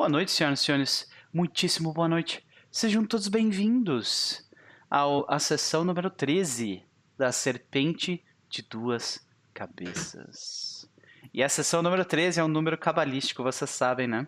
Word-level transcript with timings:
Boa 0.00 0.08
noite, 0.08 0.30
senhoras 0.30 0.62
e 0.62 0.64
senhores. 0.64 1.10
Muitíssimo 1.30 1.92
boa 1.92 2.08
noite. 2.08 2.42
Sejam 2.72 3.04
todos 3.04 3.28
bem-vindos 3.28 4.48
à 4.90 5.38
sessão 5.38 5.84
número 5.84 6.08
13 6.08 6.82
da 7.18 7.30
Serpente 7.30 8.24
de 8.48 8.62
Duas 8.62 9.28
Cabeças. 9.52 10.90
E 11.34 11.42
a 11.42 11.50
sessão 11.50 11.82
número 11.82 12.02
13 12.02 12.40
é 12.40 12.42
um 12.42 12.48
número 12.48 12.78
cabalístico, 12.78 13.42
vocês 13.42 13.68
sabem, 13.68 14.08
né? 14.08 14.26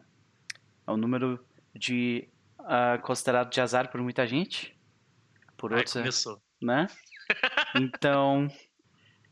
É 0.87 0.91
um 0.91 0.99
número 0.99 1.43
de 1.75 2.29
uh, 2.61 3.01
considerado 3.01 3.51
de 3.51 3.59
azar 3.59 3.91
por 3.91 4.03
muita 4.03 4.27
gente. 4.27 4.79
Por 5.57 5.73
outros, 5.73 5.97
Ai, 5.97 6.03
começou. 6.03 6.39
né? 6.61 6.87
Então, 7.77 8.47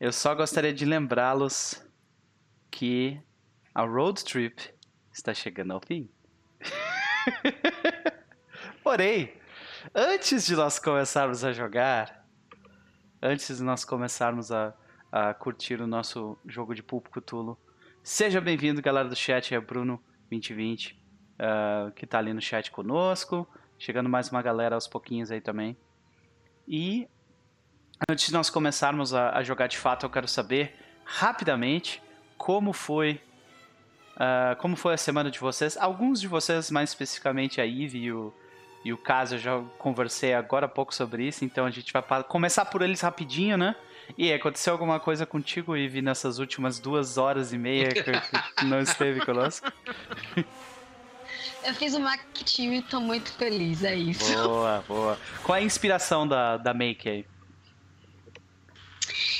eu 0.00 0.10
só 0.10 0.34
gostaria 0.34 0.72
de 0.72 0.86
lembrá-los 0.86 1.86
que 2.70 3.20
a 3.74 3.82
road 3.82 4.24
trip 4.24 4.72
está 5.12 5.34
chegando 5.34 5.72
ao 5.72 5.82
fim. 5.86 6.08
Porém, 8.82 9.32
antes 9.94 10.46
de 10.46 10.56
nós 10.56 10.78
começarmos 10.78 11.44
a 11.44 11.52
jogar, 11.52 12.26
antes 13.22 13.58
de 13.58 13.62
nós 13.62 13.84
começarmos 13.84 14.52
a, 14.52 14.74
a 15.10 15.34
curtir 15.34 15.80
o 15.80 15.86
nosso 15.86 16.38
jogo 16.46 16.74
de 16.74 16.82
Pulpo 16.82 17.10
Cthulhu, 17.10 17.58
seja 18.02 18.40
bem-vindo, 18.40 18.82
galera 18.82 19.08
do 19.08 19.16
chat, 19.16 19.54
é 19.54 19.60
Bruno 19.60 20.02
2020, 20.30 20.92
uh, 20.92 21.92
que 21.92 22.04
está 22.04 22.18
ali 22.18 22.32
no 22.32 22.40
chat 22.40 22.70
conosco, 22.70 23.48
chegando 23.78 24.08
mais 24.08 24.30
uma 24.30 24.42
galera 24.42 24.74
aos 24.74 24.86
pouquinhos 24.86 25.30
aí 25.30 25.40
também. 25.40 25.76
E 26.66 27.08
antes 28.08 28.26
de 28.26 28.32
nós 28.32 28.48
começarmos 28.48 29.12
a, 29.12 29.36
a 29.36 29.42
jogar 29.42 29.66
de 29.66 29.78
fato, 29.78 30.06
eu 30.06 30.10
quero 30.10 30.28
saber 30.28 30.74
rapidamente 31.04 32.02
como 32.38 32.72
foi 32.72 33.20
Uh, 34.20 34.54
como 34.56 34.76
foi 34.76 34.92
a 34.92 34.98
semana 34.98 35.30
de 35.30 35.38
vocês? 35.38 35.78
Alguns 35.78 36.20
de 36.20 36.28
vocês, 36.28 36.70
mais 36.70 36.90
especificamente 36.90 37.58
a 37.58 37.66
Eve 37.66 38.00
e 38.00 38.12
o, 38.12 38.30
e 38.84 38.92
o 38.92 38.98
Caso, 38.98 39.36
eu 39.36 39.38
já 39.38 39.62
conversei 39.78 40.34
agora 40.34 40.66
há 40.66 40.68
pouco 40.68 40.94
sobre 40.94 41.26
isso, 41.26 41.42
então 41.42 41.64
a 41.64 41.70
gente 41.70 41.90
vai 41.90 42.02
começar 42.24 42.66
por 42.66 42.82
eles 42.82 43.00
rapidinho, 43.00 43.56
né? 43.56 43.74
E 44.18 44.30
aconteceu 44.30 44.74
alguma 44.74 45.00
coisa 45.00 45.24
contigo, 45.24 45.74
Eve, 45.74 46.02
nessas 46.02 46.38
últimas 46.38 46.78
duas 46.78 47.16
horas 47.16 47.54
e 47.54 47.56
meia 47.56 47.88
que, 47.88 48.12
não 48.66 48.80
esteve 48.80 49.24
conosco? 49.24 49.72
Eu 51.64 51.74
fiz 51.74 51.94
o 51.94 52.00
marketing 52.00 52.74
e 52.74 52.82
tô 52.82 53.00
muito 53.00 53.32
feliz, 53.32 53.82
é 53.84 53.94
isso. 53.94 54.34
Boa, 54.34 54.84
boa. 54.86 55.18
Qual 55.42 55.56
é 55.56 55.60
a 55.62 55.64
inspiração 55.64 56.28
da, 56.28 56.58
da 56.58 56.74
Make 56.74 57.08
aí? 57.08 57.26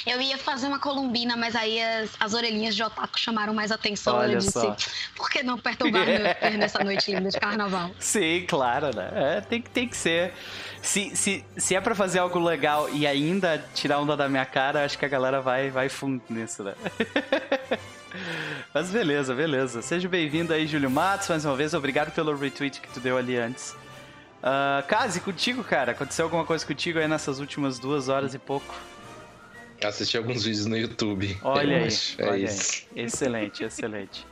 Eu 0.06 0.20
ia 0.20 0.38
fazer 0.38 0.66
uma 0.66 0.78
columbina, 0.78 1.36
mas 1.36 1.54
aí 1.54 1.82
as, 1.82 2.10
as 2.18 2.34
orelhinhas 2.34 2.74
de 2.74 2.82
otaku 2.82 3.18
chamaram 3.18 3.54
mais 3.54 3.70
atenção. 3.70 4.16
Olha 4.16 4.32
eu 4.32 4.38
disse, 4.38 4.52
só. 4.52 4.76
por 5.14 5.30
que 5.30 5.42
não 5.42 5.58
perturbar 5.58 6.04
meu 6.06 6.18
nessa 6.58 6.82
noite 6.82 7.12
linda 7.12 7.30
de 7.30 7.38
carnaval? 7.38 7.90
Sim, 7.98 8.44
claro, 8.48 8.94
né? 8.94 9.10
É, 9.14 9.40
tem, 9.40 9.62
tem 9.62 9.88
que 9.88 9.96
ser. 9.96 10.32
Se, 10.82 11.14
se, 11.14 11.44
se 11.56 11.74
é 11.74 11.80
pra 11.80 11.94
fazer 11.94 12.18
algo 12.18 12.38
legal 12.38 12.88
e 12.88 13.06
ainda 13.06 13.62
tirar 13.74 13.98
onda 13.98 14.16
da 14.16 14.28
minha 14.28 14.46
cara, 14.46 14.84
acho 14.84 14.98
que 14.98 15.04
a 15.04 15.08
galera 15.08 15.40
vai, 15.40 15.70
vai 15.70 15.88
fundo 15.88 16.22
nisso, 16.30 16.62
né? 16.64 16.74
Mas 18.72 18.90
beleza, 18.90 19.34
beleza. 19.34 19.82
Seja 19.82 20.08
bem-vindo 20.08 20.52
aí, 20.52 20.66
Júlio 20.66 20.90
Matos, 20.90 21.28
mais 21.28 21.44
uma 21.44 21.54
vez. 21.54 21.74
Obrigado 21.74 22.12
pelo 22.12 22.36
retweet 22.36 22.80
que 22.80 22.88
tu 22.88 23.00
deu 23.00 23.16
ali 23.16 23.36
antes. 23.36 23.76
Uh, 24.40 24.86
Kazi, 24.88 25.20
contigo, 25.20 25.62
cara? 25.62 25.92
Aconteceu 25.92 26.24
alguma 26.24 26.44
coisa 26.44 26.64
contigo 26.64 26.98
aí 26.98 27.06
nessas 27.06 27.40
últimas 27.40 27.78
duas 27.78 28.08
horas 28.08 28.32
e 28.34 28.38
pouco? 28.38 28.74
Assisti 29.82 30.16
alguns 30.16 30.44
vídeos 30.44 30.66
no 30.66 30.76
YouTube. 30.76 31.38
Olha 31.42 31.72
eu 31.72 31.78
aí, 31.78 31.86
acho. 31.86 32.20
É 32.20 32.28
olha 32.28 32.44
isso. 32.44 32.86
aí. 32.94 33.04
Excelente, 33.04 33.64
excelente. 33.64 34.26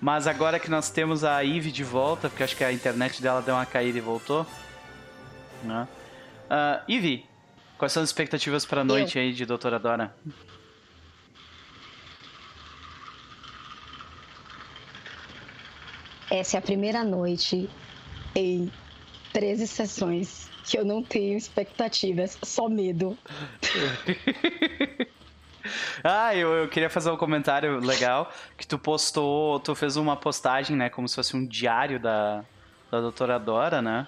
Mas 0.00 0.26
agora 0.26 0.58
que 0.58 0.70
nós 0.70 0.90
temos 0.90 1.24
a 1.24 1.44
Eve 1.44 1.70
de 1.70 1.84
volta, 1.84 2.28
porque 2.28 2.42
acho 2.42 2.56
que 2.56 2.64
a 2.64 2.72
internet 2.72 3.20
dela 3.22 3.40
deu 3.40 3.54
uma 3.54 3.66
caída 3.66 3.98
e 3.98 4.00
voltou. 4.00 4.46
Né? 5.62 5.88
Uh, 6.50 6.92
Eve, 6.92 7.26
quais 7.76 7.92
são 7.92 8.02
as 8.02 8.08
expectativas 8.08 8.64
para 8.64 8.80
a 8.80 8.84
noite 8.84 9.18
aí 9.18 9.32
de 9.32 9.44
Doutora 9.44 9.78
Dora? 9.78 10.14
Essa 16.30 16.56
é 16.56 16.58
a 16.58 16.62
primeira 16.62 17.02
noite 17.04 17.68
em 18.34 18.70
13 19.32 19.66
sessões 19.66 20.47
que 20.68 20.78
eu 20.78 20.84
não 20.84 21.02
tenho 21.02 21.36
expectativas, 21.36 22.38
só 22.42 22.68
medo. 22.68 23.16
ah, 26.04 26.34
eu, 26.34 26.52
eu 26.52 26.68
queria 26.68 26.90
fazer 26.90 27.10
um 27.10 27.16
comentário 27.16 27.80
legal 27.80 28.30
que 28.56 28.66
tu 28.66 28.78
postou, 28.78 29.58
tu 29.60 29.74
fez 29.74 29.96
uma 29.96 30.16
postagem, 30.16 30.76
né, 30.76 30.90
como 30.90 31.08
se 31.08 31.14
fosse 31.14 31.36
um 31.36 31.46
diário 31.46 31.98
da, 31.98 32.44
da 32.90 33.00
doutora 33.00 33.38
Dora, 33.38 33.80
né, 33.80 34.06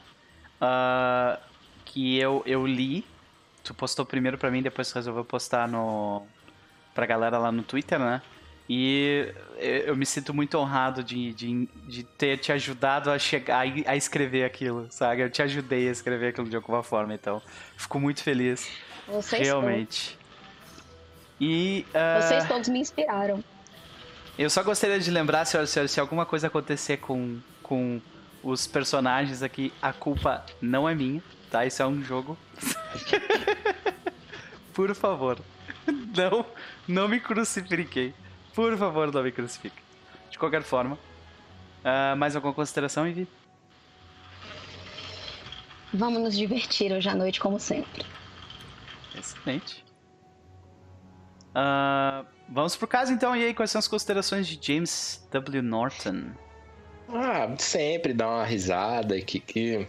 uh, 0.61 1.41
que 1.85 2.19
eu, 2.19 2.43
eu 2.47 2.67
li, 2.67 3.05
tu 3.65 3.73
postou 3.75 4.05
primeiro 4.05 4.37
pra 4.37 4.51
mim, 4.51 4.63
depois 4.63 4.93
resolveu 4.93 5.25
postar 5.25 5.67
no, 5.67 6.27
pra 6.95 7.07
galera 7.07 7.39
lá 7.39 7.51
no 7.51 7.63
Twitter, 7.63 7.99
né, 7.99 8.21
e 8.73 9.35
eu 9.59 9.97
me 9.97 10.07
sinto 10.07 10.33
muito 10.33 10.57
honrado 10.57 11.03
de, 11.03 11.35
de, 11.35 11.69
de 11.89 12.05
ter 12.05 12.39
te 12.39 12.53
ajudado 12.53 13.11
a 13.11 13.19
chegar 13.19 13.65
a 13.85 13.97
escrever 13.97 14.45
aquilo, 14.45 14.87
sabe? 14.91 15.23
Eu 15.23 15.29
te 15.29 15.43
ajudei 15.43 15.89
a 15.89 15.91
escrever 15.91 16.29
aquilo 16.29 16.49
de 16.49 16.55
alguma 16.55 16.81
forma, 16.81 17.13
então 17.13 17.43
fico 17.77 17.99
muito 17.99 18.23
feliz. 18.23 18.71
Vocês 19.09 19.43
realmente. 19.43 20.17
E, 21.41 21.85
uh, 21.89 22.23
Vocês 22.23 22.47
todos 22.47 22.69
me 22.69 22.79
inspiraram. 22.79 23.43
Eu 24.39 24.49
só 24.49 24.63
gostaria 24.63 25.01
de 25.01 25.11
lembrar, 25.11 25.45
senhoras 25.47 25.71
e 25.71 25.73
senhores, 25.73 25.91
se 25.91 25.99
alguma 25.99 26.25
coisa 26.25 26.47
acontecer 26.47 26.99
com, 26.99 27.41
com 27.65 28.01
os 28.41 28.69
personagens 28.69 29.43
aqui, 29.43 29.73
a 29.83 29.93
culpa 29.93 30.47
não 30.63 30.89
é 30.89 30.95
minha, 30.95 31.21
tá? 31.51 31.67
Isso 31.67 31.83
é 31.83 31.87
um 31.89 32.05
jogo. 32.05 32.39
Por 34.73 34.95
favor, 34.95 35.41
não, 36.17 36.47
não 36.87 37.09
me 37.09 37.19
crucifiquei. 37.19 38.15
Por 38.61 38.77
favor, 38.77 39.11
não 39.11 39.23
me 39.23 39.33
crucifique. 39.33 39.83
De 40.31 40.39
qualquer 40.39 40.63
forma, 40.63 40.99
uh, 41.83 42.15
mais 42.15 42.37
alguma 42.37 42.53
consideração, 42.53 43.09
Ivy? 43.09 43.27
Vamos 45.95 46.21
nos 46.21 46.37
divertir 46.37 46.93
hoje 46.93 47.09
à 47.09 47.15
noite, 47.15 47.41
como 47.41 47.59
sempre. 47.59 48.05
Excelente. 49.19 49.83
Uh, 51.53 52.27
vamos 52.51 52.77
pro 52.77 52.87
caso 52.87 53.15
então, 53.15 53.35
e 53.35 53.47
aí, 53.47 53.55
quais 53.55 53.71
são 53.71 53.79
as 53.79 53.89
considerações 53.89 54.47
de 54.47 54.59
James 54.61 55.27
W. 55.33 55.63
Norton? 55.63 56.33
Ah, 57.09 57.49
sempre 57.57 58.13
dar 58.13 58.29
uma 58.29 58.45
risada 58.45 59.17
e 59.17 59.23
que, 59.23 59.41
que 59.41 59.87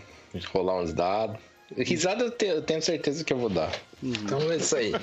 rolar 0.53 0.79
uns 0.79 0.93
dados. 0.93 1.37
Risada 1.75 2.23
eu, 2.23 2.31
te, 2.31 2.45
eu 2.45 2.61
tenho 2.61 2.81
certeza 2.81 3.21
que 3.25 3.33
eu 3.33 3.37
vou 3.37 3.49
dar. 3.49 3.73
Uhum. 4.01 4.13
Então 4.13 4.39
é 4.49 4.55
isso 4.55 4.77
aí. 4.77 4.93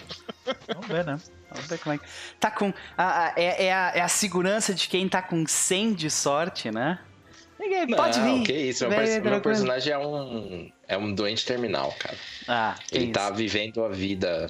Vamos 0.69 0.87
ver, 0.87 1.05
né? 1.05 1.21
Vamos 1.51 1.67
ver 1.69 1.79
como 1.79 1.95
é 1.95 1.99
que. 1.99 2.05
Tá 2.39 2.51
com. 2.51 2.73
A, 2.97 3.27
a, 3.27 3.33
é, 3.37 3.67
é, 3.67 3.73
a, 3.73 3.93
é 3.97 4.01
a 4.01 4.09
segurança 4.09 4.75
de 4.75 4.89
quem 4.89 5.09
tá 5.09 5.23
com 5.23 5.47
100 5.47 5.95
de 5.95 6.11
sorte, 6.11 6.71
né? 6.71 6.99
Ninguém 7.59 7.89
pode 7.89 8.19
Não, 8.21 8.39
vir. 8.39 8.47
que 8.47 8.53
isso. 8.53 8.87
Meu, 8.89 9.23
meu 9.23 9.41
personagem 9.41 9.93
é 9.93 9.99
um, 9.99 10.71
é 10.87 10.97
um 10.97 11.13
doente 11.13 11.45
terminal, 11.45 11.93
cara. 11.99 12.17
Ah, 12.47 12.75
Ele 12.93 13.05
isso. 13.05 13.13
tá 13.13 13.31
vivendo 13.31 13.85
a 13.85 13.89
vida, 13.89 14.49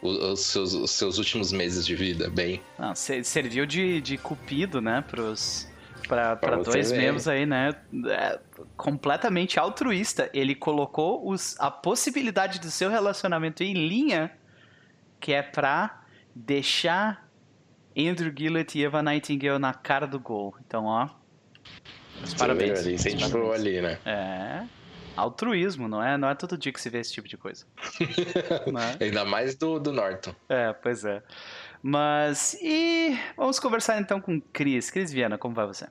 os 0.00 0.40
seus, 0.40 0.72
os 0.72 0.90
seus 0.92 1.18
últimos 1.18 1.52
meses 1.52 1.84
de 1.84 1.94
vida, 1.94 2.30
bem. 2.30 2.62
Não, 2.78 2.94
se- 2.94 3.22
serviu 3.22 3.66
de, 3.66 4.00
de 4.00 4.16
cupido, 4.16 4.80
né, 4.80 5.04
pros. 5.06 5.68
Pra, 6.06 6.36
pra 6.36 6.56
você 6.56 6.70
dois 6.70 6.90
membros 6.92 7.28
aí, 7.28 7.44
né? 7.44 7.74
É, 8.06 8.38
completamente 8.78 9.60
altruísta. 9.60 10.30
Ele 10.32 10.54
colocou 10.54 11.28
os, 11.28 11.54
a 11.60 11.70
possibilidade 11.70 12.60
do 12.60 12.70
seu 12.70 12.88
relacionamento 12.88 13.62
em 13.62 13.74
linha, 13.74 14.30
que 15.20 15.34
é 15.34 15.42
pra 15.42 16.00
deixar 16.38 17.28
Andrew 17.96 18.32
Gillett 18.36 18.78
e 18.78 18.84
Eva 18.84 19.02
Nightingale 19.02 19.58
na 19.58 19.74
cara 19.74 20.06
do 20.06 20.20
gol. 20.20 20.54
Então, 20.64 20.84
ó. 20.84 21.08
Parabéns. 22.38 22.80
Ali, 22.80 22.94
incentivou 22.94 23.52
ali, 23.52 23.80
né? 23.80 23.98
É. 24.04 24.66
Altruísmo, 25.16 25.88
não 25.88 26.00
é, 26.00 26.16
não 26.16 26.28
é 26.28 26.34
todo 26.34 26.56
dia 26.56 26.72
que 26.72 26.80
se 26.80 26.88
vê 26.88 27.00
esse 27.00 27.12
tipo 27.12 27.26
de 27.26 27.36
coisa. 27.36 27.66
É? 29.00 29.04
Ainda 29.04 29.24
mais 29.24 29.56
do, 29.56 29.80
do 29.80 29.92
Norton. 29.92 30.32
É, 30.48 30.72
pois 30.72 31.04
é. 31.04 31.22
Mas 31.82 32.54
e 32.60 33.18
vamos 33.36 33.58
conversar 33.58 34.00
então 34.00 34.20
com 34.20 34.40
Cris. 34.40 34.90
Cris 34.90 35.12
Viana, 35.12 35.36
como 35.36 35.54
vai 35.54 35.66
você? 35.66 35.88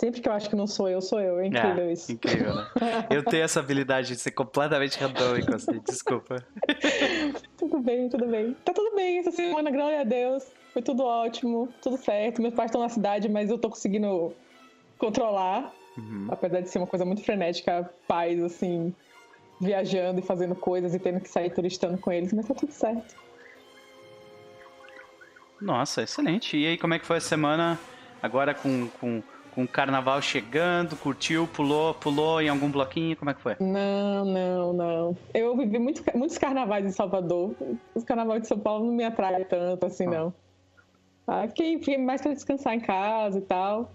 Sempre 0.00 0.22
que 0.22 0.28
eu 0.30 0.32
acho 0.32 0.48
que 0.48 0.56
não 0.56 0.66
sou 0.66 0.88
eu, 0.88 1.02
sou 1.02 1.20
eu. 1.20 1.40
É 1.40 1.46
incrível 1.46 1.84
Ah, 1.84 1.92
isso. 1.92 2.10
Incrível, 2.10 2.54
né? 2.54 2.66
Eu 3.10 3.22
tenho 3.22 3.42
essa 3.42 3.60
habilidade 3.60 4.08
de 4.08 4.18
ser 4.18 4.30
completamente 4.30 4.98
randômico, 4.98 5.54
assim, 5.54 5.78
desculpa. 5.86 6.42
Tudo 7.58 7.80
bem, 7.80 8.08
tudo 8.08 8.26
bem. 8.26 8.56
Tá 8.64 8.72
tudo 8.72 8.96
bem 8.96 9.18
essa 9.18 9.30
semana, 9.30 9.70
glória 9.70 10.00
a 10.00 10.04
Deus. 10.04 10.46
Foi 10.72 10.80
tudo 10.80 11.04
ótimo, 11.04 11.68
tudo 11.82 11.98
certo. 11.98 12.40
Meus 12.40 12.54
pais 12.54 12.70
estão 12.70 12.80
na 12.80 12.88
cidade, 12.88 13.28
mas 13.28 13.50
eu 13.50 13.58
tô 13.58 13.68
conseguindo 13.68 14.32
controlar. 14.96 15.70
Uhum. 15.98 16.28
Apesar 16.30 16.62
de 16.62 16.70
ser 16.70 16.78
uma 16.78 16.86
coisa 16.86 17.04
muito 17.04 17.22
frenética, 17.22 17.92
pais, 18.08 18.42
assim, 18.42 18.94
viajando 19.60 20.20
e 20.20 20.22
fazendo 20.22 20.54
coisas 20.54 20.94
e 20.94 20.98
tendo 20.98 21.20
que 21.20 21.28
sair 21.28 21.50
turistando 21.50 21.98
com 21.98 22.10
eles, 22.10 22.32
mas 22.32 22.48
tá 22.48 22.54
tudo 22.54 22.72
certo. 22.72 23.14
Nossa, 25.60 26.00
excelente. 26.00 26.56
E 26.56 26.66
aí, 26.66 26.78
como 26.78 26.94
é 26.94 26.98
que 26.98 27.04
foi 27.04 27.18
a 27.18 27.20
semana 27.20 27.78
Agora 28.22 28.54
com, 28.54 28.88
com, 29.00 29.22
com 29.60 29.64
o 29.64 29.68
carnaval 29.68 30.22
chegando, 30.22 30.96
curtiu, 30.96 31.46
pulou, 31.46 31.92
pulou 31.94 32.40
em 32.40 32.48
algum 32.48 32.70
bloquinho? 32.70 33.14
Como 33.16 33.30
é 33.30 33.34
que 33.34 33.40
foi? 33.42 33.56
Não, 33.60 34.24
não, 34.24 34.72
não. 34.72 35.16
Eu 35.34 35.54
vivi 35.56 35.78
muito, 35.78 36.02
muitos 36.16 36.38
carnavais 36.38 36.86
em 36.86 36.90
Salvador. 36.90 37.54
Os 37.94 38.02
carnavais 38.04 38.42
de 38.42 38.48
São 38.48 38.58
Paulo 38.58 38.86
não 38.86 38.94
me 38.94 39.04
atraem 39.04 39.44
tanto 39.44 39.84
assim, 39.86 40.06
Ah. 40.06 40.10
não. 40.10 40.34
Ah, 41.26 41.46
fiquei, 41.48 41.78
fiquei 41.78 41.98
mais 41.98 42.22
pra 42.22 42.32
descansar 42.32 42.74
em 42.74 42.80
casa 42.80 43.38
e 43.38 43.42
tal. 43.42 43.90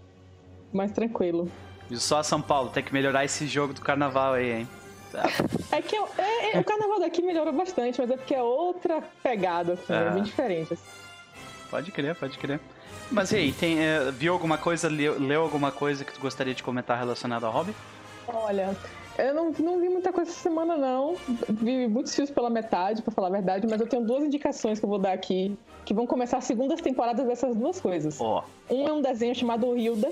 Mais 0.72 0.92
tranquilo. 0.92 1.50
E 1.90 1.96
só 1.96 2.22
São 2.22 2.40
Paulo, 2.40 2.70
tem 2.70 2.82
que 2.82 2.92
melhorar 2.92 3.24
esse 3.24 3.46
jogo 3.46 3.74
do 3.74 3.80
carnaval 3.80 4.34
aí, 4.34 4.52
hein? 4.60 4.68
É 5.72 5.80
que 5.82 5.96
eu- 5.96 6.08
é- 6.18 6.56
é- 6.56 6.60
o 6.60 6.64
carnaval 6.64 7.00
daqui 7.00 7.22
melhorou 7.22 7.52
bastante, 7.52 8.00
mas 8.00 8.10
é 8.10 8.16
porque 8.16 8.34
é 8.34 8.42
outra 8.42 9.02
pegada, 9.22 9.72
assim, 9.74 9.92
Ah. 9.92 9.96
é 9.96 10.10
bem 10.10 10.22
diferente. 10.22 10.74
assim. 10.74 10.82
Pode 11.70 11.90
crer, 11.90 12.14
pode 12.14 12.38
crer. 12.38 12.60
Mas 13.10 13.30
e 13.32 13.36
aí, 13.36 13.52
tem, 13.52 13.78
eh, 13.80 14.10
viu 14.12 14.32
alguma 14.32 14.58
coisa, 14.58 14.88
leu, 14.88 15.18
leu 15.18 15.42
alguma 15.42 15.70
coisa 15.70 16.04
que 16.04 16.12
tu 16.12 16.20
gostaria 16.20 16.54
de 16.54 16.62
comentar 16.62 16.98
relacionada 16.98 17.46
ao 17.46 17.52
hobby? 17.52 17.74
Olha, 18.26 18.76
eu 19.16 19.32
não, 19.34 19.52
não 19.52 19.80
vi 19.80 19.88
muita 19.88 20.12
coisa 20.12 20.30
essa 20.30 20.40
semana, 20.40 20.76
não. 20.76 21.14
Vi 21.48 21.86
muitos 21.86 22.14
filmes 22.14 22.30
pela 22.32 22.50
metade, 22.50 23.02
pra 23.02 23.12
falar 23.12 23.28
a 23.28 23.30
verdade, 23.30 23.66
mas 23.68 23.80
eu 23.80 23.86
tenho 23.86 24.04
duas 24.04 24.24
indicações 24.24 24.78
que 24.80 24.84
eu 24.84 24.88
vou 24.90 24.98
dar 24.98 25.12
aqui, 25.12 25.56
que 25.84 25.94
vão 25.94 26.06
começar 26.06 26.38
as 26.38 26.44
segundas 26.44 26.80
temporadas 26.80 27.24
dessas 27.26 27.54
duas 27.54 27.80
coisas. 27.80 28.20
Ó, 28.20 28.42
Um 28.68 28.88
é 28.88 28.92
um 28.92 29.00
desenho 29.00 29.34
chamado 29.34 29.76
Hilda, 29.76 30.10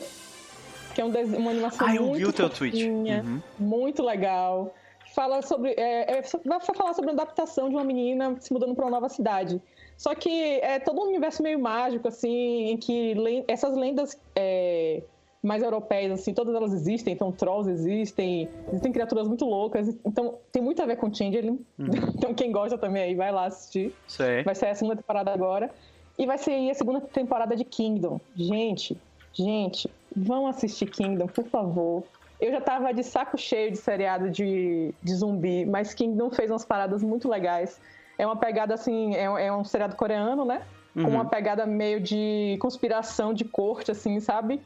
que 0.95 1.01
é 1.01 1.05
um 1.05 1.11
dese- 1.11 1.37
uma 1.37 1.51
animação 1.51 1.87
ah, 1.89 1.95
eu 1.97 2.03
muito 2.05 2.19
vi 2.19 2.27
o 2.27 2.33
teu 2.33 2.49
tweet. 2.49 2.89
Uhum. 2.89 3.41
muito 3.59 4.03
legal. 4.05 4.73
Fala 5.13 5.43
sobre. 5.43 5.71
É, 5.73 6.19
é, 6.19 6.23
vai 6.45 6.61
falar 6.61 6.95
sobre 6.95 7.11
a 7.11 7.15
adaptação 7.15 7.69
de 7.69 7.75
uma 7.75 7.85
menina 7.85 8.37
se 8.41 8.53
mudando 8.53 8.75
para 8.77 8.85
uma 8.85 8.91
nova 8.93 9.09
cidade. 9.09 9.61
Só 9.97 10.15
que 10.15 10.61
é 10.61 10.79
todo 10.79 11.01
um 11.01 11.09
universo 11.09 11.43
meio 11.43 11.59
mágico, 11.59 12.09
assim, 12.09 12.71
em 12.71 12.77
que 12.77 13.15
essas 13.47 13.77
lendas 13.77 14.19
é, 14.35 15.03
mais 15.45 15.63
europeias, 15.63 16.11
assim, 16.13 16.33
todas 16.33 16.55
elas 16.55 16.73
existem. 16.73 17.13
Então, 17.13 17.31
trolls 17.31 17.71
existem, 17.71 18.49
existem 18.69 18.91
criaturas 18.91 19.29
muito 19.29 19.45
loucas. 19.45 19.89
Então, 20.05 20.39
tem 20.51 20.63
muito 20.63 20.83
a 20.83 20.87
ver 20.87 20.97
com 20.97 21.13
Changeling. 21.13 21.65
Uhum. 21.79 21.87
Então, 22.17 22.33
quem 22.33 22.51
gosta 22.51 22.79
também 22.79 23.03
aí, 23.03 23.15
vai 23.15 23.31
lá 23.31 23.47
assistir. 23.47 23.95
Aí. 24.19 24.43
Vai 24.43 24.55
ser 24.55 24.67
a 24.67 24.75
segunda 24.75 24.97
temporada 24.97 25.31
agora. 25.31 25.71
E 26.19 26.25
vai 26.25 26.39
ser 26.39 26.71
a 26.71 26.75
segunda 26.75 27.01
temporada 27.01 27.55
de 27.55 27.65
Kingdom. 27.65 28.21
Gente, 28.35 28.97
gente, 29.33 29.91
vão 30.17 30.47
assistir 30.47 30.87
Kingdom, 30.87 31.27
por 31.27 31.45
favor. 31.45 32.05
Eu 32.41 32.51
já 32.51 32.61
tava 32.61 32.93
de 32.93 33.03
saco 33.03 33.37
cheio 33.37 33.71
de 33.71 33.77
seriado 33.77 34.31
de, 34.31 34.95
de 35.03 35.15
zumbi, 35.15 35.67
mas 35.67 35.93
Kingdom 35.93 36.31
fez 36.31 36.51
umas 36.51 36.65
paradas 36.65 37.03
muito 37.03 37.29
legais. 37.29 37.81
É 38.19 38.27
uma 38.27 38.37
pegada 38.37 38.75
assim, 38.75 39.15
é, 39.15 39.25
é 39.47 39.53
um 39.53 39.65
seriado 39.65 39.97
coreano, 39.97 40.45
né? 40.45 40.63
Com 40.95 41.01
Uhum. 41.03 41.09
uma 41.15 41.25
pegada 41.25 41.67
meio 41.67 42.01
de 42.01 42.57
conspiração 42.61 43.35
de 43.35 43.45
corte, 43.45 43.91
assim, 43.91 44.21
sabe? 44.21 44.61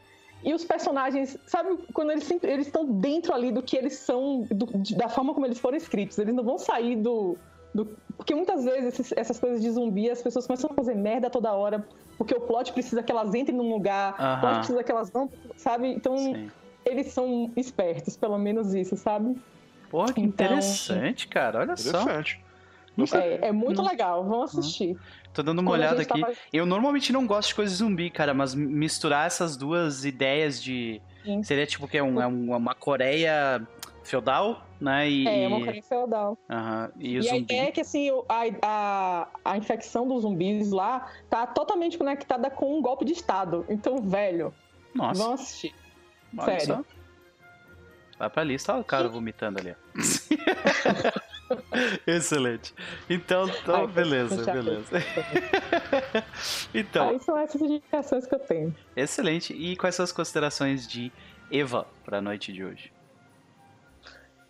E 0.45 0.53
os 0.55 0.65
personagens, 0.65 1.37
sabe, 1.47 1.77
quando 1.93 2.11
eles 2.13 2.25
sempre- 2.25 2.51
eles 2.53 2.67
estão 2.67 2.85
dentro 2.85 3.33
ali 3.35 3.51
do 3.51 3.63
que 3.63 3.77
eles 3.77 3.95
são, 3.95 4.43
do- 4.51 4.67
da 4.97 5.09
forma 5.09 5.33
como 5.35 5.47
eles 5.47 5.59
foram 5.59 5.77
escritos. 5.77 6.19
Eles 6.19 6.35
não 6.35 6.45
vão 6.45 6.59
sair 6.59 6.97
do. 6.97 7.37
do- 7.75 7.85
porque 8.17 8.35
muitas 8.35 8.65
vezes 8.65 8.95
esses- 8.99 9.13
essas 9.17 9.39
coisas 9.39 9.61
de 9.61 9.71
zumbi, 9.71 10.11
as 10.11 10.23
pessoas 10.23 10.47
começam 10.47 10.71
a 10.73 10.75
fazer 10.75 10.95
merda 10.95 11.29
toda 11.29 11.53
hora, 11.53 11.87
porque 12.17 12.35
o 12.35 12.41
plot 12.41 12.73
precisa 12.73 13.03
que 13.03 13.13
elas 13.13 13.35
entrem 13.35 13.55
num 13.57 13.71
lugar, 13.71 14.15
o 14.15 14.41
plot 14.41 14.55
precisa 14.57 14.83
que 14.83 14.91
elas 14.91 15.11
vão, 15.11 15.31
sabe? 15.55 15.89
Então, 15.89 16.17
Sim. 16.17 16.51
eles 16.85 17.09
são 17.09 17.51
espertos, 17.57 18.17
pelo 18.17 18.39
menos 18.39 18.75
isso, 18.75 18.97
sabe? 18.97 19.37
Porra, 19.91 20.13
que 20.15 20.21
Então- 20.23 20.47
interessante, 20.47 21.29
cara. 21.29 21.61
Olha 21.61 21.77
só. 21.77 21.99
É, 23.15 23.49
é 23.49 23.53
muito 23.53 23.83
Não. 23.83 23.89
legal, 23.89 24.25
vão 24.25 24.43
assistir. 24.43 24.97
Tô 25.33 25.43
dando 25.43 25.61
uma 25.61 25.71
Quando 25.71 25.81
olhada 25.81 26.03
aqui. 26.03 26.21
tava- 26.21 26.33
Eu 26.53 26.67
normalmente 26.67 27.13
não 27.13 27.27
gosto 27.27 27.49
de 27.51 27.55
coisa 27.55 27.75
zumbi, 27.75 28.11
cara, 28.11 28.35
mas 28.35 28.55
misturar 28.55 29.27
essas 29.27 29.57
duas 29.57 30.05
ideias 30.05 30.61
de. 30.63 31.01
Sim. 31.25 31.43
Seria 31.43 31.67
tipo 31.67 31.85
o 31.85 31.89
quê? 31.89 32.01
Um, 32.03 32.21
é 32.21 32.27
um- 32.27 32.55
uma 32.57 32.75
Coreia 32.75 33.61
feudal, 34.03 34.67
né? 34.81 35.09
E, 35.09 35.29
É, 35.29 35.45
é 35.45 35.49
uma 35.49 35.61
Coreia 35.61 35.83
feudal. 35.83 36.39
Aham, 36.51 36.91
e 36.99 37.19
o 37.19 37.23
E 37.23 37.29
a 37.31 37.37
ideia 37.37 37.69
é 37.69 37.71
que 37.71 37.81
assim, 37.83 38.11
a, 38.29 38.43
a, 38.63 39.29
a 39.45 39.59
infecção 39.59 40.09
dos 40.09 40.23
zumbis 40.23 40.71
lá 40.71 41.09
tá 41.29 41.47
totalmente 41.47 41.97
conectada 41.99 42.49
com 42.51 42.79
um 42.79 42.83
golpe 42.83 43.05
de 43.05 43.13
Estado. 43.13 43.65
Então, 43.69 43.99
velho, 43.99 44.53
Nossa, 44.95 45.23
vão 45.23 45.33
assistir. 45.35 45.75
olha 46.37 46.59
sério. 46.59 46.67
só. 46.77 46.85
Vai 48.19 48.31
pra 48.31 48.43
lista, 48.43 48.73
olha 48.73 48.81
o 48.81 48.85
cara 48.85 49.09
vomitando 49.09 49.61
ali. 49.61 49.77
Excelente. 52.07 52.75
Então, 53.09 53.47
então 53.49 53.75
Ai, 53.75 53.87
beleza, 53.87 54.53
beleza. 54.53 54.91
então, 56.75 57.09
Aí 57.09 57.21
são 57.21 57.37
essas 57.37 57.61
indicações 57.61 58.27
que 58.27 58.35
eu 58.35 58.39
tenho. 58.41 58.75
excelente. 58.97 59.53
E 59.53 59.77
quais 59.77 59.95
são 59.95 60.05
as 60.05 60.13
considerações 60.13 60.87
de 60.87 61.13
Eva 61.51 61.87
pra 62.05 62.21
noite 62.21 62.53
de 62.53 62.65
hoje? 62.65 62.93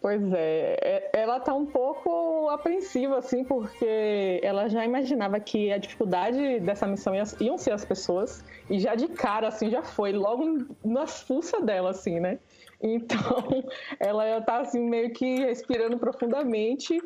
Pois 0.01 0.23
é, 0.33 0.77
é- 0.81 1.11
ela 1.13 1.41
tá 1.41 1.53
um 1.53 1.67
pouco 1.67 2.49
apreensiva, 2.51 3.19
assim, 3.19 3.43
porque 3.43 4.39
ela 4.45 4.69
já 4.69 4.85
imaginava 4.85 5.41
que 5.41 5.73
a 5.73 5.79
dificuldade 5.79 6.61
dessa 6.61 6.87
missão 6.87 7.17
ia- 7.17 7.25
iam 7.41 7.59
ser 7.59 7.73
as 7.73 7.85
pessoas, 7.85 8.45
e 8.71 8.79
já 8.79 8.95
de 8.95 9.09
cara, 9.09 9.49
assim, 9.49 9.69
já 9.71 9.83
foi, 9.83 10.13
logo 10.13 10.67
nas 10.85 11.23
fuças 11.23 11.65
dela, 11.65 11.91
assim, 11.91 12.21
né? 12.21 12.39
Então, 12.81 13.19
ela 13.99 14.41
tá, 14.43 14.61
assim, 14.61 14.81
meio 14.81 15.13
que 15.13 15.41
respirando 15.41 15.99
profundamente. 15.99 17.01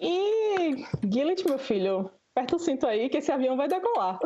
E, 0.00 0.84
Gillet, 1.10 1.46
meu 1.46 1.58
filho, 1.58 2.10
aperta 2.34 2.56
o 2.56 2.58
cinto 2.58 2.86
aí 2.86 3.08
que 3.08 3.18
esse 3.18 3.32
avião 3.32 3.56
vai 3.56 3.68
decolar. 3.68 4.18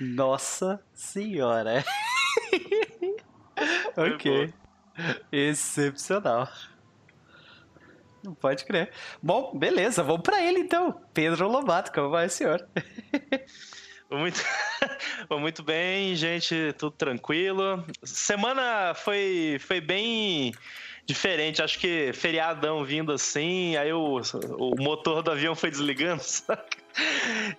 Nossa 0.00 0.82
senhora. 0.92 1.84
ok. 3.96 4.52
Excepcional. 5.30 6.48
Não 8.22 8.34
pode 8.34 8.64
crer. 8.64 8.92
Bom, 9.22 9.56
beleza, 9.56 10.02
vamos 10.02 10.22
pra 10.22 10.42
ele 10.42 10.60
então. 10.60 11.00
Pedro 11.12 11.48
Lobato, 11.48 11.92
como 11.92 12.10
vai, 12.10 12.28
senhor? 12.28 12.68
Muito, 14.12 14.44
muito 15.40 15.62
bem, 15.62 16.14
gente, 16.14 16.74
tudo 16.78 16.92
tranquilo. 16.92 17.84
Semana 18.02 18.94
foi, 18.94 19.58
foi 19.60 19.80
bem 19.80 20.52
diferente, 21.06 21.62
acho 21.62 21.78
que 21.78 22.12
feriadão 22.12 22.84
vindo 22.84 23.12
assim, 23.12 23.76
aí 23.76 23.92
o, 23.92 24.20
o 24.58 24.74
motor 24.80 25.22
do 25.22 25.30
avião 25.30 25.54
foi 25.54 25.70
desligando, 25.70 26.22
saca? 26.24 26.76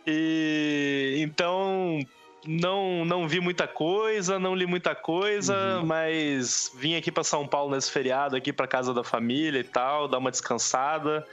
E 0.06 1.16
então 1.20 2.00
não, 2.46 3.04
não 3.04 3.28
vi 3.28 3.40
muita 3.40 3.68
coisa, 3.68 4.38
não 4.38 4.56
li 4.56 4.66
muita 4.66 4.94
coisa, 4.94 5.82
mas 5.84 6.72
vim 6.76 6.96
aqui 6.96 7.12
para 7.12 7.24
São 7.24 7.48
Paulo 7.48 7.74
nesse 7.74 7.90
feriado, 7.90 8.36
aqui 8.36 8.54
para 8.54 8.68
casa 8.68 8.94
da 8.94 9.04
família 9.04 9.60
e 9.60 9.64
tal, 9.64 10.08
dar 10.08 10.20
uma 10.20 10.32
descansada. 10.32 11.26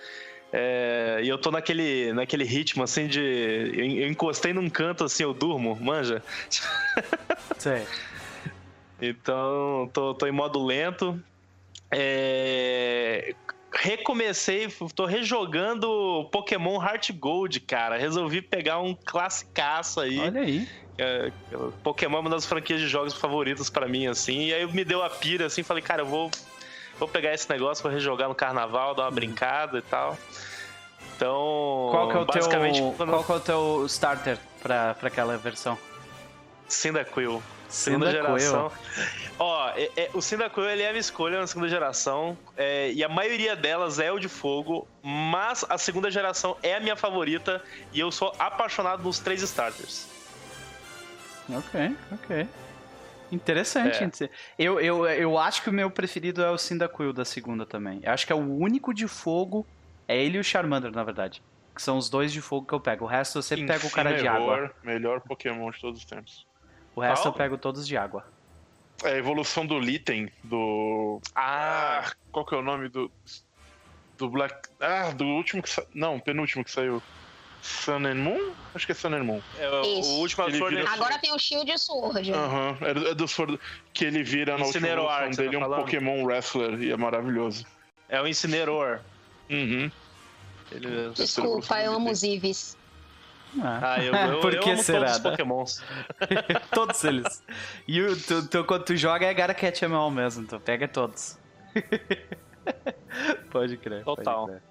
É, 0.53 1.21
e 1.23 1.29
eu 1.29 1.39
tô 1.39 1.51
naquele, 1.51 2.13
naquele 2.13 2.45
ritmo 2.45 2.83
assim 2.83 3.07
de. 3.07 3.21
Eu, 3.21 3.85
eu 3.85 4.09
encostei 4.09 4.53
num 4.53 4.69
canto 4.69 5.05
assim, 5.05 5.23
eu 5.23 5.33
durmo, 5.33 5.77
manja? 5.81 6.23
Sei. 7.59 7.87
Então, 9.01 9.89
tô, 9.93 10.15
tô 10.15 10.27
em 10.27 10.33
modo 10.33 10.65
lento. 10.65 11.23
É, 11.93 13.35
Recomecei, 13.73 14.69
tô 14.97 15.07
rejogando 15.07 16.29
Pokémon 16.33 16.83
Heart 16.83 17.13
Gold, 17.13 17.61
cara. 17.61 17.97
Resolvi 17.97 18.43
pegar 18.43 18.81
um 18.81 18.95
classicaço 18.95 20.01
aí. 20.01 20.19
Olha 20.19 20.41
aí. 20.41 20.69
É, 20.99 21.31
Pokémon 21.83 22.19
é 22.19 22.21
uma 22.21 22.31
das 22.31 22.45
franquias 22.45 22.81
de 22.81 22.89
jogos 22.89 23.15
favoritas 23.15 23.71
pra 23.71 23.87
mim, 23.87 24.09
assim. 24.09 24.47
E 24.47 24.55
aí 24.55 24.67
me 24.71 24.85
deu 24.85 25.03
a 25.03 25.09
pira, 25.09 25.47
assim, 25.47 25.63
falei, 25.63 25.83
cara, 25.83 26.03
eu 26.03 26.07
vou, 26.07 26.31
vou 27.01 27.09
pegar 27.09 27.35
esse 27.35 27.49
negócio, 27.51 27.83
vou 27.83 27.91
rejogar 27.91 28.29
no 28.29 28.35
carnaval, 28.35 28.95
dar 28.95 29.03
uma 29.05 29.11
brincada 29.11 29.79
e 29.79 29.83
tal. 29.83 30.17
Então, 31.17 31.89
Qual 31.91 32.09
que 32.09 32.17
é 32.17 32.21
o 32.21 32.25
teu, 32.27 32.35
basicamente, 32.43 32.81
quando- 32.97 33.11
qual 33.11 33.25
que 33.25 33.33
é 33.33 33.35
o 33.35 33.41
teu 33.41 33.87
starter 33.87 34.39
pra, 34.63 34.95
pra 34.95 35.09
aquela 35.09 35.37
versão? 35.37 35.77
Cyndaquil. 36.69 37.43
Segunda 37.69 38.11
geração. 38.11 38.73
Ó, 39.39 39.69
é- 39.71 39.91
é- 39.97 40.11
o 40.15 40.21
Cyndaquil 40.21 40.69
ele 40.69 40.83
é 40.83 40.87
a 40.87 40.91
minha 40.91 41.01
escolha 41.01 41.39
na 41.41 41.47
segunda 41.47 41.69
geração. 41.69 42.37
é, 42.57 42.91
e 42.93 43.03
a 43.05 43.09
maioria 43.09 43.55
delas 43.57 43.99
é 43.99 44.11
o 44.13 44.19
de 44.19 44.29
fogo. 44.29 44.87
Mas 45.03 45.65
a 45.69 45.79
segunda 45.79 46.11
geração 46.11 46.57
é 46.63 46.75
a 46.75 46.81
minha 46.81 46.97
favorita. 46.97 47.63
E 47.93 48.01
eu 48.01 48.11
sou 48.11 48.35
apaixonado 48.39 49.03
nos 49.03 49.19
três 49.19 49.41
starters. 49.43 50.07
Ok, 51.53 51.97
ok. 52.13 52.49
Interessante. 53.31 54.25
É. 54.25 54.31
Eu, 54.59 54.81
eu, 54.81 55.07
eu 55.07 55.39
acho 55.39 55.63
que 55.63 55.71
o 55.71 55.73
meu 55.73 55.91
preferido 55.91 56.43
é 56.43 56.51
o 56.51 56.59
Cyndaquil 56.59 57.13
da 57.13 57.25
segunda 57.25 57.65
também. 57.65 58.01
Eu 58.03 58.13
acho 58.13 58.27
que 58.27 58.33
é 58.33 58.37
o 58.37 58.39
único 58.39 58.93
de 58.93 59.07
fogo. 59.07 59.67
É 60.09 60.17
ele 60.21 60.39
e 60.39 60.41
o 60.41 60.45
Charmander, 60.45 60.91
na 60.91 61.05
verdade. 61.05 61.43
Que 61.75 61.81
são 61.81 61.97
os 61.97 62.11
dois 62.11 62.33
de 62.33 62.41
fogo 62.41 62.67
que 62.67 62.73
eu 62.75 62.81
pego. 62.81 63.05
O 63.05 63.09
resto 63.09 63.39
eu 63.39 63.43
sempre 63.43 63.67
pego 63.67 63.87
o 63.87 63.91
cara 63.91 64.15
de 64.17 64.27
água. 64.27 64.75
Melhor 64.83 65.21
Pokémon 65.21 65.71
de 65.71 65.81
todos 65.81 66.01
os 66.01 66.05
tempos. 66.05 66.47
O 66.95 67.01
resto 67.01 67.23
Qual? 67.23 67.35
eu 67.35 67.39
pego 67.39 67.57
todos 67.57 67.87
de 67.87 67.97
água. 67.97 68.27
É 69.05 69.13
a 69.13 69.17
evolução 69.17 69.65
do 69.65 69.79
Litten, 69.79 70.31
do. 70.43 71.21
Ah, 71.35 72.05
Ah, 72.05 72.13
qual 72.33 72.45
que 72.45 72.55
é 72.55 72.59
o 72.59 72.63
nome 72.63 72.89
do. 72.89 73.11
Do 74.19 74.29
Black. 74.29 74.69
Ah, 74.79 75.11
do 75.13 75.25
último 75.25 75.63
que 75.63 75.71
saiu. 75.71 75.89
Não, 75.95 76.21
penúltimo 76.21 76.63
que 76.65 76.71
saiu. 76.71 77.03
Sun 77.63 78.07
and 78.07 78.15
Moon? 78.17 78.53
Acho 78.75 78.87
que 78.87 78.93
é 78.93 78.95
Sun 78.95 79.15
and 79.15 79.25
Moon. 79.25 79.41
É, 79.59 79.69
o, 79.69 79.83
Isso. 80.01 80.11
o 80.13 80.19
último 80.21 80.45
Ele 80.49 80.59
Sword 80.59 80.77
vira- 80.77 80.91
Agora 80.91 81.19
tem 81.19 81.33
o 81.33 81.39
Shield 81.39 81.79
Sword. 81.79 82.33
Aham, 82.33 82.77
é 82.81 82.95
do, 82.95 83.09
é 83.09 83.15
do 83.15 83.29
Sword 83.29 83.59
que 83.93 84.05
ele 84.05 84.23
vira 84.23 84.57
na 84.59 84.65
última 84.65 84.89
evolução 84.89 85.33
você 85.33 85.43
dele 85.43 85.59
tá 85.59 85.67
um? 85.67 85.71
Pokémon 85.85 86.25
Wrestler 86.25 86.83
e 86.83 86.91
é 86.91 86.97
maravilhoso. 86.97 87.67
É 88.09 88.21
o 88.21 88.27
Incineroar. 88.27 89.03
Uhum. 89.51 89.91
Ele... 90.73 91.11
Desculpa, 91.11 91.81
eu 91.83 91.95
amo 91.95 92.11
os 92.11 92.23
Ives. 92.23 92.77
Ah, 93.61 93.95
Ah, 93.95 93.99
eu, 94.05 94.15
eu, 94.15 94.41
Por 94.41 94.55
eu 94.55 94.63
que 94.63 94.71
amo 94.71 94.83
será, 94.83 94.99
todos 95.01 95.17
os 95.17 95.23
né? 95.25 95.31
pokémons. 95.31 95.83
todos 96.73 97.05
eles. 97.05 97.43
E 97.89 98.01
o, 98.01 98.17
tu, 98.21 98.47
tu- 98.49 98.65
quando 98.65 98.85
tu 98.85 98.97
joga 98.97 99.27
é 99.27 99.35
Catch 99.35 99.83
'em 99.83 99.93
All 99.93 100.11
mesmo, 100.11 100.47
tu 100.47 100.59
pega 100.61 100.87
todos. 100.87 101.37
pode 103.51 103.77
crer. 103.77 104.05
pode 104.05 104.17
Total. 104.23 104.47
crer. 104.47 104.63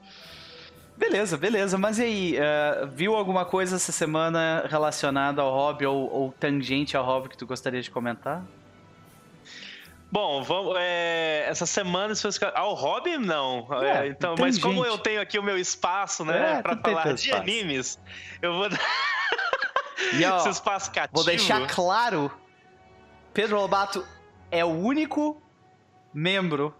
Beleza, 0.99 1.37
beleza. 1.37 1.77
Mas 1.77 1.97
e 1.97 2.03
aí, 2.03 2.35
eh, 2.37 2.85
viu 2.91 3.15
alguma 3.15 3.45
coisa 3.45 3.77
essa 3.77 3.91
semana 3.93 4.65
relacionada 4.67 5.41
ao 5.41 5.49
hobby 5.49 5.85
ou, 5.85 6.11
ou 6.11 6.31
tangente 6.33 6.97
ao 6.97 7.05
hobby 7.05 7.29
que 7.29 7.37
tu 7.37 7.47
gostaria 7.47 7.81
de 7.81 7.89
comentar? 7.89 8.43
Bom, 10.11 10.43
vamos, 10.43 10.75
é, 10.77 11.45
essa 11.47 11.65
semana 11.65 12.13
ao 12.53 12.73
hobby 12.73 13.17
não. 13.17 13.65
É, 13.81 14.07
É, 14.07 14.07
então, 14.07 14.35
mas 14.37 14.57
como 14.59 14.83
eu 14.85 14.97
tenho 14.97 15.21
aqui 15.21 15.39
o 15.39 15.43
meu 15.43 15.57
espaço, 15.57 16.25
né, 16.25 16.61
É, 16.65 16.75
tem 16.75 16.93
falar 16.93 17.13
de 17.13 17.21
espaço. 17.21 17.41
animes, 17.41 17.99
eu 18.41 18.53
vou 18.55 18.67
dar 20.19 20.37
esse 20.39 20.49
espaço 20.49 20.91
cativo. 20.91 21.15
vou 21.15 21.23
deixar 21.23 21.65
claro: 21.67 22.29
Pedro 23.33 23.55
Lobato 23.57 24.05
é 24.51 24.65
o 24.65 24.69
único 24.69 25.41
membro 26.13 26.75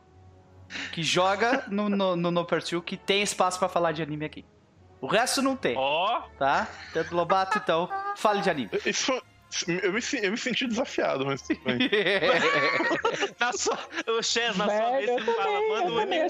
que 0.92 1.04
joga 1.04 1.64
no, 1.68 1.90
no, 1.90 2.16
no 2.16 2.32
No 2.32 2.46
que 2.84 2.98
tem 2.98 3.22
espaço 3.22 3.58
pra 3.60 3.70
falar 3.70 3.92
de 3.92 4.02
anime 4.02 4.26
aqui. 4.26 4.46
O 5.02 5.08
resto 5.08 5.42
não 5.42 5.56
tem, 5.56 5.76
Ó, 5.78 6.22
tá? 6.38 6.68
Pedro 6.94 7.16
Lobato, 7.16 7.58
então, 7.58 7.90
fale 8.18 8.42
de 8.42 8.50
anime. 8.50 8.70
Isso 8.86 9.06
foi- 9.06 9.22
eu, 9.68 9.92
me, 9.92 10.00
eu 10.22 10.32
me 10.32 10.38
senti 10.38 10.68
desafiado, 10.68 11.26
mas 11.26 11.42
tudo 11.42 11.60
bem. 11.64 11.80
na 13.40 13.52
sua, 13.54 13.80
o 14.08 14.22
Chess, 14.22 14.56
na 14.56 14.66
sua 14.66 14.92
vez, 14.92 15.06
Velho, 15.08 15.26
você 15.26 15.34
fala, 15.34 15.70
manda 15.70 15.92
um 15.92 15.98
anime. 16.00 16.28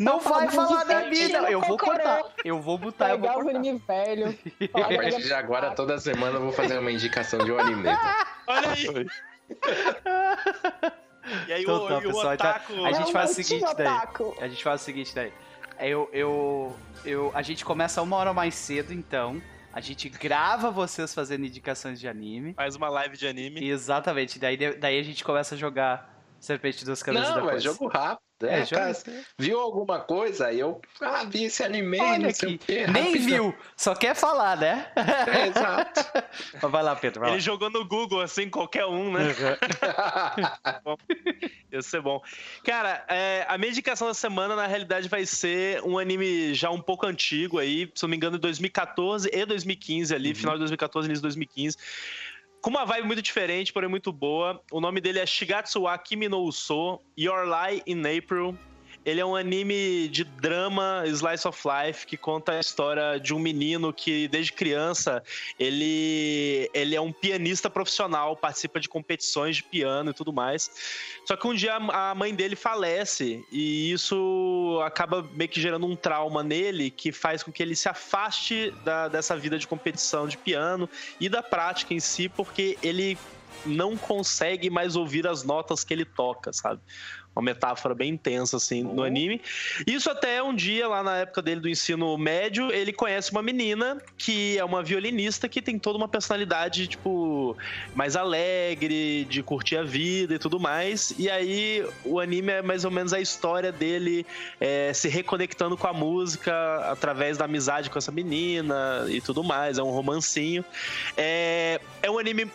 Não 0.00 0.18
vai 0.18 0.48
falar 0.50 0.82
de 0.82 0.88
da 0.88 0.98
velho, 1.00 1.10
vida, 1.10 1.38
eu 1.50 1.60
vou 1.60 1.78
cortar. 1.78 2.22
Eu 2.44 2.60
vou 2.60 2.76
botar, 2.76 3.10
eu 3.10 3.18
vou 3.18 3.28
Pegar 3.28 3.34
cortar. 3.42 3.58
animes 3.58 3.82
velhos. 3.86 4.34
A 4.74 4.80
partir 4.96 5.22
de 5.28 5.32
agora, 5.32 5.70
toda 5.72 5.98
semana 5.98 6.36
eu 6.38 6.42
vou 6.42 6.52
fazer 6.52 6.78
uma 6.78 6.90
indicação 6.90 7.38
de 7.44 7.52
um 7.52 7.58
anime. 7.60 7.84
tá? 7.84 8.26
Olha 8.48 8.70
aí. 8.70 9.06
E 11.46 11.52
aí 11.52 11.62
Então 11.62 11.76
o, 11.76 11.88
tá, 11.88 11.94
e 11.94 11.96
o 11.98 12.02
pessoal, 12.02 12.34
então, 12.34 12.50
otaku... 12.50 12.84
a 12.84 12.92
gente 12.92 13.12
faz 13.12 13.30
o 13.30 13.34
seguinte 13.34 13.74
daí. 13.76 13.86
A 14.40 14.48
gente 14.48 14.64
faz 14.64 14.80
o 14.80 14.84
seguinte 14.84 15.14
daí. 15.14 15.32
Eu, 15.80 16.08
eu, 16.12 16.76
eu, 17.04 17.30
a 17.34 17.42
gente 17.42 17.64
começa 17.64 18.02
uma 18.02 18.16
hora 18.16 18.32
mais 18.32 18.54
cedo, 18.54 18.92
então. 18.92 19.40
A 19.72 19.80
gente 19.80 20.08
grava 20.08 20.70
vocês 20.70 21.14
fazendo 21.14 21.44
indicações 21.44 22.00
de 22.00 22.08
anime. 22.08 22.54
Faz 22.54 22.74
uma 22.74 22.88
live 22.88 23.16
de 23.16 23.26
anime. 23.26 23.68
Exatamente. 23.68 24.38
Daí, 24.38 24.56
daí 24.56 24.98
a 24.98 25.02
gente 25.02 25.22
começa 25.22 25.54
a 25.54 25.58
jogar 25.58 26.17
Serpente 26.40 26.84
dos 26.84 27.02
Cabeças 27.02 27.34
Não, 27.36 27.44
mas 27.44 27.62
jogo 27.62 27.86
rápido. 27.88 28.22
É, 28.40 28.60
É, 28.60 28.66
cara, 28.66 28.92
viu 29.36 29.58
alguma 29.58 29.98
coisa? 29.98 30.46
Aí 30.46 30.60
eu, 30.60 30.80
ah, 31.00 31.24
vi 31.24 31.46
esse 31.46 31.64
anime, 31.64 31.98
Olha 32.00 32.18
não 32.28 32.30
sei 32.32 32.54
aqui. 32.54 32.54
o 32.54 32.58
quê. 32.66 32.86
Nem 32.86 33.18
viu, 33.18 33.52
só 33.76 33.96
quer 33.96 34.14
falar, 34.14 34.56
né? 34.56 34.86
É, 34.94 35.48
exato. 35.48 36.00
Mas 36.62 36.62
vai 36.70 36.82
lá, 36.84 36.94
Pedro. 36.94 37.18
Vai 37.20 37.30
Ele 37.30 37.36
lá. 37.38 37.42
jogou 37.42 37.68
no 37.68 37.84
Google, 37.84 38.20
assim, 38.20 38.48
qualquer 38.48 38.86
um, 38.86 39.12
né? 39.12 39.22
Ia 41.72 41.82
ser 41.82 42.00
bom. 42.00 42.22
Cara, 42.64 43.04
é, 43.08 43.44
a 43.48 43.58
minha 43.58 43.70
indicação 43.70 44.06
da 44.06 44.14
semana, 44.14 44.54
na 44.54 44.68
realidade, 44.68 45.08
vai 45.08 45.26
ser 45.26 45.82
um 45.82 45.98
anime 45.98 46.54
já 46.54 46.70
um 46.70 46.80
pouco 46.80 47.06
antigo 47.06 47.58
aí, 47.58 47.90
se 47.92 48.04
não 48.04 48.08
me 48.08 48.16
engano, 48.16 48.36
de 48.36 48.42
2014 48.42 49.28
e 49.32 49.44
2015 49.44 50.14
ali, 50.14 50.32
final 50.34 50.54
de 50.54 50.60
2014 50.60 51.08
início 51.08 51.20
de 51.20 51.22
2015. 51.22 51.76
Com 52.60 52.70
uma 52.70 52.84
vibe 52.84 53.06
muito 53.06 53.22
diferente, 53.22 53.72
porém 53.72 53.88
muito 53.88 54.12
boa. 54.12 54.60
O 54.72 54.80
nome 54.80 55.00
dele 55.00 55.18
é 55.20 55.26
Shigatsu 55.26 55.82
wa 55.82 55.96
Kimi 55.96 56.28
no 56.28 56.38
Uso, 56.38 57.00
Your 57.18 57.44
Lie 57.44 57.82
in 57.86 58.00
April. 58.00 58.56
Ele 59.08 59.22
é 59.22 59.24
um 59.24 59.34
anime 59.34 60.06
de 60.08 60.22
drama, 60.22 61.02
slice 61.06 61.48
of 61.48 61.58
life, 61.66 62.06
que 62.06 62.18
conta 62.18 62.52
a 62.52 62.60
história 62.60 63.18
de 63.18 63.32
um 63.32 63.38
menino 63.38 63.90
que, 63.90 64.28
desde 64.28 64.52
criança, 64.52 65.22
ele, 65.58 66.70
ele 66.74 66.94
é 66.94 67.00
um 67.00 67.10
pianista 67.10 67.70
profissional, 67.70 68.36
participa 68.36 68.78
de 68.78 68.86
competições 68.86 69.56
de 69.56 69.62
piano 69.62 70.10
e 70.10 70.12
tudo 70.12 70.30
mais. 70.30 70.70
Só 71.24 71.36
que 71.36 71.46
um 71.46 71.54
dia 71.54 71.76
a 71.76 72.14
mãe 72.14 72.34
dele 72.34 72.54
falece 72.54 73.42
e 73.50 73.90
isso 73.92 74.78
acaba 74.84 75.22
meio 75.32 75.48
que 75.48 75.58
gerando 75.58 75.86
um 75.86 75.96
trauma 75.96 76.42
nele 76.42 76.90
que 76.90 77.10
faz 77.10 77.42
com 77.42 77.50
que 77.50 77.62
ele 77.62 77.74
se 77.74 77.88
afaste 77.88 78.74
da- 78.84 79.08
dessa 79.08 79.34
vida 79.38 79.58
de 79.58 79.66
competição 79.66 80.28
de 80.28 80.36
piano 80.36 80.86
e 81.18 81.30
da 81.30 81.42
prática 81.42 81.94
em 81.94 82.00
si, 82.00 82.28
porque 82.28 82.76
ele 82.82 83.16
não 83.64 83.96
consegue 83.96 84.70
mais 84.70 84.96
ouvir 84.96 85.26
as 85.26 85.42
notas 85.42 85.82
que 85.82 85.92
ele 85.92 86.04
toca, 86.04 86.52
sabe? 86.52 86.80
Uma 87.34 87.42
metáfora 87.42 87.94
bem 87.94 88.10
intensa, 88.10 88.56
assim, 88.56 88.82
no 88.82 89.02
anime. 89.02 89.40
Isso 89.86 90.10
até 90.10 90.42
um 90.42 90.54
dia, 90.54 90.88
lá 90.88 91.02
na 91.02 91.18
época 91.18 91.40
dele 91.40 91.60
do 91.60 91.68
ensino 91.68 92.16
médio, 92.18 92.72
ele 92.72 92.92
conhece 92.92 93.30
uma 93.30 93.42
menina 93.42 93.98
que 94.16 94.58
é 94.58 94.64
uma 94.64 94.82
violinista 94.82 95.48
que 95.48 95.62
tem 95.62 95.78
toda 95.78 95.96
uma 95.96 96.08
personalidade, 96.08 96.88
tipo, 96.88 97.56
mais 97.94 98.16
alegre, 98.16 99.24
de 99.26 99.42
curtir 99.42 99.76
a 99.76 99.84
vida 99.84 100.34
e 100.34 100.38
tudo 100.38 100.58
mais. 100.58 101.14
E 101.16 101.30
aí 101.30 101.86
o 102.04 102.18
anime 102.18 102.52
é 102.52 102.62
mais 102.62 102.84
ou 102.84 102.90
menos 102.90 103.12
a 103.12 103.20
história 103.20 103.70
dele 103.70 104.26
é, 104.60 104.92
se 104.92 105.08
reconectando 105.08 105.76
com 105.76 105.86
a 105.86 105.92
música 105.92 106.52
através 106.90 107.38
da 107.38 107.44
amizade 107.44 107.88
com 107.88 107.98
essa 107.98 108.10
menina 108.10 109.06
e 109.08 109.20
tudo 109.20 109.44
mais. 109.44 109.78
É 109.78 109.82
um 109.82 109.90
romancinho. 109.90 110.64
É, 111.16 111.80
é 112.02 112.10
um 112.10 112.18
anime 112.18 112.50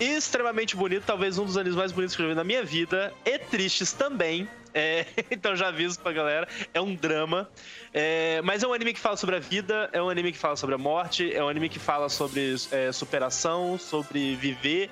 extremamente 0.00 0.74
bonito, 0.74 1.04
talvez 1.06 1.38
um 1.38 1.44
dos 1.44 1.56
animes 1.56 1.76
mais 1.76 1.92
bonitos 1.92 2.16
que 2.16 2.22
eu 2.22 2.26
já 2.26 2.30
vi 2.30 2.36
na 2.36 2.44
minha 2.44 2.64
vida, 2.64 3.12
e 3.24 3.38
tristes 3.38 3.92
também. 3.92 4.48
É, 4.72 5.04
então 5.30 5.54
já 5.56 5.68
aviso 5.68 5.98
pra 6.00 6.12
galera, 6.12 6.48
é 6.72 6.80
um 6.80 6.94
drama. 6.94 7.48
É, 7.92 8.40
mas 8.42 8.62
é 8.62 8.66
um 8.66 8.72
anime 8.72 8.92
que 8.92 9.00
fala 9.00 9.16
sobre 9.16 9.36
a 9.36 9.38
vida, 9.38 9.90
é 9.92 10.00
um 10.00 10.08
anime 10.08 10.32
que 10.32 10.38
fala 10.38 10.56
sobre 10.56 10.74
a 10.74 10.78
morte, 10.78 11.32
é 11.34 11.42
um 11.42 11.48
anime 11.48 11.68
que 11.68 11.78
fala 11.78 12.08
sobre 12.08 12.54
é, 12.70 12.92
superação, 12.92 13.78
sobre 13.78 14.36
viver 14.36 14.90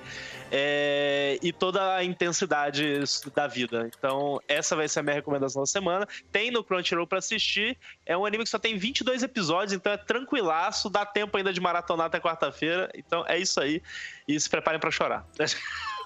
é, 0.51 1.37
e 1.41 1.51
toda 1.51 1.95
a 1.95 2.03
intensidade 2.03 2.99
da 3.35 3.47
vida. 3.47 3.89
Então, 3.97 4.39
essa 4.47 4.75
vai 4.75 4.87
ser 4.87 4.99
a 4.99 5.03
minha 5.03 5.15
recomendação 5.15 5.61
da 5.61 5.65
semana. 5.65 6.07
Tem 6.31 6.51
no 6.51 6.63
Crunchyroll 6.63 7.07
pra 7.07 7.19
assistir. 7.19 7.77
É 8.05 8.17
um 8.17 8.25
anime 8.25 8.43
que 8.43 8.49
só 8.49 8.59
tem 8.59 8.77
22 8.77 9.23
episódios, 9.23 9.73
então 9.73 9.91
é 9.91 9.97
tranquilaço, 9.97 10.89
dá 10.89 11.05
tempo 11.05 11.37
ainda 11.37 11.53
de 11.53 11.61
maratonar 11.61 12.07
até 12.07 12.19
quarta-feira. 12.19 12.89
Então 12.95 13.25
é 13.27 13.37
isso 13.37 13.59
aí. 13.59 13.81
E 14.27 14.39
se 14.39 14.49
preparem 14.49 14.79
pra 14.79 14.91
chorar. 14.91 15.25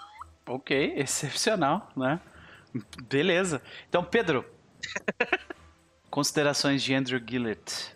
Ok, 0.46 0.96
excepcional, 0.98 1.90
né? 1.96 2.20
Beleza. 3.04 3.62
Então, 3.88 4.04
Pedro, 4.04 4.46
considerações 6.12 6.84
de 6.84 6.94
Andrew 6.94 7.22
Gillett 7.26 7.96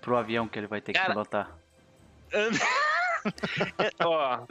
pro 0.00 0.16
avião 0.16 0.46
que 0.46 0.58
ele 0.58 0.68
vai 0.68 0.80
ter 0.80 0.92
que 0.92 0.98
Cara, 0.98 1.10
pilotar. 1.10 1.58
Ó, 4.00 4.46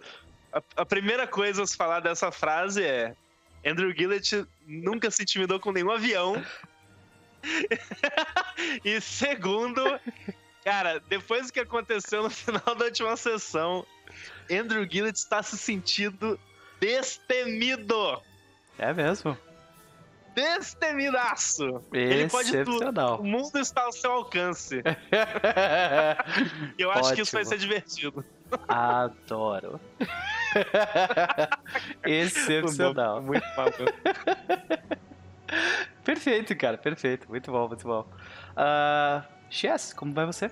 a, 0.58 0.82
a 0.82 0.86
primeira 0.86 1.28
coisa 1.28 1.64
a 1.64 1.68
se 1.68 1.76
falar 1.76 2.00
dessa 2.00 2.32
frase 2.32 2.84
é: 2.84 3.16
Andrew 3.66 3.94
Gillett 3.96 4.46
nunca 4.66 5.12
se 5.12 5.24
intimidou 5.24 5.60
com 5.60 5.72
nenhum 5.72 5.92
avião. 5.92 6.44
e 8.84 9.00
segundo, 9.00 9.82
cara, 10.64 11.00
depois 11.08 11.48
do 11.48 11.54
que 11.54 11.60
aconteceu 11.60 12.24
no 12.24 12.30
final 12.30 12.76
da 12.76 12.86
última 12.86 13.16
sessão, 13.16 13.86
Andrew 14.52 14.88
Gillett 14.90 15.18
está 15.18 15.44
se 15.44 15.58
sentindo 15.58 16.40
destemido. 16.80 18.22
É 18.78 18.94
mesmo? 18.94 19.38
Destemidaço. 20.36 21.84
Ele 21.92 22.30
pode 22.30 22.64
tudo. 22.64 23.16
O 23.16 23.24
mundo 23.24 23.58
está 23.58 23.84
ao 23.84 23.92
seu 23.92 24.12
alcance. 24.12 24.84
Eu 26.78 26.92
acho 26.92 27.16
que 27.16 27.22
isso 27.22 27.32
vai 27.32 27.42
Ótimo. 27.42 27.54
ser 27.54 27.58
divertido. 27.58 28.26
Adoro. 28.68 29.80
Excepcional. 32.04 33.22
Muito 33.22 33.46
mal. 33.56 33.68
Perfeito, 36.04 36.56
cara, 36.56 36.78
perfeito. 36.78 37.28
Muito 37.30 37.52
bom, 37.52 37.68
muito 37.68 37.88
bom. 37.88 38.06
Uh, 38.54 39.24
Chess, 39.50 39.94
como 39.94 40.14
vai 40.14 40.26
você? 40.26 40.52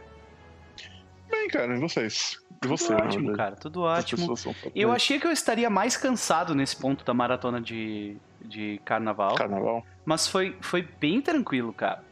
Bem, 1.30 1.48
cara, 1.50 1.76
e 1.76 1.80
vocês? 1.80 2.40
E 2.64 2.68
você, 2.68 2.88
Tudo 2.88 3.04
ótimo, 3.04 3.28
verdade? 3.28 3.38
cara, 3.38 3.56
tudo 3.56 3.82
ótimo. 3.82 4.34
Eu 4.74 4.92
achei 4.92 5.20
que 5.20 5.28
eu 5.28 5.32
estaria 5.32 5.70
mais 5.70 5.98
cansado 5.98 6.56
nesse 6.56 6.76
ponto 6.76 7.04
da 7.06 7.14
maratona 7.14 7.60
de, 7.62 8.18
de 8.42 8.80
carnaval, 8.86 9.36
Carnaval. 9.36 9.86
mas 10.06 10.28
foi, 10.28 10.56
foi 10.62 10.82
bem 10.82 11.22
tranquilo, 11.22 11.74
cara. 11.74 12.04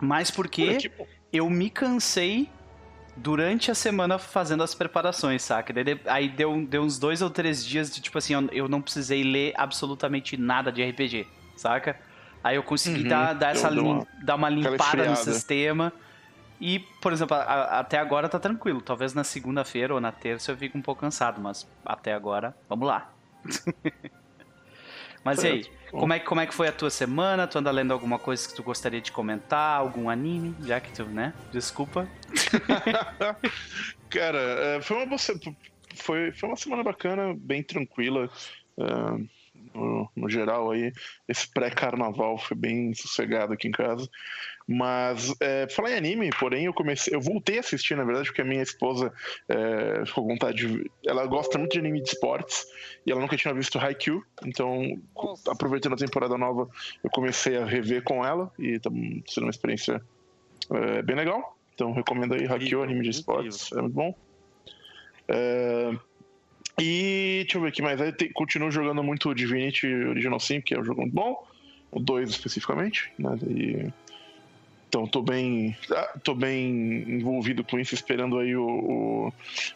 Mas 0.00 0.30
porque 0.30 0.76
que 0.76 0.88
bom. 0.90 1.06
eu 1.32 1.48
me 1.48 1.70
cansei 1.70 2.48
durante 3.16 3.70
a 3.70 3.74
semana 3.74 4.18
fazendo 4.18 4.62
as 4.62 4.74
preparações, 4.74 5.42
saca? 5.42 5.72
Daí 5.72 6.00
Aí 6.06 6.28
deu, 6.28 6.66
deu 6.66 6.82
uns 6.82 6.98
dois 6.98 7.22
ou 7.22 7.30
três 7.30 7.64
dias 7.64 7.90
de 7.94 8.00
tipo 8.00 8.18
assim, 8.18 8.34
eu, 8.34 8.48
eu 8.52 8.68
não 8.68 8.82
precisei 8.82 9.22
ler 9.22 9.52
absolutamente 9.56 10.36
nada 10.36 10.72
de 10.72 10.82
RPG, 10.82 11.26
saca? 11.56 11.98
Aí 12.42 12.56
eu 12.56 12.62
consegui 12.62 13.04
Uhum, 13.04 13.08
dar, 13.08 13.32
dar, 13.34 13.50
essa 13.50 13.68
lim- 13.70 13.80
uma- 13.80 14.06
dar 14.24 14.34
uma 14.36 14.48
limpada 14.48 15.04
no 15.06 15.16
sistema 15.16 15.92
E, 16.60 16.80
por 17.02 17.12
exemplo, 17.12 17.36
a- 17.36 17.42
a- 17.42 17.80
até 17.80 17.98
agora 17.98 18.28
tá 18.28 18.38
tranquilo. 18.40 18.80
Talvez 18.82 19.14
na 19.14 19.24
segunda-feira 19.24 19.94
ou 19.94 20.00
na 20.00 20.12
terça 20.12 20.52
eu 20.52 20.56
fique 20.56 20.76
um 20.78 20.82
pouco 20.82 21.00
cansado, 21.02 21.40
mas 21.40 21.66
até 21.84 22.14
agora, 22.14 22.56
vamos 22.68 22.86
lá. 22.88 23.12
mas 25.24 25.42
e 25.42 25.46
aí, 25.46 25.64
Certo. 25.64 25.76
como 25.90 26.12
é, 26.12 26.18
que- 26.18 26.26
como 26.26 26.40
é 26.40 26.46
que 26.46 26.54
foi 26.54 26.68
a 26.68 26.72
tua 26.72 26.90
semana? 26.90 27.46
Tu 27.46 27.58
anda 27.58 27.70
lendo 27.70 27.92
alguma 27.92 28.18
coisa 28.18 28.46
que 28.48 28.54
tu 28.54 28.62
gostaria 28.62 29.00
de 29.00 29.10
comentar? 29.12 29.78
Algum 29.78 30.08
anime? 30.10 30.54
Já 30.66 30.80
que 30.80 30.92
tu, 30.92 31.04
né? 31.06 31.32
Desculpa. 31.52 32.08
Cara, 34.10 34.38
é, 34.38 34.80
foi 34.82 35.04
uma 35.04 35.16
foi, 35.96 36.32
foi 36.32 36.48
uma 36.48 36.56
semana 36.56 36.82
bacana, 36.82 37.34
bem 37.36 37.62
tranquila. 37.62 38.28
é, 38.78 38.84
no, 39.74 40.10
no 40.16 40.28
geral 40.28 40.72
aí, 40.72 40.92
esse 41.28 41.48
pré-carnaval 41.52 42.36
foi 42.38 42.56
bem 42.56 42.92
sossegado 42.94 43.52
aqui 43.52 43.68
em 43.68 43.72
casa. 43.72 44.08
Mas 44.66 45.34
é, 45.40 45.68
falar 45.68 45.90
em 45.90 45.96
anime, 45.96 46.30
porém, 46.40 46.64
eu 46.64 46.72
comecei. 46.72 47.14
Eu 47.14 47.20
voltei 47.20 47.58
a 47.58 47.60
assistir, 47.60 47.94
na 47.96 48.04
verdade, 48.04 48.28
porque 48.28 48.40
a 48.40 48.44
minha 48.46 48.62
esposa 48.62 49.12
é, 49.48 50.06
ficou 50.06 50.24
com 50.24 50.30
vontade 50.30 50.66
de. 50.66 50.90
Ela 51.06 51.26
gosta 51.26 51.58
muito 51.58 51.72
de 51.72 51.78
anime 51.80 52.02
de 52.02 52.08
esportes 52.08 52.64
e 53.06 53.12
ela 53.12 53.20
nunca 53.20 53.36
tinha 53.36 53.52
visto 53.52 53.78
Haikyuu. 53.78 54.24
Então, 54.46 54.98
Nossa. 55.14 55.52
aproveitando 55.52 55.92
a 55.92 55.98
temporada 55.98 56.38
nova, 56.38 56.66
eu 57.02 57.10
comecei 57.10 57.58
a 57.58 57.66
rever 57.66 58.02
com 58.02 58.24
ela 58.24 58.50
e 58.58 58.78
tá 58.80 58.90
sendo 59.28 59.44
uma 59.44 59.50
experiência 59.50 60.00
é, 60.72 61.02
bem 61.02 61.14
legal. 61.16 61.58
Então, 61.74 61.92
recomendo 61.92 62.32
aí 62.34 62.46
Haikyuu, 62.46 62.82
anime 62.82 63.02
de 63.02 63.10
esportes. 63.10 63.70
É 63.72 63.82
muito 63.82 63.94
bom. 63.94 64.14
É, 65.28 65.90
E 66.80 67.40
deixa 67.42 67.58
eu 67.58 67.62
ver 67.62 67.68
aqui 67.68 67.82
mais. 67.82 68.00
Aí 68.00 68.12
te- 68.12 68.30
continuo 68.32 68.70
jogando 68.70 69.02
muito 69.02 69.34
Divinity 69.34 69.86
Original 69.86 70.40
Sim, 70.40 70.60
que 70.60 70.74
é 70.74 70.80
um 70.80 70.84
jogo 70.84 71.02
muito 71.02 71.14
bom. 71.14 71.36
O 71.92 72.00
2 72.00 72.30
especificamente, 72.30 73.12
né? 73.18 73.36
E- 73.46 73.92
Então 74.94 75.08
tô 75.08 75.22
bem. 75.22 75.76
ah, 75.90 76.18
tô 76.22 76.36
bem 76.36 76.70
envolvido 77.08 77.64
com 77.64 77.80
isso, 77.80 77.96
esperando 77.96 78.38
aí 78.38 78.54
o, 78.54 78.64
o, 78.64 79.32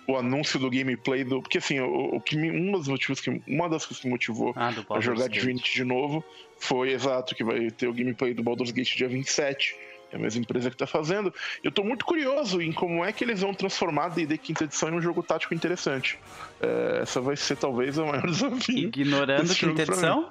o 0.07 0.17
anúncio 0.17 0.61
do 0.61 0.71
gameplay 0.71 1.25
do. 1.25 1.43
Porque 1.43 1.59
assim, 1.59 1.81
o, 1.81 2.15
o 2.15 2.21
que 2.21 2.37
me- 2.37 2.53
um 2.53 2.71
dos 2.71 2.87
motivos 2.87 3.21
que. 3.21 3.43
Uma 3.49 3.69
das 3.69 3.85
coisas 3.85 3.99
que 4.01 4.07
me 4.07 4.13
motivou 4.13 4.53
Ah, 4.55 4.71
Baldur's 4.71 5.05
jogar. 5.05 5.29
Divinity 5.29 5.75
de 5.75 5.83
novo 5.83 6.25
foi 6.57 6.93
exato, 6.93 7.35
que 7.35 7.43
vai 7.43 7.69
ter 7.73 7.89
o 7.89 7.93
gameplay 7.93 8.33
do 8.33 8.45
Baldur's 8.45 8.71
Gate 8.71 8.97
dia 8.97 9.09
27. 9.09 9.75
É 10.13 10.17
a 10.17 10.19
mesma 10.21 10.41
empresa 10.41 10.71
que 10.71 10.77
tá 10.77 10.87
fazendo. 10.87 11.35
Eu 11.65 11.73
tô 11.73 11.83
muito 11.83 12.05
curioso 12.05 12.63
em 12.63 12.73
como 12.73 13.05
é 13.05 13.13
que 13.13 13.25
eles 13.25 13.41
vão 13.41 13.53
transformar 13.53 14.05
a 14.05 14.09
D&D 14.11 14.39
quinta 14.39 14.65
edição 14.65 14.89
em 14.89 14.93
um 14.93 15.03
jogo 15.03 15.21
tático 15.21 15.53
interessante. 15.53 16.17
É, 16.61 17.01
essa 17.03 17.21
vai 17.21 17.37
ser 17.37 17.57
talvez 17.57 17.99
o 17.99 18.07
maior 18.07 18.25
desafio. 18.31 18.79
Ignorando 18.79 19.53
quinta 19.55 19.83
edição? 19.83 20.31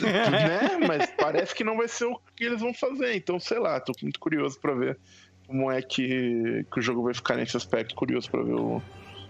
Né? 0.00 0.86
Mas 0.86 1.10
parece 1.16 1.54
que 1.54 1.64
não 1.64 1.76
vai 1.76 1.88
ser 1.88 2.06
o 2.06 2.20
que 2.34 2.44
eles 2.44 2.60
vão 2.60 2.72
fazer. 2.72 3.14
Então, 3.14 3.38
sei 3.38 3.58
lá, 3.58 3.80
tô 3.80 3.92
muito 4.02 4.18
curioso 4.18 4.58
pra 4.60 4.74
ver 4.74 4.98
como 5.46 5.70
é 5.70 5.80
que, 5.82 6.64
que 6.70 6.78
o 6.78 6.82
jogo 6.82 7.02
vai 7.02 7.14
ficar 7.14 7.36
nesse 7.36 7.56
aspecto. 7.56 7.94
Curioso 7.94 8.30
pra 8.30 8.42
ver 8.42 8.54
o, 8.54 8.82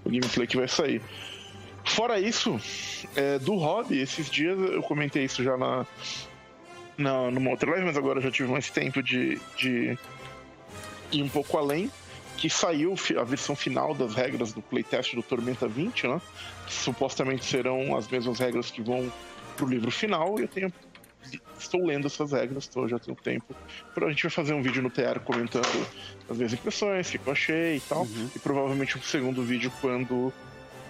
o 0.04 0.10
gameplay 0.10 0.46
que 0.46 0.56
vai 0.56 0.68
sair. 0.68 1.02
Fora 1.84 2.20
isso, 2.20 2.60
é, 3.16 3.38
do 3.38 3.54
hobby, 3.54 3.98
esses 3.98 4.28
dias 4.28 4.58
eu 4.58 4.82
comentei 4.82 5.24
isso 5.24 5.42
já 5.42 5.56
na, 5.56 5.86
na 6.98 7.30
numa 7.30 7.50
outra 7.50 7.70
live, 7.70 7.86
mas 7.86 7.96
agora 7.96 8.20
já 8.20 8.30
tive 8.30 8.50
mais 8.50 8.68
tempo 8.68 9.02
de, 9.02 9.40
de 9.56 9.98
ir 11.10 11.22
um 11.22 11.28
pouco 11.28 11.56
além. 11.56 11.90
Que 12.36 12.48
saiu 12.48 12.94
a 13.18 13.24
versão 13.24 13.56
final 13.56 13.92
das 13.94 14.14
regras 14.14 14.52
do 14.52 14.62
playtest 14.62 15.12
do 15.12 15.24
Tormenta 15.24 15.66
20, 15.66 16.06
né? 16.06 16.20
Que 16.66 16.72
supostamente 16.72 17.44
serão 17.44 17.96
as 17.96 18.06
mesmas 18.06 18.38
regras 18.38 18.70
que 18.70 18.80
vão 18.80 19.12
pro 19.58 19.66
livro 19.66 19.90
final. 19.90 20.38
E 20.38 20.42
eu 20.42 20.48
tenho 20.48 20.72
estou 21.58 21.84
lendo 21.84 22.06
essas 22.06 22.32
regras, 22.32 22.64
estou 22.64 22.88
já 22.88 22.98
tenho 22.98 23.16
tempo. 23.16 23.54
A 23.96 24.08
gente 24.08 24.22
vai 24.22 24.30
fazer 24.30 24.54
um 24.54 24.62
vídeo 24.62 24.80
no 24.80 24.88
TR 24.88 25.18
comentando 25.24 25.86
as 26.30 26.36
minhas 26.36 26.52
impressões, 26.52 27.08
o 27.08 27.18
que 27.18 27.26
eu 27.26 27.32
achei 27.32 27.76
e 27.76 27.80
tal. 27.80 28.02
Uhum. 28.02 28.30
E 28.34 28.38
provavelmente 28.38 28.96
um 28.96 29.02
segundo 29.02 29.42
vídeo 29.42 29.72
quando 29.80 30.32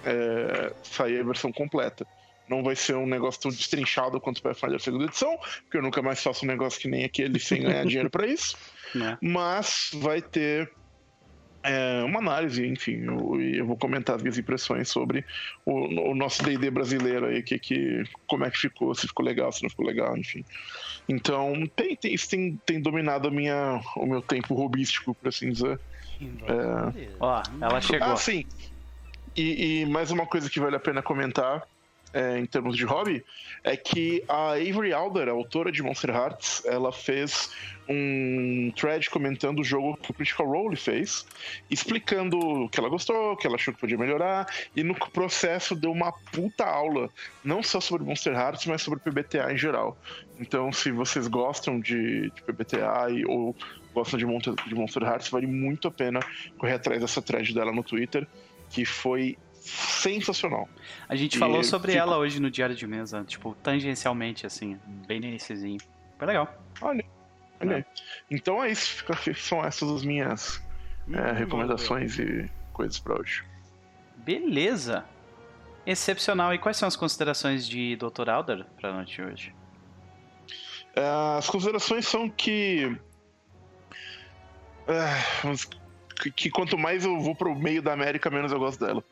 é, 0.05 0.71
sair 0.83 1.19
a 1.19 1.23
versão 1.23 1.51
completa. 1.51 2.05
Não 2.47 2.63
vai 2.63 2.75
ser 2.75 2.95
um 2.95 3.05
negócio 3.05 3.41
tão 3.41 3.51
destrinchado 3.51 4.19
quanto 4.19 4.39
o 4.39 4.41
Pathfinder 4.41 4.77
da 4.77 4.83
segunda 4.83 5.05
edição, 5.05 5.37
porque 5.61 5.77
eu 5.77 5.81
nunca 5.81 6.01
mais 6.01 6.21
faço 6.21 6.45
um 6.45 6.47
negócio 6.47 6.79
que 6.79 6.87
nem 6.87 7.03
aquele 7.03 7.39
sem 7.39 7.61
ganhar 7.61 7.85
dinheiro 7.85 8.09
pra 8.09 8.25
isso. 8.25 8.55
Né? 8.95 9.17
Mas 9.21 9.91
vai 9.93 10.21
ter 10.21 10.71
é, 11.63 12.03
uma 12.03 12.19
análise, 12.19 12.65
enfim, 12.65 13.03
eu, 13.05 13.41
eu 13.41 13.65
vou 13.67 13.77
comentar 13.77 14.15
as 14.15 14.21
minhas 14.21 14.37
impressões 14.37 14.89
sobre 14.89 15.25
o, 15.65 16.11
o 16.11 16.15
nosso 16.15 16.43
D&D 16.43 16.71
brasileiro 16.71 17.25
aí, 17.25 17.43
que, 17.43 17.59
que, 17.59 18.03
como 18.27 18.45
é 18.45 18.51
que 18.51 18.57
ficou, 18.57 18.93
se 18.95 19.07
ficou 19.07 19.25
legal, 19.25 19.51
se 19.51 19.63
não 19.63 19.69
ficou 19.69 19.85
legal, 19.85 20.17
enfim. 20.17 20.43
Então, 21.07 21.53
tem, 21.75 21.95
tem- 21.97 22.13
isso 22.13 22.27
tem, 22.29 22.57
tem 22.65 22.81
dominado 22.81 23.27
a 23.27 23.31
minha, 23.31 23.79
o 23.97 24.05
meu 24.05 24.21
tempo 24.21 24.53
robístico, 24.53 25.15
por 25.15 25.27
assim 25.27 25.51
dizer. 25.51 25.79
É, 26.21 27.17
Ó, 27.19 27.43
ela 27.61 27.81
chegou. 27.81 28.07
ah, 28.07 28.15
sim. 28.15 28.43
E, 29.35 29.81
e 29.81 29.85
mais 29.85 30.11
uma 30.11 30.25
coisa 30.25 30.49
que 30.49 30.59
vale 30.59 30.75
a 30.75 30.79
pena 30.79 31.03
comentar 31.03 31.63
é, 32.13 32.39
em 32.39 32.45
termos 32.45 32.75
de 32.75 32.85
hobby 32.85 33.23
é 33.63 33.75
que 33.75 34.23
a 34.27 34.53
Avery 34.53 34.93
Alder, 34.93 35.27
a 35.27 35.31
autora 35.31 35.71
de 35.71 35.83
Monster 35.83 36.09
Hearts, 36.09 36.63
ela 36.65 36.91
fez 36.91 37.51
um 37.87 38.71
thread 38.75 39.09
comentando 39.09 39.59
o 39.59 39.63
jogo 39.63 39.97
que 39.97 40.11
o 40.11 40.13
Critical 40.13 40.47
Role 40.47 40.75
fez, 40.75 41.25
explicando 41.71 42.37
o 42.37 42.69
que 42.69 42.79
ela 42.79 42.87
gostou, 42.87 43.33
o 43.33 43.37
que 43.37 43.47
ela 43.47 43.55
achou 43.55 43.73
que 43.73 43.79
podia 43.79 43.97
melhorar, 43.97 44.47
e 44.75 44.83
no 44.83 44.93
processo 44.93 45.75
deu 45.75 45.91
uma 45.91 46.11
puta 46.11 46.63
aula, 46.63 47.09
não 47.43 47.63
só 47.63 47.81
sobre 47.81 48.05
Monster 48.05 48.33
Hearts, 48.33 48.67
mas 48.67 48.83
sobre 48.83 48.99
PBTA 48.99 49.51
em 49.51 49.57
geral. 49.57 49.97
Então, 50.39 50.71
se 50.71 50.91
vocês 50.91 51.27
gostam 51.27 51.79
de, 51.79 52.29
de 52.29 52.41
PBTA 52.43 53.07
e, 53.09 53.25
ou 53.25 53.55
gostam 53.93 54.19
de 54.19 54.25
Monster, 54.25 54.53
de 54.53 54.75
Monster 54.75 55.03
Hearts, 55.03 55.29
vale 55.29 55.47
muito 55.47 55.87
a 55.87 55.91
pena 55.91 56.19
correr 56.59 56.73
atrás 56.73 57.01
dessa 57.01 57.21
thread 57.21 57.53
dela 57.55 57.71
no 57.71 57.83
Twitter, 57.83 58.27
que 58.69 58.85
foi 58.85 59.35
sensacional. 59.59 60.67
A 61.07 61.15
gente 61.15 61.35
E 61.35 61.39
falou 61.39 61.63
sobre 61.63 61.93
ela 61.95 62.17
hoje 62.17 62.39
no 62.39 62.49
Diário 62.49 62.75
de 62.75 62.87
Mesa, 62.87 63.23
tipo, 63.25 63.55
tangencialmente, 63.61 64.45
assim, 64.45 64.79
bem 65.07 65.19
no 65.19 65.25
iniciozinho. 65.27 65.79
Foi 66.17 66.27
legal. 66.27 66.53
Olha, 66.81 67.05
olha. 67.61 67.85
Então 68.29 68.63
é 68.63 68.71
isso, 68.71 69.03
são 69.35 69.63
essas 69.63 69.89
as 69.89 70.03
minhas 70.03 70.61
é, 71.11 71.31
recomendações 71.33 72.17
e 72.19 72.49
coisas 72.73 72.99
pra 72.99 73.19
hoje. 73.19 73.43
Beleza. 74.17 75.05
Excepcional. 75.85 76.53
E 76.53 76.57
quais 76.59 76.77
são 76.77 76.87
as 76.87 76.95
considerações 76.95 77.67
de 77.67 77.95
Dr. 77.95 78.29
Alder 78.29 78.65
pra 78.79 78.91
noite 78.93 79.15
de 79.15 79.21
hoje? 79.21 79.55
É, 80.95 81.37
As 81.37 81.49
considerações 81.49 82.05
são 82.07 82.29
é, 84.87 85.07
que- 86.21 86.31
que 86.31 86.49
quanto 86.49 86.77
mais 86.77 87.05
eu 87.05 87.19
vou 87.19 87.33
pro 87.35 87.55
meio 87.55 87.81
da 87.81 87.93
América, 87.93 88.29
menos 88.29 88.51
eu 88.51 88.59
gosto 88.59 88.85
dela. 88.85 89.03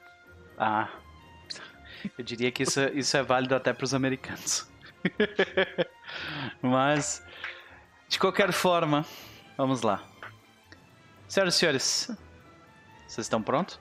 Ah, 0.57 0.89
eu 2.17 2.23
diria 2.23 2.51
que 2.51 2.63
isso, 2.63 2.79
é- 2.79 2.91
isso 2.93 3.15
é 3.15 3.23
válido 3.23 3.55
até 3.55 3.73
pros 3.73 3.93
americanos. 3.93 4.67
Mas, 6.61 7.23
de 8.09 8.17
qualquer 8.19 8.51
forma, 8.51 9.05
vamos 9.55 9.81
lá. 9.81 10.03
Senhoras 11.27 11.55
e 11.55 11.57
senhores, 11.59 12.11
vocês 13.07 13.25
estão 13.25 13.41
prontos? 13.41 13.79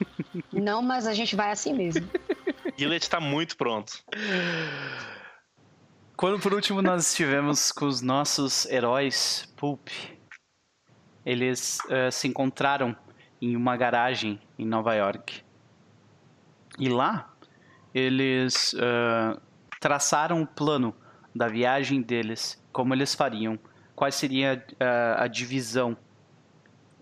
Não, 0.52 0.82
mas 0.82 1.06
a 1.06 1.14
gente 1.14 1.34
vai 1.34 1.50
assim 1.50 1.72
mesmo. 1.72 2.08
Gillet 2.76 3.08
tá 3.08 3.18
muito 3.20 3.56
pronto. 3.56 4.02
Quando 6.16 6.40
por 6.40 6.52
último 6.54 6.82
nós 6.82 7.08
estivemos 7.10 7.72
com 7.72 7.86
os 7.86 8.00
nossos 8.00 8.66
heróis 8.66 9.52
Pulp, 9.56 9.88
eles 11.24 11.78
eh, 11.88 12.10
se 12.10 12.26
encontraram 12.28 12.96
em 13.40 13.56
uma 13.56 13.76
garagem 13.76 14.40
em 14.58 14.66
Nova 14.66 14.94
York. 14.94 15.42
E 16.78 16.88
lá 16.88 17.32
eles 17.94 18.74
eh, 18.78 19.36
traçaram 19.80 20.42
o 20.42 20.46
plano 20.46 20.94
da 21.34 21.48
viagem 21.48 22.00
deles, 22.00 22.62
como 22.72 22.94
eles 22.94 23.14
fariam, 23.14 23.58
qual 23.94 24.10
seria 24.12 24.64
eh, 24.78 25.16
a 25.18 25.26
divisão 25.26 25.96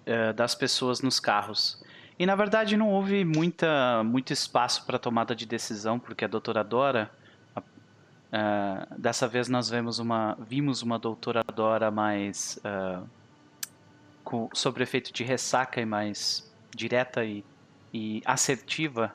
eh, 0.04 0.32
das 0.32 0.54
pessoas 0.54 1.02
nos 1.02 1.20
carros. 1.20 1.82
E 2.18 2.24
na 2.24 2.34
verdade 2.34 2.76
não 2.76 2.90
houve 2.90 3.24
muita, 3.24 4.02
muito 4.04 4.32
espaço 4.32 4.86
para 4.86 4.98
tomada 4.98 5.34
de 5.34 5.44
decisão, 5.44 5.98
porque 5.98 6.24
a 6.24 6.28
doutora 6.28 6.64
Dora 6.64 7.10
dessa 8.98 9.26
vez 9.26 9.48
nós 9.48 9.70
vemos 9.70 9.98
uma, 9.98 10.36
vimos 10.46 10.82
uma 10.82 10.98
doutora 10.98 11.42
Dora 11.54 11.90
mais 11.90 12.58
com, 14.26 14.50
sobre 14.52 14.82
efeito 14.82 15.12
de 15.12 15.22
ressaca 15.22 15.80
e 15.80 15.86
mais 15.86 16.52
direta 16.74 17.24
e, 17.24 17.44
e 17.94 18.20
assertiva. 18.26 19.14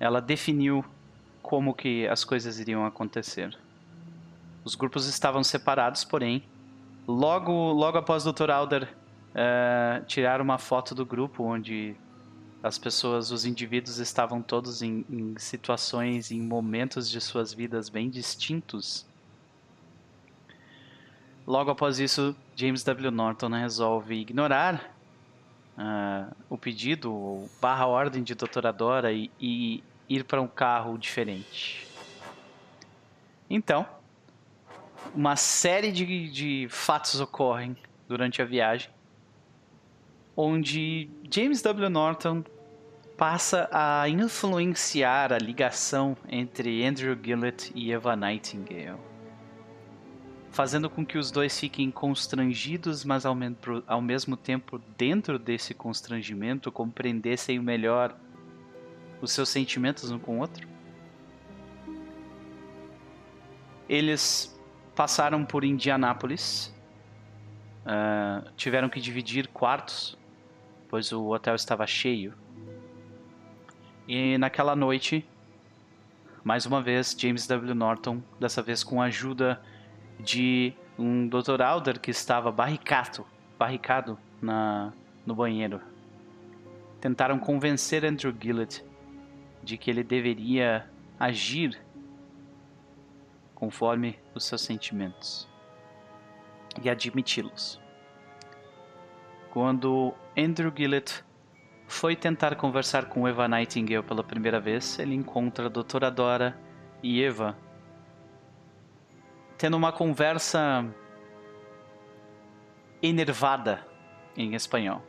Ela 0.00 0.20
definiu 0.20 0.84
como 1.40 1.72
que 1.72 2.06
as 2.08 2.24
coisas 2.24 2.58
iriam 2.58 2.84
acontecer. 2.84 3.56
Os 4.64 4.74
grupos 4.74 5.06
estavam 5.06 5.44
separados, 5.44 6.04
porém, 6.04 6.42
logo, 7.06 7.52
logo 7.72 7.96
após 7.96 8.26
o 8.26 8.32
Dr. 8.32 8.50
Alder 8.50 8.88
ah, 9.36 10.02
tirar 10.04 10.40
uma 10.40 10.58
foto 10.58 10.96
do 10.96 11.06
grupo 11.06 11.44
onde 11.44 11.94
as 12.60 12.76
pessoas, 12.76 13.30
os 13.30 13.44
indivíduos 13.44 13.98
estavam 13.98 14.42
todos 14.42 14.82
em, 14.82 15.06
em 15.08 15.38
situações, 15.38 16.32
em 16.32 16.42
momentos 16.42 17.08
de 17.08 17.20
suas 17.20 17.54
vidas 17.54 17.88
bem 17.88 18.10
distintos. 18.10 19.06
Logo 21.48 21.70
após 21.70 21.98
isso, 21.98 22.36
James 22.54 22.84
W. 22.84 23.10
Norton 23.10 23.48
resolve 23.48 24.14
ignorar 24.14 24.94
uh, 25.78 26.36
o 26.50 26.58
pedido, 26.58 27.10
ou 27.10 27.48
barra 27.58 27.86
ordem 27.86 28.22
de 28.22 28.34
doutoradora 28.34 29.10
e, 29.10 29.30
e 29.40 29.82
ir 30.10 30.24
para 30.24 30.42
um 30.42 30.46
carro 30.46 30.98
diferente. 30.98 31.88
Então, 33.48 33.86
uma 35.14 35.36
série 35.36 35.90
de, 35.90 36.28
de 36.28 36.68
fatos 36.68 37.18
ocorrem 37.18 37.74
durante 38.06 38.42
a 38.42 38.44
viagem, 38.44 38.90
onde 40.36 41.08
James 41.30 41.62
W. 41.62 41.88
Norton 41.88 42.44
passa 43.16 43.70
a 43.72 44.06
influenciar 44.06 45.32
a 45.32 45.38
ligação 45.38 46.14
entre 46.28 46.84
Andrew 46.84 47.18
Gillett 47.20 47.72
e 47.74 47.90
Eva 47.90 48.14
Nightingale, 48.14 49.07
fazendo 50.50 50.88
com 50.88 51.04
que 51.04 51.18
os 51.18 51.30
dois 51.30 51.58
fiquem 51.58 51.90
constrangidos, 51.90 53.04
mas 53.04 53.24
ao, 53.24 53.36
ao 53.86 54.00
mesmo 54.00 54.36
tempo, 54.36 54.80
dentro 54.96 55.38
desse 55.38 55.74
constrangimento, 55.74 56.72
compreendessem 56.72 57.58
melhor 57.58 58.16
os 59.20 59.32
seus 59.32 59.48
sentimentos 59.48 60.10
um 60.10 60.18
com 60.18 60.38
o 60.38 60.40
outro. 60.40 60.66
Eles 63.88 64.58
passaram 64.94 65.44
por 65.44 65.64
Indianápolis, 65.64 66.74
uh, 67.84 68.50
tiveram 68.56 68.88
que 68.88 69.00
dividir 69.00 69.48
quartos, 69.48 70.18
pois 70.88 71.12
o 71.12 71.28
hotel 71.28 71.54
estava 71.54 71.86
cheio. 71.86 72.34
E 74.06 74.36
naquela 74.38 74.74
noite, 74.74 75.24
mais 76.42 76.66
uma 76.66 76.80
vez, 76.80 77.14
James 77.18 77.46
W. 77.46 77.74
Norton, 77.74 78.22
dessa 78.40 78.62
vez 78.62 78.82
com 78.82 79.00
a 79.02 79.06
ajuda 79.06 79.60
de 80.18 80.72
um 80.98 81.28
Dr. 81.28 81.62
Alder 81.62 82.00
que 82.00 82.10
estava 82.10 82.50
barricado, 82.50 83.26
barricado 83.58 84.18
na, 84.42 84.92
no 85.24 85.34
banheiro. 85.34 85.80
Tentaram 87.00 87.38
convencer 87.38 88.04
Andrew 88.04 88.34
Gillett 88.38 88.84
de 89.62 89.76
que 89.76 89.90
ele 89.90 90.02
deveria 90.02 90.88
agir 91.18 91.80
conforme 93.54 94.18
os 94.34 94.44
seus 94.44 94.62
sentimentos 94.62 95.48
e 96.82 96.88
admiti-los. 96.88 97.80
Quando 99.50 100.14
Andrew 100.36 100.72
Gillett 100.74 101.24
foi 101.86 102.14
tentar 102.14 102.54
conversar 102.56 103.06
com 103.06 103.26
Eva 103.26 103.48
Nightingale 103.48 104.04
pela 104.04 104.22
primeira 104.22 104.60
vez, 104.60 104.98
ele 104.98 105.14
encontra 105.14 105.66
a 105.66 105.68
doutora 105.68 106.10
Dora 106.10 106.56
e 107.02 107.22
Eva 107.22 107.56
tendo 109.58 109.76
uma 109.76 109.90
conversa 109.90 110.86
enervada 113.02 113.84
em 114.36 114.54
espanhol. 114.54 115.02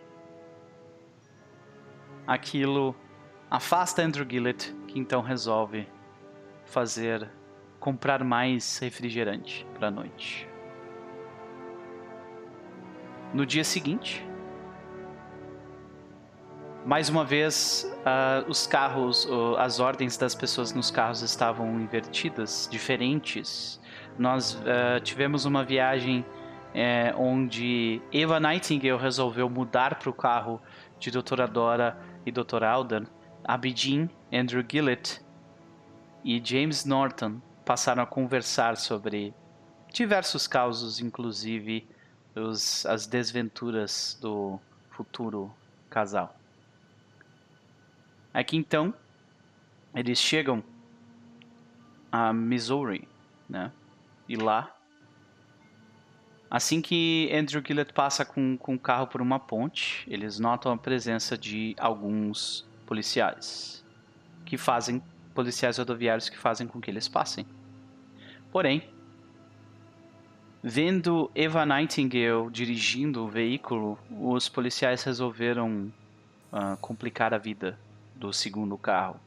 Aquilo 2.26 2.96
afasta 3.50 4.02
Andrew 4.02 4.26
Gillett, 4.28 4.76
que 4.88 5.00
então 5.00 5.22
resolve 5.22 5.88
fazer 6.66 7.30
comprar 7.80 8.24
mais 8.24 8.78
refrigerante 8.80 9.66
para 9.76 9.88
a 9.88 9.92
noite. 9.92 10.50
No 13.34 13.46
dia 13.46 13.64
seguinte, 13.64 14.28
mais 16.86 17.10
uma 17.10 17.24
vez, 17.24 17.86
uh, 18.00 18.50
os 18.50 18.66
carros, 18.66 19.26
uh, 19.26 19.56
as 19.58 19.80
ordens 19.80 20.18
das 20.18 20.34
pessoas 20.34 20.74
nos 20.74 20.90
carros 20.90 21.22
estavam 21.22 21.80
invertidas, 21.80 22.68
diferentes. 22.72 23.80
Nós 24.20 24.56
uh, 24.56 25.00
tivemos 25.02 25.46
uma 25.46 25.64
viagem 25.64 26.26
eh, 26.74 27.14
onde 27.18 28.02
Eva 28.12 28.38
Nightingale 28.38 29.02
resolveu 29.02 29.50
mudar 29.50 29.98
para 29.98 30.10
o 30.10 30.14
carro 30.14 30.62
de 31.00 31.10
Doutora 31.10 31.48
Dora 31.48 31.98
e 32.26 32.32
Dr. 32.32 32.66
Alden. 32.66 33.08
Abidin, 33.46 34.10
Andrew 34.32 34.62
Gillett 34.70 35.22
e 36.24 36.42
James 36.44 36.84
Norton 36.84 37.42
passaram 37.64 38.04
a 38.04 38.06
conversar 38.06 38.76
sobre 38.76 39.34
diversos 39.92 40.48
causos, 40.48 41.00
inclusive 41.00 41.88
os, 42.36 42.86
as 42.86 43.08
desventuras 43.08 44.20
do 44.22 44.60
futuro 44.92 45.50
casal. 45.90 46.36
Aqui 48.34 48.58
então, 48.58 48.94
eles 49.96 50.20
chegam 50.20 50.62
a 52.12 52.34
Missouri, 52.34 53.08
né? 53.48 53.72
E 54.30 54.36
lá, 54.36 54.72
assim 56.52 56.82
que 56.82 57.32
Andrew 57.34 57.64
Gillett 57.66 57.92
passa 57.92 58.24
com, 58.24 58.56
com 58.56 58.76
o 58.76 58.80
carro 58.80 59.08
por 59.08 59.24
uma 59.24 59.40
ponte, 59.40 60.06
eles 60.08 60.40
notam 60.40 60.72
a 60.72 60.78
presença 60.78 61.36
de 61.36 61.76
alguns 61.80 62.70
policiais 62.86 63.84
que 64.46 64.56
fazem 64.56 65.02
policiais 65.34 65.80
rodoviários 65.80 66.30
que 66.30 66.38
fazem 66.38 66.68
com 66.68 66.80
que 66.80 66.92
eles 66.92 67.08
passem. 67.08 67.44
Porém, 68.52 68.88
vendo 70.62 71.32
Eva 71.34 71.66
Nightingale 71.66 72.52
dirigindo 72.52 73.24
o 73.24 73.28
veículo, 73.28 73.98
os 74.12 74.48
policiais 74.48 75.02
resolveram 75.04 75.92
uh, 76.52 76.78
complicar 76.82 77.34
a 77.34 77.38
vida 77.40 77.80
do 78.16 78.32
segundo 78.32 78.78
carro. 78.78 79.20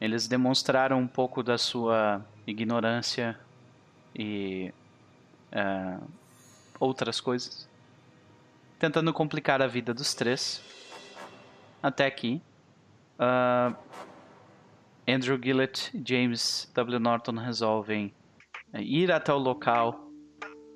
Eles 0.00 0.26
demonstraram 0.26 0.98
um 0.98 1.06
pouco 1.06 1.42
da 1.42 1.58
sua 1.58 2.24
ignorância 2.50 3.38
e 4.14 4.72
uh, 5.52 6.06
outras 6.78 7.20
coisas, 7.20 7.68
tentando 8.78 9.12
complicar 9.12 9.62
a 9.62 9.66
vida 9.66 9.94
dos 9.94 10.14
três. 10.14 10.62
Até 11.82 12.06
aqui, 12.06 12.42
uh, 13.18 13.76
Andrew 15.08 15.38
Gillett 15.42 15.96
e 15.96 16.02
James 16.06 16.70
W. 16.74 16.98
Norton 16.98 17.32
resolvem 17.32 18.12
é, 18.72 18.82
ir 18.82 19.10
até 19.10 19.32
o 19.32 19.38
local 19.38 20.08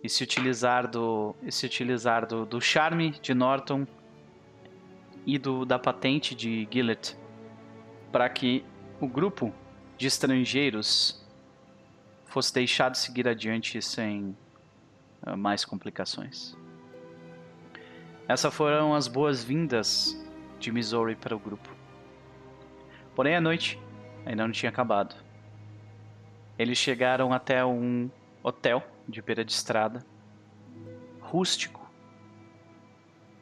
e 0.02 0.08
se 0.08 0.22
utilizar 0.22 0.88
do, 0.88 1.34
se 1.48 1.64
utilizar 1.66 2.26
do, 2.26 2.44
do 2.44 2.60
charme 2.60 3.10
de 3.22 3.32
Norton 3.32 3.86
e 5.26 5.38
do, 5.38 5.64
da 5.64 5.78
patente 5.78 6.34
de 6.34 6.68
Gillett 6.70 7.16
para 8.12 8.28
que 8.28 8.64
o 9.00 9.08
grupo 9.08 9.52
de 9.96 10.06
estrangeiros 10.06 11.23
fosse 12.34 12.52
deixado 12.52 12.96
seguir 12.96 13.28
adiante 13.28 13.80
sem 13.80 14.36
uh, 15.24 15.36
mais 15.36 15.64
complicações. 15.64 16.56
Essas 18.26 18.52
foram 18.52 18.92
as 18.92 19.06
boas-vindas 19.06 20.20
de 20.58 20.72
Missouri 20.72 21.14
para 21.14 21.36
o 21.36 21.38
grupo. 21.38 21.70
Porém, 23.14 23.36
à 23.36 23.40
noite, 23.40 23.80
ainda 24.26 24.44
não 24.44 24.50
tinha 24.50 24.68
acabado. 24.68 25.14
Eles 26.58 26.76
chegaram 26.76 27.32
até 27.32 27.64
um 27.64 28.10
hotel 28.42 28.82
de 29.08 29.22
beira 29.22 29.44
de 29.44 29.52
estrada, 29.52 30.04
rústico, 31.20 31.88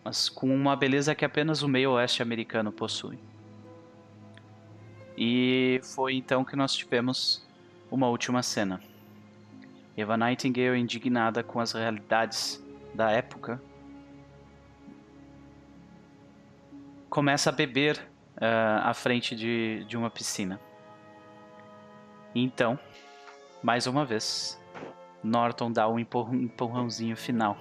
mas 0.04 0.28
com 0.28 0.54
uma 0.54 0.76
beleza 0.76 1.14
que 1.14 1.24
apenas 1.24 1.62
o 1.62 1.68
meio 1.68 1.92
oeste 1.92 2.20
americano 2.20 2.70
possui. 2.70 3.18
E 5.16 5.80
foi 5.82 6.12
então 6.12 6.44
que 6.44 6.54
nós 6.54 6.74
tivemos 6.74 7.42
uma 7.92 8.08
última 8.08 8.42
cena. 8.42 8.80
Eva 9.94 10.16
Nightingale, 10.16 10.78
indignada 10.78 11.44
com 11.44 11.60
as 11.60 11.72
realidades 11.72 12.64
da 12.94 13.10
época, 13.10 13.62
começa 17.10 17.50
a 17.50 17.52
beber 17.52 17.98
uh, 18.36 18.80
à 18.82 18.94
frente 18.94 19.36
de, 19.36 19.84
de 19.84 19.96
uma 19.98 20.08
piscina. 20.08 20.58
Então, 22.34 22.78
mais 23.62 23.86
uma 23.86 24.06
vez, 24.06 24.58
Norton 25.22 25.70
dá 25.70 25.86
um 25.86 25.98
empurrãozinho 25.98 27.14
final 27.14 27.58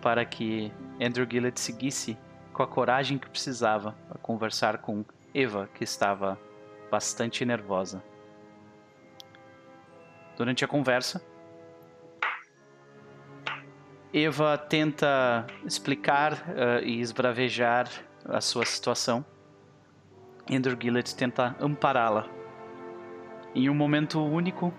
para 0.00 0.24
que 0.24 0.72
Andrew 1.00 1.26
Gillett 1.28 1.58
seguisse 1.58 2.16
com 2.52 2.62
a 2.62 2.66
coragem 2.66 3.18
que 3.18 3.28
precisava 3.28 3.96
a 4.08 4.16
conversar 4.16 4.78
com 4.78 5.04
Eva, 5.34 5.68
que 5.74 5.82
estava 5.82 6.38
bastante 6.88 7.44
nervosa. 7.44 8.00
Durante 10.36 10.64
a 10.64 10.68
conversa, 10.68 11.22
Eva 14.12 14.56
tenta 14.56 15.46
explicar 15.64 16.32
uh, 16.32 16.84
e 16.84 17.00
esbravejar 17.00 17.88
a 18.24 18.40
sua 18.40 18.64
situação. 18.64 19.24
Andrew 20.50 20.76
Gillett 20.80 21.16
tenta 21.16 21.56
ampará-la 21.60 22.26
em 23.54 23.70
um 23.70 23.74
momento 23.74 24.22
único, 24.22 24.72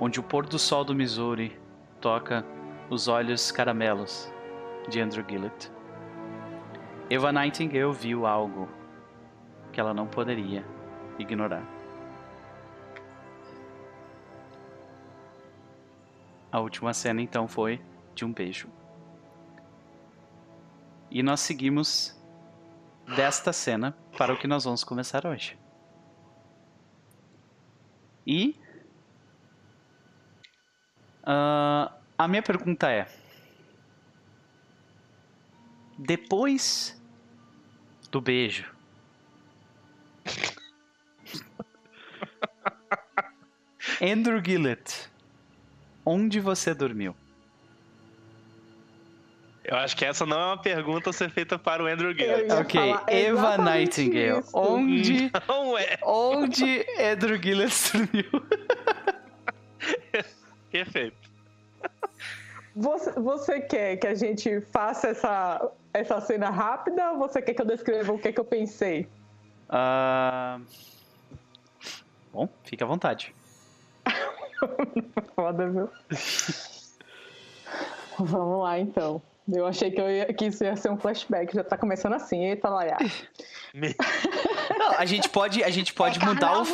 onde 0.00 0.18
o 0.18 0.22
pôr 0.22 0.46
do 0.46 0.58
sol 0.58 0.84
do 0.84 0.94
Missouri 0.94 1.58
toca 2.00 2.44
os 2.90 3.06
olhos 3.08 3.52
caramelos 3.52 4.32
de 4.88 5.00
Andrew 5.00 5.24
Gillett. 5.28 5.70
Eva 7.08 7.32
Nightingale 7.32 7.92
viu 7.92 8.26
algo 8.26 8.68
que 9.72 9.80
ela 9.80 9.94
não 9.94 10.06
poderia 10.06 10.64
ignorar. 11.18 11.73
A 16.54 16.60
última 16.60 16.94
cena 16.94 17.20
então 17.20 17.48
foi 17.48 17.84
de 18.14 18.24
um 18.24 18.32
beijo. 18.32 18.70
E 21.10 21.20
nós 21.20 21.40
seguimos 21.40 22.16
desta 23.16 23.52
cena 23.52 23.90
para 24.16 24.32
o 24.32 24.38
que 24.38 24.46
nós 24.46 24.62
vamos 24.62 24.84
começar 24.84 25.26
hoje. 25.26 25.58
E 28.24 28.54
ah, 31.24 31.92
a 32.16 32.28
minha 32.28 32.40
pergunta 32.40 32.88
é: 32.88 33.08
depois 35.98 36.96
do 38.12 38.20
beijo, 38.20 38.72
Andrew 44.00 44.40
Gillett, 44.40 45.12
onde 46.04 46.40
você 46.40 46.74
dormiu? 46.74 47.14
Eu 49.64 49.76
acho 49.78 49.96
que 49.96 50.04
essa 50.04 50.26
não 50.26 50.38
é 50.38 50.44
uma 50.46 50.58
pergunta 50.60 51.08
a 51.08 51.12
ser 51.12 51.30
feita 51.30 51.58
para 51.58 51.82
o 51.82 51.86
Andrew 51.86 52.12
ia 52.12 52.60
Ok, 52.60 52.78
Eva 53.06 53.56
Nightingale, 53.56 54.40
isso. 54.40 54.50
onde, 54.52 55.32
Não 55.48 55.78
é. 55.78 55.98
onde 56.02 56.84
Andrew 57.00 57.42
Gillett 57.42 57.74
dormiu? 57.96 58.46
Perfeito. 60.70 61.16
Você, 62.76 63.12
você 63.12 63.60
quer 63.60 63.96
que 63.96 64.06
a 64.06 64.14
gente 64.14 64.60
faça 64.72 65.08
essa, 65.08 65.70
essa 65.94 66.20
cena 66.20 66.50
rápida 66.50 67.12
ou 67.12 67.18
você 67.18 67.40
quer 67.40 67.54
que 67.54 67.62
eu 67.62 67.66
descreva 67.66 68.12
o 68.12 68.18
que, 68.18 68.28
é 68.28 68.32
que 68.32 68.40
eu 68.40 68.44
pensei? 68.44 69.08
Ah, 69.68 70.60
Bom, 72.32 72.48
fique 72.64 72.82
à 72.82 72.86
vontade. 72.86 73.32
Foda, 75.34 75.68
viu? 75.70 75.88
Vamos 78.18 78.62
lá, 78.62 78.78
então. 78.78 79.22
Eu 79.52 79.66
achei 79.66 79.90
que, 79.90 80.00
eu 80.00 80.10
ia, 80.10 80.32
que 80.32 80.46
isso 80.46 80.64
ia 80.64 80.74
ser 80.74 80.90
um 80.90 80.96
flashback. 80.96 81.54
Já 81.54 81.62
tá 81.62 81.76
começando 81.76 82.14
assim. 82.14 82.46
Eita, 82.46 82.68
Laia. 82.68 82.96
Não, 84.78 84.92
a 84.98 85.04
gente 85.04 85.28
pode, 85.28 85.62
a 85.62 85.68
gente 85.68 85.92
pode 85.92 86.18
mudar 86.18 86.62
o 86.62 86.64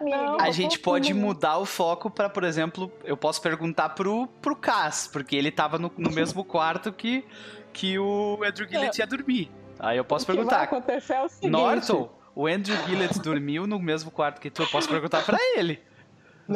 Não, 0.00 0.40
A 0.40 0.50
gente 0.52 0.78
pode 0.78 1.12
mudar 1.12 1.58
o 1.58 1.66
foco 1.66 2.08
pra, 2.08 2.28
por 2.28 2.44
exemplo, 2.44 2.92
eu 3.02 3.16
posso 3.16 3.42
perguntar 3.42 3.90
pro, 3.90 4.28
pro 4.40 4.54
Cass, 4.54 5.08
porque 5.12 5.34
ele 5.34 5.50
tava 5.50 5.78
no, 5.78 5.90
no 5.98 6.10
mesmo 6.10 6.44
quarto 6.44 6.92
que, 6.92 7.24
que 7.72 7.98
o 7.98 8.38
Andrew 8.44 8.68
Gillett 8.68 9.00
ia 9.00 9.06
dormir. 9.06 9.50
Aí 9.78 9.96
eu 9.96 10.04
posso 10.04 10.24
O 10.24 10.26
que 10.26 10.32
vai 10.32 10.44
perguntar. 10.44 10.62
acontecer 10.62 11.14
é 11.14 11.22
o 11.22 11.28
seguinte. 11.28 11.50
Norton, 11.50 12.10
o 12.34 12.46
Andrew 12.46 12.76
Gillett 12.86 13.18
dormiu 13.18 13.66
no 13.66 13.80
mesmo 13.80 14.10
quarto 14.10 14.40
que 14.40 14.50
tu, 14.50 14.62
eu 14.62 14.68
posso 14.68 14.88
perguntar 14.88 15.24
pra 15.24 15.38
ele. 15.56 15.80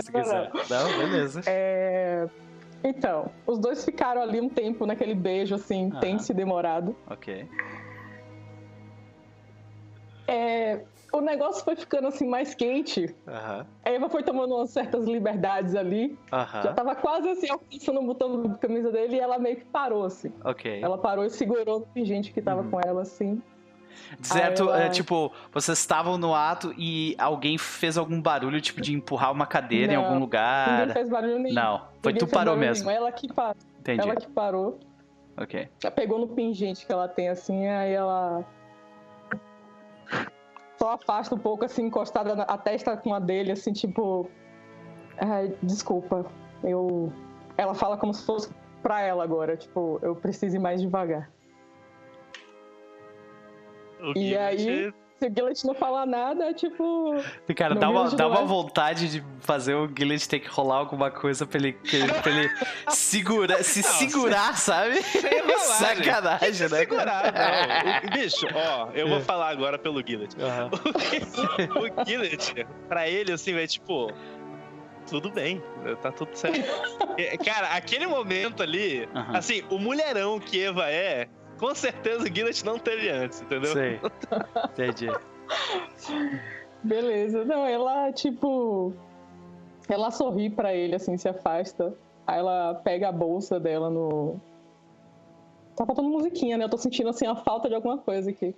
Se 0.03 0.13
Não, 0.13 0.21
quiser. 0.23 0.51
Não, 0.71 0.99
beleza. 0.99 1.41
É, 1.47 2.27
Então, 2.83 3.31
os 3.47 3.59
dois 3.59 3.85
ficaram 3.85 4.21
ali 4.23 4.41
um 4.41 4.49
tempo 4.49 4.85
naquele 4.87 5.15
beijo, 5.15 5.55
assim, 5.55 5.89
Aham. 5.91 6.01
tenso 6.01 6.33
e 6.33 6.35
demorado. 6.35 6.95
Ok. 7.09 7.49
É, 10.27 10.81
O 11.13 11.21
negócio 11.21 11.63
foi 11.65 11.77
ficando, 11.77 12.09
assim, 12.09 12.27
mais 12.27 12.55
quente. 12.57 13.15
A 13.25 13.65
Eva 13.85 14.09
foi 14.09 14.25
tomando 14.25 14.57
umas 14.57 14.71
certas 14.71 15.05
liberdades 15.05 15.77
ali. 15.77 16.19
Já 16.65 16.73
tava 16.73 16.97
quase, 16.97 17.29
assim, 17.29 17.49
alcançando 17.49 18.01
o 18.01 18.07
botão 18.07 18.43
da 18.43 18.59
camisa 18.59 18.91
dele 18.91 19.15
e 19.17 19.21
ela 19.21 19.39
meio 19.39 19.57
que 19.59 19.65
parou, 19.67 20.05
assim. 20.05 20.33
Ok. 20.45 20.81
Ela 20.83 20.99
parou 20.99 21.25
e 21.25 21.31
segurou 21.31 21.81
no 21.81 21.87
pingente 21.87 22.33
que 22.33 22.41
Uhum. 22.41 22.45
tava 22.45 22.65
com 22.65 22.81
ela, 22.85 23.03
assim. 23.03 23.41
Certo, 24.23 24.73
é, 24.73 24.89
tipo, 24.89 25.33
vocês 25.53 25.79
estavam 25.79 26.17
no 26.17 26.35
ato 26.35 26.75
e 26.79 27.15
alguém 27.19 27.59
fez 27.59 27.97
algum 27.99 28.21
barulho, 28.21 28.61
tipo, 28.61 28.81
de 28.81 28.95
empurrar 28.95 29.33
uma 29.33 29.47
cadeira 29.47 29.93
em 29.93 29.97
Não, 29.97 30.03
algum 30.05 30.15
Ninguém 30.15 30.25
lugar. 30.27 30.93
fez 30.93 31.09
barulho 31.09 31.39
nenhum. 31.39 31.55
Não, 31.55 31.79
foi 32.03 32.13
Ninguém 32.13 32.29
tu 32.29 32.33
parou 32.33 32.57
mesmo. 32.57 32.87
nenhum. 32.87 32.97
Ela 32.99 33.13
que, 33.13 33.33
parou. 33.33 33.57
Entendi. 33.81 34.01
ela 34.01 34.17
que 34.17 34.29
parou. 34.29 34.79
Ok. 35.37 35.69
Já 35.83 35.91
pegou 35.91 36.19
no 36.19 36.29
pingente 36.29 36.87
que 36.87 36.93
ela 36.93 37.09
tem, 37.09 37.29
assim, 37.29 37.67
aí 37.67 37.93
ela. 37.93 38.45
Só 40.79 40.93
afasta 40.93 41.35
um 41.35 41.39
pouco, 41.39 41.65
assim, 41.65 41.85
encostada 41.87 42.35
na 42.35 42.43
a 42.45 42.59
testa 42.59 42.97
com 42.97 43.15
a 43.15 43.19
dele, 43.19 43.53
assim, 43.53 43.73
tipo. 43.73 44.29
"Ai, 45.19 45.55
desculpa, 45.63 46.27
eu. 46.63 47.13
Ela 47.57 47.75
fala 47.75 47.97
como 47.97 48.13
se 48.13 48.25
fosse 48.25 48.51
pra 48.83 49.01
ela 49.01 49.23
agora, 49.25 49.57
tipo, 49.57 49.99
eu 50.03 50.15
preciso 50.15 50.57
ir 50.57 50.59
mais 50.59 50.81
devagar. 50.81 51.31
O 54.05 54.19
E 54.19 54.37
aí- 54.37 54.93
Se 55.21 55.29
o 55.29 55.33
Gillett 55.35 55.65
não 55.65 55.75
falar 55.75 56.05
nada, 56.05 56.47
é 56.47 56.53
tipo. 56.53 57.15
Cara, 57.57 57.77
dá 57.77 57.89
uma, 57.89 58.11
dá 58.11 58.27
uma 58.27 58.45
vontade 58.45 59.09
de 59.09 59.25
fazer 59.41 59.75
o 59.75 59.89
Gillett 59.89 60.29
ter 60.29 60.41
que 60.41 60.49
rolar 60.49 60.79
alguma 60.79 61.09
coisa 61.11 61.47
pra 61.47 61.59
ele, 61.61 61.73
pra 61.73 61.97
ele, 61.97 62.13
pra 62.13 62.31
ele 62.33 62.51
segura, 62.91 63.63
se 63.63 63.81
Não, 63.83 63.91
segurar, 63.91 64.57
sabe? 64.59 65.01
Sem. 65.03 65.23
Sacanagem, 65.59 66.53
Se 66.55 66.63
né? 66.69 66.79
segurar, 66.81 67.33
não. 67.33 68.11
O- 68.11 68.13
Bicho, 68.13 68.47
ó, 68.53 68.91
eu 68.93 69.07
É. 69.07 69.11
vou 69.11 69.21
falar 69.21 69.51
agora 69.51 69.79
pelo 69.79 70.03
Gillett. 70.07 70.35
Aham. 70.43 70.69
o 72.03 72.05
Gillett, 72.07 72.67
pra 72.89 73.09
ele, 73.09 73.33
assim, 73.33 73.55
é 73.57 73.67
tipo. 73.67 74.11
Tudo 75.09 75.31
bem, 75.31 75.63
tá 76.03 76.11
tudo 76.11 76.35
certo. 76.35 76.59
É, 77.17 77.37
Cara, 77.37 77.69
aquele 77.77 78.07
momento 78.07 78.63
ali, 78.63 79.09
Aham. 79.15 79.37
assim, 79.37 79.63
o 79.71 79.79
mulherão 79.79 80.41
que 80.41 80.61
Eva 80.65 80.91
é, 80.91 81.29
com 81.65 81.75
certeza 81.75 82.25
o 82.25 82.27
Gillett 82.27 82.63
não 82.63 82.79
teve 82.79 83.09
antes, 83.09 83.41
entendeu? 83.41 83.73
Sei. 83.73 83.99
Entendi. 84.73 85.09
Beleza. 86.83 87.43
Não, 87.43 87.67
ela, 87.67 88.13
tipo. 88.13 88.93
Ela 89.89 90.11
sorri 90.11 90.51
pra 90.51 90.75
ele, 90.75 90.95
assim, 90.95 91.17
se 91.17 91.27
afasta. 91.27 91.95
Aí 92.27 92.39
ela 92.39 92.75
pega 92.85 93.09
a 93.09 93.13
bolsa 93.13 93.59
dela 93.59 93.89
no. 93.89 94.39
Tá 95.75 95.87
faltando 95.87 96.11
musiquinha, 96.11 96.59
né? 96.59 96.65
Eu 96.65 96.69
tô 96.69 96.77
sentindo, 96.77 97.09
assim, 97.09 97.27
a 97.27 97.35
falta 97.35 97.67
de 97.67 97.75
alguma 97.75 97.97
coisa 97.97 98.29
aqui. 98.29 98.55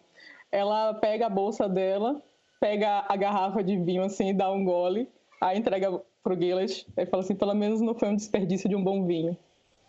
Ela 0.51 0.93
pega 0.95 1.27
a 1.27 1.31
bolsa 1.31 1.69
dela, 1.69 2.21
pega 2.59 3.05
a 3.09 3.15
garrafa 3.15 3.63
de 3.63 3.77
vinho, 3.77 4.03
assim, 4.03 4.31
e 4.31 4.35
dá 4.35 4.51
um 4.51 4.65
gole. 4.65 5.09
Aí 5.41 5.57
entrega 5.57 5.97
pro 6.25 6.35
Gillett. 6.35 6.85
Aí 6.97 7.07
fala 7.07 7.23
assim: 7.23 7.37
pelo 7.37 7.55
menos 7.55 7.81
não 7.81 7.95
foi 7.95 8.09
um 8.09 8.17
desperdício 8.17 8.69
de 8.69 8.75
um 8.75 8.83
bom 8.83 9.07
vinho. 9.07 9.37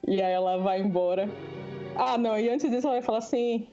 E 0.08 0.22
aí 0.22 0.34
ela 0.34 0.58
vai 0.58 0.80
embora. 0.80 1.28
Ah, 1.98 2.18
não, 2.18 2.38
e 2.38 2.50
antes 2.50 2.70
disso 2.70 2.88
ela 2.88 2.98
vai 2.98 3.02
falar 3.02 3.18
assim. 3.20 3.68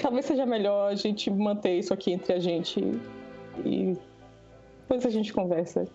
Talvez 0.00 0.26
seja 0.26 0.46
melhor 0.46 0.92
a 0.92 0.94
gente 0.94 1.30
manter 1.30 1.78
isso 1.78 1.92
aqui 1.92 2.12
entre 2.12 2.32
a 2.32 2.38
gente 2.38 2.80
e 3.64 3.96
depois 4.82 5.06
a 5.06 5.10
gente 5.10 5.32
conversa. 5.32 5.86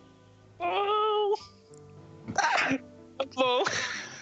Oh. 0.59 1.35
Tá 2.33 2.79
Bom, 3.35 3.63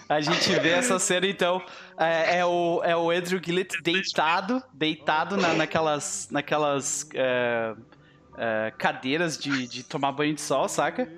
A 0.08 0.20
gente 0.20 0.52
vê 0.60 0.70
essa 0.70 0.98
cena, 0.98 1.26
então, 1.26 1.62
é, 1.96 2.38
é 2.38 2.46
o, 2.46 2.82
é 2.84 2.96
o 2.96 3.10
Andrew 3.10 3.40
Gillett 3.42 3.82
deitado, 3.82 4.62
deitado 4.72 5.36
na- 5.36 5.54
naquelas, 5.54 6.28
naquelas 6.30 7.08
é, 7.14 7.74
é, 8.36 8.72
cadeiras 8.76 9.38
de, 9.38 9.66
de 9.66 9.82
tomar 9.82 10.12
banho 10.12 10.34
de 10.34 10.40
sol, 10.40 10.68
saca? 10.68 11.10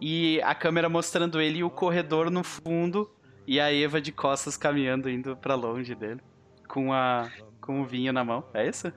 E 0.00 0.40
a 0.42 0.54
câmera 0.54 0.88
mostrando 0.88 1.40
ele 1.40 1.58
e 1.58 1.64
o 1.64 1.70
corredor 1.70 2.30
no 2.30 2.42
fundo 2.42 3.10
e 3.46 3.60
a 3.60 3.72
Eva 3.72 4.00
de 4.00 4.12
costas 4.12 4.56
caminhando, 4.56 5.08
indo 5.08 5.36
pra 5.36 5.54
longe 5.54 5.94
dele, 5.94 6.20
com, 6.68 6.92
a, 6.92 7.30
com 7.60 7.80
o 7.80 7.84
vinho 7.84 8.12
na 8.12 8.24
mão. 8.24 8.44
É 8.54 8.66
isso? 8.66 8.92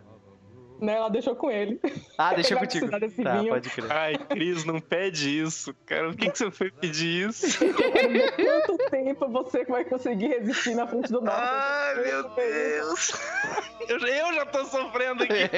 Né, 0.82 0.96
ela 0.96 1.10
deixou 1.10 1.34
com 1.36 1.50
ele. 1.50 1.80
Ah, 2.18 2.34
vai 2.34 2.44
contigo. 2.44 2.90
Tá, 2.90 3.38
vinho. 3.38 3.54
pode 3.54 3.70
crer. 3.70 3.92
ai, 3.92 4.18
Cris, 4.18 4.66
não 4.66 4.82
pede 4.82 5.40
isso, 5.40 5.74
cara. 5.86 6.10
Por 6.10 6.18
que, 6.18 6.30
que 6.30 6.38
você 6.38 6.52
foi 6.52 6.72
pedir 6.72 7.30
isso? 7.30 7.60
Quanto 7.66 8.90
tempo 8.90 9.30
você 9.30 9.64
vai 9.64 9.86
conseguir 9.86 10.28
resistir 10.28 10.76
na 10.76 10.86
frente 10.86 11.10
do 11.10 11.22
norte. 11.22 11.40
Ai, 11.42 11.96
meu 12.04 12.30
Deus. 12.36 13.12
Eu, 13.88 14.00
eu 14.00 14.34
já 14.34 14.46
tô 14.46 14.64
sofrendo 14.66 15.24
aqui. 15.24 15.50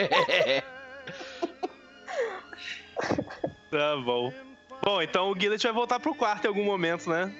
Tá 3.69 3.98
bom. 4.04 4.34
Bom, 4.84 5.02
então 5.02 5.32
o 5.32 5.39
Gillett 5.39 5.63
vai 5.63 5.74
voltar 5.74 6.00
pro 6.00 6.15
quarto 6.15 6.45
em 6.45 6.48
algum 6.48 6.63
momento, 6.63 7.10
né? 7.10 7.32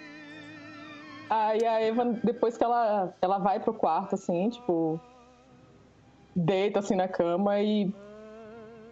Aí 1.30 1.66
a 1.66 1.80
Eva, 1.82 2.06
depois 2.24 2.58
que 2.58 2.64
ela, 2.64 3.16
ela 3.22 3.40
vai 3.40 3.60
pro 3.60 3.74
quarto, 3.74 4.16
assim, 4.16 4.50
tipo, 4.50 5.00
deita 6.36 6.80
assim 6.80 6.96
na 6.96 7.08
cama 7.08 7.60
e 7.62 7.94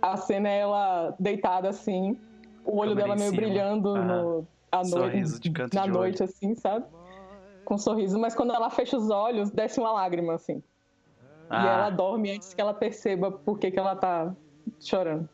a 0.01 0.17
cena 0.17 0.49
é 0.49 0.59
ela 0.59 1.15
deitada 1.19 1.69
assim, 1.69 2.19
o 2.63 2.77
olho 2.77 2.95
dela 2.95 3.15
meio 3.15 3.31
brilhando 3.33 3.95
Aham. 3.95 4.05
no, 4.07 4.47
à 4.71 4.83
noite, 4.83 5.21
na 5.73 5.87
noite, 5.87 6.23
assim, 6.23 6.55
sabe? 6.55 6.85
Com 7.63 7.75
um 7.75 7.77
sorriso, 7.77 8.19
mas 8.19 8.35
quando 8.35 8.53
ela 8.53 8.69
fecha 8.69 8.97
os 8.97 9.09
olhos, 9.09 9.51
desce 9.51 9.79
uma 9.79 9.91
lágrima, 9.91 10.33
assim. 10.33 10.61
E 11.51 11.67
ela 11.67 11.87
Ah, 11.87 11.89
dorme 11.89 12.31
antes 12.31 12.53
que 12.53 12.59
ela 12.61 12.73
perceba 12.73 13.31
por 13.31 13.59
que, 13.59 13.71
que 13.71 13.79
ela 13.79 13.95
tá 13.95 14.35
chorando. 14.79 15.29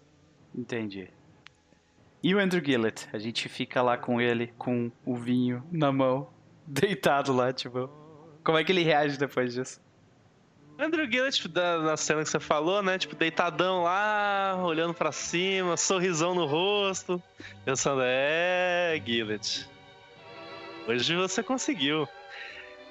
entendi. 0.53 1.11
E 2.21 2.35
o 2.35 2.39
Andrew 2.39 2.63
Gillett? 2.63 3.07
A 3.13 3.17
gente 3.17 3.47
fica 3.47 3.81
lá 3.81 3.97
com 3.97 4.19
ele, 4.19 4.47
com 4.57 4.91
o 5.05 5.15
vinho 5.15 5.63
na 5.71 5.91
mão, 5.91 6.29
deitado 6.81 7.33
lá, 7.33 7.51
tipo. 7.51 7.89
Como 8.43 8.57
é 8.57 8.63
que 8.63 8.71
ele 8.71 8.83
reage 8.83 9.17
depois 9.17 9.53
disso? 9.53 9.81
Andrew 10.77 11.05
Gillett, 11.11 11.35
tipo, 11.41 11.49
da- 11.49 11.79
na 11.79 11.97
cena 11.97 12.23
que 12.23 12.29
você 12.29 12.39
falou, 12.39 12.81
né? 12.81 12.97
Tipo, 12.97 13.13
deitadão 13.15 13.83
lá, 13.83 14.55
olhando 14.63 14.93
pra 14.93 15.11
cima, 15.11 15.75
sorrisão 15.75 16.33
no 16.33 16.45
rosto, 16.45 17.21
pensando, 17.65 18.01
é, 18.03 19.01
Gillett. 19.05 19.67
Hoje 20.87 21.15
você 21.15 21.43
conseguiu. 21.43 22.07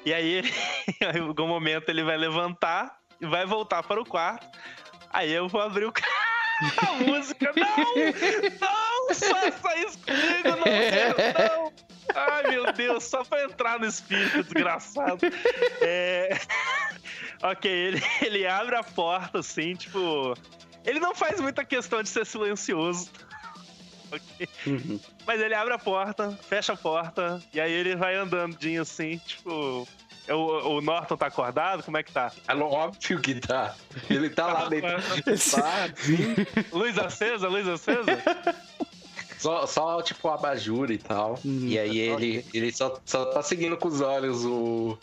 E 0.04 0.12
aí, 0.12 0.42
em 1.00 1.28
algum 1.28 1.46
momento 1.46 1.88
ele 1.88 2.04
vai 2.04 2.16
levantar 2.18 2.98
e 3.20 3.26
vai 3.26 3.46
voltar 3.46 3.82
para 3.82 4.00
o 4.00 4.04
quarto. 4.04 4.46
Aí 5.10 5.32
eu 5.32 5.48
vou 5.48 5.62
abrir 5.62 5.86
o 5.86 5.92
a 6.86 6.92
música. 7.04 7.52
Não! 7.56 7.84
Não! 8.60 9.14
Faça 9.14 9.76
isso 9.78 9.98
comigo, 10.00 10.48
não! 10.50 11.56
Não! 11.56 11.57
Ai, 12.14 12.50
meu 12.50 12.72
Deus, 12.72 13.04
só 13.04 13.24
pra 13.24 13.44
entrar 13.44 13.78
no 13.78 13.86
espírito, 13.86 14.42
desgraçado. 14.42 15.18
É... 15.80 16.38
ok, 17.42 17.70
ele, 17.70 18.02
ele 18.22 18.46
abre 18.46 18.76
a 18.76 18.82
porta, 18.82 19.40
assim, 19.40 19.74
tipo. 19.74 20.34
Ele 20.84 21.00
não 21.00 21.14
faz 21.14 21.40
muita 21.40 21.64
questão 21.64 22.02
de 22.02 22.08
ser 22.08 22.24
silencioso. 22.24 23.10
ok? 24.10 24.48
Uhum. 24.66 25.00
Mas 25.26 25.40
ele 25.40 25.54
abre 25.54 25.74
a 25.74 25.78
porta, 25.78 26.30
fecha 26.48 26.72
a 26.72 26.76
porta, 26.76 27.42
e 27.52 27.60
aí 27.60 27.72
ele 27.72 27.96
vai 27.96 28.14
andandinho 28.14 28.82
assim, 28.82 29.18
tipo. 29.18 29.86
É 30.26 30.34
o, 30.34 30.76
o 30.76 30.80
Norton 30.82 31.16
tá 31.16 31.26
acordado? 31.26 31.82
Como 31.82 31.96
é 31.96 32.02
que 32.02 32.12
tá? 32.12 32.30
É 32.46 32.54
óbvio 32.54 33.18
que 33.18 33.36
tá. 33.36 33.74
Ele 34.10 34.28
tá 34.28 34.46
lá 34.46 34.68
dentro. 34.68 34.90
Tá, 34.90 35.88
luz 36.70 36.98
acesa, 36.98 37.48
luz 37.48 37.66
acesa? 37.66 38.04
Só, 39.38 39.66
só 39.66 40.02
tipo 40.02 40.28
abajur 40.28 40.90
e 40.90 40.98
tal. 40.98 41.38
Hum, 41.44 41.66
e 41.68 41.78
aí 41.78 41.98
ele, 41.98 42.44
ele 42.52 42.72
só, 42.72 43.00
só 43.04 43.26
tá 43.26 43.42
seguindo 43.42 43.76
com 43.76 43.88
os 43.88 44.00
olhos 44.00 44.44
o, 44.44 44.98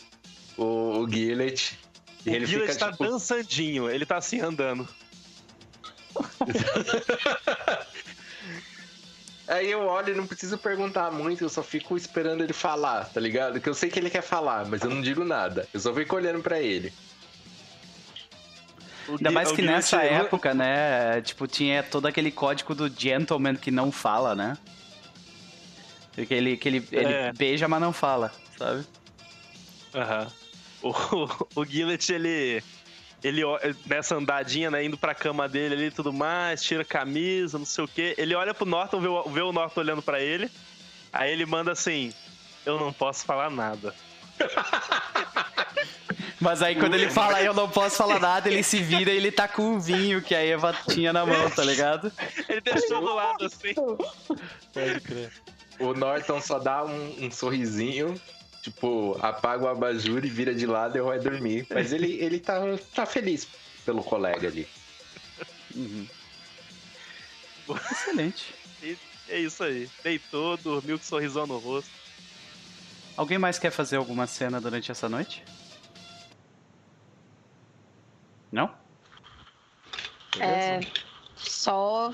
o, 0.58 0.98
o 1.00 1.10
Gillet. 1.10 1.78
O 2.24 2.28
ele 2.28 2.44
Gillet 2.44 2.72
fica, 2.72 2.86
tá 2.86 2.92
tipo... 2.92 3.04
dançandinho, 3.04 3.88
ele 3.90 4.04
tá 4.04 4.18
assim 4.18 4.40
andando. 4.40 4.86
Aí 9.48 9.70
eu 9.70 9.82
olho 9.82 10.12
e 10.12 10.16
não 10.16 10.26
preciso 10.26 10.58
perguntar 10.58 11.12
muito, 11.12 11.44
eu 11.44 11.48
só 11.48 11.62
fico 11.62 11.96
esperando 11.96 12.42
ele 12.42 12.52
falar, 12.52 13.04
tá 13.04 13.20
ligado? 13.20 13.60
Que 13.60 13.68
eu 13.68 13.74
sei 13.74 13.88
que 13.88 13.98
ele 13.98 14.10
quer 14.10 14.22
falar, 14.22 14.66
mas 14.66 14.82
eu 14.82 14.90
não 14.90 15.00
digo 15.00 15.24
nada. 15.24 15.68
Eu 15.72 15.78
só 15.78 15.94
fico 15.94 16.16
olhando 16.16 16.42
para 16.42 16.60
ele. 16.60 16.92
Ainda 19.08 19.30
mais 19.30 19.52
que 19.52 19.62
nessa 19.62 20.02
época, 20.02 20.54
né? 20.54 21.20
Tipo, 21.22 21.46
tinha 21.46 21.82
todo 21.82 22.06
aquele 22.06 22.30
código 22.30 22.74
do 22.74 22.88
gentleman 22.88 23.54
que 23.54 23.70
não 23.70 23.92
fala, 23.92 24.34
né? 24.34 24.56
Que 26.14 26.32
ele, 26.32 26.56
que 26.56 26.68
ele, 26.68 26.88
ele 26.90 27.12
é. 27.12 27.32
beija, 27.32 27.68
mas 27.68 27.80
não 27.80 27.92
fala, 27.92 28.32
sabe? 28.56 28.84
Aham. 29.94 30.32
Uhum. 30.82 30.92
O, 31.54 31.60
o 31.60 31.64
Gillet, 31.64 32.12
ele 32.12 32.62
ele 33.24 33.42
nessa 33.86 34.14
andadinha, 34.14 34.70
né, 34.70 34.84
indo 34.84 34.96
pra 34.96 35.14
cama 35.14 35.48
dele 35.48 35.74
ali 35.74 35.84
e 35.86 35.90
tudo 35.90 36.12
mais, 36.12 36.62
tira 36.62 36.84
camisa, 36.84 37.58
não 37.58 37.66
sei 37.66 37.84
o 37.84 37.88
quê. 37.88 38.14
Ele 38.16 38.34
olha 38.34 38.54
pro 38.54 38.66
Norton, 38.66 39.00
vê 39.00 39.08
o, 39.08 39.22
vê 39.24 39.40
o 39.40 39.52
Norton 39.52 39.80
olhando 39.80 40.02
para 40.02 40.20
ele. 40.20 40.50
Aí 41.12 41.32
ele 41.32 41.46
manda 41.46 41.72
assim: 41.72 42.12
Eu 42.64 42.78
não 42.78 42.92
posso 42.92 43.24
falar 43.24 43.50
nada. 43.50 43.94
Mas 46.40 46.62
aí 46.62 46.74
quando 46.74 46.94
ele 46.94 47.10
fala 47.10 47.40
eu 47.42 47.54
não 47.54 47.68
posso 47.68 47.96
falar 47.96 48.20
nada, 48.20 48.48
ele 48.48 48.62
se 48.62 48.78
vira 48.78 49.10
e 49.10 49.16
ele 49.16 49.32
tá 49.32 49.48
com 49.48 49.76
o 49.76 49.80
vinho 49.80 50.20
que 50.20 50.34
a 50.34 50.44
Eva 50.44 50.74
tinha 50.90 51.12
na 51.12 51.24
mão, 51.24 51.50
tá 51.50 51.64
ligado? 51.64 52.12
ele 52.48 52.60
deixou 52.60 53.00
do 53.00 53.14
lado 53.14 53.46
assim. 53.46 53.74
Pode 53.74 55.00
crer. 55.00 55.32
O 55.78 55.94
Norton 55.94 56.40
só 56.40 56.58
dá 56.58 56.84
um, 56.84 57.26
um 57.26 57.30
sorrisinho 57.30 58.18
tipo, 58.70 59.16
apaga 59.22 59.64
o 59.64 59.68
abajur 59.68 60.24
e 60.24 60.28
vira 60.28 60.52
de 60.52 60.66
lado 60.66 60.98
e 60.98 61.00
vai 61.00 61.20
dormir. 61.20 61.66
Mas 61.70 61.92
ele, 61.92 62.14
ele 62.14 62.40
tá, 62.40 62.60
tá 62.92 63.06
feliz 63.06 63.46
pelo 63.84 64.02
colega 64.02 64.48
ali. 64.48 64.66
Uhum. 65.74 66.06
Excelente. 67.92 68.54
E 68.82 68.98
é 69.28 69.38
isso 69.38 69.62
aí. 69.62 69.88
Deitou, 70.02 70.56
dormiu 70.56 70.98
com 70.98 71.04
um 71.04 71.06
sorrisão 71.06 71.46
no 71.46 71.58
rosto. 71.58 71.90
Alguém 73.16 73.38
mais 73.38 73.58
quer 73.58 73.70
fazer 73.70 73.96
alguma 73.96 74.26
cena 74.26 74.60
durante 74.60 74.90
essa 74.90 75.08
noite? 75.08 75.44
Não? 78.50 78.70
É. 80.40 80.80
Só 81.34 82.12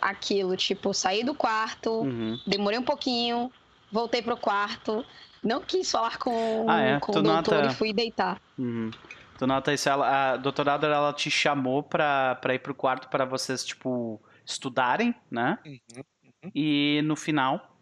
aquilo, 0.00 0.56
tipo, 0.56 0.92
saí 0.92 1.24
do 1.24 1.34
quarto, 1.34 2.02
uhum. 2.02 2.38
demorei 2.46 2.78
um 2.78 2.82
pouquinho, 2.82 3.50
voltei 3.90 4.20
pro 4.20 4.36
quarto, 4.36 5.04
não 5.42 5.60
quis 5.60 5.90
falar 5.90 6.18
com, 6.18 6.66
ah, 6.68 6.80
é? 6.80 7.00
com 7.00 7.12
o 7.12 7.22
doutor 7.22 7.54
nota... 7.54 7.66
e 7.66 7.74
fui 7.74 7.92
deitar. 7.92 8.40
Uhum. 8.58 8.90
Tu 9.38 9.46
nota 9.46 9.72
isso, 9.72 9.88
ela, 9.88 10.32
a 10.32 10.36
doutorada 10.36 10.86
ela 10.86 11.12
te 11.12 11.30
chamou 11.30 11.82
pra, 11.82 12.36
pra 12.36 12.54
ir 12.54 12.58
pro 12.58 12.74
quarto 12.74 13.08
para 13.08 13.24
vocês, 13.24 13.64
tipo, 13.64 14.20
estudarem, 14.44 15.14
né? 15.30 15.58
Uhum. 15.64 15.78
Uhum. 15.96 16.50
E 16.54 17.02
no 17.04 17.16
final, 17.16 17.76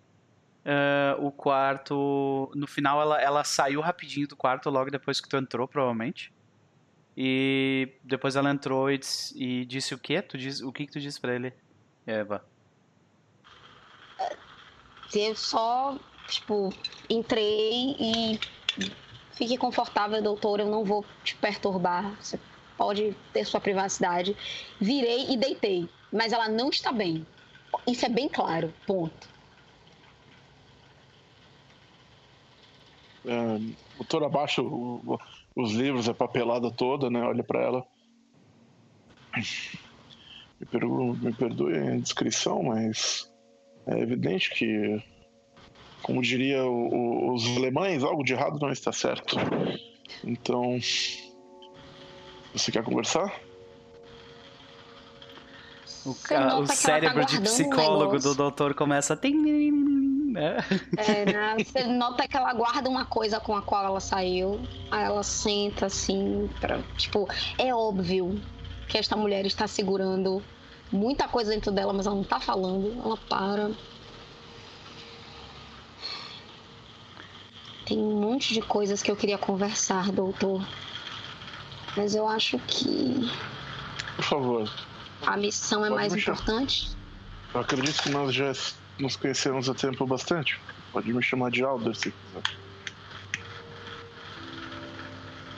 uh, 0.64 1.24
o 1.24 1.30
quarto. 1.30 2.50
No 2.54 2.66
final, 2.66 3.00
ela, 3.00 3.20
ela 3.20 3.44
saiu 3.44 3.80
rapidinho 3.80 4.26
do 4.26 4.36
quarto 4.36 4.70
logo 4.70 4.90
depois 4.90 5.20
que 5.20 5.28
tu 5.28 5.36
entrou, 5.36 5.68
provavelmente. 5.68 6.32
E 7.16 7.92
depois 8.02 8.36
ela 8.36 8.50
entrou 8.50 8.90
e 8.90 8.98
disse, 8.98 9.42
e 9.42 9.64
disse 9.64 9.94
o 9.94 9.98
quê? 9.98 10.20
Tu 10.20 10.36
diz, 10.36 10.60
o 10.60 10.72
que, 10.72 10.86
que 10.86 10.92
tu 10.92 11.00
disse 11.00 11.20
pra 11.20 11.34
ele, 11.34 11.52
Eva? 12.06 12.44
Eu 15.14 15.36
só 15.36 15.96
Tipo, 16.26 16.72
entrei 17.08 17.96
e 17.98 18.40
fique 19.32 19.56
confortável, 19.58 20.22
doutor, 20.22 20.60
eu 20.60 20.66
não 20.66 20.84
vou 20.84 21.04
te 21.22 21.36
perturbar. 21.36 22.14
Você 22.20 22.38
pode 22.76 23.14
ter 23.32 23.44
sua 23.44 23.60
privacidade. 23.60 24.36
Virei 24.80 25.30
e 25.30 25.36
deitei, 25.36 25.88
mas 26.12 26.32
ela 26.32 26.48
não 26.48 26.70
está 26.70 26.92
bem. 26.92 27.26
Isso 27.86 28.06
é 28.06 28.08
bem 28.08 28.28
claro, 28.28 28.72
ponto. 28.86 29.28
É, 33.26 33.58
doutor 33.96 34.24
abaixa 34.24 34.62
o, 34.62 35.18
os 35.56 35.72
livros, 35.72 36.08
a 36.08 36.14
papelada 36.14 36.70
toda, 36.70 37.08
né? 37.08 37.22
Olha 37.22 37.44
para 37.44 37.60
ela. 37.62 37.86
Me, 40.60 40.66
perdoe, 40.66 41.16
me 41.18 41.32
perdoe 41.32 41.76
a 41.76 41.96
indiscrição, 41.96 42.62
mas 42.62 43.30
é 43.86 43.98
evidente 43.98 44.50
que 44.50 45.02
como 46.04 46.20
diria 46.20 46.62
o, 46.64 46.94
o, 46.94 47.34
os 47.34 47.46
alemães, 47.56 48.04
algo 48.04 48.22
de 48.22 48.34
errado 48.34 48.58
não 48.60 48.70
está 48.70 48.92
certo. 48.92 49.36
Então, 50.22 50.78
você 52.52 52.70
quer 52.70 52.84
conversar? 52.84 53.34
O, 56.04 56.10
o 56.10 56.66
tá 56.66 56.74
cérebro 56.74 57.24
de 57.24 57.40
psicólogo 57.40 58.16
um 58.16 58.20
do 58.20 58.34
doutor 58.34 58.74
começa 58.74 59.14
a. 59.14 59.16
Né? 60.34 60.56
É, 60.96 61.24
né? 61.32 61.56
Você 61.64 61.84
nota 61.84 62.26
que 62.26 62.36
ela 62.36 62.52
guarda 62.52 62.90
uma 62.90 63.04
coisa 63.04 63.38
com 63.38 63.56
a 63.56 63.62
qual 63.62 63.84
ela 63.84 64.00
saiu. 64.00 64.60
Aí 64.90 65.04
ela 65.04 65.22
senta 65.22 65.86
assim. 65.86 66.50
Pra, 66.60 66.80
tipo, 66.96 67.28
é 67.56 67.72
óbvio 67.72 68.42
que 68.88 68.98
esta 68.98 69.16
mulher 69.16 69.46
está 69.46 69.68
segurando 69.68 70.42
muita 70.90 71.28
coisa 71.28 71.52
dentro 71.52 71.70
dela, 71.70 71.92
mas 71.92 72.06
ela 72.06 72.16
não 72.16 72.22
está 72.22 72.40
falando. 72.40 73.00
Ela 73.04 73.16
para 73.16 73.70
Tem 77.86 77.98
um 77.98 78.18
monte 78.18 78.54
de 78.54 78.62
coisas 78.62 79.02
que 79.02 79.10
eu 79.10 79.16
queria 79.16 79.38
conversar, 79.38 80.10
doutor. 80.10 80.66
Mas 81.96 82.14
eu 82.14 82.26
acho 82.26 82.58
que. 82.60 83.30
Por 84.16 84.24
favor. 84.24 84.74
A 85.26 85.36
missão 85.36 85.84
é 85.84 85.90
mais 85.90 86.12
importante? 86.12 86.90
Eu 87.52 87.60
acredito 87.60 88.02
que 88.02 88.08
nós 88.08 88.34
já 88.34 88.52
nos 88.98 89.16
conhecemos 89.16 89.68
há 89.68 89.74
tempo 89.74 90.06
bastante. 90.06 90.58
Pode 90.92 91.12
me 91.12 91.22
chamar 91.22 91.50
de 91.50 91.62
Alder 91.62 91.94
se 91.94 92.12
quiser. 92.12 92.42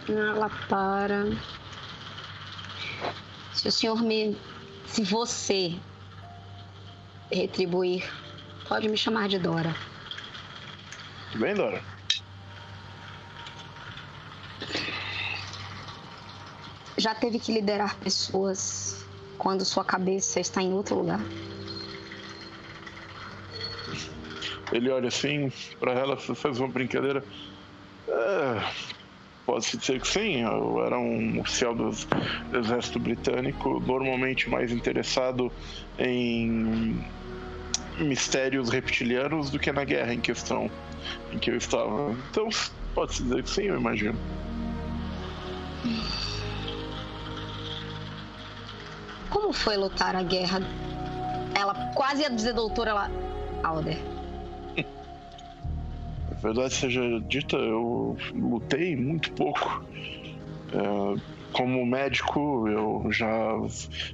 Ela 0.08 0.50
para. 0.68 1.24
Se 3.52 3.68
o 3.68 3.72
senhor 3.72 4.02
me. 4.02 4.36
Se 4.86 5.02
você 5.02 5.74
retribuir, 7.30 8.08
pode 8.68 8.88
me 8.88 8.96
chamar 8.96 9.28
de 9.28 9.38
Dora. 9.38 9.74
Tudo 11.32 11.42
bem, 11.42 11.54
Dora? 11.54 11.82
já 16.96 17.14
teve 17.14 17.38
que 17.38 17.52
liderar 17.52 17.96
pessoas 17.98 19.04
quando 19.38 19.64
sua 19.64 19.84
cabeça 19.84 20.40
está 20.40 20.62
em 20.62 20.72
outro 20.72 20.96
lugar? 20.96 21.20
Ele 24.72 24.90
olha 24.90 25.08
assim 25.08 25.52
para 25.78 25.92
ela, 25.92 26.16
faz 26.16 26.58
uma 26.58 26.68
brincadeira. 26.68 27.22
É, 28.08 28.62
Pode-se 29.46 29.76
dizer 29.76 30.00
que 30.00 30.08
sim. 30.08 30.42
Eu 30.42 30.84
era 30.84 30.98
um 30.98 31.40
oficial 31.40 31.72
do 31.72 31.90
exército 32.52 32.98
britânico, 32.98 33.80
normalmente 33.80 34.50
mais 34.50 34.72
interessado 34.72 35.52
em 35.98 37.00
mistérios 37.98 38.68
reptilianos 38.68 39.48
do 39.48 39.58
que 39.58 39.72
na 39.72 39.84
guerra 39.84 40.12
em 40.12 40.20
questão 40.20 40.68
em 41.32 41.38
que 41.38 41.52
eu 41.52 41.56
estava. 41.56 42.10
Então, 42.30 42.48
pode-se 42.92 43.22
dizer 43.22 43.42
que 43.44 43.50
sim, 43.50 43.62
eu 43.62 43.76
imagino. 43.76 44.18
Como 49.30 49.52
foi 49.52 49.76
lutar 49.76 50.16
a 50.16 50.22
guerra? 50.24 50.60
Ela 51.54 51.92
quase 51.94 52.22
ia 52.22 52.30
dizer 52.30 52.52
doutora, 52.52 52.90
ela. 52.90 53.10
Alder. 53.62 54.15
Verdade 56.46 56.74
seja 56.74 57.00
dita, 57.28 57.56
eu 57.56 58.16
lutei 58.34 58.96
muito 58.96 59.32
pouco. 59.32 59.84
É, 60.72 61.36
como 61.52 61.84
médico, 61.86 62.68
eu 62.68 63.10
já 63.10 63.56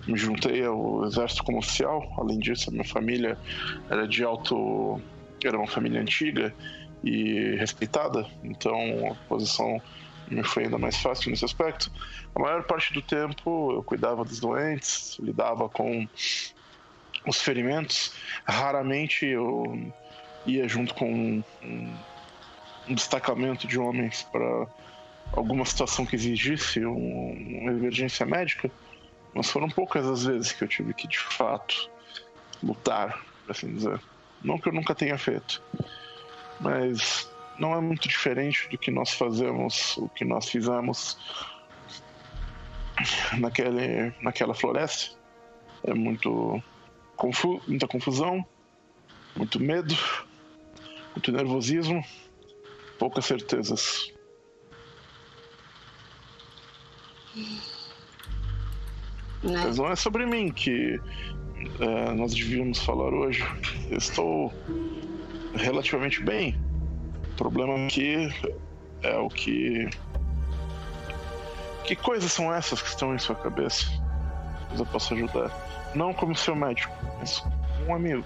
me 0.07 0.17
juntei 0.17 0.65
ao 0.65 1.05
exército 1.05 1.45
como 1.45 1.59
oficial. 1.59 2.13
Além 2.17 2.39
disso, 2.39 2.71
a 2.71 2.73
minha 2.73 2.85
família 2.85 3.39
era 3.91 4.07
de 4.07 4.23
alto. 4.25 5.01
era 5.45 5.59
uma 5.59 5.67
família 5.67 6.01
antiga 6.01 6.55
e 7.03 7.57
respeitada, 7.57 8.25
então 8.45 8.77
a 9.11 9.15
posição 9.29 9.83
me 10.31 10.45
foi 10.45 10.65
ainda 10.65 10.79
mais 10.79 10.97
fácil 10.97 11.31
nesse 11.31 11.45
aspecto. 11.45 11.91
A 12.35 12.39
maior 12.39 12.63
parte 12.63 12.95
do 12.95 13.03
tempo 13.03 13.73
eu 13.73 13.83
cuidava 13.83 14.25
dos 14.25 14.39
doentes, 14.39 15.19
lidava 15.19 15.69
com 15.69 16.07
os 17.27 17.43
ferimentos. 17.43 18.15
Raramente 18.47 19.27
eu 19.27 19.93
ia 20.47 20.69
junto 20.69 20.95
com 20.95 21.43
um, 21.63 21.93
um 22.89 22.95
destacamento 22.95 23.67
de 23.67 23.79
homens 23.79 24.23
para 24.31 24.67
alguma 25.33 25.65
situação 25.65 26.05
que 26.05 26.17
exigisse 26.17 26.85
um, 26.85 27.33
uma 27.61 27.73
emergência 27.73 28.27
médica, 28.27 28.71
mas 29.35 29.51
foram 29.51 29.69
poucas 29.69 30.07
as 30.07 30.25
vezes 30.25 30.53
que 30.53 30.65
eu 30.65 30.69
tive 30.69 30.93
que 30.93 31.09
de 31.09 31.19
fato 31.19 31.91
lutar, 32.63 33.25
por 33.45 33.53
assim 33.53 33.75
dizer. 33.75 34.01
Não 34.43 34.59
que 34.59 34.69
eu 34.69 34.73
nunca 34.73 34.95
tenha 34.95 35.17
feito, 35.17 35.63
mas 36.61 37.31
não 37.59 37.75
é 37.75 37.81
muito 37.81 38.09
diferente 38.09 38.69
do 38.69 38.77
que 38.77 38.91
nós 38.91 39.11
fazemos, 39.11 39.97
o 39.97 40.09
que 40.09 40.25
nós 40.25 40.49
fizemos 40.49 41.17
naquele, 43.39 44.13
naquela 44.21 44.55
floresta. 44.55 45.17
É 45.85 45.95
muito 45.95 46.63
confu 47.17 47.61
muita 47.67 47.87
confusão, 47.89 48.45
muito 49.37 49.61
medo, 49.61 49.97
muito 51.15 51.33
nervosismo, 51.33 52.05
poucas 53.03 53.25
certezas. 53.25 54.13
Né? 59.43 59.61
Mas 59.65 59.77
não 59.77 59.91
é 59.91 59.97
sobre 59.97 60.25
mim 60.25 60.53
que 60.53 61.01
é, 61.81 62.15
nós 62.15 62.33
devíamos 62.33 62.79
falar 62.79 63.13
hoje. 63.13 63.43
Eu 63.91 63.99
estou 63.99 64.55
relativamente 65.57 66.23
bem. 66.23 66.57
O 67.33 67.37
problema 67.37 67.75
aqui 67.87 68.33
é 69.03 69.17
o 69.17 69.29
que. 69.29 69.91
Que 71.83 71.97
coisas 71.97 72.31
são 72.31 72.55
essas 72.55 72.81
que 72.81 72.89
estão 72.89 73.13
em 73.17 73.19
sua 73.19 73.35
cabeça? 73.35 73.85
Mas 74.71 74.79
eu 74.79 74.87
posso 74.87 75.13
ajudar. 75.15 75.51
Não 75.97 76.15
como 76.15 76.37
seu 76.37 76.55
médico, 76.55 76.95
mas 77.19 77.41
como 77.41 77.89
um 77.89 77.95
amigo. 77.97 78.25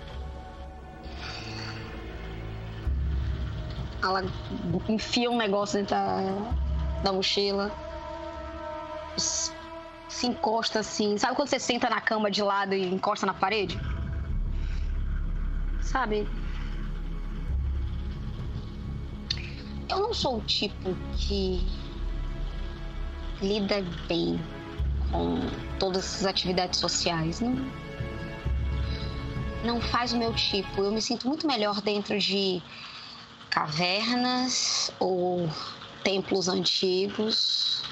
Ela 4.03 4.24
enfia 4.88 5.30
um 5.30 5.36
negócio 5.36 5.78
dentro 5.78 5.94
da, 5.94 6.53
da 7.03 7.12
mochila. 7.12 7.72
Se 9.16 10.26
encosta 10.26 10.80
assim. 10.80 11.18
Sabe 11.18 11.34
quando 11.34 11.49
você 11.49 11.59
senta 11.59 11.88
na 11.88 12.01
cama 12.01 12.30
de 12.30 12.42
lado 12.42 12.74
e 12.74 12.86
encosta 12.86 13.26
na 13.26 13.34
parede? 13.34 13.78
Sabe? 15.80 16.26
Eu 19.88 20.01
não 20.01 20.12
sou 20.12 20.38
o 20.38 20.40
tipo 20.40 20.94
que 21.16 21.66
lida 23.40 23.84
bem 24.09 24.40
com 25.11 25.38
todas 25.78 26.05
essas 26.05 26.26
atividades 26.26 26.80
sociais. 26.80 27.40
Não, 27.40 27.55
não 29.64 29.80
faz 29.80 30.12
o 30.12 30.18
meu 30.18 30.34
tipo. 30.34 30.82
Eu 30.82 30.92
me 30.92 31.01
sinto 31.01 31.28
muito 31.28 31.47
melhor 31.47 31.80
dentro 31.80 32.18
de 32.18 32.62
cavernas 33.57 34.93
ou 35.01 35.49
templos 36.05 36.47
antigos. 36.47 37.83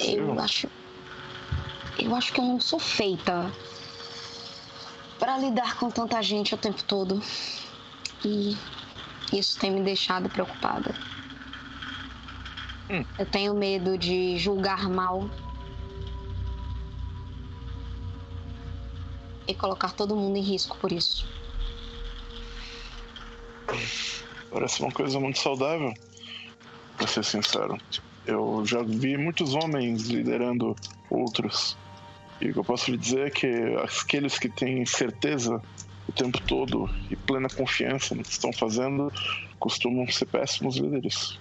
Eu 0.00 0.40
acho. 0.40 0.66
Eu 1.98 2.14
acho 2.16 2.32
que 2.32 2.40
eu 2.40 2.44
não 2.44 2.58
sou 2.58 2.78
feita 2.78 3.52
para 5.18 5.36
lidar 5.36 5.76
com 5.76 5.90
tanta 5.90 6.22
gente 6.22 6.54
o 6.54 6.56
tempo 6.56 6.82
todo. 6.84 7.22
E 8.24 8.56
isso 9.30 9.58
tem 9.58 9.72
me 9.72 9.82
deixado 9.82 10.30
preocupada. 10.30 10.94
Hum. 12.88 13.04
Eu 13.18 13.26
tenho 13.26 13.52
medo 13.52 13.98
de 13.98 14.38
julgar 14.38 14.88
mal 14.88 15.28
e 19.46 19.54
colocar 19.54 19.92
todo 19.92 20.16
mundo 20.16 20.38
em 20.38 20.42
risco 20.42 20.78
por 20.78 20.90
isso. 20.90 21.35
Parece 24.50 24.80
uma 24.82 24.92
coisa 24.92 25.20
muito 25.20 25.38
saudável, 25.38 25.92
pra 26.96 27.06
ser 27.06 27.24
sincero. 27.24 27.76
Eu 28.26 28.64
já 28.64 28.82
vi 28.82 29.16
muitos 29.16 29.54
homens 29.54 30.08
liderando 30.08 30.74
outros. 31.10 31.76
E 32.40 32.50
o 32.50 32.52
que 32.52 32.58
eu 32.58 32.64
posso 32.64 32.90
lhe 32.90 32.96
dizer 32.96 33.26
é 33.26 33.30
que 33.30 33.46
aqueles 33.82 34.38
que 34.38 34.48
têm 34.48 34.84
certeza 34.84 35.60
o 36.08 36.12
tempo 36.12 36.40
todo 36.42 36.88
e 37.10 37.16
plena 37.16 37.48
confiança 37.48 38.14
no 38.14 38.22
que 38.22 38.30
estão 38.30 38.52
fazendo 38.52 39.12
costumam 39.58 40.06
ser 40.08 40.26
péssimos 40.26 40.76
líderes. 40.76 41.38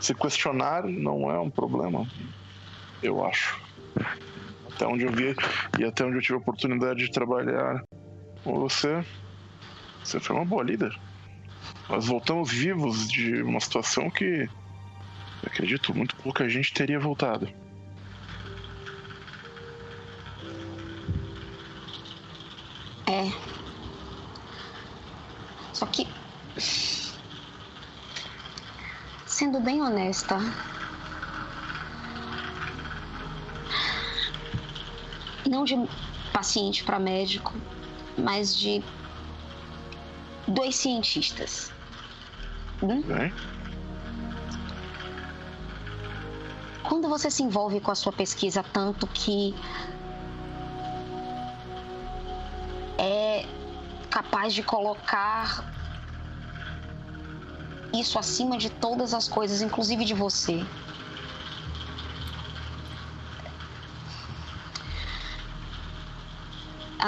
Se 0.00 0.14
questionar 0.14 0.84
não 0.84 1.30
é 1.30 1.38
um 1.40 1.50
problema, 1.50 2.06
eu 3.02 3.24
acho. 3.24 3.58
Até 4.76 4.86
onde 4.86 5.04
eu 5.06 5.10
vi 5.10 5.34
e 5.78 5.84
até 5.84 6.04
onde 6.04 6.16
eu 6.16 6.22
tive 6.22 6.34
a 6.34 6.38
oportunidade 6.38 7.00
de 7.00 7.10
trabalhar 7.10 7.82
com 8.44 8.60
você, 8.60 9.02
você 10.04 10.20
foi 10.20 10.36
uma 10.36 10.44
boa 10.44 10.62
líder. 10.62 10.94
Nós 11.88 12.06
voltamos 12.06 12.52
vivos 12.52 13.08
de 13.08 13.42
uma 13.42 13.58
situação 13.58 14.10
que, 14.10 14.46
acredito, 15.46 15.96
muito 15.96 16.14
pouca 16.16 16.46
gente 16.46 16.74
teria 16.74 17.00
voltado. 17.00 17.48
É. 23.08 23.32
Só 25.72 25.86
que. 25.86 26.06
Sendo 29.26 29.58
bem 29.60 29.80
honesta. 29.80 30.38
Não 35.48 35.64
de 35.64 35.76
paciente 36.32 36.84
para 36.84 36.98
médico, 36.98 37.54
mas 38.18 38.56
de 38.56 38.82
dois 40.46 40.76
cientistas. 40.76 41.72
Hum? 42.82 43.02
Bem, 43.02 43.32
Quando 46.88 47.08
você 47.08 47.28
se 47.30 47.42
envolve 47.42 47.80
com 47.80 47.90
a 47.90 47.96
sua 47.96 48.12
pesquisa 48.12 48.62
tanto 48.62 49.08
que 49.08 49.52
é 52.96 53.44
capaz 54.08 54.54
de 54.54 54.62
colocar 54.62 55.64
isso 57.92 58.18
acima 58.20 58.56
de 58.56 58.70
todas 58.70 59.12
as 59.14 59.26
coisas, 59.26 59.62
inclusive 59.62 60.04
de 60.04 60.14
você. 60.14 60.64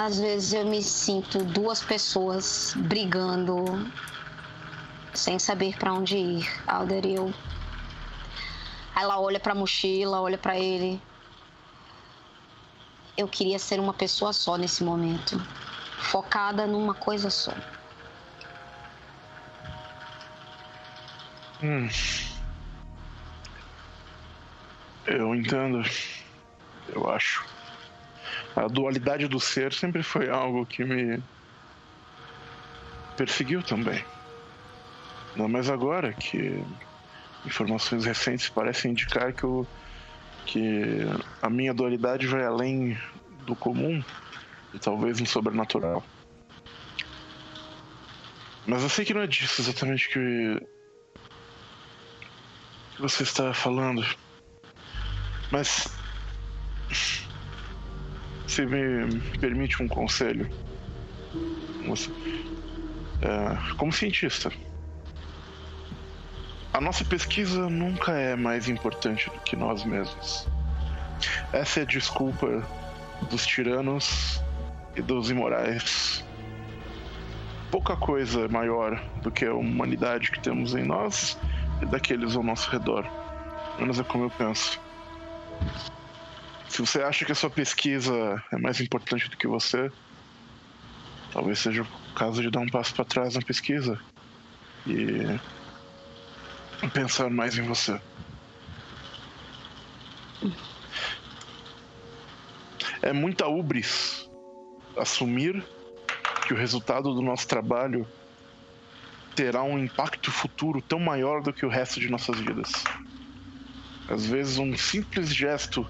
Às 0.05 0.17
vezes 0.17 0.53
eu 0.53 0.65
me 0.65 0.81
sinto 0.81 1.43
duas 1.43 1.81
pessoas 1.81 2.73
brigando 2.77 3.65
sem 5.13 5.37
saber 5.37 5.77
para 5.77 5.91
onde 5.91 6.15
ir. 6.15 6.49
Alder 6.65 7.05
e 7.05 7.15
eu. 7.15 7.33
Ela 8.95 9.19
olha 9.19 9.41
para 9.41 9.51
a 9.51 9.55
mochila, 9.55 10.21
olha 10.21 10.37
para 10.37 10.57
ele. 10.57 11.01
Eu 13.17 13.27
queria 13.27 13.59
ser 13.59 13.77
uma 13.77 13.93
pessoa 13.93 14.31
só 14.31 14.55
nesse 14.55 14.85
momento, 14.85 15.37
focada 15.97 16.65
numa 16.65 16.93
coisa 16.93 17.29
só. 17.29 17.53
Hum. 21.61 21.89
Eu 25.05 25.35
entendo. 25.35 25.83
Eu 26.87 27.09
acho. 27.09 27.58
A 28.55 28.67
dualidade 28.67 29.27
do 29.27 29.39
ser 29.39 29.73
sempre 29.73 30.03
foi 30.03 30.29
algo 30.29 30.65
que 30.65 30.83
me 30.83 31.21
perseguiu 33.15 33.61
também. 33.63 34.03
Não 35.35 35.47
mais 35.47 35.69
agora 35.69 36.13
que 36.13 36.63
informações 37.45 38.05
recentes 38.05 38.49
parecem 38.49 38.91
indicar 38.91 39.33
que, 39.33 39.45
o, 39.45 39.65
que 40.45 40.99
a 41.41 41.49
minha 41.49 41.73
dualidade 41.73 42.27
vai 42.27 42.43
além 42.43 42.97
do 43.45 43.55
comum 43.55 44.03
e 44.73 44.79
talvez 44.79 45.19
no 45.19 45.25
sobrenatural. 45.25 46.03
Mas 48.65 48.83
eu 48.83 48.89
sei 48.89 49.05
que 49.05 49.13
não 49.13 49.21
é 49.21 49.27
disso 49.27 49.61
exatamente 49.61 50.09
que 50.09 50.59
que 52.99 53.01
você 53.01 53.23
está 53.23 53.53
falando. 53.53 54.05
Mas. 55.49 55.87
Se 58.49 58.65
me 58.65 59.21
permite 59.39 59.81
um 59.81 59.87
conselho. 59.87 60.49
É, 63.21 63.75
como 63.77 63.91
cientista, 63.93 64.51
a 66.73 66.81
nossa 66.81 67.05
pesquisa 67.05 67.69
nunca 67.69 68.11
é 68.11 68.35
mais 68.35 68.67
importante 68.67 69.29
do 69.29 69.39
que 69.41 69.55
nós 69.55 69.85
mesmos. 69.85 70.47
Essa 71.53 71.81
é 71.81 71.83
a 71.83 71.85
desculpa 71.85 72.67
dos 73.29 73.45
tiranos 73.45 74.41
e 74.95 75.01
dos 75.01 75.29
imorais. 75.29 76.25
Pouca 77.69 77.95
coisa 77.95 78.41
é 78.41 78.47
maior 78.47 78.99
do 79.21 79.29
que 79.29 79.45
a 79.45 79.53
humanidade 79.53 80.31
que 80.31 80.39
temos 80.39 80.73
em 80.73 80.83
nós 80.83 81.37
e 81.83 81.85
daqueles 81.85 82.35
ao 82.35 82.41
nosso 82.41 82.69
redor. 82.71 83.05
Menos 83.77 83.99
é 83.99 84.03
como 84.03 84.23
eu 84.23 84.31
penso. 84.31 84.81
Se 86.69 86.81
você 86.81 87.01
acha 87.01 87.25
que 87.25 87.31
a 87.31 87.35
sua 87.35 87.49
pesquisa 87.49 88.41
é 88.51 88.57
mais 88.57 88.79
importante 88.79 89.29
do 89.29 89.35
que 89.35 89.47
você, 89.47 89.91
talvez 91.33 91.59
seja 91.59 91.81
o 91.81 92.13
caso 92.13 92.41
de 92.41 92.49
dar 92.49 92.59
um 92.59 92.69
passo 92.69 92.93
para 92.93 93.03
trás 93.03 93.33
na 93.35 93.41
pesquisa 93.41 93.99
e 94.87 95.39
pensar 96.93 97.29
mais 97.29 97.57
em 97.57 97.63
você. 97.63 97.99
É 103.01 103.11
muita 103.11 103.47
ubris 103.47 104.29
assumir 104.95 105.63
que 106.45 106.53
o 106.53 106.57
resultado 106.57 107.13
do 107.13 107.21
nosso 107.21 107.47
trabalho 107.47 108.07
terá 109.35 109.63
um 109.63 109.79
impacto 109.79 110.31
futuro 110.31 110.81
tão 110.81 110.99
maior 110.99 111.41
do 111.41 111.51
que 111.51 111.65
o 111.65 111.69
resto 111.69 111.99
de 111.99 112.09
nossas 112.09 112.39
vidas. 112.39 112.71
Às 114.07 114.25
vezes, 114.25 114.57
um 114.57 114.75
simples 114.75 115.33
gesto 115.33 115.87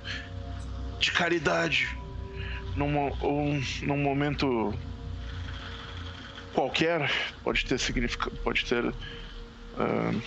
de 1.00 1.12
caridade 1.12 1.98
num, 2.76 3.12
ou 3.22 3.60
num 3.84 3.98
momento 3.98 4.74
qualquer 6.54 7.10
pode 7.44 7.66
ter 7.66 7.80
significa, 7.80 8.30
pode 8.44 8.66
ter 8.66 8.86
uh, 8.86 10.22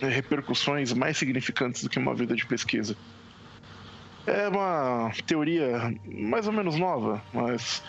repercussões 0.00 0.92
mais 0.92 1.16
significantes 1.16 1.82
do 1.82 1.88
que 1.88 1.98
uma 1.98 2.14
vida 2.14 2.34
de 2.34 2.46
pesquisa. 2.46 2.96
É 4.26 4.48
uma 4.48 5.10
teoria 5.26 5.94
mais 6.06 6.46
ou 6.46 6.52
menos 6.52 6.76
nova, 6.76 7.22
mas 7.32 7.82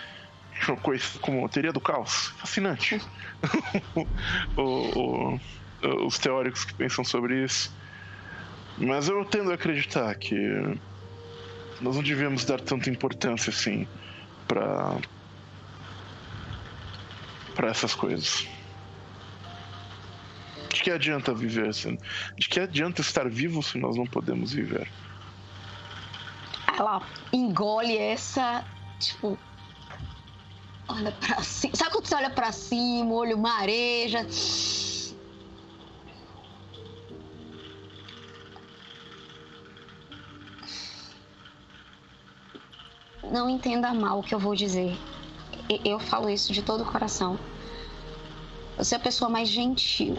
como 1.22 1.48
teoria 1.50 1.74
do 1.74 1.82
caos. 1.82 2.34
Fascinante. 2.38 3.02
o, 4.56 5.40
o, 5.40 5.40
os 6.06 6.18
teóricos 6.18 6.64
que 6.64 6.74
pensam 6.74 7.04
sobre 7.04 7.44
isso. 7.44 7.74
Mas 8.78 9.10
eu 9.10 9.26
tendo 9.26 9.52
a 9.52 9.56
acreditar 9.56 10.14
que 10.16 10.36
nós 11.82 11.96
não 11.96 12.04
devíamos 12.04 12.46
dar 12.46 12.60
tanta 12.60 12.90
importância 12.90 13.50
assim 13.50 13.88
para 14.48 14.98
para 17.56 17.70
essas 17.70 17.94
coisas. 17.94 18.48
De 20.70 20.82
que 20.82 20.92
adianta 20.92 21.34
viver 21.34 21.68
assim? 21.68 21.98
De 22.38 22.48
que 22.48 22.60
adianta 22.60 23.02
estar 23.02 23.30
vivo 23.30 23.62
se 23.62 23.78
nós 23.78 23.98
não 23.98 24.06
podemos 24.06 24.54
viver? 24.54 24.90
Ela 26.78 27.02
engole 27.34 27.98
essa, 27.98 28.64
tipo, 28.98 29.38
olha 30.88 31.12
pra 31.12 31.44
cima. 31.44 31.76
Sabe 31.76 31.92
quando 31.92 32.06
você 32.06 32.16
olha 32.16 32.30
pra 32.30 32.52
cima, 32.52 33.12
o 33.12 33.16
olho 33.16 33.38
mareja? 33.38 34.26
Não 43.24 43.50
entenda 43.50 43.94
mal 43.94 44.20
o 44.20 44.24
que 44.24 44.34
eu 44.34 44.40
vou 44.40 44.56
dizer. 44.56 44.98
Eu 45.86 46.00
falo 46.00 46.30
isso 46.30 46.52
de 46.52 46.62
todo 46.62 46.82
o 46.82 46.86
coração. 46.86 47.38
Você 48.78 48.96
é 48.96 48.98
a 48.98 49.02
pessoa 49.02 49.30
mais 49.30 49.48
gentil 49.48 50.18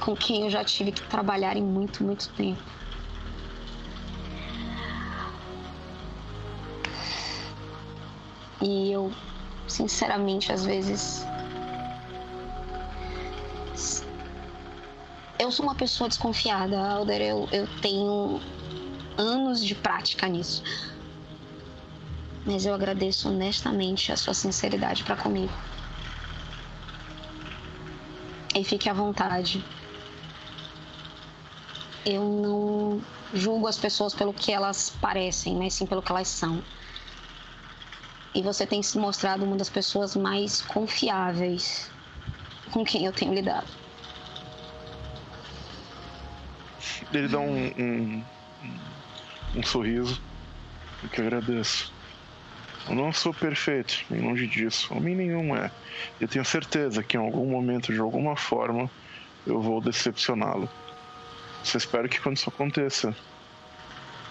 com 0.00 0.16
quem 0.16 0.44
eu 0.44 0.50
já 0.50 0.64
tive 0.64 0.90
que 0.90 1.02
trabalhar 1.02 1.56
em 1.56 1.62
muito, 1.62 2.02
muito 2.02 2.28
tempo. 2.30 2.62
E 8.62 8.92
eu, 8.92 9.12
sinceramente, 9.66 10.52
às 10.52 10.64
vezes. 10.64 11.26
Eu 15.38 15.50
sou 15.50 15.64
uma 15.64 15.74
pessoa 15.74 16.08
desconfiada, 16.08 16.78
Alder. 16.78 17.22
Eu, 17.22 17.48
eu 17.52 17.66
tenho 17.80 18.40
anos 19.16 19.64
de 19.64 19.74
prática 19.74 20.26
nisso. 20.28 20.62
Mas 22.44 22.64
eu 22.64 22.74
agradeço 22.74 23.28
honestamente 23.28 24.12
a 24.12 24.16
sua 24.16 24.34
sinceridade 24.34 25.04
para 25.04 25.16
comigo. 25.16 25.52
E 28.54 28.64
fique 28.64 28.88
à 28.88 28.92
vontade. 28.92 29.64
Eu 32.04 32.24
não 32.24 33.02
julgo 33.32 33.66
as 33.66 33.78
pessoas 33.78 34.14
pelo 34.14 34.32
que 34.32 34.52
elas 34.52 34.90
parecem, 35.00 35.56
mas 35.56 35.74
sim 35.74 35.86
pelo 35.86 36.02
que 36.02 36.10
elas 36.10 36.28
são. 36.28 36.62
E 38.34 38.42
você 38.42 38.66
tem 38.66 38.82
se 38.82 38.98
mostrado 38.98 39.44
uma 39.44 39.56
das 39.56 39.68
pessoas 39.68 40.16
mais 40.16 40.60
confiáveis 40.62 41.90
com 42.70 42.84
quem 42.84 43.04
eu 43.04 43.12
tenho 43.12 43.34
lidado. 43.34 43.66
Ele 47.12 47.28
dá 47.28 47.40
um, 47.40 47.66
um, 47.66 48.24
um 49.54 49.62
sorriso, 49.62 50.20
o 51.02 51.08
que 51.08 51.20
agradeço. 51.20 51.92
Eu 52.88 52.94
não 52.94 53.12
sou 53.12 53.32
perfeito, 53.32 54.04
nem 54.10 54.20
longe 54.20 54.46
disso. 54.46 54.92
Homem 54.94 55.14
nenhum 55.14 55.54
é. 55.54 55.70
Eu 56.20 56.26
tenho 56.26 56.44
certeza 56.44 57.02
que 57.02 57.16
em 57.16 57.20
algum 57.20 57.46
momento, 57.46 57.92
de 57.92 58.00
alguma 58.00 58.36
forma, 58.36 58.90
eu 59.46 59.60
vou 59.60 59.80
decepcioná-lo. 59.80 60.68
Só 61.62 61.78
espero 61.78 62.08
que 62.08 62.20
quando 62.20 62.36
isso 62.36 62.48
aconteça, 62.48 63.14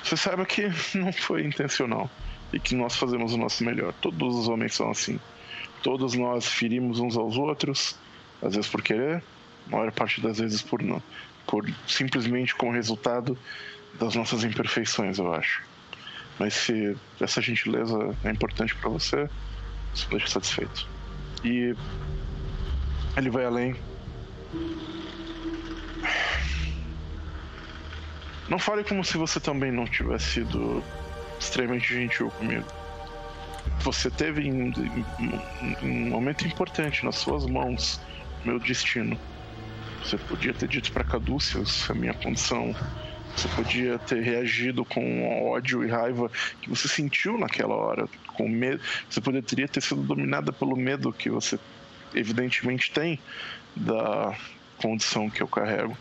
você 0.03 0.17
saiba 0.17 0.45
que 0.45 0.63
não 0.97 1.13
foi 1.13 1.45
intencional 1.45 2.09
e 2.51 2.59
que 2.59 2.75
nós 2.75 2.95
fazemos 2.95 3.33
o 3.33 3.37
nosso 3.37 3.63
melhor. 3.63 3.93
Todos 3.93 4.35
os 4.35 4.47
homens 4.47 4.73
são 4.73 4.89
assim. 4.89 5.19
Todos 5.83 6.15
nós 6.15 6.47
ferimos 6.47 6.99
uns 6.99 7.15
aos 7.15 7.37
outros, 7.37 7.95
às 8.41 8.55
vezes 8.55 8.69
por 8.69 8.81
querer, 8.81 9.23
a 9.67 9.71
maior 9.71 9.91
parte 9.91 10.19
das 10.19 10.39
vezes 10.39 10.61
por 10.61 10.81
não, 10.81 11.01
por 11.45 11.65
simplesmente 11.87 12.55
como 12.55 12.71
resultado 12.71 13.37
das 13.97 14.15
nossas 14.15 14.43
imperfeições, 14.43 15.17
eu 15.17 15.33
acho. 15.33 15.63
Mas 16.37 16.53
se 16.53 16.95
essa 17.19 17.41
gentileza 17.41 18.15
é 18.23 18.29
importante 18.31 18.75
para 18.75 18.89
você, 18.89 19.29
isso 19.93 20.05
me 20.05 20.17
deixa 20.17 20.27
satisfeito. 20.27 20.87
E 21.43 21.75
ele 23.17 23.29
vai 23.29 23.45
além. 23.45 23.75
Não 28.47 28.57
fale 28.57 28.83
como 28.83 29.03
se 29.03 29.17
você 29.17 29.39
também 29.39 29.71
não 29.71 29.85
tivesse 29.85 30.25
sido 30.25 30.83
extremamente 31.39 31.93
gentil 31.93 32.31
comigo. 32.31 32.65
Você 33.81 34.09
teve 34.09 34.47
em, 34.47 34.73
um 35.81 36.09
momento 36.09 36.45
importante 36.45 37.05
nas 37.05 37.15
suas 37.15 37.45
mãos 37.45 37.99
meu 38.43 38.59
destino. 38.59 39.17
Você 40.03 40.17
podia 40.17 40.53
ter 40.53 40.67
dito 40.67 40.91
para 40.91 41.03
Caduceus 41.03 41.89
a 41.89 41.93
minha 41.93 42.13
condição. 42.13 42.75
Você 43.39 43.47
podia 43.55 43.97
ter 43.97 44.21
reagido 44.21 44.83
com 44.83 45.49
ódio 45.49 45.81
e 45.85 45.87
raiva 45.87 46.29
que 46.61 46.69
você 46.69 46.89
sentiu 46.89 47.37
naquela 47.37 47.73
hora, 47.73 48.05
com 48.35 48.49
medo. 48.49 48.81
Você 49.09 49.21
poderia 49.21 49.65
ter 49.65 49.79
sido 49.79 50.01
dominada 50.01 50.51
pelo 50.51 50.75
medo 50.75 51.13
que 51.13 51.29
você 51.29 51.57
evidentemente 52.13 52.91
tem 52.91 53.17
da 53.73 54.37
condição 54.81 55.29
que 55.29 55.41
eu 55.41 55.47
carrego. 55.47 55.97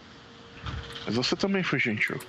Mas 1.06 1.14
você 1.14 1.36
também 1.36 1.62
foi 1.62 1.78
gentil. 1.78 2.20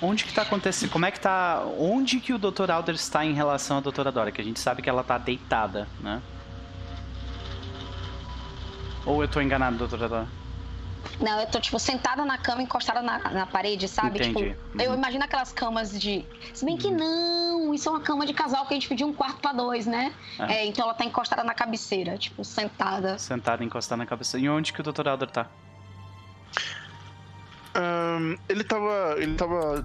Onde 0.00 0.24
que 0.24 0.32
tá 0.32 0.42
acontecendo? 0.42 0.88
Como 0.88 1.04
é 1.04 1.10
que 1.10 1.18
tá. 1.18 1.64
Onde 1.76 2.20
que 2.20 2.32
o 2.32 2.38
Dr. 2.38 2.70
Alder 2.70 2.94
está 2.94 3.26
em 3.26 3.34
relação 3.34 3.78
à 3.78 3.80
Doutora 3.80 4.12
Dora? 4.12 4.30
Que 4.30 4.40
a 4.40 4.44
gente 4.44 4.60
sabe 4.60 4.82
que 4.82 4.88
ela 4.88 5.02
tá 5.02 5.18
deitada, 5.18 5.88
né? 5.98 6.22
Ou 9.06 9.22
eu 9.22 9.28
tô 9.28 9.40
enganado, 9.40 9.76
doutora? 9.76 10.26
Não, 11.18 11.40
eu 11.40 11.46
tô, 11.46 11.60
tipo, 11.60 11.78
sentada 11.78 12.24
na 12.24 12.38
cama, 12.38 12.62
encostada 12.62 13.02
na, 13.02 13.18
na 13.18 13.46
parede, 13.46 13.88
sabe? 13.88 14.18
Entendi. 14.18 14.28
Tipo, 14.28 14.40
uhum. 14.40 14.80
eu 14.80 14.94
imagino 14.94 15.24
aquelas 15.24 15.52
camas 15.52 15.98
de. 15.98 16.24
Se 16.54 16.64
bem 16.64 16.76
que 16.76 16.88
uhum. 16.88 16.96
não, 16.96 17.74
isso 17.74 17.88
é 17.88 17.92
uma 17.92 18.00
cama 18.00 18.26
de 18.26 18.32
casal 18.32 18.66
que 18.66 18.74
a 18.74 18.76
gente 18.76 18.88
pediu 18.88 19.06
um 19.06 19.12
quarto 19.12 19.40
pra 19.40 19.52
dois, 19.52 19.86
né? 19.86 20.12
É. 20.38 20.54
É, 20.54 20.66
então 20.66 20.84
ela 20.84 20.94
tá 20.94 21.04
encostada 21.04 21.42
na 21.44 21.54
cabeceira, 21.54 22.16
tipo, 22.16 22.44
sentada. 22.44 23.18
Sentada, 23.18 23.64
encostada 23.64 23.98
na 23.98 24.06
cabeceira. 24.06 24.46
E 24.46 24.48
onde 24.48 24.72
que 24.72 24.80
o 24.80 24.84
Dr. 24.84 25.08
Alder 25.08 25.30
tá? 25.30 25.46
Um, 27.76 28.36
ele 28.48 28.64
tava. 28.64 29.14
Ele 29.18 29.34
tava 29.34 29.84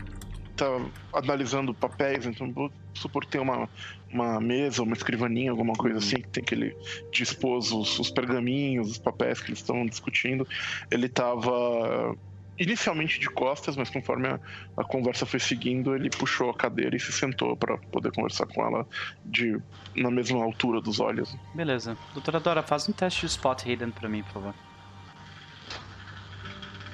tá 0.56 0.66
analisando 1.14 1.74
papéis, 1.74 2.26
então 2.26 2.52
vou 2.52 2.72
supor 2.94 3.26
que 3.26 3.32
tem 3.32 3.42
uma, 3.42 3.70
uma 4.12 4.40
mesa, 4.40 4.84
uma 4.84 4.94
escrivaninha, 4.94 5.52
alguma 5.52 5.74
coisa 5.74 5.98
assim, 5.98 6.18
que 6.18 6.28
tem 6.30 6.44
que 6.44 6.56
ele 6.56 6.76
dispôs 7.12 7.72
os, 7.72 8.00
os 8.00 8.10
pergaminhos, 8.10 8.92
os 8.92 8.98
papéis 8.98 9.42
que 9.42 9.50
eles 9.50 9.60
estão 9.60 9.86
discutindo. 9.86 10.48
Ele 10.90 11.10
tava 11.10 12.16
inicialmente 12.58 13.20
de 13.20 13.30
costas, 13.30 13.76
mas 13.76 13.90
conforme 13.90 14.28
a, 14.28 14.40
a, 14.78 14.84
conversa 14.84 15.26
foi 15.26 15.40
seguindo, 15.40 15.94
ele 15.94 16.10
puxou 16.10 16.50
a 16.50 16.54
cadeira 16.54 16.96
e 16.96 17.00
se 17.00 17.12
sentou 17.12 17.56
para 17.56 17.78
poder 17.78 18.12
conversar 18.12 18.48
com 18.48 18.66
ela 18.66 18.88
de 19.26 19.60
na 19.96 20.10
mesma 20.10 20.44
altura 20.44 20.80
dos 20.82 21.00
olhos. 21.00 21.36
Beleza. 21.54 21.98
Doutora 22.14 22.40
Dora, 22.40 22.64
faz 22.64 22.88
um 22.88 22.94
teste 22.94 23.22
de 23.22 23.28
spot 23.28 23.66
hidden 23.66 23.92
para 23.92 24.08
mim, 24.08 24.24
por 24.24 24.34
favor. 24.34 24.56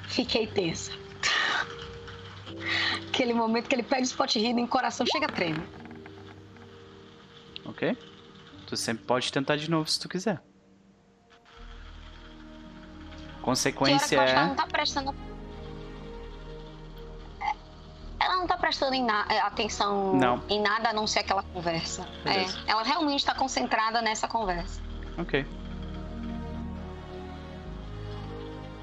Fiquei 0.07 0.47
tensa. 0.47 1.01
Aquele 3.07 3.34
momento 3.34 3.68
que 3.68 3.76
ele 3.76 3.84
pega 3.84 4.01
o 4.01 4.05
spot 4.05 4.36
hidden, 4.36 4.64
o 4.64 4.68
coração 4.68 5.05
chega 5.05 5.26
a 5.26 5.30
tremer. 5.30 5.62
Ok. 7.66 7.97
Tu 8.68 8.78
sempre 8.78 9.03
pode 9.05 9.32
tentar 9.32 9.55
de 9.57 9.70
novo 9.70 9.89
se 9.89 9.99
tu 9.99 10.07
quiser. 10.09 10.41
Consequência 13.41 14.07
que 14.07 14.16
ela 14.32 14.43
é. 14.43 14.45
não 14.47 14.55
tá 14.55 14.68
prestando. 14.68 15.16
Ela 18.20 18.36
não 18.38 18.45
tá 18.47 18.55
prestando 18.55 18.93
em 18.93 19.03
na- 19.03 19.24
atenção 19.47 20.14
Não. 20.16 20.43
em 20.47 20.62
nada 20.62 20.89
a 20.89 20.93
não 20.93 21.07
ser 21.07 21.20
aquela 21.20 21.41
conversa. 21.41 22.07
Beleza. 22.24 22.59
É, 22.68 22.72
ela 22.72 22.84
realmente 22.84 23.26
tá 23.26 23.34
concentrada 23.34 23.99
nessa 24.01 24.28
conversa. 24.28 24.80
Ok. 25.18 25.45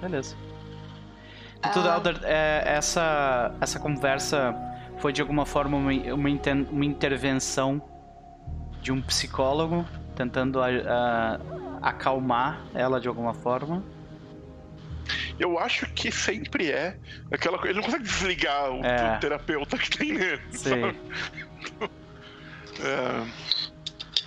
Beleza. 0.00 0.36
Doutor 1.62 1.86
Ah. 1.90 1.96
Elder, 1.96 2.20
é, 2.24 2.62
essa, 2.66 3.52
essa 3.60 3.78
conversa 3.80 4.54
foi 4.98 5.12
de 5.12 5.20
alguma 5.20 5.44
forma 5.44 5.76
uma, 5.76 5.92
uma, 5.92 6.28
uma 6.70 6.84
intervenção 6.84 7.82
de 8.80 8.92
um 8.92 9.02
psicólogo 9.02 9.84
tentando 10.14 10.60
a- 10.62 10.66
a- 10.68 11.38
acalmar 11.88 12.60
ela 12.74 13.00
de 13.00 13.08
alguma 13.08 13.34
forma? 13.34 13.82
Eu 15.38 15.58
acho 15.58 15.86
que 15.94 16.10
sempre 16.12 16.70
é 16.70 16.96
aquela 17.32 17.56
coisa. 17.58 17.70
Ele 17.72 17.78
não 17.78 17.84
consegue 17.84 18.04
desligar 18.04 18.70
o, 18.70 18.84
É. 18.84 19.16
o 19.16 19.20
terapeuta 19.20 19.78
que 19.78 19.90
tem 19.90 20.12
nele. 20.12 20.42
Sabe? 20.52 20.98
É, 22.80 23.26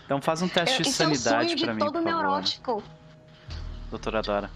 Então 0.03 0.21
faz 0.21 0.41
um 0.41 0.49
teste 0.49 0.81
de 0.81 0.89
Isso 0.89 1.01
é 1.03 1.05
sanidade 1.05 1.45
sonho 1.45 1.55
de 1.57 1.63
pra 1.63 1.73
mim, 1.73 1.79
todo 1.79 1.93
por 1.93 2.03
favor, 2.03 2.21
neurótico. 2.21 2.83
doutora 3.89 4.21
Dora. 4.21 4.49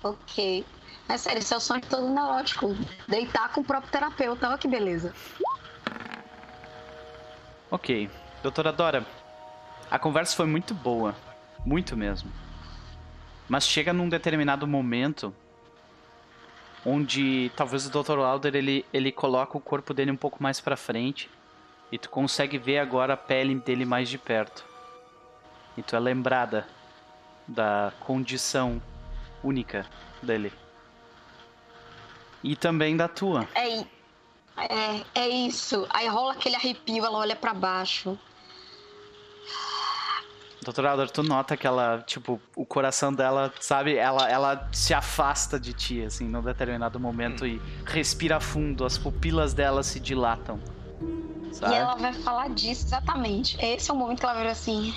Ok. 0.00 0.64
É 1.08 1.16
sério, 1.18 1.40
isso 1.40 1.52
é 1.54 1.56
o 1.56 1.60
sonho 1.60 1.80
de 1.80 1.88
todo 1.88 2.08
neurótico. 2.08 2.74
Deitar 3.06 3.52
com 3.52 3.60
o 3.60 3.64
próprio 3.64 3.90
terapeuta. 3.90 4.48
Olha 4.48 4.58
que 4.58 4.68
beleza. 4.68 5.14
Ok. 7.70 8.10
Doutora 8.42 8.72
Dora, 8.72 9.06
a 9.90 9.98
conversa 9.98 10.36
foi 10.36 10.46
muito 10.46 10.74
boa. 10.74 11.14
Muito 11.64 11.96
mesmo. 11.96 12.30
Mas 13.48 13.66
chega 13.66 13.92
num 13.92 14.08
determinado 14.08 14.66
momento 14.66 15.34
onde 16.84 17.50
talvez 17.56 17.86
o 17.86 17.90
Dr. 17.90 18.18
Lauder 18.18 18.54
ele, 18.54 18.84
ele 18.92 19.10
coloca 19.10 19.56
o 19.56 19.60
corpo 19.60 19.94
dele 19.94 20.10
um 20.10 20.16
pouco 20.16 20.42
mais 20.42 20.60
pra 20.60 20.76
frente 20.76 21.30
e 21.90 21.98
tu 21.98 22.10
consegue 22.10 22.58
ver 22.58 22.78
agora 22.78 23.14
a 23.14 23.16
pele 23.16 23.54
dele 23.54 23.84
mais 23.84 24.08
de 24.08 24.18
perto. 24.18 24.64
E 25.76 25.82
tu 25.82 25.96
é 25.96 25.98
lembrada 25.98 26.66
da 27.48 27.92
condição 28.00 28.80
única 29.42 29.86
dele. 30.22 30.52
E 32.44 32.54
também 32.54 32.94
da 32.94 33.08
tua. 33.08 33.48
É, 33.54 33.78
é, 34.58 35.04
é 35.14 35.28
isso. 35.28 35.86
Aí 35.88 36.06
rola 36.06 36.34
aquele 36.34 36.54
arrepio, 36.54 37.04
ela 37.04 37.18
olha 37.18 37.34
pra 37.34 37.54
baixo. 37.54 38.18
Doutor 40.62 40.86
Alder, 40.86 41.10
tu 41.10 41.22
nota 41.22 41.56
que 41.56 41.66
ela, 41.66 42.02
tipo, 42.06 42.40
o 42.56 42.64
coração 42.64 43.12
dela, 43.12 43.52
sabe, 43.60 43.96
ela, 43.96 44.30
ela 44.30 44.68
se 44.72 44.94
afasta 44.94 45.60
de 45.60 45.74
ti, 45.74 46.02
assim, 46.02 46.26
num 46.26 46.42
determinado 46.42 46.98
momento 46.98 47.46
e 47.46 47.60
respira 47.84 48.40
fundo, 48.40 48.84
as 48.84 48.96
pupilas 48.96 49.52
dela 49.52 49.82
se 49.82 50.00
dilatam. 50.00 50.58
Sabe? 51.52 51.74
E 51.74 51.76
ela 51.76 51.94
vai 51.96 52.12
falar 52.12 52.48
disso 52.50 52.86
exatamente. 52.86 53.62
Esse 53.62 53.90
é 53.90 53.94
o 53.94 53.96
momento 53.96 54.20
que 54.20 54.26
ela 54.26 54.34
vira 54.34 54.50
assim. 54.52 54.94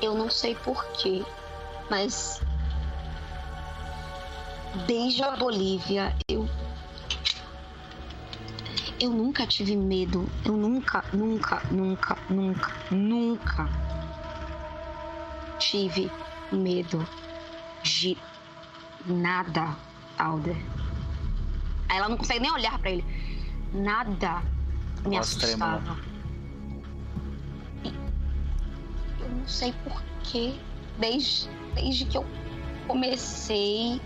Eu 0.00 0.14
não 0.14 0.30
sei 0.30 0.54
porquê, 0.54 1.24
mas. 1.90 2.40
Desde 4.86 5.22
a 5.22 5.36
Bolívia, 5.36 6.16
eu. 6.26 6.48
Eu 8.98 9.10
nunca 9.10 9.46
tive 9.46 9.76
medo. 9.76 10.26
Eu 10.44 10.56
nunca, 10.56 11.04
nunca, 11.12 11.62
nunca, 11.70 12.16
nunca, 12.30 12.72
nunca 12.90 13.68
tive 15.58 16.10
medo 16.50 17.06
de 17.82 18.16
nada, 19.06 19.76
Alder. 20.18 20.56
Aí 21.88 21.98
ela 21.98 22.08
não 22.08 22.16
consegue 22.16 22.40
nem 22.40 22.52
olhar 22.52 22.78
pra 22.78 22.90
ele. 22.90 23.04
Nada 23.72 24.42
me 25.04 25.20
trêmula. 25.20 25.20
assustava. 25.20 25.98
Eu 29.20 29.28
não 29.28 29.46
sei 29.46 29.74
porquê. 29.84 30.54
Desde, 30.98 31.48
desde 31.74 32.04
que 32.04 32.16
eu 32.18 32.26
comecei 32.86 34.00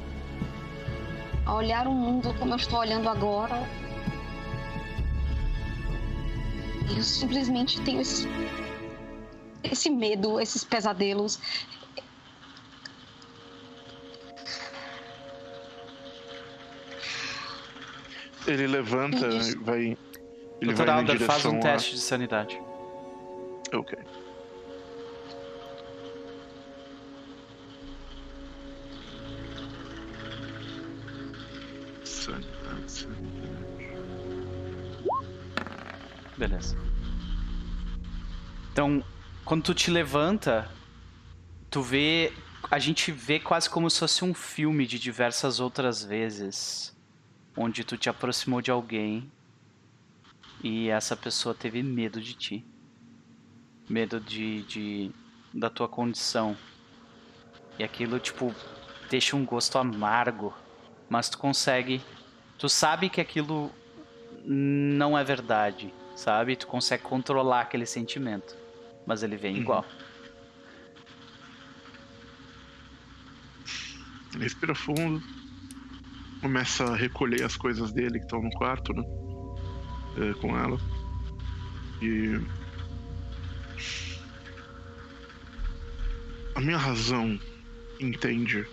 a 1.47 1.55
olhar 1.55 1.87
o 1.87 1.93
mundo 1.93 2.35
como 2.39 2.53
eu 2.53 2.57
estou 2.57 2.81
olhando 2.81 3.09
agora. 3.09 3.57
Eu 6.95 7.03
simplesmente 7.03 7.81
tenho 7.83 8.01
esse, 8.01 8.27
esse 9.63 9.89
medo, 9.91 10.41
esses 10.41 10.65
pesadelos. 10.65 11.39
ele 18.47 18.67
levanta 18.67 19.27
e 19.29 19.55
vai. 19.57 19.81
Ele 20.61 20.73
Doutor 20.73 20.87
vai 20.87 20.95
Alder, 20.97 21.21
faz 21.21 21.45
um 21.45 21.59
a- 21.59 21.61
teste 21.61 21.95
de 21.95 22.01
sanidade. 22.01 22.61
Ok. 23.75 23.99
Beleza. 36.37 36.77
Então, 38.73 39.03
quando 39.45 39.63
tu 39.63 39.75
te 39.75 39.91
levanta, 39.91 40.71
tu 41.71 41.81
vê. 41.81 42.33
A 42.71 42.79
gente 42.79 43.13
vê 43.13 43.39
quase 43.39 43.71
como 43.71 43.89
se 43.89 44.01
fosse 44.01 44.25
um 44.25 44.35
filme 44.35 44.87
de 44.87 44.99
diversas 44.99 45.61
outras 45.61 46.05
vezes. 46.05 46.95
Onde 47.57 47.85
tu 47.85 47.97
te 47.97 48.11
aproximou 48.11 48.61
de 48.61 48.71
alguém 48.71 49.31
e 50.63 50.89
essa 50.89 51.17
pessoa 51.17 51.55
teve 51.55 51.83
medo 51.83 52.21
de 52.21 52.35
ti. 52.35 52.65
Medo 53.89 54.21
de, 54.21 54.63
de 54.65 55.11
da 55.55 55.71
tua 55.71 55.89
condição. 55.89 56.57
E 57.79 57.85
aquilo, 57.85 58.19
tipo, 58.19 58.55
deixa 59.09 59.37
um 59.37 59.45
gosto 59.45 59.79
amargo. 59.79 60.53
Mas 61.09 61.31
tu 61.31 61.39
consegue. 61.39 62.03
Tu 62.59 62.69
sabe 62.69 63.09
que 63.09 63.21
aquilo 63.21 63.71
não 64.45 65.17
é 65.17 65.25
verdade, 65.25 65.93
sabe? 66.17 66.57
Tu 66.57 66.67
consegue 66.67 67.05
controlar 67.05 67.61
aquele 67.61 67.87
sentimento. 67.87 68.57
Mas 69.07 69.23
ele 69.23 69.37
vem 69.37 69.55
Uhum. 69.55 69.61
igual. 69.63 69.85
Ele 74.35 74.43
respira 74.45 74.75
fundo. 74.75 75.23
Começa 76.41 76.85
a 76.85 76.97
recolher 76.97 77.45
as 77.45 77.57
coisas 77.57 77.93
dele 77.93 78.19
que 78.19 78.25
estão 78.25 78.43
no 78.43 78.51
quarto, 78.51 78.93
né? 78.93 79.03
É, 80.19 80.35
com 80.41 80.57
ela. 80.59 80.79
E. 82.03 82.41
A 86.55 86.61
minha 86.61 86.79
razão 86.79 87.39
entende 88.01 88.67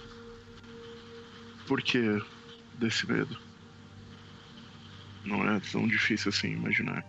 por 1.67 1.81
que 1.81 2.01
desse 2.79 3.05
medo. 3.09 3.37
Não 5.25 5.47
é 5.49 5.59
tão 5.71 5.87
difícil 5.87 6.29
assim 6.29 6.49
imaginar. 6.51 7.03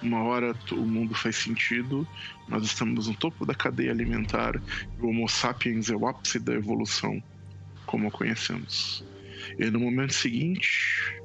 Uma 0.00 0.22
hora 0.22 0.54
o 0.72 0.86
mundo 0.86 1.14
faz 1.14 1.36
sentido, 1.36 2.06
nós 2.46 2.64
estamos 2.64 3.08
no 3.08 3.16
topo 3.16 3.44
da 3.44 3.54
cadeia 3.54 3.90
alimentar 3.90 4.54
e 4.96 5.02
o 5.02 5.08
Homo 5.08 5.28
sapiens 5.28 5.90
é 5.90 5.96
o 5.96 6.06
ápice 6.06 6.38
da 6.38 6.54
evolução, 6.54 7.20
como 7.84 8.06
a 8.08 8.10
conhecemos. 8.10 9.04
E 9.58 9.70
no 9.70 9.80
momento 9.80 10.14
seguinte, 10.14 11.20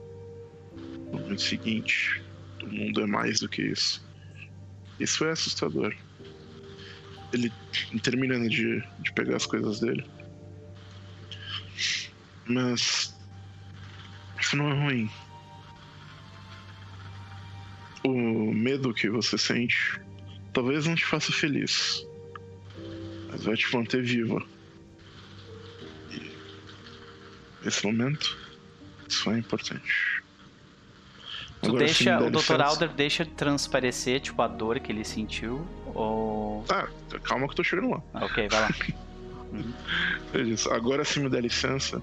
no 1.12 1.20
momento 1.20 1.42
seguinte, 1.42 2.24
o 2.64 2.68
mundo 2.68 3.02
é 3.02 3.06
mais 3.06 3.40
do 3.40 3.50
que 3.50 3.62
isso. 3.62 4.04
Isso 5.00 5.24
é 5.26 5.32
assustador. 5.32 5.94
Ele 7.32 7.52
termina 8.02 8.38
né, 8.40 8.48
de, 8.48 8.82
de 9.00 9.14
pegar 9.14 9.36
as 9.36 9.46
coisas 9.46 9.80
dele. 9.80 10.04
Mas 12.48 13.14
isso 14.40 14.56
não 14.58 14.70
é 14.70 14.74
ruim. 14.74 15.10
O 18.06 18.54
medo 18.54 18.94
que 18.94 19.10
você 19.10 19.38
sente 19.38 20.00
talvez 20.54 20.86
não 20.86 20.96
te 20.96 21.06
faça 21.06 21.32
feliz, 21.32 22.06
mas 23.30 23.44
vai 23.44 23.56
te 23.56 23.74
manter 23.76 24.04
viva. 24.04 24.42
E 26.12 26.32
nesse 27.64 27.86
momento, 27.86 28.38
isso 29.08 29.32
é 29.32 29.40
importante. 29.40 30.24
Tu 31.62 31.70
Agora, 31.70 31.86
deixa, 31.86 32.20
o 32.20 32.30
Dr. 32.30 32.62
Alder 32.62 32.90
deixa 32.90 33.26
transparecer, 33.26 34.20
tipo, 34.20 34.42
a 34.42 34.48
dor 34.48 34.80
que 34.80 34.92
ele 34.92 35.06
sentiu, 35.06 35.66
ou... 35.86 36.66
Ah, 36.70 36.90
calma 37.24 37.48
que 37.48 37.54
eu 37.54 37.56
tô 37.56 37.64
chegando 37.64 37.90
lá. 37.90 38.04
Ah, 38.14 38.26
Ok, 38.26 38.48
vai 38.50 38.62
lá. 38.62 38.70
É 40.34 40.42
isso. 40.42 40.68
Agora, 40.72 41.06
se 41.06 41.20
me 41.20 41.30
der 41.30 41.44
licença, 41.44 42.02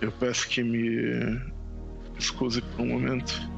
eu 0.00 0.10
peço 0.10 0.48
que 0.48 0.62
me 0.62 1.38
escuse 2.18 2.62
por 2.62 2.80
um 2.80 2.86
momento. 2.86 3.57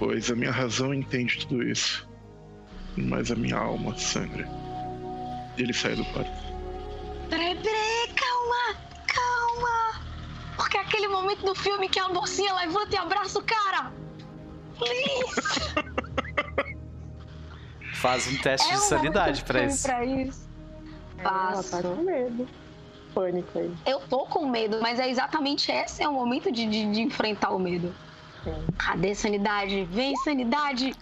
Pois 0.00 0.30
a 0.30 0.34
minha 0.34 0.50
razão 0.50 0.92
entende 0.94 1.46
tudo 1.46 1.62
isso. 1.62 2.08
Mas 2.96 3.30
a 3.30 3.36
minha 3.36 3.56
alma 3.56 3.96
sangra. 3.96 4.48
E 5.56 5.62
ele 5.62 5.72
sai 5.74 5.94
do 5.94 6.04
quarto. 6.06 6.30
Peraí, 7.28 7.54
peraí, 7.56 8.08
calma, 8.16 8.80
calma. 9.06 10.00
Porque 10.56 10.76
é 10.78 10.80
aquele 10.80 11.06
momento 11.06 11.44
do 11.44 11.54
filme 11.54 11.88
que 11.88 12.00
a 12.00 12.08
mocinha 12.08 12.52
levanta 12.54 12.94
e 12.94 12.98
abraça 12.98 13.38
o 13.38 13.42
cara. 13.44 13.92
Please. 14.78 15.74
Faz 17.94 18.26
um 18.26 18.36
teste 18.38 18.66
É 18.72 18.76
de 18.76 18.80
sanidade 18.80 19.44
pra 19.44 19.64
isso. 19.66 19.82
pra 19.82 20.02
isso. 20.04 20.48
Ela 21.18 21.30
Faço. 21.52 21.70
tá 21.70 21.82
com 21.82 21.96
medo. 22.02 22.48
Pânico 23.14 23.58
aí. 23.58 23.74
Eu 23.84 24.00
tô 24.08 24.20
com 24.24 24.48
medo, 24.48 24.80
mas 24.80 24.98
é 24.98 25.10
exatamente 25.10 25.70
esse 25.70 26.02
é 26.02 26.08
o 26.08 26.12
momento 26.14 26.50
de, 26.50 26.64
de, 26.66 26.90
de 26.90 27.02
enfrentar 27.02 27.50
o 27.50 27.58
medo. 27.58 27.94
Cadê 28.78 29.14
sanidade? 29.14 29.84
Vem, 29.84 30.16
sanidade! 30.16 30.94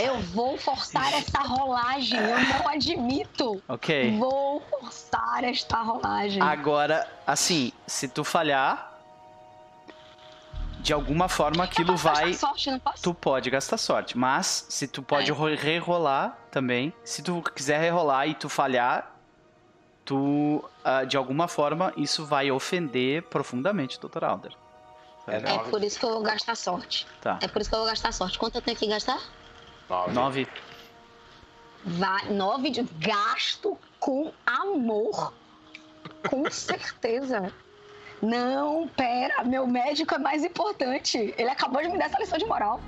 Eu 0.00 0.18
vou 0.20 0.58
forçar 0.58 1.12
essa 1.14 1.38
rolagem, 1.40 2.18
eu 2.18 2.40
não 2.58 2.68
admito. 2.68 3.62
Ok. 3.68 4.18
Vou 4.18 4.60
forçar 4.62 5.44
esta 5.44 5.80
rolagem. 5.80 6.42
Agora, 6.42 7.08
assim, 7.24 7.72
se 7.86 8.08
tu 8.08 8.24
falhar, 8.24 8.90
de 10.80 10.92
alguma 10.92 11.28
forma 11.28 11.62
aquilo 11.62 11.96
vai. 11.96 12.34
sorte? 12.34 12.68
Tu 13.02 13.14
pode 13.14 13.50
gastar 13.50 13.76
sorte, 13.78 14.18
mas 14.18 14.66
se 14.68 14.88
tu 14.88 15.00
pode 15.00 15.30
É. 15.30 15.32
ro- 15.34 15.54
rerolar 15.54 16.36
também, 16.50 16.92
se 17.04 17.22
tu 17.22 17.40
quiser 17.54 17.80
rerolar 17.80 18.26
e 18.28 18.34
tu 18.34 18.48
falhar, 18.48 19.12
tu, 20.04 20.68
ah, 20.84 21.04
de 21.04 21.16
alguma 21.16 21.46
forma, 21.46 21.92
isso 21.96 22.26
vai 22.26 22.50
ofender 22.50 23.22
profundamente 23.24 23.96
o 23.96 24.08
Dr. 24.08 24.24
Alder. 24.24 24.52
É 25.26 25.36
É 25.36 25.58
por 25.58 25.82
isso 25.82 25.98
que 25.98 26.04
eu 26.04 26.10
vou 26.10 26.22
gastar 26.22 26.56
sorte. 26.56 27.06
Tá. 27.20 27.38
É 27.40 27.48
por 27.48 27.60
isso 27.60 27.70
que 27.70 27.76
eu 27.76 27.80
vou 27.80 27.88
gastar 27.88 28.12
sorte. 28.12 28.38
Quanto 28.38 28.56
eu 28.56 28.62
tenho 28.62 28.76
que 28.76 28.86
gastar? 28.86 29.20
Nove. 29.88 30.12
Nove. 30.12 30.48
Vai, 31.84 32.28
nove 32.30 32.70
de 32.70 32.82
gasto 32.98 33.76
com 33.98 34.32
amor. 34.46 35.32
Com 36.28 36.48
certeza. 36.50 37.52
Não, 38.20 38.86
pera, 38.88 39.42
meu 39.42 39.66
médico 39.66 40.14
é 40.14 40.18
mais 40.18 40.44
importante. 40.44 41.34
Ele 41.36 41.50
acabou 41.50 41.82
de 41.82 41.88
me 41.88 41.98
dar 41.98 42.06
essa 42.06 42.18
lição 42.18 42.38
de 42.38 42.44
moral. 42.44 42.80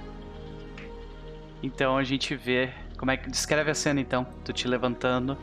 Então 1.63 1.97
a 1.97 2.05
gente 2.05 2.35
vê. 2.37 2.73
Como 2.97 3.11
é 3.11 3.17
que. 3.17 3.29
Descreve 3.29 3.71
a 3.71 3.75
cena 3.75 4.01
então. 4.01 4.25
Tu 4.45 4.53
te 4.53 4.69
levantando, 4.69 5.37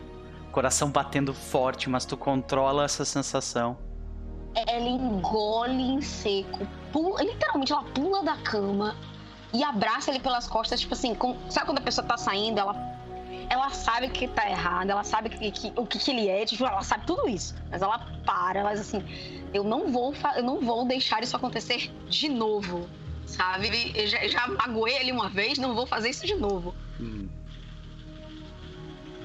coração 0.52 0.90
batendo 0.90 1.34
forte, 1.34 1.90
mas 1.90 2.06
tu 2.06 2.16
controla 2.16 2.86
essa 2.86 3.04
sensação. 3.04 3.78
Ela 4.56 4.88
engole 4.88 5.82
em 5.82 6.02
seco. 6.02 6.66
Pula, 6.92 7.24
literalmente, 7.24 7.72
ela 7.72 7.84
pula 7.84 8.24
da 8.24 8.36
cama 8.38 8.96
e 9.54 9.64
abraça 9.64 10.12
ele 10.12 10.20
pelas 10.20 10.48
costas, 10.48 10.80
tipo 10.80 10.94
assim, 10.94 11.14
com- 11.16 11.38
sabe 11.50 11.66
quando 11.68 11.80
a 11.80 11.82
pessoa 11.82 12.06
tá 12.06 12.18
saindo, 12.18 12.60
ela, 12.60 12.76
ela 13.50 13.70
sabe 13.70 14.10
que 14.10 14.28
tá 14.28 14.50
errado, 14.50 14.90
ela 14.90 15.04
sabe 15.04 15.30
que, 15.30 15.52
que- 15.52 15.74
o 15.76 15.86
que, 15.86 16.00
que 16.00 16.12
ele 16.12 16.28
é, 16.30 16.46
tipo, 16.46 16.66
ela 16.66 16.82
sabe 16.84 17.06
tudo 17.06 17.28
isso. 17.30 17.56
Mas 17.70 17.82
ela 17.82 18.00
para, 18.26 18.60
ela 18.60 18.72
diz 18.72 18.82
assim, 18.82 19.04
eu 19.54 19.64
não 19.64 19.90
vou, 19.92 20.14
eu 20.36 20.44
não 20.44 20.60
vou 20.60 20.86
deixar 20.86 21.22
isso 21.24 21.36
acontecer 21.36 21.92
de 22.08 22.30
novo. 22.30 22.90
Sabe? 23.26 23.92
Eu 23.96 24.08
já, 24.08 24.28
já 24.28 24.48
magoei 24.48 24.96
ele 24.98 25.12
uma 25.12 25.30
vez, 25.30 25.58
não 25.58 25.74
vou 25.74 25.86
fazer 25.86 26.10
isso 26.10 26.26
de 26.26 26.36
novo. 26.36 26.76
Hum. 27.00 27.30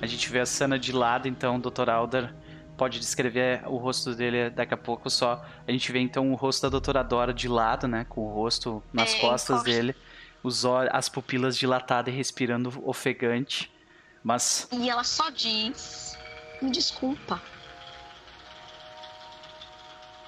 A 0.00 0.06
gente 0.06 0.30
vê 0.30 0.40
a 0.40 0.46
cena 0.46 0.78
de 0.78 0.92
lado, 0.92 1.26
então, 1.26 1.58
Dr. 1.58 1.88
Alder 1.90 2.32
pode 2.76 2.98
descrever 3.00 3.62
o 3.66 3.76
rosto 3.76 4.14
dele 4.14 4.50
daqui 4.50 4.74
a 4.74 4.76
pouco 4.76 5.08
só. 5.10 5.44
A 5.66 5.72
gente 5.72 5.90
vê 5.90 5.98
então 5.98 6.30
o 6.32 6.34
rosto 6.34 6.62
da 6.62 6.68
doutora 6.68 7.02
Dora 7.02 7.32
de 7.32 7.48
lado, 7.48 7.88
né? 7.88 8.04
Com 8.08 8.22
o 8.22 8.32
rosto 8.32 8.82
nas 8.92 9.14
É, 9.14 9.20
costas 9.20 9.62
encosta. 9.62 9.70
dele, 9.70 9.94
os 10.42 10.64
olhos, 10.64 10.90
as 10.94 11.08
pupilas 11.08 11.56
dilatadas 11.56 12.12
e 12.12 12.16
respirando 12.16 12.72
ofegante. 12.88 13.70
Mas 14.22 14.68
E 14.72 14.90
ela 14.90 15.04
só 15.04 15.30
diz, 15.30 16.16
me 16.60 16.70
desculpa. 16.70 17.40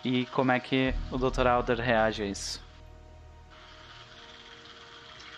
e 0.04 0.24
como 0.26 0.52
é 0.52 0.60
que 0.60 0.94
o 1.10 1.18
Dr. 1.18 1.46
Alder 1.46 1.80
reage 1.80 2.22
a 2.22 2.26
isso? 2.26 2.62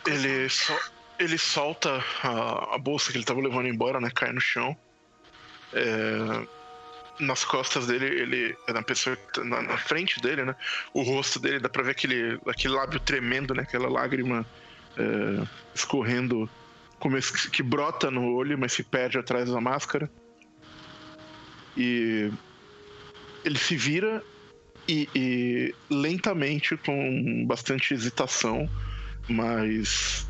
Ele, 0.06 0.48
sol- 0.48 0.78
ele 1.18 1.38
solta 1.38 2.02
a, 2.22 2.74
a 2.74 2.78
bolsa 2.78 3.10
que 3.10 3.18
ele 3.18 3.24
tava 3.24 3.40
levando 3.40 3.68
embora, 3.68 4.00
né? 4.00 4.10
Cai 4.14 4.32
no 4.32 4.40
chão. 4.40 4.76
É, 5.72 6.59
nas 7.20 7.44
costas 7.44 7.86
dele, 7.86 8.06
ele. 8.06 8.56
Na 8.68 8.82
pessoa 8.82 9.16
tá 9.32 9.44
na, 9.44 9.62
na 9.62 9.76
frente 9.78 10.20
dele, 10.20 10.44
né? 10.44 10.54
O 10.94 11.02
rosto 11.02 11.38
dele, 11.38 11.58
dá 11.60 11.68
pra 11.68 11.82
ver 11.82 11.92
aquele, 11.92 12.38
aquele 12.46 12.74
lábio 12.74 13.00
tremendo, 13.00 13.54
né? 13.54 13.62
Aquela 13.62 13.88
lágrima 13.88 14.46
é, 14.96 15.46
escorrendo, 15.74 16.48
como 16.98 17.16
esse- 17.16 17.50
que 17.50 17.62
brota 17.62 18.10
no 18.10 18.34
olho, 18.34 18.58
mas 18.58 18.72
se 18.72 18.82
perde 18.82 19.18
atrás 19.18 19.50
da 19.50 19.60
máscara. 19.60 20.10
E 21.76 22.30
ele 23.44 23.58
se 23.58 23.76
vira 23.76 24.22
e, 24.88 25.08
e 25.14 25.74
lentamente, 25.90 26.76
com 26.78 27.46
bastante 27.46 27.94
hesitação, 27.94 28.68
mas 29.28 30.28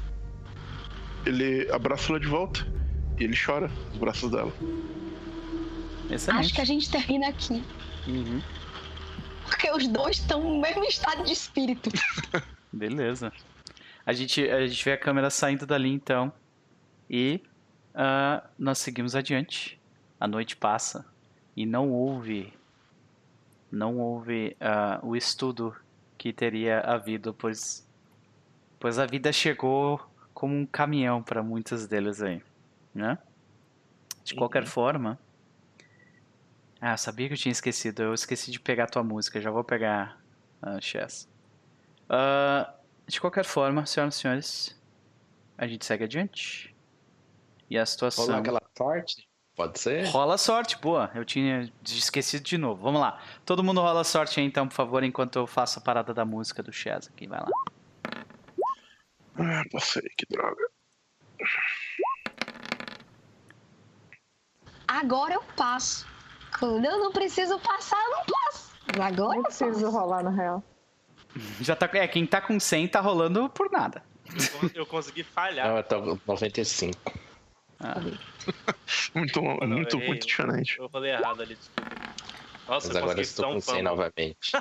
ele 1.24 1.70
abraça 1.70 2.12
ela 2.12 2.20
de 2.20 2.26
volta 2.26 2.60
e 3.18 3.24
ele 3.24 3.36
chora 3.36 3.68
nos 3.90 3.98
braços 3.98 4.30
dela. 4.30 4.52
Excelente. 6.10 6.40
Acho 6.40 6.54
que 6.54 6.60
a 6.60 6.64
gente 6.64 6.90
termina 6.90 7.28
aqui. 7.28 7.62
Uhum. 8.06 8.42
Porque 9.44 9.70
os 9.70 9.86
dois 9.88 10.18
estão 10.18 10.42
no 10.42 10.60
mesmo 10.60 10.84
estado 10.84 11.24
de 11.24 11.32
espírito. 11.32 11.90
Beleza. 12.72 13.32
A 14.04 14.12
gente, 14.12 14.48
a 14.48 14.66
gente 14.66 14.84
vê 14.84 14.92
a 14.92 14.98
câmera 14.98 15.30
saindo 15.30 15.66
dali 15.66 15.90
então. 15.90 16.32
E 17.08 17.40
ah, 17.94 18.42
nós 18.58 18.78
seguimos 18.78 19.14
adiante. 19.14 19.80
A 20.18 20.26
noite 20.26 20.56
passa. 20.56 21.06
E 21.56 21.64
não 21.66 21.90
houve. 21.90 22.52
Não 23.70 23.98
houve 23.98 24.56
ah, 24.60 24.98
o 25.02 25.16
estudo 25.16 25.74
que 26.18 26.32
teria 26.32 26.80
havido, 26.80 27.32
pois. 27.32 27.86
Pois 28.78 28.98
a 28.98 29.06
vida 29.06 29.32
chegou 29.32 30.00
como 30.32 30.56
um 30.56 30.64
caminhão 30.64 31.22
para 31.22 31.42
muitos 31.42 31.86
deles 31.86 32.22
aí. 32.22 32.42
Né? 32.94 33.18
De 34.24 34.34
qualquer 34.34 34.66
forma. 34.66 35.18
Ah, 36.80 36.96
sabia 36.96 37.28
que 37.28 37.34
eu 37.34 37.38
tinha 37.38 37.52
esquecido. 37.52 38.02
Eu 38.02 38.14
esqueci 38.14 38.50
de 38.50 38.58
pegar 38.58 38.86
tua 38.86 39.02
música. 39.02 39.40
Já 39.40 39.50
vou 39.50 39.62
pegar 39.62 40.18
a 40.62 40.80
Chess. 40.80 41.28
Ah, 42.08 42.72
de 43.06 43.20
qualquer 43.20 43.44
forma, 43.44 43.84
senhoras 43.84 44.14
e 44.14 44.18
senhores, 44.18 44.82
a 45.58 45.66
gente 45.66 45.84
segue 45.84 46.04
adiante. 46.04 46.74
E 47.68 47.76
a 47.76 47.84
situação. 47.84 48.24
Rolar 48.26 48.38
aquela 48.38 48.62
sorte? 48.76 49.28
Pode 49.54 49.78
ser? 49.78 50.06
Rola 50.06 50.38
sorte, 50.38 50.78
boa. 50.78 51.10
Eu 51.14 51.24
tinha 51.24 51.70
esquecido 51.84 52.42
de 52.42 52.56
novo. 52.56 52.82
Vamos 52.82 53.00
lá. 53.00 53.20
Todo 53.44 53.62
mundo 53.62 53.80
rola 53.80 54.02
sorte 54.04 54.40
aí, 54.40 54.46
então, 54.46 54.66
por 54.66 54.74
favor, 54.74 55.04
enquanto 55.04 55.38
eu 55.38 55.46
faço 55.46 55.78
a 55.78 55.82
parada 55.82 56.14
da 56.14 56.24
música 56.24 56.62
do 56.62 56.72
Chaz 56.72 57.08
aqui. 57.08 57.26
Vai 57.26 57.40
lá. 57.40 57.48
Ah, 59.36 59.62
passei, 59.70 60.08
que 60.16 60.24
droga. 60.30 60.68
Agora 64.88 65.34
eu 65.34 65.42
passo. 65.56 66.06
Quando 66.60 66.84
eu 66.84 66.98
não 66.98 67.10
preciso 67.10 67.58
passar, 67.58 67.96
eu 68.04 68.10
não 68.10 68.24
passo. 68.26 68.70
Mas 68.96 69.06
Agora 69.12 69.28
Não 69.30 69.36
eu 69.38 69.42
preciso 69.44 69.72
passo. 69.72 69.90
rolar, 69.90 70.22
na 70.22 70.30
real. 70.30 70.62
Já 71.60 71.74
tá, 71.74 71.88
é, 71.94 72.06
quem 72.06 72.26
tá 72.26 72.40
com 72.40 72.58
100 72.60 72.88
tá 72.88 73.00
rolando 73.00 73.48
por 73.50 73.70
nada. 73.70 74.02
Eu 74.74 74.84
consegui 74.86 75.24
falhar. 75.24 75.68
Não, 75.68 75.76
eu 75.78 75.82
tô 75.82 76.18
95. 76.26 76.94
Ah, 77.80 77.94
Muito, 79.14 79.40
não, 79.40 79.66
muito, 79.66 79.96
errei. 79.96 80.08
muito 80.08 80.26
diferente. 80.26 80.78
Eu 80.78 80.88
falei 80.88 81.12
errado 81.12 81.42
ali, 81.42 81.54
desculpa. 81.56 81.90
Nossa, 82.68 82.86
Mas 82.88 82.96
eu 82.96 83.02
agora 83.02 83.18
eu 83.18 83.22
estou 83.22 83.44
com 83.46 83.52
100 83.60 83.62
fumble. 83.62 83.82
novamente. 83.82 84.52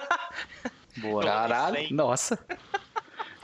boa. 0.97 1.24
Caralho. 1.24 1.93
Nossa. 1.93 2.39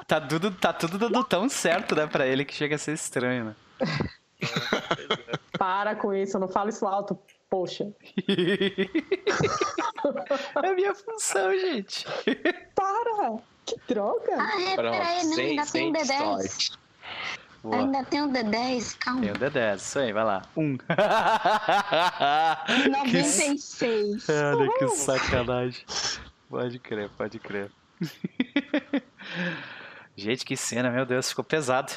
Tá 0.07 0.21
tudo, 0.21 0.51
tá 0.51 0.71
tudo 0.71 0.97
dando 0.97 1.23
tão 1.23 1.49
certo, 1.49 1.95
né, 1.95 2.07
pra 2.07 2.25
ele 2.27 2.45
que 2.45 2.53
chega 2.53 2.75
a 2.75 2.79
ser 2.79 2.93
estranho, 2.93 3.45
né? 3.45 3.55
Para 5.57 5.95
com 5.95 6.13
isso, 6.13 6.37
não 6.39 6.47
fala 6.47 6.69
isso 6.69 6.85
alto, 6.85 7.17
poxa. 7.55 7.87
É 10.63 10.67
a 10.67 10.75
minha 10.75 10.93
função, 10.93 11.51
gente. 11.51 12.05
Para! 12.75 13.39
Que 13.65 13.75
droga! 13.87 14.35
Ah, 14.37 14.61
é, 14.61 14.75
Pronto, 14.75 14.91
peraí, 14.91 15.23
não, 15.23 15.33
sem, 15.33 15.49
ainda 15.49 15.65
tem 15.65 15.89
um 15.89 15.93
D10. 15.93 16.17
sorte. 16.17 16.71
Boa. 17.63 17.77
Ainda 17.77 18.03
tem 18.03 18.21
um 18.21 18.31
D10, 18.31 18.97
calma. 18.99 19.21
Tem 19.21 19.31
o 19.31 19.33
D10, 19.33 19.75
isso 19.77 19.97
aí, 19.97 20.13
vai 20.13 20.23
lá. 20.23 20.43
Um. 20.55 20.77
que, 22.67 22.89
96. 22.89 24.25
cara, 24.25 24.69
que 24.77 24.87
sacanagem. 24.89 25.83
Pode 26.47 26.77
crer, 26.77 27.09
pode 27.17 27.39
crer. 27.39 27.71
Gente, 30.15 30.45
que 30.45 30.55
cena, 30.55 30.91
meu 30.91 31.05
Deus, 31.07 31.29
ficou 31.29 31.43
pesado. 31.43 31.93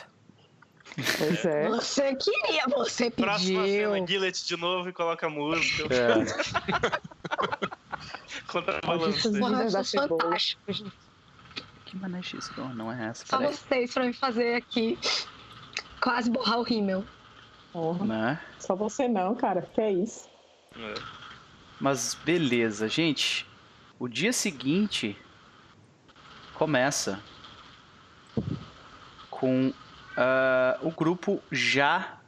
Pois 1.19 1.45
é. 1.45 1.69
Você 1.69 2.15
queria, 2.17 2.65
você 2.69 3.11
Próxima 3.11 3.63
pediu. 3.63 3.93
cena, 3.93 4.07
Gillet 4.07 4.45
de 4.47 4.57
novo 4.57 4.89
e 4.89 4.93
coloca 4.93 5.27
a 5.27 5.31
música. 5.31 5.85
É. 5.95 6.99
Contrabalança. 8.49 9.31
Maldito. 9.31 9.33
Mano, 9.41 9.63
eu 9.63 9.71
Da 9.71 9.85
sou 9.85 10.03
cebola. 10.03 10.23
fantástico, 10.23 10.73
gente. 10.73 10.93
Que 11.85 11.97
mané 11.97 12.23
X? 12.23 12.51
Não, 12.57 12.75
não 12.75 12.93
é 12.93 13.07
essa, 13.09 13.25
Só 13.27 13.39
vocês 13.41 13.93
pra 13.95 14.05
me 14.05 14.13
fazer 14.13 14.57
aqui 14.57 14.99
quase 16.01 16.31
borrar 16.31 16.59
o 16.59 16.63
rímel. 16.63 17.05
Porra, 17.73 18.05
Né? 18.05 18.41
Só 18.59 18.75
você 18.75 19.07
não, 19.09 19.35
cara. 19.35 19.63
Que 19.63 19.81
é 19.81 19.93
isso? 19.93 20.29
É. 20.77 20.95
Mas 21.81 22.15
beleza, 22.15 22.89
gente. 22.89 23.47
O 23.99 24.09
dia 24.09 24.33
seguinte 24.33 25.17
começa 26.55 27.21
com 29.31 29.73
ah, 30.21 30.77
o 30.83 30.91
grupo 30.91 31.41
já 31.53 32.19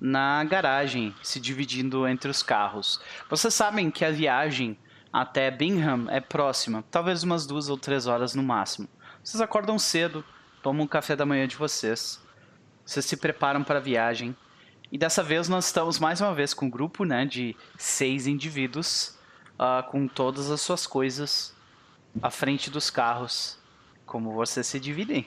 na 0.00 0.44
garagem, 0.44 1.12
se 1.20 1.40
dividindo 1.40 2.06
entre 2.06 2.30
os 2.30 2.44
carros. 2.44 3.00
Vocês 3.28 3.52
sabem 3.52 3.90
que 3.90 4.04
a 4.04 4.10
viagem 4.12 4.78
até 5.12 5.50
Bingham 5.50 6.06
é 6.08 6.20
próxima, 6.20 6.84
talvez 6.92 7.24
umas 7.24 7.48
duas 7.48 7.68
ou 7.68 7.76
três 7.76 8.06
horas 8.06 8.36
no 8.36 8.42
máximo. 8.42 8.88
Vocês 9.22 9.40
acordam 9.40 9.80
cedo, 9.80 10.24
tomam 10.62 10.86
o 10.86 10.88
café 10.88 11.16
da 11.16 11.26
manhã 11.26 11.48
de 11.48 11.56
vocês, 11.56 12.24
vocês 12.86 13.04
se 13.04 13.16
preparam 13.16 13.64
para 13.64 13.78
a 13.80 13.82
viagem. 13.82 14.34
E 14.92 14.96
dessa 14.96 15.20
vez 15.20 15.48
nós 15.48 15.66
estamos 15.66 15.98
mais 15.98 16.20
uma 16.20 16.32
vez 16.32 16.54
com 16.54 16.66
um 16.66 16.70
grupo 16.70 17.04
né, 17.04 17.26
de 17.26 17.56
seis 17.76 18.28
indivíduos 18.28 19.18
ah, 19.58 19.84
com 19.90 20.06
todas 20.06 20.52
as 20.52 20.60
suas 20.60 20.86
coisas 20.86 21.52
à 22.22 22.30
frente 22.30 22.70
dos 22.70 22.90
carros. 22.90 23.58
Como 24.06 24.32
vocês 24.32 24.68
se 24.68 24.78
dividem? 24.78 25.26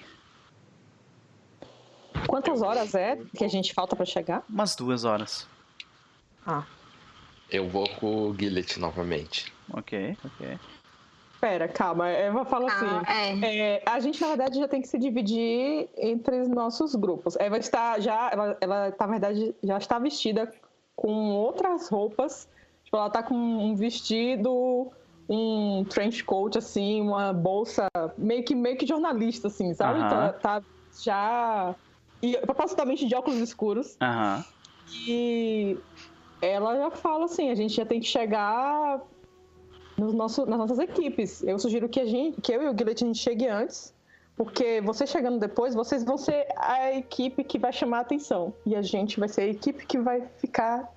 Quantas 2.27 2.61
horas 2.61 2.95
é 2.95 3.17
que 3.35 3.43
a 3.43 3.47
gente 3.47 3.73
falta 3.73 3.95
pra 3.95 4.05
chegar? 4.05 4.43
Umas 4.49 4.75
duas 4.75 5.05
horas. 5.05 5.47
Ah, 6.45 6.63
Eu 7.49 7.67
vou 7.69 7.87
com 7.99 8.29
o 8.29 8.35
Gillet 8.37 8.79
novamente. 8.79 9.51
Ok, 9.73 10.17
ok. 10.25 10.59
pera, 11.39 11.67
calma. 11.67 12.07
Eva 12.09 12.45
fala 12.45 12.67
assim. 12.67 12.85
Ah, 12.85 13.45
é. 13.45 13.57
É, 13.77 13.83
a 13.85 13.99
gente, 13.99 14.19
na 14.21 14.27
verdade, 14.27 14.59
já 14.59 14.67
tem 14.67 14.81
que 14.81 14.87
se 14.87 14.97
dividir 14.97 15.89
entre 15.97 16.41
os 16.41 16.47
nossos 16.47 16.95
grupos. 16.95 17.35
Eva 17.37 17.57
está 17.57 17.99
já, 17.99 18.29
ela, 18.31 18.57
ela 18.61 18.91
tá, 18.91 19.05
na 19.05 19.11
verdade, 19.11 19.53
já 19.63 19.77
está 19.77 19.99
vestida 19.99 20.51
com 20.95 21.31
outras 21.31 21.89
roupas. 21.89 22.47
Tipo, 22.85 22.97
ela 22.97 23.09
tá 23.09 23.21
com 23.23 23.35
um 23.35 23.75
vestido, 23.75 24.91
um 25.29 25.83
trench 25.89 26.23
coat, 26.23 26.57
assim, 26.57 27.01
uma 27.01 27.33
bolsa, 27.33 27.87
meio 28.17 28.43
que, 28.43 28.55
meio 28.55 28.77
que 28.77 28.85
jornalista, 28.85 29.47
assim, 29.47 29.73
sabe? 29.73 29.99
Aham. 29.99 30.05
Então, 30.07 30.17
ela 30.21 30.33
tá 30.33 30.61
já. 31.03 31.75
E 32.23 32.37
propositalmente 32.37 33.05
de 33.05 33.13
óculos 33.13 33.39
escuros. 33.39 33.97
Aham. 34.01 34.45
E 35.05 35.77
ela 36.41 36.75
já 36.77 36.89
fala 36.91 37.25
assim, 37.25 37.49
a 37.49 37.55
gente 37.55 37.75
já 37.75 37.85
tem 37.85 37.99
que 37.99 38.07
chegar 38.07 39.01
nos 39.97 40.13
nosso, 40.13 40.45
nas 40.45 40.57
nossas 40.57 40.79
equipes. 40.79 41.43
Eu 41.43 41.59
sugiro 41.59 41.89
que 41.89 41.99
a 41.99 42.05
gente, 42.05 42.39
que 42.39 42.53
eu 42.53 42.63
e 42.63 42.69
o 42.69 42.73
Guilherme 42.73 43.01
a 43.01 43.05
gente 43.05 43.19
chegue 43.19 43.45
antes, 43.47 43.93
porque 44.37 44.79
você 44.81 45.05
chegando 45.05 45.37
depois, 45.37 45.75
vocês 45.75 46.03
vão 46.03 46.17
ser 46.17 46.47
a 46.55 46.93
equipe 46.93 47.43
que 47.43 47.59
vai 47.59 47.73
chamar 47.73 47.97
a 47.97 48.01
atenção 48.01 48.53
e 48.65 48.73
a 48.73 48.81
gente 48.81 49.19
vai 49.19 49.27
ser 49.27 49.41
a 49.41 49.47
equipe 49.47 49.85
que 49.85 49.99
vai 49.99 50.21
ficar 50.37 50.89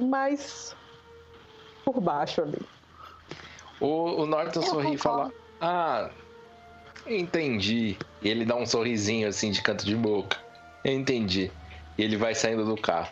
mais 0.00 0.74
por 1.84 2.00
baixo 2.00 2.42
ali. 2.42 2.60
O, 3.80 4.22
o 4.22 4.26
Norton 4.26 4.62
sorri 4.62 4.94
e 4.94 4.98
fala. 4.98 5.32
Ah, 5.60 6.10
entendi. 7.08 7.96
E 8.22 8.28
ele 8.28 8.44
dá 8.44 8.56
um 8.56 8.66
sorrisinho 8.66 9.28
assim 9.28 9.50
de 9.50 9.62
canto 9.62 9.84
de 9.84 9.94
boca. 9.96 10.38
Eu 10.84 10.92
entendi. 10.92 11.50
E 11.98 12.02
ele 12.02 12.16
vai 12.16 12.34
saindo 12.34 12.64
do 12.64 12.76
carro. 12.80 13.10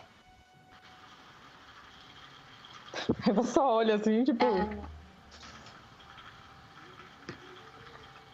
Você 3.33 3.51
só 3.51 3.75
olha 3.75 3.95
assim, 3.95 4.23
tipo, 4.23 4.45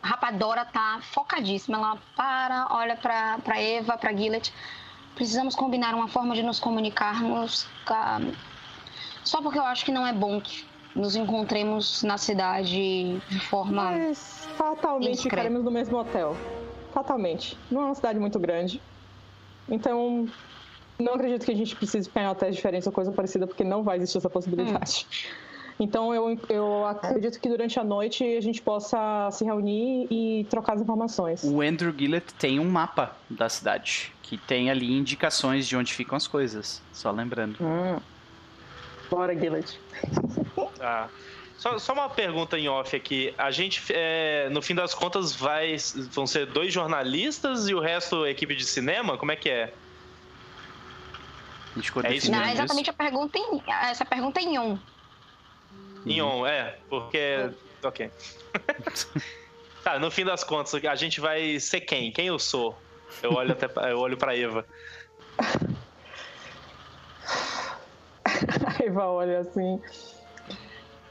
A 0.03 0.07
Rapadora 0.07 0.65
tá 0.65 0.99
focadíssima. 1.13 1.77
Ela 1.77 1.97
para, 2.15 2.67
olha 2.71 2.95
pra, 2.95 3.37
pra 3.39 3.59
Eva, 3.61 3.97
pra 3.97 4.13
Gillet. 4.13 4.51
Precisamos 5.15 5.55
combinar 5.55 5.93
uma 5.93 6.07
forma 6.07 6.33
de 6.33 6.41
nos 6.43 6.59
comunicarmos. 6.59 7.67
ca- 7.85 8.19
Só 9.23 9.41
porque 9.41 9.59
eu 9.59 9.65
acho 9.65 9.85
que 9.85 9.91
não 9.91 10.05
é 10.07 10.13
bom 10.13 10.39
que 10.41 10.65
nos 10.95 11.15
encontremos 11.15 12.01
na 12.03 12.17
cidade 12.17 13.19
de 13.29 13.39
forma. 13.39 13.91
mas 13.91 14.40
fatalmente 14.57 15.23
ficaremos 15.23 15.63
no 15.63 15.71
mesmo 15.71 15.97
hotel. 15.97 16.35
Fatalmente. 16.93 17.57
Não 17.69 17.81
é 17.81 17.85
uma 17.85 17.95
cidade 17.95 18.19
muito 18.19 18.39
grande. 18.39 18.81
Então, 19.69 20.27
não 20.99 21.13
acredito 21.13 21.45
que 21.45 21.51
a 21.51 21.55
gente 21.55 21.75
precise 21.75 22.07
ficar 22.07 22.23
em 22.23 22.27
hotéis 22.27 22.55
diferentes 22.55 22.85
ou 22.85 22.93
coisa 22.93 23.11
parecida, 23.11 23.47
porque 23.47 23.63
não 23.63 23.83
vai 23.83 23.97
existir 23.97 24.17
essa 24.17 24.29
possibilidade. 24.29 25.07
Então, 25.79 26.13
eu, 26.13 26.39
eu 26.47 26.85
acredito 26.85 27.39
que 27.39 27.49
durante 27.49 27.79
a 27.79 27.83
noite 27.83 28.23
a 28.23 28.41
gente 28.41 28.61
possa 28.61 29.29
se 29.31 29.43
reunir 29.43 30.07
e 30.11 30.45
trocar 30.47 30.73
as 30.73 30.81
informações. 30.81 31.43
O 31.43 31.59
Andrew 31.59 31.91
Gillett 31.97 32.33
tem 32.35 32.59
um 32.59 32.69
mapa 32.69 33.15
da 33.27 33.49
cidade, 33.49 34.13
que 34.21 34.37
tem 34.37 34.69
ali 34.69 34.95
indicações 34.95 35.67
de 35.67 35.75
onde 35.75 35.91
ficam 35.91 36.15
as 36.15 36.27
coisas. 36.27 36.83
Só 36.93 37.09
lembrando. 37.09 37.57
Hum. 37.59 37.99
Bora, 39.09 39.35
Gillet. 39.35 39.79
Tá. 40.77 41.09
Só, 41.61 41.77
só 41.77 41.93
uma 41.93 42.09
pergunta 42.09 42.57
em 42.57 42.67
off 42.67 42.95
aqui. 42.95 43.35
A 43.37 43.51
gente, 43.51 43.83
é, 43.93 44.49
no 44.49 44.63
fim 44.63 44.73
das 44.73 44.95
contas, 44.95 45.35
vai, 45.35 45.77
vão 46.11 46.25
ser 46.25 46.47
dois 46.47 46.73
jornalistas 46.73 47.69
e 47.69 47.75
o 47.75 47.79
resto 47.79 48.25
equipe 48.25 48.55
de 48.55 48.65
cinema? 48.65 49.15
Como 49.15 49.31
é 49.31 49.35
que 49.35 49.47
é? 49.47 49.71
É 52.03 52.13
isso 52.15 52.31
Não, 52.31 52.41
é 52.41 52.53
exatamente 52.53 52.89
a 52.89 52.93
pergunta 52.93 53.37
em. 53.37 53.61
Essa 53.67 54.03
pergunta 54.03 54.39
é 54.39 54.43
em 54.43 54.57
um. 54.57 54.79
Em 56.03 56.19
on, 56.19 56.47
é, 56.47 56.79
porque. 56.89 57.51
Ok. 57.83 58.09
tá, 59.83 59.99
no 59.99 60.09
fim 60.09 60.25
das 60.25 60.43
contas, 60.43 60.73
a 60.83 60.95
gente 60.95 61.21
vai 61.21 61.59
ser 61.59 61.81
quem? 61.81 62.11
Quem 62.11 62.25
eu 62.25 62.39
sou? 62.39 62.75
Eu 63.21 63.33
olho, 63.33 63.51
até, 63.51 63.69
eu 63.91 63.99
olho 63.99 64.17
pra 64.17 64.35
Eva. 64.35 64.65
A 68.25 68.83
Eva 68.83 69.05
olha 69.05 69.41
assim. 69.41 69.79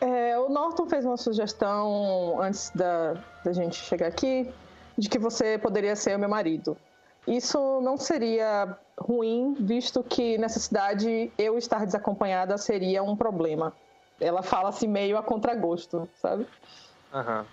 É, 0.01 0.39
o 0.39 0.49
Norton 0.49 0.87
fez 0.87 1.05
uma 1.05 1.17
sugestão 1.17 2.41
antes 2.41 2.71
da, 2.75 3.15
da 3.45 3.53
gente 3.53 3.77
chegar 3.77 4.07
aqui 4.07 4.51
de 4.97 5.09
que 5.09 5.19
você 5.19 5.59
poderia 5.59 5.95
ser 5.95 6.17
o 6.17 6.19
meu 6.19 6.29
marido. 6.29 6.77
Isso 7.27 7.81
não 7.83 7.97
seria 7.97 8.77
ruim, 8.99 9.55
visto 9.61 10.03
que 10.03 10.39
nessa 10.39 10.59
cidade 10.59 11.31
eu 11.37 11.59
estar 11.59 11.85
desacompanhada 11.85 12.57
seria 12.57 13.03
um 13.03 13.15
problema. 13.15 13.75
Ela 14.19 14.43
fala 14.43 14.71
assim 14.71 14.89
meio 14.89 15.19
a 15.19 15.23
contragosto, 15.23 16.09
sabe? 16.15 16.47
Aham. 17.13 17.47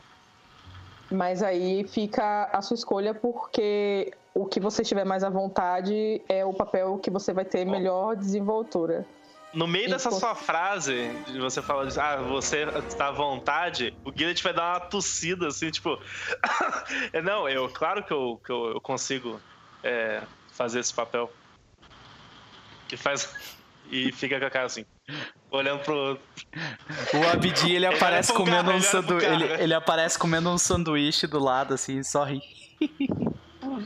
Mas 1.10 1.42
aí 1.42 1.86
fica 1.88 2.50
a 2.52 2.62
sua 2.62 2.76
escolha 2.76 3.14
porque 3.14 4.12
o 4.34 4.46
que 4.46 4.60
você 4.60 4.82
estiver 4.82 5.06
mais 5.06 5.24
à 5.24 5.30
vontade 5.30 6.22
é 6.28 6.46
o 6.46 6.54
papel 6.54 6.98
que 6.98 7.10
você 7.10 7.34
vai 7.34 7.46
ter 7.46 7.66
melhor 7.66 8.16
desenvoltura. 8.16 9.06
No 9.54 9.66
meio 9.66 9.90
dessa 9.90 10.10
Enquanto- 10.10 10.20
sua 10.22 10.36
frase, 10.36 11.10
de 11.28 11.40
você 11.40 11.62
falar 11.62 11.86
de, 11.86 12.00
ah, 12.00 12.18
você 12.18 12.64
está 12.88 13.08
à 13.08 13.12
vontade, 13.12 13.96
o 14.04 14.12
Guilherme 14.12 14.40
vai 14.42 14.54
dar 14.54 14.74
uma 14.74 14.80
tossida, 14.82 15.48
assim, 15.48 15.72
tipo. 15.72 15.98
É, 17.14 17.22
Não, 17.22 17.48
eu, 17.50 17.70
claro 17.70 18.04
que 18.04 18.12
eu, 18.12 18.40
que 18.46 18.52
eu, 18.52 18.72
eu 18.76 18.82
consigo 18.82 19.40
é, 19.84 20.22
fazer 20.52 20.80
esse 20.80 20.94
papel. 20.94 21.32
Que 22.88 22.98
faz. 22.98 23.34
E 23.90 24.12
fica 24.12 24.38
com 24.38 24.46
a 24.46 24.50
cara 24.50 24.66
assim, 24.66 24.84
olhando 25.50 25.82
pro 25.82 25.96
outro. 25.96 26.24
O 27.14 27.32
Abdi, 27.32 27.74
ele 27.74 27.86
aparece 27.88 28.34
pro 28.34 28.44
comendo 28.44 28.66
cara, 28.66 28.74
um 28.74 28.80
ele 28.80 28.82
pro 28.82 28.92
sanduíche. 28.92 29.26
Ele, 29.32 29.64
ele 29.64 29.74
aparece 29.74 30.20
comendo 30.20 30.50
um 30.50 30.58
sanduíche 30.58 31.26
do 31.26 31.40
lado, 31.40 31.74
assim, 31.74 32.04
só 32.04 32.26
ri. 32.26 32.42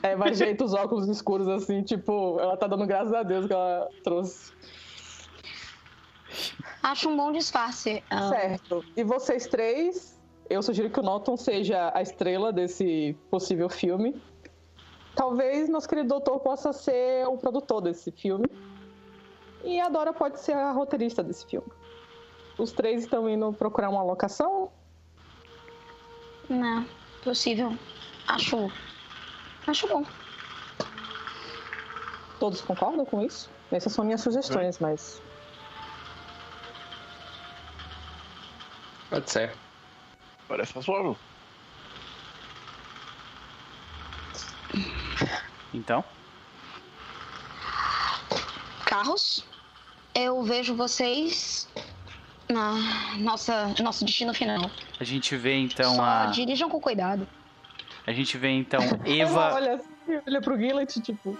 É, 0.01 0.15
vai 0.15 0.29
ajeita 0.31 0.63
os 0.65 0.73
óculos 0.73 1.07
escuros 1.07 1.47
assim, 1.47 1.83
tipo, 1.83 2.39
ela 2.39 2.57
tá 2.57 2.65
dando 2.65 2.87
graças 2.87 3.13
a 3.13 3.21
Deus 3.21 3.45
que 3.45 3.53
ela 3.53 3.87
trouxe. 4.03 4.51
Acho 6.83 7.09
um 7.09 7.17
bom 7.17 7.31
disfarce. 7.31 8.03
Ah, 8.09 8.29
Certo. 8.29 8.83
E 8.95 9.03
vocês 9.03 9.47
três, 9.47 10.19
eu 10.49 10.61
sugiro 10.61 10.89
que 10.89 10.99
o 10.99 11.03
Norton 11.03 11.37
seja 11.37 11.91
a 11.93 12.01
estrela 12.01 12.51
desse 12.51 13.15
possível 13.29 13.69
filme. 13.69 14.21
Talvez 15.15 15.69
nosso 15.69 15.87
querido 15.89 16.07
doutor 16.07 16.39
possa 16.39 16.71
ser 16.73 17.27
o 17.27 17.37
produtor 17.37 17.81
desse 17.81 18.11
filme. 18.11 18.45
E 19.63 19.79
a 19.79 19.89
Dora 19.89 20.13
pode 20.13 20.39
ser 20.39 20.53
a 20.53 20.71
roteirista 20.71 21.21
desse 21.21 21.45
filme. 21.45 21.67
os 22.57 22.71
três 22.71 23.03
estão 23.03 23.29
indo 23.29 23.51
procurar 23.53 23.89
uma 23.89 24.01
locação? 24.03 24.71
Não, 26.49 26.85
possível. 27.23 27.77
Acho. 28.27 28.71
Acho 29.67 29.87
bom. 29.87 30.03
Todos 32.39 32.61
concordam 32.61 33.05
com 33.05 33.21
isso? 33.21 33.49
Essas 33.71 33.93
são 33.93 34.03
minhas 34.03 34.21
sugestões, 34.21 34.79
mas. 34.79 35.21
Pode 39.11 39.29
ser. 39.29 39.51
Parece 40.47 40.73
razoável. 40.73 41.17
Então, 45.73 46.03
Carros, 48.85 49.45
eu 50.15 50.43
vejo 50.43 50.75
vocês 50.75 51.67
na 52.49 52.73
nossa 53.19 53.73
nosso 53.81 54.03
destino 54.05 54.33
final. 54.33 54.69
a 54.99 55.03
gente 55.03 55.35
vê 55.35 55.57
então 55.57 55.95
Só 55.95 56.03
a. 56.03 56.25
dirijam 56.27 56.69
com 56.69 56.79
cuidado. 56.79 57.27
A 58.07 58.11
gente 58.13 58.37
vê 58.37 58.49
então 58.49 58.81
Ela 59.05 59.09
Eva, 59.09 59.53
olha, 59.53 59.75
assim, 59.75 60.21
olha 60.25 60.41
pro 60.41 60.57
Gillet, 60.57 61.01
tipo. 61.01 61.37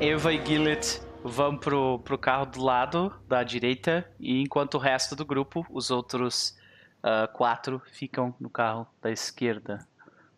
Eva 0.00 0.32
e 0.32 0.44
Gillet 0.46 1.00
vão 1.28 1.56
pro, 1.56 1.98
pro 2.00 2.18
carro 2.18 2.46
do 2.46 2.62
lado 2.62 3.14
da 3.26 3.42
direita 3.42 4.10
e 4.18 4.40
enquanto 4.40 4.74
o 4.74 4.78
resto 4.78 5.14
do 5.14 5.24
grupo, 5.24 5.66
os 5.70 5.90
outros 5.90 6.56
ah, 7.02 7.28
quatro, 7.28 7.80
ficam 7.92 8.34
no 8.40 8.50
carro 8.50 8.86
da 9.00 9.10
esquerda, 9.10 9.86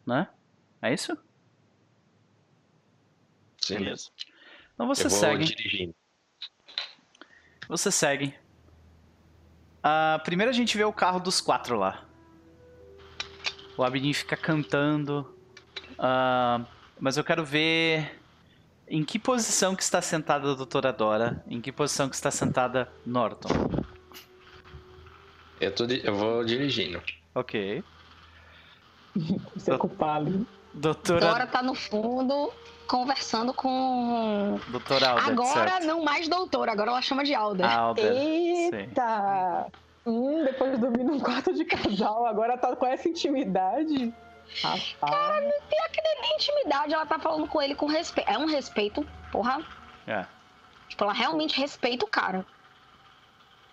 né? 0.06 0.28
É 0.82 0.92
isso? 0.92 1.16
Sim. 3.60 3.78
Beleza. 3.78 4.10
Então 4.74 4.86
você 4.86 5.06
Eu 5.06 5.10
segue. 5.10 5.44
dirigindo. 5.44 5.94
Você 7.68 7.90
segue. 7.90 8.34
Ah, 9.82 10.20
primeiro 10.24 10.50
a 10.50 10.54
gente 10.54 10.76
vê 10.76 10.84
o 10.84 10.92
carro 10.92 11.20
dos 11.20 11.40
quatro 11.40 11.78
lá. 11.78 12.04
O 13.76 13.84
Abedin 13.84 14.12
fica 14.12 14.36
cantando. 14.36 15.34
Ah, 15.98 16.64
mas 16.98 17.16
eu 17.16 17.24
quero 17.24 17.44
ver 17.44 18.19
em 18.90 19.04
que 19.04 19.18
posição 19.20 19.76
que 19.76 19.84
está 19.84 20.02
sentada 20.02 20.50
a 20.50 20.54
doutora 20.54 20.92
Dora. 20.92 21.42
Em 21.48 21.60
que 21.60 21.70
posição 21.70 22.08
que 22.08 22.16
está 22.16 22.30
sentada 22.30 22.90
Norton. 23.06 23.48
Eu, 25.60 25.72
tô 25.72 25.84
eu 25.84 26.14
vou 26.14 26.44
dirigindo. 26.44 27.00
Ok. 27.34 27.84
Você 29.54 29.72
é 29.72 29.78
culpado. 29.78 30.44
Doutora, 30.74 31.20
Dora 31.20 31.46
tá 31.46 31.62
no 31.62 31.74
fundo 31.74 32.52
conversando 32.86 33.54
com. 33.54 34.58
doutora 34.68 35.10
Alder, 35.10 35.28
agora 35.28 35.70
certo. 35.70 35.86
não 35.86 36.02
mais 36.02 36.28
doutora, 36.28 36.72
agora 36.72 36.90
ela 36.90 37.02
chama 37.02 37.24
de 37.24 37.34
Alder. 37.34 37.66
Alder. 37.66 38.12
Eita! 38.12 39.66
Hum, 40.06 40.44
depois 40.44 40.72
de 40.72 40.78
dormir 40.78 41.04
num 41.04 41.20
quarto 41.20 41.52
de 41.52 41.64
casal, 41.64 42.24
agora 42.26 42.56
tá 42.56 42.74
com 42.74 42.86
essa 42.86 43.08
intimidade. 43.08 44.12
Rapaz. 44.62 44.94
Pior 45.00 45.88
que 45.92 46.02
nem 46.02 46.20
nem 46.22 46.34
intimidade, 46.34 46.92
ela 46.94 47.06
tá 47.06 47.18
falando 47.18 47.46
com 47.46 47.60
ele 47.62 47.74
com 47.74 47.86
respeito. 47.86 48.28
É 48.30 48.36
um 48.38 48.46
respeito, 48.46 49.06
porra. 49.32 49.62
É. 50.06 50.24
Tipo, 50.88 51.04
ela 51.04 51.12
realmente 51.12 51.58
respeita 51.58 52.04
o 52.04 52.08
cara. 52.08 52.44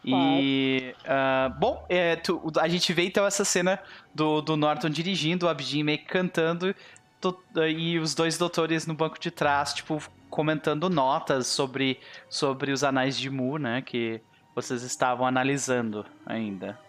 E. 0.06 0.96
ah, 1.06 1.50
bom, 1.58 1.86
é, 1.90 2.16
tu- 2.16 2.42
a 2.60 2.68
gente 2.68 2.94
vê 2.94 3.06
então 3.08 3.26
essa 3.26 3.44
cena 3.44 3.80
do, 4.14 4.42
do 4.42 4.56
Norton 4.56 4.90
dirigindo, 4.90 5.46
o 5.46 5.50
Abdin 5.50 5.84
meio 5.84 5.98
que 5.98 6.06
cantando, 6.06 6.74
do- 7.20 7.38
e 7.68 7.98
os 8.00 8.14
dois 8.16 8.38
doutores 8.38 8.88
no 8.88 8.94
banco 8.94 9.20
de 9.20 9.32
trás, 9.32 9.74
tipo, 9.74 10.02
comentando 10.30 10.90
notas 10.90 11.48
sobre, 11.48 12.00
sobre 12.30 12.72
os 12.72 12.84
anais 12.84 13.18
de 13.18 13.30
Mu, 13.30 13.58
né? 13.58 13.82
Que 13.82 14.22
vocês 14.56 14.84
estavam 14.84 15.26
analisando 15.26 16.06
ainda. 16.26 16.80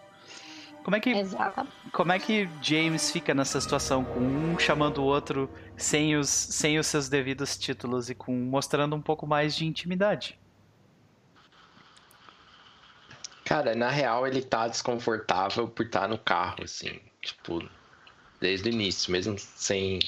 Como 0.89 0.97
é 0.97 1.01
que, 1.01 1.11
Exato. 1.11 1.69
como 1.93 2.13
é 2.13 2.19
que 2.19 2.49
James 2.63 3.11
fica 3.11 3.35
nessa 3.35 3.61
situação, 3.61 4.03
com 4.03 4.21
um 4.21 4.59
chamando 4.59 5.03
o 5.03 5.05
outro 5.05 5.51
sem 5.77 6.17
os, 6.17 6.31
sem 6.31 6.79
os 6.79 6.87
seus 6.87 7.11
devidos 7.11 7.59
títulos 7.59 8.09
e 8.09 8.15
com 8.15 8.33
mostrando 8.35 8.97
um 8.97 9.03
pouco 9.03 9.27
mais 9.27 9.55
de 9.55 9.67
intimidade? 9.67 10.41
Cara, 13.45 13.75
na 13.75 13.91
real 13.91 14.27
ele 14.27 14.41
tá 14.41 14.67
desconfortável 14.67 15.69
por 15.69 15.85
estar 15.85 16.09
no 16.09 16.17
carro, 16.17 16.65
assim. 16.65 16.99
Tipo, 17.21 17.69
desde 18.41 18.71
o 18.71 18.73
início, 18.73 19.13
mesmo 19.13 19.37
sem. 19.39 19.99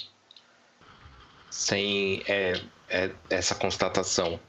Sem 1.51 2.23
é, 2.27 2.59
é, 2.89 3.11
essa 3.29 3.55
constatação. 3.55 4.41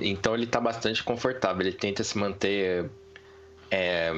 Então 0.00 0.34
ele 0.34 0.46
tá 0.46 0.62
bastante 0.62 1.04
confortável. 1.04 1.60
Ele 1.60 1.76
tenta 1.76 2.02
se 2.02 2.16
manter. 2.16 2.90
é, 3.70 4.14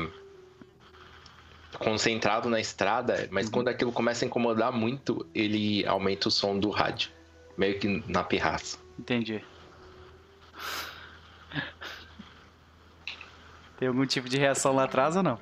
concentrado 1.80 2.48
na 2.50 2.60
estrada, 2.60 3.26
mas 3.32 3.48
quando 3.48 3.68
aquilo 3.68 3.90
começa 3.90 4.24
a 4.24 4.28
incomodar 4.28 4.70
muito, 4.70 5.26
ele 5.34 5.84
aumenta 5.86 6.28
o 6.28 6.30
som 6.30 6.58
do 6.58 6.70
rádio. 6.70 7.10
Meio 7.56 7.80
que 7.80 8.04
na 8.06 8.22
pirraça. 8.22 8.78
Entendi. 8.98 9.42
Tem 13.78 13.88
algum 13.88 14.04
tipo 14.04 14.28
de 14.28 14.36
reação 14.36 14.74
lá 14.74 14.84
atrás 14.84 15.16
ou 15.16 15.22
não? 15.22 15.40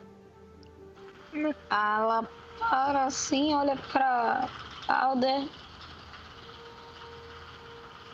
Ela 1.68 2.26
para 2.58 3.04
assim, 3.04 3.52
olha 3.54 3.76
pra 3.92 4.48
Alder. 4.86 5.48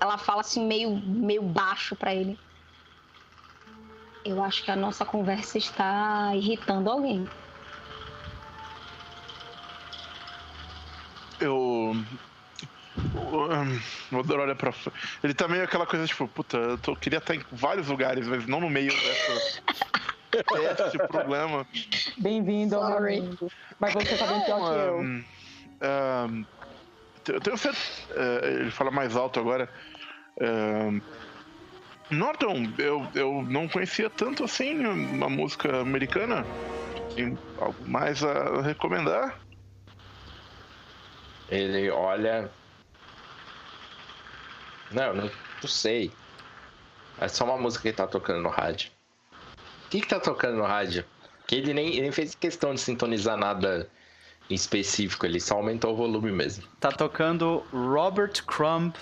Ela 0.01 0.17
fala 0.19 0.41
assim, 0.41 0.67
meio, 0.67 0.97
meio 0.97 1.43
baixo 1.43 1.95
pra 1.95 2.15
ele. 2.15 2.39
Eu 4.25 4.43
acho 4.43 4.65
que 4.65 4.71
a 4.71 4.77
nossa 4.77 5.05
conversa 5.05 5.59
está 5.59 6.35
irritando 6.35 6.91
alguém. 6.91 7.29
Eu. 11.45 11.95
O 14.13 14.17
Odor 14.17 14.41
olha 14.41 14.55
pra. 14.55 14.73
Ele 15.23 15.35
tá 15.35 15.49
meio 15.49 15.65
aquela 15.65 15.85
coisa 15.87 16.07
tipo, 16.07 16.27
puta, 16.29 16.57
eu 16.57 16.79
tô- 16.79 16.97
queria 16.97 17.19
estar 17.19 17.35
em 17.35 17.43
vários 17.53 17.89
lugares, 17.89 18.27
mas 18.27 18.47
não 18.47 18.61
no 18.61 18.71
meio 18.71 18.93
dessa. 18.93 19.63
Esse 20.87 20.99
problema. 21.09 21.67
Bem-vindo 22.19 22.77
ao 22.77 22.83
meu 22.89 22.93
Sorry. 22.99 23.21
mundo. 23.21 23.53
Mas 23.79 23.95
você 23.95 24.17
tá 24.17 24.27
bem 24.27 24.41
pior 24.43 24.59
que 24.59 24.79
eu. 24.79 24.99
Ahn, 25.01 25.25
ahn, 25.83 26.45
eu 27.29 27.41
tenho 27.41 27.57
certeza. 27.59 28.09
ele 28.45 28.71
fala 28.71 28.91
mais 28.91 29.17
alto 29.17 29.39
agora. 29.41 29.69
Norton, 32.11 32.73
eu, 32.79 33.07
eu 33.15 33.43
não 33.43 33.69
conhecia 33.69 34.09
tanto 34.11 34.45
assim 34.45 34.87
uma 34.87 35.29
música 35.29 35.81
americana. 35.81 36.45
Tem 37.15 37.37
algo 37.59 37.89
mais 37.89 38.23
a 38.25 38.61
recomendar? 38.63 39.44
Ele 41.49 41.91
olha. 41.91 42.51
Não, 44.91 45.15
não, 45.15 45.31
não 45.63 45.69
sei. 45.69 46.11
É 47.19 47.29
só 47.29 47.45
uma 47.45 47.59
música 47.59 47.91
que 47.91 47.97
tá 47.97 48.07
tocando 48.07 48.43
no 48.43 48.49
rádio. 48.49 48.91
O 49.87 49.89
que, 49.91 50.01
que 50.01 50.09
tá 50.09 50.19
tocando 50.19 50.57
no 50.57 50.65
rádio? 50.65 51.05
Que 51.47 51.57
ele 51.57 51.75
nem, 51.75 51.95
ele 51.97 52.11
fez 52.11 52.35
questão 52.35 52.75
de 52.75 52.81
sintonizar 52.81 53.37
nada 53.37 53.89
em 54.49 54.55
específico, 54.55 55.25
ele 55.25 55.41
só 55.41 55.55
aumentou 55.55 55.93
o 55.93 55.97
volume 55.97 56.31
mesmo. 56.31 56.65
Tá 56.79 56.93
tocando 56.93 57.65
Robert 57.73 58.45
Crumb 58.47 58.93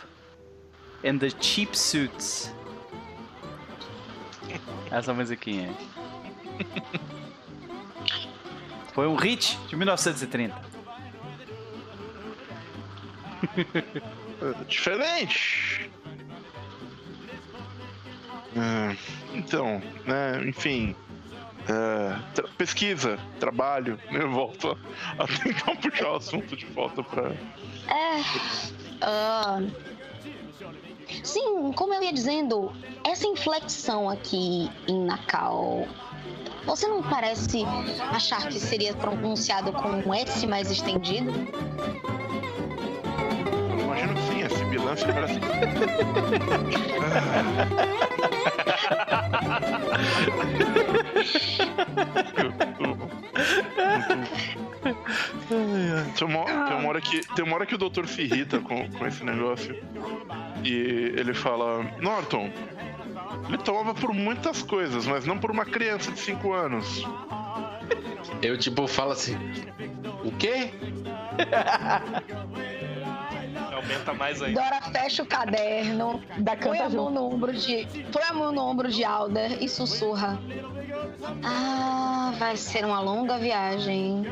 and 1.04 1.18
the 1.18 1.30
Cheap 1.40 1.76
Suits. 1.76 2.54
Essa 4.90 5.12
musiquinha. 5.12 5.74
Foi 8.94 9.06
um 9.06 9.16
hit 9.16 9.58
de 9.68 9.74
1930. 9.74 10.71
Diferente. 14.68 15.90
É, 18.56 18.96
então, 19.34 19.80
né, 20.06 20.42
enfim. 20.46 20.94
é, 21.68 22.18
tra- 22.34 22.48
pesquisa, 22.58 23.18
trabalho, 23.40 23.98
né, 24.10 24.20
volto 24.26 24.76
a, 25.18 25.26
tentar 25.26 25.76
puxar 25.76 26.12
o 26.12 26.16
assunto 26.16 26.56
de 26.56 26.66
volta 26.66 27.02
pra. 27.02 27.30
É. 27.30 28.22
ah, 29.00 29.60
sim, 31.24 31.72
como 31.74 31.94
eu 31.94 32.02
ia 32.02 32.12
dizendo, 32.12 32.72
essa 33.04 33.26
inflexão 33.26 34.10
aqui 34.10 34.70
em 34.86 35.04
Nakao. 35.04 35.86
Você 36.66 36.86
não 36.86 37.02
parece 37.02 37.64
achar 38.12 38.46
que 38.48 38.60
seria 38.60 38.94
pronunciado 38.94 39.72
com 39.72 39.88
um 39.88 40.14
S 40.14 40.46
mais 40.46 40.70
estendido? 40.70 41.32
Imagino 44.02 44.14
que 44.14 44.22
sim, 44.22 44.42
esse 44.42 44.64
bilance 44.64 45.04
parece. 45.04 45.40
Tem 56.16 56.26
uma, 56.26 56.44
tem, 56.44 56.76
uma 56.76 56.88
hora 56.88 57.00
que, 57.00 57.34
tem 57.34 57.44
uma 57.44 57.54
hora 57.54 57.66
que 57.66 57.74
o 57.74 57.78
doutor 57.78 58.08
se 58.08 58.22
irrita 58.22 58.58
com, 58.60 58.90
com 58.90 59.06
esse 59.06 59.22
negócio. 59.24 59.76
E 60.64 61.12
ele 61.16 61.34
fala: 61.34 61.82
Norton, 62.00 62.50
Me 63.48 63.58
tomava 63.58 63.94
por 63.94 64.12
muitas 64.12 64.62
coisas, 64.62 65.06
mas 65.06 65.24
não 65.24 65.38
por 65.38 65.50
uma 65.50 65.64
criança 65.64 66.10
de 66.10 66.18
5 66.18 66.52
anos. 66.52 67.04
Eu, 68.40 68.58
tipo, 68.58 68.86
falo 68.88 69.12
assim: 69.12 69.36
O 70.24 70.32
quê? 70.32 70.70
Aumenta 73.82 74.14
mais 74.14 74.40
ainda. 74.40 74.60
Dora 74.60 74.80
fecha 74.80 75.22
o 75.22 75.26
caderno, 75.26 76.22
Da 76.38 76.56
põe 76.56 76.78
a 76.78 76.88
mão 76.88 77.10
no 77.10 77.32
ombro 77.32 77.52
de. 77.52 77.86
Põe 78.12 78.22
a 78.22 78.32
mão 78.32 78.52
no 78.52 78.62
ombro 78.62 78.88
de 78.90 79.04
Alder 79.04 79.62
e 79.62 79.68
sussurra. 79.68 80.38
Ah, 81.42 82.32
vai 82.38 82.56
ser 82.56 82.84
uma 82.84 83.00
longa 83.00 83.38
viagem. 83.38 84.24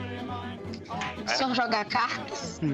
O 1.24 1.28
senhor 1.28 1.54
jogar 1.54 1.84
cartas? 1.84 2.60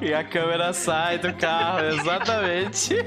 E 0.00 0.14
a 0.14 0.22
câmera 0.22 0.72
sai 0.72 1.18
do 1.18 1.34
carro, 1.34 1.84
exatamente. 1.92 2.94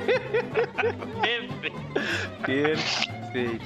Perfeito. 2.46 3.66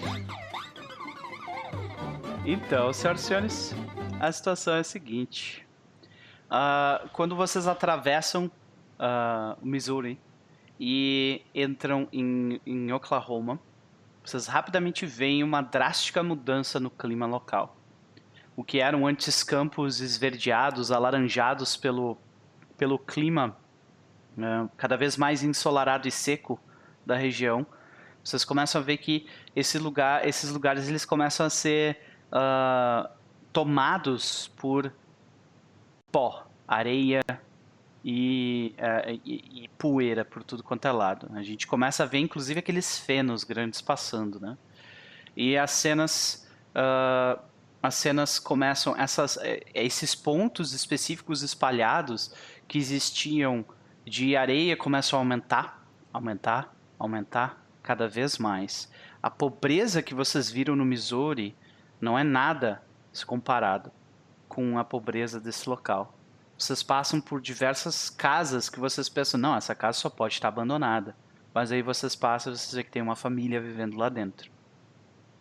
Então, 2.46 2.94
senhoras 2.94 3.22
e 3.22 3.24
senhores, 3.26 3.76
a 4.20 4.32
situação 4.32 4.76
é 4.76 4.80
a 4.80 4.84
seguinte. 4.84 5.66
Ah, 6.50 7.02
quando 7.12 7.36
vocês 7.36 7.68
atravessam 7.68 8.50
o 9.62 9.66
Missouri 9.66 10.20
e 10.80 11.42
entram 11.54 12.08
em, 12.12 12.60
em 12.66 12.92
Oklahoma, 12.92 13.60
vocês 14.24 14.48
rapidamente 14.48 15.06
veem 15.06 15.44
uma 15.44 15.62
drástica 15.62 16.24
mudança 16.24 16.80
no 16.80 16.90
clima 16.90 17.26
local. 17.26 17.78
O 18.56 18.64
que 18.64 18.80
eram 18.80 19.06
antes 19.06 19.44
campos 19.44 20.02
esverdeados, 20.02 20.92
alaranjados 20.92 21.78
pelo, 21.78 22.18
pelo 22.78 22.98
clima 22.98 23.56
né, 24.36 24.70
cada 24.78 24.98
vez 24.98 25.18
mais 25.18 25.44
ensolarado 25.44 26.08
e 26.08 26.12
seco 26.12 26.60
da 27.06 27.16
região, 27.16 27.66
vocês 28.24 28.44
começam 28.44 28.82
a 28.82 28.84
ver 28.84 28.98
que 28.98 29.28
esse 29.56 29.78
lugar, 29.78 30.28
esses 30.28 30.50
lugares 30.50 30.90
eles 30.90 31.06
começam 31.06 31.46
a 31.46 31.50
ser 31.50 31.98
ah, 32.32 33.12
tomados 33.54 34.48
por 34.58 34.92
pó, 36.12 36.48
areia 36.68 37.22
e, 38.08 38.76
eh, 38.78 39.20
e- 39.26 39.64
e 39.64 39.68
poeira 39.80 40.24
por 40.24 40.44
tudo 40.44 40.62
quanto 40.62 40.88
é 40.88 40.92
lado. 40.92 41.28
A 41.34 41.42
gente 41.42 41.66
começa 41.66 42.04
a 42.04 42.06
ver 42.06 42.20
inclusive 42.20 42.60
aqueles 42.60 43.00
fenos 43.00 43.44
grandes 43.44 43.82
passando, 43.82 44.40
né? 44.40 44.56
E 45.36 45.58
as 45.58 45.72
cenas 45.72 46.48
ah, 46.76 47.40
as 47.82 47.96
cenas 47.96 48.38
começam 48.40 48.96
essas 48.96 49.38
eh, 49.38 49.64
esses 49.74 50.14
pontos 50.14 50.74
específicos 50.74 51.42
espalhados 51.42 52.32
que 52.68 52.78
existiam 52.78 53.66
de 54.06 54.36
areia 54.36 54.78
começam 54.78 55.18
a 55.18 55.22
aumentar, 55.22 55.84
aumentar, 56.14 56.76
aumentar 57.00 57.66
cada 57.82 58.08
vez 58.08 58.38
mais. 58.38 58.90
A 59.22 59.32
pobreza 59.32 60.04
que 60.04 60.14
vocês 60.14 60.52
viram 60.52 60.76
no 60.76 60.86
Missouri 60.86 61.56
não 62.00 62.18
é 62.20 62.24
nada 62.24 62.84
se 63.12 63.26
comparado 63.26 63.92
com 64.48 64.78
a 64.78 64.84
pobreza 64.84 65.40
desse 65.40 65.68
local. 65.68 66.15
Vocês 66.58 66.82
passam 66.82 67.20
por 67.20 67.42
diversas 67.42 68.10
casas 68.10 68.70
que 68.70 68.80
vocês 68.80 69.10
pensam, 69.10 69.40
não, 69.40 69.56
essa 69.56 69.76
casa 69.76 70.00
só 70.00 70.10
pode 70.10 70.36
estar 70.36 70.48
abandonada. 70.48 71.16
Mas 71.54 71.72
aí 71.72 71.82
vocês 71.82 72.16
passam 72.16 72.54
e 72.54 72.58
vocês 72.58 72.74
veem 72.74 72.86
que 72.86 72.92
tem 72.92 73.02
uma 73.02 73.16
família 73.16 73.62
vivendo 73.62 73.98
lá 73.98 74.10
dentro. 74.10 74.52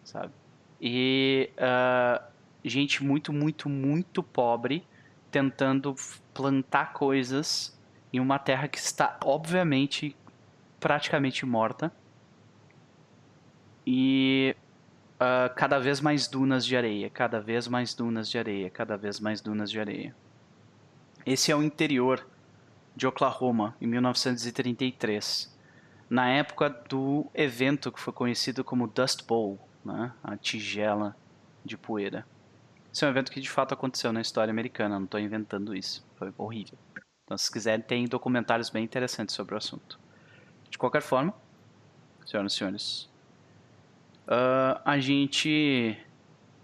Sabe? 0.02 0.32
E 0.80 1.50
ah, 1.58 2.22
gente 2.64 3.02
muito, 3.02 3.32
muito, 3.32 3.68
muito 3.68 4.22
pobre 4.22 4.86
tentando 5.30 5.94
plantar 6.32 6.92
coisas 6.92 7.78
em 8.12 8.20
uma 8.20 8.38
terra 8.38 8.68
que 8.68 8.78
está, 8.78 9.18
obviamente, 9.24 10.16
praticamente 10.80 11.46
morta. 11.46 11.92
E 13.86 14.56
ah, 15.18 15.50
cada 15.54 15.78
vez 15.78 16.00
mais 16.00 16.26
dunas 16.26 16.66
de 16.66 16.76
areia, 16.76 17.08
cada 17.08 17.40
vez 17.40 17.68
mais 17.68 17.94
dunas 17.94 18.28
de 18.28 18.38
areia, 18.38 18.68
cada 18.68 18.96
vez 18.96 19.20
mais 19.20 19.40
dunas 19.40 19.70
de 19.70 19.78
areia. 19.78 20.14
Esse 21.26 21.50
é 21.50 21.56
o 21.56 21.62
interior 21.62 22.26
de 22.94 23.06
Oklahoma, 23.06 23.74
em 23.80 23.86
1933, 23.86 25.50
na 26.08 26.28
época 26.28 26.68
do 26.68 27.26
evento 27.32 27.90
que 27.90 27.98
foi 27.98 28.12
conhecido 28.12 28.62
como 28.62 28.86
Dust 28.86 29.24
Bowl, 29.26 29.58
né? 29.82 30.12
a 30.22 30.36
tigela 30.36 31.16
de 31.64 31.78
poeira. 31.78 32.26
Esse 32.92 33.04
é 33.04 33.08
um 33.08 33.10
evento 33.10 33.32
que 33.32 33.40
de 33.40 33.48
fato 33.48 33.72
aconteceu 33.72 34.12
na 34.12 34.20
história 34.20 34.50
americana, 34.50 34.98
não 34.98 35.06
estou 35.06 35.18
inventando 35.18 35.74
isso, 35.74 36.06
foi 36.16 36.32
horrível. 36.36 36.78
Então, 37.24 37.38
se 37.38 37.50
quiserem, 37.50 37.82
tem 37.82 38.04
documentários 38.04 38.68
bem 38.68 38.84
interessantes 38.84 39.34
sobre 39.34 39.54
o 39.54 39.58
assunto. 39.58 39.98
De 40.68 40.76
qualquer 40.76 41.00
forma, 41.00 41.34
senhoras 42.26 42.52
e 42.52 42.56
senhores, 42.56 43.10
ah, 44.28 44.82
a 44.84 44.98
gente 44.98 45.98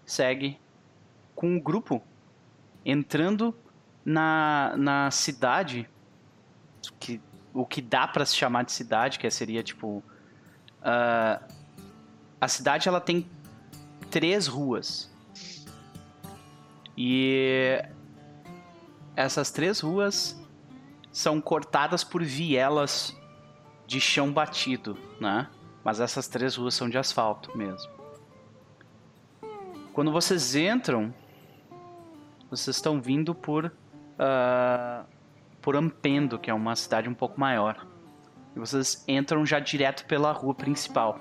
segue 0.05 0.59
com 1.35 1.57
o 1.57 1.61
grupo 1.61 2.03
entrando 2.85 3.55
na, 4.05 4.75
na 4.77 5.11
cidade, 5.11 5.89
que, 6.99 7.21
o 7.53 7.65
que 7.65 7.83
dá 7.83 8.07
para 8.07 8.25
se 8.25 8.37
chamar 8.37 8.65
de 8.65 8.73
cidade, 8.73 9.19
que 9.19 9.31
seria 9.31 9.63
tipo. 9.63 10.03
ah, 10.83 11.41
a 12.41 12.49
cidade 12.49 12.89
ela 12.89 13.01
tem 13.01 13.29
três 14.11 14.47
ruas. 14.47 15.11
E 16.97 17.83
essas 19.15 19.51
três 19.51 19.81
ruas 19.81 20.41
são 21.13 21.41
cortadas 21.41 22.03
por 22.03 22.23
vielas 22.23 23.17
de 23.87 24.01
chão 24.01 24.33
batido, 24.33 24.97
né? 25.21 25.49
Mas 25.85 26.01
essas 26.01 26.29
três 26.29 26.57
ruas 26.57 26.75
são 26.75 26.89
de 26.89 26.97
asfalto 26.97 27.57
mesmo. 27.57 27.91
Quando 29.93 30.13
vocês 30.13 30.55
entram, 30.55 31.13
vocês 32.51 32.77
estão 32.77 33.01
vindo 33.01 33.35
por 33.35 33.73
ah, 34.21 35.05
por 35.63 35.75
Ampendo, 35.75 36.39
que 36.39 36.51
é 36.51 36.55
uma 36.55 36.77
cidade 36.77 37.09
um 37.09 37.15
pouco 37.15 37.41
maior. 37.41 37.87
E 38.55 38.59
vocês 38.59 39.03
entram 39.09 39.47
já 39.47 39.59
direto 39.59 40.05
pela 40.05 40.31
rua 40.31 40.55
principal. 40.55 41.19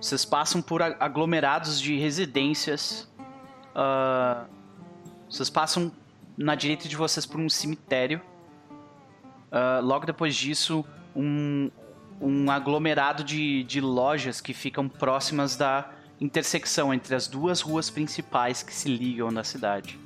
Vocês 0.00 0.24
passam 0.24 0.62
por 0.62 0.80
aglomerados 0.82 1.80
de 1.80 1.98
residências. 1.98 3.10
ah, 3.74 4.44
vocês 5.28 5.50
passam 5.50 5.90
na 6.38 6.54
direita 6.54 6.88
de 6.88 6.96
vocês 6.96 7.26
por 7.26 7.40
um 7.40 7.48
cemitério. 7.48 8.22
Ah, 9.50 9.80
logo 9.82 10.06
depois 10.06 10.36
disso, 10.36 10.84
um, 11.14 11.70
um 12.20 12.48
aglomerado 12.50 13.24
de, 13.24 13.64
de 13.64 13.80
lojas 13.80 14.40
que 14.40 14.54
ficam 14.54 14.88
próximas 14.88 15.56
da 15.56 15.90
intersecção 16.20 16.94
entre 16.94 17.14
as 17.16 17.26
duas 17.26 17.60
ruas 17.60 17.90
principais 17.90 18.62
que 18.62 18.72
se 18.72 18.88
ligam 18.88 19.30
na 19.32 19.42
cidade. 19.42 20.05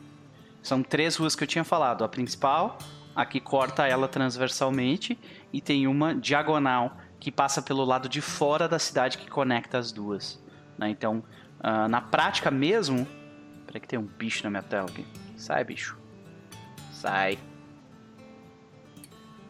São 0.63 0.83
três 0.83 1.17
ruas 1.17 1.35
que 1.35 1.45
eu 1.45 1.49
tinha 1.49 1.65
falado. 1.65 2.05
A 2.05 2.09
principal, 2.09 2.79
a 3.14 3.25
que 3.25 3.41
corta 3.41 3.87
ela 3.87 4.09
transversalmente, 4.09 5.18
e 5.53 5.61
tem 5.61 5.87
uma 5.87 6.14
diagonal 6.14 6.97
que 7.18 7.30
passa 7.30 7.61
pelo 7.61 7.84
lado 7.84 8.09
de 8.09 8.21
fora 8.21 8.68
da 8.68 8.79
cidade 8.79 9.18
que 9.18 9.29
conecta 9.29 9.79
as 9.79 9.93
duas. 9.93 10.43
né? 10.79 10.89
Então, 10.89 11.22
ah, 11.61 11.89
na 11.89 12.01
prática 12.01 12.51
mesmo. 12.51 13.07
Peraí 13.67 13.80
que 13.80 13.89
tem 13.89 13.99
um 13.99 14.07
bicho 14.07 14.43
na 14.45 14.51
minha 14.51 14.63
tela 14.63 14.89
aqui. 14.89 15.07
Sai, 15.37 15.63
bicho. 15.63 15.97
Sai. 16.93 17.39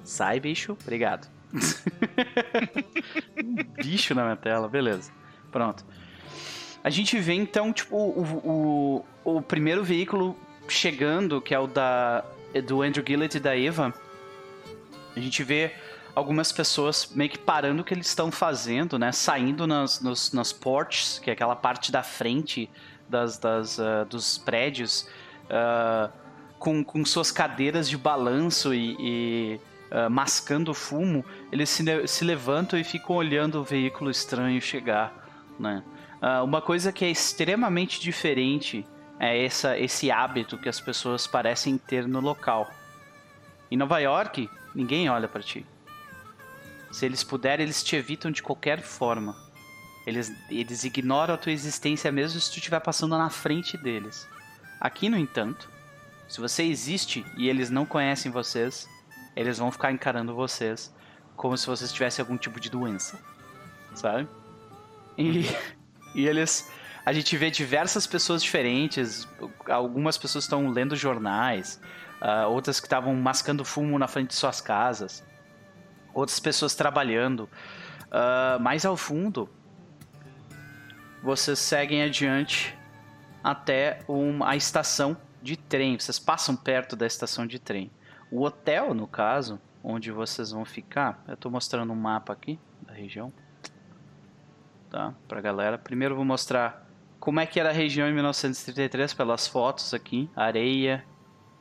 Sai, 0.02 0.40
bicho. 0.40 0.76
Obrigado. 0.82 1.28
um 3.42 3.54
bicho 3.82 4.14
na 4.14 4.24
minha 4.24 4.36
tela, 4.36 4.68
beleza. 4.68 5.12
Pronto. 5.50 5.84
A 6.82 6.90
gente 6.90 7.18
vê 7.18 7.34
então, 7.34 7.72
tipo, 7.72 7.96
o, 7.96 9.04
o, 9.24 9.36
o 9.36 9.42
primeiro 9.42 9.84
veículo 9.84 10.36
chegando, 10.70 11.40
que 11.40 11.54
é 11.54 11.58
o 11.58 11.66
da 11.66 12.24
do 12.64 12.82
Andrew 12.82 13.04
Gillett 13.06 13.36
e 13.36 13.40
da 13.40 13.56
Eva. 13.56 13.94
A 15.14 15.20
gente 15.20 15.44
vê 15.44 15.72
algumas 16.14 16.50
pessoas 16.52 17.10
meio 17.14 17.30
que 17.30 17.38
parando 17.38 17.82
o 17.82 17.84
que 17.84 17.94
eles 17.94 18.08
estão 18.08 18.30
fazendo, 18.30 18.98
né? 18.98 19.12
Saindo 19.12 19.66
nas, 19.66 20.00
nos, 20.00 20.32
nas 20.32 20.52
porches, 20.52 21.18
que 21.18 21.30
é 21.30 21.32
aquela 21.32 21.54
parte 21.54 21.92
da 21.92 22.02
frente 22.02 22.68
das, 23.08 23.38
das, 23.38 23.78
ah, 23.78 24.04
dos 24.04 24.38
prédios, 24.38 25.08
ah, 25.48 26.10
com, 26.58 26.84
com 26.84 27.04
suas 27.04 27.30
cadeiras 27.32 27.88
de 27.88 27.96
balanço 27.96 28.74
e, 28.74 28.96
e, 28.98 29.60
ah, 29.90 30.08
mascando 30.08 30.74
fumo. 30.74 31.24
Eles 31.52 31.70
se, 31.70 31.84
se 32.06 32.24
levantam 32.24 32.78
e 32.78 32.84
ficam 32.84 33.16
olhando 33.16 33.60
o 33.60 33.64
veículo 33.64 34.10
estranho 34.10 34.60
chegar, 34.60 35.14
né? 35.58 35.82
Uma 36.44 36.60
coisa 36.60 36.92
que 36.92 37.02
é 37.02 37.10
extremamente 37.10 37.98
diferente 37.98 38.86
é 39.20 39.44
essa, 39.44 39.78
esse 39.78 40.10
hábito 40.10 40.56
que 40.56 40.68
as 40.68 40.80
pessoas 40.80 41.26
parecem 41.26 41.76
ter 41.76 42.08
no 42.08 42.20
local. 42.20 42.70
Em 43.70 43.76
Nova 43.76 43.98
York, 43.98 44.48
ninguém 44.74 45.10
olha 45.10 45.28
pra 45.28 45.42
ti. 45.42 45.64
Se 46.90 47.04
eles 47.04 47.22
puderem, 47.22 47.64
eles 47.64 47.84
te 47.84 47.94
evitam 47.94 48.30
de 48.30 48.42
qualquer 48.42 48.80
forma. 48.80 49.36
Eles, 50.06 50.32
eles 50.48 50.84
ignoram 50.84 51.34
a 51.34 51.36
tua 51.36 51.52
existência 51.52 52.10
mesmo 52.10 52.40
se 52.40 52.50
tu 52.50 52.56
estiver 52.56 52.80
passando 52.80 53.16
na 53.16 53.28
frente 53.28 53.76
deles. 53.76 54.26
Aqui, 54.80 55.10
no 55.10 55.18
entanto, 55.18 55.70
se 56.26 56.40
você 56.40 56.62
existe 56.62 57.24
e 57.36 57.48
eles 57.48 57.68
não 57.68 57.84
conhecem 57.84 58.32
vocês, 58.32 58.88
eles 59.36 59.58
vão 59.58 59.70
ficar 59.70 59.92
encarando 59.92 60.34
vocês 60.34 60.92
como 61.36 61.56
se 61.56 61.66
vocês 61.66 61.92
tivessem 61.92 62.22
algum 62.22 62.36
tipo 62.36 62.58
de 62.58 62.70
doença. 62.70 63.20
sabe? 63.94 64.26
E, 65.18 65.44
e 66.14 66.26
eles. 66.26 66.70
A 67.10 67.12
gente 67.12 67.36
vê 67.36 67.50
diversas 67.50 68.06
pessoas 68.06 68.40
diferentes. 68.40 69.26
Algumas 69.68 70.16
pessoas 70.16 70.44
estão 70.44 70.68
lendo 70.68 70.94
jornais, 70.94 71.80
uh, 72.22 72.48
outras 72.48 72.78
que 72.78 72.86
estavam 72.86 73.12
mascando 73.16 73.64
fumo 73.64 73.98
na 73.98 74.06
frente 74.06 74.28
de 74.28 74.36
suas 74.36 74.60
casas, 74.60 75.26
outras 76.14 76.38
pessoas 76.38 76.72
trabalhando. 76.76 77.50
Uh, 78.06 78.60
mais 78.60 78.84
ao 78.84 78.96
fundo, 78.96 79.50
vocês 81.20 81.58
seguem 81.58 82.00
adiante 82.00 82.78
até 83.42 83.98
uma, 84.06 84.48
a 84.50 84.54
estação 84.54 85.16
de 85.42 85.56
trem. 85.56 85.98
Vocês 85.98 86.20
passam 86.20 86.54
perto 86.54 86.94
da 86.94 87.08
estação 87.08 87.44
de 87.44 87.58
trem. 87.58 87.90
O 88.30 88.44
hotel, 88.44 88.94
no 88.94 89.08
caso, 89.08 89.60
onde 89.82 90.12
vocês 90.12 90.52
vão 90.52 90.64
ficar, 90.64 91.24
eu 91.26 91.34
estou 91.34 91.50
mostrando 91.50 91.92
um 91.92 91.96
mapa 91.96 92.32
aqui 92.32 92.56
da 92.82 92.92
região, 92.92 93.32
tá? 94.88 95.12
Pra 95.26 95.40
galera. 95.40 95.76
Primeiro 95.76 96.14
vou 96.14 96.24
mostrar 96.24 96.88
como 97.20 97.38
é 97.38 97.44
que 97.46 97.60
era 97.60 97.68
a 97.68 97.72
região 97.72 98.08
em 98.08 98.14
1933 98.14 99.12
pelas 99.12 99.46
fotos 99.46 99.92
aqui, 99.92 100.28
areia, 100.34 101.04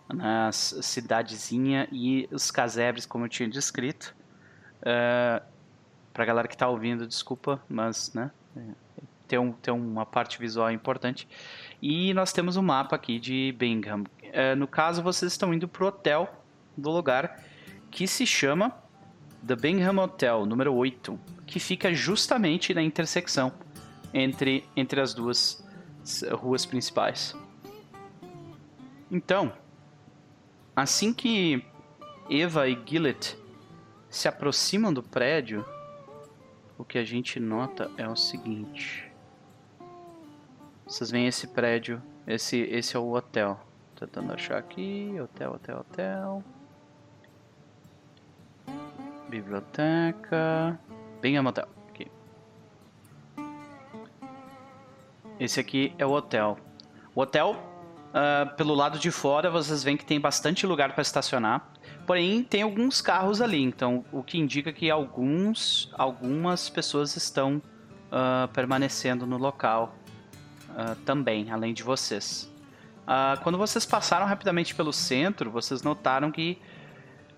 na 0.07 0.52
cidadezinha 0.52 1.88
e 1.91 2.27
os 2.31 2.49
casebres 2.49 3.06
como 3.06 3.26
eu 3.26 3.30
tinha 3.30 3.48
descrito. 3.48 4.15
Uh, 4.80 5.45
pra 6.14 6.23
galera 6.23 6.48
que 6.48 6.56
tá 6.56 6.68
ouvindo, 6.68 7.06
desculpa, 7.06 7.61
mas, 7.68 8.14
né, 8.14 8.31
tem, 9.27 9.38
um, 9.38 9.52
tem 9.52 9.73
uma 9.73 10.06
parte 10.06 10.40
visual 10.40 10.72
importante. 10.72 11.27
E 11.81 12.14
nós 12.14 12.31
temos 12.31 12.56
um 12.56 12.61
mapa 12.61 12.95
aqui 12.95 13.19
de 13.19 13.53
Bingham. 13.57 14.03
Uh, 14.03 14.56
no 14.57 14.68
caso, 14.68 15.03
vocês 15.03 15.34
estão 15.34 15.53
indo 15.53 15.68
pro 15.68 15.88
hotel 15.88 16.41
do 16.77 16.90
lugar 16.90 17.44
que 17.91 18.07
se 18.07 18.26
chama 18.26 18.73
The 19.45 19.57
Bingham 19.57 19.98
Hotel, 19.98 20.45
número 20.45 20.73
8, 20.73 21.19
que 21.45 21.60
fica 21.60 21.94
justamente 21.94 22.73
na 22.73 22.81
intersecção 22.81 23.52
entre, 24.14 24.64
entre 24.76 25.02
as 25.02 25.14
duas 25.14 25.64
ruas 26.31 26.65
principais. 26.65 27.36
Então, 29.11 29.52
assim 30.76 31.14
que 31.14 31.65
Eva 32.30 32.68
e 32.68 32.80
Gillett 32.86 33.38
se 34.10 34.27
aproximam 34.27 34.94
do 34.94 35.03
prédio, 35.03 35.65
o 36.77 36.84
que 36.84 36.98
a 36.98 37.03
gente 37.03 37.40
nota 37.40 37.91
é 37.98 38.07
o 38.07 38.15
seguinte. 38.15 39.11
Vocês 40.88 41.11
veem 41.11 41.27
esse 41.27 41.48
prédio, 41.48 42.02
esse, 42.26 42.57
esse 42.57 42.95
é 42.95 42.99
o 42.99 43.14
hotel. 43.14 43.60
Tentando 43.95 44.34
achar 44.34 44.57
aqui, 44.57 45.14
hotel, 45.22 45.53
hotel, 45.53 45.80
hotel. 45.80 46.44
Biblioteca. 49.30 50.80
Bingham 51.22 51.45
Hotel. 51.45 51.78
Esse 55.40 55.60
aqui 55.60 55.94
é 55.98 56.06
o 56.06 56.11
hotel. 56.11 56.57
O 57.16 57.22
hotel, 57.22 57.56
uh, 58.10 58.53
pelo 58.57 58.76
lado 58.76 58.99
de 58.99 59.10
fora, 59.10 59.49
vocês 59.49 59.82
veem 59.82 59.95
que 59.95 60.06
tem 60.06 60.20
bastante 60.20 60.68
lugar 60.68 60.91
para 60.91 61.02
estacionar. 61.02 61.72
Porém, 62.06 62.44
tem 62.44 62.61
alguns 62.61 62.99
carros 63.02 63.41
ali, 63.41 63.61
então 63.64 64.03
o 64.11 64.22
que 64.22 64.38
indica 64.38 64.74
que 64.74 64.91
alguns, 64.91 65.90
algumas 65.98 66.70
pessoas 66.70 67.16
estão 67.16 67.57
uh, 67.57 68.48
permanecendo 68.49 69.26
no 69.26 69.38
local 69.38 69.95
uh, 70.72 70.95
também, 71.06 71.49
além 71.52 71.74
de 71.74 71.84
vocês. 71.84 72.52
quando 73.44 73.57
vocês 73.57 73.86
passaram 73.86 74.26
rapidamente 74.26 74.76
pelo 74.76 74.91
centro, 74.91 75.49
vocês 75.49 75.82
notaram 75.82 76.32
que 76.32 76.60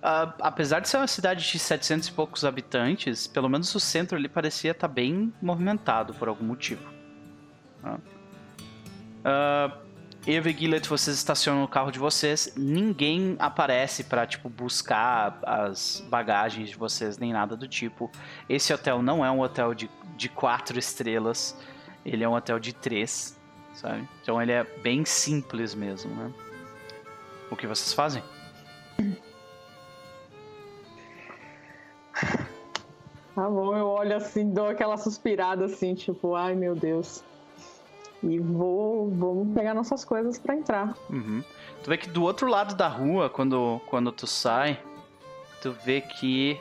Uh, 0.02 0.34
apesar 0.42 0.80
de 0.80 0.90
ser 0.90 0.98
uma 0.98 1.06
cidade 1.06 1.48
de 1.48 1.60
700 1.60 2.08
e 2.08 2.12
poucos 2.14 2.44
habitantes, 2.44 3.28
pelo 3.28 3.48
menos 3.48 3.76
o 3.76 3.80
centro 3.80 4.18
ali 4.18 4.28
parecia 4.28 4.72
estar 4.72 4.88
tá 4.88 4.92
bem 4.92 5.32
movimentado 5.40 6.12
por 6.16 6.28
algum 6.28 6.44
motivo. 6.44 7.01
Uh, 7.84 9.72
Eva 10.28 10.50
e 10.50 10.54
Gillett, 10.54 10.88
vocês 10.88 11.18
estacionam 11.18 11.64
o 11.64 11.68
carro 11.68 11.92
de 11.92 11.98
vocês, 11.98 12.54
ninguém 12.56 13.36
aparece 13.40 14.04
para 14.04 14.28
tipo 14.28 14.50
buscar 14.50 15.40
as 15.42 16.06
bagagens 16.10 16.70
de 16.70 16.76
vocês 16.76 17.18
nem 17.18 17.34
nada 17.34 17.56
do 17.56 17.68
tipo. 17.68 18.12
Esse 18.48 18.72
hotel 18.72 19.02
não 19.02 19.26
é 19.26 19.32
um 19.32 19.40
hotel 19.40 19.74
de, 19.74 19.90
de 20.16 20.30
quatro 20.30 20.78
estrelas, 20.78 21.58
ele 22.06 22.24
é 22.24 22.30
um 22.30 22.34
hotel 22.34 22.60
de 22.60 22.72
três, 22.72 23.36
sabe? 23.74 24.08
Então 24.22 24.40
ele 24.40 24.52
é 24.52 24.64
bem 24.64 25.04
simples 25.06 25.74
mesmo, 25.74 26.14
né? 26.14 26.32
O 27.50 27.56
que 27.56 27.66
vocês 27.66 27.92
fazem? 27.92 28.22
Tá 33.34 33.50
bom, 33.50 33.76
eu 33.76 33.88
olho 33.88 34.16
assim, 34.16 34.54
dou 34.54 34.68
aquela 34.68 34.98
suspirada 34.98 35.66
assim, 35.66 35.96
tipo, 35.96 36.36
ai 36.36 36.54
meu 36.54 36.76
Deus. 36.76 37.24
E 38.24 38.40
vou, 38.40 39.10
vou 39.10 39.46
pegar 39.54 39.74
nossas 39.74 40.06
coisas 40.06 40.38
para 40.38 40.56
entrar. 40.56 40.96
Uhum. 41.10 41.44
Tu 41.84 41.90
vê 41.90 41.98
que 41.98 42.10
do 42.10 42.22
outro 42.24 42.48
lado 42.48 42.76
da 42.76 42.88
rua, 42.88 43.30
quando, 43.30 43.82
quando 43.88 44.12
tu 44.12 44.28
sai, 44.28 44.80
tu 45.62 45.72
vê 45.72 46.02
que 46.02 46.60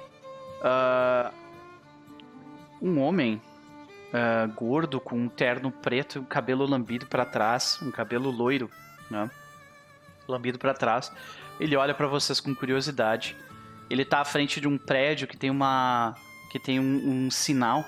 uh, 0.61 1.33
um 2.81 3.01
homem 3.01 3.41
uh, 4.09 4.51
gordo 4.55 5.01
com 5.01 5.17
um 5.17 5.29
terno 5.29 5.71
preto 5.71 6.17
e 6.17 6.19
um 6.21 6.25
cabelo 6.25 6.67
lambido 6.67 7.07
para 7.07 7.27
trás, 7.27 7.79
um 7.83 7.91
cabelo 7.91 8.31
loiro, 8.31 8.71
né? 9.11 9.31
Lambido 10.27 10.59
para 10.59 10.73
trás. 10.73 11.13
Ele 11.59 11.77
olha 11.77 11.93
para 11.93 12.07
vocês 12.07 12.41
com 12.41 12.55
curiosidade. 12.55 13.37
Ele 13.91 14.05
tá 14.05 14.21
à 14.21 14.25
frente 14.25 14.61
de 14.61 14.69
um 14.69 14.79
prédio 14.79 15.27
que 15.27 15.37
tem 15.37 15.51
uma 15.51 16.15
que 16.51 16.59
tem 16.59 16.81
um, 16.81 17.27
um 17.27 17.31
sinal, 17.31 17.85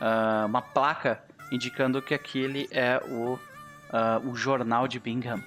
uh, 0.00 0.46
uma 0.46 0.62
placa 0.62 1.22
indicando 1.50 2.00
que 2.00 2.14
aquele 2.14 2.68
é 2.70 3.00
o, 3.08 3.34
uh, 3.34 4.28
o 4.28 4.34
jornal 4.34 4.86
de 4.86 4.98
Bingham. 4.98 5.42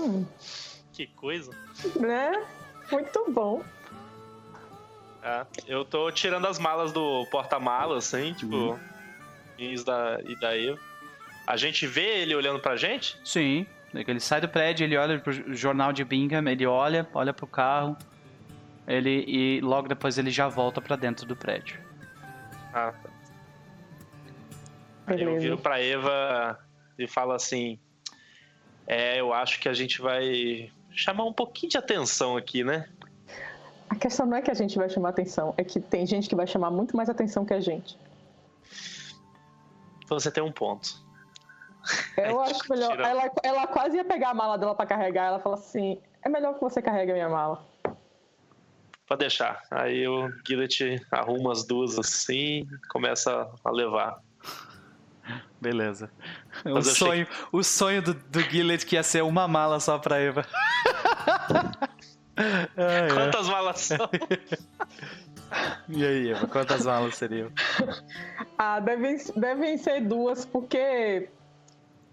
Hum. 0.00 0.24
Que 0.92 1.06
coisa. 1.06 1.52
Né? 1.98 2.44
Muito 2.90 3.30
bom. 3.30 3.62
É, 5.22 5.46
eu 5.66 5.84
tô 5.84 6.10
tirando 6.10 6.46
as 6.46 6.58
malas 6.58 6.92
do 6.92 7.26
porta-malas, 7.26 8.06
assim, 8.06 8.32
tipo, 8.32 8.56
uhum. 8.56 8.78
e 9.58 9.84
da, 9.84 10.20
e 10.24 10.40
da 10.40 10.56
Eva. 10.56 10.78
A 11.46 11.56
gente 11.56 11.86
vê 11.86 12.20
ele 12.20 12.34
olhando 12.34 12.58
pra 12.58 12.76
gente? 12.76 13.18
Sim. 13.24 13.66
Ele 13.92 14.20
sai 14.20 14.40
do 14.40 14.48
prédio, 14.48 14.84
ele 14.84 14.96
olha 14.96 15.18
pro 15.18 15.32
jornal 15.54 15.92
de 15.92 16.04
Bingham, 16.04 16.48
ele 16.48 16.64
olha, 16.64 17.08
olha 17.12 17.32
pro 17.32 17.46
carro, 17.46 17.96
ele 18.86 19.24
e 19.26 19.60
logo 19.60 19.88
depois 19.88 20.16
ele 20.16 20.30
já 20.30 20.48
volta 20.48 20.80
para 20.80 20.94
dentro 20.94 21.26
do 21.26 21.34
prédio. 21.34 21.80
Ah, 22.72 22.92
tá. 23.02 23.09
Aí 25.10 25.22
eu 25.22 25.38
viro 25.38 25.58
pra 25.58 25.80
Eva 25.80 26.58
e 26.98 27.06
falo 27.06 27.32
assim: 27.32 27.78
É, 28.86 29.20
eu 29.20 29.32
acho 29.32 29.60
que 29.60 29.68
a 29.68 29.72
gente 29.72 30.00
vai 30.00 30.70
chamar 30.92 31.24
um 31.24 31.32
pouquinho 31.32 31.70
de 31.70 31.78
atenção 31.78 32.36
aqui, 32.36 32.62
né? 32.64 32.88
A 33.88 33.96
questão 33.96 34.24
não 34.24 34.36
é 34.36 34.42
que 34.42 34.50
a 34.50 34.54
gente 34.54 34.76
vai 34.78 34.88
chamar 34.88 35.08
atenção, 35.08 35.52
é 35.56 35.64
que 35.64 35.80
tem 35.80 36.06
gente 36.06 36.28
que 36.28 36.36
vai 36.36 36.46
chamar 36.46 36.70
muito 36.70 36.96
mais 36.96 37.08
atenção 37.08 37.44
que 37.44 37.52
a 37.52 37.60
gente. 37.60 37.98
Você 40.08 40.30
tem 40.30 40.42
um 40.42 40.52
ponto. 40.52 41.04
Eu 42.16 42.40
acho 42.42 42.60
melhor. 42.68 42.98
Ela, 43.00 43.30
ela 43.42 43.66
quase 43.66 43.96
ia 43.96 44.04
pegar 44.04 44.30
a 44.30 44.34
mala 44.34 44.56
dela 44.56 44.74
para 44.74 44.86
carregar. 44.86 45.26
Ela 45.26 45.40
fala 45.40 45.56
assim: 45.56 46.00
é 46.22 46.28
melhor 46.28 46.54
que 46.54 46.60
você 46.60 46.80
carregue 46.80 47.12
a 47.12 47.14
minha 47.14 47.28
mala. 47.28 47.64
Pode 49.06 49.20
deixar. 49.20 49.60
Aí 49.72 50.06
o 50.06 50.30
Gillet 50.46 51.04
arruma 51.10 51.50
as 51.50 51.64
duas 51.64 51.98
assim 51.98 52.64
começa 52.90 53.50
a 53.64 53.70
levar. 53.70 54.20
Beleza. 55.60 56.10
O 56.64 56.82
sonho, 56.82 57.26
o 57.52 57.62
sonho 57.62 58.02
do, 58.02 58.14
do 58.14 58.40
Gillet 58.40 58.84
que 58.84 58.96
ia 58.96 59.02
ser 59.02 59.22
uma 59.22 59.46
mala 59.46 59.78
só 59.80 59.98
pra 59.98 60.18
Eva. 60.18 60.44
Quantas 63.14 63.48
malas 63.48 63.80
são? 63.80 63.98
E 65.88 66.06
aí, 66.06 66.30
Eva, 66.30 66.46
quantas 66.46 66.86
malas 66.86 67.16
seriam? 67.16 67.50
Ah, 68.56 68.78
devem, 68.78 69.16
devem 69.36 69.78
ser 69.78 70.02
duas, 70.02 70.44
porque 70.44 71.30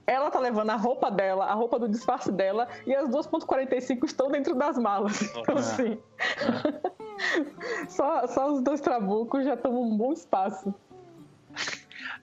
ela 0.07 0.31
tá 0.31 0.39
levando 0.39 0.69
a 0.69 0.77
roupa 0.77 1.11
dela, 1.11 1.43
a 1.43 1.53
roupa 1.53 1.77
do 1.77 1.89
disfarce 1.89 2.31
dela, 2.31 2.69
e 2.85 2.95
as 2.95 3.09
2.45 3.09 4.05
estão 4.05 4.31
dentro 4.31 4.55
das 4.55 4.77
malas. 4.77 5.21
Então, 5.21 5.57
assim. 5.57 5.99
só, 7.89 8.25
só 8.27 8.53
os 8.53 8.61
dois 8.61 8.79
trabucos 8.79 9.43
já 9.43 9.57
tomam 9.57 9.83
um 9.83 9.97
bom 9.97 10.13
espaço. 10.13 10.73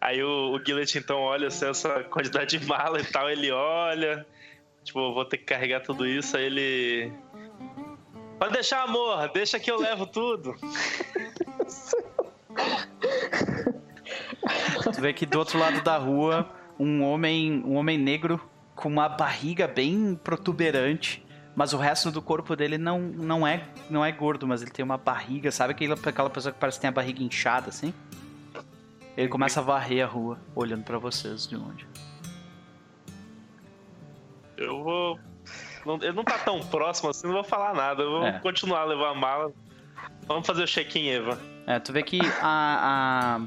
Aí 0.04 0.22
o, 0.22 0.52
o 0.52 0.60
então 0.98 1.18
olha 1.18 1.48
assim, 1.48 1.66
essa 1.66 2.04
quantidade 2.04 2.58
de 2.58 2.66
mala 2.66 3.00
e 3.00 3.04
tal, 3.04 3.30
ele 3.30 3.50
olha, 3.50 4.26
tipo, 4.84 5.14
vou 5.14 5.24
ter 5.24 5.38
que 5.38 5.44
carregar 5.44 5.80
tudo 5.80 6.06
isso, 6.06 6.36
aí 6.36 6.44
ele. 6.44 7.10
Pode 8.38 8.52
deixar, 8.52 8.82
amor, 8.82 9.30
deixa 9.32 9.58
que 9.58 9.70
eu 9.70 9.80
levo 9.80 10.06
tudo. 10.06 10.54
tu 14.92 15.00
vê 15.00 15.14
que 15.14 15.24
do 15.24 15.38
outro 15.38 15.58
lado 15.58 15.80
da 15.82 15.96
rua 15.96 16.50
um 16.78 17.02
homem, 17.02 17.62
um 17.64 17.76
homem 17.76 17.96
negro 17.96 18.38
com 18.74 18.90
uma 18.90 19.08
barriga 19.08 19.66
bem 19.66 20.14
protuberante, 20.22 21.24
mas 21.56 21.72
o 21.72 21.78
resto 21.78 22.10
do 22.10 22.20
corpo 22.20 22.54
dele 22.54 22.76
não, 22.76 23.00
não, 23.00 23.46
é, 23.46 23.66
não 23.88 24.04
é 24.04 24.12
gordo, 24.12 24.46
mas 24.46 24.60
ele 24.60 24.70
tem 24.70 24.84
uma 24.84 24.98
barriga, 24.98 25.50
sabe 25.50 25.72
aquela 25.72 26.28
pessoa 26.28 26.52
que 26.52 26.58
parece 26.60 26.76
que 26.76 26.82
tem 26.82 26.88
a 26.88 26.92
barriga 26.92 27.22
inchada 27.22 27.70
assim? 27.70 27.94
Ele 29.16 29.28
começa 29.28 29.60
a 29.60 29.62
varrer 29.62 30.04
a 30.04 30.08
rua, 30.08 30.38
olhando 30.54 30.82
pra 30.84 30.98
vocês 30.98 31.46
de 31.46 31.56
longe. 31.56 31.86
Eu 34.56 34.82
vou. 34.82 35.18
Não, 35.86 35.96
ele 35.96 36.12
não 36.12 36.24
tá 36.24 36.38
tão 36.38 36.60
próximo 36.66 37.10
assim, 37.10 37.26
não 37.26 37.34
vou 37.34 37.44
falar 37.44 37.74
nada. 37.74 38.02
Eu 38.02 38.10
vou 38.10 38.24
É. 38.26 38.38
continuar 38.40 38.80
a 38.80 38.84
levar 38.84 39.10
a 39.10 39.14
mala. 39.14 39.52
Vamos 40.26 40.46
fazer 40.46 40.62
o 40.62 40.66
check-in, 40.66 41.08
Eva. 41.08 41.38
É, 41.66 41.78
tu 41.78 41.92
vê 41.92 42.02
que 42.02 42.18
a, 42.40 43.38
a- 43.38 43.46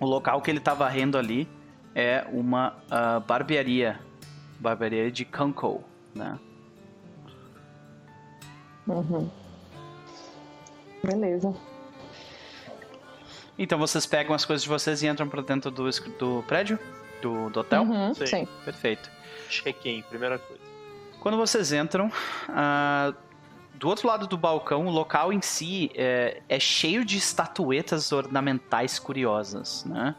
o 0.00 0.06
local 0.06 0.40
que 0.40 0.50
ele 0.50 0.60
tá 0.60 0.74
varrendo 0.74 1.18
ali 1.18 1.48
é 1.94 2.24
uma 2.32 2.76
ah, 2.90 3.20
barbearia. 3.20 4.00
Barbearia 4.60 5.10
de 5.10 5.24
Kunko, 5.24 5.82
né? 6.14 6.38
Uhum. 8.86 9.28
Beleza. 11.04 11.52
Então 13.58 13.78
vocês 13.78 14.06
pegam 14.06 14.34
as 14.34 14.44
coisas 14.44 14.62
de 14.62 14.68
vocês 14.68 15.02
e 15.02 15.06
entram 15.06 15.28
pra 15.28 15.42
dentro 15.42 15.70
do, 15.70 15.88
do 16.18 16.44
prédio? 16.46 16.78
Do, 17.20 17.50
do 17.50 17.60
hotel? 17.60 17.82
Uhum, 17.82 18.14
Sim. 18.14 18.26
sim. 18.26 18.48
Perfeito. 18.64 19.10
Check-in, 19.48 20.02
primeira 20.02 20.38
coisa. 20.38 20.62
Quando 21.20 21.36
vocês 21.36 21.72
entram, 21.72 22.10
ah, 22.48 23.12
do 23.74 23.88
outro 23.88 24.08
lado 24.08 24.26
do 24.26 24.36
balcão, 24.36 24.86
o 24.86 24.90
local 24.90 25.32
em 25.32 25.40
si 25.40 25.90
é, 25.94 26.42
é 26.48 26.58
cheio 26.58 27.04
de 27.04 27.16
estatuetas 27.18 28.10
ornamentais 28.10 28.98
curiosas, 28.98 29.84
né? 29.84 30.14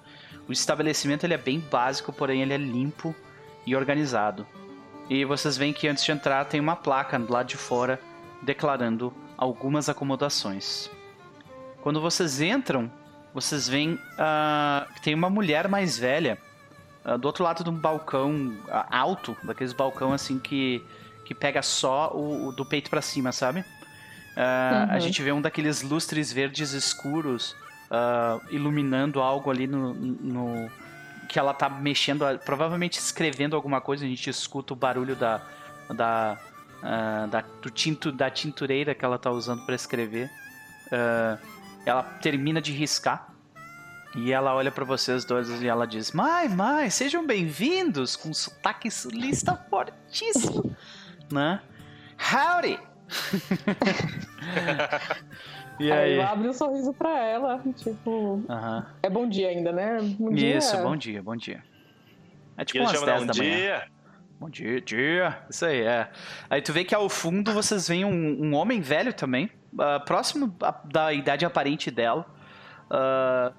O 0.48 0.52
estabelecimento 0.52 1.26
ele 1.26 1.34
é 1.34 1.38
bem 1.38 1.60
básico, 1.60 2.14
porém 2.14 2.42
ele 2.42 2.54
é 2.54 2.58
limpo 2.58 3.16
e 3.66 3.76
organizado. 3.76 4.46
E 5.10 5.26
vocês 5.26 5.58
veem 5.58 5.74
que 5.74 5.88
antes 5.88 6.04
de 6.04 6.12
entrar 6.12 6.46
tem 6.46 6.60
uma 6.60 6.76
placa 6.76 7.18
do 7.20 7.32
lado 7.32 7.48
de 7.48 7.58
fora 7.58 8.00
declarando 8.42 9.14
algumas 9.38 9.90
acomodações. 9.90 10.90
Quando 11.82 12.00
vocês 12.00 12.40
entram, 12.42 12.92
vocês 13.34 13.68
veem 13.68 14.00
ah, 14.18 14.86
que 14.96 15.02
tem 15.02 15.14
uma 15.16 15.30
mulher 15.30 15.68
mais 15.68 15.98
velha 15.98 16.38
ah, 17.04 17.18
do 17.18 17.26
outro 17.26 17.44
lado 17.44 17.64
de 17.64 17.70
um 17.70 17.74
balcão 17.76 18.56
ah, 18.70 18.86
alto, 19.00 19.36
daqueles 19.44 19.74
balcão 19.74 20.14
assim 20.14 20.38
que, 20.40 20.84
que 21.26 21.34
pega 21.34 21.62
só 21.62 22.12
o, 22.14 22.48
o 22.48 22.52
do 22.52 22.64
peito 22.66 22.90
pra 22.90 23.02
cima, 23.02 23.32
sabe? 23.32 23.64
Ah, 24.36 24.88
A 24.90 24.94
Uhum. 24.96 25.00
gente 25.02 25.22
vê 25.22 25.32
um 25.32 25.42
daqueles 25.42 25.82
lustres 25.82 26.32
verdes 26.32 26.72
escuros 26.74 27.56
iluminando 28.50 29.22
algo 29.22 29.52
ali 29.52 29.68
no, 29.68 29.94
no- 29.94 30.72
que 31.30 31.38
ela 31.40 31.54
tá 31.54 31.70
mexendo, 31.70 32.26
provavelmente 32.44 32.98
escrevendo 33.00 33.56
alguma 33.56 33.80
coisa. 33.80 34.04
A 34.06 34.08
gente 34.08 34.30
escuta 34.30 34.74
o 34.74 34.76
barulho 34.76 35.16
da 35.16 35.42
da, 35.90 36.38
da, 37.30 37.44
do 37.62 37.70
tinto, 37.70 38.12
da 38.12 38.30
tintureira 38.32 38.96
que 38.96 39.04
ela 39.06 39.18
tá 39.20 39.30
usando 39.30 39.64
para 39.66 39.76
escrever. 39.76 40.30
Ah, 40.92 41.38
ela 41.86 42.04
termina 42.04 42.62
de 42.62 42.72
riscar. 42.72 43.30
E 44.16 44.32
ela 44.32 44.54
olha 44.54 44.72
pra 44.72 44.86
vocês 44.86 45.26
dois 45.26 45.50
e 45.62 45.68
ela 45.68 45.88
diz: 45.88 46.12
Mai, 46.12 46.48
mai, 46.48 46.90
sejam 46.92 47.26
bem-vindos! 47.26 48.16
Com 48.16 48.30
um 48.30 48.34
sotaque 48.34 48.92
sulista 48.92 49.56
fortíssimo, 49.70 50.76
né? 51.32 51.60
Howdy! 52.32 52.80
e 55.80 55.92
Aí 55.92 56.00
aí? 56.00 56.16
eu 56.16 56.22
abro 56.24 56.50
um 56.50 56.54
sorriso 56.54 56.94
pra 56.94 57.20
ela, 57.26 57.60
tipo, 57.76 58.44
Aham. 58.48 58.86
é 59.02 59.10
bom 59.10 59.28
dia 59.28 59.50
ainda, 59.50 59.72
né? 59.72 59.98
Bom 60.20 60.32
dia. 60.32 60.58
Isso, 60.58 60.78
bom 60.78 60.96
dia, 60.96 61.24
bom 61.24 61.36
dia. 61.36 61.64
É 62.56 62.62
E 62.62 62.66
tipo 62.66 62.84
umas 62.84 62.94
chama 62.94 63.06
10 63.08 63.24
um 63.24 63.26
da 63.26 63.34
manhã. 63.34 63.56
dia. 63.56 63.88
Bom 64.40 64.50
dia, 64.50 64.82
dia. 64.82 65.40
Isso 65.50 65.66
aí, 65.66 65.82
é. 65.82 66.10
Aí 66.50 66.62
tu 66.62 66.72
vê 66.72 66.84
que 66.84 66.94
ao 66.94 67.10
fundo 67.10 67.52
vocês 67.52 67.88
veem 67.88 68.06
um, 68.06 68.46
um 68.46 68.54
homem 68.54 68.80
velho 68.80 69.12
também, 69.14 69.50
ah, 69.80 70.00
próximo 70.00 70.56
da 70.86 71.12
idade 71.14 71.46
aparente 71.46 71.90
dela, 71.92 72.26
ah, 72.90 73.52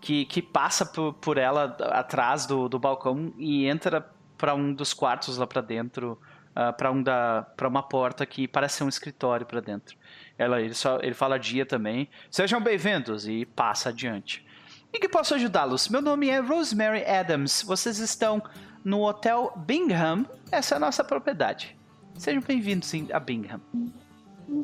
que, 0.00 0.24
que 0.24 0.40
passa 0.40 0.86
por, 0.86 1.14
por 1.14 1.36
ela 1.38 1.76
atrás 1.92 2.46
do, 2.46 2.68
do 2.68 2.78
balcão 2.78 3.32
e 3.36 3.66
entra 3.66 4.10
pra 4.38 4.54
um 4.54 4.72
dos 4.72 4.94
quartos 4.94 5.36
lá 5.36 5.46
pra 5.46 5.60
dentro, 5.60 6.18
ah, 6.54 6.72
pra 6.72 6.90
um 6.90 7.02
da 7.02 7.46
para 7.56 7.68
uma 7.68 7.82
porta 7.82 8.24
que 8.24 8.48
parece 8.48 8.78
ser 8.78 8.84
um 8.84 8.88
escritório 8.88 9.44
pra 9.46 9.60
dentro. 9.60 9.96
Ela, 10.38 10.60
ele, 10.60 10.72
só, 10.74 10.98
ele 11.02 11.14
fala 11.14 11.38
dia 11.38 11.66
também. 11.66 12.08
Sejam 12.30 12.60
bem-vindos 12.62 13.28
e 13.28 13.44
passa 13.44 13.90
adiante. 13.90 14.46
E 14.92 14.98
que 14.98 15.08
posso 15.08 15.34
ajudá-los? 15.34 15.88
Meu 15.88 16.00
nome 16.00 16.28
é 16.30 16.40
Rosemary 16.40 17.04
Adams. 17.04 17.62
Vocês 17.62 17.98
estão 17.98 18.42
no 18.82 19.02
Hotel 19.06 19.52
Bingham. 19.66 20.24
Essa 20.50 20.74
é 20.74 20.76
a 20.76 20.80
nossa 20.80 21.04
propriedade. 21.04 21.76
Sejam 22.14 22.42
bem-vindos 22.42 22.92
em- 22.94 23.08
a 23.12 23.20
Bingham. 23.20 23.60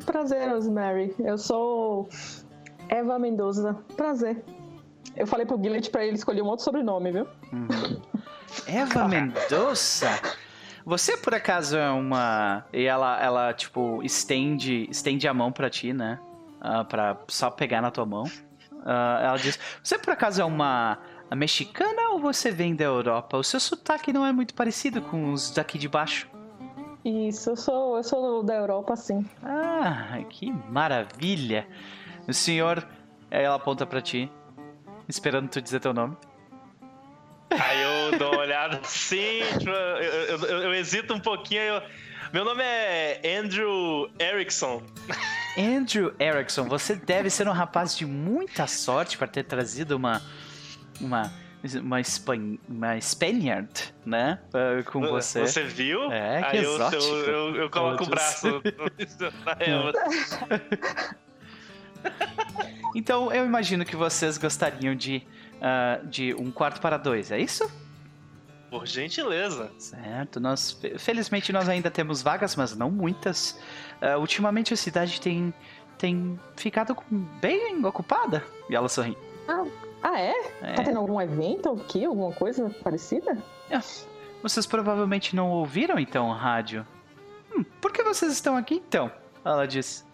Prazer, 0.05 0.49
Rosemary. 0.49 1.15
Eu 1.19 1.37
sou 1.37 2.09
Eva 2.89 3.17
Mendoza. 3.17 3.73
Prazer. 3.95 4.43
Eu 5.15 5.25
falei 5.25 5.45
pro 5.45 5.61
Gillet 5.61 5.89
pra 5.89 6.05
ele 6.05 6.15
escolher 6.15 6.41
um 6.41 6.47
outro 6.47 6.63
sobrenome, 6.63 7.11
viu? 7.11 7.27
Eva 8.67 9.07
Mendoza? 9.07 10.09
Você 10.85 11.17
por 11.17 11.33
acaso 11.33 11.77
é 11.77 11.89
uma. 11.89 12.65
E 12.71 12.85
ela, 12.85 13.21
ela 13.21 13.53
tipo, 13.53 14.01
estende, 14.03 14.87
estende 14.89 15.27
a 15.27 15.33
mão 15.33 15.51
pra 15.51 15.69
ti, 15.69 15.91
né? 15.91 16.19
Ah, 16.61 16.83
pra 16.83 17.17
só 17.27 17.49
pegar 17.49 17.81
na 17.81 17.91
tua 17.91 18.05
mão. 18.05 18.23
Ah, 18.85 19.19
ela 19.21 19.37
diz: 19.37 19.59
Você 19.83 19.97
por 19.97 20.11
acaso 20.11 20.41
é 20.41 20.45
uma 20.45 20.97
mexicana 21.35 22.09
ou 22.11 22.19
você 22.19 22.51
vem 22.51 22.75
da 22.75 22.85
Europa? 22.85 23.37
O 23.37 23.43
seu 23.43 23.59
sotaque 23.59 24.13
não 24.13 24.25
é 24.25 24.31
muito 24.31 24.53
parecido 24.53 25.01
com 25.01 25.33
os 25.33 25.51
daqui 25.51 25.77
de 25.77 25.89
baixo. 25.89 26.29
Isso, 27.05 27.51
eu 27.51 27.55
sou, 27.55 27.97
eu 27.97 28.03
sou 28.03 28.43
da 28.43 28.55
Europa, 28.55 28.95
sim. 28.95 29.25
Ah, 29.43 30.17
que 30.29 30.51
maravilha! 30.69 31.67
O 32.27 32.33
senhor. 32.33 32.85
Aí 33.31 33.43
ela 33.43 33.55
aponta 33.55 33.85
pra 33.85 34.01
ti, 34.01 34.31
esperando 35.07 35.49
tu 35.49 35.61
dizer 35.61 35.79
teu 35.79 35.93
nome. 35.93 36.15
Aí 37.49 37.81
eu 38.11 38.17
dou 38.19 38.31
uma 38.33 38.41
olhada 38.41 38.79
assim, 38.83 39.39
tipo, 39.57 39.69
eu, 39.69 39.75
eu- 39.75 40.37
eu- 40.45 40.63
eu 40.63 40.73
hesito 40.73 41.13
um 41.13 41.19
pouquinho. 41.19 41.61
aí 41.61 41.67
eu- 41.69 41.81
Meu 42.33 42.43
nome 42.43 42.61
é 42.61 43.21
Andrew 43.39 44.09
Erickson. 44.19 44.81
Andrew 45.57 46.13
Erickson, 46.19 46.65
você 46.65 46.93
deve 46.95 47.29
ser 47.29 47.47
um 47.47 47.53
rapaz 47.53 47.95
de 47.97 48.05
muita 48.05 48.67
sorte 48.67 49.17
para 49.17 49.27
ter 49.27 49.43
trazido 49.43 49.95
uma. 49.95 50.21
Uma. 50.99 51.31
Uma, 51.75 51.99
Span, 52.03 52.57
uma 52.67 52.99
Spaniard, 53.01 53.69
né? 54.05 54.39
ah, 54.53 54.83
Com 54.83 55.01
você. 55.01 55.41
Você 55.41 55.63
viu? 55.63 56.11
É, 56.11 56.41
que 56.41 56.57
Aí 56.57 56.63
eu, 56.63 56.73
exótico. 56.73 57.03
eu, 57.03 57.25
eu, 57.25 57.55
eu 57.55 57.69
coloco 57.69 58.03
o 58.03 58.05
Eu 58.05 58.09
braço 58.09 58.61
na 59.45 59.57
Eva. 59.59 59.93
Então 62.95 63.31
eu 63.31 63.45
imagino 63.45 63.85
que 63.85 63.95
vocês 63.95 64.37
gostariam 64.37 64.95
de, 64.95 65.21
ah, 65.61 65.99
de 66.03 66.33
um 66.35 66.51
quarto 66.51 66.79
para 66.81 66.97
dois, 66.97 67.31
é 67.31 67.39
isso? 67.39 67.69
Por 68.69 68.85
gentileza. 68.85 69.71
Certo, 69.77 70.39
nós 70.39 70.71
fe- 70.73 70.97
felizmente 70.97 71.53
nós 71.53 71.69
ainda 71.69 71.89
temos 71.89 72.21
vagas, 72.21 72.55
mas 72.55 72.75
não 72.75 72.91
muitas. 72.91 73.59
Ah, 74.01 74.17
ultimamente 74.17 74.73
a 74.73 74.77
cidade 74.77 75.19
tem 75.21 75.53
tem 75.97 76.39
ficado 76.55 76.95
bem 77.41 77.83
ocupada. 77.85 78.43
E 78.69 78.75
ela 78.75 78.87
sorri. 78.87 79.17
Ah, 79.47 79.63
é? 80.03 80.33
É. 80.61 80.73
Tá 80.73 80.83
tendo 80.83 80.99
algum 80.99 81.19
evento 81.21 81.71
aqui? 81.71 82.05
Alguma 82.05 82.31
coisa 82.31 82.69
parecida? 82.83 83.37
Vocês 84.41 84.65
provavelmente 84.65 85.35
não 85.35 85.49
ouviram 85.51 85.97
então 85.99 86.31
a 86.31 86.35
rádio. 86.35 86.85
Hum, 87.55 87.63
por 87.81 87.91
que 87.91 88.03
vocês 88.03 88.31
estão 88.31 88.55
aqui 88.55 88.75
então? 88.75 89.11
Ela 89.43 89.65
disse. 89.67 90.05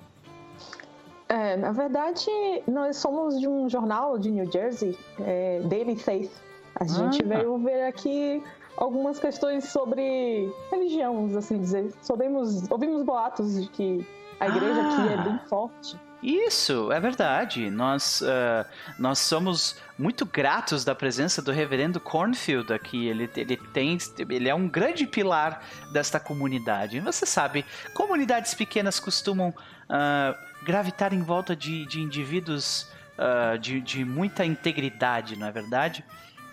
É, 1.30 1.56
na 1.58 1.72
verdade, 1.72 2.26
nós 2.68 2.98
somos 2.98 3.40
de 3.40 3.48
um 3.48 3.68
jornal 3.70 4.18
de 4.20 4.30
New 4.30 4.50
Jersey, 4.52 4.98
é, 5.20 5.62
Daily 5.66 5.96
Faith. 5.96 6.32
A 6.76 6.86
gente 6.86 7.24
Ah. 7.24 7.28
veio 7.38 7.58
ver 7.58 7.84
aqui 7.86 8.44
algumas 8.78 9.20
questões 9.20 9.66
sobre 9.66 10.52
religião, 10.72 11.30
assim 11.38 11.60
dizer. 11.60 11.92
Soubemos, 12.02 12.70
ouvimos 12.70 13.04
boatos 13.04 13.62
de 13.62 13.68
que 13.70 14.06
a 14.40 14.48
igreja 14.48 14.82
Ah. 14.82 14.88
aqui 14.94 15.14
é 15.14 15.18
bem 15.24 15.40
forte. 15.48 15.98
Isso, 16.24 16.90
é 16.90 17.02
verdade. 17.02 17.70
Nós, 17.70 18.24
ah, 18.24 18.66
nós 18.98 19.20
somos 19.20 19.76
muito 20.00 20.26
gratos 20.26 20.86
da 20.86 20.96
presença 20.96 21.42
do 21.42 21.52
reverendo 21.52 22.00
Cornfield 22.00 22.72
aqui. 22.72 23.08
Ele, 23.08 23.30
ele, 23.36 23.58
tem, 23.58 23.98
ele 24.30 24.48
é 24.48 24.56
um 24.56 24.70
grande 24.70 25.06
pilar 25.06 25.62
desta 25.92 26.22
comunidade. 26.22 27.02
Você 27.02 27.26
sabe, 27.26 27.66
comunidades 27.94 28.54
pequenas 28.54 29.02
costumam 29.02 29.54
ah, 29.90 30.34
gravitar 30.64 31.14
em 31.14 31.22
volta 31.22 31.54
de, 31.54 31.86
de 31.88 32.00
indivíduos 32.00 32.88
ah, 33.18 33.58
de, 33.58 33.82
de 33.82 34.06
muita 34.06 34.46
integridade, 34.46 35.38
não 35.38 35.48
é 35.48 35.52
verdade? 35.52 36.06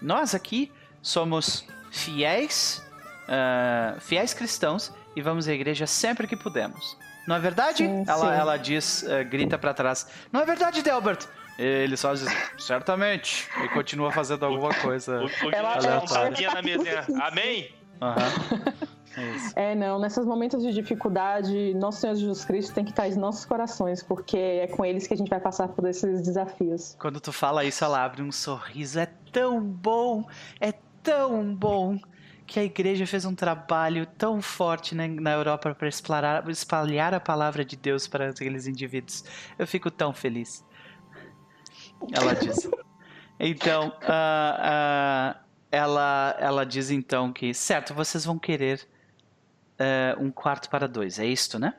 Nós 0.03 0.35
aqui 0.35 0.73
somos 1.01 1.65
fiéis, 1.93 2.83
fiéis 4.01 4.35
cristãos 4.35 4.93
e 5.15 5.23
vamos 5.23 5.47
à 5.47 5.53
igreja 5.53 5.87
sempre 5.87 6.27
que 6.27 6.37
pudermos. 6.37 6.97
Não 7.31 7.37
é 7.37 7.39
verdade? 7.39 7.85
Sim, 7.87 8.05
ela, 8.09 8.19
sim. 8.35 8.41
ela 8.41 8.57
diz, 8.57 9.05
eh, 9.05 9.23
grita 9.23 9.57
pra 9.57 9.73
trás. 9.73 10.05
Não 10.33 10.41
é 10.41 10.45
verdade, 10.45 10.83
Delbert? 10.83 11.29
Ele 11.57 11.97
só 11.97 12.13
diz, 12.13 12.27
certamente. 12.59 13.49
E 13.63 13.69
continua 13.69 14.11
fazendo 14.11 14.45
alguma 14.45 14.75
coisa. 14.75 15.21
Ela- 15.53 15.77
dá 15.77 15.99
um 16.01 16.05
tapinha 16.07 16.53
na 16.53 16.61
mesinha. 16.61 17.05
Amém? 17.23 17.73
Aham. 18.03 18.17
Isso. 19.37 19.53
É, 19.55 19.77
não, 19.77 20.01
nesses 20.01 20.27
momentos 20.27 20.61
de 20.61 20.73
dificuldade, 20.73 21.73
nosso 21.75 22.01
Senhor 22.01 22.17
Jesus 22.17 22.45
Cristo 22.45 22.75
tem 22.75 22.85
que 22.85 22.91
estar 22.91 23.09
em 23.09 23.15
nossos 23.15 23.45
corações, 23.45 24.03
porque 24.03 24.37
é 24.37 24.67
com 24.67 24.85
eles 24.85 25.07
que 25.07 25.15
a 25.15 25.17
gente 25.17 25.29
vai 25.29 25.39
passar 25.41 25.69
por 25.69 25.87
esses 25.89 26.23
desafios. 26.23 26.97
Quando 26.99 27.21
tu 27.21 27.33
fala 27.33 27.65
isso, 27.65 27.85
ela 27.85 28.05
abre 28.05 28.23
um 28.23 28.33
sorriso. 28.33 28.99
É 28.99 29.07
tão 29.33 29.61
bom, 29.61 30.25
é 30.61 30.73
tão 31.03 31.55
bom 31.55 31.97
que 32.51 32.59
a 32.59 32.65
igreja 32.65 33.07
fez 33.07 33.25
um 33.25 33.33
trabalho 33.33 34.05
tão 34.05 34.43
forte 34.43 34.93
né, 34.93 35.07
na 35.07 35.31
Europa 35.31 35.73
para 35.73 35.87
espalhar, 35.87 36.49
espalhar 36.51 37.15
a 37.15 37.21
palavra 37.21 37.65
de 37.65 37.77
Deus 37.77 38.09
para 38.09 38.31
aqueles 38.31 38.67
indivíduos. 38.67 39.23
Eu 39.57 39.69
fico 39.69 39.89
tão 39.89 40.13
feliz. 40.13 40.65
Ela 42.13 42.35
diz. 42.35 42.69
Então, 43.39 43.97
ah, 44.03 45.37
ah, 45.39 45.41
ela, 45.71 46.37
ela 46.41 46.67
diz 46.67 46.91
então 46.91 47.33
que, 47.33 47.55
certo, 47.55 47.95
vocês 47.95 48.25
vão 48.25 48.37
querer 48.37 48.85
eh, 49.79 50.17
um 50.19 50.33
quarto 50.33 50.69
para 50.69 50.89
dois, 50.89 51.21
é 51.21 51.27
isto, 51.27 51.57
né? 51.57 51.77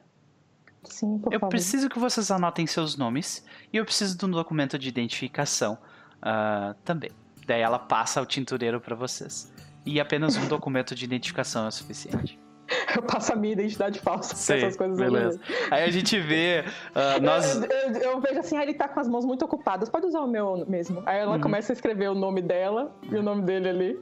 Sim, 0.85 1.19
por 1.19 1.33
Eu 1.33 1.39
favor. 1.41 1.49
preciso 1.51 1.89
que 1.89 1.99
vocês 1.99 2.31
anotem 2.31 2.65
seus 2.65 2.95
nomes 2.95 3.45
e 3.73 3.77
eu 3.77 3.83
preciso 3.83 4.17
de 4.17 4.25
um 4.25 4.31
documento 4.31 4.79
de 4.79 4.87
identificação 4.87 5.77
ah, 6.21 6.75
também. 6.85 7.11
Daí 7.45 7.59
ela 7.59 7.77
passa 7.77 8.21
o 8.21 8.25
tintureiro 8.25 8.79
para 8.79 8.95
vocês. 8.95 9.50
E 9.85 9.99
apenas 9.99 10.37
um 10.37 10.47
documento 10.47 10.93
de 10.95 11.03
identificação 11.05 11.67
é 11.67 11.71
suficiente. 11.71 12.39
Eu 12.95 13.01
passo 13.03 13.33
a 13.33 13.35
minha 13.35 13.51
identidade 13.53 13.99
falsa, 13.99 14.33
Sei, 14.35 14.57
essas 14.57 14.77
coisas 14.77 14.97
beleza. 14.97 15.39
Aí 15.69 15.83
a 15.83 15.91
gente 15.91 16.17
vê. 16.19 16.63
ah, 16.95 17.19
nós. 17.19 17.55
Eu, 17.61 17.63
eu- 17.69 17.93
eu 18.01 18.21
vejo 18.21 18.39
assim, 18.39 18.55
ah, 18.57 18.63
ele 18.63 18.73
tá 18.73 18.87
com 18.87 18.99
as 18.99 19.07
mãos 19.09 19.25
muito 19.25 19.43
ocupadas, 19.43 19.89
pode 19.89 20.05
usar 20.05 20.21
o 20.21 20.27
meu 20.27 20.65
mesmo. 20.67 21.03
Aí 21.05 21.19
ela 21.19 21.35
Uhum. 21.35 21.41
começa 21.41 21.71
a 21.71 21.75
escrever 21.75 22.09
o 22.09 22.15
nome 22.15 22.41
dela 22.41 22.95
e 23.11 23.15
o 23.15 23.21
nome 23.23 23.41
dele 23.41 23.67
ali. 23.69 23.99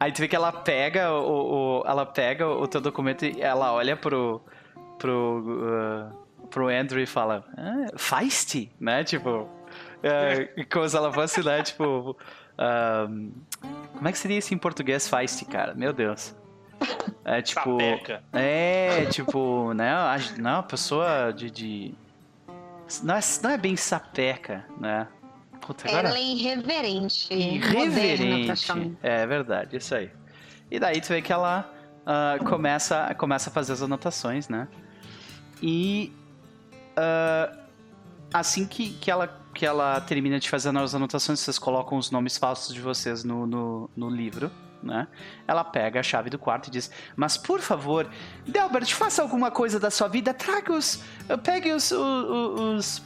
Aí 0.00 0.10
tu 0.12 0.18
vê 0.20 0.28
que 0.28 0.34
ela 0.36 0.50
pega 0.50 1.12
o, 1.12 1.80
o- 1.80 1.84
ela 1.86 2.06
pega 2.06 2.48
o 2.48 2.66
teu 2.66 2.80
documento 2.80 3.24
e 3.26 3.40
ela 3.42 3.72
olha 3.74 3.96
pro 3.96 4.40
pro 4.98 5.44
ah, 5.70 6.10
pro 6.50 6.68
Andrew 6.68 7.02
e 7.02 7.06
fala 7.06 7.44
ah, 7.56 7.86
Feisty, 7.98 8.72
né? 8.80 9.04
Tipo, 9.04 9.46
como 10.72 10.88
se 10.88 10.96
ela 10.96 11.12
fosse, 11.12 11.44
né? 11.44 11.62
Tipo, 11.62 12.16
ah, 12.56 13.06
como 13.98 14.08
é 14.08 14.12
que 14.12 14.18
seria 14.18 14.38
isso 14.38 14.54
em 14.54 14.58
português 14.58 15.08
Feisty, 15.08 15.44
cara? 15.44 15.74
Meu 15.74 15.92
Deus. 15.92 16.34
É 17.24 17.42
tipo, 17.42 17.60
Sapeca. 17.60 18.22
é 18.32 19.06
tipo, 19.06 19.72
né? 19.74 19.90
a- 19.92 20.16
Não, 20.38 20.52
uma 20.52 20.62
pessoa 20.62 21.32
de, 21.32 21.50
de 21.50 21.94
não 23.02 23.16
é, 23.16 23.20
não 23.42 23.50
é 23.50 23.58
bem 23.58 23.76
sapeca, 23.76 24.64
né? 24.78 25.06
Puta, 25.60 25.88
agora... 25.88 26.08
Ela 26.08 26.18
é 26.18 26.22
irreverente. 26.22 27.28
Moderna, 27.34 27.74
Irreverente. 27.74 28.46
praticamente. 28.46 28.96
É 29.02 29.26
verdade, 29.26 29.76
isso 29.76 29.94
aí. 29.94 30.10
E 30.70 30.78
daí 30.78 31.00
tu 31.00 31.08
vê 31.08 31.20
que 31.20 31.32
ela 31.32 31.70
ah, 32.06 32.38
começa, 32.48 33.14
começa 33.16 33.50
a 33.50 33.52
fazer 33.52 33.72
as 33.72 33.82
anotações, 33.82 34.48
né? 34.48 34.68
E 35.60 36.12
ah, 36.96 37.52
assim 38.32 38.66
que, 38.66 38.90
que, 38.94 39.10
ela, 39.10 39.37
que 39.58 39.66
ela 39.66 40.00
termina 40.00 40.38
de 40.38 40.48
fazer 40.48 40.74
as 40.78 40.94
anotações, 40.94 41.40
vocês 41.40 41.58
colocam 41.58 41.98
os 41.98 42.12
nomes 42.12 42.38
falsos 42.38 42.72
de 42.72 42.80
vocês 42.80 43.24
no, 43.24 43.44
no, 43.44 43.90
no 43.96 44.08
livro. 44.08 44.52
Né? 44.80 45.08
Ela 45.48 45.64
pega 45.64 45.98
a 45.98 46.02
chave 46.04 46.30
do 46.30 46.38
quarto 46.38 46.68
e 46.68 46.70
diz: 46.70 46.88
Mas 47.16 47.36
por 47.36 47.60
favor, 47.60 48.08
Delbert, 48.46 48.86
faça 48.94 49.20
alguma 49.20 49.50
coisa 49.50 49.80
da 49.80 49.90
sua 49.90 50.06
vida, 50.06 50.32
traga 50.32 50.72
os. 50.72 51.02
Pegue 51.42 51.72
os, 51.72 51.90
o- 51.90 51.96
o- 52.00 52.76
os, 52.76 53.02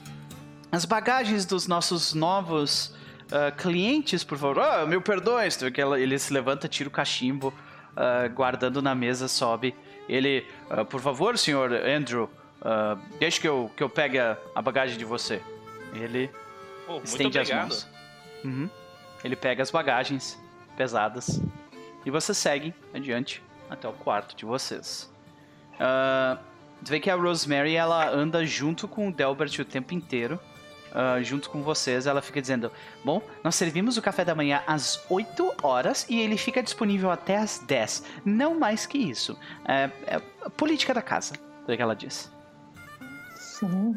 as 0.70 0.84
bagagens 0.84 1.46
dos 1.46 1.66
nossos 1.66 2.12
novos 2.12 2.94
ah, 3.32 3.50
clientes, 3.50 4.22
por 4.22 4.36
favor. 4.36 4.58
Ah, 4.60 4.84
meu 4.84 5.00
perdões. 5.00 5.56
Tu 5.56 5.64
vê 5.64 5.70
que 5.70 5.80
ela- 5.80 5.98
ele 5.98 6.18
se 6.18 6.30
levanta, 6.34 6.68
tira 6.68 6.90
o 6.90 6.92
cachimbo, 6.92 7.54
ah, 7.96 8.28
guardando 8.28 8.82
na 8.82 8.94
mesa, 8.94 9.26
sobe. 9.26 9.74
Ele, 10.06 10.46
ah, 10.68 10.84
por 10.84 11.00
favor, 11.00 11.38
senhor 11.38 11.72
Andrew, 11.72 12.28
deixe 13.18 13.40
que 13.40 13.48
eu, 13.48 13.70
que 13.74 13.82
eu 13.82 13.88
pegue 13.88 14.18
a, 14.18 14.36
a 14.54 14.60
bagagem 14.60 14.98
de 14.98 15.06
você. 15.06 15.40
Ele 15.94 16.30
Muito 16.88 17.04
estende 17.06 17.38
as 17.38 17.50
mãos. 17.50 17.88
Uhum. 18.44 18.68
Ele 19.24 19.36
pega 19.36 19.62
as 19.62 19.70
bagagens 19.70 20.38
pesadas 20.76 21.40
e 22.04 22.10
você 22.10 22.34
segue 22.34 22.74
adiante 22.92 23.42
até 23.70 23.88
o 23.88 23.92
quarto 23.92 24.34
de 24.36 24.44
vocês. 24.44 25.10
Tu 26.84 26.88
vê 26.90 26.98
que 27.00 27.08
a 27.10 27.14
Rosemary 27.14 27.76
ela 27.76 28.08
anda 28.10 28.44
junto 28.44 28.88
com 28.88 29.08
o 29.08 29.12
Delbert 29.12 29.52
o 29.60 29.64
tempo 29.64 29.94
inteiro. 29.94 30.38
ah, 30.94 31.22
junto 31.22 31.48
com 31.48 31.62
vocês, 31.62 32.06
ela 32.06 32.20
fica 32.20 32.40
dizendo: 32.40 32.70
Bom, 33.04 33.22
nós 33.44 33.54
servimos 33.54 33.96
o 33.96 34.02
café 34.02 34.24
da 34.24 34.34
manhã 34.34 34.62
às 34.66 35.00
8 35.08 35.54
horas 35.62 36.04
e 36.10 36.20
ele 36.20 36.36
fica 36.36 36.62
disponível 36.62 37.10
até 37.10 37.38
às 37.38 37.60
10. 37.60 38.04
Não 38.24 38.58
mais 38.58 38.84
que 38.84 38.98
isso. 38.98 39.38
É, 39.64 39.88
é 40.06 40.20
a 40.44 40.50
política 40.50 40.92
da 40.92 41.00
casa, 41.00 41.34
é 41.66 41.72
o 41.72 41.76
que 41.76 41.80
ela 41.82 41.94
diz. 41.96 42.30
Sim, 43.36 43.96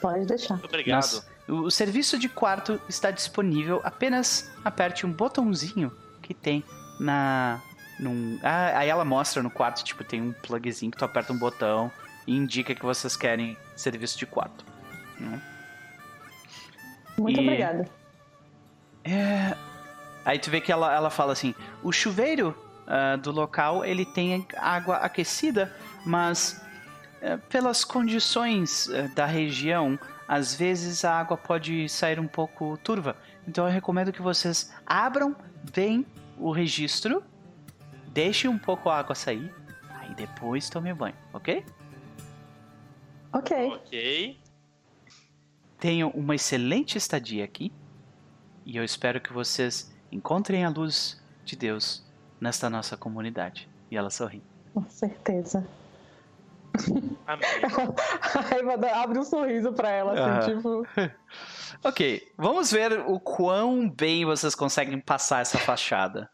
pode 0.00 0.24
deixar. 0.26 0.54
Muito 0.54 0.66
obrigado. 0.66 0.96
Nós- 0.96 1.26
o, 1.50 1.70
serviço 1.70 2.18
de 2.18 2.28
quarto 2.28 2.80
está 2.88 3.10
disponível. 3.10 3.80
Apenas 3.84 4.50
aperte 4.64 5.04
um 5.06 5.12
botãozinho 5.12 5.92
que 6.22 6.32
tem 6.34 6.64
na. 6.98 7.60
Num, 7.98 8.38
ah, 8.42 8.78
aí 8.78 8.88
ela 8.88 9.04
mostra 9.04 9.42
no 9.42 9.50
quarto, 9.50 9.84
tipo, 9.84 10.02
tem 10.02 10.22
um 10.22 10.32
plugzinho 10.32 10.90
que 10.90 10.96
tu 10.96 11.04
aperta 11.04 11.32
um 11.32 11.38
botão 11.38 11.90
e 12.26 12.34
indica 12.34 12.74
que 12.74 12.82
vocês 12.82 13.14
querem 13.16 13.56
serviço 13.76 14.18
de 14.18 14.24
quarto. 14.26 14.64
né? 15.18 15.40
Muito 17.18 17.40
E- 17.40 17.44
obrigada. 17.44 17.88
É, 19.04 19.54
Aí 20.24 20.38
tu 20.38 20.50
vê 20.50 20.60
que 20.60 20.70
ela, 20.70 20.94
ela 20.94 21.10
fala 21.10 21.32
assim: 21.32 21.54
o 21.82 21.90
chuveiro 21.92 22.54
ah, 22.86 23.16
do 23.16 23.30
local 23.30 23.84
ele 23.84 24.04
tem 24.04 24.46
água 24.56 24.96
aquecida, 24.96 25.74
mas 26.04 26.60
eh, 27.22 27.36
pelas 27.48 27.84
condições 27.84 28.88
eh, 28.90 29.08
da 29.14 29.26
região, 29.26 29.98
às 30.30 30.54
vezes 30.54 31.04
a 31.04 31.18
água 31.18 31.36
pode 31.36 31.88
sair 31.88 32.20
um 32.20 32.28
pouco 32.28 32.76
turva. 32.76 33.16
Então 33.48 33.66
eu 33.66 33.72
recomendo 33.72 34.12
que 34.12 34.22
vocês 34.22 34.72
abram 34.86 35.34
bem 35.74 36.06
o 36.38 36.52
registro, 36.52 37.20
deixem 38.12 38.48
um 38.48 38.56
pouco 38.56 38.88
a 38.88 38.96
água 38.96 39.12
sair, 39.16 39.52
aí 39.88 40.14
depois 40.14 40.70
tome 40.70 40.94
banho, 40.94 41.16
ok? 41.32 41.66
Ok. 43.32 43.72
Ok. 43.72 44.40
Tenham 45.80 46.10
uma 46.10 46.36
excelente 46.36 46.96
estadia 46.96 47.44
aqui 47.44 47.72
e 48.64 48.76
eu 48.76 48.84
espero 48.84 49.20
que 49.20 49.32
vocês 49.32 49.92
encontrem 50.12 50.64
a 50.64 50.68
luz 50.68 51.20
de 51.44 51.56
Deus 51.56 52.06
nesta 52.40 52.70
nossa 52.70 52.96
comunidade. 52.96 53.68
E 53.90 53.96
ela 53.96 54.10
sorri. 54.10 54.44
Com 54.72 54.88
certeza. 54.88 55.66
Amém. 57.26 57.48
A 58.34 58.54
Eva 58.56 58.76
dá- 58.78 59.02
abre 59.02 59.18
um 59.18 59.24
sorriso 59.24 59.72
pra 59.72 59.90
ela, 59.90 60.12
assim, 60.12 60.52
Aham. 60.52 60.56
tipo. 60.56 60.86
Ok, 61.82 62.28
vamos 62.36 62.70
ver 62.70 62.92
o 63.06 63.18
quão 63.18 63.88
bem 63.88 64.24
vocês 64.26 64.54
conseguem 64.54 65.00
passar 65.00 65.40
essa 65.40 65.56
fachada. 65.58 66.28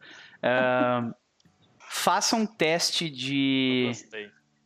Faça 1.89 2.35
um 2.35 2.45
teste 2.45 3.09
de. 3.09 3.91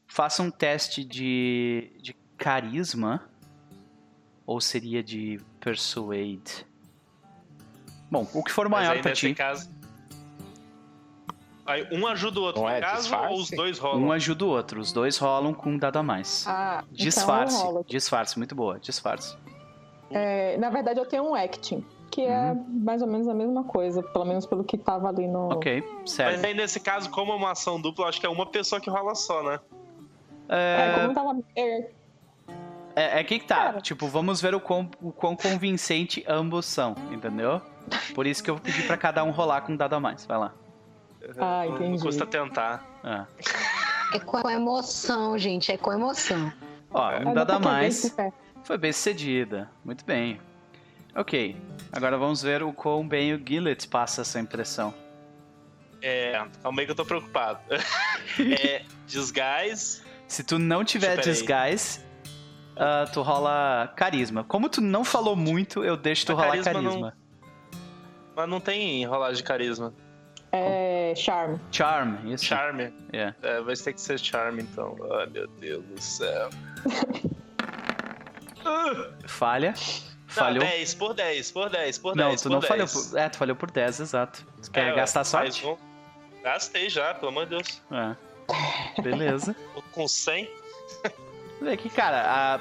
Faça 0.08 0.42
um 0.42 0.50
teste 0.50 1.04
de, 1.04 1.92
de 2.02 2.14
carisma. 2.38 3.30
Ou 4.46 4.60
seria 4.60 5.04
de 5.04 5.40
persuade? 5.60 6.66
Bom, 8.10 8.28
o 8.34 8.44
que 8.44 8.52
for 8.52 8.68
maior 8.68 9.00
pra 9.02 9.14
ti. 9.14 9.34
caso. 9.36 9.70
Aí 11.66 11.88
um 11.92 12.08
ajuda 12.08 12.40
o 12.40 12.44
outro 12.44 12.62
Não 12.64 12.70
no 12.70 12.76
é 12.76 12.82
caso, 12.82 13.02
disfarce? 13.04 13.34
ou 13.34 13.40
os 13.40 13.50
dois 13.52 13.78
rolam? 13.80 14.04
Um 14.04 14.12
ajuda 14.12 14.46
o 14.46 14.50
outro. 14.50 14.80
Os 14.82 14.92
dois 14.92 15.18
rolam 15.18 15.54
com 15.54 15.70
um 15.72 15.78
dado 15.78 15.98
a 15.98 16.04
mais. 16.04 16.46
Ah, 16.48 16.84
Disfarce. 16.92 17.58
Então 17.58 17.68
rola. 17.72 17.84
Disfarce, 17.88 18.38
muito 18.38 18.56
boa. 18.56 18.80
Disfarce. 18.80 19.38
É, 20.10 20.58
na 20.58 20.70
verdade, 20.70 21.00
eu 21.00 21.06
tenho 21.06 21.24
um 21.24 21.36
acting, 21.36 21.86
que 22.10 22.22
é 22.22 22.54
mais 22.68 23.02
ou 23.02 23.08
menos 23.08 23.28
a 23.28 23.34
mesma 23.34 23.64
coisa, 23.64 24.02
pelo 24.04 24.26
menos 24.26 24.46
pelo 24.46 24.64
que 24.64 24.78
tava 24.78 25.08
ali 25.08 25.28
no. 25.28 25.54
Ok, 25.54 25.84
Mas 26.02 26.12
certo. 26.12 26.46
aí 26.46 26.54
nesse 26.54 26.80
caso, 26.80 27.10
como 27.10 27.32
é 27.32 27.36
uma 27.36 27.52
ação 27.52 27.80
dupla, 27.80 28.06
eu 28.06 28.10
acho 28.10 28.20
que 28.20 28.26
é 28.26 28.30
uma 28.30 28.46
pessoa 28.46 28.82
que 28.82 28.90
rola 28.90 29.16
só, 29.16 29.42
né? 29.44 29.60
É, 30.50 30.90
É, 30.90 31.00
como 31.00 31.14
tava. 31.14 31.40
é, 31.56 31.78
é, 32.96 33.20
é 33.20 33.24
que 33.24 33.40
que 33.40 33.46
tá. 33.46 33.56
Cara. 33.56 33.82
Tipo, 33.82 34.08
vamos 34.08 34.42
ver 34.42 34.54
o 34.54 34.60
quão, 34.60 34.90
o 35.02 35.12
quão 35.14 35.36
convincente 35.36 36.26
ambos 36.28 36.66
são, 36.66 36.94
entendeu? 37.12 37.62
Por 38.14 38.28
isso 38.28 38.44
que 38.44 38.50
eu 38.50 38.58
pedi 38.60 38.84
pra 38.84 38.98
cada 38.98 39.24
um 39.24 39.32
rolar 39.32 39.62
com 39.62 39.72
um 39.74 39.78
dado 39.78 39.94
a 39.96 40.00
mais. 40.00 40.26
Vai 40.26 40.38
lá. 40.38 40.54
Ah, 41.40 41.64
Não- 41.66 41.76
entendi. 41.76 41.90
Não 41.92 42.00
custa 42.00 42.26
tentar. 42.26 42.86
Ah. 43.04 43.26
É 44.14 44.20
com 44.20 44.50
emoção, 44.50 45.38
gente. 45.38 45.72
É 45.72 45.78
com 45.78 45.92
emoção. 45.94 46.52
Ó, 46.94 47.10
um 47.20 47.34
dado 47.34 47.52
a 47.52 47.56
é 47.56 47.60
bem 47.60 47.68
mais. 47.68 48.16
Foi 48.64 48.78
bem 48.78 48.92
sucedida. 48.92 49.70
Muito 49.84 50.04
bem. 50.06 50.40
Ok. 51.16 51.56
Agora 51.92 52.18
vamos 52.18 52.42
ver 52.42 52.64
o 52.64 52.72
quão 52.74 53.08
bem 53.08 53.34
o 53.34 53.42
Gillet 53.46 53.88
passa 53.88 54.22
essa 54.22 54.40
impressão. 54.40 54.94
É, 56.02 56.44
calma 56.64 56.82
aí 56.82 56.86
que 56.86 56.92
eu 56.92 56.96
tô 56.96 57.06
preocupado. 57.06 57.60
é, 58.64 58.84
disguise. 59.06 60.02
Se 60.28 60.44
tu 60.44 60.58
não 60.58 60.84
tiver 60.84 61.18
aí. 61.20 61.24
disguise, 61.24 62.04
ah, 62.76 63.06
tu 63.14 63.22
rola 63.22 63.92
carisma. 63.96 64.44
Como 64.44 64.68
tu 64.70 64.82
não 64.82 65.04
falou 65.04 65.36
muito, 65.36 65.84
eu 65.84 65.96
deixo 65.96 66.26
tu 66.26 66.34
Mas 66.36 66.42
rolar 66.46 66.64
carisma 66.64 66.74
carisma. 66.90 67.14
não- 67.72 67.78
Mas 68.36 68.50
não 68.50 68.60
tem 68.60 69.06
rolagem 69.06 69.38
de 69.38 69.44
carisma. 69.44 69.94
É. 70.52 71.14
Charm. 71.16 71.58
Charm, 71.72 72.16
isso. 72.28 72.46
Charme. 72.46 72.94
É. 73.14 73.34
É, 73.42 73.62
vai 73.62 73.76
ter 73.76 73.94
que 73.94 74.02
ser 74.02 74.20
Charme, 74.20 74.64
então. 74.64 74.96
Ai, 75.20 75.28
meu 75.28 75.48
Deus 75.48 75.84
do 75.86 76.02
céu. 76.02 76.50
Falha. 79.28 79.74
Não, 79.74 80.36
Falhou. 80.36 80.64
10 80.64 80.96
por 80.96 81.14
10, 81.14 81.52
por 81.52 81.70
10, 81.70 81.98
por 81.98 82.16
10. 82.16 82.30
Não, 82.30 82.36
tu 82.38 82.44
por 82.44 82.50
não 82.52 82.60
10. 82.60 82.68
falhou 82.70 82.88
por... 82.88 83.18
É, 83.20 83.30
tu 83.30 83.38
falhou 83.38 83.56
por 83.56 83.72
10, 83.72 84.00
exato. 84.00 84.46
Tu 84.64 84.72
quer 84.72 84.88
É, 84.88 84.96
gastar 84.96 85.20
mais 85.20 85.30
sorte? 85.56 85.66
um. 85.68 85.78
Gastei 86.42 86.90
já, 86.90 87.14
pelo 87.14 87.30
amor 87.30 87.44
de 87.46 87.50
Deus. 87.52 87.82
É. 87.92 89.02
Beleza. 89.02 89.56
Tô 89.76 89.82
Com 89.92 90.08
100. 90.08 90.50
Vê 91.62 91.78
que, 91.78 91.90
cara, 91.90 92.24
a- 92.56 92.60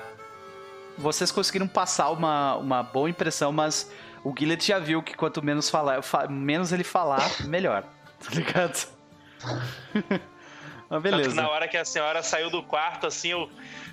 vocês 0.98 1.30
conseguiram 1.30 1.68
passar 1.68 2.10
uma, 2.10 2.56
uma 2.56 2.82
boa 2.82 3.08
impressão, 3.08 3.52
mas 3.52 3.90
o 4.24 4.34
Gillet 4.36 4.64
já 4.66 4.78
viu 4.78 5.02
que 5.02 5.14
quanto 5.14 5.42
menos 5.42 5.68
falar, 5.70 6.02
fa- 6.02 6.26
menos 6.28 6.72
ele 6.72 6.84
falar, 6.84 7.28
melhor. 7.46 7.84
Tá 8.22 8.30
ligado? 8.34 8.86
mas 10.90 11.02
beleza. 11.02 11.34
na 11.34 11.48
hora 11.48 11.66
que 11.68 11.76
a 11.76 11.84
senhora 11.84 12.22
saiu 12.22 12.50
do 12.50 12.62
quarto, 12.62 13.06
assim, 13.06 13.28
eu. 13.30 13.48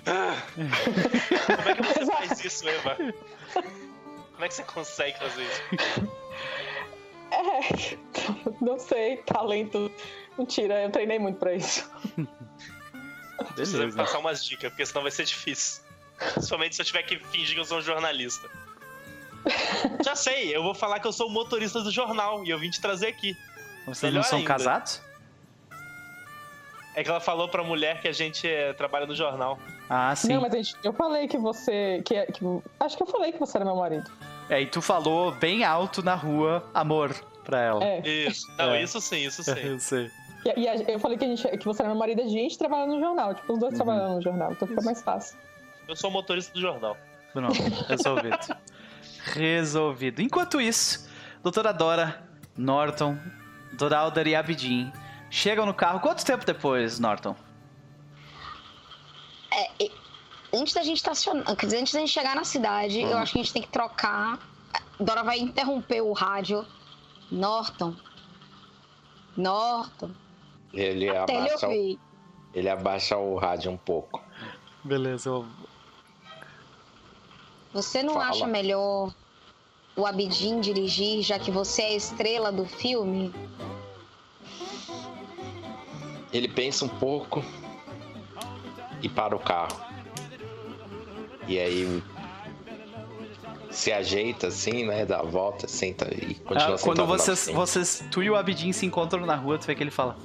Ah, 0.06 0.36
Como 0.54 1.68
é 1.70 1.74
que 1.74 1.82
você 1.82 2.06
faz 2.06 2.44
isso, 2.44 2.68
Eva? 2.68 2.96
Como 4.32 4.44
é 4.44 4.48
que 4.48 4.54
você 4.54 4.62
consegue 4.64 5.18
fazer 5.18 5.42
isso? 5.44 5.62
É. 7.30 7.98
Não 8.60 8.78
sei, 8.78 9.18
talento. 9.18 9.90
Mentira, 10.38 10.82
eu 10.82 10.90
treinei 10.90 11.18
muito 11.18 11.38
pra 11.38 11.54
isso. 11.54 11.90
Precisa 13.54 13.78
me 13.78 13.84
Beleza. 13.84 13.96
passar 13.96 14.18
umas 14.18 14.44
dicas, 14.44 14.70
porque 14.70 14.86
senão 14.86 15.02
vai 15.02 15.10
ser 15.10 15.24
difícil. 15.24 15.82
Principalmente 16.34 16.74
se 16.76 16.82
eu 16.82 16.86
tiver 16.86 17.02
que 17.02 17.18
fingir 17.18 17.54
que 17.54 17.60
eu 17.60 17.64
sou 17.64 17.78
um 17.78 17.82
jornalista. 17.82 18.48
Já 20.04 20.14
sei, 20.16 20.54
eu 20.54 20.62
vou 20.62 20.74
falar 20.74 21.00
que 21.00 21.06
eu 21.06 21.12
sou 21.12 21.28
o 21.28 21.30
motorista 21.30 21.80
do 21.82 21.90
jornal 21.90 22.44
e 22.44 22.50
eu 22.50 22.58
vim 22.58 22.70
te 22.70 22.80
trazer 22.80 23.08
aqui. 23.08 23.36
Vocês 23.86 24.02
não 24.12 24.20
melhor 24.20 24.24
são 24.24 24.38
ainda. 24.38 24.48
casados? 24.48 25.00
É 26.94 27.04
que 27.04 27.08
ela 27.10 27.20
falou 27.20 27.48
pra 27.48 27.62
mulher 27.62 28.00
que 28.00 28.08
a 28.08 28.12
gente 28.12 28.46
é, 28.48 28.72
trabalha 28.72 29.06
no 29.06 29.14
jornal. 29.14 29.58
Ah, 29.88 30.14
sim. 30.16 30.34
Não, 30.34 30.40
mas 30.42 30.52
a 30.52 30.56
gente, 30.56 30.74
eu 30.82 30.92
falei 30.92 31.28
que 31.28 31.38
você. 31.38 32.02
Que, 32.04 32.26
que- 32.32 32.44
acho 32.80 32.96
que 32.96 33.02
eu 33.02 33.06
falei 33.06 33.32
que 33.32 33.38
você 33.38 33.56
era 33.56 33.64
meu 33.64 33.76
marido. 33.76 34.10
É, 34.50 34.60
e 34.62 34.66
tu 34.66 34.82
falou 34.82 35.30
bem 35.32 35.64
alto 35.64 36.02
na 36.02 36.14
rua, 36.14 36.68
amor, 36.74 37.14
pra 37.44 37.60
ela. 37.60 37.84
É. 37.84 38.00
Isso. 38.00 38.46
Não, 38.58 38.74
É. 38.74 38.82
isso 38.82 39.00
sim, 39.00 39.24
isso 39.26 39.42
sim. 39.44 39.52
Eu 39.62 39.78
sei. 39.78 40.10
E, 40.44 40.60
e 40.60 40.68
a- 40.68 40.74
eu 40.76 40.98
falei 40.98 41.16
que, 41.18 41.24
a 41.24 41.28
gente, 41.28 41.46
que 41.58 41.64
você 41.64 41.82
era 41.82 41.90
meu 41.90 41.98
marido 41.98 42.20
e 42.20 42.24
a 42.24 42.28
gente 42.28 42.58
trabalha 42.58 42.86
no 42.86 42.98
jornal. 42.98 43.34
Tipo, 43.34 43.52
os 43.52 43.58
dois 43.60 43.72
Uhum. 43.72 43.76
trabalhando 43.84 44.14
no 44.16 44.22
jornal. 44.22 44.52
Então 44.52 44.66
fica 44.66 44.82
mais 44.82 45.00
fácil. 45.02 45.36
Eu 45.86 45.94
sou 45.96 46.10
o 46.10 46.12
motorista 46.12 46.52
do 46.52 46.60
jornal. 46.60 46.96
Pronto, 47.32 47.52
resolvido. 47.88 48.38
resolvido. 49.32 50.20
Enquanto 50.20 50.60
isso, 50.60 51.08
doutora 51.42 51.72
Dora, 51.72 52.22
Norton, 52.56 53.18
Doralder 53.72 54.26
e 54.26 54.34
Abidin 54.34 54.92
chegam 55.30 55.64
no 55.66 55.74
carro. 55.74 56.00
Quanto 56.00 56.24
tempo 56.24 56.44
depois, 56.44 56.98
Norton? 56.98 57.36
É, 59.52 59.90
antes 60.52 60.72
da 60.74 60.82
gente 60.82 60.98
estacionar, 60.98 61.56
quer 61.56 61.66
dizer, 61.66 61.78
antes 61.80 61.92
da 61.92 62.00
gente 62.00 62.12
chegar 62.12 62.34
na 62.36 62.44
cidade, 62.44 63.00
eu 63.00 63.16
acho 63.18 63.32
que 63.32 63.38
a 63.38 63.42
gente 63.42 63.52
tem 63.52 63.62
que 63.62 63.68
trocar. 63.68 64.38
Dora 65.00 65.22
vai 65.22 65.38
interromper 65.38 66.00
o 66.00 66.12
rádio. 66.12 66.66
Norton. 67.30 67.94
Norton. 69.36 70.10
Ele 70.72 71.08
Até 71.08 71.34
ele 71.34 71.46
abaixa, 71.48 71.66
o- 71.66 71.70
ouvir. 71.70 72.00
ele 72.54 72.68
abaixa 72.68 73.16
o 73.16 73.36
rádio 73.38 73.70
um 73.70 73.76
pouco. 73.76 74.22
Beleza, 74.84 75.28
eu... 75.30 75.46
Você 77.72 78.02
não 78.02 78.14
Fala. 78.14 78.30
acha 78.30 78.46
melhor 78.46 79.12
o 79.98 80.06
Abidin 80.06 80.60
dirigir, 80.60 81.22
já 81.22 81.40
que 81.40 81.50
você 81.50 81.82
é 81.82 81.86
a 81.88 81.96
estrela 81.96 82.52
do 82.52 82.64
filme? 82.64 83.34
Ele 86.32 86.46
pensa 86.46 86.84
um 86.84 86.88
pouco 86.88 87.44
e 89.02 89.08
para 89.08 89.34
o 89.34 89.40
carro. 89.40 89.76
E 91.48 91.58
aí 91.58 92.00
se 93.72 93.90
ajeita 93.90 94.46
assim, 94.46 94.86
né? 94.86 95.04
Dá 95.04 95.18
a 95.18 95.24
volta, 95.24 95.66
senta 95.66 96.08
e 96.14 96.36
continua 96.36 96.76
Ah, 96.76 96.78
quando 96.78 97.04
vocês, 97.04 97.48
vocês, 97.48 98.04
tu 98.12 98.22
e 98.22 98.30
o 98.30 98.36
Abidin 98.36 98.72
se 98.72 98.86
encontram 98.86 99.26
na 99.26 99.34
rua, 99.34 99.58
tu 99.58 99.66
vê 99.66 99.74
que 99.74 99.82
ele 99.82 99.90
fala: 99.90 100.16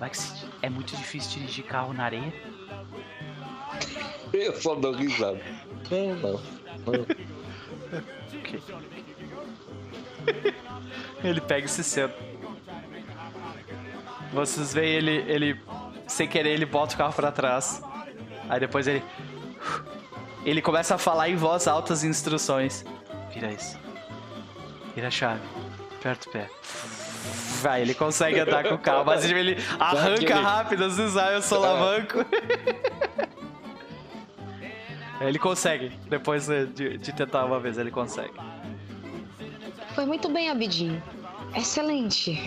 Alex, 0.00 0.44
é 0.60 0.68
muito 0.68 0.96
difícil 0.96 1.38
dirigir 1.38 1.64
carro 1.66 1.92
na 1.92 2.04
areia. 2.04 2.34
Eu 4.32 4.60
só 4.60 4.74
dou 4.74 4.92
risada. 4.92 5.40
Não, 5.88 6.16
não. 6.16 6.32
não. 6.32 7.06
Ok. 8.40 8.93
Ele 11.22 11.40
pega 11.40 11.66
e 11.66 11.68
se 11.68 11.82
senta. 11.82 12.14
Vocês 14.32 14.74
veem 14.74 14.94
ele, 14.94 15.24
ele, 15.28 15.60
sem 16.06 16.26
querer, 16.26 16.50
ele 16.50 16.66
bota 16.66 16.94
o 16.94 16.98
carro 16.98 17.12
pra 17.12 17.30
trás. 17.30 17.82
Aí 18.48 18.60
depois 18.60 18.86
ele. 18.86 19.02
Ele 20.44 20.60
começa 20.60 20.96
a 20.96 20.98
falar 20.98 21.28
em 21.28 21.36
voz 21.36 21.66
alta 21.66 21.92
as 21.92 22.04
instruções. 22.04 22.84
Vira 23.32 23.50
isso. 23.50 23.78
Vira 24.94 25.08
a 25.08 25.10
chave. 25.10 25.40
Aperta 25.98 26.28
o 26.28 26.32
pé. 26.32 26.50
Vai, 27.62 27.80
ele 27.80 27.94
consegue 27.94 28.38
andar 28.40 28.62
com 28.64 28.74
o 28.74 28.78
carro, 28.78 29.04
mas 29.06 29.24
ele 29.24 29.56
arranca 29.78 30.34
rápido, 30.34 30.84
assim, 30.84 31.08
sai 31.08 31.36
o 31.36 31.42
solavanco. 31.42 32.18
ele 35.20 35.38
consegue. 35.38 35.90
Depois 36.08 36.46
de, 36.46 36.98
de 36.98 37.12
tentar 37.12 37.44
uma 37.46 37.58
vez, 37.58 37.78
ele 37.78 37.90
consegue. 37.90 38.34
Foi 39.94 40.04
muito 40.04 40.28
bem, 40.28 40.50
Abidin. 40.50 41.00
Excelente. 41.54 42.40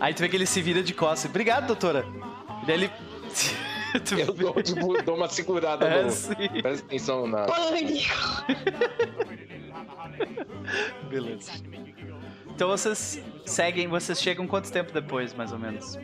Aí 0.00 0.14
tu 0.14 0.20
vê 0.20 0.28
que 0.28 0.36
ele 0.36 0.46
se 0.46 0.62
vira 0.62 0.82
de 0.82 0.94
costas. 0.94 1.30
Obrigado, 1.30 1.66
doutora. 1.66 2.04
E 2.62 2.66
daí 2.66 2.76
ele. 2.76 2.90
Eu 4.18 4.32
dou, 4.34 4.60
tipo, 4.60 5.00
dou 5.04 5.16
uma 5.16 5.28
segurada 5.28 5.86
É, 5.86 6.02
no. 6.02 6.10
sim. 6.10 6.34
Presta 6.62 6.84
atenção 6.86 7.26
na. 7.28 7.44
Pânico. 7.44 8.44
Beleza. 11.08 11.52
Então 12.48 12.68
vocês 12.68 13.22
seguem, 13.46 13.86
vocês 13.88 14.20
chegam 14.20 14.46
quanto 14.46 14.70
tempo 14.72 14.92
depois, 14.92 15.32
mais 15.34 15.52
ou 15.52 15.58
menos? 15.58 15.96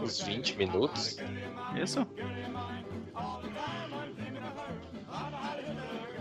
Uns 0.00 0.20
20 0.20 0.56
minutos. 0.56 1.16
Isso? 1.80 2.06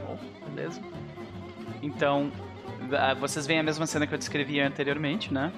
Bom, 0.06 0.20
beleza. 0.54 0.82
Então, 1.82 2.32
vocês 3.20 3.46
veem 3.48 3.60
a 3.60 3.64
mesma 3.64 3.86
cena 3.86 4.06
que 4.08 4.14
eu 4.14 4.18
descrevi 4.18 4.60
anteriormente, 4.60 5.34
né? 5.34 5.52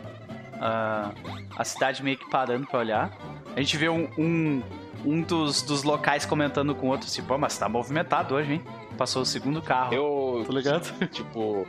Ah, 0.60 1.12
a 1.58 1.64
cidade 1.64 2.04
meio 2.04 2.18
que 2.18 2.30
parando 2.30 2.68
pra 2.68 2.80
olhar. 2.80 3.12
A 3.56 3.60
gente 3.60 3.76
vê 3.78 3.90
um, 3.90 4.08
um, 4.18 4.62
um 5.04 5.22
dos, 5.22 5.62
dos 5.64 5.84
locais 5.84 6.26
comentando 6.26 6.74
com 6.76 6.88
o 6.88 6.90
outro, 6.92 7.08
assim, 7.08 7.22
pô, 7.24 7.38
mas 7.38 7.58
tá 7.58 7.68
movimentado 7.68 8.36
hoje, 8.36 8.54
hein? 8.54 8.62
Passou 8.98 9.24
o 9.24 9.26
segundo 9.26 9.62
carro. 9.62 9.94
Eu, 9.94 10.44
Tá 10.46 10.54
ligado? 10.54 10.94
tipo, 11.10 11.68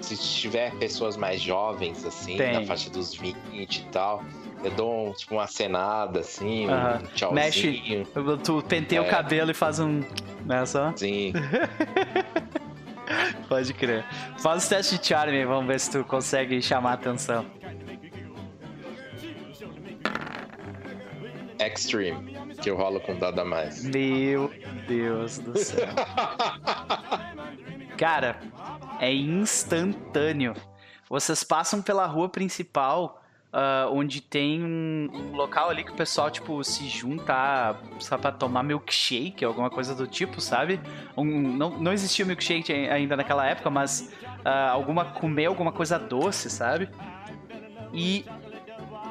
se 0.00 0.16
tiver 0.16 0.72
pessoas 0.76 1.16
mais 1.16 1.40
jovens, 1.40 2.04
assim, 2.04 2.36
Tem. 2.36 2.54
na 2.54 2.62
faixa 2.64 2.88
dos 2.90 3.14
20 3.14 3.36
e 3.52 3.82
tal, 3.92 4.22
eu 4.64 4.70
dou, 4.70 5.08
um, 5.08 5.12
tipo, 5.12 5.34
uma 5.34 5.46
cenada, 5.46 6.20
assim, 6.20 6.66
Aham. 6.68 7.00
um 7.02 7.06
tchauzinho. 7.14 7.34
Mexe. 7.34 8.06
Tu 8.42 8.62
penteia 8.66 9.02
o 9.02 9.04
É. 9.04 9.08
cabelo 9.08 9.50
e 9.50 9.54
faz 9.54 9.78
um. 9.78 10.00
Né, 10.46 10.64
só? 10.64 10.86
Assim, 10.88 11.32
Pode 13.48 13.72
crer. 13.74 14.04
Faz 14.38 14.66
o 14.66 14.68
teste 14.68 14.98
de 14.98 15.06
charme, 15.06 15.44
vamos 15.44 15.66
ver 15.66 15.80
se 15.80 15.90
tu 15.90 16.04
consegue 16.04 16.60
chamar 16.60 16.90
a 16.90 16.94
atenção. 16.94 17.46
extreme, 21.58 22.36
que 22.62 22.70
eu 22.70 22.76
rolo 22.76 23.00
com 23.00 23.18
dado 23.18 23.40
a 23.40 23.44
mais. 23.44 23.82
Meu 23.84 24.52
Deus 24.86 25.38
do 25.38 25.58
céu. 25.58 25.88
Cara, 27.96 28.38
é 29.00 29.12
instantâneo. 29.12 30.54
Vocês 31.08 31.44
passam 31.44 31.80
pela 31.80 32.06
rua 32.06 32.28
principal, 32.28 33.22
ah, 33.58 33.88
onde 33.90 34.20
tem 34.20 34.62
um, 34.62 35.08
um 35.14 35.34
local 35.34 35.70
ali 35.70 35.82
que 35.82 35.90
o 35.90 35.94
pessoal, 35.94 36.30
tipo, 36.30 36.62
se 36.62 36.86
junta 36.90 37.74
sabe, 38.00 38.20
pra 38.20 38.30
tomar 38.30 38.62
milkshake, 38.62 39.42
alguma 39.46 39.70
coisa 39.70 39.94
do 39.94 40.06
tipo, 40.06 40.42
sabe? 40.42 40.78
Um- 41.16 41.56
não, 41.56 41.70
não 41.78 41.90
existia 41.90 42.26
milkshake 42.26 42.70
ainda 42.70 43.16
naquela 43.16 43.46
época, 43.46 43.70
mas 43.70 44.12
ah, 44.44 44.68
alguma 44.68 45.06
comer 45.06 45.46
alguma 45.46 45.72
coisa 45.72 45.98
doce, 45.98 46.50
sabe? 46.50 46.86
E 47.94 48.26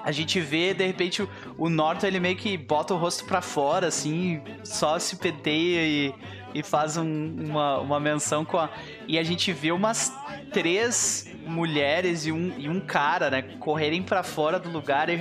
a 0.03 0.11
gente 0.11 0.39
vê, 0.39 0.75
de 0.75 0.85
repente, 0.85 1.23
o, 1.23 1.29
o 1.57 1.67
Norton, 1.67 2.05
ele 2.05 2.19
meio 2.19 2.35
que 2.35 2.55
bota 2.55 2.93
o 2.93 2.97
rosto 2.97 3.25
pra 3.25 3.41
fora, 3.41 3.87
assim, 3.87 4.39
só 4.63 4.99
se 4.99 5.15
penteia 5.15 5.81
e, 5.81 6.13
e 6.53 6.61
faz 6.61 6.97
um- 6.97 7.35
uma, 7.49 7.79
uma 7.79 7.99
menção 7.99 8.45
com 8.45 8.59
a... 8.59 8.69
E 9.07 9.17
a 9.17 9.23
gente 9.23 9.51
vê 9.51 9.71
umas 9.71 10.13
três 10.53 11.24
mulheres 11.45 12.25
e 12.25 12.31
um, 12.31 12.53
e 12.57 12.67
um 12.67 12.79
cara, 12.79 13.29
né, 13.29 13.41
correrem 13.59 14.03
pra 14.03 14.23
fora 14.23 14.59
do 14.59 14.69
lugar 14.69 15.09
e... 15.09 15.19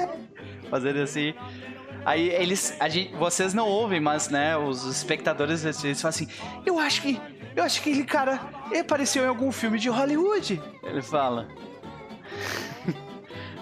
Fazendo 0.70 1.00
assim... 1.00 1.34
Aí 2.04 2.30
eles... 2.30 2.76
A 2.80 2.88
gente, 2.88 3.14
vocês 3.14 3.52
não 3.52 3.68
ouvem, 3.68 4.00
mas, 4.00 4.28
né, 4.28 4.56
os 4.56 4.84
espectadores, 4.84 5.64
eles, 5.64 6.00
falam 6.00 6.10
assim... 6.10 6.28
Eu 6.64 6.78
acho 6.78 7.02
que... 7.02 7.20
Eu 7.54 7.64
acho 7.64 7.82
que 7.82 7.90
aquele 7.90 8.06
cara 8.06 8.40
apareceu 8.78 9.24
em 9.24 9.28
algum 9.28 9.50
filme 9.50 9.78
de 9.78 9.88
Hollywood. 9.88 10.62
Ele 10.82 11.02
fala. 11.02 11.48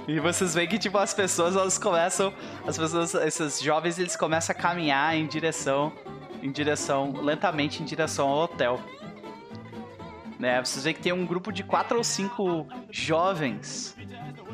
E 0.09 0.19
vocês 0.21 0.55
veem 0.55 0.67
que, 0.67 0.79
tipo, 0.79 0.97
as 0.97 1.13
pessoas, 1.13 1.55
elas 1.55 1.77
começam. 1.77 2.33
As 2.67 2.79
pessoas, 2.79 3.15
esses 3.15 3.61
jovens, 3.61 3.99
eles 3.99 4.17
começam 4.17 4.57
a 4.57 4.59
caminhar 4.59 5.15
em 5.15 5.27
direção. 5.27 5.93
Em 6.43 6.51
direção. 6.51 7.13
lentamente 7.13 7.83
em 7.83 7.85
direção 7.85 8.27
ao 8.27 8.39
hotel. 8.39 8.81
Né? 10.39 10.63
Vocês 10.65 10.85
veem 10.85 10.95
que 10.95 11.03
tem 11.03 11.13
um 11.13 11.27
grupo 11.27 11.51
de 11.53 11.63
quatro 11.65 11.99
ou 11.99 12.05
cinco 12.05 12.67
jovens 12.91 13.97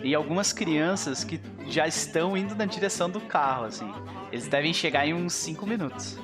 e 0.02 0.15
algumas 0.15 0.52
crianças 0.52 1.24
que 1.24 1.40
já 1.69 1.86
estão 1.86 2.36
indo 2.36 2.55
na 2.55 2.65
direção 2.65 3.11
do 3.11 3.20
carro, 3.20 3.66
assim. 3.66 3.90
Eles 4.32 4.48
devem 4.48 4.73
chegar 4.73 5.06
em 5.06 5.15
uns 5.15 5.35
5 5.35 5.66
minutos. 5.66 6.19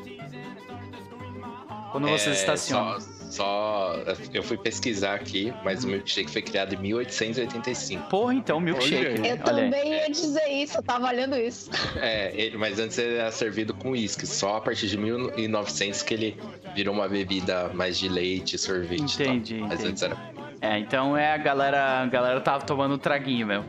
Quando 1.93 2.09
vocês 2.09 2.37
É, 2.37 2.41
estacionam. 2.41 3.01
Só, 3.01 3.20
só- 3.31 3.97
eu 4.35 4.43
fui 4.43 4.57
pesquisar 4.59 5.15
aqui, 5.15 5.53
mas 5.65 5.85
o 5.85 5.89
milkshake 5.89 6.31
foi 6.31 6.43
criado 6.43 6.75
em 6.75 6.79
1885. 6.79 8.09
Porra, 8.09 8.35
então, 8.35 8.61
milkshake. 8.61 9.27
Eu 9.27 9.39
também 9.39 9.93
ia 9.93 10.11
dizer 10.11 10.47
isso, 10.49 10.79
eu 10.79 10.83
tava 10.83 11.07
olhando 11.09 11.37
isso. 11.37 11.71
É, 12.01 12.33
ele- 12.35 12.57
mas 12.57 12.79
antes 12.79 12.99
ele 12.99 13.17
era 13.17 13.31
servido 13.31 13.73
com 13.75 13.91
uísque. 13.91 14.27
Só 14.27 14.57
a 14.57 14.61
partir 14.61 14.87
de 14.89 14.97
1900 14.99 16.03
que 16.03 16.15
ele 16.15 16.37
virou 16.75 16.95
uma 16.95 17.09
bebida 17.09 17.71
mais 17.75 17.99
de 17.99 18.09
leite, 18.09 18.57
sorvete. 18.59 19.15
e 19.15 19.25
tal. 19.25 19.27
Entendi, 19.35 19.59
Mas 19.61 19.73
entendi. 19.75 19.89
antes 19.89 20.03
era. 20.03 20.17
É, 20.63 20.79
então 20.79 21.17
é 21.17 21.33
a 21.33 21.37
galera. 21.39 22.03
A 22.03 22.07
galera 22.07 22.41
tava 22.41 22.65
tomando 22.65 22.95
um 22.95 22.99
traguinho 22.99 23.47
mesmo. 23.47 23.65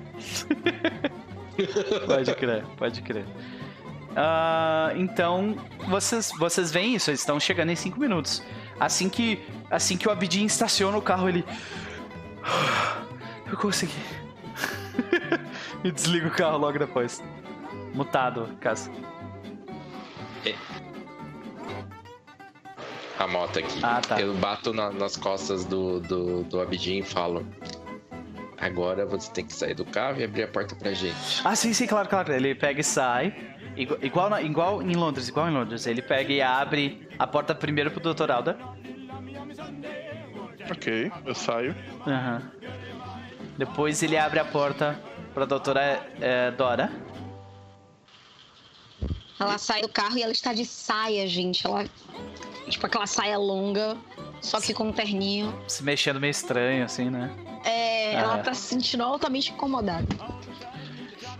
pode 2.08 2.36
crer, 2.36 2.64
pode 2.78 3.02
crer. 3.02 3.26
Ah, 4.16 4.92
então, 4.96 5.56
vocês, 5.88 6.32
vocês 6.38 6.72
veem 6.72 6.96
isso, 6.96 7.10
eles 7.10 7.22
estão 7.22 7.40
chegando 7.40 7.70
em 7.72 7.76
5 7.76 8.00
minutos. 8.00 8.44
Assim 8.82 9.10
que, 9.10 9.40
assim 9.70 9.96
que 9.96 10.08
o 10.08 10.12
Abidin 10.12 10.44
estaciona 10.46 10.98
o 10.98 11.02
carro, 11.04 11.30
ele. 11.30 11.46
Eu 13.46 13.56
consegui. 13.56 13.94
e 15.86 15.92
desliga 15.92 16.28
o 16.28 16.32
carro 16.32 16.58
logo 16.58 16.80
depois. 16.80 17.22
Mutado, 17.94 18.58
caso. 18.60 18.90
A 23.20 23.28
moto 23.28 23.60
aqui. 23.60 23.80
Ah, 23.84 24.02
tá. 24.02 24.20
Eu 24.20 24.34
bato 24.34 24.74
na- 24.74 24.90
nas 24.90 25.16
costas 25.16 25.64
do, 25.64 26.00
do, 26.00 26.44
do 26.46 26.60
Abidin 26.60 27.02
e 27.02 27.04
falo. 27.04 27.46
Agora 28.58 29.06
você 29.06 29.32
tem 29.32 29.46
que 29.46 29.54
sair 29.54 29.76
do 29.76 29.86
carro 29.86 30.20
e 30.20 30.24
abrir 30.24 30.42
a 30.42 30.48
porta 30.48 30.76
pra 30.76 30.92
gente. 30.92 31.40
Ah, 31.46 31.56
sim, 31.56 31.72
sim, 31.72 31.86
claro, 31.86 32.10
claro. 32.10 32.34
Ele 32.34 32.56
pega 32.56 32.82
e 32.82 32.84
sai. 32.84 33.51
Igu- 33.76 33.98
Igual, 34.02 34.30
na- 34.30 34.42
igual 34.42 34.82
em 34.82 34.94
Londres, 34.96 35.28
igual 35.30 35.48
em 35.50 35.54
Londres. 35.54 35.86
Ele 35.88 36.02
pega 36.02 36.32
e 36.34 36.42
abre 36.42 37.08
a 37.18 37.26
porta 37.26 37.56
primeiro 37.56 37.90
pro 37.92 38.14
Dr. 38.14 38.30
Alda. 38.32 38.58
Ok, 40.70 41.12
eu 41.26 41.36
saio. 41.36 41.76
Aham. 42.08 42.52
Depois 43.58 44.02
ele 44.04 44.18
abre 44.18 44.40
a 44.40 44.46
porta 44.46 45.00
pra 45.34 45.46
doutora 45.46 46.06
eh, 46.20 46.52
Dora. 46.52 46.92
Ela 49.40 49.58
sai 49.58 49.82
do 49.82 49.90
carro 49.90 50.18
e 50.18 50.24
ela 50.24 50.32
está 50.32 50.54
de 50.54 50.66
saia, 50.66 51.28
gente. 51.28 51.66
Ela. 51.66 51.86
Tipo 52.70 52.86
aquela 52.86 53.08
saia 53.08 53.38
longa, 53.38 53.98
só 54.40 54.62
que 54.62 54.74
com 54.74 54.86
um 54.90 54.94
terninho. 54.94 55.54
Se 55.68 55.84
mexendo 55.84 56.20
meio 56.20 56.32
estranho, 56.32 56.86
assim, 56.86 57.10
né? 57.10 57.30
É, 57.66 58.16
Ah, 58.16 58.20
ela 58.22 58.38
é. 58.40 58.42
tá 58.44 58.54
se 58.54 58.62
sentindo 58.62 59.04
altamente 59.04 59.52
incomodada. 59.52 60.08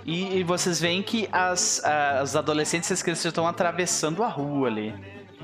E, 0.06 0.40
e 0.40 0.44
vocês 0.44 0.80
veem 0.80 1.02
que 1.04 1.28
as, 1.32 1.84
as 1.86 2.36
adolescentes 2.36 2.90
e 2.90 2.94
as 2.94 3.02
crianças 3.04 3.26
estão 3.26 3.48
atravessando 3.48 4.24
a 4.24 4.28
rua 4.28 4.68
ali. 4.68 4.94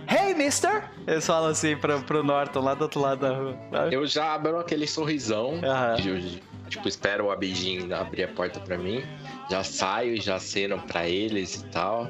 Hey, 0.09 0.34
mister! 0.34 0.89
Eles 1.05 1.25
falam 1.25 1.49
assim 1.51 1.75
pro, 1.77 2.01
pro 2.01 2.23
Norton, 2.23 2.61
lá 2.61 2.73
do 2.73 2.84
outro 2.84 2.99
lado 3.01 3.19
da 3.21 3.35
rua. 3.35 3.57
Eu 3.91 4.07
já 4.07 4.34
abro 4.34 4.57
aquele 4.57 4.88
sorrisão. 4.88 5.59
De- 5.97 6.41
tipo, 6.69 6.88
espero 6.88 7.25
o 7.25 7.31
Abidin 7.31 7.91
abrir 7.93 8.23
a 8.23 8.27
porta 8.29 8.59
pra 8.59 8.77
mim. 8.77 9.03
Já 9.49 9.63
saio 9.63 10.15
e 10.15 10.21
já 10.21 10.35
aceno 10.35 10.79
pra 10.79 11.07
eles 11.07 11.55
e 11.55 11.65
tal. 11.67 12.07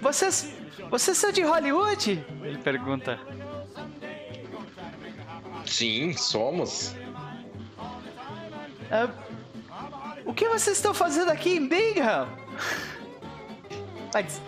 Vocês. 0.00 0.52
Vocês 0.90 1.16
são 1.16 1.32
de 1.32 1.42
Hollywood? 1.42 2.24
Ele 2.42 2.58
pergunta. 2.58 3.18
Sim, 5.64 6.12
somos. 6.14 6.94
"Ah, 8.90 9.08
o 10.24 10.32
que 10.34 10.48
vocês 10.48 10.76
estão 10.76 10.94
fazendo 10.94 11.30
aqui 11.30 11.56
em 11.56 11.68
Bingham? 11.68 12.28
Mas, 14.12 14.40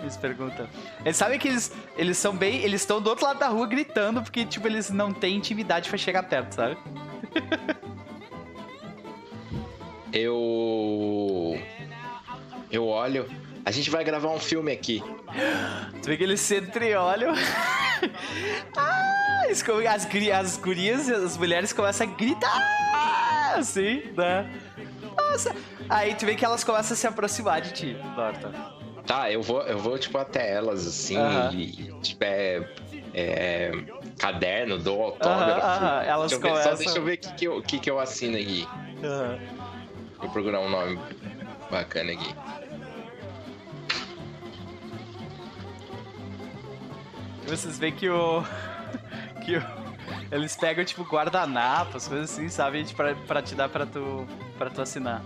eles 0.00 0.16
perguntam. 0.16 0.68
Eles 1.04 1.16
sabem 1.16 1.38
que 1.38 1.48
eles, 1.48 1.72
eles 1.96 2.18
são 2.18 2.36
bem. 2.36 2.62
Eles 2.62 2.82
estão 2.82 3.00
do 3.00 3.08
outro 3.10 3.24
lado 3.24 3.38
da 3.38 3.48
rua 3.48 3.66
gritando, 3.66 4.22
porque, 4.22 4.44
tipo, 4.44 4.66
eles 4.68 4.90
não 4.90 5.12
têm 5.12 5.36
intimidade 5.36 5.88
pra 5.88 5.98
chegar 5.98 6.22
perto, 6.24 6.52
sabe? 6.54 6.76
Eu. 10.12 11.58
Eu 12.70 12.86
olho. 12.86 13.28
A 13.64 13.70
gente 13.70 13.90
vai 13.90 14.04
gravar 14.04 14.28
um 14.28 14.38
filme 14.38 14.70
aqui. 14.70 15.02
Tu 16.02 16.06
vê 16.06 16.16
que 16.16 16.22
eles 16.22 16.40
se 16.40 16.58
entreolham. 16.58 17.34
ah, 18.76 19.42
eles 19.46 19.62
come- 19.62 19.86
as, 19.86 20.06
as 20.06 20.56
gurias 20.56 21.08
as 21.08 21.36
mulheres 21.36 21.72
começam 21.72 22.06
a 22.06 22.10
gritar 22.10 23.54
assim, 23.56 24.02
né? 24.16 24.48
Nossa. 25.16 25.54
Aí 25.88 26.14
tu 26.14 26.26
vê 26.26 26.34
que 26.34 26.44
elas 26.44 26.64
começam 26.64 26.94
a 26.94 26.96
se 26.96 27.06
aproximar 27.06 27.60
de 27.60 27.72
ti, 27.72 27.96
Norton. 28.16 28.52
Tá, 29.06 29.30
eu 29.30 29.42
vou, 29.42 29.60
eu 29.62 29.78
vou 29.78 29.98
tipo, 29.98 30.16
até 30.16 30.50
elas, 30.54 30.86
assim, 30.86 31.18
e, 31.52 31.92
tipo, 32.00 32.24
é, 32.24 32.66
é, 33.12 33.70
caderno, 34.18 34.78
dou 34.78 35.02
autógrafo. 35.02 35.60
aham, 35.60 36.02
Elas 36.04 36.30
Deixa 36.30 36.34
eu 36.34 36.40
ver, 36.40 36.48
começam. 36.48 36.72
só 36.72 36.78
deixa 36.78 36.98
eu 36.98 37.04
ver 37.04 37.12
o 37.14 37.18
que, 37.18 37.34
que, 37.34 37.44
eu, 37.46 37.62
que, 37.62 37.78
que 37.80 37.90
eu 37.90 38.00
assino 38.00 38.36
aqui. 38.38 38.66
Vou 40.18 40.30
procurar 40.30 40.60
um 40.60 40.70
nome 40.70 40.98
bacana 41.70 42.12
aqui. 42.12 42.34
Vocês 47.46 47.78
veem 47.78 47.92
que 47.94 48.08
o. 48.08 48.42
que 49.44 49.56
o. 49.58 49.83
Eles 50.30 50.56
pegam, 50.56 50.84
tipo, 50.84 51.02
guardanapos, 51.04 52.08
coisas 52.08 52.30
assim, 52.32 52.48
sabe? 52.48 52.82
Tipo, 52.84 52.96
Pra, 52.96 53.14
pra 53.14 53.42
te 53.42 53.54
dar 53.54 53.68
pra 53.68 53.84
tu, 53.86 54.26
pra 54.58 54.70
tu 54.70 54.80
assinar. 54.80 55.22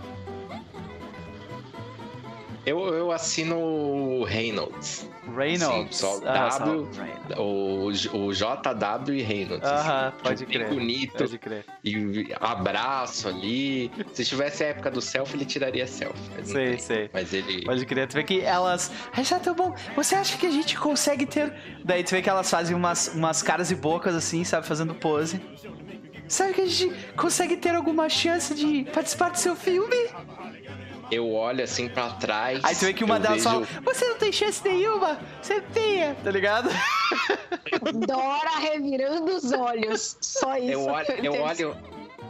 Eu, 2.65 2.93
eu 2.93 3.11
assino 3.11 3.57
o 3.57 4.23
Reynolds. 4.23 5.09
Reynolds. 5.35 5.95
Sim, 5.97 6.21
Ah, 6.25 6.57
W. 6.59 6.89
Reynolds. 6.97 8.05
O, 8.13 8.17
o 8.27 8.33
JW 8.33 9.15
e 9.15 9.21
Reynolds. 9.21 9.67
Aham, 9.67 10.07
assim, 10.07 10.17
pode 10.23 10.45
crer. 10.45 10.69
bonito. 10.69 11.17
Pode 11.17 11.37
crer. 11.37 11.65
E 11.83 12.27
abraço 12.39 13.27
ali. 13.27 13.91
Se 14.13 14.25
tivesse 14.25 14.63
a 14.63 14.67
época 14.67 14.91
do 14.91 15.01
selfie, 15.01 15.35
ele 15.37 15.45
tiraria 15.45 15.87
selfie. 15.87 16.19
Mas, 16.37 16.47
Sei, 16.49 16.69
tem. 16.69 16.77
sei. 16.79 17.09
mas 17.13 17.33
ele. 17.33 17.63
Pode 17.63 17.85
crer. 17.85 18.07
Tu 18.07 18.13
vê 18.13 18.23
que 18.23 18.41
elas. 18.41 18.91
Tá 19.43 19.53
bom. 19.53 19.73
Você 19.95 20.15
acha 20.15 20.37
que 20.37 20.45
a 20.45 20.51
gente 20.51 20.77
consegue 20.77 21.25
ter. 21.25 21.53
Daí 21.85 22.03
tu 22.03 22.11
vê 22.11 22.21
que 22.21 22.29
elas 22.29 22.49
fazem 22.49 22.75
umas, 22.75 23.07
umas 23.09 23.41
caras 23.41 23.71
e 23.71 23.75
bocas 23.75 24.15
assim, 24.15 24.43
sabe? 24.43 24.65
Fazendo 24.67 24.93
pose. 24.95 25.39
Sabe 26.27 26.53
que 26.53 26.61
a 26.61 26.65
gente 26.67 26.93
consegue 27.15 27.57
ter 27.57 27.73
alguma 27.73 28.07
chance 28.07 28.53
de 28.53 28.83
participar 28.93 29.29
do 29.29 29.37
seu 29.39 29.55
filme? 29.55 29.95
Eu 31.11 31.31
olho 31.33 31.63
assim 31.63 31.89
pra 31.89 32.09
trás. 32.11 32.63
Aí 32.63 32.75
tu 32.75 32.85
vê 32.85 32.93
que 32.93 33.03
uma 33.03 33.19
delas 33.19 33.43
vejo... 33.43 33.65
fala: 33.65 33.81
Você 33.83 34.05
não 34.07 34.17
tem 34.17 34.31
chance 34.31 34.63
nenhuma, 34.63 35.19
você 35.41 35.53
é 35.55 35.61
feia, 35.61 36.15
tá 36.23 36.29
ligado? 36.31 36.69
Dora 38.07 38.59
revirando 38.59 39.35
os 39.35 39.51
olhos. 39.51 40.17
Só 40.21 40.57
isso. 40.57 40.71
Eu 40.71 40.85
olho, 40.85 41.07
eu 41.23 41.41
olho, 41.41 41.77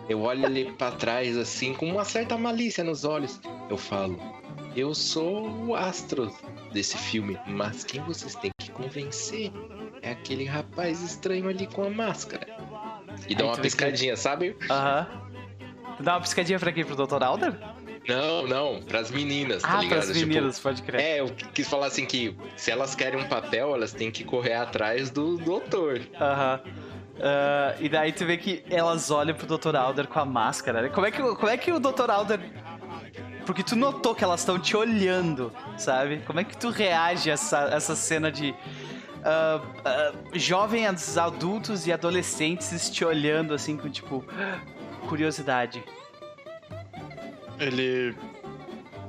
eu 0.08 0.22
olho 0.22 0.46
ali 0.46 0.72
pra 0.74 0.92
trás 0.92 1.38
assim, 1.38 1.74
com 1.74 1.88
uma 1.88 2.06
certa 2.06 2.38
malícia 2.38 2.84
nos 2.84 3.04
olhos. 3.04 3.40
Eu 3.70 3.78
falo, 3.78 4.18
eu 4.76 4.94
sou 4.96 5.50
o 5.68 5.76
astro 5.76 6.34
desse 6.72 6.98
filme, 6.98 7.38
mas 7.48 7.84
quem 7.84 8.02
vocês 8.04 8.36
têm 8.36 8.52
que 8.62 8.72
convencer 8.72 9.52
é 10.02 10.12
aquele 10.12 10.46
rapaz 10.46 11.02
estranho 11.02 11.50
ali 11.50 11.68
com 11.68 11.84
a 11.84 11.90
máscara. 11.90 12.48
E 13.28 13.36
dá 13.36 13.44
Aí 13.44 13.50
uma 13.50 13.56
vê 13.56 13.62
que- 13.62 13.68
piscadinha, 13.68 14.16
sabe? 14.16 14.56
Aham. 14.70 15.08
Tu 15.98 16.04
dá 16.04 16.14
uma 16.14 16.22
piscadinha 16.22 16.58
pra 16.58 16.72
quem? 16.72 16.86
Pro 16.86 16.96
Dr. 16.96 17.22
Alder? 17.22 17.60
Não, 18.08 18.48
não, 18.48 18.82
pras 18.82 19.12
meninas, 19.12 19.62
tá 19.62 19.78
ah, 19.78 19.82
ligado? 19.82 20.00
pras 20.06 20.18
Tipo, 20.18 20.28
meninas, 20.28 20.60
pode 20.60 20.82
crer. 20.82 21.02
É, 21.02 21.20
eu 21.20 21.30
quis 21.54 21.68
falar 21.68 21.88
assim 21.88 22.06
que 22.06 22.36
se 22.56 22.72
elas 22.72 22.96
querem 22.96 23.20
um 23.20 23.28
papel, 23.28 23.74
elas 23.76 23.92
têm 23.94 24.10
que 24.10 24.24
correr 24.24 24.54
atrás 24.54 25.10
do 25.10 25.38
doutor. 25.38 26.02
Aham. 26.20 26.60
Ah, 27.22 27.76
e 27.80 27.90
daí 27.90 28.12
tu 28.14 28.26
vê 28.26 28.38
que 28.38 28.64
elas 28.70 29.12
olham 29.12 29.36
pro 29.36 29.46
Dr. 29.46 29.76
Alder 29.76 30.08
com 30.08 30.20
a 30.20 30.26
máscara. 30.26 30.90
Como 30.90 31.06
é 31.06 31.12
que, 31.12 31.22
o- 31.22 31.36
como 31.36 31.50
é 31.50 31.58
que 31.58 31.72
o 31.72 31.80
Dr. 31.80 32.10
Alder. 32.10 32.40
Porque 33.46 33.64
tu 33.64 33.76
notou 33.76 34.14
que 34.16 34.24
elas 34.24 34.42
estão 34.42 34.60
te 34.60 34.78
olhando, 34.78 35.52
sabe? 35.78 36.20
Como 36.26 36.40
é 36.40 36.44
que 36.44 36.56
tu 36.56 36.70
reage 36.70 37.30
a 37.30 37.34
essa, 37.34 37.70
essa 37.74 37.96
cena 37.96 38.32
de. 38.32 38.56
ah, 39.24 39.62
ah, 39.84 40.14
jovens 40.34 41.18
adultos 41.18 41.86
e 41.86 41.92
adolescentes 41.92 42.90
te 42.90 43.04
olhando 43.04 43.54
assim 43.54 43.76
com 43.76 43.90
tipo. 43.90 44.24
curiosidade. 45.08 45.84
Ele. 47.60 48.16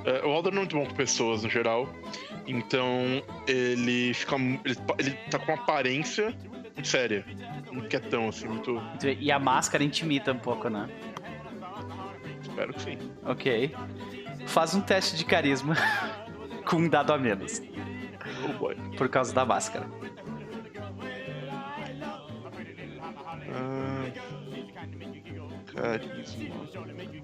é, 0.04 0.26
o 0.26 0.30
Alder 0.30 0.52
não 0.52 0.62
é 0.62 0.64
muito 0.64 0.76
bom 0.76 0.86
com 0.86 0.94
pessoas 0.94 1.42
no 1.42 1.50
geral. 1.50 1.88
Então 2.46 3.22
ele 3.46 4.12
fica. 4.14 4.36
Ele, 4.36 4.76
ele 4.98 5.10
tá 5.30 5.38
com 5.38 5.52
uma 5.52 5.62
aparência 5.62 6.34
muito 6.80 6.88
séria. 6.88 7.24
Muito 7.70 7.88
quietão, 7.88 8.28
assim, 8.28 8.48
muito. 8.48 8.80
E 9.18 9.30
a 9.30 9.38
máscara 9.38 9.84
intimida 9.84 10.32
um 10.32 10.38
pouco, 10.38 10.68
né? 10.68 10.88
Espero 12.40 12.72
que 12.72 12.82
sim. 12.82 12.98
Ok. 13.24 13.74
Faz 14.46 14.74
um 14.74 14.80
teste 14.80 15.16
de 15.16 15.24
carisma 15.24 15.76
com 16.66 16.76
um 16.76 16.88
dado 16.88 17.12
a 17.12 17.18
menos. 17.18 17.62
Oh 18.48 18.52
boy. 18.58 18.76
Por 18.96 19.08
causa 19.08 19.34
da 19.34 19.44
máscara. 19.44 19.86
Ah, 23.52 24.10
carisma. 25.74 27.19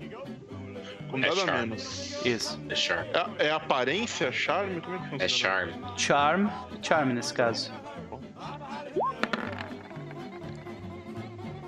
Com 1.16 1.24
É 1.24 1.28
nada 1.28 1.40
charme. 1.46 1.60
menos. 1.68 2.24
Isso. 2.24 2.60
É 2.68 2.74
charme. 2.74 3.08
É, 3.38 3.46
é 3.46 3.50
aparência, 3.50 4.30
charme? 4.30 4.80
Como 4.80 4.96
é 4.96 4.98
que 4.98 5.04
funciona? 5.04 5.24
É 5.24 5.28
charme. 5.28 5.74
Charm. 5.96 6.48
Charm 6.82 7.12
nesse 7.12 7.32
caso. 7.32 7.72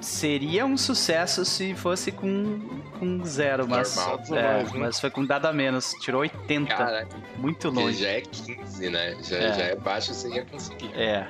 Seria 0.01 0.65
um 0.65 0.77
sucesso 0.77 1.45
se 1.45 1.75
fosse 1.75 2.13
com, 2.13 2.81
com 3.01 3.25
zero, 3.25 3.67
mas, 3.67 3.97
Normal. 3.97 4.21
é, 4.31 4.63
né? 4.63 4.71
mas 4.77 5.01
foi 5.01 5.11
com 5.11 5.25
dado 5.25 5.47
a 5.47 5.53
menos. 5.53 5.93
Tirou 6.01 6.21
80. 6.21 6.75
Cara, 6.75 7.09
muito 7.37 7.69
longe. 7.69 8.03
já 8.03 8.09
é 8.11 8.21
15, 8.21 8.91
né? 8.91 9.17
Já 9.23 9.37
É. 9.37 9.53
já 9.55 9.65
é 9.65 9.77
baixo, 9.77 10.15
você 10.15 10.29
ia 10.29 10.45
conseguir. 10.45 10.91
É. 10.95 11.27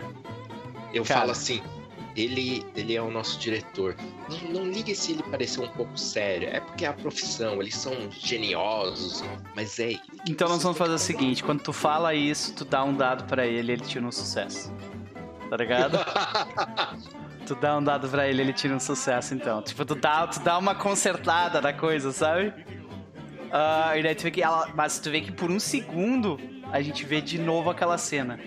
Eu 0.93 1.03
Cara. 1.05 1.20
falo 1.20 1.32
assim, 1.32 1.62
ele, 2.19 2.65
ele 2.74 2.97
é 2.97 3.01
o 3.01 3.11
nosso 3.11 3.39
diretor. 3.39 3.95
Não, 4.28 4.61
não 4.61 4.70
ligue 4.70 4.95
se 4.95 5.12
ele 5.12 5.23
parecer 5.23 5.61
um 5.61 5.69
pouco 5.69 5.97
sério. 5.99 6.49
É 6.49 6.61
porque 6.61 6.85
é 6.85 6.89
a 6.89 6.93
profissão, 6.93 7.61
eles 7.61 7.77
são 7.77 7.93
geniosos, 8.11 9.23
mas 9.55 9.78
é. 9.78 9.99
Então 10.28 10.49
nós 10.49 10.62
vamos 10.62 10.77
fazer 10.77 10.95
o 10.95 10.99
seguinte: 10.99 11.45
quando 11.45 11.62
tu 11.62 11.73
fala 11.73 12.15
isso, 12.15 12.55
tu 12.55 12.65
dá 12.65 12.82
um 12.82 12.95
dado 12.95 13.24
pra 13.24 13.47
ele 13.47 13.73
ele 13.73 13.82
tira 13.82 14.05
um 14.05 14.12
sucesso. 14.12 14.73
Tá 15.49 15.57
ligado? 15.57 15.99
tu 17.47 17.55
dá 17.55 17.78
um 17.78 17.82
dado 17.82 18.09
pra 18.09 18.28
ele 18.28 18.43
ele 18.43 18.53
tira 18.53 18.74
um 18.74 18.81
sucesso, 18.81 19.35
então. 19.35 19.62
Tipo, 19.62 19.85
tu 19.85 19.95
dá, 19.95 20.27
tu 20.27 20.40
dá 20.40 20.59
uma 20.59 20.74
consertada 20.74 21.61
na 21.61 21.73
coisa, 21.73 22.12
sabe? 22.12 22.53
Ah, 23.51 23.97
e 23.97 24.03
daí 24.03 24.15
tu 24.15 24.24
vê 24.24 24.31
que 24.31 24.43
ela. 24.43 24.69
Mas 24.74 24.99
tu 24.99 25.11
vê 25.11 25.20
que 25.20 25.32
por 25.32 25.51
um 25.51 25.61
segundo 25.61 26.39
a 26.73 26.82
gente 26.82 27.05
vê 27.05 27.20
de 27.20 27.39
novo 27.39 27.70
aquela 27.70 27.97
cena. 27.97 28.39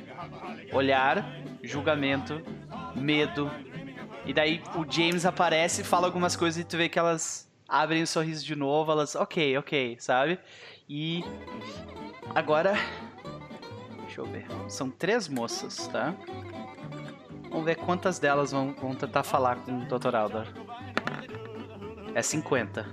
Olhar, 0.71 1.25
julgamento, 1.63 2.41
medo. 2.95 3.49
E 4.25 4.33
daí 4.33 4.61
o 4.75 4.85
James 4.89 5.25
aparece, 5.25 5.83
fala 5.83 6.07
algumas 6.07 6.35
coisas 6.35 6.61
e 6.61 6.63
tu 6.63 6.77
vê 6.77 6.87
que 6.87 6.99
elas 6.99 7.49
abrem 7.67 8.03
o 8.03 8.07
sorriso 8.07 8.45
de 8.45 8.55
novo, 8.55 8.91
elas, 8.91 9.15
ok, 9.15 9.57
ok, 9.57 9.97
sabe? 9.99 10.37
E 10.87 11.23
agora. 12.35 12.73
Deixa 14.01 14.21
eu 14.21 14.25
ver. 14.25 14.45
São 14.67 14.89
três 14.89 15.29
moças, 15.29 15.87
tá? 15.87 16.13
Vamos 17.49 17.65
ver 17.65 17.75
quantas 17.75 18.19
delas 18.19 18.51
vão, 18.51 18.73
vão 18.73 18.93
tentar 18.93 19.23
falar 19.23 19.57
com 19.57 19.79
o 19.79 19.85
Dr. 19.85 20.15
Aldar. 20.15 20.47
É 22.13 22.21
50. 22.21 22.85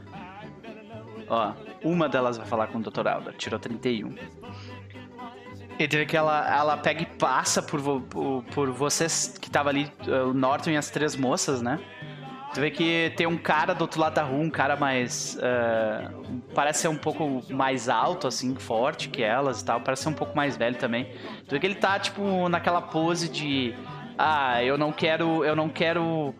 Ó, 1.29 1.53
uma 1.83 2.09
delas 2.09 2.37
vai 2.37 2.47
falar 2.47 2.69
com 2.69 2.79
o 2.79 2.83
Dr. 2.83 3.07
Aldar, 3.07 3.35
tirou 3.35 3.59
31. 3.59 4.15
E 5.79 5.87
teve 5.87 6.07
que 6.07 6.17
ela, 6.17 6.49
ela 6.53 6.77
pega 6.77 7.03
e 7.03 7.07
passa 7.07 7.63
por, 7.63 7.81
por, 8.03 8.43
por 8.53 8.71
vocês 8.71 9.39
que 9.41 9.49
tava 9.49 9.69
ali, 9.69 9.91
eh, 10.07 10.23
o 10.23 10.35
Norton 10.35 10.71
e 10.71 10.77
as 10.77 10.91
três 10.91 11.15
moças, 11.15 11.63
né? 11.63 11.79
Tu 12.53 12.61
vê 12.61 12.71
que 12.71 13.13
tem 13.17 13.27
um 13.27 13.37
cara 13.39 13.75
do 13.75 13.83
outro 13.83 14.01
lado 14.01 14.15
da 14.15 14.23
rua, 14.23 14.41
um 14.41 14.51
cara 14.51 14.75
mais. 14.75 15.39
eh, 15.41 16.09
parece 16.55 16.81
ser 16.81 16.89
um 16.89 16.97
pouco 16.97 17.43
mais 17.51 17.89
alto, 17.89 18.27
assim, 18.27 18.55
forte 18.57 19.09
que 19.09 19.23
elas 19.23 19.61
e 19.61 19.65
tal. 19.65 19.81
Parece 19.81 20.03
ser 20.03 20.09
um 20.09 20.15
pouco 20.15 20.35
mais 20.35 20.57
velho 20.57 20.77
também. 20.77 21.05
Tu 21.47 21.51
vê 21.51 21.61
que 21.61 21.67
ele 21.67 21.75
tá, 21.77 21.99
tipo, 22.01 22.49
naquela 22.49 22.81
pose 22.81 23.29
de. 23.29 23.75
Ah, 24.17 24.65
eu 24.65 24.77
não 24.77 24.91
quero. 24.91 25.45
Eu 25.45 25.55
não 25.55 25.69
quero 25.69 26.35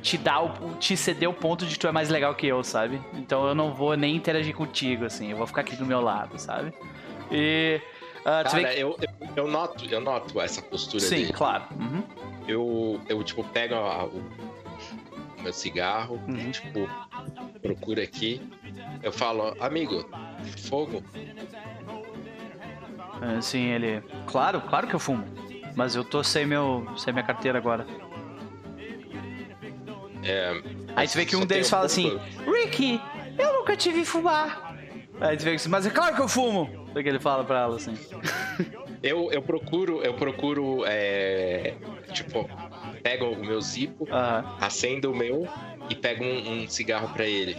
te 0.00 0.16
dar 0.16 0.42
o, 0.42 0.74
te 0.78 0.96
ceder 0.96 1.28
o 1.28 1.34
ponto 1.34 1.66
de 1.66 1.78
tu 1.78 1.86
é 1.86 1.92
mais 1.92 2.08
legal 2.08 2.34
que 2.34 2.46
eu, 2.46 2.62
sabe? 2.64 3.00
Então 3.12 3.46
eu 3.46 3.54
não 3.54 3.74
vou 3.74 3.96
nem 3.96 4.16
interagir 4.16 4.54
contigo, 4.54 5.04
assim, 5.04 5.30
eu 5.30 5.36
vou 5.36 5.46
ficar 5.46 5.60
aqui 5.60 5.76
do 5.76 5.84
meu 5.84 6.00
lado, 6.00 6.38
sabe? 6.38 6.72
E. 7.30 7.80
ah, 8.24 8.44
tu 8.44 8.56
vê 8.56 8.62
Cara, 8.62 8.74
eu, 8.76 8.98
eu, 9.00 9.28
eu 9.36 9.48
noto, 9.48 9.84
eu 9.86 10.00
noto 10.00 10.40
essa 10.40 10.62
postura 10.62 11.02
Sim, 11.02 11.16
dele. 11.16 11.32
claro. 11.32 11.64
Uhum. 11.78 12.02
Eu, 12.48 13.00
eu, 13.08 13.22
tipo, 13.22 13.44
pego 13.44 13.74
a- 13.74 14.04
o, 14.06 14.22
meu 15.42 15.52
cigarro, 15.52 16.20
Uhum. 16.28 16.50
tipo, 16.50 16.88
procuro 17.60 18.00
aqui. 18.00 18.40
Eu 19.02 19.12
falo, 19.12 19.54
amigo, 19.60 20.08
fogo. 20.68 21.02
Assim, 23.38 23.66
ele. 23.70 24.02
Claro, 24.26 24.60
claro 24.62 24.86
que 24.86 24.94
eu 24.94 24.98
fumo. 25.00 25.24
Mas 25.76 25.94
eu 25.94 26.04
tô 26.04 26.22
sem, 26.22 26.44
meu, 26.46 26.86
sem 26.96 27.12
minha 27.12 27.24
carteira 27.24 27.58
agora. 27.58 27.86
É, 30.24 30.62
Aí 30.94 31.08
tu 31.08 31.14
vê 31.16 31.24
que 31.24 31.34
um 31.34 31.44
deles 31.46 31.68
fala 31.70 31.84
um 31.84 31.86
assim. 31.86 32.18
Ricky, 32.46 33.00
eu 33.38 33.52
nunca 33.54 33.76
te 33.76 33.90
vi 33.90 34.04
fumar. 34.04 34.76
Aí 35.20 35.36
tu 35.36 35.44
vê 35.44 35.50
que 35.50 35.56
assim, 35.56 35.68
mas 35.68 35.86
é 35.86 35.90
claro 35.90 36.14
que 36.14 36.20
eu 36.20 36.28
fumo. 36.28 36.81
É 36.94 37.02
que 37.02 37.08
ele 37.08 37.20
fala 37.20 37.44
pra 37.44 37.60
ela 37.60 37.76
assim. 37.76 37.94
Eu, 39.02 39.32
eu 39.32 39.42
procuro, 39.42 40.00
eu 40.04 40.14
procuro, 40.14 40.84
é, 40.86 41.74
tipo, 42.12 42.48
pego 43.02 43.30
o 43.32 43.36
meu 43.44 43.60
zipo, 43.60 44.06
acendo 44.60 45.10
o 45.10 45.16
meu 45.16 45.44
e 45.90 45.94
pego 45.96 46.22
um, 46.22 46.62
um 46.62 46.68
cigarro 46.68 47.08
pra 47.12 47.24
ele. 47.26 47.56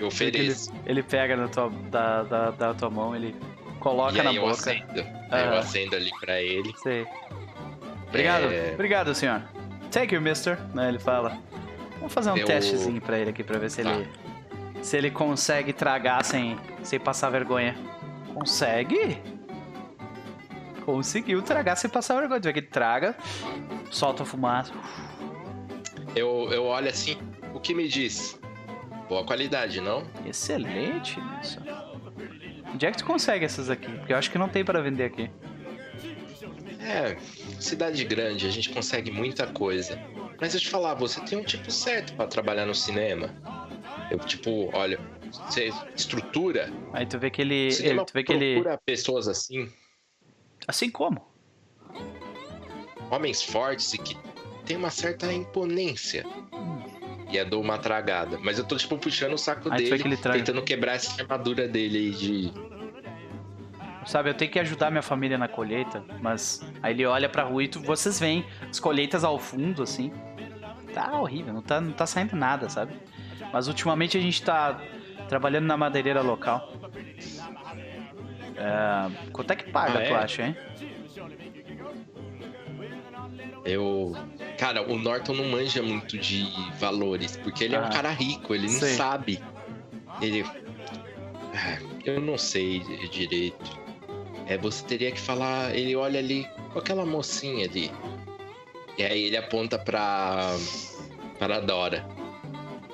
Eu 0.00 0.08
que 0.08 0.24
ele, 0.24 0.38
ofereço. 0.38 0.72
ele 0.84 1.04
pega 1.04 1.36
na 1.36 1.46
tua, 1.46 1.70
da, 1.88 2.24
da, 2.24 2.50
da 2.50 2.74
tua 2.74 2.90
mão, 2.90 3.14
ele 3.14 3.32
coloca 3.78 4.18
E 4.18 4.22
na 4.22 4.32
eu 4.34 4.40
boca. 4.42 4.54
acendo. 4.54 4.98
Eu 4.98 5.58
acendo 5.58 5.94
ali 5.94 6.10
pra 6.20 6.42
ele. 6.42 6.72
Sei. 6.82 7.06
Obrigado, 8.08 8.52
É. 8.52 8.72
obrigado, 8.74 9.14
senhor. 9.14 9.40
Thank 9.92 10.12
you, 10.12 10.20
mister. 10.20 10.58
Né, 10.74 10.88
ele 10.88 10.98
fala. 10.98 11.38
Vamos 11.98 12.12
fazer 12.12 12.32
um 12.32 12.36
Eu- 12.36 12.44
testezinho 12.46 13.00
pra 13.00 13.16
ele 13.20 13.30
aqui 13.30 13.44
pra 13.44 13.56
ver 13.56 13.70
se 13.70 13.84
Tá. 13.84 13.92
ele. 13.92 14.08
Se 14.82 14.96
ele 14.96 15.10
consegue 15.10 15.72
tragar 15.72 16.24
sem, 16.24 16.58
sem 16.82 16.98
passar 16.98 17.30
vergonha. 17.30 17.76
Consegue? 18.34 19.18
Conseguiu 20.84 21.42
tragar 21.42 21.76
sem 21.76 21.90
passar 21.90 22.18
vergonha. 22.18 22.40
Tu 22.40 22.44
vê 22.44 22.52
que 22.54 22.58
ele 22.60 22.66
traga, 22.66 23.16
solta 23.90 24.22
a 24.22 24.26
fumaça. 24.26 24.72
Eu, 26.16 26.48
eu 26.50 26.64
olho 26.64 26.88
assim, 26.88 27.18
o 27.54 27.60
que 27.60 27.74
me 27.74 27.86
diz? 27.86 28.40
Boa 29.08 29.24
qualidade, 29.24 29.80
não? 29.80 30.04
Excelente, 30.24 31.20
Nilson. 31.20 31.60
Onde 32.72 32.86
é 32.86 32.90
que 32.90 32.98
tu 32.98 33.04
consegue 33.04 33.44
essas 33.44 33.68
aqui? 33.68 33.90
Porque 33.90 34.12
eu 34.12 34.16
acho 34.16 34.30
que 34.30 34.38
não 34.38 34.48
tem 34.48 34.64
pra 34.64 34.80
vender 34.80 35.04
aqui. 35.04 35.30
É, 36.80 37.16
cidade 37.60 38.04
grande, 38.04 38.46
a 38.46 38.50
gente 38.50 38.70
consegue 38.70 39.10
muita 39.10 39.46
coisa. 39.46 40.00
Mas 40.40 40.54
eu 40.54 40.60
te 40.60 40.68
falar, 40.68 40.94
você 40.94 41.20
tem 41.20 41.38
um 41.38 41.44
tipo 41.44 41.70
certo 41.70 42.14
pra 42.14 42.26
trabalhar 42.26 42.64
no 42.66 42.74
cinema. 42.74 43.30
Eu, 44.10 44.18
tipo, 44.18 44.70
olha, 44.72 44.98
você 45.30 45.72
estrutura. 45.94 46.72
Aí 46.92 47.06
tu 47.06 47.18
vê 47.18 47.30
que 47.30 47.40
ele. 47.42 47.68
O 47.68 47.82
ele 47.86 48.04
tu 48.04 48.12
vê 48.12 48.24
que 48.24 48.32
ele. 48.32 48.62
pessoas 48.84 49.28
assim, 49.28 49.70
Assim 50.66 50.90
como? 50.90 51.28
homens 53.10 53.42
fortes 53.42 53.92
e 53.92 53.98
que 53.98 54.16
tem 54.64 54.76
uma 54.76 54.90
certa 54.90 55.32
imponência. 55.32 56.24
E 57.28 57.36
eu 57.36 57.44
dou 57.44 57.60
uma 57.60 57.78
tragada. 57.78 58.38
Mas 58.38 58.58
eu 58.58 58.64
tô, 58.64 58.76
tipo, 58.76 58.96
puxando 58.98 59.32
o 59.34 59.38
saco 59.38 59.68
Aí 59.72 59.90
dele, 59.90 60.02
que 60.02 60.16
traga. 60.16 60.38
tentando 60.38 60.62
quebrar 60.62 60.94
essa 60.94 61.20
armadura 61.20 61.66
dele 61.68 61.98
aí 61.98 62.10
de. 62.10 62.52
Sabe, 64.06 64.30
eu 64.30 64.34
tenho 64.34 64.50
que 64.50 64.58
ajudar 64.58 64.90
minha 64.90 65.02
família 65.02 65.36
na 65.36 65.46
colheita, 65.46 66.04
mas 66.22 66.64
aí 66.82 66.94
ele 66.94 67.04
olha 67.04 67.28
pra 67.28 67.42
rua 67.42 67.62
e 67.64 67.68
tu, 67.68 67.80
vocês 67.80 68.18
veem 68.18 68.44
as 68.68 68.80
colheitas 68.80 69.24
ao 69.24 69.38
fundo, 69.38 69.82
assim. 69.82 70.10
Tá 70.94 71.20
horrível, 71.20 71.52
não 71.52 71.62
tá, 71.62 71.80
não 71.80 71.92
tá 71.92 72.06
saindo 72.06 72.34
nada, 72.34 72.68
sabe? 72.68 72.94
Mas 73.52 73.68
ultimamente 73.68 74.16
a 74.16 74.20
gente 74.20 74.42
tá 74.42 74.80
trabalhando 75.28 75.66
na 75.66 75.76
madeireira 75.76 76.20
local. 76.22 76.72
É, 78.56 79.30
quanto 79.32 79.50
é 79.52 79.56
que 79.56 79.70
paga, 79.70 79.98
Ah, 79.98 80.02
tu 80.02 80.12
é? 80.12 80.14
acha, 80.14 80.42
hein? 80.46 80.56
Eu. 83.64 84.16
Cara, 84.58 84.82
o 84.90 84.98
Norton 84.98 85.34
não 85.34 85.44
manja 85.46 85.82
muito 85.82 86.18
de 86.18 86.46
valores, 86.78 87.36
porque 87.36 87.64
ele 87.64 87.74
é 87.74 87.78
Ah. 87.78 87.86
um 87.86 87.90
cara 87.90 88.10
rico, 88.10 88.54
ele 88.54 88.66
não 88.66 88.80
sabe. 88.80 89.42
Ele. 90.20 90.44
Ah, 91.54 91.78
Eu 92.06 92.18
não 92.20 92.38
sei 92.38 92.80
direito. 93.10 93.78
É, 94.46 94.56
você 94.56 94.82
teria 94.86 95.12
que 95.12 95.20
falar. 95.20 95.74
Ele 95.76 95.94
olha 95.94 96.18
ali 96.18 96.48
com 96.72 96.78
aquela 96.78 97.04
mocinha 97.04 97.66
ali. 97.66 97.90
E 98.96 99.02
aí 99.02 99.24
ele 99.24 99.36
aponta 99.36 99.78
pra. 99.78 100.54
para 101.38 101.60
Dora. 101.60 102.06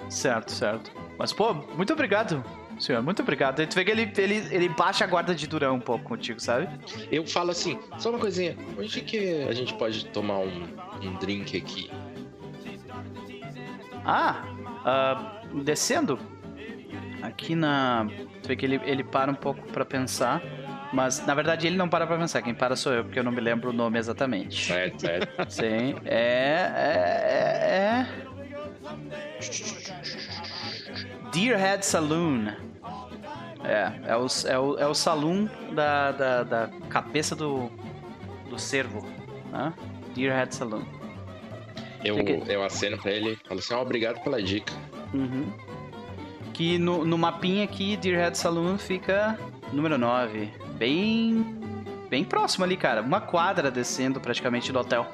Certo, 0.09 0.53
certo. 0.53 0.91
Mas, 1.19 1.33
pô, 1.33 1.55
muito 1.55 1.93
obrigado, 1.93 2.45
senhor, 2.79 3.03
muito 3.03 3.23
obrigado. 3.23 3.67
Tu 3.67 3.75
vê 3.75 3.85
que 3.85 3.91
ele, 3.91 4.13
ele, 4.17 4.49
ele 4.51 4.69
baixa 4.69 5.05
a 5.05 5.07
guarda 5.07 5.35
de 5.35 5.47
durão 5.47 5.77
um 5.77 5.81
pouco 5.81 6.05
contigo, 6.05 6.41
sabe? 6.41 6.69
Eu 7.11 7.27
falo 7.27 7.51
assim, 7.51 7.79
só 7.99 8.11
uma 8.11 8.19
coisinha, 8.19 8.57
onde 8.79 9.01
que 9.01 9.43
a 9.43 9.53
gente 9.53 9.75
pode 9.75 10.07
tomar 10.07 10.39
um, 10.39 10.67
um 11.03 11.15
drink 11.15 11.57
aqui? 11.57 11.91
Ah, 14.05 14.45
ah, 14.85 15.41
descendo. 15.65 16.19
Aqui 17.23 17.57
na. 17.57 18.07
Tu 18.43 18.49
vê 18.49 18.57
que 18.57 18.65
ele, 18.65 18.81
ele 18.85 19.03
para 19.03 19.33
um 19.33 19.35
pouco 19.35 19.61
pra 19.73 19.85
pensar. 19.85 20.41
Mas 20.93 21.27
na 21.27 21.35
verdade 21.35 21.67
ele 21.67 21.77
não 21.77 21.89
para 21.89 22.07
pra 22.07 22.17
pensar. 22.17 22.41
Quem 22.43 22.55
para 22.55 22.77
sou 22.77 22.93
eu, 22.93 23.05
porque 23.05 23.19
eu 23.19 23.25
não 23.25 23.33
me 23.33 23.41
lembro 23.41 23.71
o 23.71 23.73
nome 23.73 23.99
exatamente. 23.99 24.67
Certo, 24.67 25.01
certo. 25.01 25.51
Sim, 25.51 25.97
é. 26.05 26.15
É. 26.15 26.97
é, 27.57 28.33
é... 28.33 28.36
Deerhead 31.33 31.85
Saloon. 31.85 32.49
É, 33.65 33.93
é 34.13 34.17
o, 34.17 34.27
é 34.47 34.59
o, 34.59 34.79
é 34.79 34.87
o 34.87 34.95
saloon 34.95 35.49
da, 35.75 36.13
da, 36.13 36.43
da 36.45 36.71
cabeça 36.89 37.35
do, 37.35 37.71
do 38.49 38.59
cervo. 38.59 39.05
Né? 39.51 39.73
Deerhead 40.15 40.55
Saloon. 40.55 40.83
Eu, 42.05 42.25
que- 42.25 42.43
eu 42.47 42.63
aceno 42.63 42.97
pra 42.99 43.11
ele 43.11 43.37
falo 43.49 43.59
assim, 43.61 43.75
ó, 43.75 43.83
obrigado 43.83 44.23
pela 44.23 44.41
dica. 44.41 44.73
Uhum. 45.13 45.51
Que 46.53 46.79
no, 46.79 47.05
no 47.05 47.19
mapinha 47.19 47.65
aqui, 47.65 47.97
Deerhead 47.97 48.39
Saloon 48.39 48.79
fica 48.79 49.39
número 49.73 49.99
9. 49.99 50.49
Bem. 50.79 51.45
Bem 52.09 52.23
próximo 52.23 52.65
ali, 52.65 52.77
cara. 52.77 53.03
Uma 53.03 53.21
quadra 53.21 53.69
descendo 53.71 54.21
praticamente 54.21 54.71
do 54.73 54.79
hotel. 54.79 55.07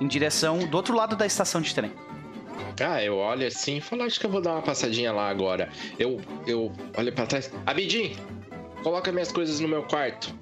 Em 0.00 0.06
direção 0.06 0.58
do 0.58 0.76
outro 0.76 0.94
lado 0.94 1.16
da 1.16 1.24
estação 1.24 1.60
de 1.62 1.74
trem. 1.74 1.90
Ah, 2.84 3.02
eu 3.02 3.16
olho 3.16 3.46
assim 3.46 3.76
e 3.76 3.80
falo, 3.80 4.02
acho 4.02 4.18
que 4.18 4.26
eu 4.26 4.30
vou 4.30 4.40
dar 4.40 4.52
uma 4.52 4.62
passadinha 4.62 5.12
lá 5.12 5.28
agora. 5.28 5.68
Eu, 5.98 6.20
eu 6.46 6.72
olho 6.96 7.12
pra 7.12 7.26
trás. 7.26 7.52
Abidin, 7.66 8.16
coloca 8.82 9.10
minhas 9.12 9.30
coisas 9.32 9.60
no 9.60 9.68
meu 9.68 9.82
quarto. 9.84 10.34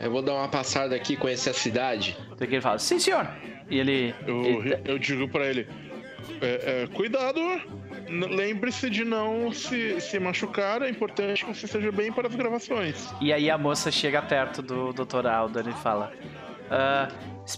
Eu 0.00 0.10
vou 0.10 0.22
dar 0.22 0.34
uma 0.34 0.48
passada 0.48 0.94
aqui, 0.96 1.16
conhecer 1.16 1.50
a 1.50 1.54
cidade. 1.54 2.16
Então 2.32 2.46
que 2.46 2.54
ele 2.54 2.60
fala, 2.60 2.78
sim 2.78 2.98
senhor. 2.98 3.28
E 3.68 3.78
ele. 3.78 4.14
Eu, 4.26 4.44
ele- 4.44 4.80
eu 4.84 4.98
digo 4.98 5.28
pra 5.28 5.46
ele: 5.46 5.68
é, 6.40 6.82
é, 6.82 6.86
cuidado, 6.88 7.40
lembre-se 8.08 8.88
de 8.90 9.04
não 9.04 9.52
se, 9.52 10.00
se 10.00 10.18
machucar. 10.18 10.82
É 10.82 10.88
importante 10.88 11.44
que 11.44 11.54
você 11.54 11.66
esteja 11.66 11.92
bem 11.92 12.12
para 12.12 12.28
as 12.28 12.34
gravações. 12.34 13.08
E 13.20 13.32
aí 13.32 13.50
a 13.50 13.58
moça 13.58 13.90
chega 13.90 14.22
perto 14.22 14.62
do 14.62 14.92
Dr. 14.92 15.26
Alden 15.26 15.68
e 15.68 15.72
fala: 15.82 16.12
ah, 16.70 17.08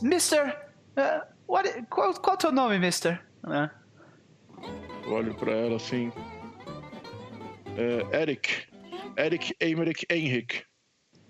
Mister, 0.03 0.57
ah, 0.97 1.27
what- 1.47 1.83
qual, 1.89 2.13
qual 2.15 2.35
é 2.35 2.37
o 2.37 2.39
teu 2.39 2.53
nome, 2.53 2.79
Mister? 2.79 3.21
Eu 3.45 3.71
olho 5.07 5.35
pra 5.35 5.53
ela 5.53 5.77
assim: 5.77 6.13
é, 7.77 8.21
Eric. 8.23 8.67
Eric 9.17 9.55
Emmerich 9.61 10.07
Henrik. 10.11 10.65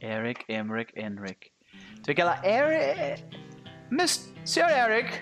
Eric, 0.01 0.45
Emmerich, 0.49 0.93
Henrik. 0.97 1.51
Tu 2.03 2.07
vê 2.07 2.15
que 2.15 2.21
ela. 2.21 2.41
Eric. 2.45 3.25
Miss, 3.91 4.33
Sr. 4.45 4.69
Eric. 4.69 5.13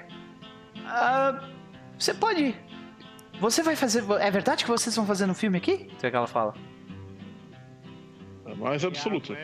ah, 0.87 1.51
você 1.99 2.15
pode. 2.15 2.55
Você 3.41 3.63
vai 3.63 3.77
fazer. 3.77 4.05
É 4.21 4.31
verdade 4.31 4.65
que 4.65 4.71
vocês 4.71 4.95
vão 4.95 5.07
fazer 5.07 5.27
no 5.27 5.35
filme 5.35 5.59
aqui? 5.59 5.91
Tu 5.99 6.03
vê 6.03 6.11
que 6.11 6.17
ela 6.17 6.27
fala. 6.27 6.55
A 8.47 8.55
mais 8.55 8.85
absoluta. 8.85 9.37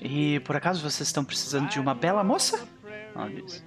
E 0.00 0.40
por 0.40 0.56
acaso 0.56 0.80
vocês 0.82 1.08
estão 1.08 1.24
precisando 1.24 1.68
de 1.68 1.80
uma 1.80 1.94
bela 1.94 2.22
moça? 2.22 2.66
Ela 3.14 3.28
diz. 3.28 3.64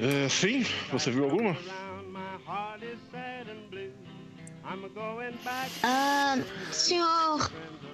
É, 0.00 0.28
sim, 0.28 0.64
você 0.92 1.10
viu 1.10 1.24
alguma? 1.24 1.56
Ah, 5.82 6.36
senhor 6.70 7.50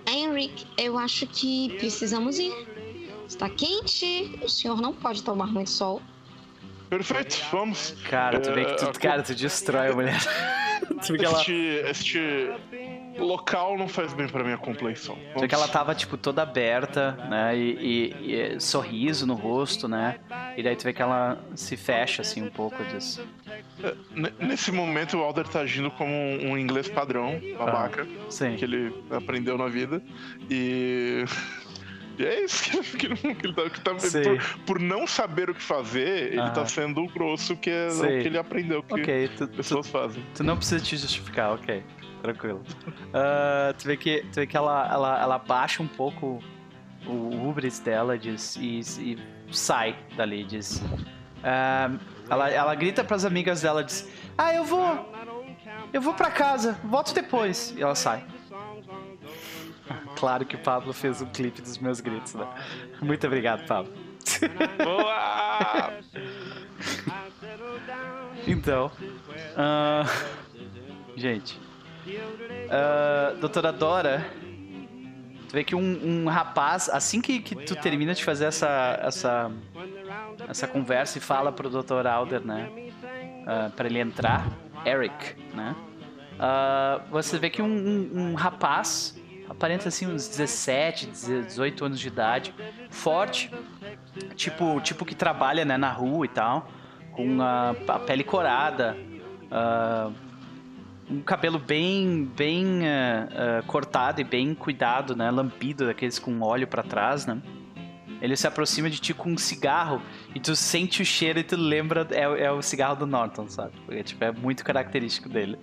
Henrik, 0.06 0.66
eu 0.76 0.98
acho 0.98 1.26
que 1.26 1.74
precisamos 1.78 2.38
ir. 2.38 2.52
Está 3.26 3.48
quente, 3.48 4.38
o 4.42 4.48
senhor 4.48 4.80
não 4.80 4.92
pode 4.92 5.22
tomar 5.22 5.46
muito 5.46 5.70
sol. 5.70 6.02
Perfeito, 6.90 7.38
vamos. 7.50 7.94
Cara, 8.08 8.38
tu 8.38 8.52
vê 8.52 8.64
que 8.66 8.70
É, 8.72 8.74
tu, 8.76 8.84
a- 8.88 8.92
cara, 8.92 9.22
tu 9.22 9.34
destrói 9.34 9.88
a 9.90 9.94
mulher. 9.94 10.20
ela. 11.24 11.40
Este, 11.90 12.50
local 13.18 13.76
não 13.78 13.88
faz 13.88 14.12
bem 14.14 14.26
pra 14.28 14.42
minha 14.42 14.58
complexão. 14.58 15.16
Tu 15.34 15.40
vê 15.40 15.48
que 15.48 15.54
ela 15.54 15.68
tava, 15.68 15.94
tipo, 15.94 16.16
toda 16.16 16.42
aberta, 16.42 17.12
né? 17.28 17.56
E, 17.56 18.12
e- 18.20 18.54
e 18.56 18.60
sorriso 18.60 19.26
no 19.26 19.34
rosto, 19.34 19.86
né? 19.88 20.16
E 20.56 20.62
daí 20.62 20.74
tu 20.76 20.84
vê 20.84 20.92
que 20.92 21.02
ela 21.02 21.38
se 21.54 21.76
fecha, 21.76 22.22
assim, 22.22 22.42
um 22.42 22.50
pouco 22.50 22.82
diz... 22.84 23.20
N- 24.14 24.32
Nesse 24.38 24.70
momento, 24.72 25.18
o 25.18 25.22
Alder 25.22 25.46
tá 25.48 25.60
agindo 25.60 25.90
como 25.90 26.12
um 26.12 26.56
inglês 26.58 26.88
padrão, 26.88 27.40
babaca, 27.58 28.06
Sim. 28.28 28.56
que 28.56 28.64
ele 28.64 28.92
aprendeu 29.10 29.56
na 29.58 29.68
vida. 29.68 30.02
E. 30.50 31.24
e 32.18 32.24
é 32.24 32.44
isso 32.44 32.70
que, 32.96 33.08
não- 33.10 33.34
que 33.34 33.46
ele 33.46 33.54
tá. 33.54 33.68
Que 33.70 33.80
tá 33.80 33.90
por, 33.94 34.64
por 34.66 34.78
não 34.80 35.06
saber 35.06 35.50
o 35.50 35.54
que 35.54 35.62
fazer, 35.62 36.32
ele 36.32 36.50
tá 36.50 36.64
sendo 36.66 37.04
grosso, 37.08 37.56
que 37.56 37.70
é 37.70 37.90
Sei. 37.90 38.18
o 38.18 38.22
que 38.22 38.28
ele 38.28 38.38
aprendeu 38.38 38.82
que 38.82 38.94
Ok, 38.94 39.28
tu, 39.36 39.44
as 39.44 39.50
tu, 39.50 39.56
pessoas 39.56 39.88
fazem. 39.88 40.24
tu 40.34 40.42
não 40.44 40.56
precisa 40.56 40.82
te 40.82 40.96
justificar, 40.96 41.52
ok. 41.54 41.82
Tranquilo. 42.24 42.62
Ah, 43.12 43.74
tu 43.76 43.84
vê 43.84 43.98
que, 43.98 44.22
tu 44.32 44.36
vê 44.36 44.46
que 44.46 44.56
ela, 44.56 44.88
ela, 44.90 45.20
ela 45.20 45.38
baixa 45.38 45.82
um 45.82 45.86
pouco 45.86 46.42
o 47.06 47.46
ubris 47.46 47.78
dela 47.80 48.16
diz, 48.16 48.56
e, 48.56 48.80
e 48.98 49.18
sai 49.52 49.94
dali, 50.16 50.42
diz... 50.42 50.82
ah, 51.42 51.90
ela, 52.30 52.48
ela 52.48 52.74
grita 52.74 53.04
pras 53.04 53.26
amigas 53.26 53.60
dela, 53.60 53.84
diz... 53.84 54.08
Ah, 54.38 54.54
eu 54.54 54.64
vou... 54.64 55.12
Eu 55.92 56.00
vou 56.00 56.14
pra 56.14 56.30
casa, 56.30 56.78
volto 56.82 57.12
depois. 57.12 57.74
E 57.76 57.82
ela 57.82 57.94
sai. 57.94 58.24
Claro 60.16 60.46
que 60.46 60.56
o 60.56 60.58
Pablo 60.58 60.94
fez 60.94 61.20
um 61.20 61.26
clipe 61.26 61.60
dos 61.60 61.76
meus 61.76 62.00
gritos, 62.00 62.34
né? 62.34 62.48
Muito 63.02 63.26
obrigado, 63.26 63.66
Pablo. 63.66 63.92
Boa! 64.82 65.92
Então, 68.46 68.90
ah, 69.56 70.04
gente, 71.16 71.60
ah, 72.70 73.34
doutora 73.40 73.72
Dora, 73.72 74.26
tu 75.48 75.52
vê 75.52 75.64
que 75.64 75.74
um, 75.74 76.24
um 76.24 76.28
rapaz, 76.28 76.88
assim 76.88 77.20
que, 77.20 77.40
que 77.40 77.54
tu 77.54 77.76
termina 77.76 78.14
de 78.14 78.24
fazer 78.24 78.46
essa, 78.46 78.98
essa, 79.02 79.50
essa 80.48 80.66
conversa 80.66 81.18
e 81.18 81.20
fala 81.20 81.52
pro 81.52 81.70
Dr. 81.70 82.06
Alder, 82.06 82.44
né, 82.44 82.70
ah, 83.46 83.70
pra 83.74 83.86
ele 83.86 83.98
entrar, 83.98 84.46
Eric, 84.84 85.36
né, 85.54 85.74
ah, 86.38 87.00
você 87.10 87.38
vê 87.38 87.50
que 87.50 87.62
um, 87.62 87.66
um, 87.66 88.10
um 88.30 88.34
rapaz, 88.34 89.18
aparenta 89.48 89.88
assim 89.88 90.06
uns 90.06 90.28
17, 90.28 91.06
18 91.06 91.84
anos 91.84 92.00
de 92.00 92.08
idade, 92.08 92.54
forte, 92.90 93.50
tipo, 94.34 94.80
tipo 94.80 95.04
que 95.04 95.14
trabalha, 95.14 95.64
né, 95.64 95.76
na 95.76 95.90
rua 95.90 96.26
e 96.26 96.28
tal, 96.28 96.68
com 97.12 97.40
a, 97.40 97.70
a 97.70 97.98
pele 98.00 98.24
corada, 98.24 98.96
ah, 99.50 100.10
um 101.10 101.20
cabelo 101.20 101.58
bem, 101.58 102.24
bem 102.36 102.88
ah, 102.88 103.28
ah, 103.60 103.62
cortado 103.66 104.20
e 104.20 104.24
bem 104.24 104.54
cuidado, 104.54 105.14
né, 105.14 105.30
lampido, 105.30 105.86
daqueles 105.86 106.18
com 106.18 106.40
óleo 106.40 106.66
pra 106.66 106.82
trás, 106.82 107.26
né. 107.26 107.40
Ele 108.20 108.36
se 108.36 108.46
aproxima 108.46 108.88
de 108.88 108.98
ti 108.98 109.12
com 109.12 109.32
um 109.32 109.36
cigarro 109.36 110.00
e 110.34 110.40
tu 110.40 110.56
sente 110.56 111.02
o 111.02 111.04
cheiro 111.04 111.38
e 111.40 111.42
tu 111.42 111.56
lembra 111.56 112.06
é, 112.10 112.44
é 112.44 112.50
o 112.50 112.62
cigarro 112.62 112.96
do 112.96 113.06
Norton, 113.06 113.48
sabe? 113.48 113.72
Porque, 113.84 114.02
tipo, 114.02 114.24
é 114.24 114.32
muito 114.32 114.64
característico 114.64 115.28
dele. 115.28 115.58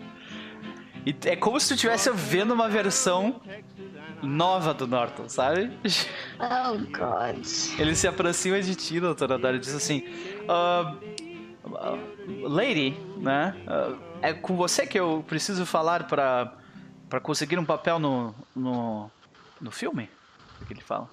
E 1.03 1.15
é 1.25 1.35
como 1.35 1.59
se 1.59 1.69
tu 1.69 1.73
estivesse 1.73 2.11
vendo 2.11 2.53
uma 2.53 2.69
versão 2.69 3.41
nova 4.21 4.73
do 4.75 4.85
Norton, 4.85 5.27
sabe? 5.27 5.71
Oh, 6.39 6.77
God. 6.77 7.45
Ele 7.79 7.95
se 7.95 8.07
aproxima 8.07 8.61
de 8.61 8.75
ti, 8.75 8.99
doutora 8.99 9.37
Dora, 9.37 9.57
e 9.57 9.59
diz 9.59 9.73
assim: 9.73 10.03
"Ah, 10.47 10.95
ah, 11.75 11.97
Lady, 12.43 12.97
né? 13.17 13.55
É 14.21 14.33
com 14.33 14.55
você 14.55 14.85
que 14.85 14.99
eu 14.99 15.23
preciso 15.27 15.65
falar 15.65 16.07
pra, 16.07 16.53
pra 17.09 17.19
conseguir 17.19 17.57
um 17.59 17.65
papel 17.65 17.99
no, 17.99 18.33
no, 18.55 19.09
no 19.59 19.71
filme? 19.71 20.09
O 20.61 20.65
que 20.65 20.73
ele 20.73 20.81
fala? 20.81 21.09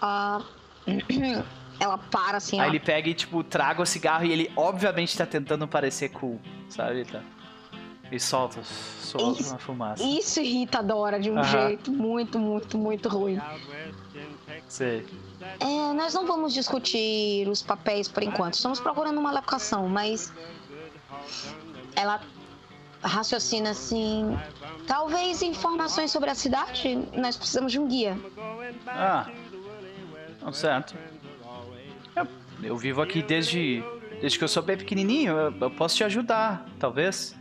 Ah, 0.00 0.42
ela 1.80 1.98
para 1.98 2.36
assim, 2.38 2.60
Aí 2.60 2.66
ó. 2.66 2.70
ele 2.70 2.80
pega 2.80 3.08
e, 3.08 3.14
tipo, 3.14 3.42
traga 3.42 3.82
o 3.82 3.86
cigarro 3.86 4.24
e 4.24 4.32
ele, 4.32 4.52
obviamente, 4.56 5.16
tá 5.16 5.26
tentando 5.26 5.66
parecer 5.66 6.10
cool, 6.10 6.40
sabe? 6.68 7.04
Tá- 7.04 7.22
E 8.12 8.20
solta, 8.20 8.62
solta 8.62 9.40
Isso- 9.40 9.50
uma 9.50 9.58
fumaça. 9.58 10.02
Isso 10.02 10.40
irrita 10.40 10.78
a 10.78 10.82
Dora 10.82 11.18
de 11.18 11.30
um 11.30 11.42
jeito 11.42 11.90
muito, 11.90 12.38
muito, 12.38 12.78
muito 12.78 13.08
ruim. 13.08 13.40
Sei. 14.68 15.06
É, 15.60 15.92
nós 15.92 16.14
não 16.14 16.26
vamos 16.26 16.52
discutir 16.54 17.48
os 17.48 17.62
papéis 17.62 18.08
por 18.08 18.22
enquanto. 18.22 18.54
Estamos 18.54 18.80
procurando 18.80 19.18
uma 19.18 19.32
locação, 19.32 19.88
mas 19.88 20.32
ela 21.94 22.20
raciocina 23.02 23.70
assim. 23.70 24.36
Talvez 24.86 25.42
informações 25.42 26.10
sobre 26.10 26.30
a 26.30 26.34
cidade. 26.34 26.96
Nós 27.14 27.36
precisamos 27.36 27.72
de 27.72 27.78
um 27.78 27.86
guia. 27.88 28.16
Ah, 28.86 29.30
tá 30.40 30.52
certo. 30.52 30.94
Eu, 32.14 32.28
eu 32.62 32.76
vivo 32.76 33.02
aqui 33.02 33.22
desde, 33.22 33.82
desde 34.20 34.38
que 34.38 34.44
eu 34.44 34.48
sou 34.48 34.62
bem 34.62 34.76
pequenininho. 34.76 35.32
Eu, 35.32 35.54
eu 35.60 35.70
posso 35.70 35.96
te 35.96 36.04
ajudar, 36.04 36.66
talvez. 36.78 37.34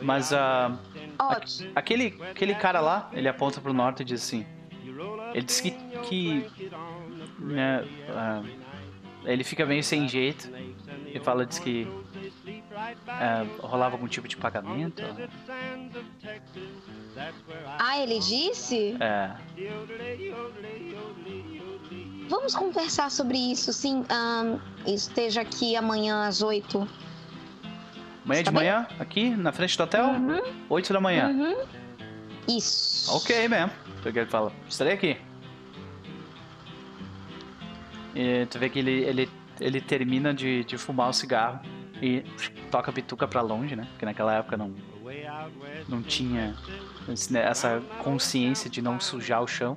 Mas 0.00 0.32
ah, 0.32 0.78
Ótimo. 1.18 1.72
aquele, 1.74 2.18
aquele 2.30 2.54
cara 2.54 2.80
lá, 2.80 3.10
ele 3.12 3.28
aponta 3.28 3.60
pro 3.60 3.72
norte 3.72 4.00
e 4.02 4.04
diz 4.04 4.22
assim. 4.22 4.46
Ele 5.34 5.44
diz 5.44 5.60
que. 5.60 5.72
que 6.08 6.70
né, 7.38 7.84
ah, 8.10 8.42
ele 9.24 9.44
fica 9.44 9.66
meio 9.66 9.82
sem 9.82 10.08
jeito. 10.08 10.48
Ele 11.06 11.20
fala, 11.20 11.44
diz 11.44 11.58
que. 11.58 11.86
Ah, 13.08 13.44
rolava 13.60 13.94
algum 13.94 14.06
tipo 14.08 14.28
de 14.28 14.36
pagamento. 14.36 15.02
Ah, 17.78 17.98
ele 17.98 18.18
disse? 18.18 18.96
É. 19.00 19.34
vamos 22.28 22.54
conversar 22.54 23.10
sobre 23.10 23.38
isso, 23.38 23.72
sim. 23.72 24.04
Ahn, 24.08 24.58
esteja 24.86 25.40
aqui 25.40 25.74
amanhã 25.76 26.26
às 26.26 26.42
oito. 26.42 26.88
Amanhã 28.24 28.42
de 28.42 28.44
Tá 28.44 28.50
bem? 28.50 28.60
manhã, 28.60 28.86
aqui, 28.98 29.30
na 29.30 29.52
frente 29.52 29.76
do 29.76 29.82
hotel? 29.84 30.04
Uhum, 30.06 30.40
8 30.68 30.92
da 30.92 31.00
manhã. 31.00 31.28
uhum. 31.28 31.56
Isso. 32.46 33.14
Ok, 33.14 33.48
mesmo. 33.48 33.70
Foi 34.02 34.10
o 34.10 34.14
que 34.14 34.20
ele 34.20 34.30
fala. 34.30 34.52
Estarei 34.68 34.92
aqui. 34.94 35.16
E 38.14 38.46
tu 38.46 38.58
vê 38.58 38.68
que 38.68 38.78
ele, 38.78 39.02
ele, 39.04 39.30
ele 39.60 39.80
termina 39.80 40.32
de, 40.34 40.64
de 40.64 40.76
fumar 40.78 41.08
o 41.08 41.12
cigarro 41.12 41.60
e 42.02 42.24
toca 42.70 42.92
bituca 42.92 43.26
pra 43.26 43.40
longe, 43.40 43.74
né? 43.74 43.86
Porque 43.90 44.04
naquela 44.04 44.34
época 44.34 44.56
não, 44.56 44.74
não 45.88 46.02
tinha 46.02 46.56
essa 47.34 47.82
consciência 48.02 48.70
de 48.70 48.80
não 48.80 49.00
sujar 49.00 49.42
o 49.42 49.46
chão. 49.46 49.76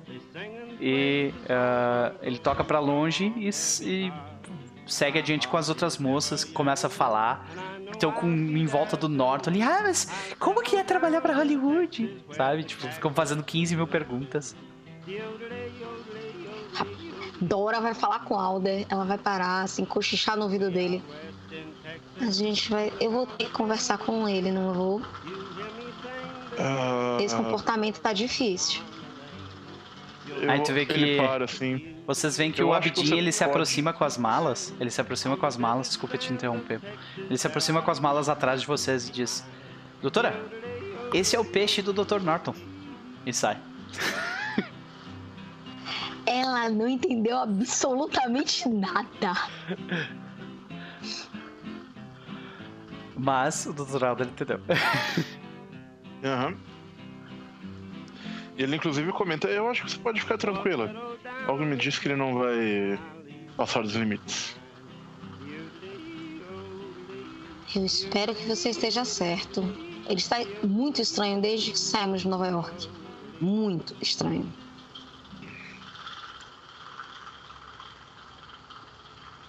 E 0.80 1.32
ah, 1.48 2.12
ele 2.22 2.38
toca 2.38 2.64
pra 2.64 2.78
longe 2.80 3.32
e, 3.36 3.48
e 3.48 4.12
segue 4.86 5.18
adiante 5.18 5.48
com 5.48 5.56
as 5.56 5.68
outras 5.68 5.98
moças, 5.98 6.44
começa 6.44 6.86
a 6.86 6.90
falar. 6.90 7.46
Estão 7.92 8.10
com 8.10 8.26
em 8.26 8.66
volta 8.66 8.96
do 8.96 9.08
Norton 9.08 9.50
ali. 9.50 9.62
Ah, 9.62 9.80
mas 9.82 10.08
como 10.38 10.62
que 10.62 10.76
é 10.76 10.82
trabalhar 10.82 11.20
pra 11.20 11.34
Hollywood? 11.34 12.22
Sabe? 12.32 12.64
Tipo, 12.64 12.88
ficam 12.88 13.12
fazendo 13.12 13.42
15 13.42 13.76
mil 13.76 13.86
perguntas. 13.86 14.56
Dora 17.40 17.80
vai 17.80 17.94
falar 17.94 18.20
com 18.20 18.34
Alder. 18.38 18.86
Ela 18.88 19.04
vai 19.04 19.18
parar, 19.18 19.62
assim, 19.62 19.84
cochichar 19.84 20.36
no 20.36 20.44
ouvido 20.44 20.70
dele. 20.70 21.02
A 22.20 22.30
gente 22.30 22.70
vai. 22.70 22.92
Eu 23.00 23.10
vou 23.10 23.26
ter 23.26 23.44
que 23.46 23.50
conversar 23.52 23.98
com 23.98 24.28
ele, 24.28 24.50
não 24.50 24.72
vou. 24.72 25.02
Ah, 26.58 27.18
Esse 27.20 27.34
comportamento 27.34 27.98
tá 28.00 28.12
difícil. 28.12 28.82
eu- 30.28 30.50
Aí 30.50 30.60
tu 30.60 30.72
vê 30.72 30.84
que- 30.86 30.92
Ele 30.92 31.16
para, 31.16 31.44
assim. 31.44 31.96
Vocês 32.06 32.36
veem 32.36 32.50
que 32.52 32.60
Eu 32.60 32.68
o 32.70 32.80
que 32.80 32.88
Abdin 32.88 33.16
ele 33.16 33.30
se 33.32 33.38
pode- 33.40 33.50
aproxima 33.50 33.92
com 33.92 34.04
as 34.04 34.18
malas. 34.18 34.72
Ele 34.80 34.90
se 34.90 35.00
aproxima 35.00 35.36
com 35.36 35.46
as 35.46 35.56
malas, 35.56 35.88
desculpa 35.88 36.18
te 36.18 36.32
interromper. 36.32 36.80
Ele 37.16 37.38
se 37.38 37.46
aproxima 37.46 37.80
com 37.80 37.90
as 37.90 38.00
malas 38.00 38.28
atrás 38.28 38.60
de 38.60 38.66
vocês 38.66 39.08
e 39.08 39.12
diz: 39.12 39.44
Doutora, 40.00 40.34
esse 41.14 41.34
é 41.36 41.40
o 41.40 41.44
peixe 41.44 41.80
do 41.80 41.92
Dr. 41.92 42.20
Norton. 42.20 42.54
E 43.24 43.32
sai. 43.32 43.56
Ela 46.26 46.68
não 46.70 46.88
entendeu 46.88 47.36
absolutamente 47.38 48.68
nada. 48.68 49.32
Mas 53.16 53.66
o 53.66 53.72
Dr. 53.72 54.04
Alder 54.04 54.26
entendeu. 54.26 54.60
Aham. 56.24 56.56
Ele 58.56 58.76
inclusive 58.76 59.10
comenta, 59.12 59.48
eu 59.48 59.68
acho 59.68 59.84
que 59.84 59.90
você 59.90 59.98
pode 59.98 60.20
ficar 60.20 60.38
tranquila. 60.38 61.16
Algo 61.46 61.64
me 61.64 61.76
diz 61.76 61.98
que 61.98 62.08
ele 62.08 62.16
não 62.16 62.34
vai 62.34 62.98
passar 63.56 63.82
dos 63.82 63.94
limites. 63.94 64.54
Eu 67.74 67.86
espero 67.86 68.34
que 68.34 68.46
você 68.46 68.68
esteja 68.68 69.04
certo. 69.04 69.62
Ele 70.06 70.18
está 70.18 70.36
muito 70.62 71.00
estranho 71.00 71.40
desde 71.40 71.72
que 71.72 71.78
saímos 71.78 72.20
de 72.22 72.28
Nova 72.28 72.46
York. 72.46 72.88
Muito 73.40 73.96
estranho. 74.00 74.52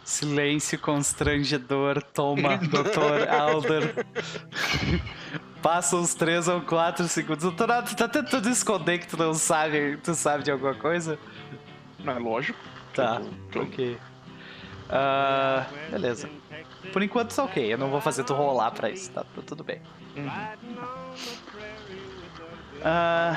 Silêncio 0.04 0.78
constrangedor 0.80 2.02
toma 2.02 2.58
Dr. 2.68 3.30
Alder. 3.30 4.06
Passa 5.62 5.96
uns 5.96 6.14
3 6.14 6.48
ou 6.50 6.62
4 6.62 7.08
segundos. 7.08 7.44
Doutor 7.44 7.72
Alder, 7.72 7.90
tu 7.90 7.96
tá 7.96 8.08
tentando 8.08 8.50
esconder 8.50 8.98
que 9.00 9.08
tu 9.08 9.16
não 9.18 9.34
sabe, 9.34 9.98
tu 10.04 10.14
sabe 10.14 10.44
de 10.44 10.52
alguma 10.52 10.74
coisa? 10.76 11.18
Não 12.00 12.14
é 12.14 12.20
lógico. 12.20 12.60
Tá, 12.94 13.22
Eu- 13.22 13.62
eu- 13.62 13.68
ok. 13.68 13.98
Ah, 14.90 15.66
beleza. 15.90 16.30
Por 16.92 17.02
enquanto 17.02 17.34
tá 17.34 17.44
ok, 17.46 17.74
eu 17.74 17.78
não 17.78 17.90
vou 17.90 18.02
fazer 18.02 18.24
tu 18.26 18.34
rolar 18.34 18.72
pra 18.72 18.90
isso, 18.90 19.10
tá, 19.12 19.24
tá 19.24 19.42
tudo 19.46 19.64
bem. 19.64 19.82
Ah, 22.84 23.36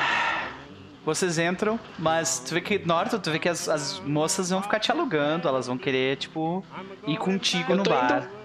vocês 1.06 1.38
entram, 1.38 1.78
mas 1.98 2.40
tu 2.40 2.52
vê 2.52 2.60
que, 2.60 2.78
Norton, 2.80 3.18
tu 3.20 3.30
vê 3.30 3.38
que 3.38 3.48
as, 3.48 3.68
as 3.68 4.00
moças 4.00 4.50
vão 4.50 4.60
ficar 4.60 4.80
te 4.80 4.90
alugando, 4.90 5.46
elas 5.46 5.68
vão 5.68 5.78
querer, 5.78 6.16
tipo, 6.16 6.64
ir 7.06 7.16
contigo 7.16 7.74
no 7.76 7.84
bar. 7.84 8.24
indo. 8.24 8.36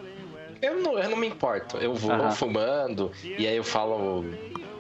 Eu 0.62 0.80
não, 0.80 1.00
eu 1.00 1.10
não 1.10 1.18
me 1.18 1.28
importo. 1.28 1.78
Eu 1.78 1.96
vou 1.96 2.32
fumando 2.32 3.12
e 3.24 3.48
aí 3.48 3.58
eu 3.58 3.64
falo 3.64 4.24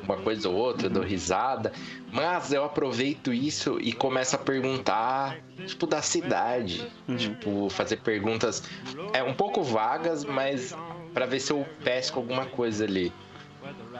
uma 0.04 0.16
coisa 0.18 0.48
ou 0.48 0.56
outra, 0.56 0.88
dou 0.88 1.02
risada. 1.04 1.74
Mas 2.12 2.54
eu 2.54 2.64
aproveito 2.64 3.34
isso 3.34 3.80
e 3.82 3.92
começo 3.92 4.36
a 4.36 4.40
perguntar, 4.40 5.38
tipo, 5.66 5.88
da 5.88 6.04
cidade. 6.04 6.88
Uhum. 7.08 7.16
Tipo, 7.18 7.70
fazer 7.70 7.98
perguntas 7.98 8.64
é 9.12 9.24
um 9.24 9.34
pouco 9.34 9.64
vagas, 9.64 10.24
mas 10.24 10.76
pra 11.16 11.26
ver 11.26 11.40
se 11.40 11.52
eu 11.52 11.66
pesco 11.84 12.20
alguma 12.20 12.46
coisa 12.46 12.84
ali. 12.84 13.12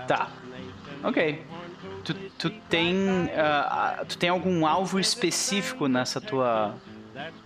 Tá. 0.08 0.30
Ok. 1.04 1.42
Tu, 2.04 2.14
tu 2.38 2.50
tem. 2.70 3.30
ah, 3.38 4.04
tu 4.08 4.18
tem 4.18 4.30
algum 4.30 4.66
alvo 4.66 5.00
específico 5.00 5.88
nessa 5.88 6.20
tua. 6.22 6.76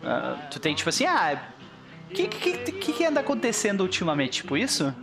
ah, 0.04 0.48
tu 0.52 0.60
tem 0.60 0.74
tipo 0.76 0.90
assim, 0.90 1.06
ah. 1.06 1.42
O 2.10 2.14
que, 2.14 2.28
que, 2.28 2.58
que, 2.72 2.94
que 2.94 3.06
anda 3.06 3.20
acontecendo 3.20 3.82
ultimamente? 3.82 4.34
Tipo 4.44 4.56
isso? 4.56 4.94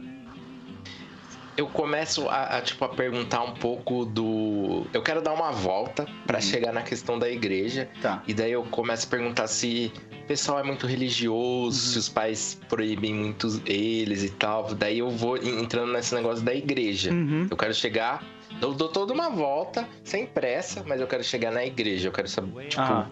Eu 1.55 1.67
começo 1.67 2.29
a, 2.31 2.57
a, 2.57 2.61
tipo 2.63 2.83
a 2.85 2.89
perguntar 2.89 3.43
um 3.43 3.53
pouco 3.53 4.07
do. 4.07 4.87
Eu 4.93 5.03
quero 5.03 5.21
dar 5.21 5.35
uma 5.35 5.53
volta 5.53 6.07
pra 6.27 6.41
chegar 6.41 6.73
na 6.73 6.81
questão 6.81 7.19
da 7.19 7.29
igreja. 7.29 7.91
Tá. 8.01 8.23
E 8.27 8.33
daí 8.33 8.53
eu 8.53 8.63
começo 8.65 9.07
a 9.07 9.11
perguntar 9.11 9.47
se 9.49 9.93
o 10.25 10.27
pessoal 10.27 10.61
é 10.61 10.63
muito 10.63 10.87
religioso, 10.87 11.79
se 11.93 11.99
os 11.99 12.09
pais 12.09 12.59
proíbem 12.71 13.13
muito 13.15 13.61
eles 13.67 14.23
e 14.25 14.31
tal. 14.31 14.73
Daí 14.75 15.01
eu 15.01 15.11
vou 15.11 15.37
en- 15.37 15.61
entrando 15.61 15.93
nesse 15.93 16.15
negócio 16.15 16.43
da 16.43 16.55
igreja. 16.55 17.11
Uhum. 17.13 17.47
Eu 17.51 17.57
quero 17.57 17.75
chegar. 17.75 18.25
Eu 18.63 18.73
dou 18.73 18.89
toda 18.89 19.13
uma 19.13 19.29
volta, 19.29 19.89
sem 20.05 20.25
pressa, 20.25 20.85
mas 20.87 21.01
eu 21.01 21.07
quero 21.09 21.25
chegar 21.25 21.51
na 21.51 21.67
igreja. 21.67 22.09
Eu 22.09 22.13
quero 22.13 22.29
saber, 22.29 22.69
tipo, 22.69 22.81
Aham. 22.81 23.11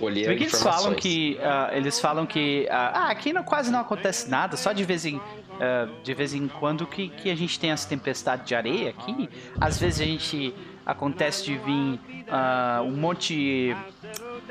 colher 0.00 0.24
Tu 0.24 0.28
vê 0.28 0.36
que 0.36 0.42
eles 0.44 0.62
falam 0.62 0.94
que. 0.94 1.38
ah, 1.42 1.70
eles 1.72 2.00
falam 2.00 2.24
que. 2.24 2.66
ah, 2.70 2.92
ah, 2.94 3.10
aqui 3.10 3.30
não, 3.30 3.44
quase 3.44 3.70
não 3.70 3.80
acontece 3.80 4.30
nada, 4.30 4.56
só 4.56 4.72
de 4.72 4.84
vez 4.84 5.04
em. 5.04 5.20
ah, 5.60 5.86
de 6.02 6.14
vez 6.14 6.32
em 6.32 6.48
quando 6.48 6.86
que, 6.86 7.10
que 7.10 7.30
a 7.30 7.36
gente 7.36 7.60
tem 7.60 7.70
essa 7.70 7.86
tempestade 7.86 8.46
de 8.46 8.54
areia 8.54 8.88
aqui. 8.88 9.28
Às 9.60 9.78
vezes 9.78 10.00
a 10.00 10.04
gente. 10.04 10.54
Acontece 10.86 11.44
de 11.44 11.58
vir 11.58 12.00
ah, 12.28 12.80
um 12.82 12.96
monte. 12.96 13.76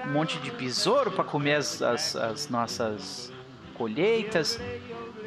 Um 0.05 0.11
monte 0.11 0.37
de 0.39 0.51
besouro 0.51 1.09
para 1.09 1.23
comer 1.23 1.55
as, 1.55 1.81
as, 1.81 2.15
as 2.15 2.49
nossas 2.49 3.31
colheitas. 3.73 4.59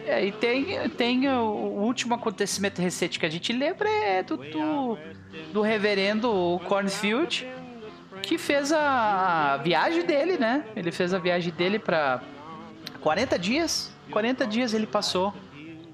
É, 0.09 0.25
e 0.25 0.33
tem, 0.33 0.89
tem 0.91 1.29
o, 1.29 1.43
último 1.43 2.15
acontecimento 2.15 2.81
recente 2.81 3.19
que 3.19 3.27
a 3.27 3.29
gente 3.29 3.53
lembra 3.53 3.87
é 3.89 4.23
do, 4.23 4.39
do, 4.39 4.99
do 5.53 5.61
reverendo 5.61 6.59
Cornfield, 6.65 7.47
que 8.23 8.39
fez 8.39 8.73
a 8.73 9.61
viagem 9.63 10.07
dele, 10.07 10.39
né? 10.39 10.65
Ele 10.75 10.91
fez 10.91 11.13
a 11.13 11.19
viagem 11.19 11.53
dele 11.53 11.79
pra 11.79 12.23
40 13.03 13.39
dias. 13.39 13.93
40 14.11 14.47
dias 14.47 14.73
ele 14.73 14.87
passou 14.87 15.35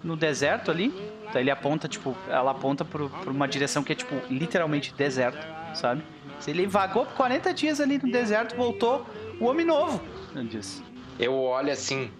no 0.02 0.16
deserto 0.16 0.70
ali. 0.70 0.94
Então 1.28 1.40
ele 1.40 1.50
aponta, 1.50 1.88
tipo, 1.88 2.16
ela 2.28 2.52
aponta 2.52 2.84
pro, 2.84 3.10
pra 3.10 3.32
uma 3.32 3.48
direção 3.48 3.82
que 3.82 3.92
é, 3.92 3.96
tipo, 3.96 4.14
literalmente 4.30 4.94
deserto, 4.94 5.44
sabe? 5.74 6.04
Ele 6.46 6.68
vagou 6.68 7.04
por 7.04 7.14
40 7.14 7.52
dias 7.52 7.80
ali 7.80 7.98
no 7.98 8.12
deserto, 8.12 8.54
voltou 8.54 9.04
o 9.40 9.46
homem 9.46 9.66
novo. 9.66 10.00
Eu 10.36 10.44
disse. 10.44 10.82
Eu 11.18 11.34
olho 11.34 11.72
assim. 11.72 12.10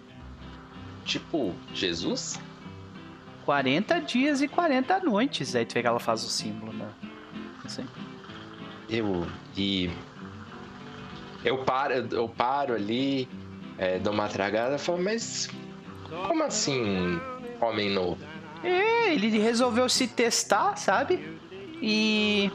Tipo, 1.05 1.53
Jesus? 1.73 2.39
40 3.45 3.99
dias 4.01 4.41
e 4.41 4.47
40 4.47 4.99
noites. 4.99 5.55
Aí 5.55 5.65
tu 5.65 5.75
vê 5.75 5.81
que 5.81 5.87
ela 5.87 5.99
faz 5.99 6.23
o 6.23 6.29
símbolo, 6.29 6.73
né? 6.73 6.89
Assim. 7.63 7.85
Eu. 8.89 9.25
E. 9.55 9.89
Eu 11.43 11.59
paro, 11.59 11.93
eu 11.93 12.27
paro 12.27 12.73
ali, 12.73 13.29
é, 13.77 13.99
dou 13.99 14.11
uma 14.11 14.27
tragada 14.27 14.75
e 14.75 14.79
falo, 14.79 15.01
mas. 15.01 15.49
Como 16.27 16.43
assim, 16.43 17.19
homem 17.61 17.89
novo? 17.89 18.17
É, 18.63 19.13
ele 19.13 19.37
resolveu 19.37 19.87
se 19.87 20.07
testar, 20.07 20.75
sabe? 20.75 21.39
E 21.81 22.51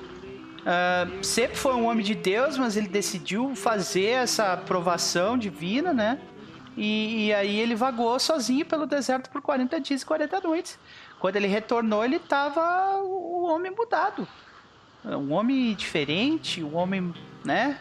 ah, 0.64 1.06
sempre 1.22 1.56
foi 1.56 1.74
um 1.74 1.86
homem 1.86 2.04
de 2.04 2.14
Deus, 2.14 2.58
mas 2.58 2.76
ele 2.76 2.88
decidiu 2.88 3.54
fazer 3.54 4.10
essa 4.10 4.56
provação 4.56 5.38
divina, 5.38 5.92
né? 5.92 6.20
E, 6.76 7.26
e 7.26 7.34
aí 7.34 7.58
ele 7.58 7.74
vagou 7.74 8.18
sozinho 8.18 8.64
pelo 8.64 8.86
deserto 8.86 9.30
por 9.30 9.42
40 9.42 9.80
dias 9.80 10.02
e 10.02 10.06
40 10.06 10.40
noites. 10.40 10.78
Quando 11.18 11.36
ele 11.36 11.46
retornou, 11.46 12.04
ele 12.04 12.18
tava 12.18 12.96
o 13.02 13.44
homem 13.44 13.70
mudado. 13.70 14.26
Um 15.04 15.32
homem 15.32 15.74
diferente, 15.74 16.62
um 16.62 16.76
homem, 16.76 17.12
né? 17.44 17.78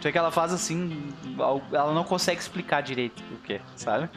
Só 0.00 0.12
que 0.12 0.18
ela 0.18 0.30
faz 0.30 0.52
assim, 0.52 1.12
ela 1.72 1.92
não 1.92 2.04
consegue 2.04 2.40
explicar 2.40 2.82
direito 2.82 3.22
o 3.32 3.36
que, 3.38 3.60
sabe? 3.76 4.08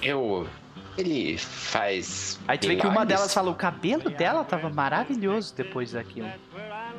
Eu. 0.00 0.48
Ele 0.96 1.36
faz. 1.38 2.38
Aí 2.46 2.56
tu 2.56 2.68
vê 2.68 2.76
que 2.76 2.86
uma 2.86 3.04
delas 3.04 3.34
fala, 3.34 3.50
o 3.50 3.54
cabelo 3.54 4.10
dela 4.10 4.44
tava 4.44 4.70
maravilhoso 4.70 5.52
depois 5.56 5.90
daquilo. 5.90 6.30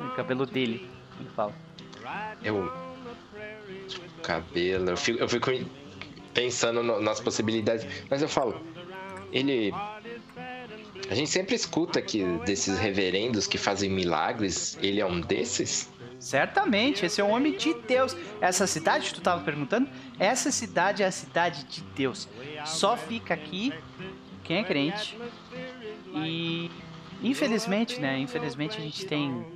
O 0.06 0.14
cabelo 0.14 0.44
dele, 0.44 0.88
ele 1.18 1.30
fala. 1.34 1.54
Eu. 2.42 2.70
Cabelo. 4.26 4.90
Eu 4.90 4.96
fico, 4.96 5.18
eu 5.20 5.28
fico 5.28 5.50
pensando 6.34 6.82
no, 6.82 7.00
nas 7.00 7.20
possibilidades. 7.20 7.86
Mas 8.10 8.20
eu 8.20 8.28
falo, 8.28 8.60
ele. 9.32 9.72
A 11.08 11.14
gente 11.14 11.30
sempre 11.30 11.54
escuta 11.54 12.02
que 12.02 12.24
desses 12.44 12.76
reverendos 12.78 13.46
que 13.46 13.56
fazem 13.56 13.88
milagres, 13.88 14.76
ele 14.82 15.00
é 15.00 15.06
um 15.06 15.20
desses? 15.20 15.88
Certamente, 16.18 17.06
esse 17.06 17.20
é 17.20 17.24
um 17.24 17.30
homem 17.30 17.56
de 17.56 17.72
Deus. 17.74 18.16
Essa 18.40 18.66
cidade, 18.66 19.14
tu 19.14 19.18
estava 19.18 19.44
perguntando? 19.44 19.88
Essa 20.18 20.50
cidade 20.50 21.04
é 21.04 21.06
a 21.06 21.12
cidade 21.12 21.62
de 21.64 21.82
Deus. 21.94 22.28
Só 22.64 22.96
fica 22.96 23.34
aqui 23.34 23.72
quem 24.42 24.56
é 24.58 24.64
crente. 24.64 25.16
E 26.14 26.68
infelizmente, 27.22 28.00
né? 28.00 28.18
Infelizmente 28.18 28.78
a 28.78 28.80
gente 28.80 29.06
tem. 29.06 29.46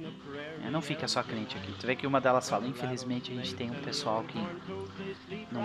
Não 0.70 0.82
fica 0.82 1.08
só 1.08 1.22
crente 1.22 1.56
aqui. 1.56 1.72
Tu 1.78 1.86
vê 1.86 1.96
que 1.96 2.06
uma 2.06 2.20
delas 2.20 2.48
fala, 2.48 2.66
infelizmente 2.66 3.32
a 3.32 3.34
gente 3.34 3.54
tem 3.54 3.70
um 3.70 3.82
pessoal 3.82 4.22
que 4.24 4.38
não, 5.50 5.62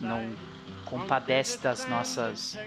não, 0.00 0.20
não 0.20 0.36
compadece 0.84 1.58
das 1.58 1.86
nossas. 1.86 2.58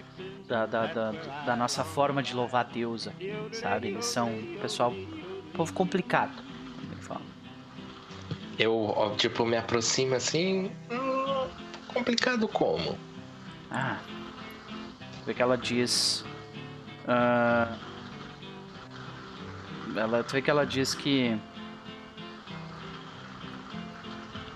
Da, 0.48 0.66
da, 0.66 0.86
da, 0.88 1.12
da, 1.46 1.56
nossa 1.56 1.84
forma 1.84 2.22
de 2.22 2.36
louvar 2.36 2.66
Deus 2.66 3.08
aqui, 3.08 3.34
sabe? 3.54 3.90
Eles 3.90 4.06
são 4.06 4.32
pessoal. 4.62 4.94
povo 5.54 5.74
complicado, 5.74 6.36
como 6.36 6.94
ele 6.94 7.02
fala. 7.02 7.22
Eu, 8.58 9.16
tipo, 9.18 9.46
me 9.46 9.58
aproximo 9.58 10.16
assim. 10.16 10.72
Hum, 10.92 11.48
complicado 11.88 12.48
como? 12.48 12.98
Ah. 13.72 14.00
Vê 15.26 15.34
que 15.34 15.42
ela 15.42 15.58
diz. 15.58 16.26
Uh, 17.06 17.89
ela 20.00 20.24
vê 20.24 20.42
que 20.42 20.50
ela 20.50 20.66
diz 20.66 20.96
que. 20.96 21.38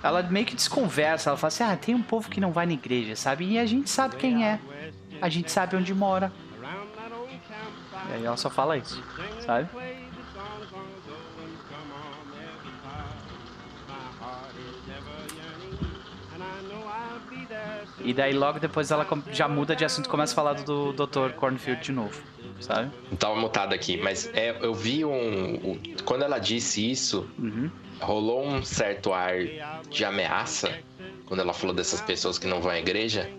Ela 0.01 0.21
meio 0.23 0.45
que 0.45 0.55
desconversa, 0.55 1.29
ela 1.29 1.37
fala 1.37 1.47
assim: 1.49 1.63
ah, 1.63 1.77
tem 1.77 1.95
um 1.95 2.01
povo 2.01 2.29
que 2.29 2.39
não 2.39 2.51
vai 2.51 2.65
na 2.65 2.73
igreja, 2.73 3.15
sabe? 3.15 3.45
E 3.45 3.59
a 3.59 3.65
gente 3.65 3.89
sabe 3.89 4.15
quem 4.15 4.45
é. 4.45 4.59
A 5.21 5.29
gente 5.29 5.51
sabe 5.51 5.75
onde 5.75 5.93
mora. 5.93 6.31
E 8.09 8.13
aí 8.13 8.25
ela 8.25 8.37
só 8.37 8.49
fala 8.49 8.77
isso, 8.77 9.01
sabe? 9.45 9.69
E 18.03 18.13
daí 18.13 18.33
logo 18.33 18.59
depois 18.59 18.91
ela 18.91 19.07
já 19.31 19.47
muda 19.47 19.75
de 19.75 19.85
assunto 19.85 20.07
e 20.07 20.09
começa 20.09 20.33
a 20.33 20.35
falar 20.35 20.53
do 20.53 20.91
Dr. 20.93 21.31
Cornfield 21.35 21.81
de 21.81 21.91
novo, 21.91 22.21
sabe? 22.59 22.91
Tava 23.17 23.35
mutado 23.35 23.73
aqui, 23.73 23.97
mas 23.97 24.29
é, 24.33 24.57
eu 24.61 24.73
vi 24.73 25.05
um, 25.05 25.55
um. 25.55 25.79
Quando 26.03 26.23
ela 26.23 26.37
disse 26.37 26.89
isso, 26.89 27.29
uhum. 27.39 27.71
rolou 28.01 28.45
um 28.45 28.63
certo 28.63 29.13
ar 29.13 29.35
de 29.89 30.03
ameaça 30.03 30.77
quando 31.25 31.39
ela 31.39 31.53
falou 31.53 31.73
dessas 31.73 32.01
pessoas 32.01 32.37
que 32.37 32.45
não 32.45 32.61
vão 32.61 32.71
à 32.71 32.77
igreja. 32.77 33.29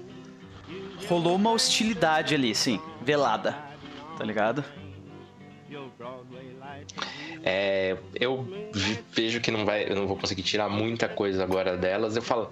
Rolou 1.09 1.37
uma 1.37 1.51
hostilidade 1.51 2.35
ali, 2.35 2.55
sim, 2.55 2.81
velada. 3.03 3.57
Tá 4.17 4.25
ligado? 4.25 4.65
É, 7.43 7.97
eu 8.19 8.49
vejo 9.11 9.41
que 9.41 9.51
não 9.51 9.65
vai, 9.65 9.91
eu 9.91 9.95
não 9.97 10.07
vou 10.07 10.17
conseguir 10.17 10.43
tirar 10.43 10.69
muita 10.69 11.09
coisa 11.09 11.43
agora 11.43 11.77
delas. 11.77 12.17
Eu 12.17 12.23
falo, 12.23 12.51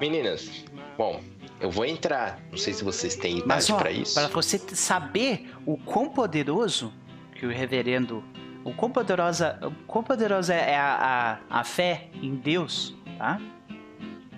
meninas, 0.00 0.64
bom, 0.98 1.20
eu 1.60 1.70
vou 1.70 1.84
entrar. 1.84 2.38
Não 2.50 2.58
sei 2.58 2.72
se 2.72 2.84
vocês 2.84 3.16
têm 3.16 3.38
idade 3.38 3.72
para 3.72 3.90
isso. 3.90 4.14
Para 4.14 4.28
você 4.28 4.58
saber 4.58 5.50
o 5.64 5.76
quão 5.76 6.08
poderoso 6.08 6.92
que 7.34 7.46
o 7.46 7.50
reverendo, 7.50 8.22
o 8.64 8.72
quão 8.72 8.90
poderosa, 8.90 9.58
o 9.62 9.70
quão 9.86 10.04
poderosa 10.04 10.54
é 10.54 10.76
a, 10.76 11.38
a, 11.50 11.60
a 11.60 11.64
fé 11.64 12.08
em 12.14 12.34
Deus, 12.34 12.94
tá? 13.18 13.40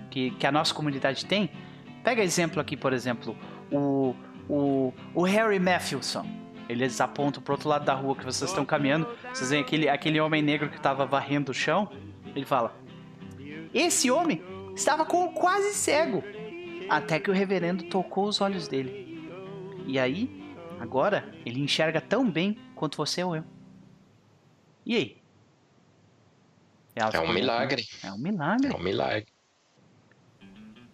Que, 0.09 0.31
que 0.31 0.47
a 0.47 0.51
nossa 0.51 0.73
comunidade 0.73 1.25
tem. 1.25 1.49
Pega 2.03 2.23
exemplo 2.23 2.61
aqui, 2.61 2.77
por 2.77 2.93
exemplo, 2.93 3.37
o, 3.71 4.15
o, 4.47 4.93
o 5.13 5.23
Harry 5.23 5.59
Matthewson. 5.59 6.25
Eles 6.69 7.01
apontam 7.01 7.41
pro 7.41 7.55
outro 7.55 7.67
lado 7.67 7.83
da 7.83 7.95
rua 7.95 8.15
que 8.15 8.23
vocês 8.23 8.49
estão 8.49 8.63
caminhando. 8.63 9.07
Vocês 9.33 9.49
veem 9.49 9.61
aquele, 9.61 9.89
aquele 9.89 10.19
homem 10.21 10.41
negro 10.41 10.69
que 10.69 10.77
estava 10.77 11.05
varrendo 11.05 11.51
o 11.51 11.53
chão. 11.53 11.89
Ele 12.35 12.45
fala: 12.45 12.75
Esse 13.73 14.09
homem 14.11 14.41
estava 14.75 15.03
com, 15.03 15.33
quase 15.33 15.73
cego. 15.73 16.23
Até 16.89 17.19
que 17.19 17.29
o 17.29 17.33
reverendo 17.33 17.83
tocou 17.85 18.27
os 18.27 18.41
olhos 18.41 18.67
dele. 18.67 19.29
E 19.85 19.99
aí, 19.99 20.29
agora, 20.79 21.29
ele 21.45 21.59
enxerga 21.59 22.01
tão 22.01 22.29
bem 22.29 22.57
quanto 22.75 22.97
você 22.97 23.23
ou 23.23 23.35
eu. 23.35 23.43
E 24.85 24.95
aí? 24.95 25.17
É 26.95 27.19
um 27.19 27.31
milagre. 27.31 27.85
É 28.03 28.11
um 28.11 28.17
milagre. 28.17 28.73
É 28.73 28.75
um 28.75 28.79
milagre. 28.79 29.27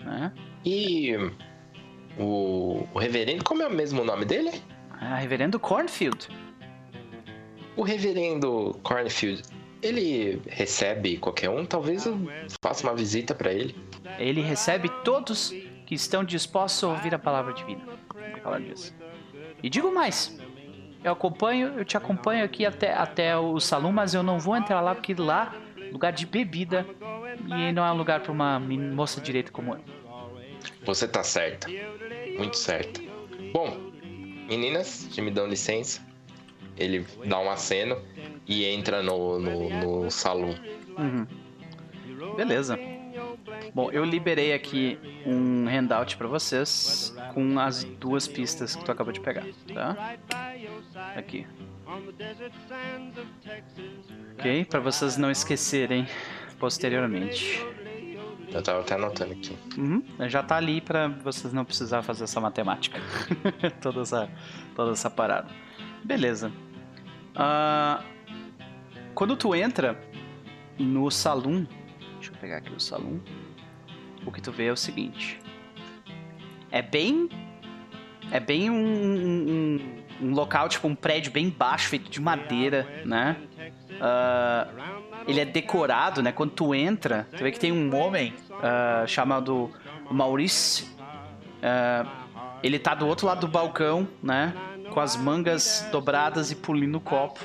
É. 0.01 0.31
E 0.63 1.13
o, 2.17 2.87
o 2.93 2.99
reverendo, 2.99 3.43
como 3.43 3.63
é 3.63 3.67
o 3.67 3.73
mesmo 3.73 4.03
nome 4.03 4.25
dele? 4.25 4.51
Ah, 4.91 5.15
reverendo 5.15 5.59
Cornfield. 5.59 6.27
O 7.75 7.81
reverendo 7.81 8.79
Cornfield, 8.83 9.41
ele 9.81 10.41
recebe 10.47 11.17
qualquer 11.17 11.49
um? 11.49 11.65
Talvez 11.65 12.05
eu 12.05 12.17
faça 12.63 12.87
uma 12.87 12.95
visita 12.95 13.33
para 13.33 13.51
ele. 13.51 13.75
Ele 14.19 14.41
recebe 14.41 14.89
todos 15.03 15.53
que 15.85 15.95
estão 15.95 16.23
dispostos 16.23 16.83
a 16.83 16.87
ouvir 16.87 17.13
a 17.13 17.19
palavra 17.19 17.53
divina. 17.53 17.81
Ela 18.43 18.59
diz. 18.59 18.93
E 19.61 19.69
digo 19.69 19.93
mais. 19.93 20.39
Eu 21.03 21.11
acompanho, 21.11 21.67
eu 21.77 21.85
te 21.85 21.95
acompanho 21.95 22.43
aqui 22.43 22.65
até, 22.65 22.93
até 22.93 23.37
o 23.37 23.59
salão, 23.59 23.91
mas 23.91 24.13
eu 24.13 24.23
não 24.23 24.39
vou 24.39 24.55
entrar 24.57 24.81
lá 24.81 24.95
porque 24.95 25.13
lá 25.13 25.53
lugar 25.91 26.11
de 26.11 26.25
bebida 26.25 26.85
e 27.47 27.71
não 27.71 27.85
é 27.85 27.91
um 27.91 27.95
lugar 27.95 28.21
para 28.21 28.31
uma 28.31 28.59
moça 28.59 29.21
direita 29.21 29.51
como 29.51 29.75
eu. 29.75 29.81
Você 30.83 31.07
tá 31.07 31.23
certa. 31.23 31.67
Muito 32.37 32.57
certa. 32.57 33.01
Bom, 33.53 33.91
meninas, 34.47 34.87
se 34.87 35.21
me 35.21 35.31
dão 35.31 35.47
licença. 35.47 36.01
Ele 36.77 37.05
dá 37.25 37.39
um 37.39 37.49
aceno 37.49 37.97
e 38.45 38.65
entra 38.65 39.01
no, 39.01 39.39
no, 39.39 39.69
no 40.03 40.11
salão. 40.11 40.55
Uhum. 40.97 42.35
Beleza. 42.35 42.77
Bom, 43.73 43.91
eu 43.91 44.03
liberei 44.03 44.53
aqui 44.53 44.99
um 45.25 45.67
handout 45.67 46.17
para 46.17 46.27
vocês 46.27 47.15
com 47.33 47.59
as 47.59 47.83
duas 47.83 48.27
pistas 48.27 48.75
que 48.75 48.83
tu 48.83 48.91
acabou 48.91 49.13
de 49.13 49.19
pegar, 49.19 49.45
tá? 49.73 50.15
Aqui. 51.15 51.45
Ok? 54.37 54.65
Para 54.65 54.79
vocês 54.79 55.17
não 55.17 55.31
esquecerem 55.31 56.07
posteriormente. 56.59 57.65
Eu 58.51 58.61
tava 58.61 58.79
até 58.79 58.95
anotando 58.95 59.33
aqui. 59.33 59.57
Uhum, 59.77 60.03
já 60.29 60.41
tá 60.41 60.55
ali 60.55 60.79
para 60.79 61.09
vocês 61.09 61.51
não 61.51 61.65
precisar 61.65 62.01
fazer 62.01 62.23
essa 62.23 62.39
matemática. 62.39 62.99
toda, 63.81 64.01
essa, 64.01 64.29
toda 64.75 64.91
essa 64.93 65.09
parada. 65.09 65.49
Beleza. 66.03 66.51
Uh, 67.35 68.01
quando 69.13 69.35
tu 69.35 69.53
entra 69.53 69.99
no 70.79 71.11
salão, 71.11 71.67
deixa 72.25 72.31
eu 72.31 72.37
pegar 72.39 72.57
aqui 72.57 72.71
o 72.71 72.79
salão. 72.79 73.21
O 74.25 74.31
que 74.31 74.41
tu 74.41 74.51
vê 74.51 74.65
é 74.65 74.71
o 74.71 74.77
seguinte: 74.77 75.39
é 76.71 76.81
bem, 76.81 77.29
é 78.31 78.39
bem 78.39 78.69
um, 78.69 78.75
um, 78.75 79.79
um 80.21 80.33
local 80.33 80.67
tipo 80.67 80.87
um 80.87 80.95
prédio 80.95 81.31
bem 81.31 81.49
baixo 81.49 81.89
feito 81.89 82.09
de 82.09 82.19
madeira, 82.19 82.87
né? 83.05 83.37
Uh, 83.91 85.25
ele 85.27 85.39
é 85.39 85.45
decorado, 85.45 86.21
né? 86.21 86.31
Quando 86.31 86.51
tu 86.51 86.73
entra, 86.73 87.27
tu 87.31 87.43
vê 87.43 87.51
que 87.51 87.59
tem 87.59 87.71
um 87.71 87.95
homem 87.95 88.33
uh, 88.51 89.07
chamado 89.07 89.71
Maurice. 90.09 90.83
Uh, 90.83 92.25
ele 92.63 92.79
tá 92.79 92.95
do 92.95 93.07
outro 93.07 93.27
lado 93.27 93.41
do 93.41 93.47
balcão, 93.47 94.07
né? 94.23 94.53
Com 94.91 94.99
as 94.99 95.15
mangas 95.15 95.87
dobradas 95.91 96.51
e 96.51 96.55
pulindo 96.55 96.97
o 96.97 97.01
copo. 97.01 97.39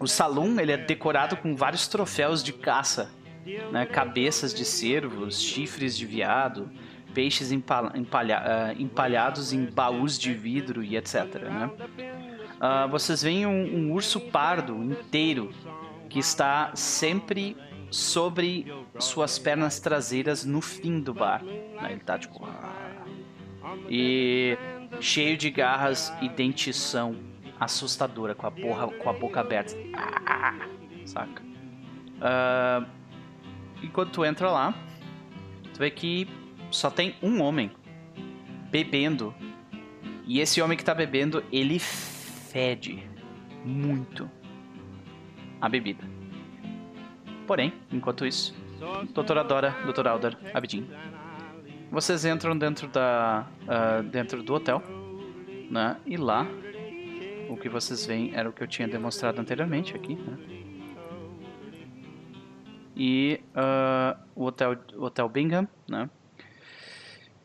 O 0.00 0.06
salão 0.06 0.60
ele 0.60 0.72
é 0.72 0.76
decorado 0.76 1.36
com 1.36 1.56
vários 1.56 1.88
troféus 1.88 2.42
de 2.42 2.52
caça, 2.52 3.10
né? 3.70 3.86
Cabeças 3.86 4.52
de 4.52 4.64
cervos, 4.64 5.40
chifres 5.40 5.96
de 5.96 6.06
veado, 6.06 6.70
peixes 7.14 7.50
empalha, 7.50 8.42
uh, 8.42 8.82
empalhados 8.82 9.52
em 9.52 9.64
baús 9.64 10.18
de 10.18 10.34
vidro 10.34 10.84
e 10.84 10.96
etc. 10.96 11.24
Né? 11.42 11.70
Uh, 12.56 12.88
vocês 12.90 13.22
veem 13.22 13.46
um, 13.46 13.76
um, 13.76 13.92
urso 13.92 14.20
pardo 14.20 14.74
inteiro 14.82 15.50
que 16.10 16.18
está 16.18 16.72
sempre 16.74 17.56
sobre 17.90 18.66
suas 18.98 19.38
pernas 19.38 19.80
traseiras 19.80 20.44
no 20.44 20.60
fim 20.60 21.00
do 21.00 21.14
bar. 21.14 21.42
Né? 21.42 21.92
Ele 21.92 22.00
tá 22.00 22.18
tipo. 22.18 22.46
E 23.88 24.56
cheio 25.00 25.36
de 25.36 25.50
garras 25.50 26.12
e 26.20 26.28
dentição 26.28 27.16
assustadora, 27.58 28.34
com 28.34 28.46
a, 28.46 28.50
porra, 28.50 28.88
com 28.88 29.08
a 29.08 29.12
boca 29.12 29.40
aberta. 29.40 29.74
Saca? 31.06 31.42
Uh, 32.16 32.86
enquanto 33.86 34.12
tu 34.12 34.24
entra 34.24 34.50
lá, 34.50 34.74
tu 35.72 35.78
vê 35.78 35.90
que 35.90 36.28
só 36.70 36.90
tem 36.90 37.14
um 37.22 37.40
homem 37.40 37.70
bebendo. 38.70 39.34
E 40.26 40.40
esse 40.40 40.60
homem 40.60 40.76
que 40.76 40.84
tá 40.84 40.94
bebendo, 40.94 41.42
ele 41.52 41.78
fede 41.78 43.02
muito 43.64 44.30
a 45.60 45.68
bebida. 45.68 46.04
Porém, 47.46 47.72
enquanto 47.92 48.26
isso, 48.26 48.54
doutora 49.14 49.44
Dora, 49.44 49.70
doutor 49.84 50.08
Alder, 50.08 50.36
Abidin. 50.52 50.88
Vocês 51.90 52.24
entram 52.24 52.58
dentro 52.58 52.88
da 52.88 53.46
ah, 53.68 54.02
dentro 54.02 54.42
do 54.42 54.52
hotel, 54.52 54.82
né? 55.70 55.96
E 56.04 56.16
lá 56.16 56.46
o 57.48 57.56
que 57.56 57.68
vocês 57.68 58.04
veem 58.04 58.34
era 58.34 58.48
o 58.48 58.52
que 58.52 58.62
eu 58.62 58.66
tinha 58.66 58.88
demonstrado 58.88 59.40
anteriormente 59.40 59.94
aqui, 59.94 60.16
né? 60.16 60.65
E 62.96 63.40
ah, 63.54 64.16
o 64.34 64.44
hotel 64.44 64.76
o 64.96 65.04
hotel 65.04 65.28
Bingham, 65.28 65.68
né? 65.88 66.08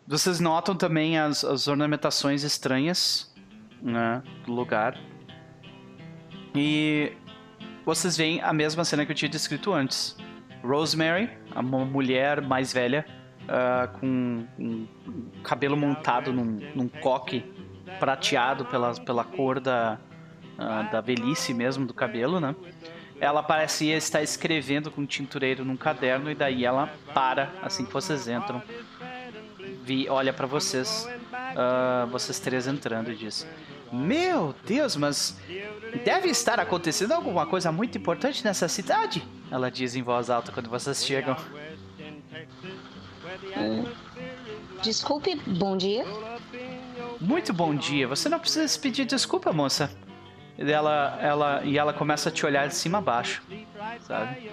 Vocês 0.07 0.39
notam 0.39 0.75
também 0.75 1.17
as, 1.17 1.43
as 1.43 1.67
ornamentações 1.67 2.43
estranhas 2.43 3.33
né, 3.81 4.21
do 4.45 4.51
lugar. 4.51 4.97
E 6.53 7.13
vocês 7.85 8.17
veem 8.17 8.41
a 8.41 8.51
mesma 8.51 8.83
cena 8.83 9.05
que 9.05 9.11
eu 9.11 9.15
tinha 9.15 9.29
descrito 9.29 9.73
antes. 9.73 10.17
Rosemary, 10.63 11.29
uma 11.55 11.85
mulher 11.85 12.41
mais 12.41 12.73
velha, 12.73 13.05
ah, 13.47 13.87
com 13.87 14.45
um 14.59 14.87
cabelo 15.43 15.75
montado 15.75 16.31
num, 16.31 16.59
num 16.75 16.87
coque 16.87 17.43
prateado 17.99 18.65
pela, 18.65 18.93
pela 18.93 19.23
cor 19.23 19.59
da, 19.59 19.99
ah, 20.57 20.83
da 20.83 21.01
velhice 21.01 21.53
mesmo 21.53 21.85
do 21.85 21.93
cabelo, 21.93 22.39
né? 22.39 22.55
Ela 23.21 23.43
parecia 23.43 23.95
estar 23.95 24.23
escrevendo 24.23 24.89
com 24.89 25.01
um 25.01 25.05
tintureiro 25.05 25.63
num 25.63 25.77
caderno 25.77 26.31
e 26.31 26.33
daí 26.33 26.65
ela 26.65 26.91
para 27.13 27.53
assim 27.61 27.85
que 27.85 27.93
vocês 27.93 28.27
entram. 28.27 28.63
Vi, 29.83 30.09
olha 30.09 30.33
pra 30.33 30.47
vocês, 30.47 31.07
ah, 31.31 32.07
vocês 32.11 32.39
três 32.39 32.65
entrando 32.65 33.11
e 33.11 33.15
diz: 33.15 33.47
Meu 33.91 34.55
Deus, 34.65 34.95
mas 34.95 35.39
deve 36.03 36.29
estar 36.29 36.59
acontecendo 36.59 37.11
alguma 37.11 37.45
coisa 37.45 37.71
muito 37.71 37.95
importante 37.95 38.43
nessa 38.43 38.67
cidade. 38.67 39.23
Ela 39.51 39.69
diz 39.69 39.95
em 39.95 40.01
voz 40.01 40.31
alta 40.31 40.51
quando 40.51 40.67
vocês 40.67 41.05
chegam. 41.05 41.37
Desculpe, 44.81 45.35
bom 45.45 45.77
dia. 45.77 46.03
Muito 47.19 47.53
bom 47.53 47.75
dia. 47.75 48.07
Você 48.07 48.27
não 48.27 48.39
precisa 48.39 48.67
se 48.67 48.79
pedir 48.79 49.05
desculpa, 49.05 49.53
moça. 49.53 49.91
E 50.57 50.71
ela, 50.71 51.17
ela, 51.21 51.61
e 51.63 51.77
ela 51.77 51.93
começa 51.93 52.29
a 52.29 52.31
te 52.31 52.45
olhar 52.45 52.67
de 52.67 52.75
cima 52.75 52.99
a 52.99 53.01
baixo, 53.01 53.41
sabe? 54.01 54.49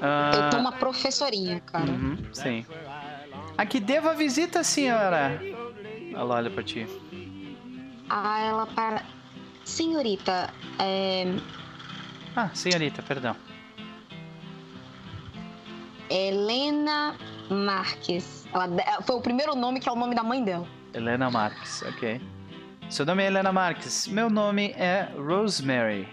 Ah, 0.00 0.30
Eu 0.34 0.50
tô 0.50 0.56
uma 0.58 0.72
professorinha, 0.72 1.60
cara. 1.60 1.90
uhum, 1.90 2.16
sim. 2.32 2.64
A 3.56 3.66
que 3.66 3.80
devo 3.80 4.08
a 4.08 4.12
visita, 4.12 4.62
senhora? 4.62 5.42
Ela 6.14 6.34
olha 6.36 6.50
pra 6.50 6.62
ti. 6.62 6.86
Ah, 8.08 8.40
ela 8.40 8.66
para. 8.66 9.02
Senhorita, 9.64 10.50
é. 10.78 11.24
Ah, 12.36 12.50
senhorita, 12.54 13.02
perdão. 13.02 13.34
Helena 16.08 17.16
Marques. 17.50 18.46
Ela 18.52 19.02
foi 19.02 19.16
o 19.16 19.20
primeiro 19.20 19.54
nome 19.54 19.80
que 19.80 19.88
é 19.88 19.92
o 19.92 19.96
nome 19.96 20.14
da 20.14 20.22
mãe 20.22 20.42
dela. 20.42 20.66
Helena 20.94 21.30
Marques, 21.30 21.82
ok. 21.82 22.20
Seu 22.90 23.04
nome 23.04 23.22
é 23.22 23.26
Helena 23.26 23.52
Marques. 23.52 24.06
Meu 24.08 24.30
nome 24.30 24.70
é 24.76 25.08
Rosemary. 25.16 26.08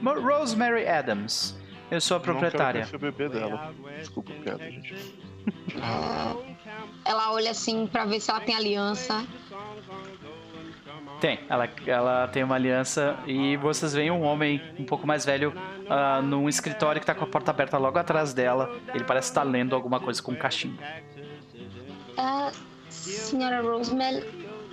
Mo- 0.00 0.18
Rosemary 0.20 0.86
Adams. 0.86 1.56
Eu 1.90 2.00
sou 2.00 2.16
a 2.16 2.20
proprietária. 2.20 2.82
Não 2.82 2.86
quero 2.86 2.96
o 2.96 3.00
bebê 3.00 3.28
dela. 3.28 3.74
Desculpa 3.98 4.32
a 4.32 4.42
piada, 4.42 4.70
gente. 4.70 4.94
Ela 7.04 7.32
olha 7.32 7.50
assim 7.50 7.86
pra 7.86 8.04
ver 8.04 8.20
se 8.20 8.30
ela 8.30 8.40
tem 8.40 8.54
aliança. 8.54 9.26
Tem, 11.20 11.40
ela, 11.48 11.68
ela 11.86 12.28
tem 12.28 12.44
uma 12.44 12.54
aliança 12.54 13.16
e 13.26 13.56
vocês 13.56 13.92
veem 13.94 14.10
um 14.10 14.22
homem 14.22 14.60
um 14.78 14.84
pouco 14.84 15.06
mais 15.06 15.24
velho 15.24 15.52
ah, 15.88 16.20
num 16.22 16.48
escritório 16.48 17.00
que 17.00 17.06
tá 17.06 17.14
com 17.14 17.24
a 17.24 17.26
porta 17.26 17.50
aberta 17.50 17.76
logo 17.78 17.98
atrás 17.98 18.32
dela. 18.34 18.70
Ele 18.94 19.04
parece 19.04 19.30
estar 19.30 19.42
lendo 19.42 19.74
alguma 19.74 19.98
coisa 19.98 20.22
com 20.22 20.32
um 20.32 20.36
cachimbo. 20.36 20.78
Ah, 22.16 22.52
senhora 22.88 23.60
Rosemary, 23.62 24.24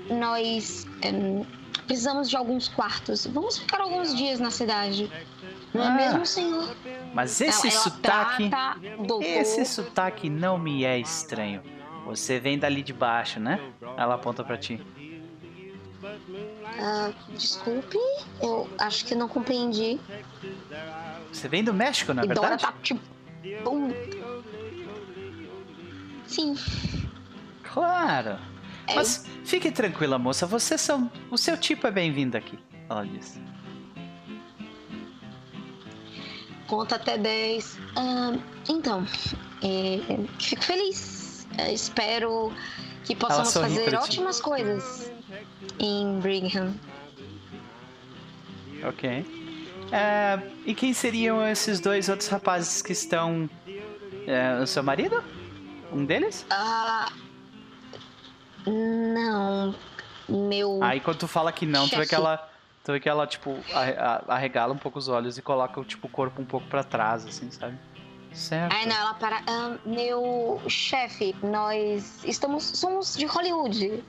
nós 0.09 0.85
em, 1.01 1.45
precisamos 1.85 2.29
de 2.29 2.35
alguns 2.35 2.67
quartos. 2.67 3.25
Vamos 3.27 3.57
ficar 3.57 3.81
alguns 3.81 4.15
dias 4.15 4.39
na 4.39 4.51
cidade. 4.51 5.11
Não 5.73 5.83
é 5.83 5.87
Ah, 5.87 5.91
mesmo, 5.91 6.25
senhor? 6.25 6.75
Mas 7.13 7.39
esse 7.41 7.67
ela, 7.67 7.77
sotaque. 7.77 8.49
trata. 8.49 8.79
Esse 9.21 9.65
sotaque 9.65 10.29
não 10.29 10.57
me 10.57 10.83
é 10.83 10.97
estranho. 10.99 11.61
Você 12.05 12.39
vem 12.39 12.57
dali 12.57 12.81
de 12.81 12.93
baixo, 12.93 13.39
né? 13.39 13.59
Ela 13.97 14.15
aponta 14.15 14.43
pra 14.43 14.57
ti. 14.57 14.81
Ah, 16.79 17.11
desculpe, 17.29 17.97
eu 18.41 18.69
acho 18.79 19.03
que 19.05 19.13
não 19.13 19.27
compreendi. 19.27 19.99
Você 21.31 21.47
vem 21.49 21.63
do 21.63 21.73
México, 21.73 22.13
não 22.13 22.23
é 22.23 22.25
e 22.25 22.29
Dora 22.29 22.49
verdade? 22.49 22.61
tá 22.61 22.73
tipo. 22.81 23.01
Sim. 26.27 26.55
Claro. 27.63 28.37
É. 28.87 28.95
Mas 28.95 29.25
fique 29.43 29.69
tranquila, 29.71 30.17
moça. 30.17 30.45
Vocês 30.45 30.81
são. 30.81 31.11
O 31.29 31.37
seu 31.37 31.57
tipo 31.57 31.85
é 31.87 31.91
bem-vindo 31.91 32.37
aqui. 32.37 32.57
Ela 32.89 33.05
diz. 33.05 33.39
Conta 36.67 36.95
até 36.95 37.17
10. 37.17 37.77
Ah, 37.95 38.37
então, 38.69 39.05
é, 39.63 39.99
fico 40.39 40.63
feliz. 40.63 41.47
É, 41.57 41.73
espero 41.73 42.51
que 43.03 43.15
possamos 43.15 43.53
fazer 43.53 43.89
ti. 43.89 43.95
ótimas 43.95 44.41
coisas 44.41 45.11
em 45.79 46.19
Brigham. 46.19 46.73
Ok. 48.83 49.25
É, 49.91 50.39
e 50.65 50.75
quem 50.75 50.93
seriam 50.93 51.45
esses 51.47 51.79
dois 51.79 52.09
outros 52.09 52.29
rapazes 52.29 52.81
que 52.81 52.91
estão. 52.91 53.49
É, 54.27 54.59
o 54.61 54.67
seu 54.67 54.83
marido? 54.83 55.23
Um 55.91 56.03
deles? 56.03 56.45
Ah, 56.49 57.09
não. 58.67 59.75
Meu. 60.27 60.83
Aí 60.83 60.99
quando 60.99 61.17
tu 61.17 61.27
fala 61.27 61.51
que 61.51 61.65
não, 61.65 61.85
tu 61.87 61.91
vê 61.91 61.97
Chefe. 61.97 62.09
que 62.09 62.15
ela. 62.15 62.49
Tu 62.83 62.91
vê 62.93 62.99
que 62.99 63.09
ela, 63.09 63.27
tipo, 63.27 63.57
arregala 64.27 64.73
um 64.73 64.77
pouco 64.77 64.97
os 64.97 65.09
olhos 65.09 65.37
e 65.37 65.41
coloca 65.41 65.83
tipo, 65.83 66.07
o 66.07 66.09
corpo 66.09 66.41
um 66.41 66.45
pouco 66.45 66.67
pra 66.67 66.83
trás, 66.83 67.25
assim, 67.25 67.51
sabe? 67.51 67.77
Certo. 68.33 68.73
Ai, 68.73 68.85
não, 68.85 68.95
ela 68.95 69.13
para. 69.15 69.41
Ah, 69.47 69.77
meu 69.85 70.61
chefe, 70.67 71.35
nós 71.43 72.23
estamos. 72.23 72.63
Somos 72.63 73.15
de 73.15 73.25
Hollywood. 73.25 74.03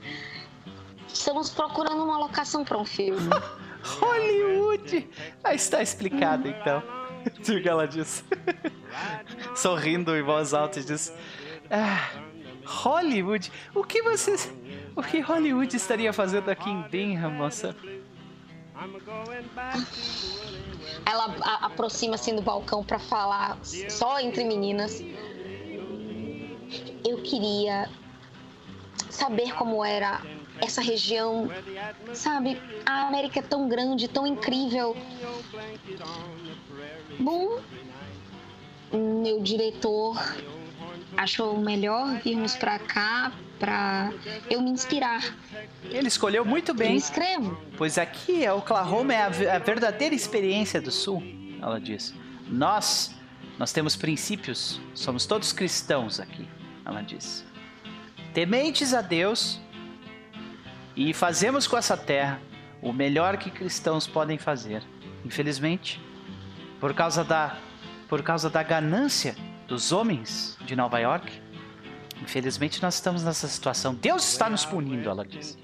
Estamos 1.07 1.49
procurando 1.49 2.03
uma 2.03 2.17
locação 2.17 2.63
para 2.63 2.77
um 2.77 2.85
filme. 2.85 3.19
Hollywood! 3.83 5.09
Aí 5.43 5.55
está 5.55 5.81
explicado, 5.81 6.47
então. 6.47 6.81
Que 7.43 7.67
ela 7.67 7.85
diz. 7.85 8.23
Sorrindo 9.53 10.15
em 10.15 10.21
voz 10.21 10.53
alta 10.53 10.79
e 10.79 10.83
diz. 10.83 11.13
Ah, 11.69 12.09
Hollywood? 12.69 13.51
O 13.73 13.83
que 13.83 14.01
vocês. 14.03 14.51
O 14.95 15.01
que 15.01 15.19
Hollywood 15.19 15.75
estaria 15.75 16.13
fazendo 16.13 16.49
aqui 16.49 16.69
em 16.69 16.81
Bingham, 16.83 17.31
moça? 17.31 17.75
Ela 21.05 21.35
aproxima 21.61 22.15
assim 22.15 22.35
do 22.35 22.41
balcão 22.41 22.83
para 22.83 22.99
falar 22.99 23.57
só 23.63 24.19
entre 24.19 24.43
meninas. 24.43 25.03
Eu 27.03 27.21
queria 27.23 27.89
saber 29.09 29.53
como 29.55 29.83
era 29.83 30.21
essa 30.61 30.81
região, 30.81 31.49
sabe? 32.13 32.61
A 32.85 33.07
América 33.07 33.39
é 33.39 33.43
tão 33.43 33.67
grande, 33.67 34.07
tão 34.07 34.27
incrível. 34.27 34.95
Bom, 37.19 37.59
meu 38.93 39.41
diretor 39.41 40.17
achou 41.17 41.57
melhor 41.59 42.19
virmos 42.23 42.55
para 42.55 42.79
cá 42.79 43.31
para 43.59 44.11
eu 44.49 44.61
me 44.61 44.69
inspirar. 44.69 45.21
Ele 45.83 46.07
escolheu 46.07 46.45
muito 46.45 46.71
Eu 46.71 46.75
bem. 46.75 46.95
escrevo. 46.95 47.59
Pois 47.77 47.97
aqui, 47.97 48.43
é 48.43 48.53
Oklahoma 48.53 49.13
é 49.13 49.21
a, 49.21 49.55
a 49.55 49.59
verdadeira 49.59 50.15
experiência 50.15 50.81
do 50.81 50.91
Sul, 50.91 51.21
ela 51.61 51.79
diz. 51.79 52.13
Nós, 52.47 53.13
nós 53.57 53.73
temos 53.73 53.95
princípios, 53.95 54.79
somos 54.93 55.25
todos 55.25 55.51
cristãos 55.51 56.19
aqui, 56.19 56.47
ela 56.85 57.01
diz. 57.01 57.45
Tementes 58.33 58.93
a 58.93 59.01
Deus 59.01 59.59
e 60.95 61.13
fazemos 61.13 61.67
com 61.67 61.77
essa 61.77 61.97
terra 61.97 62.39
o 62.81 62.93
melhor 62.93 63.37
que 63.37 63.51
cristãos 63.51 64.07
podem 64.07 64.37
fazer. 64.37 64.81
Infelizmente, 65.25 66.01
por 66.79 66.93
causa 66.93 67.23
da, 67.25 67.57
por 68.07 68.23
causa 68.23 68.49
da 68.49 68.63
ganância 68.63 69.35
dos 69.69 69.91
homens 69.91 70.57
de 70.65 70.75
Nova 70.75 70.99
York, 70.99 71.31
infelizmente 72.21 72.81
nós 72.81 72.95
estamos 72.95 73.23
nessa 73.23 73.47
situação. 73.47 73.93
Deus 73.93 74.27
está 74.29 74.49
nos 74.49 74.65
punindo, 74.65 75.07
ela 75.07 75.23
diz. 75.23 75.57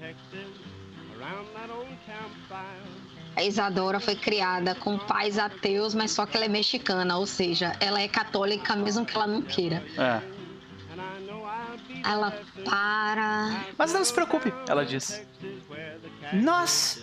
A 3.34 3.42
Isadora 3.42 4.00
foi 4.00 4.14
criada 4.14 4.74
com 4.76 4.96
pais 4.96 5.36
ateus, 5.38 5.94
mas 5.94 6.12
só 6.12 6.24
que 6.24 6.36
ela 6.36 6.46
é 6.46 6.48
mexicana, 6.48 7.18
ou 7.18 7.26
seja, 7.26 7.76
ela 7.80 8.00
é 8.00 8.08
católica 8.08 8.74
mesmo 8.74 9.04
que 9.04 9.14
ela 9.14 9.26
não 9.26 9.42
queira. 9.42 9.82
É. 9.98 10.22
Ela 12.02 12.30
para. 12.64 13.64
Mas 13.76 13.92
não 13.92 14.02
se 14.04 14.14
preocupe, 14.14 14.52
ela 14.68 14.86
diz. 14.86 15.26
Nós 16.32 17.02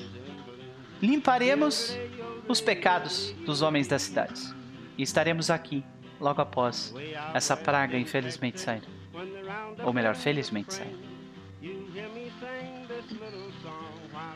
limparemos 1.02 1.96
os 2.48 2.62
pecados 2.62 3.32
dos 3.46 3.62
homens 3.62 3.88
das 3.88 4.04
cidades. 4.04 4.56
E 4.98 5.04
estaremos 5.04 5.50
aqui 5.50 5.84
logo 6.24 6.42
após 6.42 6.94
essa 7.34 7.56
praga 7.58 7.98
infelizmente 7.98 8.60
sair. 8.60 8.84
Ou 9.84 9.92
melhor, 9.92 10.16
felizmente 10.16 10.74
sair. 10.74 10.98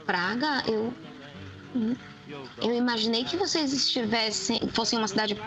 Praga, 0.05 0.64
eu. 0.68 0.93
Eu 2.61 2.73
imaginei 2.73 3.23
que 3.23 3.38
vocês 3.38 3.72
estivessem. 3.72 4.59
fossem 4.69 4.99
uma 4.99 5.07
cidade 5.07 5.39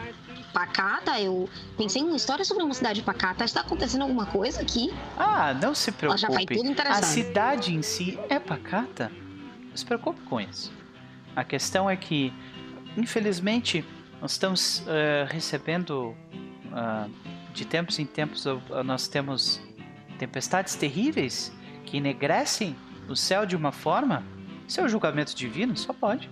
pacata. 0.52 1.20
Eu 1.20 1.48
pensei 1.76 2.02
em 2.02 2.06
uma 2.06 2.16
história 2.16 2.44
sobre 2.44 2.62
uma 2.62 2.74
cidade 2.74 3.02
pacata. 3.02 3.44
Está 3.44 3.60
acontecendo 3.60 4.02
alguma 4.02 4.26
coisa 4.26 4.62
aqui? 4.62 4.92
Ah, 5.18 5.52
não 5.54 5.74
se 5.74 5.92
Ela 6.00 6.16
já 6.16 6.28
vai 6.28 6.46
preocupe. 6.46 6.74
tudo 6.74 6.88
A 6.88 7.02
cidade 7.02 7.74
em 7.74 7.82
si 7.82 8.18
é 8.28 8.38
pacata. 8.38 9.12
Não 9.68 9.76
se 9.76 9.84
preocupe 9.84 10.20
com 10.22 10.40
isso. 10.40 10.72
A 11.36 11.44
questão 11.44 11.88
é 11.88 11.96
que, 11.96 12.32
infelizmente, 12.96 13.84
nós 14.20 14.32
estamos 14.32 14.82
eh, 14.86 15.26
recebendo 15.28 16.14
ah, 16.72 17.08
de 17.54 17.64
tempos 17.64 17.98
em 17.98 18.06
tempos 18.06 18.46
ah, 18.46 18.84
nós 18.84 19.08
temos 19.08 19.60
tempestades 20.18 20.74
terríveis 20.74 21.52
que 21.86 21.96
enegrecem 21.96 22.76
o 23.08 23.16
céu 23.16 23.46
de 23.46 23.56
uma 23.56 23.72
forma. 23.72 24.22
Seu 24.68 24.88
julgamento 24.88 25.34
divino 25.34 25.76
só 25.76 25.92
pode. 25.92 26.30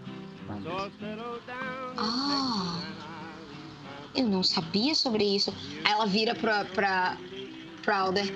Ah, 1.97 2.81
eu 4.15 4.27
não 4.27 4.43
sabia 4.43 4.95
sobre 4.95 5.25
isso. 5.25 5.53
Aí 5.85 5.93
ela 5.93 6.07
vira 6.07 6.35
pra, 6.35 6.65
pra, 6.67 7.17
pra 7.83 7.99
Alder. 7.99 8.27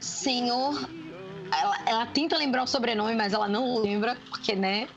Senhor. 0.00 0.88
Ela, 1.50 1.78
ela 1.86 2.06
tenta 2.06 2.36
lembrar 2.36 2.64
o 2.64 2.66
sobrenome, 2.66 3.14
mas 3.14 3.32
ela 3.32 3.48
não 3.48 3.78
lembra, 3.78 4.16
porque, 4.28 4.54
né? 4.54 4.88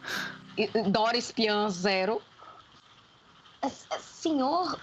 Dora 0.90 1.16
Espiã 1.16 1.70
Zero. 1.70 2.22
Senhor, 4.00 4.80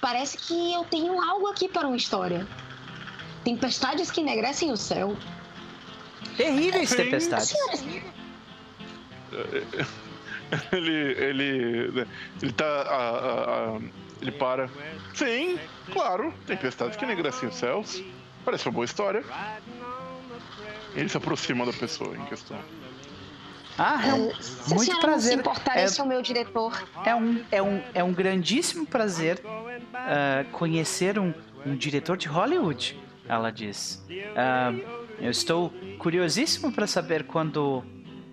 parece 0.00 0.36
que 0.36 0.72
eu 0.72 0.84
tenho 0.84 1.20
algo 1.20 1.48
aqui 1.48 1.68
para 1.68 1.86
uma 1.86 1.96
história. 1.96 2.46
Tempestades 3.44 4.10
que 4.10 4.20
enegrecem 4.20 4.70
o 4.70 4.76
céu. 4.76 5.16
Terríveis 6.36 6.90
Sim. 6.90 6.96
tempestades. 6.96 7.54
Ele. 10.72 10.90
ele. 10.92 12.06
ele 12.42 12.52
tá. 12.52 12.82
ah, 12.82 13.78
ah, 13.78 13.80
ele 14.20 14.32
para. 14.32 14.68
Sim, 15.14 15.58
claro, 15.92 16.34
tempestades 16.46 16.96
que 16.96 17.06
negraciam 17.06 17.50
os 17.50 17.56
céus. 17.56 18.02
Parece 18.44 18.66
uma 18.66 18.72
boa 18.72 18.84
história. 18.84 19.24
Ele 20.94 21.08
se 21.08 21.16
aproxima 21.16 21.64
da 21.64 21.72
pessoa 21.72 22.16
em 22.16 22.24
questão. 22.24 22.58
Ah, 23.82 24.06
é 24.08 24.12
um, 24.12 24.30
se 24.34 24.72
a 24.72 24.74
muito 24.74 24.84
senhora 24.84 24.84
não 24.84 24.90
se 24.90 25.00
prazer. 25.00 25.38
importar, 25.38 25.78
É- 25.78 25.84
esse 25.84 25.98
é 25.98 26.04
o 26.04 26.06
meu 26.06 26.20
diretor. 26.20 26.86
É 27.02 27.14
um, 27.14 27.42
é 27.50 27.62
um, 27.62 27.82
é 27.94 28.04
um 28.04 28.12
grandíssimo 28.12 28.84
prazer 28.86 29.40
ah, 29.94 30.44
conhecer 30.52 31.18
um, 31.18 31.32
um 31.64 31.74
diretor 31.74 32.18
de 32.18 32.28
Hollywood, 32.28 33.00
ela 33.26 33.50
diz. 33.50 34.04
Ah, 34.36 34.74
eu 35.18 35.30
estou 35.30 35.72
curiosíssimo 35.98 36.70
para 36.72 36.86
saber 36.86 37.24
quando, 37.24 37.82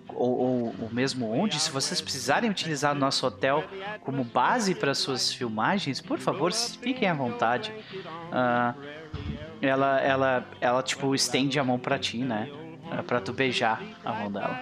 ou, 0.08 0.38
ou, 0.38 0.74
ou 0.82 0.88
mesmo 0.92 1.30
onde, 1.32 1.58
se 1.58 1.70
vocês 1.70 1.98
precisarem 2.00 2.50
utilizar 2.50 2.94
o 2.94 2.98
nosso 2.98 3.26
hotel 3.26 3.64
como 4.02 4.24
base 4.24 4.74
para 4.74 4.94
suas 4.94 5.32
filmagens, 5.32 5.98
por 6.00 6.18
favor, 6.18 6.52
fiquem 6.52 7.08
à 7.08 7.14
vontade. 7.14 7.72
Ah, 8.30 8.74
ela, 9.62 9.98
ela, 10.00 10.46
ela, 10.60 10.82
tipo, 10.82 11.14
estende 11.14 11.58
a 11.58 11.64
mão 11.64 11.78
para 11.78 11.98
ti, 11.98 12.18
né? 12.18 12.50
Pra 13.06 13.20
tu 13.20 13.32
beijar 13.32 13.82
a 14.04 14.12
mão 14.12 14.30
dela. 14.30 14.60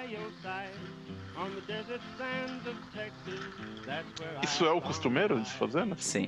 Isso 4.42 4.64
é 4.64 4.70
o 4.70 4.80
costumeiro 4.80 5.40
de 5.40 5.48
se 5.48 5.54
fazer, 5.54 5.84
né? 5.84 5.96
Sim. 5.98 6.26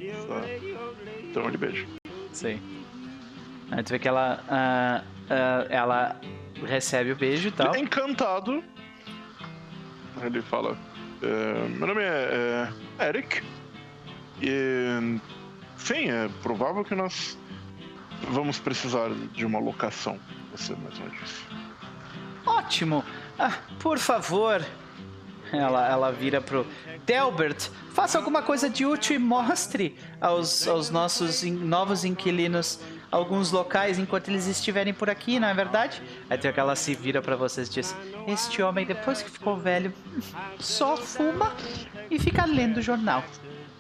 Então 1.30 1.46
ele 1.46 1.56
beija. 1.56 1.86
Sim. 2.32 2.60
Aí 3.70 3.82
tu 3.82 3.90
vê 3.90 3.98
que 3.98 4.08
ela, 4.08 4.42
ah, 4.48 5.02
ah, 5.30 5.66
ela 5.68 6.20
recebe 6.64 7.12
o 7.12 7.16
beijo 7.16 7.48
e 7.48 7.52
tal. 7.52 7.76
Encantado. 7.76 8.62
Ele 10.22 10.42
fala: 10.42 10.76
"É, 11.22 11.68
Meu 11.68 11.86
nome 11.86 12.02
é, 12.02 12.68
é 12.98 13.08
Eric. 13.08 13.42
E. 14.42 15.20
Sim, 15.76 16.10
é 16.10 16.28
provável 16.42 16.84
que 16.84 16.94
nós 16.94 17.38
vamos 18.30 18.58
precisar 18.58 19.10
de 19.32 19.44
uma 19.46 19.58
locação. 19.58 20.18
Você 20.52 20.74
mesmo 20.74 21.08
disse. 21.10 21.42
Ótimo! 22.44 23.04
Ah, 23.38 23.52
por 23.78 23.98
favor. 23.98 24.64
Ela, 25.52 25.88
ela 25.88 26.12
vira 26.12 26.40
pro 26.40 26.66
Delbert, 27.06 27.70
faça 27.94 28.18
alguma 28.18 28.42
coisa 28.42 28.68
de 28.68 28.84
útil 28.84 29.16
e 29.16 29.18
mostre 29.18 29.96
aos, 30.20 30.66
aos 30.68 30.90
nossos 30.90 31.42
in- 31.42 31.52
novos 31.56 32.04
inquilinos 32.04 32.80
alguns 33.10 33.50
locais 33.50 33.98
enquanto 33.98 34.28
eles 34.28 34.46
estiverem 34.46 34.92
por 34.92 35.08
aqui, 35.08 35.40
não 35.40 35.48
é 35.48 35.54
verdade? 35.54 36.02
Aí 36.28 36.36
tem 36.36 36.52
que 36.52 36.60
ela 36.60 36.76
se 36.76 36.94
vira 36.94 37.22
pra 37.22 37.34
vocês 37.36 37.66
e 37.68 37.70
diz: 37.70 37.96
Este 38.26 38.60
homem, 38.60 38.84
depois 38.84 39.22
que 39.22 39.30
ficou 39.30 39.56
velho, 39.56 39.92
só 40.58 40.96
fuma 40.96 41.54
e 42.10 42.18
fica 42.18 42.44
lendo 42.44 42.82
jornal. 42.82 43.24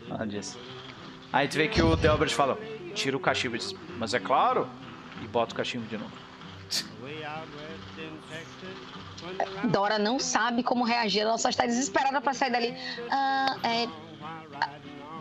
Ela 0.08 0.26
diz. 0.26 0.56
Aí 1.30 1.46
tu 1.46 1.58
vê 1.58 1.68
que 1.68 1.82
o 1.82 1.94
Delbert 1.96 2.30
fala: 2.30 2.56
Tira 2.94 3.14
o 3.16 3.20
cachimbo 3.20 3.56
e 3.56 3.58
diz: 3.58 3.74
Mas 3.98 4.14
é 4.14 4.18
claro! 4.18 4.66
E 5.22 5.26
bota 5.26 5.52
o 5.52 5.56
cachimbo 5.56 5.84
de 5.86 5.98
novo. 5.98 6.12
Dora 9.64 9.98
não 9.98 10.18
sabe 10.18 10.62
como 10.62 10.84
reagir, 10.84 11.20
ela 11.20 11.38
só 11.38 11.48
está 11.48 11.66
desesperada 11.66 12.20
para 12.20 12.34
sair 12.34 12.50
dali. 12.50 12.74
Ah, 13.10 13.56
é, 13.62 13.88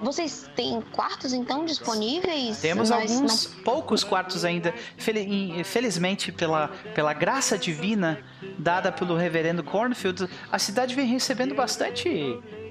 vocês 0.02 0.50
têm 0.56 0.80
quartos 0.92 1.34
então 1.34 1.66
disponíveis? 1.66 2.62
Temos 2.62 2.90
Nós 2.92 3.12
alguns 3.12 3.46
poucos 3.64 4.04
quartos 4.04 4.46
ainda. 4.46 4.74
Fel- 4.98 5.64
Felizmente, 5.66 6.32
pela, 6.32 6.68
pela 6.94 7.14
graça 7.14 7.58
divina 7.58 8.20
dada 8.60 8.92
pelo 8.92 9.16
reverendo 9.16 9.64
Cornfield, 9.64 10.30
a 10.52 10.60
cidade 10.60 10.94
vem 10.94 11.08
recebendo 11.08 11.56
bastante 11.56 12.10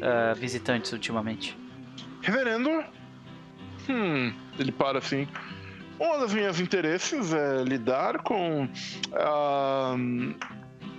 ah, 0.00 0.34
visitantes 0.34 0.92
ultimamente. 0.92 1.58
Reverendo. 2.22 2.84
Hum. 3.88 4.32
Ele 4.58 4.72
para 4.72 4.98
assim. 4.98 5.28
Um 5.98 6.18
dos 6.18 6.32
meus 6.34 6.60
interesses 6.60 7.32
é 7.32 7.62
lidar 7.64 8.18
com 8.18 8.68
a 9.14 9.96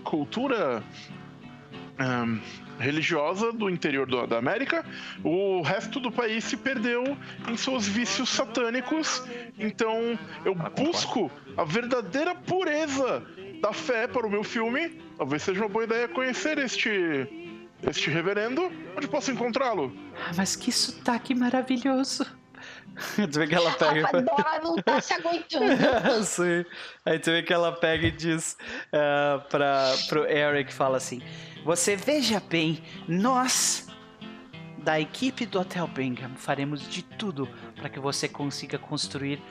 cultura 0.09 0.83
hum, 1.99 2.39
religiosa 2.79 3.51
do 3.51 3.69
interior 3.69 4.05
do- 4.07 4.25
da 4.27 4.37
América. 4.37 4.85
O 5.23 5.61
resto 5.61 5.99
do 5.99 6.11
país 6.11 6.43
se 6.43 6.55
perdeu 6.57 7.17
em 7.47 7.57
seus 7.57 7.87
vícios 7.87 8.29
satânicos. 8.29 9.23
Então 9.57 10.17
eu 10.45 10.53
busco 10.55 11.31
a 11.55 11.63
verdadeira 11.63 12.33
pureza 12.35 13.23
da 13.61 13.73
fé 13.73 14.07
para 14.07 14.25
o 14.25 14.29
meu 14.29 14.43
filme. 14.43 14.89
Talvez 15.17 15.41
seja 15.43 15.61
uma 15.61 15.69
boa 15.69 15.83
ideia 15.85 16.07
conhecer 16.07 16.57
este. 16.57 16.89
Este 17.83 18.09
reverendo, 18.09 18.71
onde 18.97 19.07
posso 19.07 19.29
encontrá-lo? 19.31 19.95
Ah, 20.25 20.31
mas 20.35 20.55
que 20.55 20.71
sotaque 20.71 21.35
maravilhoso! 21.35 22.25
tu 23.31 23.39
vê 23.39 23.47
que 23.47 23.55
ela 23.55 23.71
A 23.71 23.75
pega. 23.75 24.21
Dora 24.21 24.59
não 24.63 24.75
tá 24.77 25.01
se 25.01 25.13
aguentando. 25.13 25.65
Sim. 26.25 26.65
Aí 27.05 27.19
tu 27.19 27.31
vê 27.31 27.43
que 27.43 27.53
ela 27.53 27.71
pega 27.71 28.07
e 28.07 28.11
diz 28.11 28.57
ah, 28.91 29.43
para 29.49 29.93
pro 30.07 30.25
Eric, 30.25 30.73
fala 30.73 30.97
assim: 30.97 31.21
Você 31.63 31.95
veja 31.95 32.39
bem, 32.39 32.83
nós 33.07 33.87
da 34.87 34.99
equipe 34.99 35.45
do 35.45 35.59
Hotel 35.59 35.87
Bingham 35.87 36.35
faremos 36.37 36.87
de 36.87 37.01
tudo 37.03 37.47
para 37.75 37.89
que 37.89 37.99
você 37.99 38.27
consiga 38.27 38.77
construir 38.77 39.41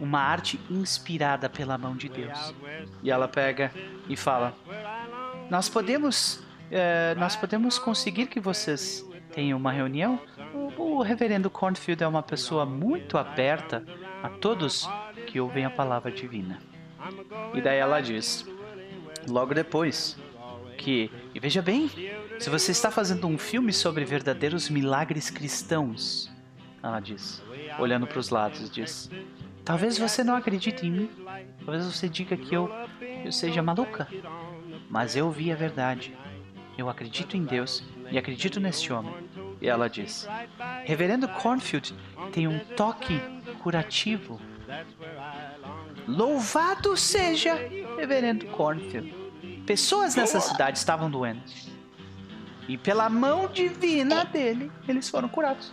uma 0.00 0.20
arte 0.20 0.60
inspirada 0.68 1.48
pela 1.48 1.78
mão 1.78 1.96
de 1.96 2.08
Deus. 2.08 2.54
E 3.02 3.10
ela 3.10 3.28
pega 3.28 3.72
e 4.08 4.16
fala: 4.16 4.54
Nós 5.48 5.68
podemos, 5.68 6.42
eh, 6.70 7.14
nós 7.16 7.36
podemos 7.36 7.78
conseguir 7.78 8.26
que 8.26 8.40
vocês 8.40 9.04
tenham 9.34 9.58
uma 9.58 9.72
reunião. 9.72 10.20
O, 10.54 10.98
o 10.98 11.02
Reverendo 11.02 11.50
Cornfield 11.50 12.02
é 12.02 12.06
uma 12.06 12.22
pessoa 12.22 12.64
muito 12.64 13.18
aberta 13.18 13.84
a 14.22 14.28
todos 14.28 14.88
que 15.26 15.40
ouvem 15.40 15.64
a 15.64 15.70
palavra 15.70 16.10
divina. 16.12 16.58
E 17.52 17.60
daí 17.60 17.78
ela 17.78 18.00
diz, 18.00 18.46
logo 19.28 19.52
depois, 19.52 20.16
que, 20.78 21.10
e 21.34 21.40
veja 21.40 21.60
bem, 21.60 21.90
se 22.38 22.48
você 22.48 22.70
está 22.70 22.90
fazendo 22.90 23.26
um 23.26 23.36
filme 23.36 23.72
sobre 23.72 24.04
verdadeiros 24.04 24.70
milagres 24.70 25.30
cristãos, 25.30 26.32
ela 26.82 27.00
diz, 27.00 27.42
olhando 27.78 28.06
para 28.06 28.18
os 28.18 28.30
lados, 28.30 28.70
diz, 28.70 29.10
talvez 29.64 29.98
você 29.98 30.22
não 30.22 30.36
acredite 30.36 30.86
em 30.86 30.90
mim, 30.90 31.10
talvez 31.64 31.84
você 31.84 32.08
diga 32.08 32.36
que 32.36 32.54
eu, 32.54 32.70
eu 33.24 33.32
seja 33.32 33.62
maluca, 33.62 34.08
mas 34.88 35.16
eu 35.16 35.30
vi 35.30 35.50
a 35.50 35.56
verdade. 35.56 36.16
Eu 36.76 36.88
acredito 36.88 37.36
em 37.36 37.44
Deus 37.44 37.84
e 38.10 38.18
acredito 38.18 38.60
neste 38.60 38.92
homem. 38.92 39.14
E 39.60 39.68
ela 39.68 39.88
diz: 39.88 40.26
Reverendo 40.84 41.28
Cornfield 41.28 41.94
tem 42.32 42.46
um 42.48 42.58
toque 42.58 43.20
curativo. 43.62 44.40
Louvado 46.06 46.96
seja 46.96 47.54
Reverendo 47.96 48.46
Cornfield. 48.46 49.14
Pessoas 49.66 50.14
nessa 50.14 50.40
cidade 50.40 50.78
estavam 50.78 51.10
doentes. 51.10 51.72
E 52.68 52.76
pela 52.78 53.08
mão 53.10 53.46
divina 53.48 54.24
dele, 54.24 54.70
eles 54.88 55.08
foram 55.08 55.28
curados. 55.28 55.72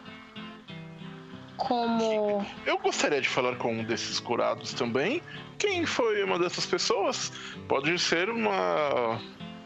como. 1.58 2.46
Eu 2.66 2.78
gostaria 2.80 3.22
de 3.22 3.30
falar 3.30 3.56
com 3.58 3.72
um 3.74 3.84
desses 3.84 4.20
curados 4.20 4.74
também. 4.74 5.22
Quem 5.58 5.86
foi 5.86 6.24
uma 6.24 6.40
dessas 6.40 6.66
pessoas? 6.66 7.32
Pode 7.68 7.98
ser 8.00 8.30
uma. 8.30 9.20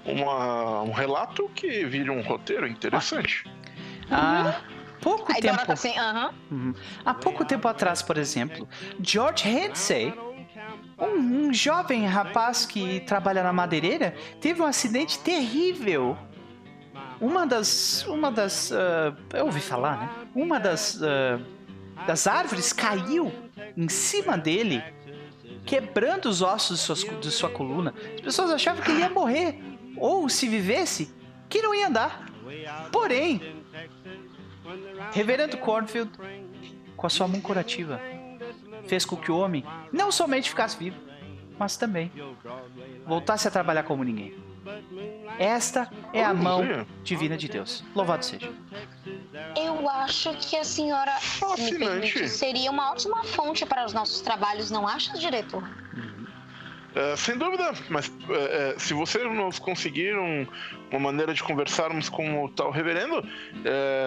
Uma 0.05 0.81
um 0.83 0.91
relato 0.91 1.49
que 1.55 1.85
vire 1.85 2.09
um 2.09 2.21
roteiro 2.21 2.67
interessante. 2.67 3.43
Há 4.09 4.61
pouco 5.01 5.31
Aí 5.31 5.41
tempo. 5.41 5.65
Tá 5.65 5.73
assim, 5.73 5.97
aham. 5.97 6.33
Uhum. 6.51 6.73
Há 7.03 7.13
pouco 7.13 7.43
tempo 7.45 7.67
atrás, 7.67 8.01
por 8.01 8.17
exemplo, 8.17 8.67
George 9.01 9.47
Hensey, 9.49 10.13
um, 10.97 11.47
um 11.47 11.53
jovem 11.53 12.05
rapaz 12.05 12.65
que 12.65 12.99
trabalha 13.01 13.41
na 13.43 13.51
madeireira, 13.51 14.15
teve 14.39 14.61
um 14.61 14.65
acidente 14.65 15.19
terrível. 15.19 16.17
Uma 17.19 17.45
das. 17.47 18.05
Uma 18.07 18.31
das. 18.31 18.71
ah, 18.71 19.15
eu 19.33 19.45
ouvi 19.45 19.61
falar, 19.61 19.97
né? 19.99 20.09
Uma 20.35 20.59
das. 20.59 21.01
ah, 21.01 21.39
das 22.05 22.27
árvores 22.27 22.73
caiu 22.73 23.31
em 23.77 23.87
cima 23.87 24.37
dele, 24.37 24.83
quebrando 25.65 26.25
os 26.25 26.41
ossos 26.41 26.77
de, 26.79 26.83
suas- 26.85 27.21
de 27.21 27.31
sua 27.31 27.49
coluna. 27.49 27.93
As 28.15 28.21
pessoas 28.21 28.51
achavam 28.51 28.83
que 28.83 28.91
ele 28.91 28.99
ia 28.99 29.09
morrer. 29.09 29.59
Ou, 29.97 30.29
se 30.29 30.47
vivesse, 30.47 31.13
que 31.49 31.61
não 31.61 31.73
ia 31.73 31.87
andar. 31.87 32.25
Porém, 32.91 33.41
Reverendo 35.11 35.57
Cornfield, 35.57 36.11
com 36.95 37.07
a 37.07 37.09
sua 37.09 37.27
mão 37.27 37.39
curativa, 37.39 37.99
fez 38.87 39.05
com 39.05 39.15
que 39.15 39.31
o 39.31 39.37
homem 39.37 39.63
não 39.91 40.11
somente 40.11 40.49
ficasse 40.49 40.77
vivo, 40.77 40.97
mas 41.57 41.77
também 41.77 42.11
voltasse 43.05 43.47
a 43.47 43.51
trabalhar 43.51 43.83
como 43.83 44.03
ninguém. 44.03 44.35
Esta 45.37 45.91
é 46.11 46.23
a 46.23 46.33
mão 46.33 46.63
divina 47.03 47.37
de 47.37 47.47
Deus. 47.47 47.83
Louvado 47.93 48.25
seja. 48.25 48.51
Eu 49.55 49.87
acho 49.87 50.33
que 50.37 50.57
a 50.57 50.63
senhora 50.63 51.15
me 51.57 51.77
permite, 51.77 52.27
seria 52.27 52.71
uma 52.71 52.91
ótima 52.91 53.23
fonte 53.23 53.65
para 53.65 53.85
os 53.85 53.93
nossos 53.93 54.21
trabalhos, 54.21 54.71
não 54.71 54.87
acha, 54.87 55.17
diretor? 55.17 55.63
É, 56.95 57.15
sem 57.17 57.37
dúvida, 57.37 57.73
mas 57.89 58.09
é, 58.29 58.73
é, 58.75 58.79
se 58.79 58.93
você 58.93 59.21
nos 59.25 59.59
conseguir 59.59 60.15
um- 60.17 60.47
uma 60.89 60.99
maneira 60.99 61.33
de 61.33 61.43
conversarmos 61.43 62.07
com 62.07 62.45
o 62.45 62.49
tal 62.49 62.71
reverendo, 62.71 63.21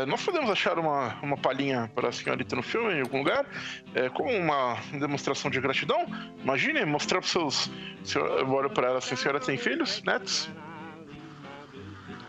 nós 0.06 0.23
podemos 0.24 0.48
achar 0.48 0.78
uma, 0.78 1.16
uma 1.23 1.36
palhinha 1.36 1.90
para 1.94 2.09
a 2.09 2.12
senhorita 2.12 2.56
no 2.56 2.62
filme 2.62 2.94
em 2.94 3.01
algum 3.02 3.19
lugar, 3.19 3.44
como 4.15 4.31
uma 4.31 4.78
demonstração 4.98 5.51
de 5.51 5.60
gratidão. 5.60 6.06
Imagine 6.43 6.85
mostrar 6.86 7.20
para 7.20 7.28
seus. 7.28 7.70
senhor- 8.05 8.27
Eu 8.39 8.48
olho 8.51 8.70
para 8.70 8.86
ela 8.89 8.98
assim: 8.98 9.12
a 9.15 9.16
senhora 9.19 9.40
tem 9.40 9.59
filhos, 9.59 10.02
netos? 10.05 10.48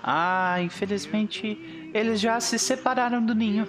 Ah, 0.03 0.57
infelizmente, 0.61 1.89
eles 1.93 2.19
já 2.19 2.37
se 2.41 2.59
separaram 2.59 3.23
do 3.25 3.33
ninho. 3.33 3.65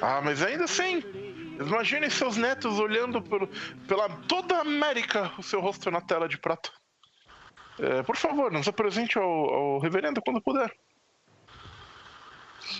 Ah, 0.00 0.20
mas 0.22 0.42
ainda 0.42 0.64
assim. 0.64 1.02
Imagine 1.60 2.10
seus 2.10 2.36
netos 2.36 2.78
olhando 2.78 3.22
por, 3.22 3.48
pela 3.86 4.08
toda 4.28 4.56
a 4.56 4.60
América, 4.60 5.32
o 5.38 5.42
seu 5.42 5.60
rosto 5.60 5.90
na 5.90 6.00
tela 6.00 6.28
de 6.28 6.38
prata. 6.38 6.70
É, 7.78 8.02
por 8.02 8.16
favor, 8.16 8.52
nos 8.52 8.68
apresente 8.68 9.18
ao, 9.18 9.24
ao 9.24 9.78
reverendo 9.78 10.20
quando 10.22 10.40
puder. 10.40 10.72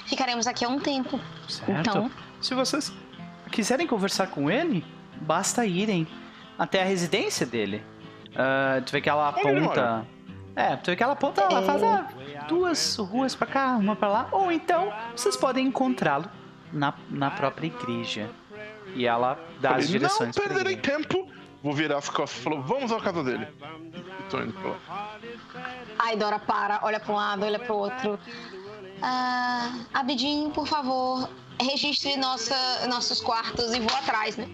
Ficaremos 0.07 0.47
aqui 0.47 0.65
há 0.65 0.69
um 0.69 0.81
tempo. 0.81 1.21
Certo? 1.49 1.91
Então. 1.91 2.11
Se 2.41 2.55
vocês 2.55 2.93
quiserem 3.51 3.87
conversar 3.87 4.29
com 4.29 4.51
ele, 4.51 4.85
basta 5.21 5.65
irem 5.67 6.07
até 6.59 6.83
a 6.83 6.85
residência 6.85 7.47
dele. 7.47 7.83
Ah, 8.37 8.81
tu 8.85 8.93
vê 8.93 9.01
que 9.01 9.09
ela 9.09 9.29
aponta. 9.29 10.07
É, 10.57 10.77
tu 10.77 10.91
vê 10.91 10.97
que 10.97 11.03
ela 11.03 11.15
aponta, 11.15 11.43
ela 11.43 11.63
faz 11.63 11.83
ah, 11.83 12.09
duas 12.49 12.97
ruas 12.97 13.35
pra 13.35 13.47
cá, 13.47 13.77
uma 13.77 13.97
pra 13.97 14.09
lá. 14.09 14.29
Ou 14.31 14.53
então 14.53 14.93
vocês 15.15 15.37
podem 15.37 15.67
encontrá-lo 15.67 16.29
na, 16.73 16.95
na 17.11 17.31
própria 17.31 17.67
igreja. 17.67 18.31
E 18.95 19.07
ela 19.07 19.39
dá 19.61 19.71
as 19.71 19.75
Falei, 19.75 19.89
direções 19.89 20.37
Não 20.37 20.45
pra 20.45 20.55
perderei 20.55 20.77
tempo. 20.77 21.29
Vou 21.63 21.73
virar 21.73 21.99
as 21.99 22.09
costas 22.09 22.39
e 22.39 22.43
falou: 22.43 22.63
vamos 22.63 22.93
à 22.93 23.01
casa 23.01 23.25
dele. 23.25 23.49
E 23.93 24.23
tô 24.31 24.41
indo 24.41 24.53
pra 24.53 24.71
lá. 24.71 25.19
Ai, 25.99 26.17
Dora 26.17 26.39
para, 26.39 26.81
olha 26.83 27.01
para 27.01 27.13
um 27.13 27.17
lado, 27.17 27.45
olha 27.45 27.59
para 27.59 27.73
o 27.73 27.79
outro. 27.79 28.19
Ah, 29.03 29.81
Abidin, 29.93 30.51
por 30.51 30.67
favor, 30.67 31.29
registre 31.61 32.17
nossa, 32.17 32.87
nossos 32.87 33.21
quartos 33.21 33.75
e 33.75 33.81
vou 33.81 33.97
atrás, 33.97 34.37
né? 34.37 34.47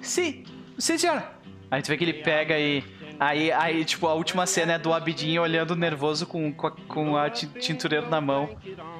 Sim, 0.00 0.44
sim, 0.78 0.98
senhora. 0.98 1.32
Aí 1.70 1.80
tu 1.80 1.88
vê 1.88 1.96
que 1.96 2.04
ele 2.04 2.14
pega 2.14 2.58
e. 2.58 2.84
Aí, 3.18 3.52
aí 3.52 3.84
tipo, 3.84 4.08
a 4.08 4.14
última 4.14 4.46
cena 4.46 4.74
é 4.74 4.78
do 4.78 4.92
Abidin 4.92 5.38
olhando 5.38 5.76
nervoso 5.76 6.26
com, 6.26 6.52
com 6.52 6.66
a, 6.66 6.70
com 6.70 7.16
a 7.16 7.30
tintureiro 7.30 8.08
na 8.10 8.20
mão. 8.20 8.56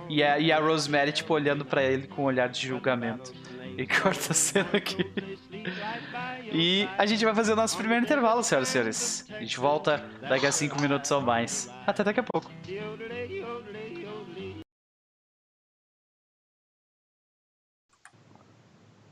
E 0.09 0.23
a, 0.23 0.39
e 0.39 0.53
a 0.53 0.59
Rosemary, 0.59 1.13
tipo, 1.13 1.35
olhando 1.35 1.65
pra 1.65 1.83
ele 1.83 2.07
com 2.07 2.23
um 2.23 2.25
olhar 2.27 2.49
de 2.49 2.67
julgamento. 2.67 3.33
E 3.77 3.87
corta 3.87 4.33
a 4.33 4.35
cena 4.35 4.69
aqui. 4.75 5.05
E 6.53 6.89
a 6.99 7.07
gente 7.07 7.25
vai 7.25 7.35
fazer 7.35 7.53
o 7.53 7.57
nosso 7.57 7.77
primeiro 7.77 8.05
intervalo, 8.05 8.43
senhoras 8.43 8.69
e 8.69 8.73
senhores. 8.73 9.27
A 9.31 9.41
gente 9.41 9.59
volta 9.59 9.99
daqui 10.29 10.47
a 10.47 10.53
cinco 10.53 10.81
minutos 10.81 11.11
ou 11.11 11.21
mais. 11.21 11.71
Até 11.87 12.05
daqui 12.05 12.21
a 12.21 12.23
pouco. 12.23 12.51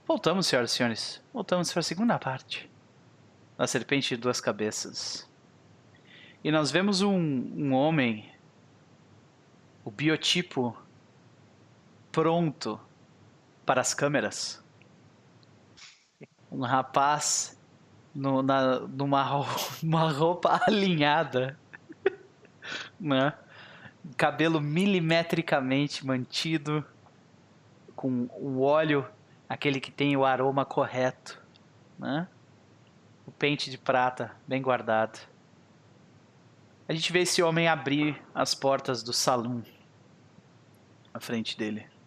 Voltamos, 0.07 0.47
senhoras 0.47 0.73
e 0.73 0.75
senhores. 0.75 1.23
Voltamos 1.33 1.73
para 1.73 1.81
a 1.81 1.85
segunda 1.85 2.19
parte. 2.19 2.69
Da 3.57 3.67
Serpente 3.67 4.17
de 4.17 4.21
Duas 4.21 4.41
Cabeças. 4.41 5.29
E 6.43 6.51
nós 6.51 6.71
vemos 6.71 7.03
um, 7.03 7.15
um 7.15 7.75
homem, 7.75 8.31
o 9.85 9.91
biotipo 9.91 10.77
pronto 12.11 12.81
para 13.71 13.83
as 13.83 13.95
câmeras. 13.95 14.61
Um 16.51 16.63
rapaz 16.63 17.57
no- 18.13 18.43
na, 18.43 18.81
numa, 18.81 19.23
ro- 19.23 19.47
numa 19.81 20.11
roupa 20.11 20.61
alinhada, 20.67 21.57
né? 22.99 23.33
Cabelo 24.17 24.61
milimetricamente 24.61 26.05
mantido, 26.05 26.85
com 27.95 28.29
o 28.33 28.61
óleo, 28.63 29.07
aquele 29.49 29.79
que 29.79 29.93
tem 29.93 30.17
o 30.17 30.25
aroma 30.25 30.65
correto, 30.65 31.41
né? 31.97 32.27
O 33.25 33.31
pente 33.31 33.71
de 33.71 33.79
prata 33.79 34.35
bem 34.49 34.61
guardado. 34.61 35.21
A 36.89 36.93
gente 36.93 37.13
vê 37.13 37.21
esse 37.21 37.41
homem 37.41 37.69
abrir 37.69 38.21
as 38.35 38.53
portas 38.53 39.01
do 39.01 39.13
salão 39.13 39.63
à 41.15 41.21
frente 41.21 41.57
dele. 41.57 42.00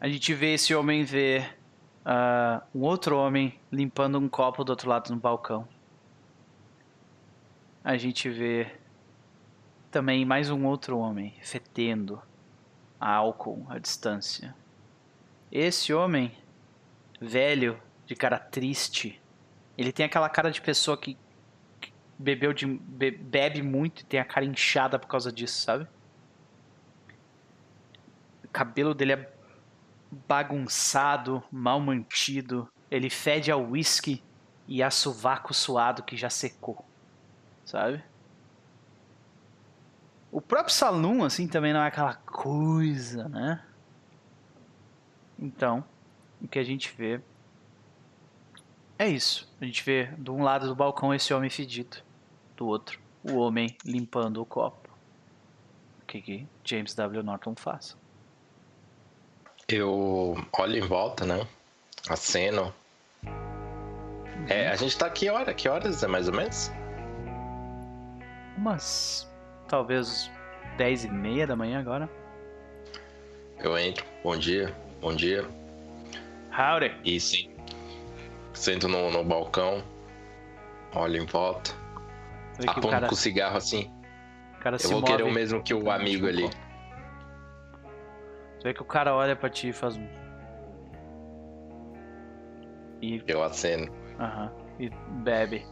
A 0.00 0.08
gente 0.08 0.32
vê 0.32 0.54
esse 0.54 0.74
homem 0.74 1.04
ver 1.04 1.58
ah, 2.06 2.62
um 2.74 2.80
outro 2.80 3.18
homem 3.18 3.60
limpando 3.70 4.18
um 4.18 4.30
copo 4.30 4.64
do 4.64 4.70
outro 4.70 4.88
lado 4.88 5.10
no 5.10 5.20
balcão. 5.20 5.68
A 7.84 7.98
gente 7.98 8.30
vê 8.30 8.72
também 9.90 10.24
mais 10.24 10.48
um 10.48 10.64
outro 10.64 10.98
homem 10.98 11.34
fetendo 11.42 12.22
álcool 12.98 13.66
à 13.68 13.78
distância. 13.78 14.56
Esse 15.52 15.92
homem, 15.92 16.32
velho, 17.20 17.78
de 18.06 18.14
cara 18.14 18.38
triste, 18.38 19.20
ele 19.76 19.92
tem 19.92 20.06
aquela 20.06 20.30
cara 20.30 20.50
de 20.50 20.62
pessoa 20.62 20.96
que 20.96 21.14
bebeu 22.18 22.54
de 22.54 22.64
be- 22.64 23.10
bebe 23.10 23.60
muito 23.60 24.00
e 24.00 24.04
tem 24.04 24.18
a 24.18 24.24
cara 24.24 24.46
inchada 24.46 24.98
por 24.98 25.08
causa 25.08 25.30
disso, 25.30 25.60
sabe? 25.60 25.86
O 28.44 28.48
cabelo 28.48 28.94
dele 28.94 29.12
é 29.12 29.39
bagunçado, 30.28 31.42
mal 31.50 31.80
mantido. 31.80 32.68
Ele 32.90 33.08
fede 33.08 33.50
a 33.50 33.56
whisky 33.56 34.22
e 34.66 34.82
a 34.82 34.90
sovaco 34.90 35.54
suado 35.54 36.02
que 36.02 36.16
já 36.16 36.30
secou, 36.30 36.84
sabe? 37.64 38.02
O 40.32 40.40
próprio 40.40 40.74
salão, 40.74 41.24
assim, 41.24 41.48
também 41.48 41.72
não 41.72 41.80
é 41.80 41.88
aquela 41.88 42.14
coisa, 42.14 43.28
né? 43.28 43.64
Então, 45.38 45.84
o 46.40 46.46
que 46.46 46.58
a 46.58 46.64
gente 46.64 46.94
vê 46.96 47.20
é 48.98 49.08
isso. 49.08 49.52
A 49.60 49.64
gente 49.64 49.82
vê 49.82 50.06
de 50.18 50.30
um 50.30 50.42
lado 50.42 50.68
do 50.68 50.74
balcão 50.74 51.14
esse 51.14 51.32
homem 51.32 51.50
fedido, 51.50 51.98
do 52.56 52.66
outro 52.66 53.00
o 53.22 53.36
homem 53.36 53.76
limpando 53.84 54.40
o 54.40 54.46
copo. 54.46 54.88
O 56.02 56.06
que, 56.06 56.20
que 56.20 56.46
James 56.64 56.94
W. 56.94 57.22
Norton 57.22 57.54
faz? 57.54 57.96
Eu 59.72 60.36
olho 60.52 60.76
em 60.76 60.80
volta, 60.80 61.24
né? 61.24 61.46
Aceno. 62.08 62.74
É, 64.48 64.68
a 64.68 64.74
gente 64.74 64.98
tá 64.98 65.06
aqui 65.06 65.28
hora? 65.28 65.54
Que 65.54 65.68
horas 65.68 66.02
é 66.02 66.08
mais 66.08 66.28
ou 66.28 66.34
menos? 66.34 66.72
Umas 68.56 69.30
talvez 69.68 70.30
10 70.76 71.04
e 71.04 71.10
meia 71.10 71.46
da 71.46 71.54
manhã 71.54 71.78
agora. 71.78 72.10
Eu 73.58 73.78
entro. 73.78 74.04
Bom 74.24 74.36
dia, 74.36 74.74
bom 75.00 75.14
dia. 75.14 75.46
Howdy! 76.52 76.92
E 77.04 77.20
sim. 77.20 77.50
Sento 78.52 78.88
no, 78.88 79.10
no 79.10 79.22
balcão. 79.22 79.84
Olho 80.94 81.22
em 81.22 81.26
volta. 81.26 81.70
Aponto 82.66 82.88
cara, 82.88 83.06
com 83.06 83.14
o 83.14 83.16
cigarro 83.16 83.56
assim. 83.56 83.90
o 84.58 84.62
cara 84.62 84.74
Eu 84.74 84.80
se 84.80 84.88
vou 84.88 85.00
move. 85.00 85.12
querer 85.12 85.22
o 85.22 85.32
mesmo 85.32 85.62
que 85.62 85.72
o 85.72 85.90
amigo 85.90 86.26
ali. 86.26 86.50
Tu 88.60 88.64
vê 88.64 88.74
que 88.74 88.82
o 88.82 88.84
cara 88.84 89.14
olha 89.14 89.34
pra 89.34 89.48
ti 89.50 89.68
e 89.70 89.72
faz 89.72 89.96
um. 89.96 90.06
E, 93.02 93.22
Eu 93.26 93.42
aceno. 93.42 93.90
aham, 94.18 94.52
e 94.78 94.90
bebe 95.22 95.64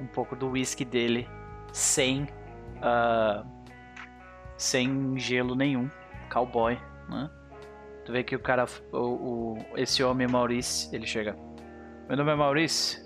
um 0.00 0.06
pouco 0.06 0.36
do 0.36 0.50
whisky 0.50 0.84
dele 0.84 1.26
sem. 1.72 2.28
ah, 2.82 3.44
sem 4.56 5.18
gelo 5.18 5.54
nenhum. 5.54 5.90
Cowboy, 6.32 6.78
né? 7.08 7.30
Tu 8.04 8.12
vê 8.12 8.22
que 8.22 8.36
o 8.36 8.40
cara. 8.40 8.66
O, 8.92 8.98
o- 8.98 9.66
esse 9.76 10.02
homem 10.04 10.26
Maurício, 10.26 10.94
ele 10.94 11.06
chega. 11.06 11.36
Meu 12.08 12.16
nome 12.18 12.30
é 12.32 12.34
Maurício. 12.34 13.02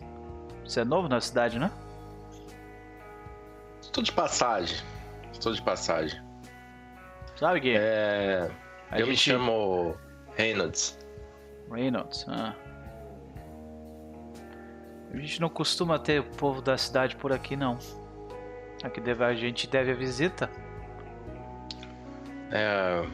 Você 0.65 0.81
é 0.81 0.85
novo 0.85 1.09
na 1.09 1.20
cidade, 1.20 1.59
né? 1.59 1.70
Estou 3.81 4.02
de 4.02 4.10
passagem. 4.12 4.77
Estou 5.32 5.52
de 5.52 5.62
passagem. 5.62 6.20
Sabe 7.36 7.60
que 7.60 7.74
É, 7.77 8.51
eu 8.93 9.06
me 9.06 9.15
gente- 9.15 9.31
chamo 9.31 9.94
Reynolds. 10.36 10.98
Reynolds. 11.70 12.24
Ah. 12.28 12.55
A 15.12 15.16
gente 15.16 15.40
não 15.40 15.48
costuma 15.48 15.98
ter 15.98 16.20
o 16.20 16.24
povo 16.24 16.60
da 16.60 16.77
cidade 16.77 17.16
por 17.16 17.32
aqui, 17.32 17.56
não. 17.56 17.78
Aqui 18.82 19.01
deve, 19.01 19.24
a 19.24 19.35
gente 19.35 19.66
deve 19.66 19.90
a 19.90 19.94
visita. 19.94 20.51
É, 22.51 23.05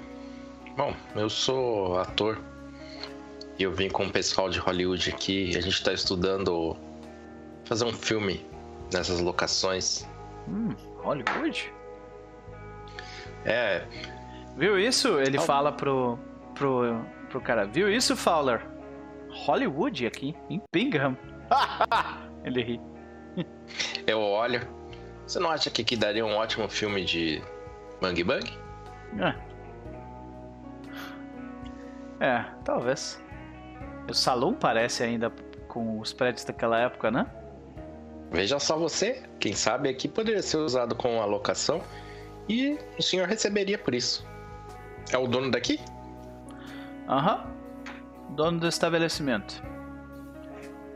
bom, 0.77 0.95
eu 1.17 1.29
sou 1.31 1.99
ator. 1.99 2.39
E 3.59 3.63
eu 3.63 3.73
vim 3.73 3.89
com 3.89 4.05
o 4.05 4.11
pessoal 4.11 4.51
de 4.51 4.59
Hollywood 4.59 5.09
aqui. 5.11 5.57
A 5.57 5.61
gente 5.61 5.75
está 5.75 5.93
estudando 5.93 6.77
fazer 7.65 7.85
um 7.85 7.93
filme 7.93 8.45
nessas 8.93 9.21
locações. 9.21 10.05
Hum, 10.49 10.75
Hollywood? 10.99 11.73
É, 13.45 13.85
Viu 14.57 14.79
isso? 14.79 15.19
Ele 15.21 15.39
Oh. 15.39 15.43
fala 15.43 15.73
pro, 15.73 16.19
pro, 16.55 17.05
pro 17.29 17.41
cara. 17.41 17.67
Viu 17.67 17.89
isso, 17.91 18.17
Fowler? 18.17 18.65
Hollywood 19.31 20.07
aqui, 20.07 20.35
em 20.49 20.61
Bingham. 20.73 21.17
Ele 22.45 22.63
ri. 22.63 22.81
eu 24.07 24.21
olho. 24.21 24.61
Você 25.27 25.39
não 25.41 25.51
acha 25.51 25.71
que 25.71 25.83
aqui 25.83 25.97
daria 25.97 26.25
um 26.25 26.37
ótimo 26.37 26.69
filme 26.69 27.05
de 27.05 27.43
Bang 28.01 28.23
Bang? 28.23 28.53
É. 29.19 29.35
É, 32.21 32.45
talvez. 32.65 33.23
O 34.09 34.15
salão 34.15 34.55
parece 34.55 35.03
ainda 35.03 35.33
com 35.69 35.99
os 35.99 36.13
prédios 36.13 36.45
daquela 36.45 36.79
época, 36.79 37.11
né? 37.11 37.27
Veja 38.31 38.59
só 38.59 38.77
você. 38.77 39.23
Quem 39.41 39.53
sabe 39.55 39.89
aqui 39.89 40.07
poderia 40.09 40.43
ser 40.43 40.59
usado 40.59 40.95
como 40.95 41.21
alocação. 41.21 41.81
E 42.49 42.79
o 42.99 43.03
senhor 43.03 43.27
receberia 43.27 43.79
por 43.79 43.95
isso. 43.95 44.27
É 45.13 45.19
o 45.19 45.27
dono 45.27 45.51
daqui? 45.51 45.79
Aham. 47.09 47.47
Dono 48.31 48.59
do 48.61 48.69
estabelecimento. 48.69 49.63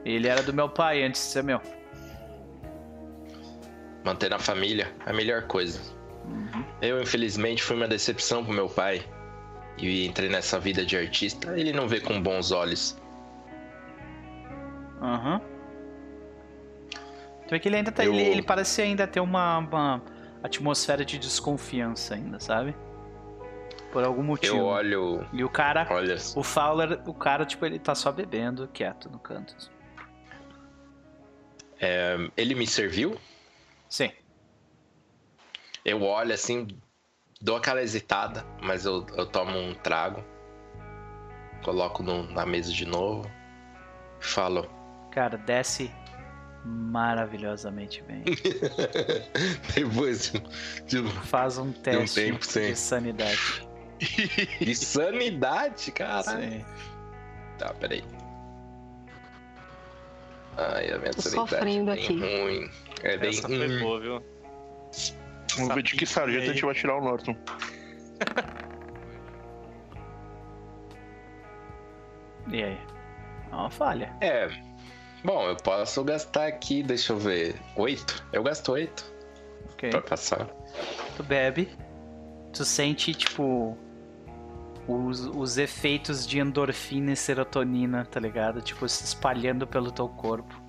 Ele 0.05 0.27
era 0.27 0.43
do 0.43 0.53
meu 0.53 0.69
pai 0.69 1.03
antes 1.05 1.21
de 1.21 1.27
ser 1.29 1.43
meu. 1.45 1.61
Manter 4.05 4.31
na 4.31 4.39
família 4.39 4.93
é 5.07 5.11
a 5.11 5.13
melhor 5.13 5.43
coisa. 5.43 5.81
Eu, 6.81 7.01
infelizmente, 7.03 7.63
fui 7.63 7.77
uma 7.77 7.89
decepção 7.89 8.45
pro 8.45 8.53
meu 8.53 8.69
pai. 8.69 9.03
E 9.77 10.07
entrei 10.07 10.29
nessa 10.29 10.59
vida 10.59 10.85
de 10.85 10.97
artista, 10.97 11.57
ele 11.59 11.73
não 11.73 11.87
vê 11.87 12.01
com 12.01 12.21
bons 12.21 12.51
olhos. 12.51 12.97
Aham. 15.01 15.41
Tu 17.47 17.51
vê 17.51 17.61
que 17.61 17.69
ele 17.69 17.77
ainda 17.77 17.93
tá. 17.93 18.05
Eu- 18.05 18.13
Ele, 18.13 18.23
ele 18.23 18.43
parece 18.43 18.83
ainda 18.83 19.07
ter 19.07 19.21
uma, 19.21 19.59
uma 19.59 20.03
atmosfera 20.43 21.05
de 21.05 21.17
desconfiança 21.19 22.15
ainda, 22.15 22.41
sabe? 22.41 22.75
Por 23.93 24.05
algum 24.05 24.23
motivo. 24.23 24.57
Eu 24.57 24.65
olho. 24.67 25.27
E 25.33 25.43
o 25.43 25.49
cara. 25.49 25.87
Olha, 25.91 26.17
O 26.37 26.43
Fowler, 26.43 27.01
o 27.09 27.15
cara, 27.15 27.45
tipo, 27.47 27.65
ele 27.65 27.79
tá 27.79 27.95
só 27.95 28.13
bebendo, 28.13 28.69
quieto 28.69 29.09
no 29.11 29.19
canto. 29.19 29.55
é, 31.81 32.17
ele 32.37 32.55
me 32.55 32.67
serviu. 32.67 33.17
Sim. 33.89 34.11
Eu 35.85 36.03
olho 36.03 36.35
assim, 36.35 36.67
dou 37.41 37.57
aquela 37.57 37.81
hesitada, 37.83 38.45
mas 38.63 38.85
eu, 38.85 39.07
eu 39.17 39.25
tomo 39.27 39.57
um 39.59 39.75
trago. 39.75 40.23
Coloco 41.65 42.03
no- 42.03 42.25
na 42.31 42.45
mesa 42.45 42.73
de 42.73 42.85
novo. 42.85 43.29
Falo. 44.21 44.69
Cara, 45.11 45.39
desce 45.39 45.91
maravilhosamente 46.65 48.03
bem. 48.03 48.23
Depois 49.75 50.33
de, 50.87 51.03
Faz 51.25 51.57
um 51.59 51.73
teste 51.73 52.21
tempo, 52.21 52.45
sim. 52.45 52.61
de 52.69 52.77
sanidade. 52.77 53.68
de 54.61 54.75
sanidade, 54.75 55.91
cara. 55.93 56.23
Sim. 56.23 56.65
Tá, 57.59 57.73
peraí. 57.75 58.05
Ai, 60.57 60.91
a 60.93 60.99
minha 60.99 61.13
Tô 61.13 61.23
sanidade 61.23 61.51
sofrendo 61.51 61.93
bem 61.93 62.05
aqui. 62.05 62.19
ruim. 62.21 62.71
É 63.03 63.17
bem 63.17 63.31
Essa 63.31 63.49
foi 63.49 63.67
ruim. 63.67 63.81
boa, 63.81 64.01
viu? 64.01 64.23
Vamos 65.57 65.75
ver 65.75 65.83
de 65.83 65.97
que 65.97 66.07
sargento 66.07 66.51
a 66.51 66.53
gente 66.53 66.65
vai 66.65 66.75
tirar 66.75 66.97
o 66.97 67.01
Norton. 67.01 67.37
E 72.51 72.63
aí? 72.63 72.79
É 73.51 73.55
uma 73.55 73.71
falha. 73.71 74.13
É. 74.21 74.49
Bom, 75.23 75.49
eu 75.49 75.57
posso 75.57 76.03
gastar 76.05 76.47
aqui, 76.47 76.83
deixa 76.83 77.13
eu 77.13 77.19
ver. 77.19 77.57
Oito? 77.77 78.25
Eu 78.33 78.43
gasto 78.43 78.73
oito 78.73 79.05
Ok. 79.73 79.91
pra 79.91 80.01
passar. 80.01 80.47
Tu 81.17 81.23
bebe, 81.23 81.69
tu 82.53 82.65
sente, 82.65 83.13
tipo, 83.15 83.77
os, 84.89 85.27
os 85.27 85.59
efeitos 85.59 86.27
de 86.27 86.41
endorfina 86.41 87.13
e 87.13 87.17
serotonina, 87.17 88.07
tá 88.07 88.19
ligado? 88.19 88.63
Tipo, 88.63 88.89
se 88.89 89.05
espalhando 89.05 89.67
pelo 89.67 89.93
teu 89.93 90.09
corpo. 90.09 90.61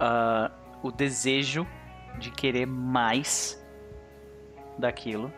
Ah, 0.00 0.50
o 0.82 0.90
desejo 0.90 1.66
de 2.18 2.30
querer 2.30 2.66
mais 2.66 3.62
daquilo. 4.78 5.30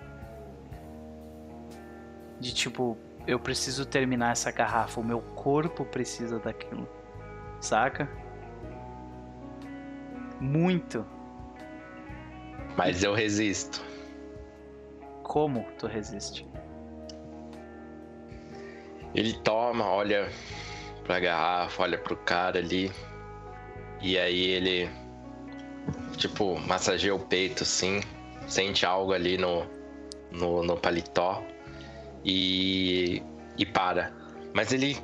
De 2.39 2.55
tipo, 2.55 2.97
eu 3.27 3.41
preciso 3.41 3.85
terminar 3.85 4.31
essa 4.31 4.53
garrafa, 4.53 5.01
o 5.01 5.05
meu 5.05 5.20
corpo 5.20 5.85
precisa 5.85 6.39
daquilo. 6.39 6.89
Saca? 7.61 8.09
Muito. 10.41 11.05
Mas 12.77 13.03
eu 13.03 13.12
resisto. 13.12 13.85
Como 15.25 15.66
tu 15.77 15.89
resiste? 15.89 16.48
Ele 19.14 19.32
toma, 19.32 19.86
olha 19.86 20.28
pra 21.05 21.18
garrafa, 21.20 21.82
olha 21.82 21.98
pro 21.98 22.16
cara 22.16 22.59
ali. 22.59 22.93
E 24.01 24.18
aí 24.18 24.47
ele, 24.51 24.89
tipo, 26.16 26.59
massageia 26.60 27.14
o 27.14 27.18
peito 27.18 27.62
assim, 27.64 28.01
sente 28.47 28.86
algo 28.86 29.12
ali 29.12 29.36
no, 29.36 29.66
no, 30.30 30.62
no 30.62 30.76
paletó 30.76 31.43
e, 32.24 33.22
e 33.56 33.66
para. 33.66 34.12
Mas 34.55 34.72
ele 34.72 34.97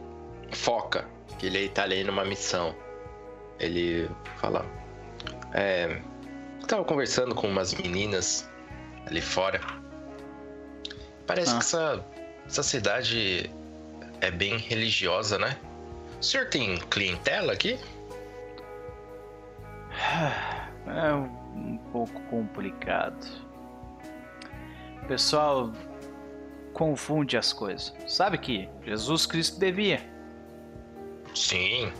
foca, 0.52 1.06
que 1.38 1.46
ele 1.46 1.68
tá 1.68 1.82
ali 1.82 2.04
numa 2.04 2.24
missão. 2.24 2.74
Ele 3.58 4.08
fala: 4.36 4.64
É. 5.52 6.00
Eu 6.60 6.66
tava 6.66 6.84
conversando 6.84 7.34
com 7.34 7.46
umas 7.46 7.74
meninas 7.74 8.48
ali 9.06 9.20
fora. 9.20 9.60
Parece 11.26 11.50
Ah. 11.50 11.54
que 11.58 11.60
essa, 11.60 12.04
essa 12.46 12.62
cidade 12.62 13.50
é 14.20 14.30
bem 14.30 14.56
religiosa, 14.56 15.38
né? 15.38 15.58
O 16.20 16.22
senhor 16.22 16.48
tem 16.48 16.76
clientela 16.76 17.52
aqui? 17.52 17.78
É 20.86 21.14
um, 21.14 21.78
pouco 21.90 22.20
complicado. 22.24 23.26
O 25.02 25.06
pessoal 25.06 25.72
confunde 26.74 27.38
as 27.38 27.54
coisas. 27.54 27.94
Sabe 28.06 28.36
que 28.36 28.68
Jesus 28.84 29.24
Cristo 29.24 29.58
devia. 29.58 30.00
Sim, 31.34 31.90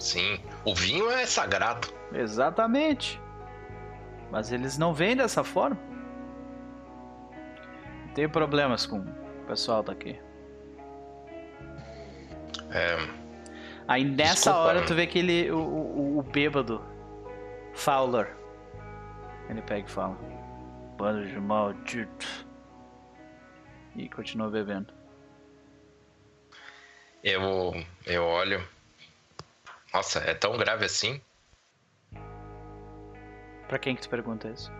sim. 0.00 0.40
O 0.64 0.74
vinho 0.74 1.08
é 1.10 1.26
sagrado. 1.26 1.88
Exatamente. 2.12 3.20
Mas 4.32 4.50
eles 4.50 4.76
não 4.76 4.92
veem 4.92 5.16
dessa 5.16 5.44
forma. 5.44 5.78
Tenho 8.14 8.30
problemas 8.30 8.84
com 8.84 8.98
o 8.98 9.46
pessoal 9.46 9.82
daqui. 9.82 10.18
É, 12.74 12.96
Aí 13.86 14.04
nessa 14.04 14.34
Desculpa. 14.34 14.58
hora 14.58 14.84
tu 14.84 14.94
vê 14.94 15.06
que 15.06 15.18
ele, 15.18 15.50
o, 15.50 15.58
o, 15.58 16.18
o 16.18 16.22
bêbado, 16.22 16.82
Fowler, 17.74 18.34
ele 19.48 19.60
pega 19.62 19.86
e 19.86 19.90
fala: 19.90 20.16
Bando 20.96 21.26
de 21.26 21.38
maldito. 21.38 22.46
E 23.94 24.08
continua 24.08 24.50
bebendo. 24.50 24.92
eu, 27.22 27.40
eu 28.06 28.24
olho. 28.24 28.66
Nossa, 29.92 30.18
é 30.20 30.34
tão 30.34 30.56
grave 30.56 30.84
assim? 30.84 31.20
Pra 33.68 33.78
quem 33.78 33.94
que 33.94 34.02
tu 34.02 34.08
pergunta 34.08 34.48
isso? 34.48 34.72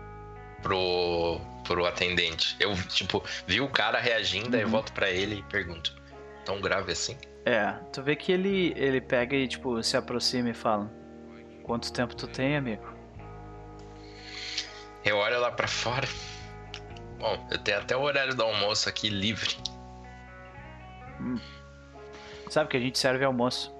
pro, 0.61 1.39
pro 1.63 1.85
atendente. 1.85 2.55
Eu, 2.59 2.73
tipo, 2.89 3.23
vi 3.45 3.61
o 3.61 3.69
cara 3.69 3.99
reagindo, 3.99 4.49
uhum. 4.49 4.55
aí 4.55 4.61
eu 4.61 4.69
volto 4.69 4.91
pra 4.93 5.11
ele 5.11 5.39
e 5.39 5.43
pergunto: 5.43 5.95
tão 6.43 6.59
grave 6.59 6.91
assim? 6.91 7.15
É, 7.45 7.73
tu 7.93 8.01
vê 8.01 8.15
que 8.15 8.31
ele, 8.31 8.73
ele 8.75 8.99
pega 8.99 9.35
e, 9.35 9.47
tipo, 9.47 9.81
se 9.83 9.95
aproxima 9.95 10.49
e 10.49 10.53
fala: 10.53 10.91
Quanto 11.61 11.93
tempo 11.93 12.15
tu 12.15 12.27
tem, 12.27 12.57
amigo? 12.57 12.83
Eu 15.03 15.17
olho 15.17 15.39
lá 15.39 15.51
para 15.51 15.67
fora. 15.67 16.07
Bom, 17.19 17.47
eu 17.51 17.59
tenho 17.59 17.77
até 17.77 17.95
o 17.95 18.01
horário 18.01 18.33
do 18.33 18.41
almoço 18.41 18.89
aqui 18.89 19.09
livre. 19.09 19.55
Hum. 21.21 21.39
Sabe 22.49 22.69
que 22.69 22.77
a 22.77 22.79
gente 22.79 22.97
serve 22.97 23.23
almoço. 23.23 23.71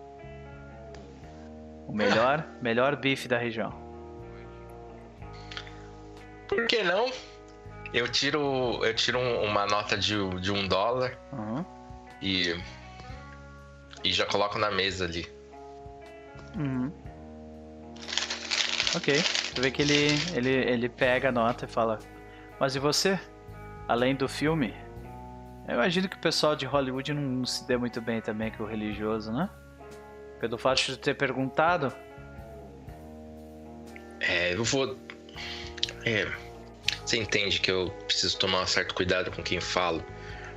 O 1.88 1.92
melhor, 1.94 2.46
melhor 2.62 2.96
bife 2.96 3.28
da 3.28 3.38
região. 3.38 3.74
Por 6.48 6.68
que 6.68 6.84
não? 6.84 7.12
Eu 7.92 8.08
tiro, 8.08 8.84
eu 8.84 8.94
tiro 8.94 9.20
uma 9.20 9.66
nota 9.66 9.98
de, 9.98 10.18
de 10.40 10.52
um 10.52 10.68
dólar 10.68 11.18
uhum. 11.32 11.66
e 12.22 12.56
e 14.06 14.14
já 14.14 14.26
coloco 14.26 14.60
na 14.60 14.70
mesa 14.70 15.06
ali. 15.06 15.28
Uhum. 16.56 16.92
Ok. 18.96 19.22
Tu 19.54 19.62
vê 19.62 19.72
que 19.72 19.82
ele, 19.82 20.20
ele, 20.36 20.50
ele 20.50 20.90
pega 20.90 21.30
a 21.30 21.32
nota 21.32 21.66
e 21.66 21.68
fala: 21.68 22.00
Mas 22.60 22.76
e 22.76 22.80
você? 22.80 23.20
Além 23.88 24.16
do 24.16 24.30
filme? 24.30 24.74
Eu 25.68 25.74
imagino 25.74 26.08
que 26.08 26.16
o 26.16 26.20
pessoal 26.20 26.56
de 26.56 26.68
Hollywood 26.68 27.14
não 27.14 27.44
se 27.46 27.68
dê 27.68 27.76
muito 27.76 28.00
bem 28.00 28.22
também 28.22 28.52
com 28.52 28.64
o 28.64 28.68
religioso, 28.68 29.34
né? 29.34 29.50
Pelo 30.40 30.58
fato 30.58 30.84
de 30.84 30.98
ter 31.00 31.16
perguntado. 31.16 31.92
É, 34.20 34.54
eu 34.54 34.64
vou. 34.64 34.96
É. 36.06 36.32
Você 37.04 37.18
entende 37.18 37.60
que 37.60 37.72
eu 37.72 37.90
preciso 38.06 38.38
tomar 38.38 38.62
um 38.62 38.68
certo 38.68 38.94
cuidado 38.94 39.32
com 39.32 39.42
quem 39.42 39.60
falo? 39.60 40.04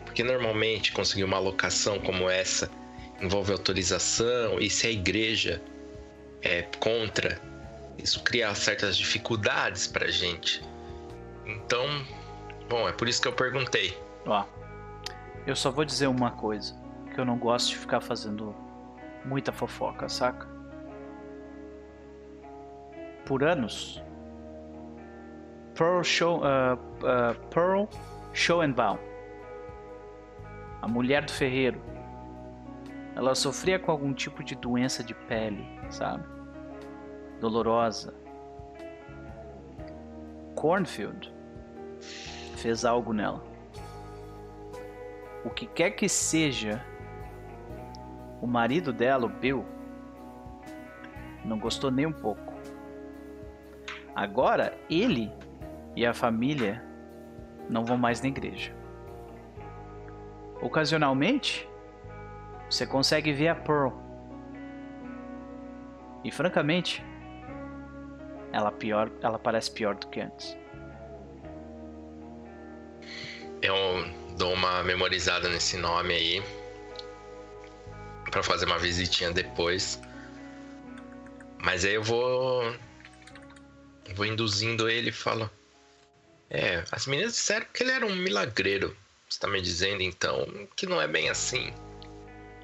Porque 0.04 0.22
normalmente 0.22 0.92
conseguir 0.92 1.24
uma 1.24 1.36
alocação 1.36 1.98
como 1.98 2.28
essa 2.28 2.70
envolve 3.20 3.52
autorização, 3.52 4.58
e 4.58 4.70
se 4.70 4.86
a 4.86 4.90
igreja 4.90 5.62
é 6.42 6.62
contra, 6.78 7.40
isso 7.98 8.22
cria 8.22 8.54
certas 8.54 8.96
dificuldades 8.96 9.86
pra 9.86 10.08
gente. 10.08 10.62
Então, 11.44 11.86
bom, 12.68 12.88
é 12.88 12.92
por 12.92 13.08
isso 13.08 13.20
que 13.20 13.28
eu 13.28 13.32
perguntei. 13.32 13.96
Ó, 14.26 14.44
eu 15.46 15.56
só 15.56 15.70
vou 15.70 15.84
dizer 15.84 16.06
uma 16.06 16.30
coisa, 16.30 16.74
que 17.12 17.20
eu 17.20 17.24
não 17.24 17.38
gosto 17.38 17.70
de 17.70 17.76
ficar 17.76 18.00
fazendo 18.00 18.54
muita 19.24 19.52
fofoca, 19.52 20.08
saca? 20.08 20.46
Por 23.24 23.42
anos, 23.42 24.02
Pearl 25.74 26.02
Show, 26.02 26.38
uh, 26.38 26.74
uh, 26.74 27.48
Pearl 27.48 27.84
Schoenbaum, 28.32 28.98
a 30.80 30.88
mulher 30.88 31.24
do 31.24 31.32
ferreiro, 31.32 31.80
ela 33.18 33.34
sofria 33.34 33.80
com 33.80 33.90
algum 33.90 34.14
tipo 34.14 34.44
de 34.44 34.54
doença 34.54 35.02
de 35.02 35.12
pele, 35.12 35.66
sabe? 35.90 36.24
Dolorosa. 37.40 38.14
Cornfield 40.54 41.34
fez 42.58 42.84
algo 42.84 43.12
nela. 43.12 43.42
O 45.44 45.50
que 45.50 45.66
quer 45.66 45.90
que 45.90 46.08
seja, 46.08 46.80
o 48.40 48.46
marido 48.46 48.92
dela, 48.92 49.26
o 49.26 49.28
Bill, 49.28 49.66
não 51.44 51.58
gostou 51.58 51.90
nem 51.90 52.06
um 52.06 52.12
pouco. 52.12 52.54
Agora 54.14 54.78
ele 54.88 55.32
e 55.96 56.06
a 56.06 56.14
família 56.14 56.84
não 57.68 57.84
vão 57.84 57.98
mais 57.98 58.22
na 58.22 58.28
igreja. 58.28 58.72
Ocasionalmente, 60.62 61.67
você 62.70 62.86
consegue 62.86 63.32
ver 63.32 63.48
a 63.48 63.54
Pearl. 63.54 63.92
E 66.24 66.30
francamente, 66.30 67.02
ela 68.52 68.70
pior, 68.70 69.10
ela 69.22 69.38
parece 69.38 69.70
pior 69.70 69.94
do 69.94 70.06
que 70.08 70.20
antes. 70.20 70.56
Eu 73.62 73.74
dou 74.36 74.52
uma 74.52 74.82
memorizada 74.82 75.48
nesse 75.48 75.76
nome 75.76 76.14
aí 76.14 76.42
para 78.30 78.42
fazer 78.42 78.66
uma 78.66 78.78
visitinha 78.78 79.32
depois. 79.32 80.00
Mas 81.58 81.84
aí 81.84 81.94
eu 81.94 82.02
vou 82.02 82.74
vou 84.14 84.26
induzindo 84.26 84.88
ele 84.88 85.10
e 85.10 85.12
falo: 85.12 85.50
"É, 86.50 86.84
as 86.92 87.06
meninas 87.06 87.32
disseram 87.32 87.66
que 87.72 87.82
ele 87.82 87.92
era 87.92 88.06
um 88.06 88.14
milagreiro. 88.14 88.96
Você 89.28 89.40
tá 89.40 89.48
me 89.48 89.60
dizendo 89.60 90.02
então 90.02 90.46
que 90.76 90.86
não 90.86 91.00
é 91.00 91.08
bem 91.08 91.28
assim?" 91.28 91.72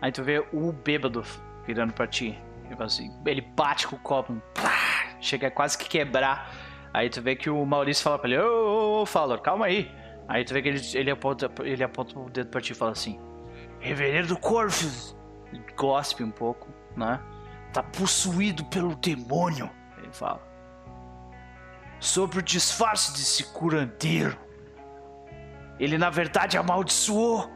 Aí 0.05 0.13
tu 0.13 0.23
vê 0.23 0.47
o 0.53 0.71
bêbado 0.71 1.25
virando 1.67 1.95
pra 1.95 2.07
ti. 2.07 2.39
Assim, 2.79 3.11
ele 3.25 3.41
bate 3.41 3.89
com 3.89 3.97
o 3.97 3.99
copo, 3.99 4.37
chega 5.19 5.47
a 5.47 5.51
quase 5.51 5.79
que 5.79 5.89
quebrar. 5.89 6.55
Aí 6.93 7.09
tu 7.09 7.23
vê 7.23 7.35
que 7.35 7.49
o 7.49 7.65
Maurício 7.65 8.05
fala 8.05 8.19
pra 8.19 8.29
ele: 8.29 8.39
Ô, 8.39 8.99
ô, 8.99 9.01
ô, 9.01 9.07
Fallor, 9.07 9.41
calma 9.41 9.65
aí. 9.65 9.91
Aí 10.29 10.45
tu 10.45 10.53
vê 10.53 10.61
que 10.61 10.69
ele, 10.69 10.81
ele, 10.93 11.11
aponta, 11.11 11.51
ele 11.63 11.83
aponta 11.83 12.19
o 12.19 12.29
dedo 12.29 12.51
pra 12.51 12.61
ti 12.61 12.73
e 12.73 12.75
fala 12.75 12.93
assim: 12.93 13.19
Reverendo 13.81 14.37
Corvus, 14.37 15.17
gospe 15.75 16.23
um 16.23 16.31
pouco, 16.31 16.69
né? 16.95 17.19
Tá 17.73 17.83
possuído 17.83 18.63
pelo 18.67 18.95
demônio. 18.97 19.71
Ele 19.97 20.13
fala: 20.13 20.43
Sobre 21.99 22.41
o 22.41 22.43
disfarce 22.43 23.11
desse 23.13 23.43
curandeiro. 23.55 24.37
Ele 25.81 25.97
na 25.97 26.11
verdade 26.11 26.59
amaldiçoou 26.59 27.54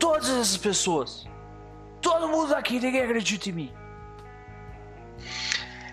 todas 0.00 0.28
essas 0.28 0.56
pessoas. 0.56 1.28
Todo 2.02 2.26
mundo 2.26 2.54
aqui, 2.54 2.80
ninguém 2.80 3.02
acredita 3.02 3.50
em 3.50 3.52
mim. 3.52 3.72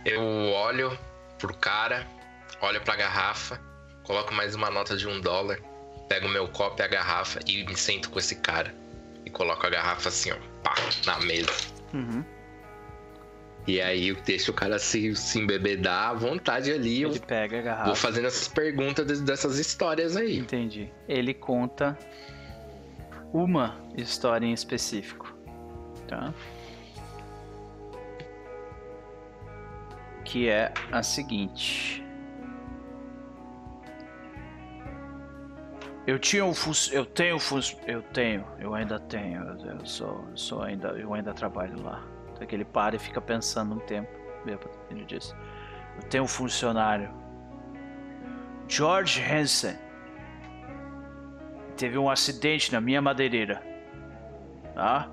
Eu 0.06 0.24
olho 0.24 0.98
pro 1.38 1.54
cara, 1.56 2.08
olho 2.62 2.82
pra 2.82 2.96
garrafa, 2.96 3.62
coloco 4.04 4.34
mais 4.34 4.56
uma 4.56 4.72
nota 4.72 4.96
de 4.96 5.06
um 5.06 5.20
dólar, 5.20 5.60
pego 6.08 6.30
meu 6.30 6.48
copo 6.48 6.82
e 6.82 6.84
a 6.84 6.88
garrafa 6.88 7.40
e 7.46 7.66
me 7.66 7.76
sento 7.76 8.10
com 8.10 8.18
esse 8.18 8.38
cara. 8.38 8.74
E 9.26 9.30
coloco 9.30 9.68
a 9.68 9.70
garrafa 9.70 10.08
assim, 10.08 10.32
ó, 10.32 10.38
pá, 10.64 10.74
na 11.06 11.20
mesa. 11.20 11.52
Uhum. 11.94 12.24
E 13.68 13.82
aí 13.82 14.08
eu 14.08 14.16
deixo 14.16 14.52
o 14.52 14.54
cara 14.54 14.80
se, 14.80 15.14
se 15.14 15.40
embebedar 15.40 16.12
à 16.12 16.14
vontade 16.14 16.72
ali. 16.72 17.04
Ele 17.04 17.20
pega 17.20 17.60
a 17.60 17.62
garrafa. 17.62 17.86
Vou 17.88 17.96
fazendo 17.96 18.28
essas 18.28 18.48
perguntas 18.48 19.20
dessas 19.20 19.60
histórias 19.60 20.16
aí. 20.16 20.38
Entendi. 20.38 20.90
Ele 21.06 21.34
conta 21.34 21.98
uma 23.34 23.78
história 23.96 24.46
em 24.46 24.54
específico, 24.54 25.34
tá? 26.08 26.34
Que 30.24 30.50
é 30.50 30.74
a 30.92 31.04
seguinte. 31.04 32.04
Eu 36.06 36.18
tinha 36.18 36.46
um 36.46 36.54
fus... 36.54 36.90
eu 36.94 37.06
tenho 37.06 37.38
fus... 37.38 37.78
eu 37.86 38.02
tenho, 38.02 38.46
eu 38.60 38.74
ainda 38.74 38.98
tenho, 38.98 39.44
eu 39.44 39.86
sou, 39.86 40.26
sou 40.36 40.62
ainda, 40.62 40.90
eu 40.90 41.14
ainda 41.14 41.34
trabalho 41.34 41.82
lá. 41.84 42.02
Então 42.32 42.48
que 42.48 42.56
ele 42.56 42.64
para 42.66 42.96
e 42.96 43.00
fica 43.00 43.20
pensando 43.20 43.76
um 43.76 43.80
tempo. 43.80 44.10
Ele 44.90 45.04
diz: 45.04 45.36
Eu 45.98 46.04
tenho 46.04 46.24
um 46.24 46.28
funcionário, 46.28 47.12
George 48.70 49.22
Hansen 49.22 49.76
teve 51.78 51.98
um 51.98 52.10
acidente 52.10 52.74
na 52.74 52.82
minha 52.82 53.02
madeireira. 53.02 53.64
Tá? 54.74 55.10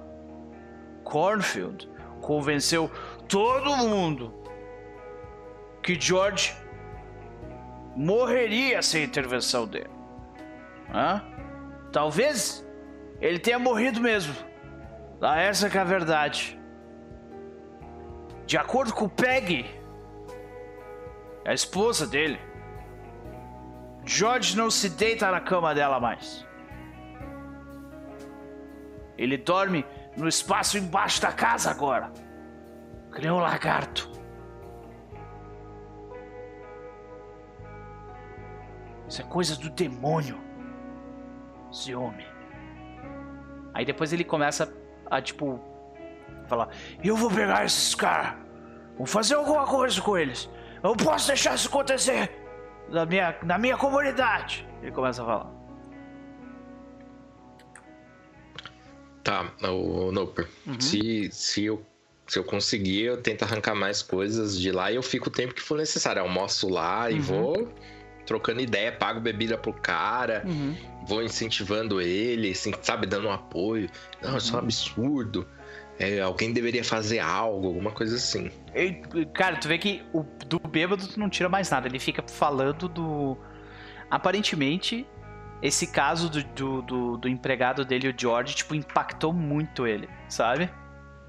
Cornfield 1.04 1.88
convenceu 2.20 2.90
todo 3.28 3.76
mundo 3.76 4.34
que 5.82 6.00
George 6.00 6.54
morreria 7.94 8.82
sem 8.82 9.04
intervenção 9.04 9.66
dele. 9.66 9.90
Hã? 10.92 11.22
Talvez 11.92 12.66
ele 13.20 13.38
tenha 13.38 13.58
morrido 13.58 14.00
mesmo. 14.00 14.34
Ah, 15.20 15.40
essa 15.40 15.68
é 15.68 15.78
a 15.78 15.84
verdade. 15.84 16.58
De 18.46 18.58
acordo 18.58 18.92
com 18.92 19.08
Peggy, 19.08 19.64
a 21.46 21.54
esposa 21.54 22.06
dele, 22.06 22.38
George 24.04 24.56
não 24.56 24.70
se 24.70 24.90
deita 24.90 25.30
na 25.30 25.40
cama 25.40 25.74
dela 25.74 25.98
mais. 25.98 26.46
Ele 29.16 29.36
dorme 29.36 29.84
no 30.16 30.28
espaço 30.28 30.78
embaixo 30.78 31.20
da 31.20 31.32
casa 31.32 31.70
agora. 31.70 32.12
Que 33.14 33.30
um 33.30 33.38
lagarto. 33.38 34.10
Isso 39.08 39.22
é 39.22 39.24
coisa 39.24 39.56
do 39.56 39.70
demônio. 39.70 40.40
Esse 41.70 41.94
homem. 41.94 42.26
Aí 43.72 43.84
depois 43.84 44.12
ele 44.12 44.24
começa 44.24 44.72
a, 45.10 45.20
tipo, 45.20 45.60
falar: 46.46 46.68
Eu 47.02 47.16
vou 47.16 47.30
pegar 47.30 47.64
esses 47.64 47.94
caras. 47.94 48.34
Vou 48.96 49.06
fazer 49.06 49.34
alguma 49.34 49.64
coisa 49.66 50.00
com 50.00 50.16
eles. 50.16 50.50
Eu 50.82 50.96
posso 50.96 51.28
deixar 51.28 51.54
isso 51.54 51.68
acontecer. 51.68 52.30
da 52.90 53.06
minha, 53.06 53.36
na 53.42 53.58
minha 53.58 53.76
comunidade. 53.76 54.66
Ele 54.82 54.92
começa 54.92 55.22
a 55.22 55.26
falar. 55.26 55.53
Tá, 59.24 59.50
o 59.62 60.12
Noper. 60.12 60.46
Uhum. 60.66 60.78
Se, 60.78 61.28
se, 61.32 61.64
eu, 61.64 61.82
se 62.28 62.38
eu 62.38 62.44
conseguir, 62.44 63.04
eu 63.04 63.16
tento 63.22 63.42
arrancar 63.42 63.74
mais 63.74 64.02
coisas 64.02 64.60
de 64.60 64.70
lá 64.70 64.92
e 64.92 64.96
eu 64.96 65.02
fico 65.02 65.28
o 65.28 65.32
tempo 65.32 65.54
que 65.54 65.62
for 65.62 65.78
necessário. 65.78 66.20
Eu 66.20 66.24
almoço 66.26 66.68
lá 66.68 67.10
e 67.10 67.14
Uhum. 67.14 67.20
vou 67.22 67.72
trocando 68.26 68.60
ideia, 68.60 68.90
pago 68.92 69.20
bebida 69.20 69.56
pro 69.58 69.72
cara, 69.72 70.42
Uhum. 70.46 70.74
vou 71.06 71.22
incentivando 71.22 72.00
ele, 72.00 72.50
assim, 72.52 72.72
sabe, 72.82 73.06
dando 73.06 73.28
um 73.28 73.32
apoio. 73.32 73.88
Não, 74.22 74.36
isso 74.36 74.50
é 74.50 74.52
um 74.56 74.58
Uhum. 74.60 74.64
absurdo. 74.64 75.48
É, 75.98 76.20
alguém 76.20 76.52
deveria 76.52 76.82
fazer 76.84 77.20
algo, 77.20 77.68
alguma 77.68 77.92
coisa 77.92 78.16
assim. 78.16 78.50
E, 78.74 78.92
Cara, 79.32 79.56
tu 79.56 79.68
vê 79.68 79.78
que 79.78 80.02
o, 80.12 80.22
do 80.46 80.58
bêbado 80.68 81.06
tu 81.06 81.18
não 81.20 81.30
tira 81.30 81.48
mais 81.48 81.70
nada. 81.70 81.86
Ele 81.88 81.98
fica 81.98 82.22
falando 82.26 82.88
do. 82.88 83.38
Aparentemente, 84.10 85.06
esse 85.62 85.86
caso 85.86 86.28
do, 86.28 86.42
do, 86.44 86.82
do, 86.82 87.16
do 87.16 87.28
empregado 87.28 87.84
dele, 87.84 88.08
o 88.08 88.14
George, 88.16 88.54
tipo, 88.54 88.74
impactou 88.74 89.32
muito 89.32 89.86
ele, 89.86 90.08
sabe? 90.28 90.68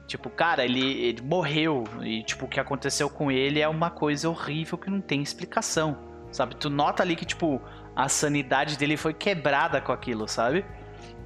Tipo, 0.08 0.30
cara, 0.30 0.64
ele, 0.66 0.82
ele 1.04 1.22
morreu. 1.22 1.84
E, 2.02 2.22
tipo, 2.24 2.45
o 2.45 2.48
que 2.48 2.60
aconteceu 2.60 3.10
com 3.10 3.32
ele 3.32 3.60
é 3.60 3.68
uma 3.68 3.90
coisa 3.90 4.30
horrível 4.30 4.78
que 4.78 4.90
não 4.90 5.02
tem 5.02 5.22
explicação. 5.22 5.98
Sabe? 6.32 6.56
Tu 6.56 6.70
nota 6.70 7.02
ali 7.02 7.16
que, 7.16 7.26
tipo, 7.26 7.62
a 7.95 8.10
sanidade 8.10 8.78
dele 8.78 8.98
foi 8.98 9.14
quebrada 9.14 9.80
com 9.80 9.92
aquilo, 9.92 10.28
sabe? 10.28 10.66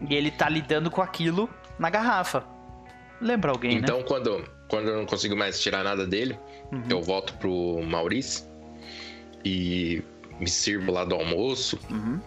E 0.08 0.14
ele 0.14 0.30
tá 0.32 0.48
lidando 0.48 0.90
com 0.92 1.02
aquilo 1.02 1.50
na 1.80 1.90
garrafa. 1.90 2.44
Lembra 3.20 3.52
alguém, 3.52 3.76
né? 3.76 3.82
Então, 3.84 4.02
quando, 4.04 4.46
quando 4.70 4.88
eu 4.88 4.98
não 4.98 5.06
consigo 5.06 5.36
mais 5.36 5.60
tirar 5.60 5.84
nada 5.84 6.06
dele, 6.08 6.40
Uhum. 6.72 6.84
eu 6.90 7.02
volto 7.02 7.34
pro 7.34 7.82
Maurício 7.84 8.46
e 9.44 10.04
me 10.40 10.48
sirvo 10.48 10.92
lá 10.92 11.04
do 11.04 11.16
almoço 11.16 11.80
Uhum. 11.90 12.20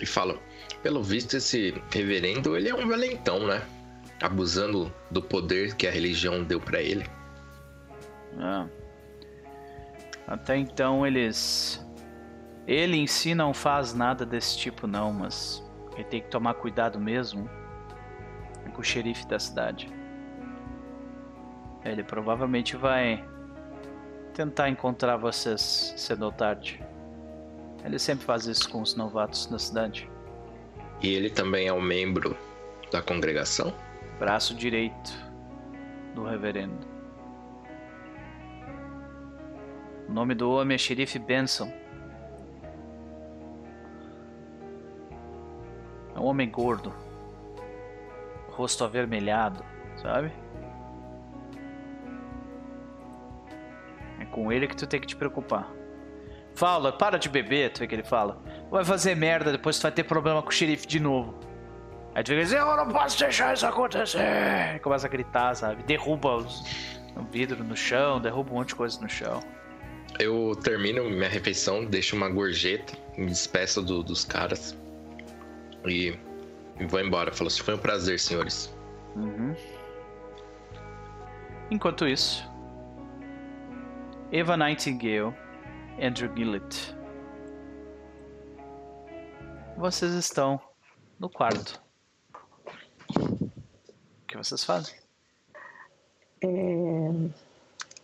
E 0.00 0.06
falo: 0.06 0.40
pelo 0.82 1.02
visto, 1.02 1.36
esse 1.36 1.74
reverendo, 1.92 2.56
ele 2.56 2.68
é 2.68 2.74
um 2.74 2.88
valentão, 2.88 3.46
né? 3.46 3.62
Abusando 4.22 4.92
do 5.10 5.22
poder 5.22 5.74
que 5.76 5.86
a 5.86 5.90
religião 5.90 6.42
deu 6.42 6.60
pra 6.60 6.80
ele. 6.80 7.04
Ah. 8.38 8.66
Até 10.26 10.56
então 10.56 11.06
eles. 11.06 11.84
Ele 12.66 12.96
em 12.96 13.06
si 13.06 13.34
não 13.34 13.52
faz 13.52 13.94
nada 13.94 14.24
desse 14.24 14.56
tipo, 14.56 14.86
não, 14.86 15.12
mas 15.12 15.62
ele 15.94 16.04
tem 16.04 16.20
que 16.20 16.28
tomar 16.28 16.54
cuidado 16.54 17.00
mesmo 17.00 17.50
com 18.72 18.80
o 18.80 18.84
xerife 18.84 19.26
da 19.26 19.38
cidade. 19.38 19.92
Ele 21.84 22.04
provavelmente 22.04 22.76
vai 22.76 23.24
tentar 24.32 24.68
encontrar 24.68 25.16
vocês 25.16 25.92
cedo 25.96 26.26
ou 26.26 26.32
tarde. 26.32 26.80
Ele 27.84 27.98
sempre 27.98 28.24
faz 28.24 28.46
isso 28.46 28.68
com 28.68 28.82
os 28.82 28.94
novatos 28.94 29.46
da 29.46 29.58
cidade. 29.58 30.10
E 31.02 31.08
ele 31.14 31.30
também 31.30 31.66
é 31.66 31.72
um 31.72 31.80
membro 31.80 32.36
da 32.90 33.00
congregação? 33.00 33.74
Braço 34.18 34.54
direito 34.54 35.12
do 36.14 36.24
reverendo. 36.24 36.86
O 40.08 40.12
nome 40.12 40.34
do 40.34 40.50
homem 40.50 40.74
é 40.74 40.78
Xerife 40.78 41.18
Benson. 41.18 41.72
É 46.14 46.18
um 46.18 46.24
homem 46.24 46.50
gordo. 46.50 46.92
Rosto 48.50 48.84
avermelhado, 48.84 49.64
sabe? 49.96 50.30
É 54.18 54.24
com 54.26 54.52
ele 54.52 54.66
que 54.66 54.76
tu 54.76 54.86
tem 54.86 55.00
que 55.00 55.06
te 55.06 55.16
preocupar. 55.16 55.79
Fala, 56.54 56.92
para 56.92 57.18
de 57.18 57.28
beber, 57.28 57.70
tu 57.72 57.80
vê 57.80 57.86
que 57.86 57.94
ele 57.94 58.02
fala. 58.02 58.42
Vai 58.70 58.84
fazer 58.84 59.14
merda, 59.14 59.52
depois 59.52 59.78
tu 59.78 59.82
vai 59.82 59.92
ter 59.92 60.04
problema 60.04 60.42
com 60.42 60.48
o 60.48 60.52
xerife 60.52 60.86
de 60.86 61.00
novo. 61.00 61.38
Aí 62.14 62.22
tu 62.24 62.28
fica 62.28 62.42
assim, 62.42 62.56
eu 62.56 62.76
não 62.76 62.88
posso 62.88 63.18
deixar 63.18 63.54
isso 63.54 63.66
acontecer. 63.66 64.74
E 64.76 64.78
começa 64.80 65.06
a 65.06 65.10
gritar, 65.10 65.54
sabe? 65.54 65.82
Derruba 65.84 66.36
os, 66.36 66.60
o 67.16 67.22
vidro 67.30 67.62
no 67.64 67.76
chão, 67.76 68.20
derruba 68.20 68.50
um 68.52 68.54
monte 68.56 68.68
de 68.68 68.74
coisa 68.74 69.00
no 69.00 69.08
chão. 69.08 69.40
Eu 70.18 70.54
termino 70.62 71.08
minha 71.08 71.28
refeição, 71.28 71.84
deixo 71.84 72.16
uma 72.16 72.28
gorjeta, 72.28 72.92
me 73.16 73.26
despeço 73.26 73.80
do- 73.80 74.02
dos 74.02 74.24
caras 74.24 74.76
e, 75.86 76.18
e 76.78 76.84
vou 76.86 77.00
embora. 77.00 77.32
Falo 77.32 77.46
assim: 77.48 77.62
foi 77.62 77.74
um 77.74 77.78
prazer, 77.78 78.18
senhores. 78.18 78.74
Uhum. 79.14 79.54
Enquanto 81.70 82.06
isso, 82.08 82.48
Eva 84.32 84.56
Nightingale, 84.56 85.32
Andrew 86.02 86.34
Gillett, 86.34 86.96
vocês 89.76 90.14
estão 90.14 90.58
no 91.18 91.28
quarto. 91.28 91.80
O 93.18 94.26
que 94.26 94.36
vocês 94.36 94.64
fazem? 94.64 94.94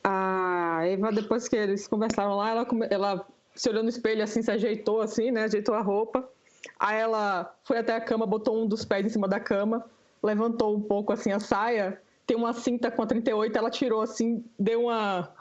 A 0.05 0.81
Eva, 0.85 1.11
depois 1.11 1.49
que 1.49 1.57
eles 1.57 1.89
conversaram 1.89 2.37
lá, 2.37 2.51
ela, 2.51 2.67
ela 2.91 3.27
se 3.55 3.71
olhou 3.71 3.83
no 3.83 3.89
espelho 3.89 4.23
assim, 4.23 4.43
se 4.43 4.51
ajeitou 4.51 5.01
assim, 5.01 5.31
né? 5.31 5.45
Ajeitou 5.45 5.75
a 5.75 5.81
roupa. 5.81 6.29
Aí 6.79 6.99
ela 6.99 7.55
foi 7.65 7.79
até 7.79 7.95
a 7.97 8.01
cama, 8.01 8.27
botou 8.27 8.63
um 8.63 8.67
dos 8.67 8.85
pés 8.85 9.07
em 9.07 9.09
cima 9.09 9.27
da 9.27 9.41
cama, 9.41 9.87
levantou 10.23 10.77
um 10.77 10.83
pouco 10.83 11.15
assim 11.15 11.33
a 11.33 11.41
saia. 11.41 12.01
Tem 12.27 12.37
uma 12.37 12.53
cinta 12.53 12.91
com 12.91 13.03
a 13.03 13.07
38, 13.07 13.57
ela 13.57 13.71
tirou 13.71 14.03
assim, 14.03 14.45
deu 14.59 14.85
uma. 14.85 15.33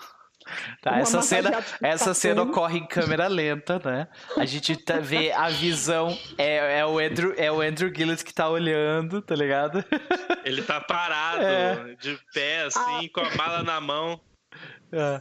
Tá, 0.82 1.00
essa 1.00 1.22
cena, 1.22 1.66
essa 1.82 2.14
cena 2.14 2.44
ocorre 2.44 2.78
em 2.78 2.86
câmera 2.86 3.28
lenta, 3.28 3.82
né? 3.84 4.08
A 4.38 4.46
gente 4.46 4.76
tá, 4.78 5.00
vê 5.00 5.32
a 5.32 5.50
visão, 5.50 6.16
é, 6.38 6.80
é, 6.80 6.86
o 6.86 7.00
Andrew, 7.00 7.34
é 7.36 7.52
o 7.52 7.62
Andrew 7.62 7.92
Gillett 7.94 8.24
que 8.24 8.34
tá 8.34 8.48
olhando, 8.48 9.22
tá 9.22 9.36
ligado? 9.36 9.84
Ele 10.44 10.62
tá 10.62 10.80
parado, 10.80 11.42
É. 11.42 11.96
de 11.96 12.20
pé, 12.34 12.64
assim, 12.64 13.10
com 13.10 13.22
a 13.22 13.36
mala 13.36 13.64
na 13.64 13.82
mão. 13.82 14.22
É. 14.92 15.20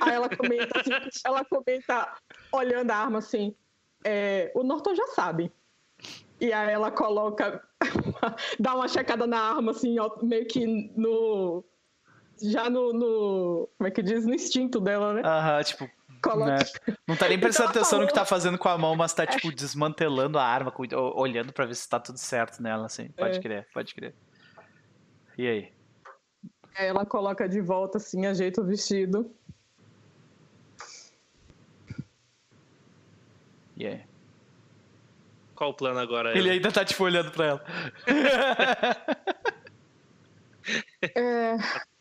Aí 0.00 0.14
ela 0.14 0.28
comenta, 0.34 0.80
assim, 0.80 0.90
ela 1.24 1.44
comenta, 1.44 2.14
olhando 2.50 2.90
a 2.90 2.96
arma 2.96 3.18
assim, 3.18 3.54
é, 4.04 4.50
o 4.54 4.62
Norton 4.62 4.94
já 4.94 5.06
sabe. 5.08 5.52
E 6.40 6.52
aí 6.52 6.72
ela 6.72 6.90
coloca, 6.90 7.62
dá 8.58 8.74
uma 8.74 8.88
checada 8.88 9.26
na 9.26 9.38
arma, 9.38 9.70
assim, 9.72 9.98
ó, 9.98 10.10
meio 10.22 10.46
que 10.46 10.66
no. 10.96 11.64
Já 12.42 12.68
no, 12.68 12.92
no- 12.92 13.68
Como 13.78 13.88
é 13.88 13.90
que 13.90 14.02
diz? 14.02 14.26
No 14.26 14.34
instinto 14.34 14.80
dela, 14.80 15.14
né? 15.14 15.22
Aham, 15.24 15.62
tipo, 15.64 15.84
né? 15.84 16.56
Não 17.06 17.16
tá 17.16 17.28
nem 17.28 17.38
prestando 17.38 17.70
Então 17.70 17.80
atenção 17.82 18.00
no 18.00 18.06
que 18.06 18.12
tá 18.12 18.24
fazendo 18.24 18.58
com 18.58 18.68
a 18.68 18.76
mão, 18.76 18.94
mas 18.96 19.14
tá, 19.14 19.26
tipo, 19.26 19.50
desmantelando 19.52 20.38
a 20.38 20.44
arma, 20.44 20.72
olhando 21.14 21.52
pra 21.52 21.64
ver 21.66 21.74
se 21.74 21.88
tá 21.88 21.98
tudo 22.00 22.18
certo 22.18 22.62
nela, 22.62 22.86
assim. 22.86 23.08
Pode 23.16 23.38
É. 23.38 23.42
crer, 23.42 23.68
pode 23.72 23.94
crer. 23.94 24.14
E 25.38 25.46
aí? 25.46 25.72
Aí 26.76 26.86
ela 26.86 27.06
coloca 27.06 27.48
de 27.48 27.60
volta, 27.60 27.98
assim, 27.98 28.26
ajeita 28.26 28.60
o 28.60 28.64
vestido. 28.64 29.30
E 33.76 33.86
aí? 33.86 34.02
Qual 35.54 35.70
o 35.70 35.74
plano 35.74 35.98
agora? 35.98 36.36
Ele 36.36 36.50
ainda 36.50 36.70
tá, 36.70 36.84
tipo, 36.84 37.02
olhando 37.04 37.30
pra 37.30 37.46
ela. 37.46 37.64
É, 41.14 41.56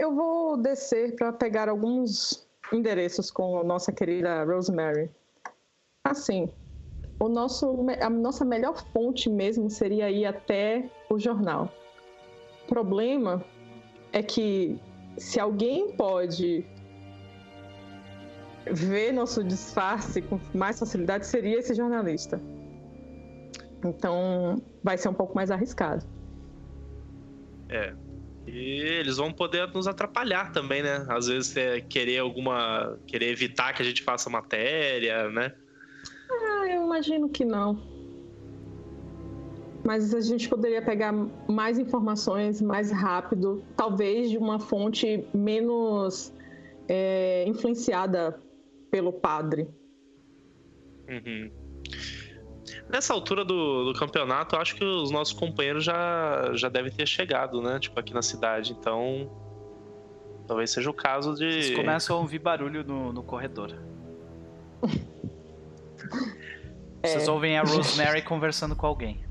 Eu 0.00 0.14
vou 0.14 0.56
descer 0.56 1.14
para 1.14 1.30
pegar 1.30 1.68
alguns 1.68 2.48
endereços 2.72 3.30
com 3.30 3.58
a 3.58 3.62
nossa 3.62 3.92
querida 3.92 4.42
Rosemary. 4.44 5.10
Assim, 6.02 6.48
o 7.18 7.28
nosso, 7.28 7.84
a 8.00 8.08
nossa 8.08 8.42
melhor 8.42 8.82
fonte 8.94 9.28
mesmo 9.28 9.68
seria 9.68 10.10
ir 10.10 10.24
até 10.24 10.88
o 11.10 11.18
jornal. 11.18 11.70
O 12.64 12.68
problema 12.68 13.44
é 14.10 14.22
que 14.22 14.80
se 15.18 15.38
alguém 15.38 15.92
pode 15.92 16.64
ver 18.72 19.12
nosso 19.12 19.44
disfarce 19.44 20.22
com 20.22 20.40
mais 20.54 20.78
facilidade, 20.78 21.26
seria 21.26 21.58
esse 21.58 21.74
jornalista. 21.74 22.40
Então, 23.84 24.62
vai 24.82 24.96
ser 24.96 25.10
um 25.10 25.14
pouco 25.14 25.34
mais 25.34 25.50
arriscado. 25.50 26.06
É. 27.68 27.94
E 28.52 28.80
eles 28.80 29.16
vão 29.16 29.32
poder 29.32 29.68
nos 29.72 29.86
atrapalhar 29.86 30.52
também, 30.52 30.82
né? 30.82 31.06
Às 31.08 31.26
vezes 31.28 31.56
é 31.56 31.80
querer 31.80 32.18
alguma. 32.18 32.98
querer 33.06 33.30
evitar 33.30 33.72
que 33.72 33.82
a 33.82 33.84
gente 33.84 34.02
faça 34.02 34.28
matéria, 34.28 35.28
né? 35.30 35.54
Ah, 36.30 36.66
eu 36.68 36.82
imagino 36.82 37.28
que 37.28 37.44
não. 37.44 37.80
Mas 39.84 40.12
a 40.12 40.20
gente 40.20 40.48
poderia 40.48 40.82
pegar 40.82 41.12
mais 41.48 41.78
informações 41.78 42.60
mais 42.60 42.90
rápido, 42.90 43.64
talvez 43.76 44.30
de 44.30 44.36
uma 44.36 44.58
fonte 44.58 45.24
menos 45.32 46.32
é, 46.88 47.44
influenciada 47.46 48.38
pelo 48.90 49.12
padre. 49.12 49.68
Uhum. 51.08 51.50
Nessa 52.88 53.12
altura 53.14 53.44
do, 53.44 53.92
do 53.92 53.98
campeonato, 53.98 54.54
eu 54.56 54.60
acho 54.60 54.74
que 54.76 54.84
os 54.84 55.10
nossos 55.10 55.32
companheiros 55.32 55.84
já, 55.84 56.50
já 56.54 56.68
devem 56.68 56.90
ter 56.92 57.06
chegado, 57.06 57.60
né? 57.62 57.78
Tipo, 57.78 57.98
aqui 58.00 58.12
na 58.14 58.22
cidade. 58.22 58.72
Então. 58.72 59.30
Talvez 60.46 60.70
seja 60.70 60.90
o 60.90 60.94
caso 60.94 61.34
de. 61.34 61.50
Vocês 61.62 61.76
começam 61.76 62.16
a 62.16 62.20
ouvir 62.20 62.38
barulho 62.40 62.82
no, 62.84 63.12
no 63.12 63.22
corredor. 63.22 63.72
Vocês 67.02 67.26
É. 67.28 67.30
ouvem 67.30 67.56
a 67.58 67.62
Rosemary 67.62 68.22
conversando 68.22 68.76
com 68.76 68.86
alguém. 68.86 69.24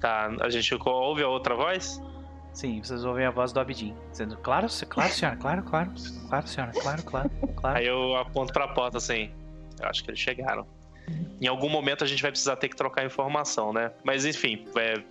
Tá, 0.00 0.30
a 0.40 0.48
gente 0.48 0.74
ouve 0.86 1.22
a 1.22 1.28
outra 1.28 1.54
voz? 1.54 2.00
Sim, 2.52 2.82
vocês 2.82 3.04
ouvem 3.04 3.26
a 3.26 3.30
voz 3.30 3.52
do 3.52 3.60
Abidin, 3.60 3.94
dizendo, 4.10 4.36
claro, 4.38 4.66
claro, 4.88 5.12
senhora, 5.12 5.36
claro, 5.36 5.62
claro, 5.62 5.92
claro, 6.28 6.46
senhora, 6.48 6.72
claro, 6.72 7.02
claro, 7.04 7.30
claro. 7.56 7.78
Aí 7.78 7.86
eu 7.86 8.16
aponto 8.16 8.52
pra 8.52 8.66
porta 8.68 8.98
assim. 8.98 9.30
Eu 9.80 9.88
acho 9.88 10.02
que 10.02 10.10
eles 10.10 10.18
chegaram. 10.20 10.66
Em 11.40 11.46
algum 11.46 11.68
momento 11.68 12.04
a 12.04 12.06
gente 12.06 12.20
vai 12.22 12.30
precisar 12.30 12.56
ter 12.56 12.68
que 12.68 12.76
trocar 12.76 13.04
informação, 13.04 13.72
né? 13.72 13.92
Mas 14.04 14.24
enfim, 14.26 14.66
é, 14.76 15.02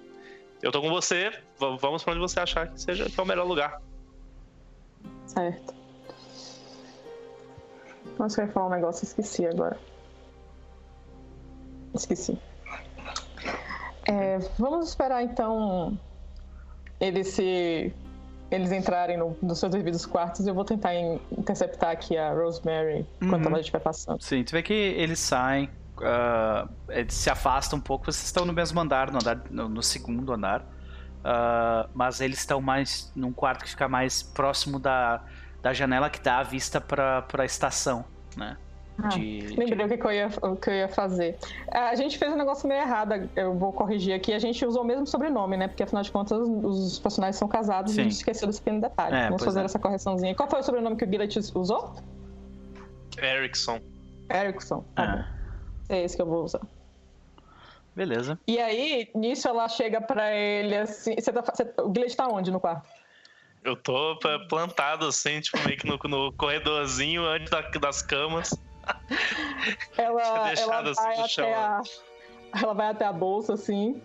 eu 0.61 0.71
tô 0.71 0.81
com 0.81 0.89
você. 0.89 1.31
Vamos 1.57 2.03
pra 2.03 2.11
onde 2.13 2.19
você 2.21 2.39
achar 2.39 2.67
que 2.67 2.79
seja 2.81 3.09
que 3.09 3.19
é 3.19 3.23
o 3.23 3.25
melhor 3.25 3.45
lugar. 3.47 3.81
Certo. 5.25 5.73
Nossa, 8.17 8.41
eu 8.41 8.47
ia 8.47 8.51
falar 8.51 8.67
um 8.67 8.71
negócio, 8.71 9.03
esqueci 9.05 9.45
agora. 9.45 9.77
Esqueci. 11.93 12.37
É, 14.07 14.37
vamos 14.57 14.89
esperar 14.89 15.23
então 15.23 15.97
eles 16.99 17.27
se. 17.29 17.93
Eles 18.51 18.71
entrarem 18.71 19.15
no- 19.15 19.37
nos 19.43 19.59
seus 19.59 19.71
devidos 19.71 20.07
quartos 20.07 20.45
e 20.47 20.49
eu 20.49 20.55
vou 20.55 20.65
tentar 20.65 20.95
in- 20.95 21.19
interceptar 21.37 21.91
aqui 21.91 22.17
a 22.17 22.33
Rosemary 22.33 23.05
enquanto 23.21 23.43
Uhum. 23.45 23.51
ela 23.51 23.59
estiver 23.59 23.79
passando. 23.79 24.19
Sim, 24.23 24.43
tu 24.43 24.53
vê 24.53 24.63
que 24.63 24.73
eles 24.73 25.19
saem, 25.19 25.69
ah, 26.03 26.67
eles 26.89 27.13
se 27.13 27.29
afastam 27.29 27.79
um 27.79 27.81
pouco, 27.81 28.05
vocês 28.05 28.23
estão 28.25 28.45
no 28.45 28.53
mesmo 28.53 28.79
andar, 28.79 29.11
no, 29.11 29.17
andar, 29.17 29.41
no, 29.49 29.67
no 29.69 29.83
segundo 29.83 30.31
andar, 30.33 30.65
ah, 31.23 31.87
mas 31.93 32.21
eles 32.21 32.39
estão 32.39 32.61
mais 32.61 33.11
num 33.15 33.31
quarto 33.33 33.63
que 33.63 33.69
fica 33.71 33.87
mais 33.87 34.21
próximo 34.23 34.79
da, 34.79 35.21
da 35.61 35.73
janela 35.73 36.09
que 36.09 36.21
dá 36.21 36.39
a 36.39 36.43
vista 36.43 36.79
para 36.81 37.25
a 37.37 37.45
estação, 37.45 38.05
né? 38.37 38.57
Ah, 39.01 39.07
De, 39.07 39.39
de- 39.39 39.55
Lembrei 39.55 39.85
o 39.85 39.97
que, 39.97 40.05
eu 40.07 40.11
ia, 40.11 40.29
o 40.41 40.55
que 40.57 40.69
eu 40.69 40.73
ia 40.73 40.89
fazer. 40.89 41.37
A 41.71 41.95
gente 41.95 42.17
fez 42.17 42.33
um 42.33 42.35
negócio 42.35 42.67
meio 42.67 42.81
errado, 42.81 43.29
eu 43.33 43.53
vou 43.57 43.71
corrigir 43.71 44.13
aqui. 44.13 44.33
A 44.33 44.39
gente 44.39 44.65
usou 44.65 44.81
o 44.83 44.85
mesmo 44.85 45.07
sobrenome, 45.07 45.55
né? 45.55 45.69
Porque 45.69 45.83
afinal 45.83 46.03
de 46.03 46.11
contas 46.11 46.37
os 46.37 46.99
personagens 46.99 47.37
são 47.37 47.47
casados 47.47 47.93
Sim. 47.93 47.97
e 47.97 48.01
a 48.01 48.03
gente 48.03 48.15
esqueceu 48.17 48.45
desse 48.45 48.59
pequeno 48.61 48.81
detalhe. 48.81 49.15
É, 49.15 49.27
Vamos 49.27 49.41
fazer 49.45 49.61
é. 49.61 49.63
essa 49.63 49.79
correçãozinha. 49.79 50.35
Qual 50.35 50.49
foi 50.49 50.59
o 50.59 50.63
sobrenome 50.63 50.97
que 50.97 51.05
o 51.05 51.09
Gillet 51.09 51.33
usou? 51.55 51.95
Erickson. 53.17 53.79
Erickson. 54.29 54.83
Tá 54.95 55.03
Ah. 55.03 55.38
É 55.89 56.03
esse 56.03 56.15
que 56.15 56.21
eu 56.21 56.25
vou 56.27 56.43
usar. 56.43 56.61
beleza. 57.95 58.39
E 58.47 58.57
aí, 58.59 59.09
nisso 59.15 59.47
ela 59.47 59.67
chega 59.67 59.99
pra 59.99 60.33
ele 60.33 60.75
assim. 60.75 61.15
Você 61.19 61.33
tá, 61.33 61.41
você- 61.41 61.73
o 61.81 61.91
Gillet 61.93 62.15
tá 62.15 62.27
onde 62.27 62.51
no 62.51 62.59
quarto? 62.59 62.87
Eu 63.63 63.75
tô 63.75 64.17
p- 64.19 64.47
plantado 64.47 65.05
assim, 65.05 65.41
tipo, 65.41 65.59
meio 65.65 65.77
que 65.77 65.85
no, 65.85 65.99
no 66.07 66.31
corredorzinho 66.33 67.25
antes 67.25 67.49
da- 67.49 67.61
das 67.81 68.01
camas. 68.01 68.51
Ela, 69.97 70.53
ela 70.53 70.79
assim 70.89 71.03
vai 71.03 71.27
chão, 71.27 71.45
até 71.45 71.53
a, 71.53 71.81
ela 72.63 72.73
vai 72.73 72.87
até 72.87 73.05
a 73.05 73.11
bolsa 73.13 73.53
assim, 73.53 74.01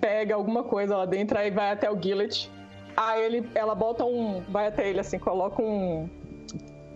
pega 0.00 0.34
alguma 0.34 0.62
coisa 0.62 0.96
lá 0.96 1.04
dentro, 1.04 1.36
aí 1.36 1.50
vai 1.50 1.72
até 1.72 1.90
o 1.90 2.00
Gillet. 2.00 2.48
Aí 2.96 3.22
ele, 3.24 3.50
ela 3.54 3.74
bota 3.74 4.04
um, 4.04 4.40
vai 4.42 4.68
até 4.68 4.88
ele 4.88 5.00
assim, 5.00 5.18
coloca 5.18 5.60
um 5.62 6.08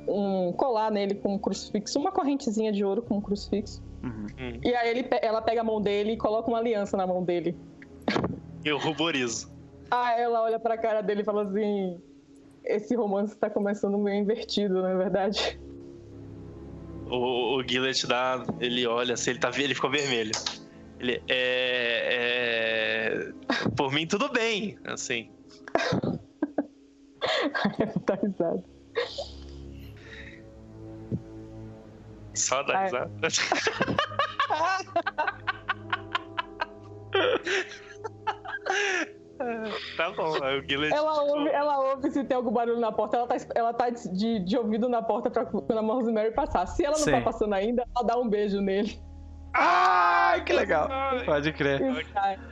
um 0.08 0.52
colar 0.52 0.91
nele 0.91 1.15
com 1.15 1.34
um 1.34 1.39
crucifixo, 1.39 1.99
uma 1.99 2.10
correntezinha 2.10 2.73
de 2.73 2.84
ouro 2.84 3.02
com 3.02 3.18
um 3.18 3.20
crucifixo. 3.20 3.81
Uhum. 4.03 4.61
E 4.63 4.75
aí 4.75 4.91
ele, 4.91 5.09
ela 5.23 5.41
pega 5.41 5.61
a 5.61 5.65
mão 5.65 5.81
dele 5.81 6.13
e 6.13 6.17
coloca 6.17 6.49
uma 6.49 6.59
aliança 6.59 6.97
na 6.97 7.07
mão 7.07 7.23
dele. 7.23 7.57
Eu 8.65 8.79
ruborizo. 8.79 9.53
Aí 9.91 10.21
ela 10.21 10.43
olha 10.43 10.59
pra 10.59 10.79
cara 10.79 11.03
dele 11.03 11.23
e 11.23 11.25
fala 11.25 11.45
assim: 11.45 12.01
esse 12.65 12.95
romance 12.95 13.37
tá 13.37 13.51
começando 13.51 13.99
meio 13.99 14.23
invertido, 14.23 14.75
não 14.75 14.89
é 14.89 14.97
verdade? 14.97 15.61
O, 17.07 17.59
o 17.59 17.69
Gillet 17.69 18.07
dá. 18.07 18.45
Ele 18.61 18.87
olha 18.87 19.15
assim, 19.15 19.31
ele, 19.31 19.39
tá, 19.39 19.51
ele 19.57 19.75
ficou 19.75 19.91
vermelho. 19.91 20.33
Ele 20.99 21.23
é, 21.29 22.09
é. 22.09 23.33
Por 23.77 23.93
mim, 23.93 24.07
tudo 24.07 24.29
bem. 24.31 24.79
Assim. 24.85 25.31
Tá 28.05 28.15
risada. 28.21 28.65
Só 32.35 32.62
dá 32.62 32.78
Ai. 32.78 32.85
risada. 32.85 33.11
tá 39.97 40.11
bom, 40.11 40.43
aí 40.43 40.59
o 40.59 40.69
Gillet. 40.69 40.93
Ela 40.94 41.23
ouve, 41.23 41.49
ela 41.51 41.78
ouve 41.78 42.11
se 42.11 42.25
tem 42.25 42.36
algum 42.36 42.52
barulho 42.52 42.81
na 42.81 42.93
porta, 42.93 43.17
ela 43.17 43.27
tá, 43.27 43.36
ela 43.55 43.75
tá 43.75 43.91
de, 43.91 44.41
de 44.41 44.57
ouvido 44.57 44.89
na 44.89 45.02
porta 45.02 45.31
pra 45.31 45.44
quando 45.44 45.78
a 45.78 45.81
Rosemary 45.81 46.33
passar. 46.33 46.67
Se 46.67 46.85
ela 46.85 46.97
não 46.97 47.05
Sim. 47.05 47.12
tá 47.12 47.20
passando 47.20 47.55
ainda, 47.55 47.85
ela 47.97 48.07
dá 48.07 48.19
um 48.19 48.28
beijo 48.28 48.61
nele. 48.61 48.99
Ai, 49.55 50.43
que 50.44 50.52
legal. 50.52 50.89
Ai. 50.91 51.25
Pode 51.25 51.52
crer. 51.52 51.81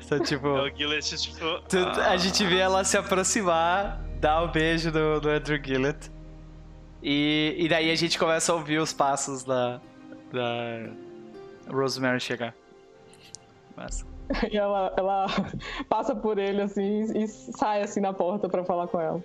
Então, 0.05 0.20
tipo, 0.20 0.49
É 0.49 0.70
o 0.70 0.76
Gillet, 0.76 1.17
tipo. 1.17 1.60
tu- 1.68 2.00
a 2.00 2.17
gente 2.17 2.44
vê 2.44 2.59
ela 2.59 2.84
se 2.84 2.99
aproximar, 2.99 4.00
dar 4.20 4.42
o 4.42 4.49
beijo 4.49 4.91
do, 4.92 5.20
do 5.20 5.31
Andrew 5.31 5.59
Gillett. 5.65 6.10
E, 7.03 7.55
e 7.59 7.69
daí 7.69 7.91
a 7.91 7.95
gente 7.95 8.19
começa 8.19 8.53
a 8.53 8.55
ouvir 8.55 8.79
os 8.79 8.93
passos 8.93 9.43
da, 9.45 9.81
da 10.33 10.91
Rosemary 11.73 12.20
chegar. 12.20 12.55
Massa. 13.77 14.05
E 14.49 14.57
ela, 14.57 14.95
ela 14.97 15.27
passa 15.89 16.15
por 16.15 16.39
ele 16.39 16.62
assim 16.62 17.03
e 17.20 17.27
sai 17.27 17.83
assim 17.83 17.99
na 18.01 18.12
porta 18.12 18.49
pra 18.49 18.62
falar 18.65 18.87
com 18.87 19.01
ela. 19.01 19.20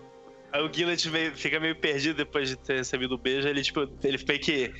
Aí 0.51 0.59
o 0.67 0.73
Gillet 0.73 1.07
meio- 1.11 1.31
fica 1.35 1.59
meio 1.59 1.75
perdido 1.75 2.17
depois 2.17 2.49
de 2.49 2.55
ter 2.55 2.77
recebido 2.77 3.13
o 3.13 3.17
beijo. 3.17 3.47
Ele, 3.47 3.61
tipo, 3.61 3.87
ele 4.03 4.17
meio 4.27 4.39
que. 4.39 4.73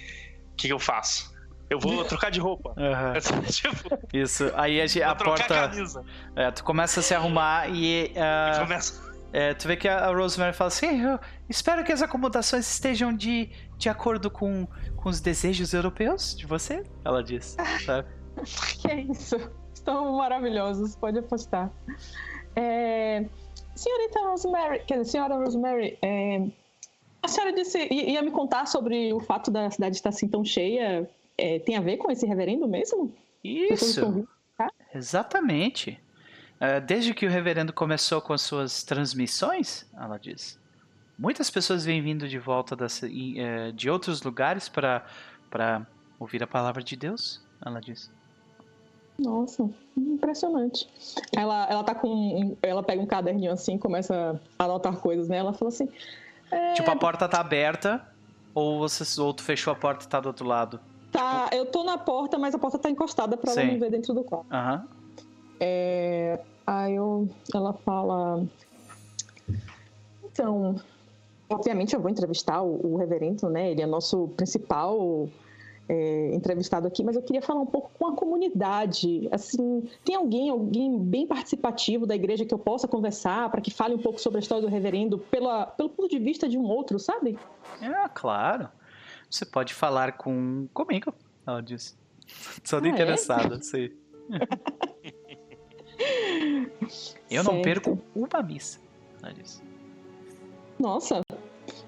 O 0.53 0.55
que, 0.55 0.65
que 0.67 0.73
eu 0.73 0.79
faço? 0.79 1.31
Eu 1.69 1.79
vou 1.79 2.03
trocar 2.09 2.31
de 2.31 2.39
roupa. 2.39 2.73
Aham. 2.75 3.13
tipo, 3.51 3.99
Isso. 4.11 4.51
Aí 4.55 4.81
a, 4.81 4.87
gente- 4.87 5.03
vou 5.03 5.11
a 5.11 5.15
trocar 5.15 5.33
a 5.33 5.47
porta. 5.47 5.69
camisa. 5.69 6.03
É, 6.35 6.49
tu 6.49 6.63
começa 6.63 7.01
a 7.01 7.03
se 7.03 7.13
arrumar 7.13 7.69
e. 7.69 8.11
ah, 8.17 8.61
Começa. 8.61 9.05
É, 9.31 9.53
tu 9.53 9.67
vê 9.67 9.75
que 9.75 9.87
a 9.87 10.07
a 10.07 10.11
Rosemary 10.15 10.55
fala 10.55 10.69
assim: 10.69 11.01
eu 11.03 11.19
espero 11.49 11.83
que 11.83 11.91
as 11.91 12.01
acomodações 12.01 12.69
estejam 12.69 13.15
de, 13.15 13.49
de 13.77 13.89
acordo 13.89 14.29
com, 14.29 14.67
com 14.95 15.09
os 15.09 15.19
desejos 15.19 15.73
europeus 15.73 16.35
de 16.35 16.45
você. 16.45 16.83
Ela 17.03 17.23
diz, 17.23 17.55
sabe? 17.85 18.07
Que 18.81 18.89
é 18.89 19.01
isso? 19.01 19.37
Estão 19.73 20.17
maravilhosos, 20.17 20.95
pode 20.95 21.19
apostar. 21.19 21.71
É, 22.55 23.25
Senhorita 23.75 24.19
Rosemary, 24.27 24.83
quer 24.85 24.99
dizer, 24.99 25.11
senhora 25.11 25.35
Rosemary, 25.35 25.97
é, 26.01 26.45
a 27.21 27.27
senhora 27.27 27.53
disse, 27.53 27.87
ia 27.91 28.21
me 28.21 28.31
contar 28.31 28.67
sobre 28.67 29.13
o 29.13 29.19
fato 29.19 29.49
da 29.49 29.69
cidade 29.71 29.95
estar 29.95 30.09
assim 30.09 30.27
tão 30.27 30.43
cheia. 30.45 31.09
é, 31.37 31.59
tem 31.59 31.75
a 31.75 31.81
ver 31.81 31.97
com 31.97 32.11
esse 32.11 32.25
reverendo 32.25 32.67
mesmo? 32.67 33.13
Isso, 33.43 34.27
cá? 34.57 34.71
exatamente. 34.93 35.99
É, 36.59 36.79
desde 36.79 37.13
que 37.13 37.25
o 37.25 37.29
reverendo 37.29 37.73
começou 37.73 38.21
com 38.21 38.31
as 38.31 38.41
suas 38.41 38.83
transmissões, 38.83 39.85
ela 39.97 40.17
diz, 40.17 40.59
muitas 41.17 41.49
pessoas 41.49 41.85
vêm 41.85 42.01
vindo 42.01 42.27
de 42.27 42.39
volta 42.39 42.75
das, 42.75 43.01
e, 43.03 43.39
é, 43.39 43.71
de 43.71 43.89
outros 43.89 44.21
lugares 44.21 44.69
para 44.69 45.03
ouvir 46.19 46.43
a 46.43 46.47
palavra 46.47 46.83
de 46.83 46.95
Deus. 46.95 47.43
Ela 47.65 47.79
diz. 47.79 48.11
Nossa, 49.17 49.69
impressionante. 49.97 50.87
Ela, 51.35 51.67
ela 51.69 51.83
tá 51.83 51.95
com. 51.95 52.57
ela 52.61 52.83
pega 52.83 53.01
um 53.01 53.05
caderninho 53.05 53.51
assim, 53.51 53.77
começa 53.77 54.39
a 54.59 54.63
anotar 54.65 54.97
coisas, 54.97 55.29
né? 55.29 55.37
Ela 55.37 55.53
fala 55.53 55.69
assim. 55.69 55.87
Tipo, 56.75 56.91
a 56.91 56.95
porta 56.95 57.27
tá 57.27 57.39
aberta, 57.39 58.05
ou, 58.53 58.79
você, 58.79 59.19
ou 59.19 59.33
tu 59.33 59.43
fechou 59.43 59.71
a 59.73 59.75
porta 59.75 60.05
e 60.05 60.07
tá 60.07 60.19
do 60.19 60.27
outro 60.27 60.45
lado. 60.45 60.79
Tá, 61.11 61.49
eu 61.53 61.65
tô 61.65 61.83
na 61.83 61.97
porta, 61.97 62.37
mas 62.37 62.53
a 62.53 62.59
porta 62.59 62.77
tá 62.77 62.89
encostada 62.89 63.37
pra 63.37 63.51
ela 63.51 63.61
Sim. 63.61 63.71
não 63.71 63.79
ver 63.79 63.89
dentro 63.89 64.13
do 64.13 64.23
quarto. 64.23 64.45
Aham. 64.51 64.87
É, 65.59 66.39
aí 66.67 66.95
eu, 66.95 67.29
ela 67.53 67.73
fala. 67.73 68.45
Então, 70.25 70.75
obviamente 71.49 71.93
eu 71.93 72.01
vou 72.01 72.09
entrevistar 72.09 72.61
o, 72.61 72.93
o 72.93 72.97
reverendo, 72.97 73.49
né? 73.49 73.71
Ele 73.71 73.81
é 73.81 73.85
nosso 73.85 74.29
principal 74.29 75.29
é, 75.87 76.33
entrevistado 76.33 76.87
aqui, 76.87 77.03
mas 77.03 77.15
eu 77.15 77.21
queria 77.21 77.41
falar 77.41 77.61
um 77.61 77.65
pouco 77.65 77.91
com 77.97 78.07
a 78.07 78.15
comunidade. 78.15 79.27
Assim, 79.31 79.87
tem 80.03 80.15
alguém, 80.15 80.49
alguém 80.49 80.97
bem 80.99 81.27
participativo 81.27 82.05
da 82.05 82.15
igreja 82.15 82.45
que 82.45 82.53
eu 82.53 82.59
possa 82.59 82.87
conversar 82.87 83.49
para 83.49 83.61
que 83.61 83.71
fale 83.71 83.93
um 83.93 83.99
pouco 83.99 84.19
sobre 84.19 84.39
a 84.39 84.41
história 84.41 84.61
do 84.63 84.67
reverendo 84.69 85.19
pela, 85.19 85.65
pelo 85.67 85.89
ponto 85.89 86.09
de 86.09 86.19
vista 86.19 86.47
de 86.49 86.57
um 86.57 86.63
outro, 86.63 86.97
sabe? 86.99 87.37
É, 87.81 88.07
claro. 88.09 88.69
Você 89.29 89.45
pode 89.45 89.73
falar 89.73 90.13
com 90.17 90.67
comigo, 90.73 91.13
ela 91.45 91.61
disse. 91.61 91.95
Toda 92.67 92.87
Ah, 92.87 92.89
é? 92.89 92.93
interessada, 92.93 93.59
sim. 93.61 93.89
Eu 97.29 97.43
não 97.43 97.53
Certo. 97.53 97.63
perco 97.63 97.99
uma 98.15 98.43
missa, 98.43 98.79
ela 99.21 99.33
disse. 99.33 99.61
Nossa. 100.79 101.24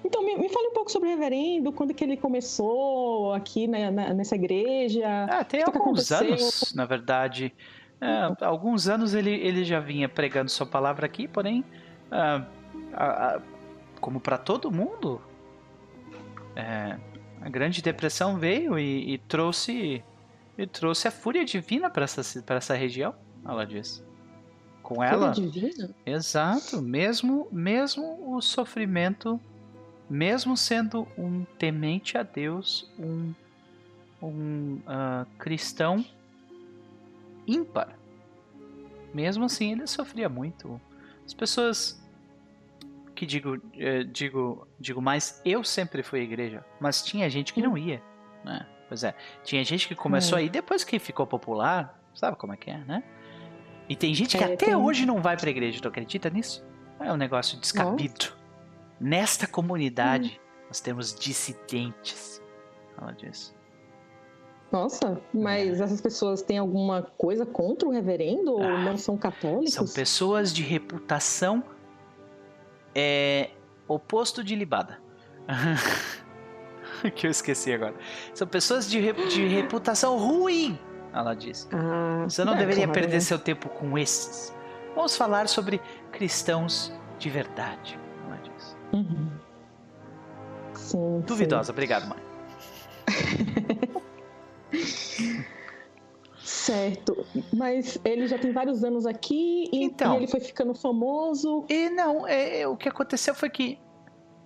Então, 0.04 0.24
me, 0.24 0.36
me 0.36 0.48
fale 0.48 0.68
um 0.68 0.72
pouco 0.72 0.90
sobre 0.90 1.08
o 1.08 1.12
reverendo, 1.12 1.72
quando 1.72 1.92
que 1.92 2.02
ele 2.04 2.16
começou 2.16 3.32
aqui 3.34 3.66
né, 3.66 3.90
na- 3.90 4.14
nessa 4.14 4.34
igreja. 4.36 5.26
Ah, 5.30 5.44
tem 5.44 5.62
alguns 5.62 6.10
anos, 6.12 6.72
na 6.74 6.84
verdade. 6.86 7.52
É, 8.00 8.44
alguns 8.44 8.88
anos 8.88 9.12
ele, 9.14 9.30
ele 9.32 9.64
já 9.64 9.80
vinha 9.80 10.08
pregando 10.08 10.50
sua 10.50 10.66
palavra 10.66 11.04
aqui, 11.06 11.26
porém, 11.26 11.64
ah, 12.10 12.44
a- 12.92 13.34
a- 13.36 13.42
como 14.00 14.20
para 14.20 14.38
todo 14.38 14.70
mundo, 14.70 15.20
é, 16.54 16.96
a 17.40 17.48
Grande 17.48 17.82
Depressão 17.82 18.36
veio 18.38 18.78
e, 18.78 19.14
e 19.14 19.18
trouxe 19.18 20.02
e 20.56 20.66
trouxe 20.66 21.06
a 21.06 21.10
fúria 21.10 21.44
divina 21.44 21.88
para 21.88 22.02
essa, 22.04 22.42
pra 22.42 22.56
essa 22.56 22.74
região, 22.74 23.14
ela 23.46 23.64
diz. 23.64 24.04
Com 24.82 25.02
ela. 25.02 25.32
Fúria 25.34 25.50
divina? 25.50 25.94
Exato, 26.06 26.80
mesmo 26.82 27.46
mesmo 27.52 28.34
o 28.34 28.40
sofrimento, 28.40 29.40
mesmo 30.08 30.56
sendo 30.56 31.06
um 31.16 31.44
temente 31.58 32.16
a 32.18 32.22
Deus, 32.22 32.90
um 32.98 33.32
um 34.20 34.80
uh, 34.86 35.24
cristão 35.38 36.04
ímpar, 37.46 37.96
mesmo 39.14 39.44
assim 39.44 39.72
ele 39.72 39.86
sofria 39.86 40.28
muito. 40.28 40.80
As 41.24 41.32
pessoas 41.32 42.02
que 43.14 43.24
digo 43.26 43.58
eh, 43.76 44.04
digo 44.04 44.66
digo 44.78 45.00
mais, 45.00 45.40
eu 45.44 45.62
sempre 45.64 46.02
fui 46.02 46.20
à 46.20 46.22
igreja, 46.22 46.64
mas 46.80 47.02
tinha 47.02 47.28
gente 47.30 47.52
que 47.52 47.60
não 47.62 47.76
ia, 47.78 48.02
né? 48.44 48.66
Pois 48.88 49.04
é, 49.04 49.14
tinha 49.44 49.62
gente 49.64 49.86
que 49.86 49.94
começou 49.94 50.38
É. 50.38 50.42
aí 50.42 50.48
depois 50.48 50.82
que 50.84 50.98
ficou 50.98 51.26
popular, 51.26 52.00
sabe 52.14 52.36
como 52.36 52.52
é 52.54 52.56
que 52.56 52.70
é, 52.70 52.78
né? 52.78 53.02
E 53.88 53.94
tem 53.96 54.14
gente 54.14 54.36
que 54.36 54.42
É, 54.42 54.46
até 54.54 54.66
tem- 54.66 54.74
hoje 54.74 55.04
não 55.06 55.20
vai 55.22 55.36
pra 55.36 55.50
igreja, 55.50 55.80
tu 55.80 55.88
acredita 55.88 56.28
nisso? 56.30 56.64
É 57.00 57.12
um 57.12 57.16
negócio 57.16 57.58
descabido. 57.60 58.32
Nesta 59.00 59.46
comunidade, 59.46 60.40
nós 60.66 60.80
temos 60.80 61.14
dissidentes. 61.14 62.42
Ela 63.00 63.12
diz. 63.12 63.54
Nossa, 64.70 65.20
mas 65.32 65.80
essas 65.80 66.00
pessoas 66.00 66.42
têm 66.42 66.58
alguma 66.58 67.02
coisa 67.16 67.46
contra 67.46 67.88
o 67.88 67.92
reverendo 67.92 68.52
ou 68.52 68.62
Ah, 68.62 68.78
não 68.82 68.98
são 68.98 69.16
católicos? 69.16 69.72
São 69.72 69.86
pessoas 69.86 70.52
de 70.52 70.62
reputação 70.62 71.64
é, 72.94 73.50
oposto 73.86 74.44
de 74.44 74.54
libada. 74.54 75.00
que 77.14 77.26
eu 77.26 77.30
esqueci 77.30 77.72
agora. 77.72 77.94
São 78.34 78.46
pessoas 78.46 78.90
de, 78.90 79.00
de 79.28 79.46
reputação 79.46 80.18
ruim, 80.18 80.78
ela 81.14 81.34
diz. 81.34 81.66
Ah, 81.72 82.24
Você 82.28 82.44
não 82.44 82.54
é, 82.54 82.58
deveria 82.58 82.84
claro, 82.84 83.00
perder 83.00 83.14
né? 83.14 83.20
seu 83.20 83.38
tempo 83.38 83.68
com 83.70 83.96
esses. 83.96 84.54
Vamos 84.94 85.16
falar 85.16 85.48
sobre 85.48 85.80
cristãos 86.12 86.92
de 87.18 87.30
verdade. 87.30 87.98
Uhum. 88.92 89.30
Sim, 90.74 91.20
Duvidosa, 91.26 91.72
obrigado, 91.72 92.06
mãe. 92.08 92.18
sim. 94.72 95.44
Certo, 96.42 97.26
mas 97.52 97.98
ele 98.04 98.26
já 98.26 98.38
tem 98.38 98.52
vários 98.52 98.82
anos 98.84 99.04
aqui 99.06 99.68
e, 99.72 99.84
Então. 99.84 100.14
e 100.14 100.16
ele 100.16 100.26
foi 100.26 100.40
ficando 100.40 100.74
famoso. 100.74 101.66
E 101.68 101.90
não, 101.90 102.26
é, 102.26 102.60
é, 102.60 102.68
o 102.68 102.76
que 102.76 102.88
aconteceu 102.88 103.34
foi 103.34 103.50
que 103.50 103.78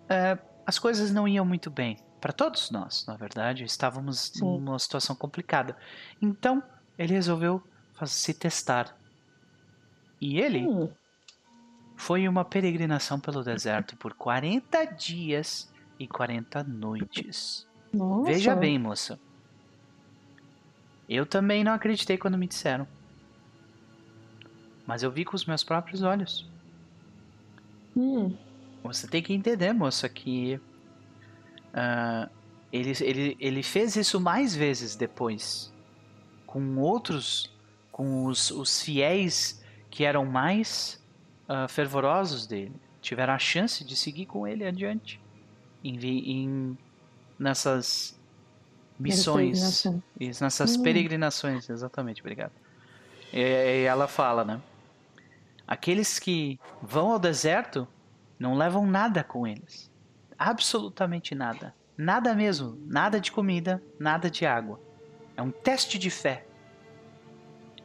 é, 0.09 0.39
as 0.67 0.79
coisas 0.79 1.13
não 1.13 1.29
iam 1.29 1.45
muito 1.45 1.71
bem. 1.71 1.97
Para 2.21 2.33
todos 2.33 2.71
nós, 2.71 3.05
na 3.07 3.17
verdade, 3.17 3.65
estávamos 3.65 4.33
Sim. 4.35 4.45
numa 4.45 4.79
situação 4.79 5.15
complicada. 5.15 5.77
Então, 6.21 6.63
ele 6.99 7.13
resolveu 7.15 7.63
se 8.07 8.33
testar. 8.35 8.97
E 10.21 10.39
ele 10.41 10.67
Hum, 10.67 10.89
foi 11.97 12.27
uma 12.29 12.45
peregrinação 12.45 13.21
pelo 13.21 13.43
deserto 13.43 13.97
por 13.97 14.15
40 14.15 14.85
dias 14.87 15.73
e 15.99 16.07
40 16.09 16.65
noites. 16.65 17.67
nossa. 17.93 18.25
Veja 18.33 18.57
bem, 18.57 18.79
moça. 18.79 19.19
Eu 21.09 21.27
também 21.27 21.63
não 21.63 21.73
acreditei 21.73 22.17
quando 22.17 22.39
me 22.39 22.47
disseram. 22.47 22.87
Mas 24.87 25.03
eu 25.03 25.11
vi 25.11 25.25
com 25.25 25.37
os 25.37 25.45
meus 25.45 25.63
próprios 25.63 26.03
olhos. 26.03 26.51
Hum, 27.97 28.37
Você 28.83 29.07
tem 29.07 29.23
que 29.23 29.33
entender, 29.33 29.73
moça, 29.73 30.09
que 30.09 30.61
ah, 31.75 32.29
ele, 32.73 32.93
ele, 33.01 33.37
ele 33.39 33.63
fez 33.63 33.97
isso 33.97 34.21
mais 34.21 34.55
vezes 34.55 34.97
depois. 34.97 35.73
Com 36.47 36.79
outros, 36.79 37.55
com 37.91 38.25
os, 38.27 38.51
os 38.51 38.81
fiéis 38.83 39.63
que 39.91 40.05
eram 40.05 40.25
mais 40.25 41.02
ah, 41.53 41.69
fervorosos 41.69 42.47
dele. 42.47 42.75
Tiveram 43.01 43.35
a 43.35 43.39
chance 43.39 43.85
de 43.85 43.97
seguir 43.97 44.27
com 44.27 44.47
ele 44.47 44.65
adiante. 44.65 45.21
Em, 45.85 45.97
em- 46.05 46.79
nessas 47.39 48.19
missões. 48.99 49.85
Isso, 50.19 50.43
nessas 50.45 50.77
Hum. 50.77 50.83
peregrinações, 50.83 51.69
exatamente, 51.69 52.21
obrigado. 52.21 52.53
E, 53.33 53.41
e 53.41 53.83
ela 53.85 54.07
fala, 54.07 54.45
né? 54.45 54.61
Aqueles 55.67 56.19
que 56.19 56.61
vão 56.81 57.13
ao 57.13 57.19
deserto 57.19 57.87
não 58.39 58.55
levam 58.55 58.87
nada 58.87 59.25
com 59.25 59.47
eles. 59.47 59.91
Absolutamente 60.39 61.35
nada. 61.35 61.75
Nada 61.97 62.35
mesmo. 62.35 62.77
Nada 62.87 63.21
de 63.21 63.31
comida, 63.33 63.83
nada 63.99 64.31
de 64.31 64.45
água. 64.47 64.81
É 65.37 65.43
um 65.43 65.51
teste 65.51 65.99
de 65.99 66.11
fé. 66.11 66.45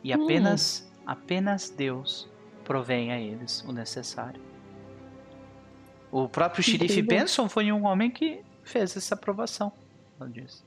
E 0.03 0.15
Hum. 0.15 0.23
apenas, 0.23 0.87
apenas 1.05 1.69
Deus 1.69 2.27
provém 2.67 3.13
a 3.13 3.19
eles 3.19 3.63
o 3.65 3.71
necessário. 3.71 4.41
O 6.11 6.27
próprio 6.27 6.61
xerife. 6.61 7.01
Benson 7.01 7.47
foi 7.47 7.71
um 7.71 7.85
homem 7.85 8.11
que 8.11 8.41
fez 8.61 8.97
essa 8.97 9.15
aprovação. 9.15 9.71
Ela 10.19 10.29
diz. 10.29 10.65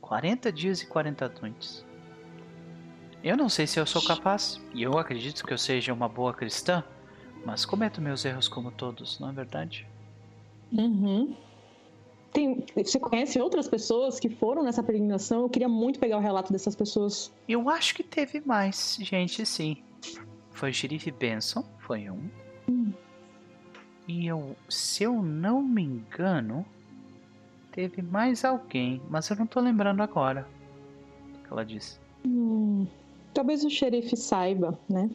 40 0.00 0.50
dias 0.50 0.82
e 0.82 0.86
40 0.86 1.32
noites. 1.40 1.86
Eu 3.22 3.36
não 3.36 3.48
sei 3.48 3.68
se 3.68 3.78
eu 3.78 3.86
sou 3.86 4.04
capaz, 4.04 4.60
e 4.74 4.82
eu 4.82 4.98
acredito 4.98 5.46
que 5.46 5.52
eu 5.52 5.56
seja 5.56 5.92
uma 5.92 6.08
boa 6.08 6.34
cristã, 6.34 6.82
mas 7.46 7.64
cometo 7.64 8.00
meus 8.00 8.24
erros 8.24 8.48
como 8.48 8.72
todos, 8.72 9.18
não 9.20 9.30
é 9.30 9.32
verdade? 9.32 9.86
Uhum. 10.72 11.36
Tem, 12.32 12.66
você 12.74 12.98
conhece 12.98 13.40
outras 13.40 13.68
pessoas 13.68 14.18
que 14.18 14.28
foram 14.28 14.64
nessa 14.64 14.82
peregrinação? 14.82 15.42
Eu 15.42 15.48
queria 15.48 15.68
muito 15.68 16.00
pegar 16.00 16.18
o 16.18 16.20
relato 16.20 16.52
dessas 16.52 16.74
pessoas. 16.74 17.32
Eu 17.48 17.70
acho 17.70 17.94
que 17.94 18.02
teve 18.02 18.42
mais 18.44 18.98
gente, 19.00 19.46
sim. 19.46 19.78
Foi 20.54 20.70
o 20.70 20.74
xerife 20.74 21.10
Benson, 21.10 21.64
foi 21.80 22.08
um. 22.08 22.30
E 24.06 24.26
eu, 24.26 24.54
se 24.68 25.02
eu 25.02 25.22
não 25.22 25.62
me 25.62 25.82
engano, 25.82 26.64
teve 27.72 28.02
mais 28.02 28.44
alguém, 28.44 29.00
mas 29.08 29.28
eu 29.28 29.36
não 29.36 29.46
tô 29.46 29.60
lembrando 29.60 30.02
agora. 30.02 30.46
O 31.34 31.38
que 31.42 31.52
ela 31.52 31.64
disse. 31.64 31.98
Hum, 32.24 32.86
talvez 33.32 33.64
o 33.64 33.70
xerife 33.70 34.16
saiba, 34.16 34.78
né? 34.88 35.10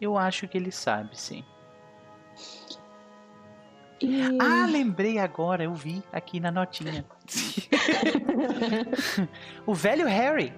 Eu 0.00 0.18
acho 0.18 0.46
que 0.48 0.58
ele 0.58 0.70
sabe, 0.70 1.18
sim. 1.18 1.42
E... 4.00 4.38
Ah, 4.38 4.66
lembrei 4.66 5.18
agora, 5.18 5.64
eu 5.64 5.74
vi 5.74 6.02
aqui 6.12 6.40
na 6.40 6.50
notinha. 6.50 7.04
o 9.64 9.72
velho 9.72 10.06
Harry. 10.06 10.52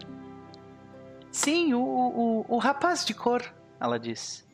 Sim, 1.30 1.74
o, 1.74 1.80
o, 1.80 2.46
o 2.48 2.58
rapaz 2.58 3.04
de 3.04 3.14
cor, 3.14 3.42
ela 3.80 3.98
diz. 3.98 4.46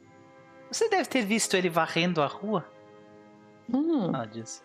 Você 0.70 0.88
deve 0.88 1.08
ter 1.08 1.24
visto 1.24 1.54
ele 1.56 1.68
varrendo 1.68 2.20
a 2.22 2.26
rua, 2.26 2.64
Hum, 3.72 4.06
ela 4.14 4.26
diz. 4.26 4.62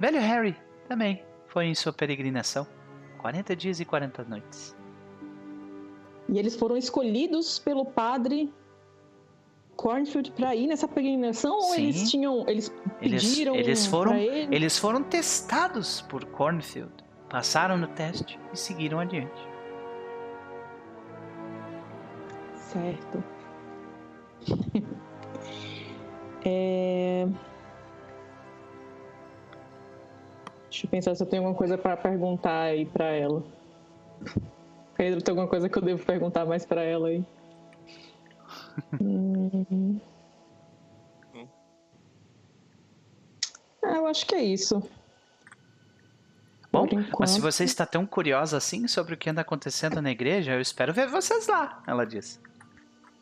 Velho 0.00 0.20
Harry 0.20 0.56
também 0.88 1.22
foi 1.48 1.66
em 1.66 1.74
sua 1.74 1.92
peregrinação. 1.92 2.66
40 3.18 3.54
dias 3.56 3.80
e 3.80 3.84
40 3.84 4.24
noites. 4.24 4.76
e 6.28 6.38
eles 6.38 6.54
foram 6.56 6.76
escolhidos 6.76 7.58
pelo 7.58 7.84
padre 7.84 8.52
Cornfield 9.76 10.30
para 10.32 10.54
ir 10.54 10.66
nessa 10.66 10.86
peregrinação 10.88 11.54
ou 11.56 11.62
Sim. 11.74 11.82
eles 11.84 12.10
tinham, 12.10 12.44
eles 12.48 12.72
Eles, 13.00 13.22
pediram 13.24 13.54
eles 13.56 13.86
foram 13.86 14.12
pra 14.12 14.20
ele? 14.20 14.54
eles 14.54 14.78
foram 14.78 15.02
testados 15.02 16.00
por 16.02 16.24
Cornfield, 16.26 16.92
passaram 17.28 17.76
no 17.76 17.86
teste 17.88 18.38
e 18.52 18.56
seguiram 18.56 19.00
adiante. 19.00 19.40
Certo. 22.54 23.22
É, 26.44 27.26
Deixa 30.70 30.86
eu 30.86 30.90
pensar 30.90 31.14
se 31.16 31.22
eu 31.22 31.26
tenho 31.26 31.42
alguma 31.42 31.58
coisa 31.58 31.76
para 31.76 31.96
perguntar 31.96 32.60
aí 32.60 32.86
para 32.86 33.06
ela. 33.06 33.42
Pedro, 34.96 35.20
tem 35.20 35.32
alguma 35.32 35.48
coisa 35.48 35.68
que 35.68 35.76
eu 35.76 35.82
devo 35.82 36.04
perguntar 36.04 36.46
mais 36.46 36.64
para 36.64 36.82
ela 36.82 37.08
aí? 37.08 37.24
Hum. 39.00 39.98
Ah, 43.82 43.96
eu 43.96 44.06
acho 44.06 44.24
que 44.24 44.36
é 44.36 44.42
isso. 44.44 44.80
Bom, 46.70 46.86
Por 46.86 46.94
mas 47.18 47.30
se 47.30 47.38
enquanto. 47.38 47.40
você 47.40 47.64
está 47.64 47.84
tão 47.84 48.06
curiosa 48.06 48.56
assim 48.56 48.86
sobre 48.86 49.14
o 49.14 49.16
que 49.16 49.30
anda 49.30 49.40
acontecendo 49.40 50.00
na 50.00 50.12
igreja, 50.12 50.52
eu 50.52 50.60
espero 50.60 50.92
ver 50.92 51.08
vocês 51.08 51.48
lá, 51.48 51.82
ela 51.86 52.04
disse. 52.06 52.38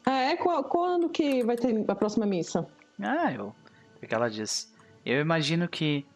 Ah, 0.07 0.21
é? 0.23 0.37
Quando 0.37 1.09
que 1.09 1.43
vai 1.45 1.57
ter 1.57 1.85
a 1.89 1.95
próxima 1.95 2.25
missa? 2.25 2.67
Ah, 3.03 3.33
eu. 3.33 3.55
O 4.03 4.07
que 4.07 4.15
ela 4.15 4.31
diz? 4.31 4.73
Eu 5.05 5.21
imagino 5.21 5.69
que. 5.69 6.07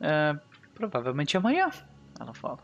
ah, 0.00 0.38
provavelmente 0.74 1.36
amanhã, 1.36 1.70
ela 2.20 2.34
fala. 2.34 2.58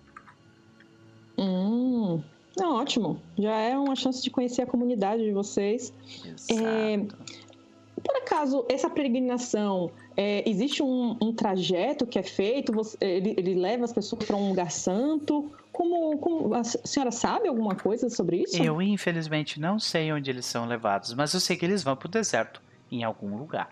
Hum, 1.37 2.23
não, 2.57 2.77
ótimo. 2.77 3.21
Já 3.37 3.57
é 3.57 3.77
uma 3.77 3.97
chance 3.97 4.23
de 4.23 4.31
conhecer 4.31 4.63
a 4.63 4.67
comunidade 4.67 5.23
de 5.25 5.33
vocês. 5.33 5.93
Exato. 6.25 6.63
É, 6.63 6.97
Por 8.05 8.17
acaso, 8.17 8.65
essa 8.69 8.91
peregrinação 8.91 9.91
É, 10.17 10.49
existe 10.49 10.81
um, 10.81 11.17
um, 11.21 11.33
trajeto 11.33 12.07
que 12.07 12.21
é 12.21 12.23
feito? 12.23 12.73
Você, 12.73 12.97
ele, 13.01 13.35
ele, 13.37 13.55
leva 13.55 13.85
as 13.85 13.93
pessoas 13.93 14.25
para 14.25 14.37
um 14.37 14.51
lugar 14.51 14.71
santo? 14.71 15.51
Como, 15.73 16.17
como, 16.19 16.55
a 16.55 16.63
senhora 16.63 17.11
sabe 17.11 17.49
alguma 17.49 17.75
coisa 17.75 18.09
sobre 18.09 18.43
isso? 18.43 18.63
Eu, 18.63 18.81
infelizmente, 18.81 19.59
não 19.59 19.81
sei 19.81 20.13
onde 20.13 20.31
eles 20.31 20.47
são 20.47 20.67
levados, 20.67 21.13
mas 21.15 21.35
eu 21.35 21.41
sei 21.41 21.57
que 21.57 21.65
eles 21.65 21.83
vão 21.83 21.97
para 21.97 22.07
o 22.07 22.11
deserto, 22.11 22.63
em 22.93 23.03
algum 23.03 23.37
lugar. 23.37 23.71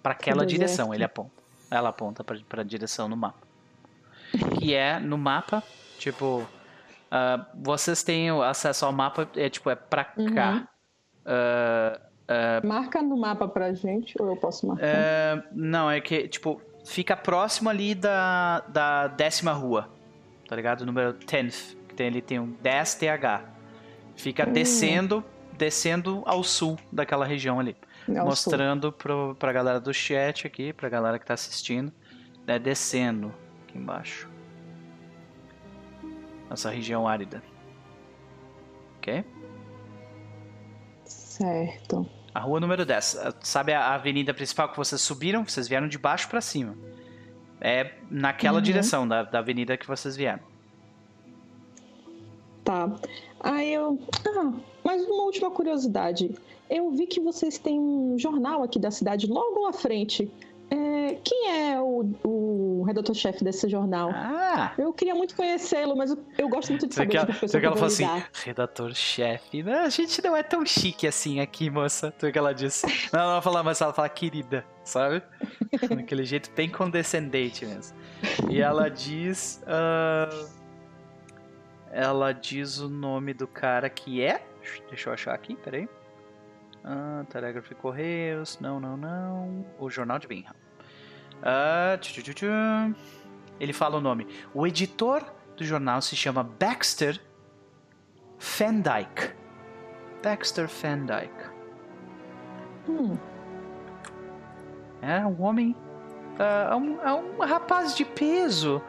Para 0.00 0.12
aquela 0.12 0.46
direção, 0.46 0.94
ele 0.94 1.02
aponta. 1.02 1.32
Ela 1.68 1.88
aponta 1.88 2.22
para 2.22 2.60
a 2.60 2.64
direção 2.64 3.08
no 3.08 3.16
mapa. 3.16 3.40
Que 4.56 4.72
é 4.72 5.00
no 5.00 5.18
mapa, 5.18 5.64
tipo, 5.98 6.46
uh, 7.10 7.44
vocês 7.54 8.04
têm 8.04 8.30
acesso 8.30 8.86
ao 8.86 8.92
mapa, 8.92 9.28
é 9.34 9.50
tipo, 9.50 9.68
é 9.68 9.74
para 9.74 10.04
cá. 10.04 10.52
Uhum. 10.52 10.66
Uh, 11.26 12.09
Uh, 12.30 12.64
Marca 12.64 13.02
no 13.02 13.16
mapa 13.16 13.48
pra 13.48 13.72
gente, 13.72 14.14
ou 14.20 14.28
eu 14.28 14.36
posso 14.36 14.64
marcar? 14.64 14.86
Uh, 14.86 15.42
não, 15.52 15.90
é 15.90 16.00
que, 16.00 16.28
tipo, 16.28 16.62
fica 16.84 17.16
próximo 17.16 17.68
ali 17.68 17.92
da, 17.92 18.60
da 18.68 19.08
décima 19.08 19.52
rua, 19.52 19.90
tá 20.48 20.54
ligado? 20.54 20.86
Número 20.86 21.12
10, 21.12 21.76
que 21.88 21.94
tem, 21.96 22.06
ele 22.06 22.22
tem 22.22 22.38
um 22.38 22.52
10 22.62 22.94
TH. 22.94 23.42
Fica 24.14 24.48
hum. 24.48 24.52
descendo, 24.52 25.24
descendo 25.58 26.22
ao 26.24 26.44
sul 26.44 26.78
daquela 26.92 27.26
região 27.26 27.58
ali. 27.58 27.76
Ao 28.08 28.26
mostrando 28.26 28.92
pro, 28.92 29.34
pra 29.36 29.52
galera 29.52 29.80
do 29.80 29.92
chat 29.92 30.46
aqui, 30.46 30.72
pra 30.72 30.88
galera 30.88 31.18
que 31.18 31.26
tá 31.26 31.34
assistindo, 31.34 31.92
né, 32.46 32.60
descendo 32.60 33.34
aqui 33.64 33.76
embaixo. 33.76 34.30
Essa 36.48 36.70
região 36.70 37.08
árida. 37.08 37.42
Ok? 38.98 39.24
Certo. 41.04 42.19
A 42.34 42.40
rua 42.40 42.60
número 42.60 42.86
10. 42.86 43.34
Sabe 43.40 43.72
a 43.72 43.94
avenida 43.94 44.32
principal 44.32 44.68
que 44.68 44.76
vocês 44.76 45.00
subiram? 45.00 45.44
Vocês 45.44 45.66
vieram 45.66 45.88
de 45.88 45.98
baixo 45.98 46.28
para 46.28 46.40
cima. 46.40 46.76
É 47.60 47.92
naquela 48.10 48.58
uhum. 48.58 48.62
direção 48.62 49.06
da, 49.06 49.22
da 49.22 49.40
avenida 49.40 49.76
que 49.76 49.86
vocês 49.86 50.16
vieram. 50.16 50.40
Tá. 52.64 52.90
Aí 53.40 53.74
eu. 53.74 53.98
Ah, 54.26 54.52
mais 54.84 55.04
uma 55.04 55.24
última 55.24 55.50
curiosidade. 55.50 56.34
Eu 56.68 56.90
vi 56.92 57.06
que 57.06 57.20
vocês 57.20 57.58
têm 57.58 57.78
um 57.80 58.16
jornal 58.16 58.62
aqui 58.62 58.78
da 58.78 58.90
cidade 58.90 59.26
logo 59.26 59.66
à 59.66 59.72
frente. 59.72 60.30
É, 60.70 61.18
quem 61.24 61.50
é 61.50 61.80
o, 61.80 62.14
o 62.24 62.84
redator-chefe 62.84 63.42
desse 63.42 63.68
jornal? 63.68 64.10
Ah! 64.14 64.72
Eu 64.78 64.92
queria 64.92 65.14
muito 65.14 65.34
conhecê-lo, 65.34 65.96
mas 65.96 66.10
eu, 66.10 66.24
eu, 66.38 66.48
gosto 66.48 66.70
muito 66.70 66.86
de 66.86 66.94
saber 66.94 67.18
que, 67.18 67.26
pessoas 67.26 67.50
que 67.50 67.66
ela 67.66 67.76
fala 67.76 67.86
assim, 67.88 68.06
redator-chefe. 68.44 69.64
A 69.68 69.88
gente 69.88 70.22
não 70.22 70.36
é 70.36 70.42
tão 70.42 70.64
chique 70.64 71.06
assim 71.06 71.40
aqui, 71.40 71.68
moça. 71.68 72.12
Tu 72.16 72.30
que 72.30 72.38
ela 72.38 72.54
disse. 72.54 72.86
Não, 73.12 73.20
ela 73.20 73.42
fala, 73.42 73.62
mas 73.64 73.80
ela 73.80 73.92
fala 73.92 74.08
querida, 74.08 74.64
sabe? 74.84 75.22
Daquele 75.88 76.24
jeito 76.24 76.50
bem 76.52 76.68
condescendente 76.70 77.66
mesmo. 77.66 77.96
E 78.48 78.60
ela 78.60 78.88
diz... 78.88 79.62
Uh, 79.64 80.60
ela 81.90 82.32
diz 82.32 82.78
o 82.78 82.88
nome 82.88 83.34
do 83.34 83.48
cara 83.48 83.90
que 83.90 84.22
é... 84.22 84.40
Deixa 84.88 85.08
eu 85.08 85.14
achar 85.14 85.34
aqui, 85.34 85.56
peraí. 85.56 85.88
Ah, 86.84 87.24
Telegraph 87.28 87.70
Correios. 87.80 88.58
Não, 88.60 88.80
não, 88.80 88.96
não. 88.96 89.66
O 89.78 89.90
Jornal 89.90 90.18
de 90.18 90.26
Bingham. 90.26 90.54
Ah, 91.42 91.96
tchu, 92.00 92.22
tchu, 92.22 92.34
tchu. 92.34 92.46
Ele 93.58 93.72
fala 93.72 93.98
o 93.98 94.00
nome. 94.00 94.26
O 94.54 94.66
editor 94.66 95.24
do 95.56 95.64
jornal 95.64 96.00
se 96.00 96.16
chama 96.16 96.42
Baxter 96.42 97.20
Fendyke. 98.38 99.34
Baxter 100.22 100.68
Fendyke. 100.68 101.50
Hum. 102.88 103.16
É 105.02 105.24
um 105.26 105.42
homem. 105.42 105.76
Uh, 106.38 106.72
é, 106.72 106.76
um, 106.76 107.00
é 107.02 107.12
um 107.12 107.38
rapaz 107.40 107.94
de 107.96 108.04
peso. 108.04 108.82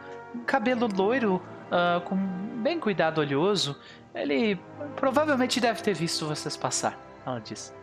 Cabelo 0.45 0.88
loiro, 0.88 1.41
uh, 1.67 1.99
com 2.01 2.15
bem 2.61 2.80
cuidado 2.80 3.19
olhoso. 3.19 3.77
Ele 4.15 4.59
provavelmente 4.95 5.59
deve 5.59 5.81
ter 5.81 5.93
visto 5.93 6.25
vocês 6.25 6.55
passar. 6.55 6.97
Ela 7.25 7.39
disse. 7.39 7.81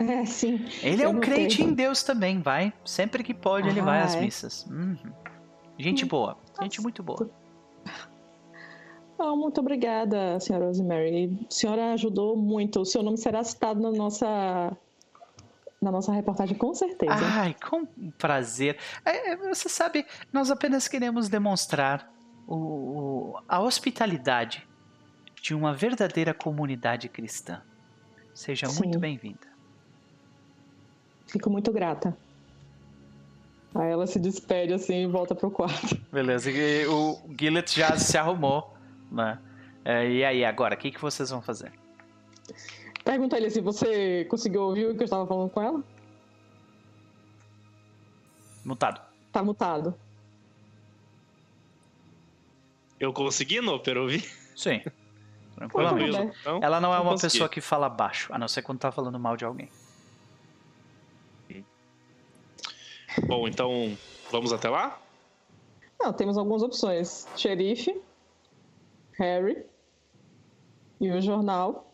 É, 0.00 0.24
sim. 0.24 0.64
Ele 0.82 1.02
é 1.02 1.08
um 1.08 1.20
crente 1.20 1.62
em 1.62 1.74
Deus 1.74 2.02
também, 2.02 2.40
vai. 2.40 2.72
Sempre 2.84 3.22
que 3.22 3.34
pode, 3.34 3.68
ah, 3.68 3.70
ele 3.70 3.82
vai 3.82 4.00
às 4.00 4.14
é? 4.14 4.20
missas. 4.20 4.66
Uhum. 4.66 4.96
Gente 5.78 6.06
hum. 6.06 6.08
boa. 6.08 6.38
Gente 6.62 6.80
muito 6.80 7.02
boa. 7.02 7.30
Oh, 9.18 9.36
muito 9.36 9.60
obrigada, 9.60 10.40
senhora 10.40 10.66
Rosemary. 10.66 11.38
A 11.46 11.52
senhora 11.52 11.92
ajudou 11.92 12.34
muito. 12.34 12.80
O 12.80 12.84
seu 12.86 13.02
nome 13.02 13.18
será 13.18 13.44
citado 13.44 13.78
na 13.78 13.90
nossa 13.90 14.74
na 15.80 15.90
nossa 15.90 16.12
reportagem, 16.12 16.56
com 16.56 16.74
certeza. 16.74 17.14
Ai, 17.14 17.54
com 17.54 17.86
prazer. 18.18 18.76
É, 19.04 19.30
é 19.32 19.36
você 19.36 19.66
sabe, 19.68 20.04
nós 20.30 20.50
apenas 20.50 20.86
queremos 20.86 21.28
demonstrar 21.28 22.12
o, 22.46 22.54
o, 22.54 23.40
a 23.48 23.60
hospitalidade 23.60 24.68
de 25.40 25.54
uma 25.54 25.72
verdadeira 25.72 26.34
comunidade 26.34 27.08
cristã. 27.08 27.62
Seja 28.34 28.66
Sim. 28.66 28.80
muito 28.80 28.98
bem-vinda. 28.98 29.49
Fico 31.30 31.48
muito 31.48 31.72
grata. 31.72 32.16
Aí 33.74 33.88
ela 33.88 34.06
se 34.06 34.18
despede 34.18 34.72
assim 34.72 35.04
e 35.04 35.06
volta 35.06 35.34
pro 35.34 35.50
quarto. 35.50 35.96
Beleza, 36.12 36.50
e 36.50 36.86
o 36.86 37.20
Gillet 37.38 37.72
já 37.72 37.96
se 37.96 38.18
arrumou, 38.18 38.74
né? 39.10 39.38
É, 39.84 40.10
e 40.10 40.24
aí, 40.24 40.44
agora, 40.44 40.74
o 40.74 40.78
que, 40.78 40.90
que 40.90 41.00
vocês 41.00 41.30
vão 41.30 41.40
fazer? 41.40 41.72
Pergunta 43.04 43.36
ele 43.36 43.48
se 43.48 43.60
você 43.60 44.24
conseguiu 44.28 44.62
ouvir 44.62 44.86
o 44.86 44.94
que 44.94 45.02
eu 45.02 45.04
estava 45.04 45.26
falando 45.26 45.50
com 45.50 45.62
ela. 45.62 45.82
Mutado. 48.64 49.00
Tá 49.32 49.42
mutado. 49.42 49.94
Eu 52.98 53.12
consegui, 53.12 53.60
Noper, 53.60 53.96
ouvir? 53.96 54.28
Sim. 54.54 54.82
Tranquilamente. 55.54 56.36
Então, 56.40 56.60
ela 56.62 56.80
não 56.80 56.92
é 56.92 56.98
uma 56.98 57.16
pessoa 57.16 57.48
que 57.48 57.60
fala 57.60 57.88
baixo, 57.88 58.32
a 58.32 58.38
não 58.38 58.48
ser 58.48 58.62
quando 58.62 58.80
tá 58.80 58.92
falando 58.92 59.18
mal 59.18 59.36
de 59.36 59.44
alguém. 59.44 59.70
Bom, 63.26 63.46
então 63.48 63.96
vamos 64.30 64.52
até 64.52 64.68
lá? 64.68 65.00
Não, 66.00 66.12
temos 66.12 66.38
algumas 66.38 66.62
opções: 66.62 67.26
xerife, 67.36 68.00
Harry 69.12 69.64
e 71.00 71.10
o 71.10 71.20
jornal. 71.20 71.92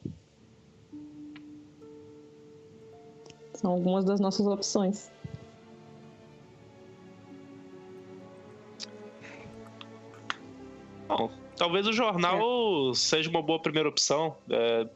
São 3.55 3.70
algumas 3.72 4.05
das 4.05 4.20
nossas 4.20 4.46
opções. 4.46 5.10
Bom, 11.08 11.30
talvez 11.56 11.86
o 11.86 11.92
jornal 11.92 12.90
é. 12.90 12.94
seja 12.94 13.30
uma 13.30 13.40
boa 13.40 13.60
primeira 13.60 13.88
opção. 13.88 14.36
É, 14.50 14.86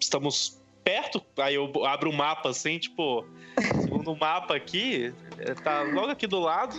estamos 0.00 0.58
perto, 0.82 1.22
aí 1.36 1.56
eu 1.56 1.84
abro 1.84 2.08
o 2.08 2.12
um 2.12 2.16
mapa 2.16 2.48
assim, 2.48 2.78
tipo, 2.78 3.24
segundo 4.08 4.12
o 4.12 4.16
mapa 4.16 4.54
aqui, 4.54 5.12
é, 5.38 5.54
tá 5.54 5.82
logo 5.82 6.10
aqui 6.10 6.26
do 6.26 6.38
lado. 6.38 6.74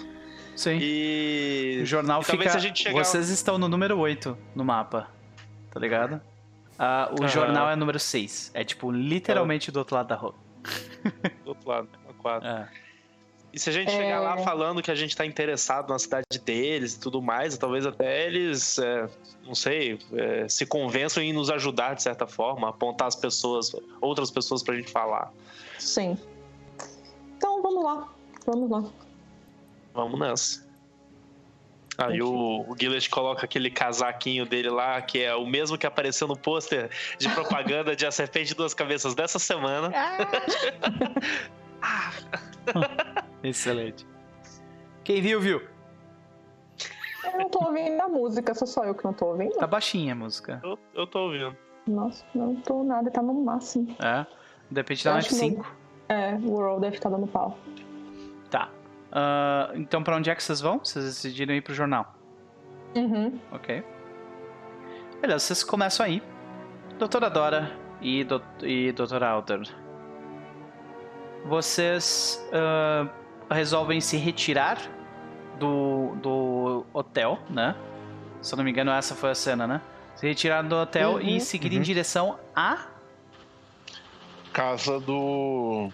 Sim. 0.56 0.77
E 0.82 1.80
o 1.82 1.85
jornal 1.85 2.22
e 2.22 2.25
fica. 2.25 2.59
Chegar... 2.59 3.03
Vocês 3.03 3.30
estão 3.30 3.58
no 3.58 3.69
número 3.69 3.98
8 3.98 4.38
no 4.56 4.66
mapa, 4.66 5.09
tá 5.72 5.80
ligado? 5.80 6.22
Ah, 6.77 7.09
o 7.17 7.22
uhum. 7.22 7.27
jornal 7.27 7.69
é 7.69 7.75
número 7.75 7.99
6. 7.99 8.51
É 8.53 8.64
tipo 8.64 8.91
literalmente 8.91 9.72
do 9.72 9.77
outro 9.77 9.95
lado 9.95 10.08
da 10.08 10.16
rua. 10.16 10.35
Do 11.43 11.49
outro 11.49 11.69
lado, 11.69 11.90
a 12.09 12.14
4. 12.14 12.48
É. 12.48 12.69
E 13.51 13.59
se 13.59 13.69
a 13.69 13.74
gente 13.74 13.90
é... 13.90 13.98
chegar 13.98 14.19
lá 14.19 14.40
é. 14.40 14.43
falando 14.43 14.82
que 14.82 14.91
a 14.91 14.95
gente 14.95 15.16
tá 15.16 15.25
interessado 15.25 15.90
na 15.90 15.98
cidade 15.99 16.25
deles 16.43 16.95
e 16.95 16.99
tudo 16.99 17.22
mais, 17.22 17.58
talvez 17.58 17.85
até 17.85 18.25
eles, 18.25 18.77
é, 18.77 19.09
não 19.45 19.56
sei, 19.56 19.98
é, 20.14 20.48
se 20.48 20.66
convençam 20.66 21.24
em 21.24 21.33
nos 21.33 21.49
ajudar 21.49 21.95
de 21.95 22.03
certa 22.03 22.27
forma, 22.27 22.69
apontar 22.69 23.08
as 23.08 23.16
pessoas, 23.16 23.72
outras 23.99 24.30
pessoas 24.30 24.61
pra 24.61 24.75
gente 24.75 24.91
falar. 24.91 25.33
Sim. 25.80 26.17
Então 27.40 27.61
vamos 27.61 27.82
lá, 27.82 28.06
vamos 28.45 28.69
lá. 28.69 28.84
Vamos 29.93 30.19
nessa. 30.19 30.68
Aí 31.98 32.22
o, 32.22 32.66
o 32.69 32.76
coloca 33.09 33.45
aquele 33.45 33.72
casaquinho 33.72 34.45
dele 34.45 34.69
lá, 34.69 35.01
que 35.01 35.24
é 35.24 35.34
o 35.34 35.45
mesmo 35.45 35.77
que 35.77 35.88
apareceu 35.88 36.27
no 36.27 36.38
pôster 36.38 36.90
de 37.18 37.30
propaganda 37.30 37.95
de 37.95 38.06
A 38.06 38.11
Serpente 38.11 38.50
de 38.50 38.56
Duas 38.56 38.74
Cabeças 38.74 39.16
dessa 39.16 39.40
semana. 39.40 39.90
Ah. 41.82 42.11
Excelente. 43.42 44.06
Quem 45.06 45.22
viu, 45.22 45.40
viu. 45.40 45.61
Eu 47.24 47.38
não 47.38 47.50
tô 47.50 47.64
ouvindo 47.64 48.01
a 48.01 48.09
música, 48.09 48.53
sou 48.53 48.68
só 48.68 48.84
eu 48.84 48.93
que 48.93 49.06
não 49.06 49.14
tô 49.14 49.27
ouvindo. 49.27 49.56
Tá 49.56 49.68
baixinha 49.68 50.11
a 50.11 50.16
música. 50.16 50.59
Eu, 50.61 50.77
eu 50.93 51.08
tô 51.08 51.19
ouvindo. 51.19 51.56
Nossa, 51.88 52.26
não 52.35 52.58
tô 52.58 52.84
nada, 52.84 53.09
tá 53.09 53.22
no 53.22 53.34
máximo. 53.34 53.95
É? 53.98 54.26
De 54.69 54.82
repente 54.82 55.06
tá 55.06 55.14
no 55.14 55.19
F5. 55.19 55.66
É, 56.10 56.34
o 56.36 56.50
World 56.52 56.82
deve 56.82 56.96
estar 56.98 57.10
tá 57.10 57.16
dando 57.16 57.28
pau. 57.28 57.58
Tá. 58.50 58.70
Uh, 59.12 59.78
então 59.78 60.04
pra 60.04 60.16
onde 60.16 60.30
é 60.30 60.36
que 60.36 60.44
vocês 60.44 60.60
vão? 60.62 60.80
Vocês 60.80 61.06
decidiram 61.06 61.54
ir 61.54 61.62
pro 61.62 61.74
jornal? 61.74 62.14
Uhum. 62.96 63.40
Ok. 63.52 63.84
Beleza, 65.22 65.40
vocês 65.40 65.64
começam 65.64 66.06
aí. 66.06 66.22
Doutora 66.98 67.30
Dora 67.30 67.72
e, 68.02 68.24
do, 68.24 68.42
e 68.62 68.92
Doutora 68.92 69.30
Alder 69.30 69.62
vocês 71.46 72.46
uh, 72.52 73.10
resolvem 73.50 74.02
se 74.02 74.18
retirar 74.18 74.78
do, 75.58 76.16
do 76.22 76.86
hotel, 76.94 77.40
né? 77.50 77.76
Se 78.42 78.54
eu 78.54 78.58
não 78.58 78.64
me 78.64 78.72
engano, 78.72 78.92
essa 78.92 79.16
foi 79.16 79.32
a 79.32 79.36
cena, 79.36 79.66
né? 79.66 79.82
Se 80.16 80.28
retirar 80.28 80.62
do 80.64 80.76
hotel 80.76 81.14
Uhum. 81.14 81.22
e 81.22 81.40
seguir 81.42 81.74
em 81.74 81.78
Uhum. 81.78 81.82
direção 81.82 82.38
a. 82.56 82.78
Casa 84.53 85.00
do, 85.00 85.92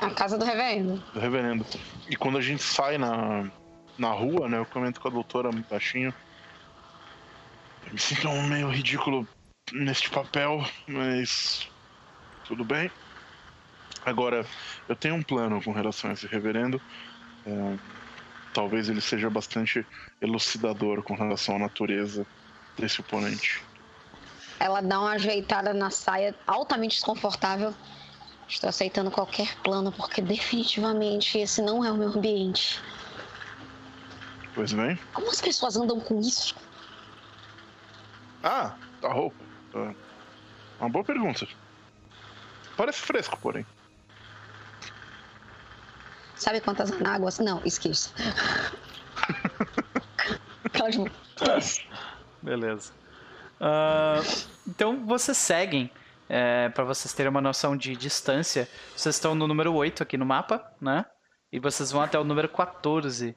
A 0.00 0.10
casa 0.10 0.36
do 0.36 0.44
reverendo. 0.44 1.02
do 1.12 1.20
reverendo. 1.20 1.64
E 2.08 2.16
quando 2.16 2.38
a 2.38 2.42
gente 2.42 2.62
sai 2.62 2.98
na, 2.98 3.50
na 3.98 4.10
rua, 4.10 4.48
né? 4.48 4.58
Eu 4.58 4.66
comento 4.66 5.00
com 5.00 5.08
a 5.08 5.10
doutora 5.10 5.50
muito 5.50 5.68
baixinho. 5.68 6.12
Eu 7.86 7.92
me 7.92 7.98
sinto 7.98 8.28
um 8.28 8.46
meio 8.48 8.68
ridículo 8.68 9.26
neste 9.72 10.10
papel, 10.10 10.64
mas 10.86 11.68
tudo 12.44 12.64
bem. 12.64 12.90
Agora, 14.04 14.46
eu 14.88 14.94
tenho 14.94 15.14
um 15.14 15.22
plano 15.22 15.62
com 15.62 15.72
relação 15.72 16.10
a 16.10 16.12
esse 16.12 16.26
reverendo. 16.26 16.80
É, 17.44 17.78
talvez 18.52 18.88
ele 18.88 19.00
seja 19.00 19.28
bastante 19.30 19.84
elucidador 20.20 21.02
com 21.02 21.14
relação 21.14 21.56
à 21.56 21.58
natureza 21.58 22.26
desse 22.78 23.00
oponente. 23.00 23.62
Ela 24.58 24.80
dá 24.80 25.00
uma 25.00 25.12
ajeitada 25.12 25.72
na 25.74 25.90
saia, 25.90 26.34
altamente 26.46 26.96
desconfortável. 26.96 27.74
Estou 28.48 28.68
aceitando 28.68 29.10
qualquer 29.10 29.56
plano, 29.62 29.90
porque 29.92 30.22
definitivamente 30.22 31.38
esse 31.38 31.60
não 31.60 31.84
é 31.84 31.90
o 31.90 31.96
meu 31.96 32.08
ambiente. 32.08 32.80
Pois 34.54 34.72
bem. 34.72 34.98
Como 35.12 35.30
as 35.30 35.40
pessoas 35.40 35.76
andam 35.76 36.00
com 36.00 36.20
isso? 36.20 36.54
Ah, 38.42 38.74
a 39.02 39.12
roupa. 39.12 39.36
Tá. 39.72 39.94
Uma 40.80 40.88
boa 40.88 41.04
pergunta. 41.04 41.46
Parece 42.76 43.00
fresco, 43.00 43.38
porém. 43.38 43.66
Sabe 46.36 46.60
quantas 46.60 46.92
anáguas? 46.92 47.38
Não, 47.38 47.60
esqueça. 47.64 48.10
Beleza. 52.42 52.92
Ah, 53.60 54.20
então 54.66 55.04
vocês 55.06 55.36
seguem. 55.36 55.90
É, 56.28 56.68
para 56.70 56.82
vocês 56.82 57.14
terem 57.14 57.30
uma 57.30 57.40
noção 57.40 57.76
de 57.76 57.94
distância, 57.94 58.68
vocês 58.96 59.14
estão 59.14 59.32
no 59.34 59.46
número 59.46 59.72
8 59.72 60.02
aqui 60.02 60.16
no 60.16 60.26
mapa, 60.26 60.72
né? 60.80 61.04
E 61.52 61.60
vocês 61.60 61.92
vão 61.92 62.02
até 62.02 62.18
o 62.18 62.24
número 62.24 62.48
14, 62.48 63.36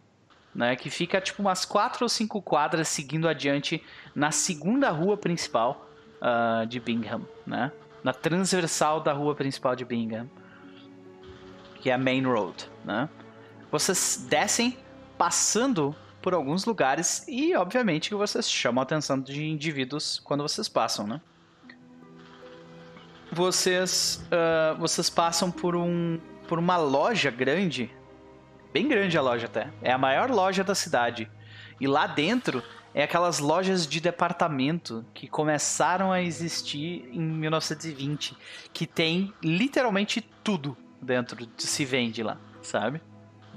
né? 0.55 0.75
Que 0.75 0.89
fica 0.89 1.21
tipo 1.21 1.41
umas 1.41 1.65
4 1.65 2.03
ou 2.03 2.09
5 2.09 2.41
quadras 2.41 2.87
seguindo 2.87 3.27
adiante 3.27 3.83
na 4.15 4.31
segunda 4.31 4.89
rua 4.89 5.15
principal 5.17 5.87
ah, 6.19 6.65
de 6.67 6.79
Bingham, 6.79 7.27
né? 7.45 7.71
Na 8.03 8.13
transversal 8.13 9.01
da 9.01 9.13
rua 9.13 9.35
principal 9.35 9.75
de 9.75 9.85
Bingham, 9.85 10.27
que 11.75 11.91
é 11.91 11.93
a 11.93 11.97
Main 11.97 12.23
Road, 12.23 12.67
né? 12.83 13.07
Vocês 13.71 14.25
descem 14.27 14.79
passando 15.15 15.95
por 16.21 16.33
alguns 16.33 16.65
lugares 16.65 17.25
e, 17.27 17.55
obviamente, 17.55 18.09
que 18.09 18.15
vocês 18.15 18.49
chamam 18.49 18.81
a 18.81 18.83
atenção 18.83 19.19
de 19.19 19.45
indivíduos 19.45 20.19
quando 20.23 20.41
vocês 20.43 20.67
passam, 20.67 21.07
né? 21.07 21.21
Vocês, 23.31 24.25
ah, 24.31 24.75
vocês 24.79 25.09
passam 25.09 25.51
por 25.51 25.75
um, 25.75 26.19
por 26.47 26.57
uma 26.57 26.77
loja 26.77 27.29
grande, 27.29 27.91
bem 28.73 28.87
grande 28.87 29.17
a 29.17 29.21
loja 29.21 29.45
até. 29.45 29.69
É 29.81 29.91
a 29.91 29.97
maior 29.97 30.29
loja 30.31 30.63
da 30.63 30.73
cidade. 30.73 31.29
E 31.79 31.87
lá 31.87 32.07
dentro 32.07 32.63
é 32.93 33.03
aquelas 33.03 33.39
lojas 33.39 33.85
de 33.87 34.01
departamento 34.01 35.05
que 35.13 35.27
começaram 35.27 36.11
a 36.11 36.21
existir 36.21 37.07
em 37.13 37.21
1920, 37.21 38.35
que 38.73 38.87
tem 38.87 39.31
literalmente 39.43 40.21
tudo 40.43 40.75
dentro, 41.01 41.45
de- 41.45 41.63
se 41.63 41.85
vende 41.85 42.23
lá, 42.23 42.37
sabe? 42.61 42.99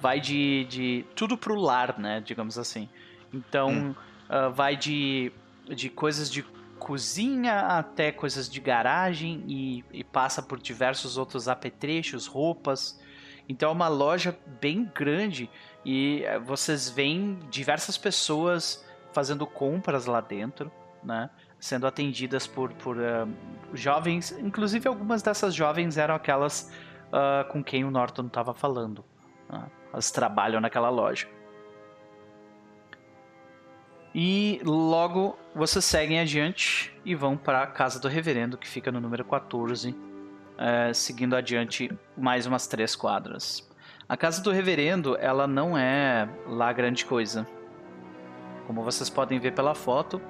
Vai 0.03 0.21
de, 0.21 0.67
de 0.69 1.05
tudo 1.15 1.39
pro 1.39 1.55
lar, 1.55 1.97
né? 1.97 2.21
Digamos 2.21 2.59
assim. 2.59 2.89
Então, 3.33 3.95
ah, 4.29 4.49
vai 4.49 4.77
de, 4.77 5.33
de 5.69 5.89
coisas 5.89 6.29
de 6.29 6.45
cozinha 6.79 7.61
até 7.61 8.11
coisas 8.11 8.51
de 8.51 8.61
garagem 8.61 9.45
e, 9.47 9.85
e 9.93 10.03
passa 10.03 10.43
por 10.43 10.59
diversos 10.59 11.17
outros 11.17 11.47
apetrechos, 11.47 12.27
roupas. 12.27 13.01
Então, 13.49 13.69
é 13.69 13.73
uma 13.73 13.87
loja 13.87 14.37
bem 14.61 14.91
grande 14.93 15.49
e 15.85 16.25
eh, 16.25 16.41
vocês 16.41 16.91
veem 16.91 17.39
diversas 17.51 17.97
pessoas 17.97 18.85
fazendo 19.13 19.47
compras 19.47 20.07
lá 20.07 20.21
dentro, 20.21 20.73
né? 21.05 21.31
Sendo 21.61 21.87
atendidas 21.87 22.47
por, 22.49 22.73
por 22.73 22.99
ah, 23.01 23.29
jovens. 23.73 24.33
Inclusive, 24.33 24.89
algumas 24.89 25.23
dessas 25.23 25.55
jovens 25.55 25.97
eram 25.97 26.17
aquelas 26.17 26.73
ah, 27.13 27.47
com 27.49 27.63
quem 27.63 27.85
o 27.85 27.91
Norton 27.91 28.27
estava 28.27 28.53
falando. 28.53 29.05
Né? 29.53 29.67
Elas 29.93 30.11
trabalham 30.11 30.61
naquela 30.61 30.89
loja. 30.89 31.29
E 34.15 34.61
logo 34.65 35.39
vocês 35.55 35.85
seguem 35.85 36.21
adiante 36.21 36.95
e 37.05 37.15
vão 37.15 37.37
para 37.37 37.63
a 37.63 37.67
casa 37.67 38.01
do 38.01 38.09
reverendo, 38.09 38.59
que 38.59 38.69
fica 38.69 38.91
no 38.93 39.01
número 39.01 39.25
14, 39.25 39.95
eh, 40.59 40.93
seguindo 40.93 41.35
adiante 41.35 41.91
mais 42.17 42.47
umas 42.47 42.67
três 42.67 42.95
quadras. 42.95 43.69
A 44.09 44.17
casa 44.17 44.43
do 44.43 44.51
reverendo, 44.51 45.17
ela 45.17 45.47
não 45.47 45.79
é 45.79 46.29
lá 46.47 46.73
grande 46.73 47.07
coisa. 47.07 47.47
Como 48.67 48.83
vocês 48.83 49.09
podem 49.09 49.39
ver 49.39 49.53
pela 49.53 49.75
foto, 49.75 50.21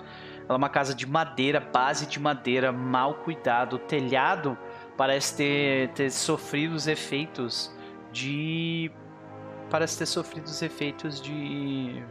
ela 0.48 0.54
é 0.54 0.56
uma 0.56 0.68
casa 0.68 0.94
de 0.94 1.06
madeira, 1.06 1.58
base 1.58 2.06
de 2.06 2.20
madeira, 2.20 2.70
mal 2.70 3.14
cuidado. 3.14 3.76
O 3.76 3.78
telhado 3.80 4.56
parece 4.96 5.36
ter, 5.36 5.88
ter 5.90 6.10
sofrido 6.10 6.74
os 6.74 6.86
efeitos 6.86 7.76
de 8.12 8.90
parece 9.72 9.96
ter 9.96 10.04
sofrido 10.04 10.44
os 10.44 10.60
efeitos 10.60 11.18
de 11.18 12.04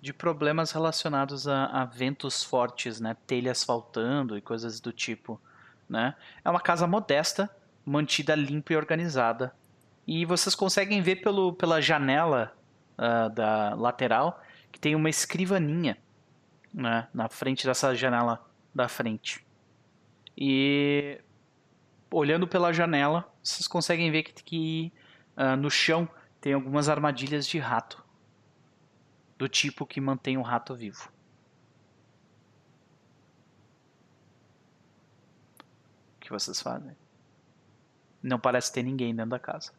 de 0.00 0.12
problemas 0.12 0.70
relacionados 0.70 1.48
a, 1.48 1.64
a 1.66 1.84
ventos 1.84 2.44
fortes, 2.44 3.00
né, 3.00 3.16
telhas 3.26 3.64
faltando 3.64 4.38
e 4.38 4.40
coisas 4.40 4.78
do 4.78 4.92
tipo, 4.92 5.40
né? 5.88 6.14
É 6.44 6.48
uma 6.48 6.60
casa 6.60 6.86
modesta, 6.86 7.50
mantida 7.84 8.36
limpa 8.36 8.72
e 8.72 8.76
organizada. 8.76 9.52
E 10.06 10.24
vocês 10.24 10.54
conseguem 10.54 11.02
ver 11.02 11.16
pelo, 11.16 11.52
pela 11.52 11.80
janela 11.82 12.56
ah, 12.96 13.26
da 13.26 13.74
lateral 13.74 14.40
que 14.70 14.78
tem 14.78 14.94
uma 14.94 15.10
escrivaninha, 15.10 15.98
né, 16.72 17.08
na 17.12 17.28
frente 17.28 17.66
dessa 17.66 17.92
janela 17.96 18.40
da 18.72 18.86
frente. 18.86 19.44
E 20.36 21.20
olhando 22.08 22.46
pela 22.46 22.72
janela, 22.72 23.28
vocês 23.42 23.66
conseguem 23.66 24.12
ver 24.12 24.22
que, 24.22 24.44
que 24.44 24.92
ah, 25.36 25.56
no 25.56 25.68
chão 25.68 26.08
tem 26.40 26.52
algumas 26.52 26.88
armadilhas 26.88 27.46
de 27.46 27.58
rato. 27.58 28.02
Do 29.36 29.48
tipo 29.48 29.86
que 29.86 30.00
mantém 30.00 30.36
o 30.36 30.42
rato 30.42 30.74
vivo. 30.74 31.08
O 36.16 36.20
que 36.20 36.30
vocês 36.30 36.60
fazem? 36.60 36.96
Não 38.22 38.38
parece 38.38 38.72
ter 38.72 38.82
ninguém 38.82 39.14
dentro 39.14 39.30
da 39.30 39.38
casa. 39.38 39.72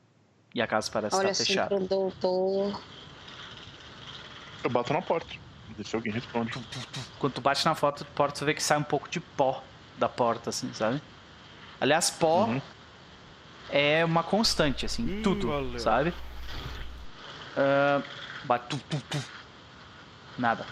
E 0.55 0.61
a 0.61 0.67
casa 0.67 0.89
parece 0.91 1.15
olha 1.15 1.29
estar 1.31 1.43
assim 1.43 1.53
fechada. 1.53 1.75
pro 1.75 1.87
doutor. 1.87 2.81
Eu 4.63 4.69
bato 4.69 4.93
na 4.93 5.01
porta. 5.01 5.27
Se 5.83 5.95
alguém 5.95 6.11
responde. 6.11 6.51
Quando 7.19 7.33
tu 7.33 7.41
bate 7.41 7.63
na 7.65 7.75
foto, 7.75 8.03
porta, 8.07 8.39
tu 8.39 8.45
vê 8.45 8.53
que 8.53 8.63
sai 8.63 8.77
um 8.77 8.83
pouco 8.83 9.07
de 9.09 9.19
pó 9.19 9.63
da 9.97 10.09
porta, 10.09 10.49
assim, 10.49 10.73
sabe? 10.73 11.01
Aliás, 11.79 12.09
pó 12.09 12.45
Uhum. 12.47 12.61
é 13.69 14.03
uma 14.03 14.23
constante, 14.23 14.85
assim, 14.85 15.19
Hum, 15.19 15.21
tudo, 15.21 15.47
valeu. 15.49 15.79
sabe? 15.79 16.13
Ah, 17.61 18.01
bate, 18.45 18.69
tu, 18.69 18.79
tu, 18.89 19.03
tu. 19.09 19.17
Nada. 20.37 20.65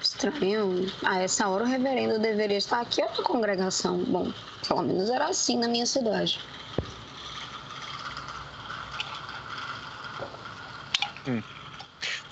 Estranho. 0.00 0.90
A 1.04 1.20
essa 1.20 1.46
hora 1.48 1.64
o 1.64 1.66
reverendo 1.66 2.18
deveria 2.18 2.56
estar 2.56 2.80
aqui 2.80 3.02
ou 3.02 3.10
na 3.10 3.22
congregação. 3.22 3.98
Bom, 4.04 4.32
pelo 4.66 4.82
menos 4.82 5.10
era 5.10 5.26
assim 5.26 5.58
na 5.58 5.68
minha 5.68 5.84
cidade. 5.84 6.40
Tem 11.24 11.42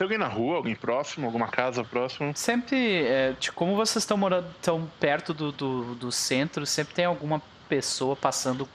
alguém 0.01 0.19
na 0.19 0.27
rua, 0.27 0.57
alguém 0.57 0.75
próximo, 0.75 1.27
alguma 1.27 1.49
casa 1.49 1.85
próxima? 1.85 2.35
Sempre, 2.35 3.05
é, 3.05 3.33
de 3.39 3.53
como 3.53 3.77
vocês 3.77 4.03
estão 4.03 4.17
morando 4.17 4.49
tão 4.63 4.91
perto 4.99 5.35
do, 5.35 5.53
do, 5.53 5.95
do 5.97 6.11
centro, 6.11 6.65
sempre 6.65 6.95
tem 6.95 7.05
alguma 7.05 7.43
pessoa 7.69 8.17
passando 8.17 8.67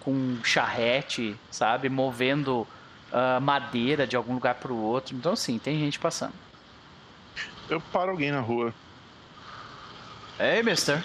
com 0.00 0.10
um 0.10 0.40
charrete, 0.42 1.36
sabe? 1.50 1.88
Movendo 1.88 2.66
ah, 3.12 3.38
madeira 3.40 4.06
de 4.06 4.16
algum 4.16 4.34
lugar 4.34 4.54
pro 4.56 4.74
outro. 4.76 5.14
Então, 5.16 5.34
sim, 5.36 5.58
tem 5.58 5.78
gente 5.78 5.98
passando. 5.98 6.34
Eu 7.68 7.80
paro 7.80 8.10
alguém 8.10 8.30
na 8.32 8.40
rua. 8.40 8.74
Ei, 10.38 10.62
mister. 10.62 11.02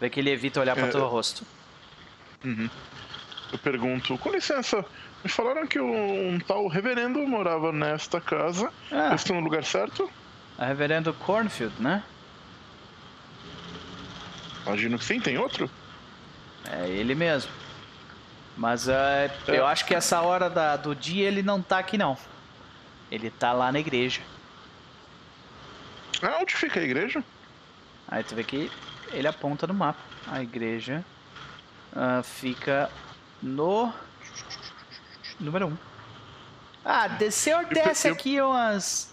Vê 0.00 0.08
que 0.10 0.18
ele 0.20 0.30
evita 0.30 0.60
olhar 0.60 0.74
para 0.74 0.86
É, 0.86 0.90
teu 0.90 1.00
eu- 1.00 1.08
rosto. 1.08 1.44
Eu 3.52 3.58
pergunto, 3.58 4.16
com 4.18 4.30
licença, 4.30 4.84
me 5.22 5.28
falaram 5.30 5.66
que 5.66 5.78
um 5.78 6.38
tal 6.46 6.66
reverendo 6.68 7.18
morava 7.26 7.70
nesta 7.72 8.20
casa. 8.20 8.72
Ah, 8.90 9.14
estou 9.14 9.36
no 9.36 9.42
lugar 9.42 9.64
certo? 9.64 10.10
é 10.58 10.66
reverendo 10.66 11.12
Cornfield, 11.14 11.74
né? 11.80 12.02
Imagino 14.66 14.98
que 14.98 15.04
sim, 15.04 15.20
tem 15.20 15.38
outro? 15.38 15.70
É 16.70 16.88
ele 16.88 17.14
mesmo. 17.14 17.50
Mas 18.60 18.86
é, 18.88 19.34
eu 19.48 19.66
acho 19.66 19.86
que 19.86 19.94
essa 19.94 20.20
hora 20.20 20.50
da- 20.50 20.76
do 20.76 20.94
dia 20.94 21.26
ele 21.26 21.42
não 21.42 21.62
tá 21.62 21.78
aqui 21.78 21.96
não. 21.96 22.14
Ele 23.10 23.30
tá 23.30 23.54
lá 23.54 23.72
na 23.72 23.80
igreja. 23.80 24.20
Ah, 26.22 26.36
onde 26.42 26.54
fica 26.54 26.78
a 26.78 26.82
igreja? 26.82 27.24
Aí 28.06 28.22
tu 28.22 28.34
vê 28.34 28.44
que 28.44 28.70
ele 29.12 29.26
aponta 29.26 29.66
no 29.66 29.72
mapa. 29.72 29.98
A 30.30 30.42
igreja 30.42 31.02
ah, 31.96 32.22
fica 32.22 32.90
no 33.42 33.90
número 35.40 35.68
1. 35.68 35.70
Um. 35.70 35.76
Ah, 36.84 37.08
desceu, 37.08 37.64
desce 37.66 38.08
eu- 38.08 38.12
aqui 38.12 38.38
umas 38.42 39.10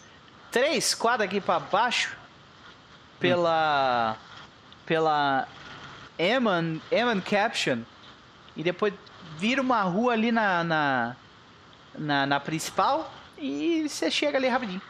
três 0.52 0.94
quadras 0.94 1.30
aqui 1.30 1.40
pra 1.40 1.58
baixo. 1.58 2.18
Pela. 3.18 4.18
Pela. 4.86 5.48
Eman, 6.20 6.82
Eman 6.92 7.22
Caption. 7.22 7.84
E 8.58 8.62
depois 8.64 8.94
vira 9.38 9.62
uma 9.62 9.82
rua 9.84 10.14
ali 10.14 10.32
na. 10.32 10.64
na, 10.64 11.16
na, 11.98 12.26
na 12.26 12.40
principal. 12.40 13.14
E 13.38 13.88
você 13.88 14.10
chega 14.10 14.38
ali 14.38 14.48
rapidinho. 14.48 14.82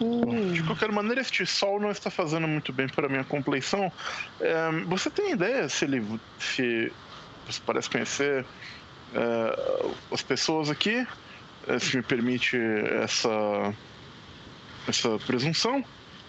Hum, 0.00 0.52
De 0.52 0.62
qualquer 0.62 0.92
maneira, 0.92 1.20
este 1.20 1.46
sol 1.46 1.80
não 1.80 1.90
está 1.90 2.10
fazendo 2.10 2.46
muito 2.46 2.72
bem 2.72 2.88
para 2.88 3.06
a 3.06 3.08
minha 3.08 3.24
compleição. 3.24 3.90
É, 4.40 4.70
você 4.86 5.10
tem 5.10 5.32
ideia 5.32 5.68
se 5.68 5.84
ele. 5.84 6.20
se 6.38 6.92
você 7.46 7.60
parece 7.64 7.88
conhecer 7.88 8.44
é, 9.14 9.82
as 10.12 10.22
pessoas 10.22 10.68
aqui? 10.68 11.06
É, 11.66 11.78
se 11.78 11.96
me 11.96 12.02
permite 12.02 12.56
essa. 13.02 13.74
essa 14.86 15.18
presunção? 15.20 15.84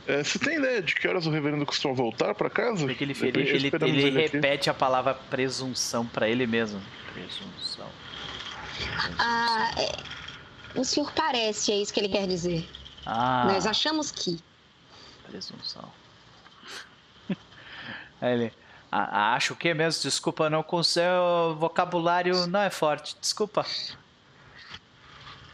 É, 0.08 0.24
você 0.24 0.40
tem 0.40 0.58
ideia 0.58 0.82
de 0.82 0.96
que 0.96 1.08
horas 1.08 1.28
o 1.28 1.30
reverendo 1.30 1.66
costuma 1.66 1.94
voltar 1.94 2.34
para 2.34 2.50
casa? 2.50 2.86
Vê 2.88 2.96
que 2.96 3.04
ele, 3.04 3.14
Depois 3.14 3.50
ele, 3.50 3.68
ele, 3.68 4.02
ele 4.08 4.28
repete 4.28 4.70
a 4.70 4.74
palavra 4.74 5.14
presunção 5.14 6.06
pra 6.06 6.30
ele 6.30 6.48
mesmo. 6.48 6.82
Presunção. 7.14 7.90
ah, 9.20 9.72
é, 9.78 10.80
o 10.80 10.84
senhor 10.86 11.12
parece, 11.14 11.72
é 11.74 11.76
isso 11.76 11.94
que 11.94 12.00
ele 12.00 12.10
quer 12.10 12.26
dizer. 12.28 12.68
Ah, 13.06 13.46
Nós 13.48 13.66
achamos 13.68 14.10
que. 14.12 14.40
presunção. 15.30 15.92
Aí 18.22 18.34
ele. 18.34 18.54
"Ah, 18.90 19.34
acho 19.36 19.54
o 19.54 19.56
que 19.58 19.74
mesmo? 19.74 20.02
Desculpa, 20.04 20.50
não 20.50 20.64
com 20.64 20.82
seu 20.82 21.56
vocabulário 21.60 22.48
não 22.48 22.62
é 22.62 22.70
forte. 22.70 23.16
Desculpa. 23.20 23.66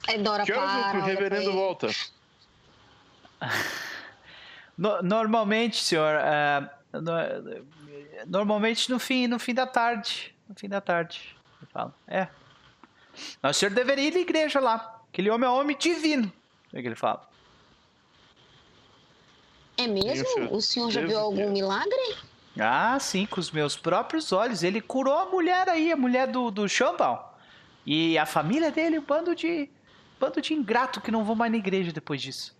É 0.07 0.17
Dora 0.17 0.43
Que 0.45 0.53
horas 0.53 0.83
para. 0.91 0.99
o 0.99 1.01
reverendo 1.06 1.49
ele. 1.49 1.51
volta? 1.53 1.90
No- 4.77 5.02
normalmente, 5.02 5.84
senhor. 5.84 6.16
ah, 6.16 6.69
no- 6.92 7.66
normalmente 8.27 8.90
no 8.90 9.00
fim, 9.00 9.27
no 9.27 9.40
fim 9.40 9.53
da 9.53 9.66
tarde. 9.68 10.34
No 10.48 10.56
fim 10.56 10.68
da 10.69 10.82
tarde. 10.82 11.35
Eu 11.61 11.68
falo. 11.68 11.93
É. 12.08 12.27
Mas 13.42 13.56
o 13.56 13.60
senhor 13.60 13.74
deveria 13.74 14.08
ir 14.10 14.16
à 14.18 14.19
igreja 14.19 14.60
lá. 14.60 15.00
Aquele 15.11 15.30
homem 15.30 15.48
é 15.48 15.52
um 15.52 15.56
homem 15.60 15.77
divino. 15.77 16.32
É 16.74 16.80
o 16.80 16.82
que 16.82 16.88
ele 16.88 16.95
fala. 16.95 17.27
É 19.77 19.88
mesmo? 19.88 20.53
O 20.53 20.61
senhor 20.61 20.92
já 20.92 21.00
Deus 21.02 21.11
viu 21.11 21.19
algum 21.19 21.38
céu. 21.38 21.52
milagre? 21.52 22.16
Ah, 22.60 22.98
sim, 23.00 23.26
com 23.26 23.40
os 23.40 23.50
meus 23.50 23.76
próprios 23.76 24.32
olhos. 24.32 24.61
Ele 24.64 24.80
curou 24.82 25.18
a 25.18 25.26
mulher 25.26 25.68
aí, 25.69 25.92
a 25.92 25.95
mulher 25.98 26.27
do, 26.27 26.52
do 26.52 26.68
Chambal. 26.69 27.40
E 27.85 28.18
a 28.18 28.26
família 28.26 28.72
dele, 28.72 29.00
um 29.00 29.03
bando 29.03 29.35
de. 29.35 29.69
bando 30.19 30.40
de 30.42 30.53
ingrato 30.53 31.02
que 31.02 31.11
não 31.11 31.24
vão 31.24 31.35
mais 31.35 31.52
na 31.52 31.58
igreja 31.58 31.92
depois 31.92 32.22
disso. 32.22 32.56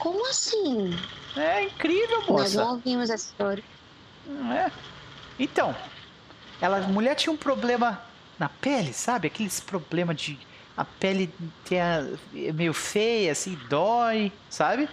Como 0.00 0.28
assim? 0.28 0.96
É 1.36 1.64
incrível, 1.64 2.18
Nós 2.20 2.28
moça. 2.28 2.64
não 2.64 2.70
ouvimos 2.72 3.10
essa 3.10 3.26
história. 3.26 3.64
É. 4.52 4.70
Então, 5.38 5.74
ela, 6.60 6.78
a 6.78 6.88
mulher 6.88 7.14
tinha 7.14 7.32
um 7.32 7.36
problema 7.36 8.00
na 8.38 8.48
pele, 8.48 8.92
sabe? 8.92 9.26
Aqueles 9.28 9.60
problemas 9.60 10.16
de. 10.16 10.38
A 10.76 10.84
pele 10.84 11.32
ter 11.64 11.80
a- 11.80 12.06
é 12.34 12.52
meio 12.52 12.72
feia, 12.72 13.32
assim, 13.32 13.58
dói, 13.68 14.30
sabe? 14.48 14.88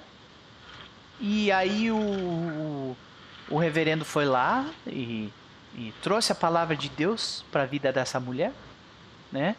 E 1.19 1.51
aí 1.51 1.91
o, 1.91 1.95
o, 1.97 2.97
o 3.49 3.57
reverendo 3.57 4.03
foi 4.03 4.25
lá 4.25 4.65
e, 4.87 5.31
e 5.75 5.93
trouxe 6.01 6.31
a 6.31 6.35
palavra 6.35 6.75
de 6.75 6.89
Deus 6.89 7.45
para 7.51 7.63
a 7.63 7.65
vida 7.65 7.91
dessa 7.93 8.19
mulher, 8.19 8.51
né? 9.31 9.55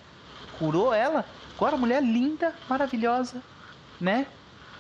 Curou 0.59 0.93
ela. 0.93 1.25
Agora, 1.55 1.77
mulher 1.77 2.03
linda, 2.03 2.55
maravilhosa, 2.69 3.43
né? 4.01 4.27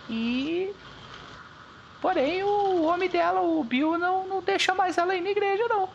E 0.08 0.72
Porém, 2.00 2.42
o 2.44 2.82
homem 2.84 3.08
dela, 3.08 3.40
o 3.40 3.64
Bill, 3.64 3.98
não, 3.98 4.26
não 4.28 4.42
deixa 4.42 4.74
mais 4.74 4.96
ela 4.98 5.14
ir 5.16 5.20
na 5.20 5.30
igreja, 5.30 5.66
não. 5.68 5.88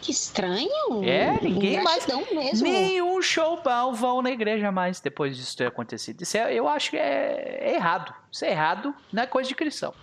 Que 0.00 0.12
estranho. 0.12 1.02
É, 1.02 1.40
ninguém 1.40 1.82
mais- 1.82 2.06
mesmo. 2.06 2.62
Nenhum 2.68 3.20
showball 3.22 3.94
vão 3.94 4.20
na 4.20 4.30
igreja 4.30 4.70
mais 4.70 5.00
depois 5.00 5.36
disso 5.36 5.56
ter 5.56 5.66
acontecido. 5.66 6.20
Isso 6.22 6.36
é- 6.36 6.54
eu 6.54 6.68
acho 6.68 6.90
que 6.90 6.96
é, 6.96 7.58
é 7.62 7.74
errado. 7.74 8.14
Isso 8.30 8.44
é 8.44 8.50
errado, 8.50 8.94
não 9.12 9.22
é 9.22 9.26
coisa 9.26 9.48
de 9.48 9.54
cristão. 9.54 9.94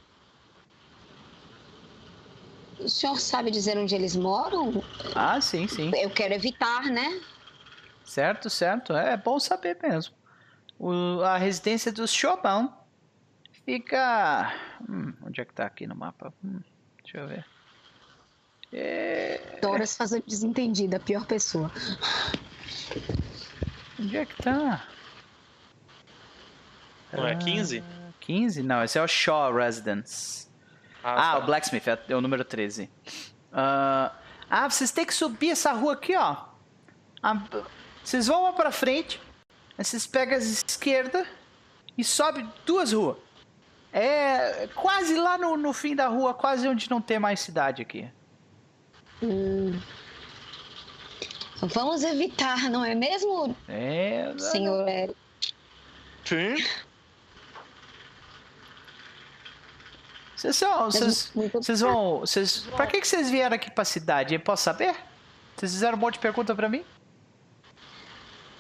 O 2.80 2.90
senhor 2.90 3.20
sabe 3.20 3.52
dizer 3.52 3.78
onde 3.78 3.94
eles 3.94 4.16
moram? 4.16 4.84
Ah, 5.16 5.40
sim, 5.40 5.68
sim. 5.68 5.92
Eu 5.96 6.10
quero 6.10 6.34
evitar, 6.34 6.86
né? 6.86 7.22
Certo, 8.04 8.50
certo. 8.50 8.92
É 8.94 9.16
bom 9.16 9.40
saber 9.40 9.78
mesmo. 9.84 10.16
O- 10.84 11.22
a 11.24 11.38
residência 11.38 11.92
dos 11.92 12.12
showball 12.12 12.86
fica... 13.66 14.52
Hum, 14.90 15.14
onde 15.24 15.40
é 15.42 15.46
que 15.46 15.54
tá 15.54 15.66
aqui 15.66 15.86
no 15.86 15.96
mapa? 15.96 16.34
Hum, 16.44 16.60
deixa 17.04 17.18
eu 17.20 17.28
ver. 17.28 17.46
É, 18.74 19.60
Dora 19.62 19.86
se 19.86 19.98
fazer 19.98 20.24
desentendida, 20.26 20.98
a 20.98 21.00
pior 21.00 21.26
pessoa. 21.26 21.70
onde 24.00 24.18
é 24.18 24.26
que 24.26 24.42
tá? 24.42 24.84
Não 27.14 27.28
é 27.28 27.36
15? 27.36 27.84
15? 28.22 28.64
Não, 28.64 28.84
esse 28.84 28.98
é 28.98 29.04
o 29.04 29.08
Shaw 29.08 29.54
Residence. 29.54 30.48
Ah, 31.04 31.16
tá. 31.34 31.38
o 31.40 31.46
Blacksmith 31.46 31.88
é, 31.88 32.00
é 32.10 32.16
o 32.16 32.22
número 32.22 32.46
13. 32.46 32.90
Ah, 33.52 34.14
ah, 34.50 34.70
vocês 34.70 34.92
têm 34.92 35.06
que 35.06 35.14
subir 35.14 35.52
essa 35.52 35.74
rua 35.74 35.94
aqui, 35.94 36.16
ó. 36.16 36.38
Ah, 37.22 37.44
vocês 38.04 38.28
vão 38.28 38.44
lá 38.44 38.54
pra 38.54 38.72
frente, 38.72 39.22
aí 39.82 39.86
vocês 39.86 40.06
pegam 40.06 40.36
a 40.36 40.38
esquerda 40.38 41.26
e 41.98 42.04
sobe 42.04 42.48
duas 42.66 42.94
ruas. 42.94 43.18
É 43.92 44.68
quase 44.74 45.16
lá 45.16 45.38
no, 45.38 45.58
no 45.58 45.74
fim 45.74 45.96
da 45.96 46.08
rua, 46.08 46.34
quase 46.34 46.68
onde 46.68 46.90
não 46.90 47.02
tem 47.02 47.20
mais 47.20 47.42
cidade 47.42 47.82
aqui. 47.82 48.08
Hum. 49.22 49.78
Vamos 51.62 52.04
evitar, 52.04 52.70
não 52.70 52.84
é 52.86 52.96
mesmo, 52.96 53.56
É. 53.68 54.34
senhor 54.38 54.88
Eric? 54.88 55.16
Sim. 56.24 56.56
Vocês 60.36 60.56
são. 60.56 60.86
Vocês, 60.86 61.82
vão. 61.82 62.22
Vocês, 62.22 62.60
pra 62.76 62.88
que, 62.88 63.00
que 63.00 63.08
vocês 63.08 63.30
vieram 63.30 63.56
aqui 63.56 63.70
pra 63.70 63.86
cidade? 63.86 64.34
Eu 64.34 64.40
posso 64.40 64.64
saber? 64.64 64.96
Vocês 65.56 65.72
fizeram 65.74 65.98
um 65.98 66.02
monte 66.02 66.14
de 66.14 66.20
pergunta 66.20 66.56
pra 66.56 66.68
mim? 66.68 66.84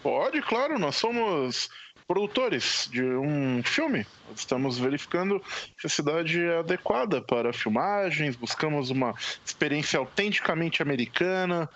Pode, 0.01 0.41
claro, 0.41 0.79
nós 0.79 0.95
somos 0.95 1.69
produtores 2.07 2.89
de 2.91 3.03
um 3.03 3.61
filme. 3.63 4.05
Estamos 4.35 4.77
verificando 4.77 5.41
se 5.77 5.87
a 5.87 5.89
cidade 5.89 6.43
é 6.43 6.59
adequada 6.59 7.21
para 7.21 7.53
filmagens, 7.53 8.35
buscamos 8.35 8.89
uma 8.89 9.13
experiência 9.45 9.99
autenticamente 9.99 10.81
americana 10.81 11.69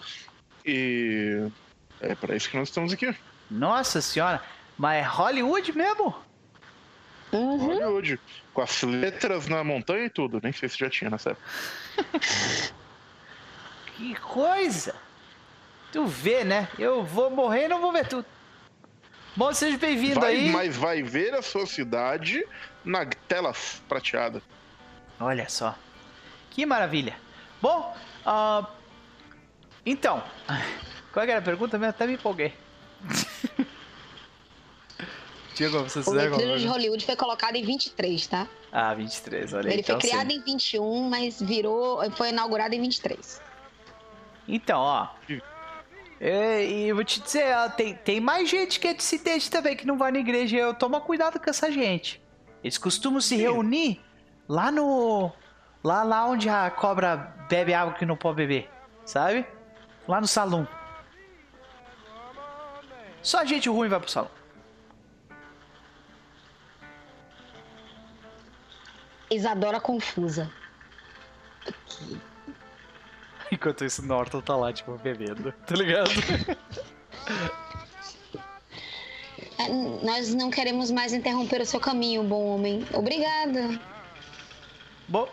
e 0.66 1.48
é 2.02 2.16
para 2.16 2.36
isso 2.36 2.50
que 2.50 2.58
nós 2.58 2.70
estamos 2.70 2.92
aqui. 2.92 3.16
Nossa 3.50 4.02
senhora, 4.02 4.44
mas 4.78 5.04
é 5.04 5.08
Hollywood 5.08 5.72
mesmo? 5.78 6.16
Uhum. 7.32 7.58
Hollywood, 7.58 8.20
com 8.54 8.62
as 8.62 8.82
letras 8.84 9.48
na 9.48 9.64
montanha 9.64 10.06
e 10.06 10.10
tudo. 10.10 10.40
Nem 10.42 10.52
sei 10.52 10.68
se 10.70 10.78
já 10.78 10.90
tinha 10.90 11.10
nessa 11.10 11.32
época. 11.32 11.46
Que 13.98 14.14
coisa! 14.16 14.94
Tu 15.96 16.06
vê, 16.06 16.44
né? 16.44 16.68
Eu 16.78 17.06
vou 17.06 17.30
morrer 17.30 17.68
e 17.68 17.68
não 17.70 17.80
vou 17.80 17.90
ver 17.90 18.06
tudo. 18.06 18.26
Bom, 19.34 19.54
seja 19.54 19.78
bem-vindo 19.78 20.26
aí. 20.26 20.50
mas 20.50 20.76
vai 20.76 21.02
ver 21.02 21.34
a 21.34 21.42
sua 21.42 21.66
cidade 21.66 22.46
na 22.84 23.06
tela 23.06 23.54
prateada. 23.88 24.42
Olha 25.18 25.48
só. 25.48 25.74
Que 26.52 26.66
maravilha. 26.66 27.16
Bom, 27.62 27.96
ah, 28.26 28.68
então, 29.86 30.22
qual 31.14 31.24
é 31.24 31.28
que 31.28 31.32
era 31.32 31.40
a 31.40 31.42
pergunta 31.42 31.78
mesmo? 31.78 31.92
Até 31.92 32.06
me 32.06 32.16
empolguei. 32.16 32.54
Diego, 35.56 35.82
vocês 35.82 36.06
O 36.06 36.12
Letreiro 36.12 36.60
de? 36.60 36.68
Hollywood 36.68 37.06
foi 37.06 37.16
colocado 37.16 37.56
em 37.56 37.64
23, 37.64 38.28
tá? 38.28 38.50
Ah, 38.70 38.94
23, 38.94 39.54
olha 39.54 39.68
aí. 39.70 39.74
Ele 39.76 39.82
então 39.82 39.98
foi 39.98 40.10
criado 40.10 40.30
sim. 40.30 40.40
em 40.40 40.42
21, 40.42 41.10
mas 41.10 41.42
virou, 41.42 42.12
foi 42.12 42.32
inaugurado 42.32 42.76
em 42.76 42.82
23. 42.82 43.42
Então, 44.46 44.82
ó. 44.82 45.08
É, 46.20 46.66
e 46.66 46.88
eu 46.88 46.96
vou 46.96 47.04
te 47.04 47.20
dizer, 47.20 47.56
ó, 47.56 47.70
tem, 47.70 47.94
tem 47.96 48.20
mais 48.20 48.50
gente 48.50 48.80
que 48.80 48.88
é 48.88 48.94
dissidente 48.94 49.50
também 49.50 49.76
que 49.76 49.86
não 49.86 49.98
vai 49.98 50.12
na 50.12 50.20
igreja. 50.20 50.58
Eu 50.58 50.74
toma 50.74 51.02
cuidado 51.02 51.40
com 51.40 51.50
essa 51.50 51.72
gente. 51.72 52.22
Eles 52.64 52.78
costumam 52.78 53.22
se 53.22 53.36
reunir 53.36 54.02
lá 54.48 54.72
no 54.72 55.32
Lá, 55.86 56.02
lá 56.02 56.26
onde 56.26 56.50
a 56.50 56.72
cobra 56.72 57.16
bebe 57.48 57.72
água 57.72 57.94
que 57.94 58.08
não 58.08 58.18
pode 58.18 58.38
beber, 58.38 58.68
sabe? 59.06 59.46
Lá 60.08 60.20
no 60.20 60.26
salão. 60.26 60.68
Só 63.22 63.46
gente 63.46 63.70
ruim 63.70 63.88
vai 63.88 64.00
pro 64.00 64.10
salão. 64.10 64.32
Isadora 69.30 69.80
confusa. 69.80 70.52
Enquanto 73.52 73.86
isso, 73.86 74.02
Norton 74.06 74.42
tá 74.42 74.56
lá, 74.56 74.74
tipo, 74.74 74.98
bebendo, 74.98 75.52
tá 75.66 75.76
ligado? 75.76 76.10
É, 79.58 79.70
Nós 80.04 80.34
não 80.34 80.50
queremos 80.50 80.92
mais 80.92 81.14
interromper 81.14 81.62
o 81.62 81.66
seu 81.66 81.80
caminho, 81.80 82.24
bom 82.24 82.56
homem. 82.56 82.86
Obrigada. 82.94 83.80
Bom, 85.08 85.28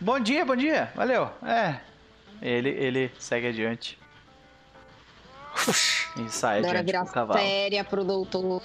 bom 0.00 0.18
dia, 0.20 0.44
bom 0.44 0.56
dia. 0.56 0.92
Valeu. 0.94 1.30
É. 1.42 1.80
Ele, 2.42 2.70
ele 2.70 3.12
segue 3.18 3.46
adiante. 3.48 3.98
E 6.16 6.28
sai 6.30 6.60
Dora 6.60 6.80
adiante 6.80 6.86
virar 6.86 7.04
com 7.04 7.10
o 7.10 7.12
cavalo. 7.12 7.40
séria 7.40 7.84
pro 7.84 8.04
doutor. 8.04 8.62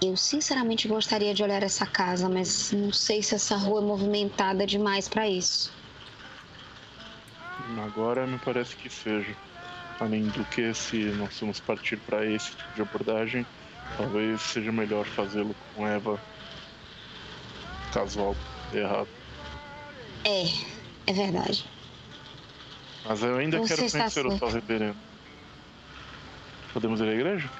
Eu 0.00 0.16
sinceramente 0.16 0.86
gostaria 0.86 1.34
de 1.34 1.42
olhar 1.42 1.62
essa 1.62 1.84
casa, 1.84 2.28
mas 2.28 2.70
não 2.70 2.92
sei 2.92 3.20
se 3.20 3.34
essa 3.34 3.56
rua 3.56 3.80
é 3.80 3.84
movimentada 3.84 4.64
demais 4.64 5.08
pra 5.08 5.28
isso. 5.28 5.72
Agora 7.84 8.26
me 8.26 8.38
parece 8.38 8.76
que 8.76 8.88
seja. 8.88 9.34
Além 9.98 10.28
do 10.28 10.44
que, 10.44 10.72
se 10.72 10.96
nós 11.14 11.36
vamos 11.40 11.58
partir 11.58 11.96
para 11.98 12.24
esse 12.24 12.50
tipo 12.50 12.72
de 12.74 12.82
abordagem, 12.82 13.44
talvez 13.96 14.40
seja 14.40 14.70
melhor 14.70 15.04
fazê-lo 15.04 15.56
com 15.74 15.84
Eva. 15.86 16.20
Caso 17.92 18.20
algo 18.20 18.36
dê 18.70 18.78
errado. 18.78 19.08
É, 20.24 20.44
é 21.08 21.12
verdade. 21.12 21.64
Mas 23.04 23.22
eu 23.22 23.36
ainda 23.36 23.58
Você 23.58 23.74
quero 23.74 23.90
conhecer 23.90 24.26
o 24.26 24.38
tal 24.38 24.50
reverendo. 24.50 24.96
Podemos 26.72 27.00
ir 27.00 27.08
à 27.08 27.12
igreja? 27.12 27.50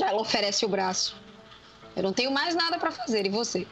Ela 0.00 0.20
oferece 0.20 0.64
o 0.64 0.68
braço. 0.68 1.16
Eu 1.94 2.02
não 2.02 2.12
tenho 2.12 2.30
mais 2.30 2.54
nada 2.54 2.78
pra 2.78 2.90
fazer, 2.90 3.24
e 3.26 3.30
você? 3.30 3.66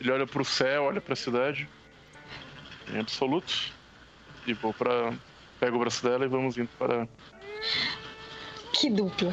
Ele 0.00 0.10
olha 0.10 0.26
pro 0.26 0.44
céu, 0.44 0.84
olha 0.84 1.00
pra 1.00 1.14
cidade. 1.14 1.68
Em 2.88 2.98
absoluto. 2.98 3.72
E 4.46 4.54
vou 4.54 4.72
pra. 4.72 5.12
Pego 5.58 5.76
o 5.76 5.80
braço 5.80 6.02
dela 6.02 6.24
e 6.24 6.28
vamos 6.28 6.56
indo 6.56 6.70
para. 6.78 7.06
Que 8.72 8.88
dupla. 8.88 9.32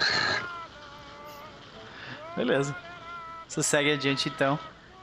Beleza. 2.35 2.75
Você 3.47 3.63
segue 3.63 3.93
adiante 3.93 4.27
então. 4.27 4.59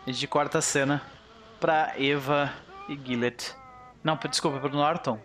A 0.07 0.13
gente 0.13 0.27
corta 0.27 0.59
a 0.59 0.63
cena 0.63 1.03
pra 1.59 1.95
Eva 1.99 2.53
e 2.89 3.01
Gillet. 3.03 3.55
Não, 4.03 4.19
desculpa, 4.29 4.61
pro 4.61 4.69
Norton. 4.69 5.19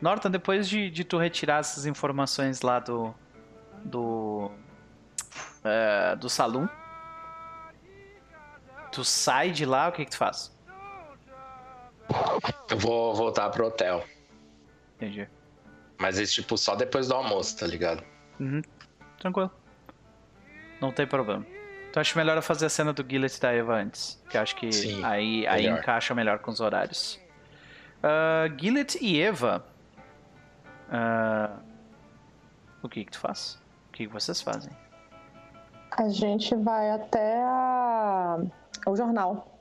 Norton, 0.00 0.28
depois 0.28 0.68
de, 0.68 0.90
de 0.90 1.04
tu 1.04 1.18
retirar 1.18 1.60
essas 1.60 1.86
informações 1.86 2.62
lá 2.62 2.80
do. 2.80 3.14
Do. 3.84 4.50
é, 5.64 6.16
do 6.16 6.28
salão. 6.28 6.68
Tu 8.92 9.04
sai 9.04 9.50
de 9.50 9.64
lá, 9.64 9.88
o 9.88 9.92
que 9.92 10.04
que 10.04 10.10
tu 10.10 10.16
faz? 10.16 10.56
Eu 12.70 12.78
vou 12.78 13.14
voltar 13.14 13.50
pro 13.50 13.66
hotel. 13.66 14.04
Entendi. 14.96 15.28
Mas 15.98 16.18
isso, 16.18 16.34
tipo, 16.34 16.56
só 16.56 16.74
depois 16.74 17.08
do 17.08 17.14
almoço, 17.14 17.58
tá 17.58 17.66
ligado? 17.66 18.02
Uhum. 18.40 18.62
Tranquilo. 19.18 19.50
Não 20.80 20.92
tem 20.92 21.06
problema. 21.06 21.44
Então 21.90 22.00
acho 22.00 22.16
melhor 22.16 22.36
eu 22.36 22.42
fazer 22.42 22.66
a 22.66 22.68
cena 22.68 22.92
do 22.92 23.04
Gillet 23.08 23.36
e 23.36 23.40
da 23.40 23.52
Eva 23.52 23.74
antes. 23.74 24.22
Que 24.30 24.38
acho 24.38 24.54
que 24.56 24.72
Sim, 24.72 25.04
aí, 25.04 25.46
aí 25.46 25.66
encaixa 25.66 26.14
melhor 26.14 26.38
com 26.38 26.50
os 26.50 26.60
horários. 26.60 27.20
Uh, 27.98 28.56
Gillet 28.58 28.98
e 29.00 29.20
Eva. 29.20 29.64
ah, 30.90 31.58
o 32.82 32.88
que 32.88 33.04
que 33.04 33.10
tu 33.10 33.18
faz? 33.18 33.60
O 33.98 34.00
que 34.00 34.06
vocês 34.06 34.40
fazem? 34.40 34.70
A 35.90 36.08
gente 36.08 36.54
vai 36.54 36.88
até 36.92 37.42
a... 37.42 38.38
o 38.86 38.94
jornal. 38.94 39.60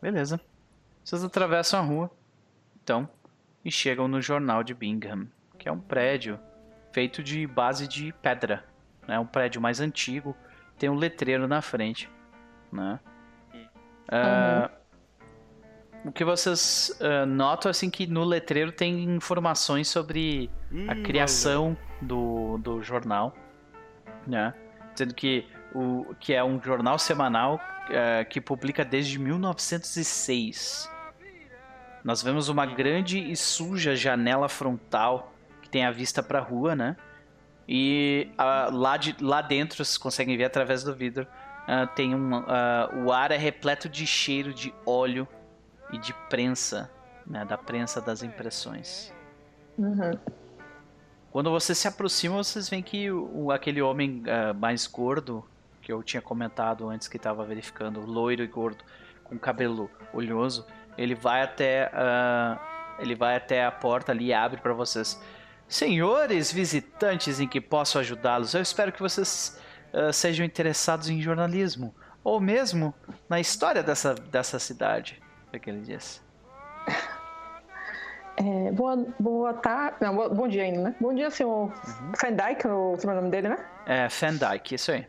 Beleza. 0.00 0.40
Vocês 1.02 1.24
atravessam 1.24 1.80
a 1.80 1.82
rua, 1.82 2.10
então, 2.80 3.08
e 3.64 3.72
chegam 3.72 4.06
no 4.06 4.22
jornal 4.22 4.62
de 4.62 4.74
Bingham, 4.74 5.26
que 5.58 5.68
é 5.68 5.72
um 5.72 5.80
prédio 5.80 6.38
feito 6.92 7.20
de 7.20 7.44
base 7.48 7.88
de 7.88 8.12
pedra. 8.22 8.64
É 9.08 9.18
um 9.18 9.26
prédio 9.26 9.60
mais 9.60 9.80
antigo, 9.80 10.36
tem 10.78 10.88
um 10.88 10.94
letreiro 10.94 11.48
na 11.48 11.60
frente. 11.60 12.08
Né? 12.70 13.00
Ah, 14.06 14.70
O 16.04 16.12
que 16.12 16.22
vocês 16.22 16.94
ah, 17.00 17.24
notam 17.24 17.70
assim 17.70 17.88
que 17.88 18.06
no 18.06 18.24
letreiro 18.24 18.70
tem 18.70 19.02
informações 19.04 19.88
sobre 19.88 20.50
a 20.86 20.94
criação 20.94 21.76
do, 22.00 22.58
do 22.58 22.82
jornal, 22.82 23.34
né? 24.26 24.52
Dizendo 24.92 25.14
que 25.14 25.46
o 25.74 26.14
que 26.20 26.34
é 26.34 26.44
um 26.44 26.62
jornal 26.62 26.98
semanal 26.98 27.58
eh, 27.90 28.24
que 28.24 28.40
publica 28.40 28.84
desde 28.84 29.18
1906. 29.18 30.90
Nós 32.04 32.22
vemos 32.22 32.48
uma 32.48 32.66
grande 32.66 33.18
e 33.18 33.34
suja 33.34 33.96
janela 33.96 34.48
frontal 34.48 35.32
que 35.62 35.70
tem 35.70 35.86
a 35.86 35.90
vista 35.90 36.22
para 36.22 36.38
a 36.38 36.42
rua, 36.42 36.76
né? 36.76 36.96
E 37.66 38.28
ah, 38.36 38.68
lá, 38.70 38.98
de, 38.98 39.16
lá 39.20 39.40
dentro, 39.40 39.82
vocês 39.82 39.96
conseguem 39.96 40.36
ver 40.36 40.44
através 40.44 40.84
do 40.84 40.94
vidro, 40.94 41.26
tem 41.96 42.14
um, 42.14 42.44
o 43.06 43.10
ar 43.10 43.30
é 43.30 43.38
repleto 43.38 43.88
de 43.88 44.06
cheiro 44.06 44.52
de 44.52 44.72
óleo 44.84 45.26
e 45.94 45.98
de 45.98 46.12
prensa, 46.28 46.90
né? 47.24 47.44
Da 47.44 47.56
prensa 47.56 48.00
das 48.00 48.22
impressões. 48.22 49.12
Uhum. 49.78 50.18
Quando 51.30 51.50
você 51.50 51.74
se 51.74 51.86
aproxima, 51.86 52.36
vocês 52.36 52.68
veem 52.68 52.82
que 52.82 53.10
o, 53.10 53.50
aquele 53.50 53.80
homem 53.80 54.22
ah, 54.26 54.52
mais 54.52 54.86
gordo, 54.86 55.44
que 55.80 55.92
eu 55.92 56.02
tinha 56.02 56.20
comentado 56.20 56.88
antes 56.88 57.06
que 57.06 57.16
estava 57.16 57.44
verificando, 57.44 58.00
loiro 58.00 58.42
e 58.42 58.46
gordo, 58.46 58.84
com 59.22 59.38
cabelo 59.38 59.90
olhoso, 60.12 60.66
ele 60.98 61.14
vai 61.14 61.42
até 61.42 61.90
ah, 61.92 62.96
ele 62.98 63.14
vai 63.14 63.36
até 63.36 63.64
a 63.64 63.70
porta 63.70 64.12
ali 64.12 64.26
e 64.26 64.34
abre 64.34 64.60
para 64.60 64.72
vocês. 64.72 65.20
Senhores 65.66 66.52
visitantes 66.52 67.40
em 67.40 67.48
que 67.48 67.60
posso 67.60 67.98
ajudá-los, 67.98 68.54
eu 68.54 68.60
espero 68.60 68.92
que 68.92 69.00
vocês 69.00 69.60
ah, 69.92 70.12
sejam 70.12 70.44
interessados 70.44 71.08
em 71.08 71.20
jornalismo 71.20 71.94
ou 72.22 72.40
mesmo 72.40 72.94
na 73.28 73.38
história 73.38 73.82
dessa, 73.82 74.14
dessa 74.14 74.58
cidade, 74.58 75.20
é 75.56 75.58
que 75.58 75.70
ele 75.70 75.80
diz. 75.80 76.22
É, 78.36 78.72
boa, 78.72 78.96
boa 79.20 79.54
tarde. 79.54 79.96
Não, 80.00 80.16
boa- 80.16 80.28
bom 80.28 80.48
dia 80.48 80.64
ainda, 80.64 80.82
né? 80.82 80.94
Bom 81.00 81.14
dia, 81.14 81.30
senhor 81.30 81.72
Fendyke, 82.18 82.66
o 82.66 82.96
sobrenome 82.98 83.30
dele, 83.30 83.48
né? 83.50 83.58
É, 83.86 84.08
Fendike, 84.08 84.74
isso 84.74 84.90
aí. 84.90 85.06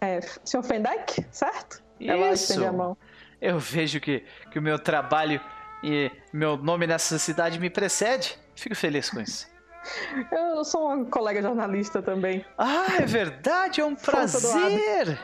É, 0.00 0.20
senhor 0.44 0.64
Fendyke, 0.64 1.24
certo? 1.30 1.80
Ela 2.00 2.32
Isso. 2.32 2.50
estende 2.50 2.66
a 2.66 2.72
mão. 2.72 2.96
Eu 3.40 3.60
vejo 3.60 4.00
que, 4.00 4.24
que 4.50 4.58
o 4.58 4.62
meu 4.62 4.76
trabalho 4.76 5.40
e 5.84 6.10
meu 6.32 6.56
nome 6.56 6.86
nessa 6.86 7.16
cidade 7.18 7.60
me 7.60 7.70
precede. 7.70 8.36
Fico 8.56 8.74
feliz 8.74 9.08
com 9.08 9.20
isso. 9.20 9.46
Eu 10.32 10.64
sou 10.64 10.88
uma 10.92 11.04
colega 11.04 11.40
jornalista 11.40 12.02
também. 12.02 12.44
Ah, 12.58 12.86
é 12.98 13.06
verdade, 13.06 13.80
é 13.80 13.84
um 13.84 13.94
prazer. 13.94 15.16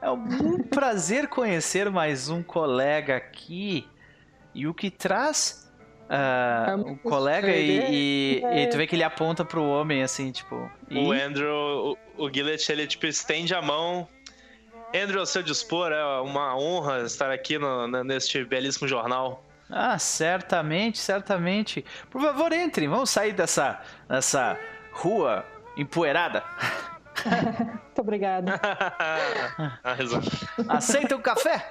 É 0.00 0.10
um 0.10 0.58
prazer 0.62 1.26
conhecer 1.28 1.90
mais 1.90 2.28
um 2.28 2.42
colega 2.42 3.16
aqui. 3.16 3.86
E 4.54 4.66
o 4.66 4.74
que 4.74 4.90
traz 4.90 5.68
um 6.86 6.96
colega 6.96 7.48
e, 7.50 8.40
e, 8.40 8.44
É. 8.44 8.62
e 8.62 8.66
tu 8.68 8.76
vê 8.76 8.86
que 8.86 8.96
ele 8.96 9.02
aponta 9.04 9.44
pro 9.44 9.62
homem 9.62 10.02
assim, 10.02 10.30
tipo. 10.32 10.70
O 10.90 11.12
E, 11.14 11.20
Andrew, 11.20 11.96
o, 12.16 12.24
o 12.24 12.32
Gillett, 12.32 12.70
ele 12.72 12.86
tipo 12.86 13.06
estende 13.06 13.54
a 13.54 13.60
mão. 13.60 14.08
Andrew, 14.94 15.20
ao 15.20 15.26
seu 15.26 15.42
dispor, 15.42 15.92
é 15.92 16.02
uma 16.20 16.56
honra 16.56 17.02
estar 17.02 17.30
aqui 17.30 17.58
no- 17.58 17.86
na- 17.86 18.02
neste 18.02 18.42
belíssimo 18.44 18.88
jornal. 18.88 19.44
ah, 19.70 19.98
certamente, 19.98 20.96
certamente. 20.98 21.84
Por 22.10 22.22
favor, 22.22 22.52
entrem. 22.54 22.88
Vamos 22.88 23.10
sair 23.10 23.32
dessa, 23.32 23.78
dessa 24.08 24.58
rua 24.92 25.44
empoeirada. 25.76 26.42
Muito 27.84 27.98
obrigada. 28.00 28.60
A 29.82 29.92
risada. 29.94 30.26
Aceita 30.68 31.16
um 31.16 31.20
café? 31.22 31.64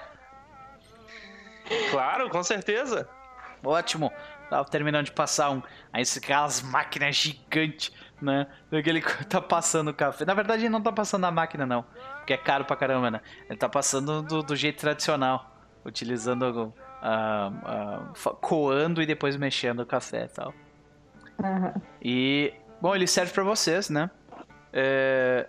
claro, 1.92 2.30
com 2.30 2.44
certeza. 2.44 3.08
Ótimo. 3.64 4.12
Tava 4.50 4.66
terminando 4.70 5.06
de 5.06 5.12
passar 5.12 5.50
um. 5.52 5.62
Aí 5.92 6.04
aquelas 6.16 6.62
máquinas 6.62 7.16
gigantes, 7.16 7.92
né? 8.22 8.48
Ele 8.72 9.02
tá 9.28 9.42
passando 9.42 9.90
o 9.90 9.94
café. 9.94 10.24
Na 10.26 10.34
verdade, 10.34 10.64
ele 10.64 10.70
não 10.70 10.82
tá 10.82 10.92
passando 10.92 11.26
a 11.26 11.32
máquina, 11.32 11.66
não. 11.66 11.84
Porque 12.18 12.34
é 12.34 12.38
caro 12.38 12.64
pra 12.64 12.76
caramba, 12.78 13.12
né? 13.12 13.22
Ele 13.50 13.58
tá 13.58 13.68
passando 13.68 14.22
do, 14.22 14.42
do 14.42 14.56
jeito 14.56 14.80
tradicional. 14.80 15.54
Utilizando. 15.84 16.74
ah, 17.02 17.52
ah, 17.66 18.12
fa- 18.14 18.32
coando 18.36 19.02
e 19.02 19.06
depois 19.06 19.36
mexendo 19.36 19.82
o 19.82 19.86
café 19.86 20.26
e 20.26 20.28
tal. 20.30 20.54
Aham. 21.44 21.74
E. 22.02 22.54
Bom, 22.80 22.96
ele 22.96 23.08
serve 23.08 23.34
pra 23.34 23.44
vocês, 23.44 23.90
né? 23.90 24.10
É, 24.72 25.48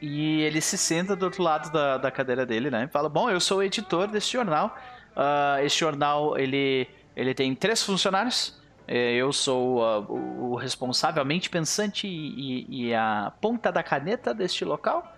e 0.00 0.42
ele 0.42 0.60
se 0.60 0.78
senta 0.78 1.16
do 1.16 1.24
outro 1.24 1.42
lado 1.42 1.70
da, 1.72 1.98
da 1.98 2.10
cadeira 2.10 2.46
dele, 2.46 2.70
né? 2.70 2.84
E 2.84 2.88
fala: 2.88 3.08
Bom, 3.08 3.28
eu 3.28 3.40
sou 3.40 3.58
o 3.58 3.62
editor 3.62 4.06
desse 4.08 4.32
jornal. 4.32 4.76
Uh, 5.16 5.64
esse 5.64 5.76
jornal 5.78 6.38
ele, 6.38 6.88
ele 7.16 7.34
tem 7.34 7.54
três 7.54 7.82
funcionários. 7.82 8.56
É, 8.86 9.14
eu 9.14 9.32
sou 9.32 9.80
uh, 9.80 10.00
o, 10.08 10.52
o 10.52 10.54
responsavelmente 10.54 11.50
pensante 11.50 12.06
e, 12.06 12.66
e, 12.88 12.94
a 12.94 13.32
ponta 13.40 13.70
da 13.70 13.82
caneta 13.82 14.32
deste 14.32 14.64
local. 14.64 15.14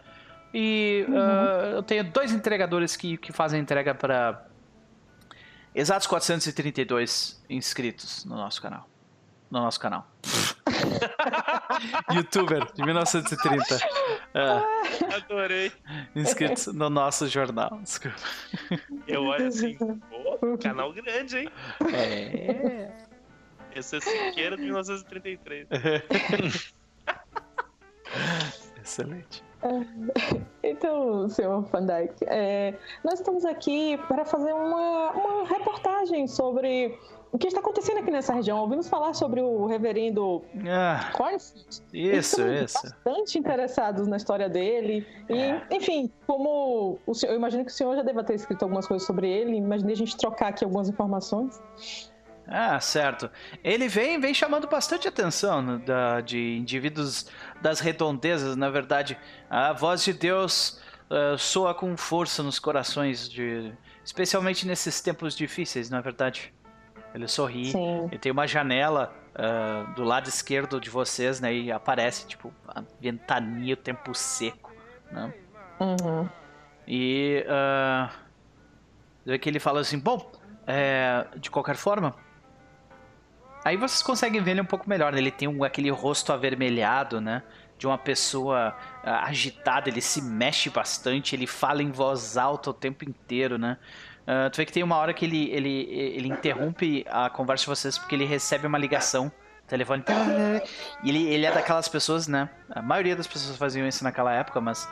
E 0.53 1.05
uhum. 1.09 1.15
uh, 1.15 1.77
eu 1.77 1.83
tenho 1.83 2.03
dois 2.03 2.33
entregadores 2.33 2.97
que, 2.97 3.17
que 3.17 3.33
fazem 3.33 3.61
entrega 3.61 3.95
para 3.95 4.45
exatos 5.75 6.07
432 6.09 7.41
inscritos 7.49 8.25
no 8.25 8.35
nosso 8.35 8.61
canal. 8.61 8.89
No 9.51 9.61
nosso 9.61 9.79
canal. 9.79 10.07
Youtuber 12.15 12.67
de 12.73 12.85
1930. 12.85 13.79
É. 14.35 15.15
Adorei. 15.15 15.73
Inscritos 16.15 16.67
no 16.69 16.91
nosso 16.91 17.27
jornal. 17.29 17.79
Desculpa. 17.83 18.17
Eu 19.07 19.25
olho 19.25 19.47
assim, 19.47 19.77
pô, 20.11 20.59
canal 20.59 20.93
grande, 20.93 21.39
hein? 21.39 21.49
É. 21.93 22.91
Esse 23.75 23.97
é 23.97 24.01
Siqueira 24.01 24.57
de 24.57 24.63
1933. 24.63 25.69
Excelente. 28.83 29.45
Então, 30.63 31.29
senhor 31.29 31.63
Van 31.67 31.85
Dyke, 31.85 32.25
é, 32.27 32.75
nós 33.05 33.21
estamos 33.21 33.45
aqui 33.45 33.99
para 34.09 34.25
fazer 34.25 34.53
uma, 34.53 35.11
uma 35.11 35.47
reportagem 35.47 36.27
sobre 36.27 36.99
o 37.33 37.39
que 37.39 37.47
está 37.47 37.61
acontecendo 37.61 37.99
aqui 37.99 38.11
nessa 38.11 38.33
região. 38.33 38.59
Ouvimos 38.59 38.89
falar 38.89 39.15
sobre 39.15 39.41
o 39.41 39.67
reverendo 39.67 40.43
ah, 40.69 41.11
Cornfield. 41.13 41.83
Isso, 41.93 42.47
isso. 42.49 42.83
Bastante 42.83 43.39
interessados 43.39 44.07
na 44.09 44.17
história 44.17 44.49
dele. 44.49 45.07
E, 45.29 45.35
é. 45.35 45.67
enfim, 45.71 46.11
como 46.27 46.99
o 47.07 47.15
senhor, 47.15 47.33
eu 47.33 47.39
imagino 47.39 47.65
que 47.65 47.71
o 47.71 47.75
senhor 47.75 47.95
já 47.95 48.03
deva 48.03 48.25
ter 48.25 48.35
escrito 48.35 48.63
algumas 48.63 48.87
coisas 48.87 49.07
sobre 49.07 49.31
ele. 49.31 49.57
Imaginei 49.57 49.95
a 49.95 49.97
gente 49.97 50.17
trocar 50.17 50.49
aqui 50.49 50.65
algumas 50.65 50.89
informações. 50.89 51.61
Ah, 52.49 52.81
certo. 52.81 53.31
Ele 53.63 53.87
vem, 53.87 54.19
vem 54.19 54.35
chamando 54.35 54.67
bastante 54.67 55.07
atenção 55.07 55.63
né, 55.63 55.81
da, 55.87 56.21
de 56.21 56.57
indivíduos 56.57 57.27
das 57.63 57.79
redondezas. 57.79 58.57
Na 58.57 58.71
verdade, 58.71 59.17
a 59.49 59.73
voz 59.73 60.03
de 60.03 60.13
Deus 60.13 60.81
uh, 61.09 61.39
soa 61.39 61.73
com 61.75 61.97
força 61.97 62.43
nos 62.43 62.59
corações, 62.59 63.29
de, 63.29 63.73
especialmente 64.05 64.67
nesses 64.67 65.01
tempos 65.01 65.37
difíceis, 65.37 65.89
na 65.89 65.99
é 65.99 66.03
verdade. 66.03 66.53
Ele 67.15 67.27
sorri. 67.29 67.73
Sim. 67.73 68.07
Ele 68.07 68.19
tem 68.19 68.33
uma 68.33 68.47
janela 68.47 69.13
uh, 69.35 69.95
do 69.95 70.05
lado 70.05 70.29
esquerdo 70.29 70.81
de 70.81 70.89
vocês, 70.89 71.41
né? 71.41 71.53
E 71.53 71.73
aparece, 71.73 72.27
tipo, 72.27 72.53
a 72.69 72.83
ventania, 73.01 73.75
o 73.75 73.77
tempo 73.77 74.15
seco, 74.15 74.73
né? 75.11 75.33
Uhum. 75.79 76.29
E... 76.87 77.45
Uh, 79.27 79.39
que 79.39 79.49
ele 79.49 79.61
fala 79.61 79.81
assim, 79.81 79.99
bom, 79.99 80.33
é, 80.67 81.27
de 81.37 81.51
qualquer 81.51 81.77
forma... 81.77 82.15
Aí 83.63 83.77
vocês 83.77 84.03
conseguem 84.03 84.41
ver 84.41 84.53
ele 84.53 84.63
um 84.63 84.65
pouco 84.65 84.89
melhor, 84.89 85.13
né? 85.13 85.19
Ele 85.19 85.31
tem 85.31 85.47
um, 85.47 85.63
aquele 85.63 85.91
rosto 85.91 86.33
avermelhado, 86.33 87.21
né? 87.21 87.43
De 87.77 87.87
uma 87.87 87.99
pessoa 87.99 88.75
uh, 89.05 89.11
agitada, 89.27 89.91
ele 89.91 90.01
se 90.01 90.23
mexe 90.23 90.71
bastante, 90.71 91.37
ele 91.37 91.47
fala 91.47 91.83
em 91.83 91.91
voz 91.91 92.39
alta 92.39 92.71
o 92.71 92.73
tempo 92.73 93.05
inteiro, 93.05 93.59
né? 93.59 93.77
Uh, 94.31 94.49
tu 94.49 94.59
vê 94.59 94.67
que 94.67 94.73
tem 94.73 94.85
uma 94.85 94.97
hora 94.97 95.13
que 95.13 95.25
ele, 95.25 95.51
ele, 95.51 95.89
ele 95.91 96.29
interrompe 96.29 97.05
a 97.11 97.29
conversa 97.29 97.65
de 97.65 97.69
vocês 97.69 97.99
porque 97.99 98.15
ele 98.15 98.25
recebe 98.25 98.65
uma 98.65 98.79
ligação. 98.79 99.33
Telefone. 99.67 100.05
E 101.03 101.09
ele, 101.09 101.29
ele 101.29 101.47
é 101.47 101.53
daquelas 101.53 101.89
pessoas, 101.89 102.29
né? 102.29 102.49
A 102.71 102.83
maioria 102.83 103.17
das 103.17 103.27
pessoas 103.27 103.57
faziam 103.57 103.87
isso 103.87 104.05
naquela 104.05 104.33
época, 104.33 104.61
mas 104.61 104.89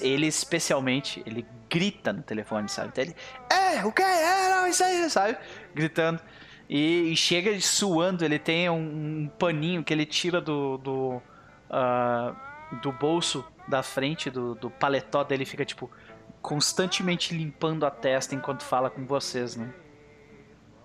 ele 0.00 0.26
especialmente, 0.26 1.22
ele 1.26 1.46
grita 1.68 2.12
no 2.12 2.22
telefone, 2.22 2.68
sabe? 2.68 2.88
Então 2.88 3.04
ele, 3.04 3.16
é, 3.50 3.84
o 3.84 3.92
que 3.92 4.02
é? 4.02 4.48
Não, 4.50 4.66
isso 4.66 4.84
aí, 4.84 5.08
sabe? 5.10 5.38
Gritando. 5.74 6.20
E, 6.68 7.12
e 7.12 7.16
chega 7.16 7.58
suando, 7.60 8.24
ele 8.24 8.38
tem 8.38 8.68
um, 8.70 8.76
um, 8.76 9.30
paninho 9.38 9.82
que 9.82 9.92
ele 9.92 10.06
tira 10.06 10.40
do, 10.40 10.78
do, 10.78 11.22
uh, 11.70 12.36
do 12.80 12.92
bolso 12.92 13.44
da 13.66 13.82
frente 13.82 14.30
do, 14.30 14.54
do 14.54 14.70
paletó 14.70 15.24
dele, 15.24 15.44
fica 15.44 15.64
tipo 15.64 15.90
constantemente 16.42 17.34
limpando 17.34 17.86
a 17.86 17.90
testa 17.90 18.34
enquanto 18.34 18.64
fala 18.64 18.90
com 18.90 19.06
vocês, 19.06 19.56
né? 19.56 19.72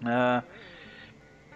Uh, 0.01 0.43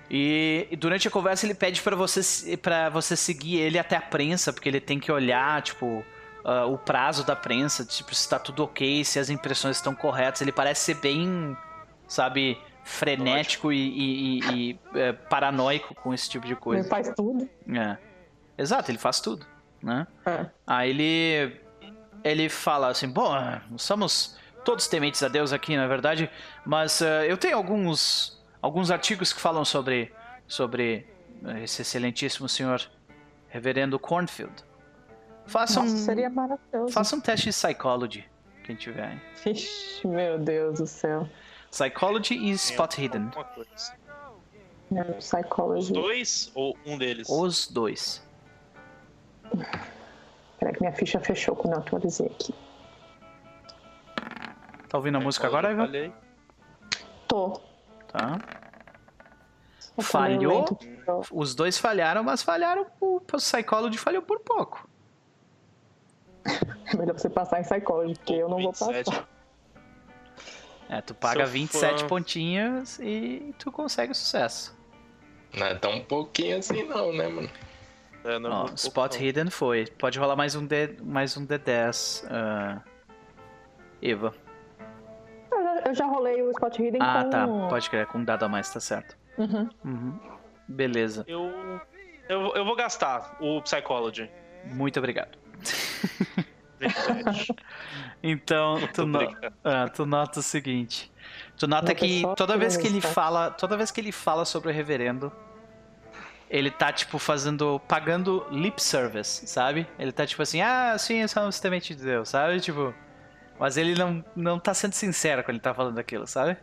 e, 0.10 0.68
e, 0.72 0.76
durante 0.76 1.08
a 1.08 1.12
conversa 1.12 1.46
ele 1.46 1.54
pede 1.54 1.82
para 1.82 1.96
você 1.96 2.58
para 2.58 2.90
você 2.90 3.16
seguir 3.16 3.60
ele 3.60 3.78
até 3.78 3.96
a 3.96 4.02
prensa, 4.02 4.52
porque 4.52 4.68
ele 4.68 4.82
tem 4.82 5.00
que 5.00 5.12
olhar, 5.12 5.62
tipo, 5.62 5.86
uh, 5.86 6.70
o 6.70 6.78
prazo 6.78 7.24
da 7.24 7.36
prensa, 7.36 7.86
tipo, 7.86 8.14
se 8.14 8.28
tá 8.28 8.38
tudo 8.40 8.64
ok, 8.64 9.06
se 9.06 9.20
as 9.20 9.30
impressões 9.30 9.78
estão 9.78 9.96
corretas. 9.96 10.42
Ele 10.42 10.52
parece 10.52 10.82
ser 10.82 10.96
bem, 10.96 11.56
sabe, 12.08 12.58
frenético 12.84 13.72
e, 13.72 13.78
e, 13.78 14.40
e 14.54 14.80
é, 14.96 15.14
paranoico 15.14 15.94
com 15.96 16.14
esse 16.14 16.30
tipo 16.30 16.46
de 16.46 16.56
coisa. 16.56 16.82
Ele 16.82 16.90
faz 16.90 17.14
tudo. 17.16 17.48
É. 17.70 17.98
Exato, 18.58 18.92
ele 18.92 18.98
faz 18.98 19.22
tudo, 19.22 19.46
né? 19.82 20.06
É. 20.26 20.46
Aí 20.68 20.90
ele 20.90 21.61
ele 22.24 22.50
fala 22.50 22.90
assim: 22.90 23.08
Bom, 23.08 23.34
somos 23.78 24.38
todos 24.64 24.88
tementes 24.88 25.22
a 25.24 25.28
Deus 25.28 25.52
aqui, 25.52 25.76
na 25.76 25.84
é 25.84 25.88
verdade, 25.88 26.30
mas 26.66 27.02
uh, 27.02 27.06
eu 27.28 27.38
tenho 27.38 27.58
alguns 27.58 28.40
alguns 28.62 28.92
artigos 28.92 29.34
que 29.34 29.42
falam 29.42 29.66
sobre 29.66 30.14
sobre 30.48 31.08
esse 31.64 31.82
excelentíssimo 31.82 32.48
senhor 32.48 32.82
Reverendo 33.48 33.98
Cornfield. 33.98 34.54
Faça 35.46 35.82
Nossa, 35.82 35.94
um 35.94 35.98
seria 35.98 36.30
maravilhoso. 36.30 36.94
Faça 36.94 37.16
um 37.16 37.20
teste 37.20 37.50
de 37.50 37.56
psychology, 37.56 38.26
quem 38.64 38.76
tiver. 38.76 39.22
Ixi, 39.46 40.08
meu 40.08 40.38
Deus 40.38 40.80
do 40.80 40.88
céu. 40.88 41.28
Psychology 41.72 42.36
e 42.36 42.52
Spot 42.52 42.98
Hidden. 42.98 43.32
É, 44.94 45.04
psychology. 45.14 45.80
Os 45.80 45.90
dois 45.90 46.52
ou 46.54 46.78
um 46.86 46.98
deles? 46.98 47.28
Os 47.30 47.68
dois. 47.68 48.22
Peraí 50.62 50.76
que 50.76 50.82
minha 50.82 50.94
ficha 50.94 51.20
fechou 51.20 51.56
quando 51.56 51.74
eu 51.74 51.80
atualizei 51.80 52.28
aqui. 52.28 52.54
Tá 54.88 54.96
ouvindo 55.00 55.18
a 55.18 55.20
música 55.20 55.48
agora, 55.48 55.72
Ivan? 55.72 55.90
Tô. 57.28 57.60
Tá. 58.08 58.40
Falhou. 60.00 60.66
Os 61.32 61.56
dois 61.56 61.80
falharam, 61.80 62.24
mas 62.24 62.44
falharam. 62.44 62.86
O 63.00 63.20
Psychology 63.22 63.98
falhou 63.98 64.22
por 64.22 64.40
pouco. 64.42 64.88
É 66.46 66.94
melhor 66.96 67.18
você 67.18 67.30
passar 67.30 67.60
em 67.60 67.64
Psychology, 67.64 68.14
porque 68.14 68.34
eu 68.34 68.48
não 68.48 68.58
27. 68.58 68.86
vou 68.86 69.04
passar. 69.04 69.28
É, 70.90 71.02
tu 71.02 71.16
paga 71.16 71.46
Sou 71.46 71.54
27 71.54 72.02
fã. 72.02 72.08
pontinhos 72.08 73.00
e 73.00 73.56
tu 73.58 73.72
consegue 73.72 74.12
o 74.12 74.16
sucesso. 74.16 74.78
Não 75.58 75.66
é 75.66 75.74
tão 75.74 76.02
pouquinho 76.02 76.60
assim 76.60 76.84
não, 76.84 77.12
né, 77.12 77.28
mano? 77.28 77.50
É, 78.24 78.40
não, 78.40 78.66
é 78.66 78.74
Spot 78.76 79.14
não. 79.14 79.22
Hidden 79.22 79.50
foi. 79.50 79.88
Pode 79.98 80.20
rolar 80.20 80.36
mais 80.36 80.56
um 80.56 80.66
D, 80.66 80.96
mais 81.02 81.36
um 81.38 81.46
D10. 81.46 82.24
Uh... 82.26 82.82
Eva. 84.02 84.34
Eu 85.52 85.64
já, 85.64 85.82
eu 85.86 85.96
já, 85.96 86.06
rolei 86.06 86.42
o 86.42 86.50
Spot 86.52 86.80
Hidden 86.80 87.02
ah, 87.02 87.24
com... 87.24 87.30
tá. 87.30 87.48
Pode 87.70 87.90
crer, 87.90 88.06
com 88.08 88.20
um 88.20 88.24
dado 88.24 88.44
a 88.44 88.50
mais, 88.50 88.72
tá 88.72 88.80
certo. 88.80 89.18
Uhum. 89.38 89.70
Uhum. 89.86 90.20
Beleza. 90.68 91.24
Eu, 91.28 91.52
eu, 92.30 92.56
eu 92.56 92.66
vou 92.66 92.76
gastar 92.76 93.38
o 93.40 93.62
Psychology. 93.62 94.30
Muito 94.66 94.98
obrigado. 95.00 95.38
então, 98.24 98.88
tu, 98.94 99.06
no... 99.06 99.20
ah, 99.64 99.90
tu, 99.90 100.06
nota 100.06 100.40
o 100.40 100.44
seguinte. 100.44 101.12
Tu 101.58 101.68
nota 101.68 101.94
que 101.94 102.24
toda 102.36 102.58
vez 102.58 102.78
que 102.78 102.88
ele 102.88 103.02
fala, 103.02 103.52
toda 103.52 103.78
vez 103.78 103.92
que 103.92 104.02
ele 104.02 104.12
fala 104.12 104.46
sobre 104.46 104.70
o 104.70 104.74
reverendo, 104.74 105.32
ele 106.52 106.70
tá, 106.70 106.92
tipo, 106.92 107.18
fazendo. 107.18 107.80
pagando 107.88 108.46
lip 108.52 108.84
service, 108.84 109.48
sabe? 109.48 109.88
Ele 109.98 110.12
tá 110.12 110.28
tipo 110.28 110.42
assim, 110.42 110.62
ah, 110.62 110.98
sim, 111.00 111.26
somos 111.26 111.60
temente 111.62 111.96
de 111.96 112.04
Deus, 112.04 112.28
sabe? 112.28 112.60
Tipo. 112.60 112.94
Mas 113.58 113.78
ele 113.78 113.96
não, 113.96 114.26
não 114.36 114.60
tá 114.60 114.74
sendo 114.74 114.94
sincero 114.94 115.44
quando 115.44 115.56
ele 115.56 115.60
tá 115.60 115.74
falando 115.74 115.98
aquilo, 115.98 116.28
sabe? 116.28 116.58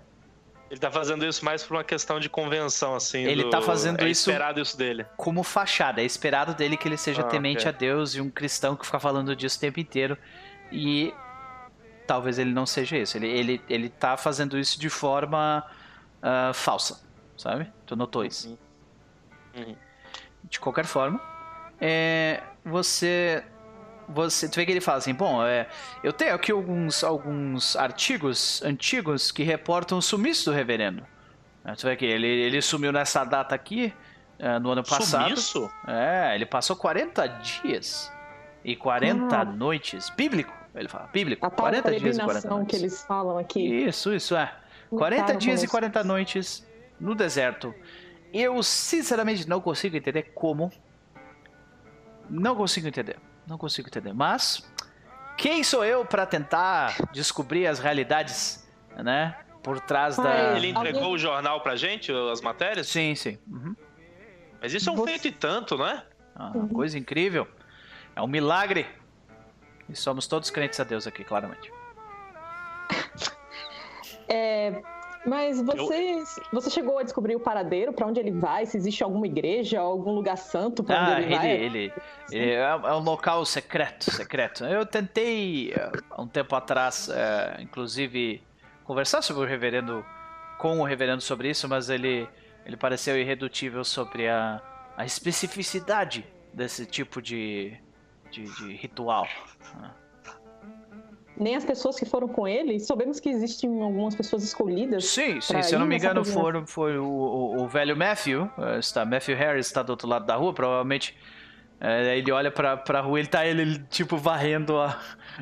Ele 0.71 0.79
tá 0.79 0.91
fazendo 0.91 1.25
isso 1.25 1.43
mais 1.43 1.63
por 1.63 1.77
uma 1.77 1.85
questão 1.85 2.21
de 2.21 2.29
convenção, 2.29 2.95
assim. 2.95 3.25
Ele 3.25 3.45
do... 3.45 3.51
tá 3.51 3.63
fazendo 3.63 4.03
é 4.03 4.11
isso. 4.11 4.29
É 4.29 4.33
esperado 4.35 4.61
isso 4.61 4.77
dele. 4.77 5.07
Como 5.17 5.43
fachada. 5.43 6.03
É 6.03 6.05
esperado 6.05 6.53
dele 6.53 6.77
que 6.77 6.87
ele 6.87 6.99
seja 6.99 7.23
ah, 7.23 7.25
temente 7.25 7.61
okay. 7.61 7.71
a 7.71 7.73
Deus 7.73 8.15
e 8.15 8.21
um 8.21 8.29
cristão 8.29 8.77
que 8.77 8.85
fica 8.85 9.01
falando 9.01 9.35
disso 9.35 9.57
o 9.57 9.61
tempo 9.61 9.81
inteiro. 9.81 10.19
E 10.71 11.15
talvez 12.07 12.39
ele 12.39 12.53
não 12.53 12.67
seja 12.67 12.99
isso. 12.99 13.17
Ele, 13.17 13.29
ele, 13.29 13.63
ele 13.71 13.89
tá 13.89 14.19
fazendo 14.19 14.59
isso 14.59 14.79
de 14.79 14.91
forma 14.91 15.65
uh, 16.19 16.53
falsa, 16.53 17.01
sabe? 17.39 17.73
Tu 17.87 17.97
notou 17.97 18.23
isso. 18.23 18.51
Uhum. 18.51 18.68
Uhum. 19.57 19.77
De 20.45 20.61
qualquer 20.61 20.85
forma, 20.87 21.21
é, 21.81 22.43
você 22.65 23.45
você 24.09 24.49
tu 24.49 24.57
vê 24.57 24.65
que 24.65 24.73
ele 24.73 24.81
fala 24.81 24.99
assim, 24.99 25.13
bom, 25.13 25.45
é, 25.45 25.67
eu 26.03 26.13
tenho 26.13 26.35
aqui 26.35 26.51
alguns 26.51 27.05
alguns 27.05 27.77
artigos 27.77 28.63
antigos 28.63 29.31
que 29.31 29.43
reportam 29.43 29.99
o 29.99 30.03
sumiço 30.03 30.51
do 30.51 30.57
reverendo. 30.57 31.05
É, 31.65 31.75
tu 31.75 31.87
vê 31.87 31.97
que 31.97 32.07
ele, 32.07 32.27
ele 32.27 32.63
sumiu 32.63 32.91
nessa 32.93 33.25
data 33.25 33.55
aqui, 33.55 33.93
é, 34.39 34.59
no 34.59 34.71
ano 34.71 34.83
passado. 34.83 35.25
Sumiço? 35.25 35.71
É, 35.87 36.35
ele 36.35 36.47
passou 36.47 36.77
40 36.77 37.27
dias. 37.27 38.11
e 38.65 38.75
40 38.77 39.45
noites. 39.45 40.11
Bíblico, 40.11 40.53
ele 40.75 40.89
fala. 40.89 41.09
Bíblico. 41.13 41.45
A 41.45 41.51
tal 41.51 41.67
40 41.67 41.91
dias 41.91 42.17
e 42.17 42.21
40 42.21 42.27
peregrinação 42.27 42.57
noites. 42.57 42.71
que 42.71 42.77
eles 42.85 43.03
falam 43.03 43.39
aqui. 43.39 43.61
Isso, 43.61 44.15
isso 44.15 44.37
é. 44.37 44.53
40 44.91 45.21
Lutaram 45.21 45.39
dias 45.39 45.63
e 45.63 45.69
40 45.69 45.93
vocês. 45.93 46.07
noites 46.07 46.67
no 46.99 47.15
deserto. 47.15 47.75
Eu 48.33 48.63
sinceramente 48.63 49.49
não 49.49 49.61
consigo 49.61 49.97
entender 49.97 50.23
como. 50.35 50.71
Não 52.29 52.55
consigo 52.55 52.87
entender. 52.87 53.17
Não 53.47 53.57
consigo 53.57 53.89
entender. 53.89 54.13
Mas 54.13 54.69
quem 55.37 55.65
sou 55.65 55.85
eu 55.85 56.05
para 56.05 56.27
tentar 56.27 56.95
descobrir 57.13 57.67
as 57.67 57.79
realidades, 57.79 58.69
né? 58.97 59.37
Por 59.63 59.81
trás 59.81 60.17
da. 60.17 60.57
Ele 60.57 60.69
entregou 60.69 61.01
Alguém- 61.03 61.15
o 61.15 61.19
jornal 61.19 61.61
pra 61.63 61.75
gente, 61.77 62.13
as 62.13 62.41
matérias? 62.41 62.87
Sim, 62.89 63.15
sim. 63.15 63.39
Uhum. 63.47 63.75
Mas 64.61 64.75
isso 64.75 64.91
é 64.91 64.93
um 64.93 64.97
Você- 64.97 65.11
feito 65.19 65.29
e 65.29 65.33
tanto, 65.33 65.77
né? 65.79 66.03
Ah, 66.35 66.53
uma 66.55 66.69
coisa 66.69 66.99
incrível. 66.99 67.47
É 68.15 68.21
um 68.23 68.27
milagre. 68.27 68.87
E 69.89 69.97
somos 69.97 70.27
todos 70.27 70.51
crentes 70.51 70.79
a 70.81 70.85
Deus 70.85 71.07
aqui, 71.07 71.25
claramente. 71.25 71.73
É, 74.29 74.83
mas 75.29 75.61
você, 75.61 76.23
você 76.53 76.71
chegou 76.71 76.99
a 76.99 77.03
descobrir 77.03 77.37
o 77.37 77.41
paradeiro, 77.41 77.93
pra 77.93 78.07
onde 78.07 78.19
ele 78.19 78.33
vai? 78.33 78.65
Se 78.67 78.77
existe 78.77 79.03
alguma 79.05 79.27
igreja, 79.27 79.79
algum 79.81 80.13
lugar 80.13 80.37
santo 80.37 80.83
pra 80.83 81.03
onde 81.03 81.13
Ah, 81.13 81.21
ele 81.21 81.25
ele, 81.27 81.37
vai? 81.37 81.51
ele, 81.51 81.93
ele 82.33 82.51
é, 82.53 82.63
é 82.65 82.95
um 82.95 83.01
local 83.01 83.45
secreto, 83.45 84.11
secreto. 84.11 84.65
Eu 84.65 84.87
tentei 84.87 85.75
há 86.11 86.23
um 86.23 86.27
tempo 86.27 86.57
atrás, 86.57 87.09
eh, 87.09 87.57
inclusive, 87.61 88.43
conversar 88.85 89.23
sobre 89.23 89.45
o 89.45 89.47
reverendo, 89.47 90.05
com 90.59 90.81
o 90.81 90.85
reverendo 90.85 91.21
sobre 91.21 91.51
isso, 91.51 91.69
mas 91.69 91.89
ele, 91.91 92.27
ele 92.65 92.77
pareceu 92.77 93.19
irredutível 93.19 93.85
sobre 93.85 94.29
a, 94.29 94.61
a 94.97 95.05
especificidade 95.05 96.27
desse 96.53 96.87
tipo 96.87 97.21
de, 97.21 97.77
de, 98.31 98.45
de 98.45 98.73
ritual. 98.75 99.27
Nem 101.41 101.55
as 101.57 101.65
pessoas 101.65 101.97
que 101.99 102.05
foram 102.05 102.27
com 102.29 102.47
ele? 102.49 102.81
Soubemos 102.81 103.21
que 103.21 103.29
existem 103.29 103.83
algumas 103.83 104.15
pessoas 104.15 104.43
escolhidas. 104.43 105.05
Sim, 105.07 105.41
sim, 105.41 105.63
se 105.63 105.75
eu 105.75 105.79
não 105.79 105.87
me 105.87 105.97
engano, 105.97 106.25
foram, 106.25 106.67
foi 106.67 106.99
o, 106.99 107.05
o, 107.07 107.63
o 107.63 107.69
velho 107.69 107.97
Matthew, 107.97 108.51
eh, 108.59 108.79
está, 108.79 109.05
Matthew 109.05 109.37
Harris 109.37 109.67
está 109.67 109.83
do 109.83 109.91
outro 109.91 110.09
lado 110.09 110.27
da 110.27 110.35
rua, 110.37 110.53
provavelmente. 110.53 111.17
eh, 111.81 112.19
ele 112.19 112.33
olha 112.33 112.51
pra, 112.51 112.77
pra 112.77 113.01
rua, 113.01 113.19
ele 113.21 113.29
tá 113.29 113.47
ele, 113.47 113.79
tipo 113.89 114.17
varrendo 114.17 114.79
a, 114.79 114.99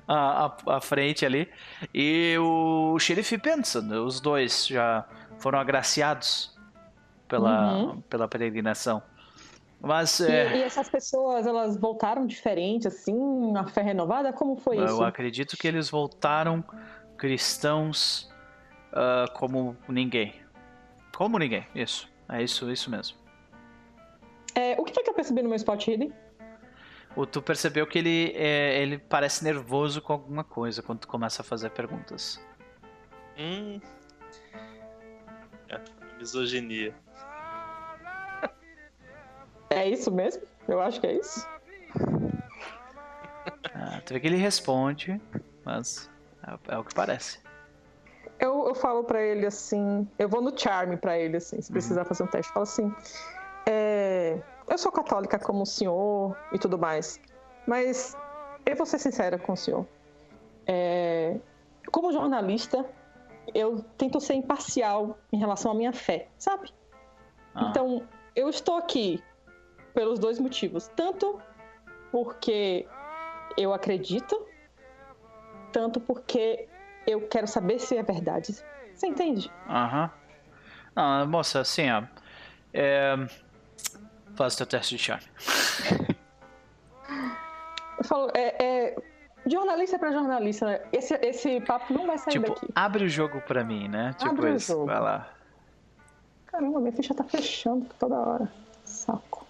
a, 0.07 0.47
a, 0.47 0.77
a 0.77 0.81
frente 0.81 1.25
ali. 1.25 1.49
E 1.95 2.37
o 2.39 2.99
xerife 2.99 3.37
Benson, 3.39 3.89
os 4.05 4.21
dois 4.21 4.67
já 4.67 5.05
foram 5.39 5.59
agraciados 5.59 6.55
pela, 7.27 7.75
Uhum. 7.79 8.01
pela 8.03 8.29
peregrinação. 8.29 9.03
Mas 9.81 10.21
E, 10.21 10.31
é, 10.31 10.57
e 10.57 10.63
essas 10.63 10.89
pessoas, 10.89 11.47
elas 11.47 11.77
voltaram 11.77 12.27
diferentes, 12.27 12.87
assim, 12.87 13.57
a 13.57 13.67
fé 13.67 13.83
renovada? 13.83 14.33
Como 14.33 14.57
foi 14.57 14.79
eu 14.79 14.85
isso? 14.85 15.05
acredito 15.05 15.57
que 15.57 15.69
eles 15.69 15.91
voltaram 15.91 16.65
cristãos 17.17 18.29
ah, 18.97 19.27
como 19.35 19.77
ninguém. 19.89 20.35
Como 21.15 21.39
ninguém, 21.39 21.67
isso. 21.75 22.11
É 22.29 22.43
isso, 22.43 22.71
isso 22.71 22.91
mesmo. 22.91 23.19
É, 24.55 24.73
o 24.81 24.85
que 24.85 24.95
foi 24.95 25.03
que 25.03 25.11
eu 25.11 25.15
percebi 25.15 25.43
no 25.43 25.51
meu 25.51 25.57
spot 25.57 25.87
hidden? 25.87 26.13
O 27.15 27.27
tu 27.27 27.43
percebeu 27.43 27.87
que 27.87 27.99
ele, 27.99 28.33
é, 28.35 28.81
ele 28.81 28.99
parece 28.99 29.45
nervoso 29.45 30.01
com 30.01 30.15
alguma 30.15 30.45
coisa 30.45 30.83
quando 30.83 31.01
tu 31.01 31.09
começa 31.09 31.43
a 31.43 31.45
fazer 31.45 31.71
perguntas. 31.71 32.41
Hum. 33.39 33.81
É, 35.69 35.79
misoginia. 36.19 36.95
É 39.71 39.89
isso 39.89 40.11
mesmo? 40.11 40.43
Eu 40.69 40.81
acho 40.81 41.01
que 41.01 41.07
é 41.07 41.13
isso. 41.15 41.47
Ah, 43.75 44.01
tu 44.05 44.15
vê 44.15 44.21
que 44.21 44.27
ele 44.27 44.37
responde, 44.37 45.21
mas 45.65 46.11
é, 46.47 46.75
é 46.75 46.79
o 46.79 46.85
que 46.85 46.95
parece. 46.95 47.41
Eu, 48.39 48.69
eu 48.69 48.75
falo 48.75 49.05
pra 49.05 49.21
ele 49.23 49.47
assim, 49.47 50.07
eu 50.19 50.29
vou 50.29 50.43
no 50.43 50.57
charme 50.59 50.97
pra 50.97 51.19
ele 51.19 51.39
assim, 51.39 51.61
se 51.61 51.73
precisar 51.73 52.05
fazer 52.05 52.23
um 52.23 52.27
teste, 52.27 52.51
eu 52.51 52.55
falo 52.55 52.65
assim, 52.65 52.95
é, 53.67 54.39
eu 54.69 54.77
sou 54.77 54.93
católica 54.93 55.39
como 55.39 55.63
o 55.63 55.67
senhor 55.67 56.37
e 56.53 56.59
tudo 56.59 56.79
mais, 56.79 57.19
mas 57.67 58.15
eu 58.67 58.77
vou 58.77 58.85
ser 58.85 58.99
sincera 58.99 59.39
com 59.39 59.53
o 59.53 59.57
senhor. 59.57 59.87
É, 60.67 61.39
como 61.91 62.13
jornalista, 62.13 62.85
eu 63.55 63.83
tento 63.97 64.21
ser 64.21 64.35
imparcial 64.35 65.17
em 65.33 65.39
relação 65.39 65.73
à 65.73 65.75
minha 65.75 65.93
fé, 65.93 66.29
sabe? 66.37 66.71
Ah, 67.55 67.69
Então, 67.71 68.03
eu 68.35 68.51
estou 68.51 68.77
aqui 68.77 69.23
pelos 69.97 70.19
dois 70.19 70.39
motivos. 70.39 70.89
Tanto 70.95 71.41
porque 72.13 72.87
eu 73.57 73.73
acredito, 73.73 74.47
tanto 75.73 75.99
porque 76.01 76.69
eu 77.07 77.27
quero 77.29 77.47
saber 77.47 77.79
se 77.79 77.97
é 77.97 78.03
verdade. 78.03 78.55
Você 78.95 79.07
entende? 79.07 79.51
Aham. 79.67 80.11
Não, 80.95 81.27
moça, 81.27 81.61
assim, 81.61 81.91
ó. 81.91 82.03
É... 82.75 83.17
Faz 84.35 84.55
teu 84.55 84.67
teste 84.67 84.97
de 84.97 85.03
charme. 85.03 85.25
Eu 87.99 88.05
falo, 88.05 88.31
é, 88.35 88.63
é, 88.63 88.97
jornalista 89.47 89.99
para 89.99 90.13
jornalista, 90.13 90.67
né? 90.67 90.83
esse, 90.93 91.15
esse 91.23 91.61
papo 91.63 91.95
não 91.95 92.07
vai 92.07 92.19
sair 92.19 92.33
Tipo, 92.33 92.49
daqui. 92.53 92.67
abre 92.75 93.05
o 93.05 93.09
jogo 93.09 93.41
pra 93.41 93.65
mim, 93.65 93.89
né? 93.89 94.15
Tipo 94.19 94.33
Abre 94.33 94.51
o 94.51 94.55
isso. 94.57 94.73
jogo. 94.73 94.85
Vai 94.87 95.01
lá. 95.01 95.31
Caramba, 96.47 96.79
minha 96.81 96.93
ficha 96.93 97.15
tá 97.15 97.25
fechando 97.25 97.87
toda 97.99 98.15
hora. 98.17 98.53
Saco. 98.85 99.46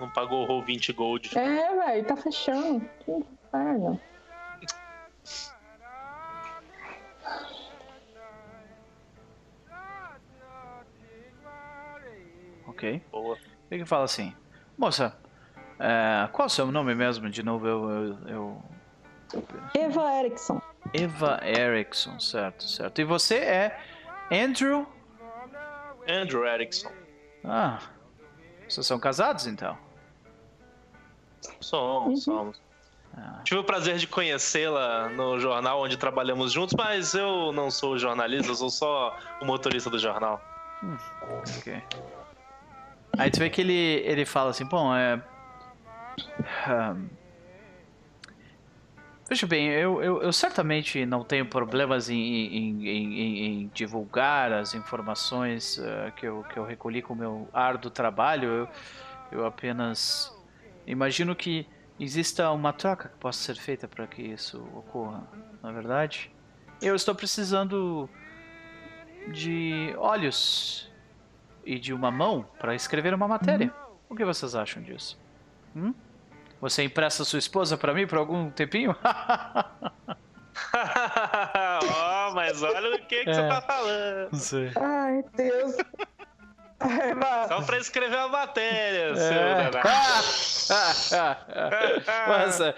Não 0.00 0.08
pagou 0.10 0.42
o 0.42 0.46
roll 0.46 0.62
20 0.62 0.92
gold. 0.94 1.38
É, 1.38 1.76
velho, 1.76 2.04
tá 2.06 2.16
fechando. 2.16 2.80
Que 3.04 3.12
inferno. 3.12 4.00
Ok. 12.66 13.02
Boa. 13.10 13.36
Ele 13.70 13.84
fala 13.84 14.04
assim: 14.04 14.34
Moça, 14.76 15.16
é, 15.78 16.28
qual 16.32 16.46
é 16.46 16.46
o 16.46 16.50
seu 16.50 16.70
nome 16.70 16.94
mesmo? 16.94 17.28
De 17.30 17.42
novo, 17.42 17.66
eu. 17.66 17.90
eu, 17.90 18.28
eu- 18.28 18.62
Eva 19.74 20.18
Erickson. 20.18 20.60
Eva 20.92 21.40
Erickson, 21.44 22.18
certo, 22.18 22.64
certo. 22.64 23.00
E 23.00 23.04
você 23.04 23.36
é 23.36 23.78
Andrew. 24.30 24.86
Andrew 26.08 26.44
Erickson. 26.44 26.90
Ah, 27.44 27.78
vocês 28.68 28.84
são 28.86 28.98
casados 28.98 29.46
então? 29.46 29.78
Somos, 31.60 32.24
somos. 32.24 32.60
Ah, 33.16 33.40
Tive 33.44 33.60
o 33.60 33.64
prazer 33.64 33.96
de 33.98 34.06
conhecê-la 34.06 35.08
no 35.08 35.38
jornal 35.40 35.80
onde 35.82 35.96
trabalhamos 35.96 36.52
juntos, 36.52 36.74
mas 36.78 37.14
eu 37.14 37.52
não 37.52 37.70
sou 37.70 37.98
jornalista, 37.98 38.50
eu 38.50 38.54
sou 38.54 38.70
só 38.70 39.16
o 39.40 39.44
motorista 39.46 39.90
do 39.90 39.98
jornal. 39.98 40.40
ok. 41.58 41.82
Aí 43.18 43.30
tu 43.30 43.38
vê 43.40 43.50
que 43.50 43.60
ele, 43.60 43.72
ele 43.74 44.24
fala 44.24 44.50
assim: 44.50 44.64
Bom, 44.64 44.94
é. 44.94 45.20
Veja 49.28 49.46
bem, 49.46 49.68
eu, 49.68 50.02
eu, 50.02 50.22
eu 50.22 50.32
certamente 50.32 51.06
não 51.06 51.22
tenho 51.22 51.46
problemas 51.46 52.10
em, 52.10 52.16
em, 52.16 52.88
em- 52.88 53.20
em- 53.20 53.44
em 53.62 53.68
divulgar 53.68 54.52
as 54.52 54.74
informações 54.74 55.78
eh, 55.78 56.12
que, 56.16 56.26
eu, 56.26 56.42
que 56.44 56.58
eu 56.58 56.64
recolhi 56.64 57.00
com 57.00 57.14
o 57.14 57.16
meu 57.16 57.48
árduo 57.52 57.92
trabalho. 57.92 58.48
Eu, 58.50 58.68
eu 59.30 59.46
apenas 59.46 60.32
imagino 60.86 61.34
que 61.36 61.66
exista 61.98 62.50
uma 62.50 62.72
troca 62.72 63.08
que 63.08 63.16
possa 63.18 63.38
ser 63.40 63.56
feita 63.60 63.86
para 63.88 64.06
que 64.06 64.22
isso 64.22 64.58
ocorra, 64.74 65.22
na 65.62 65.70
verdade. 65.72 66.30
Eu 66.80 66.94
estou 66.94 67.14
precisando 67.14 68.08
de 69.32 69.94
olhos 69.98 70.90
e 71.64 71.78
de 71.78 71.92
uma 71.92 72.10
mão 72.10 72.46
para 72.58 72.74
escrever 72.74 73.12
uma 73.12 73.28
matéria. 73.28 73.72
O 74.08 74.16
que 74.16 74.24
vocês 74.24 74.54
acham 74.54 74.82
disso? 74.82 75.18
Hum? 75.76 75.92
Você 76.60 76.82
empresta 76.82 77.24
sua 77.24 77.38
esposa 77.38 77.76
para 77.76 77.92
mim 77.94 78.06
por 78.06 78.18
algum 78.18 78.50
tempinho? 78.50 78.94
Ó, 80.74 82.32
mas 82.34 82.62
olha 82.62 82.96
o 82.96 82.98
que, 83.06 83.24
que 83.24 83.30
É. 83.30 83.34
você 83.34 83.48
tá 83.48 83.60
falando. 83.62 84.30
Ai, 84.76 85.24
Deus. 85.36 85.76
Eva, 86.80 87.46
Só 87.48 87.60
pra 87.62 87.76
escrever 87.78 88.16
a 88.18 88.28
matéria, 88.28 89.14
seu 89.14 89.24
É. 89.36 89.70
danado. 89.70 89.78
Mas 92.28 92.60
é, 92.60 92.74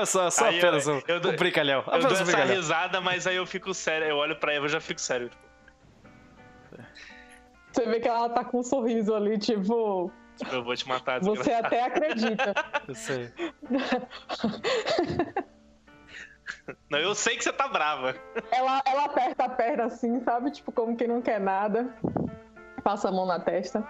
eu 0.00 0.06
sou 0.06 0.30
só 0.30 0.46
Aí 0.46 0.54
eu- 0.58 0.58
apenas 0.68 0.86
um, 0.86 1.00
eu 1.06 1.20
dou- 1.20 1.32
um 1.32 1.36
brincalhão. 1.36 1.84
Eu 1.86 1.98
dou 2.00 2.10
um 2.10 2.14
essa 2.14 2.24
brincalhão. 2.24 2.54
risada, 2.56 3.00
mas 3.00 3.26
aí 3.26 3.36
eu 3.36 3.46
fico 3.46 3.74
sério. 3.74 4.06
Eu 4.06 4.16
olho 4.16 4.36
pra 4.36 4.54
Eva 4.54 4.66
e 4.66 4.68
já 4.70 4.80
fico 4.80 5.00
sério. 5.00 5.30
você 7.70 7.84
vê 7.86 8.00
que 8.00 8.08
ela 8.08 8.28
tá 8.30 8.44
com 8.44 8.60
um 8.60 8.62
sorriso 8.62 9.14
ali, 9.14 9.38
tipo, 9.38 10.10
Tipo, 10.36 10.54
eu 10.54 10.64
vou 10.64 10.74
te 10.74 10.88
matar. 10.88 11.20
você 11.20 11.30
desgraçado. 11.32 11.66
até 11.66 11.84
acredita. 11.84 12.54
Eu 12.88 12.94
sei. 12.94 13.32
Não, 16.88 16.98
eu 16.98 17.14
sei 17.14 17.36
que 17.36 17.42
você 17.42 17.52
tá 17.52 17.66
brava. 17.66 18.14
Ela, 18.50 18.82
ela 18.86 19.04
aperta 19.06 19.44
a 19.44 19.48
perna 19.48 19.84
assim, 19.86 20.20
sabe? 20.20 20.50
Tipo, 20.50 20.70
como 20.70 20.96
quem 20.96 21.08
não 21.08 21.20
quer 21.22 21.40
nada. 21.40 21.88
Passa 22.82 23.08
a 23.08 23.12
mão 23.12 23.26
na 23.26 23.38
testa. 23.38 23.86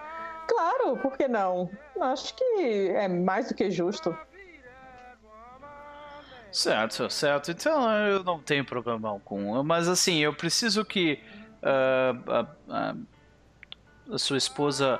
Claro, 0.47 0.97
por 0.97 1.17
que 1.17 1.27
não? 1.27 1.69
Acho 1.99 2.35
que 2.35 2.89
é 2.95 3.07
mais 3.07 3.47
do 3.47 3.55
que 3.55 3.71
justo. 3.71 4.15
Certo, 6.51 7.09
certo. 7.09 7.49
Então 7.49 7.91
eu 8.05 8.23
não 8.23 8.39
tenho 8.39 8.63
problema 8.63 9.19
com. 9.25 9.63
Mas 9.63 9.87
assim, 9.87 10.19
eu 10.19 10.33
preciso 10.33 10.85
que 10.85 11.19
uh, 11.63 12.45
uh, 12.69 14.13
uh, 14.13 14.19
sua 14.19 14.37
esposa 14.37 14.99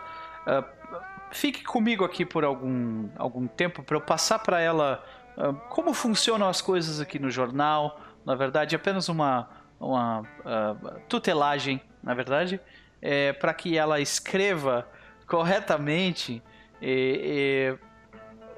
fique 1.31 1.63
comigo 1.63 2.03
aqui 2.03 2.25
por 2.25 2.43
algum, 2.43 3.07
algum 3.17 3.47
tempo 3.47 3.83
para 3.83 3.97
eu 3.97 4.01
passar 4.01 4.39
para 4.39 4.59
ela 4.59 5.03
como 5.69 5.93
funcionam 5.93 6.47
as 6.47 6.61
coisas 6.61 6.99
aqui 6.99 7.19
no 7.19 7.30
jornal. 7.30 7.99
Na 8.25 8.35
verdade, 8.35 8.75
apenas 8.75 9.07
uma, 9.09 9.49
uma 9.80 10.23
tutelagem, 11.07 11.81
na 12.01 12.13
verdade, 12.13 12.59
é, 13.03 13.33
para 13.33 13.53
que 13.53 13.77
ela 13.77 13.99
escreva 13.99 14.88
corretamente. 15.27 16.41
E, 16.82 17.77
e 17.80 17.93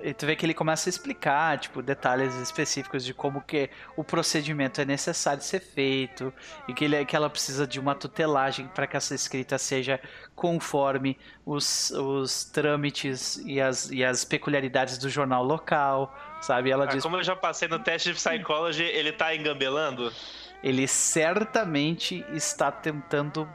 e 0.06 0.14
tu 0.14 0.28
vê 0.28 0.36
que 0.36 0.46
ele 0.46 0.54
começa 0.54 0.88
a 0.88 0.92
explicar, 0.92 1.58
tipo, 1.58 1.82
detalhes 1.82 2.36
específicos 2.36 3.04
de 3.04 3.12
como 3.12 3.42
que 3.42 3.72
o 3.98 4.04
procedimento 4.04 4.80
é 4.80 4.86
necessário 4.86 5.42
ser 5.42 5.60
feito 5.60 6.32
e 6.68 6.76
que, 6.76 6.86
ele, 6.86 7.04
que 7.06 7.16
ela 7.16 7.28
precisa 7.28 7.66
de 7.66 7.80
uma 7.80 7.96
tutelagem 7.96 8.68
para 8.68 8.86
que 8.86 8.96
essa 8.96 9.16
escrita 9.16 9.58
seja 9.58 10.00
conforme 10.36 11.18
os, 11.44 11.90
os 11.90 12.44
trâmites 12.46 13.38
e 13.46 13.60
as, 13.60 13.90
e 13.90 14.06
as 14.06 14.24
peculiaridades 14.24 15.00
do 15.00 15.10
jornal 15.10 15.44
local, 15.44 16.16
sabe? 16.40 16.70
Ela 16.70 16.84
ah, 16.84 16.88
diz... 16.88 17.02
Como 17.02 17.18
eu 17.18 17.24
já 17.24 17.36
passei 17.36 17.68
no 17.68 17.80
teste 17.80 18.10
de 18.10 18.16
Psychology, 18.16 18.84
ele 18.84 19.12
tá 19.12 19.36
engambelando? 19.36 20.14
Ele 20.62 20.88
certamente 20.88 22.24
está 22.32 22.72
tentando 22.72 23.50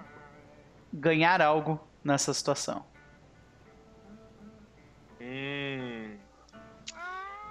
ganhar 0.93 1.41
algo 1.41 1.81
nessa 2.05 2.33
situação. 2.33 2.85
Hum... 5.21 6.17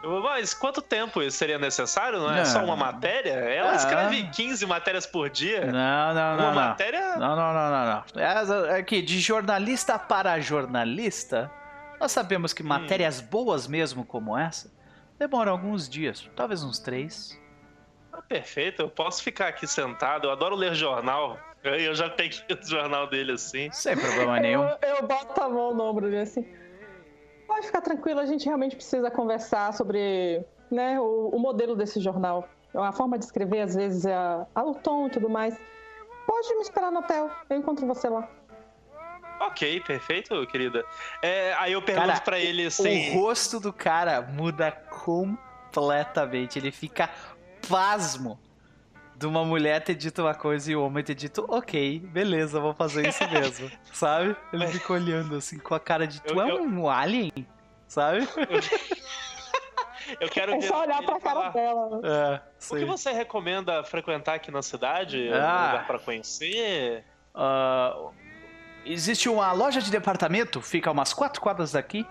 Mas 0.01 0.53
quanto 0.53 0.81
tempo 0.81 1.21
isso 1.21 1.37
seria 1.37 1.59
necessário? 1.59 2.19
Não 2.19 2.31
é 2.31 2.37
não. 2.37 2.45
só 2.45 2.63
uma 2.63 2.75
matéria? 2.75 3.33
Ela 3.33 3.71
ah. 3.71 3.75
escreve 3.75 4.29
15 4.29 4.65
matérias 4.65 5.05
por 5.05 5.29
dia. 5.29 5.65
Não, 5.65 6.13
não, 6.13 6.37
não. 6.37 6.43
Uma 6.43 6.45
não. 6.45 6.69
matéria. 6.69 7.17
Não, 7.17 7.35
não, 7.35 7.53
não, 7.53 7.69
não, 7.69 8.03
não. 8.15 8.21
É, 8.21 8.79
aqui, 8.79 9.01
de 9.01 9.19
jornalista 9.19 9.99
para 9.99 10.39
jornalista, 10.39 11.51
nós 11.99 12.13
sabemos 12.13 12.53
que 12.53 12.63
hum. 12.63 12.67
matérias 12.67 13.19
boas 13.19 13.67
mesmo 13.67 14.05
como 14.05 14.37
essa 14.37 14.71
demoram 15.19 15.51
alguns 15.51 15.89
dias, 15.89 16.29
talvez 16.33 16.63
uns 16.63 16.79
três. 16.79 17.37
Ah, 18.11 18.21
perfeito, 18.21 18.81
eu 18.81 18.89
posso 18.89 19.21
ficar 19.21 19.49
aqui 19.49 19.67
sentado. 19.67 20.27
Eu 20.27 20.31
adoro 20.31 20.55
ler 20.55 20.73
jornal. 20.73 21.37
Eu 21.63 21.93
já 21.93 22.09
peguei 22.09 22.39
o 22.49 22.65
jornal 22.65 23.07
dele 23.07 23.33
assim. 23.33 23.69
Sem 23.71 23.97
problema 23.97 24.39
nenhum. 24.39 24.63
Eu, 24.63 24.95
eu 24.97 25.07
boto 25.07 25.41
a 25.41 25.49
mão 25.49 25.73
no 25.73 25.83
ombro 25.83 26.05
dele 26.05 26.21
assim. 26.21 26.45
Pode 27.47 27.65
ficar 27.65 27.81
tranquilo, 27.81 28.19
a 28.19 28.25
gente 28.25 28.45
realmente 28.45 28.75
precisa 28.75 29.09
conversar 29.09 29.73
sobre 29.73 30.45
né, 30.71 30.99
o, 30.99 31.29
o 31.33 31.39
modelo 31.39 31.75
desse 31.75 31.99
jornal. 31.99 32.47
A 32.73 32.91
forma 32.91 33.17
de 33.17 33.25
escrever, 33.25 33.61
às 33.61 33.75
vezes, 33.75 34.05
é 34.05 34.13
a, 34.13 34.45
a, 34.53 34.63
o 34.63 34.75
tom 34.75 35.07
e 35.07 35.09
tudo 35.09 35.27
mais. 35.27 35.57
Pode 36.27 36.55
me 36.55 36.61
esperar 36.61 36.91
no 36.91 36.99
hotel, 36.99 37.29
eu 37.49 37.57
encontro 37.57 37.87
você 37.87 38.07
lá. 38.07 38.29
Ok, 39.39 39.81
perfeito, 39.81 40.45
querida. 40.47 40.85
É, 41.21 41.53
aí 41.53 41.73
eu 41.73 41.81
pergunto 41.81 42.21
para 42.21 42.37
ele 42.37 42.65
assim. 42.65 43.17
O 43.17 43.21
rosto 43.21 43.59
do 43.59 43.73
cara 43.73 44.21
muda 44.21 44.71
completamente. 44.71 46.59
Ele 46.59 46.71
fica 46.71 47.09
pasmo 47.67 48.37
de 49.19 49.27
uma 49.27 49.43
mulher 49.43 49.83
ter 49.83 49.95
dito 49.95 50.21
uma 50.21 50.33
coisa 50.33 50.71
e 50.71 50.75
o 50.77 50.81
homem 50.81 51.03
ter 51.03 51.13
dito, 51.13 51.45
ok, 51.49 51.99
beleza, 51.99 52.57
vou 52.57 52.73
fazer 52.73 53.05
isso 53.05 53.29
mesmo. 53.29 53.69
sabe? 53.91 54.33
Ele 54.53 54.65
fica 54.67 54.93
olhando 54.93 55.35
assim 55.35 55.59
com 55.59 55.75
a 55.75 55.79
cara 55.79 56.07
de 56.07 56.21
tu 56.21 56.39
eu, 56.39 56.41
é 56.41 56.61
um 56.61 56.89
alien? 56.89 57.45
Sabe? 57.85 58.25
Eu 60.21 60.29
quero 60.31 60.53
é 60.53 60.61
só 60.61 60.83
olhar 60.83 61.03
pra 61.03 61.19
cara 61.19 61.49
dela. 61.49 61.99
É, 62.01 62.41
o 62.73 62.77
que 62.77 62.85
você 62.85 63.11
recomenda 63.11 63.83
frequentar 63.83 64.35
aqui 64.35 64.51
na 64.51 64.61
cidade? 64.61 65.29
Ah. 65.33 65.35
Um 65.35 65.67
lugar 65.67 65.87
pra 65.87 65.99
conhecer? 65.99 67.03
Uh, 67.35 68.13
existe 68.85 69.27
uma 69.27 69.51
loja 69.51 69.81
de 69.81 69.91
departamento, 69.91 70.61
fica 70.61 70.89
umas 70.89 71.11
quatro 71.11 71.41
quadras 71.41 71.73
daqui. 71.73 72.07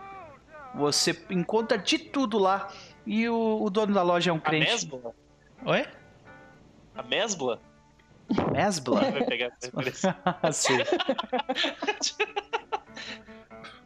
Você 0.75 1.19
encontra 1.31 1.79
de 1.79 1.99
tudo 1.99 2.39
lá. 2.39 2.69
E 3.07 3.27
o, 3.31 3.63
o 3.63 3.71
dono 3.71 3.95
da 3.95 4.03
loja 4.03 4.31
é 4.31 4.35
um 4.35 4.39
crente. 4.39 4.69
A 4.69 4.73
mesma? 4.73 5.15
Oi? 5.65 5.87
A 6.99 7.03
Mesbla? 7.05 7.61
Mesbla? 8.53 9.01
Vai 9.11 9.25
pegar 9.25 9.53
Sim. 10.53 10.79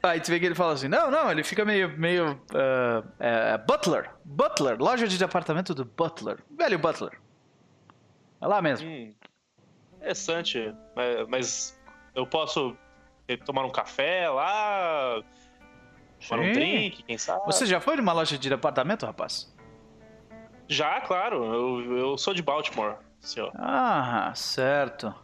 Aí 0.02 0.20
tu 0.20 0.30
vê 0.30 0.40
que 0.40 0.46
ele 0.46 0.54
fala 0.54 0.72
assim, 0.72 0.88
não, 0.88 1.10
não, 1.10 1.30
ele 1.30 1.44
fica 1.44 1.64
meio, 1.64 1.96
meio, 1.96 2.32
uh, 2.32 3.06
uh, 3.06 3.66
Butler, 3.66 4.10
Butler, 4.24 4.76
loja 4.80 5.06
de 5.06 5.16
departamento 5.16 5.74
do 5.74 5.84
Butler, 5.84 6.38
velho 6.50 6.78
Butler. 6.78 7.20
É 8.40 8.46
lá 8.46 8.60
mesmo. 8.60 8.88
Hum, 8.88 9.14
interessante, 9.98 10.74
mas, 10.96 11.28
mas, 11.28 11.80
eu 12.14 12.26
posso 12.26 12.76
tomar 13.44 13.64
um 13.64 13.70
café 13.70 14.28
lá, 14.28 15.22
tomar 16.28 16.42
Sim. 16.42 16.50
um 16.50 16.52
drink, 16.52 17.02
quem 17.04 17.16
sabe? 17.18 17.44
Você 17.46 17.64
já 17.66 17.80
foi 17.80 17.94
numa 17.94 18.12
loja 18.12 18.36
de 18.36 18.48
departamento, 18.48 19.06
rapaz? 19.06 19.51
Já, 20.72 21.00
claro. 21.02 21.44
Eu, 21.44 21.98
eu 21.98 22.18
sou 22.18 22.32
de 22.32 22.42
Baltimore, 22.42 22.96
senhor. 23.20 23.52
Ah, 23.54 24.32
certo. 24.34 25.14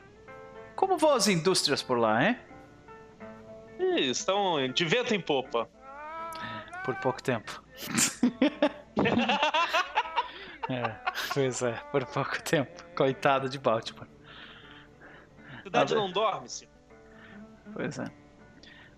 Como 0.76 0.98
vão 0.98 1.14
as 1.14 1.26
indústrias 1.26 1.82
por 1.82 1.98
lá, 1.98 2.22
hein? 2.22 2.38
estão 3.96 4.68
de 4.68 4.84
vento 4.84 5.14
em 5.14 5.20
popa. 5.20 5.66
Por 6.84 6.94
pouco 6.96 7.22
tempo. 7.22 7.62
é, 10.68 10.94
pois 11.32 11.62
é, 11.62 11.72
por 11.90 12.04
pouco 12.04 12.42
tempo. 12.42 12.84
Coitado 12.94 13.48
de 13.48 13.58
Baltimore. 13.58 14.08
A 15.58 15.62
cidade 15.62 15.94
não 15.94 16.10
dorme, 16.10 16.46
senhor. 16.48 16.72
Pois 17.72 17.98
é. 17.98 18.04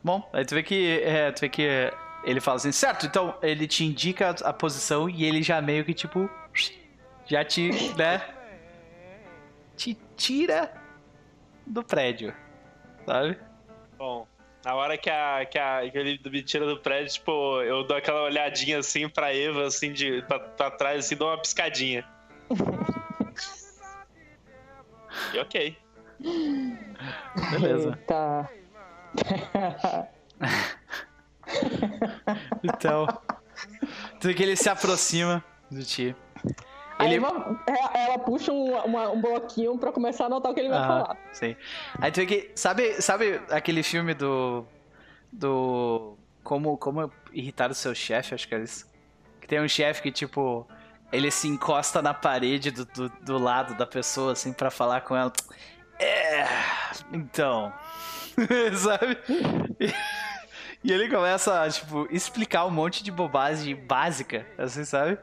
Bom, 0.03 0.29
aí 0.33 0.45
tu 0.45 0.55
vê 0.55 0.65
que, 0.65 1.01
é, 1.03 1.31
tu 1.31 1.43
vê 1.43 1.49
que 1.49 1.93
ele 2.25 2.41
fala 2.41 2.57
assim, 2.57 2.73
certo, 2.73 3.07
então 3.07 3.37
ele 3.43 3.67
te 3.67 3.85
indica 3.85 4.31
a 4.31 4.53
posição 4.53 5.09
e 5.09 5.25
ele 5.25 5.43
já 5.43 5.61
meio 5.61 5.85
que 5.85 5.95
tipo. 5.95 6.31
Já 7.27 7.45
te, 7.45 7.71
né? 7.97 8.23
Te 9.77 9.97
tira 10.17 10.73
do 11.67 11.83
prédio, 11.85 12.35
sabe? 13.07 13.39
Bom, 13.97 14.27
na 14.65 14.75
hora 14.75 14.99
que, 14.99 15.09
a, 15.09 15.47
que, 15.47 15.59
a, 15.59 15.89
que 15.91 15.97
ele 15.97 16.21
me 16.29 16.43
tira 16.43 16.67
do 16.67 16.79
prédio, 16.79 17.15
tipo, 17.15 17.63
eu 17.63 17.85
dou 17.85 17.97
aquela 17.97 18.23
olhadinha 18.23 18.79
assim 18.79 19.09
pra 19.09 19.35
Eva, 19.35 19.65
assim, 19.67 19.93
de, 19.93 20.23
pra, 20.23 20.39
pra 20.39 20.71
trás, 20.71 21.07
assim, 21.07 21.17
dou 21.17 21.29
uma 21.29 21.39
piscadinha. 21.39 22.05
e 25.33 25.39
ok. 25.39 25.79
Beleza. 27.53 27.99
Tá. 28.07 28.51
então, 32.63 33.07
tu 34.21 34.35
que 34.35 34.43
ele 34.43 34.57
se 34.57 34.69
aproxima 34.69 35.43
do 35.71 35.83
ti. 35.85 36.15
Ele... 37.05 37.17
Ela, 37.17 37.91
ela 37.95 38.19
puxa 38.19 38.53
um, 38.53 38.77
uma, 38.85 39.11
um 39.11 39.21
bloquinho 39.21 39.79
pra 39.79 39.93
começar 39.93 40.25
a 40.25 40.27
anotar 40.27 40.53
o 40.53 40.55
que 40.55 40.61
ele 40.61 40.69
vai 40.69 40.79
ah, 40.79 40.87
falar. 40.87 41.17
Sim. 41.33 41.57
Aí 41.99 42.13
tu 42.13 42.17
vê 42.17 42.27
que. 42.27 42.51
Sabe, 42.55 43.01
sabe 43.01 43.41
aquele 43.51 43.83
filme 43.83 44.13
do. 44.15 44.65
Do. 45.33 46.17
Como, 46.43 46.77
como 46.77 47.11
irritar 47.33 47.71
o 47.71 47.75
seu 47.75 47.95
chefe, 47.95 48.35
acho 48.35 48.47
que 48.47 48.55
é 48.55 48.61
isso. 48.61 48.87
Que 49.41 49.49
tem 49.49 49.61
um 49.61 49.69
chefe 49.69 50.03
que, 50.03 50.13
tipo. 50.13 50.67
Ele 51.13 51.31
se 51.31 51.49
encosta 51.49 52.01
na 52.01 52.15
parede 52.15 52.71
do, 52.71 52.85
do, 52.85 53.09
do 53.09 53.39
lado 53.39 53.75
da 53.75 53.85
pessoa, 53.85 54.33
assim, 54.33 54.53
para 54.53 54.71
falar 54.71 55.01
com 55.01 55.17
ela. 55.17 55.33
É. 55.99 56.47
Então. 57.13 57.73
sabe? 58.77 59.19
E 60.83 60.93
ele 60.93 61.09
começa 61.09 61.63
a, 61.63 61.69
tipo, 61.69 62.07
explicar 62.11 62.65
um 62.65 62.71
monte 62.71 63.03
de 63.03 63.11
bobagem 63.11 63.75
básica, 63.75 64.47
assim, 64.57 64.85
sabe? 64.85 65.19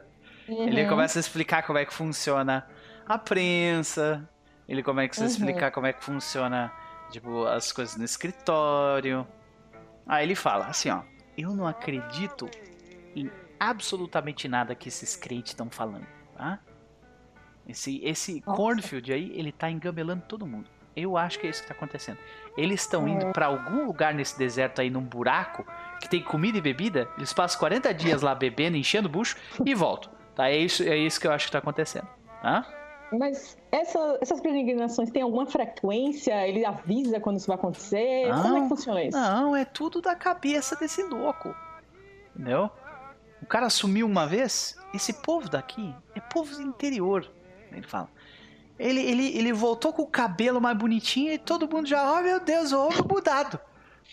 Uhum. 0.48 0.67
Ele 0.67 0.85
começa 0.88 1.19
a 1.19 1.22
explicar 1.22 1.64
como 1.64 1.77
é 1.77 1.85
que 1.85 1.93
funciona 1.93 2.67
a 3.06 3.17
prensa, 3.17 4.27
ele 4.67 4.84
começa 4.84 5.22
a 5.22 5.24
uhum. 5.24 5.30
explicar 5.30 5.72
como 5.72 5.88
é 5.88 5.93
que 5.93 6.03
funciona, 6.03 6.72
tipo, 7.09 7.45
as 7.45 7.72
coisas 7.72 7.95
no 7.95 8.03
escritório. 8.03 9.27
Aí 10.06 10.26
ele 10.26 10.35
fala 10.35 10.67
assim, 10.67 10.90
ó, 10.90 11.01
eu 11.38 11.53
não 11.53 11.67
acredito 11.67 12.50
em 13.16 13.30
absolutamente 13.59 14.48
nada 14.48 14.76
que 14.76 14.90
esses 14.90 15.16
crentes 15.16 15.51
estão 15.51 15.69
falando, 15.69 16.06
tá? 16.35 16.59
Esse, 17.67 18.01
esse 18.03 18.42
cornfield 18.42 19.11
aí, 19.11 19.32
ele 19.35 19.51
tá 19.51 19.69
engabelando 19.69 20.24
todo 20.27 20.48
mundo. 20.48 20.69
Eu 20.95 21.16
acho 21.17 21.38
que 21.38 21.45
é 21.45 21.50
isso 21.50 21.61
que 21.61 21.67
tá 21.67 21.74
acontecendo. 21.74 22.17
Eles 22.58 22.82
estão 22.82 23.08
indo 23.08 23.27
para 23.32 23.45
algum 23.45 23.85
lugar 23.85 24.14
nesse 24.14 24.38
deserto 24.38 24.82
aí, 24.82 24.90
num 24.90 25.03
buraco, 25.03 25.66
que 26.01 26.09
tem 26.09 26.24
comida 26.24 26.58
e 26.58 26.61
bebida. 26.61 27.08
Eles 27.17 27.34
passam 27.34 27.59
40 27.59 27.93
dias 27.93 28.22
lá 28.22 28.34
bebendo, 28.34 28.77
enchendo 28.77 29.08
o 29.08 29.11
bucho 29.11 29.35
e 29.64 29.76
voltam. 29.76 30.16
Tá? 30.38 30.49
É 30.51 30.56
isso, 30.56 30.83
é 30.83 30.95
isso 30.95 31.19
que 31.19 31.25
eu 31.25 31.32
acho 31.32 31.48
que 31.48 31.51
tá 31.51 31.57
acontecendo. 31.57 32.07
Tá? 32.43 32.64
Mas 33.11 33.57
essa, 33.72 34.19
essas 34.22 34.40
peregrinações 34.40 35.09
têm 35.09 35.24
alguma 35.24 35.48
frequência? 35.48 36.48
Ele 36.48 36.64
avisa 36.64 37.19
quando 37.19 37.38
isso 37.38 37.48
vai 37.48 37.56
acontecer? 37.56 38.30
Não, 38.30 38.41
Como 38.43 38.57
é 38.57 38.61
que 38.61 38.69
funciona 38.69 39.03
isso? 39.03 39.17
Não, 39.17 39.56
é 39.56 39.66
tudo 39.66 39.99
da 39.99 40.14
cabeça 40.14 40.75
desse 40.75 41.01
louco. 41.01 41.56
Entendeu? 42.35 42.69
O 43.41 43.48
cara 43.48 43.67
sumiu 43.69 44.06
uma 44.06 44.27
vez. 44.27 44.77
Esse 44.93 45.11
povo 45.11 45.49
daqui 45.49 45.95
é 46.16 46.19
povo 46.19 46.56
do 46.56 46.61
interior. 46.61 47.27
Ele 47.72 47.88
fala. 47.88 48.09
Ele, 48.77 49.01
ele, 49.01 49.35
ele 49.35 49.53
voltou 49.53 49.91
com 49.91 50.03
o 50.03 50.07
cabelo 50.07 50.61
mais 50.61 50.77
bonitinho 50.77 51.33
e 51.33 51.40
todo 51.40 51.67
mundo 51.67 51.88
já, 51.88 52.14
oh 52.14 52.22
meu 52.22 52.40
Deus, 52.40 52.72
o 52.72 52.85
homem 52.85 52.99
mudado. 53.09 53.59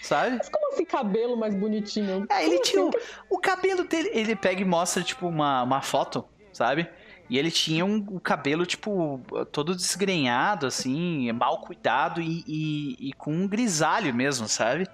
Sabe? 0.02 0.36
Mas 0.36 0.48
como 0.48 0.72
assim 0.72 0.84
cabelo 0.84 1.36
mais 1.36 1.54
bonitinho? 1.54 2.26
É, 2.28 2.44
ele 2.44 2.56
Como 2.56 2.62
tinha. 2.62 2.88
assim? 2.88 2.98
O, 3.30 3.36
o 3.36 3.38
cabelo 3.38 3.84
dele. 3.84 4.10
Ele 4.12 4.36
pega 4.36 4.60
e 4.60 4.64
mostra, 4.64 5.02
tipo, 5.02 5.26
uma, 5.26 5.62
uma 5.62 5.80
foto, 5.80 6.24
sabe? 6.52 6.88
E 7.28 7.38
ele 7.38 7.50
tinha 7.50 7.86
um, 7.86 8.04
o 8.10 8.20
cabelo, 8.20 8.66
tipo, 8.66 9.20
todo 9.50 9.74
desgrenhado, 9.74 10.66
assim, 10.66 11.32
mal 11.32 11.60
cuidado 11.62 12.20
e, 12.20 12.44
e, 12.46 13.08
e 13.08 13.12
com 13.14 13.32
um 13.32 13.48
grisalho 13.48 14.14
mesmo, 14.14 14.46
sabe? 14.46 14.86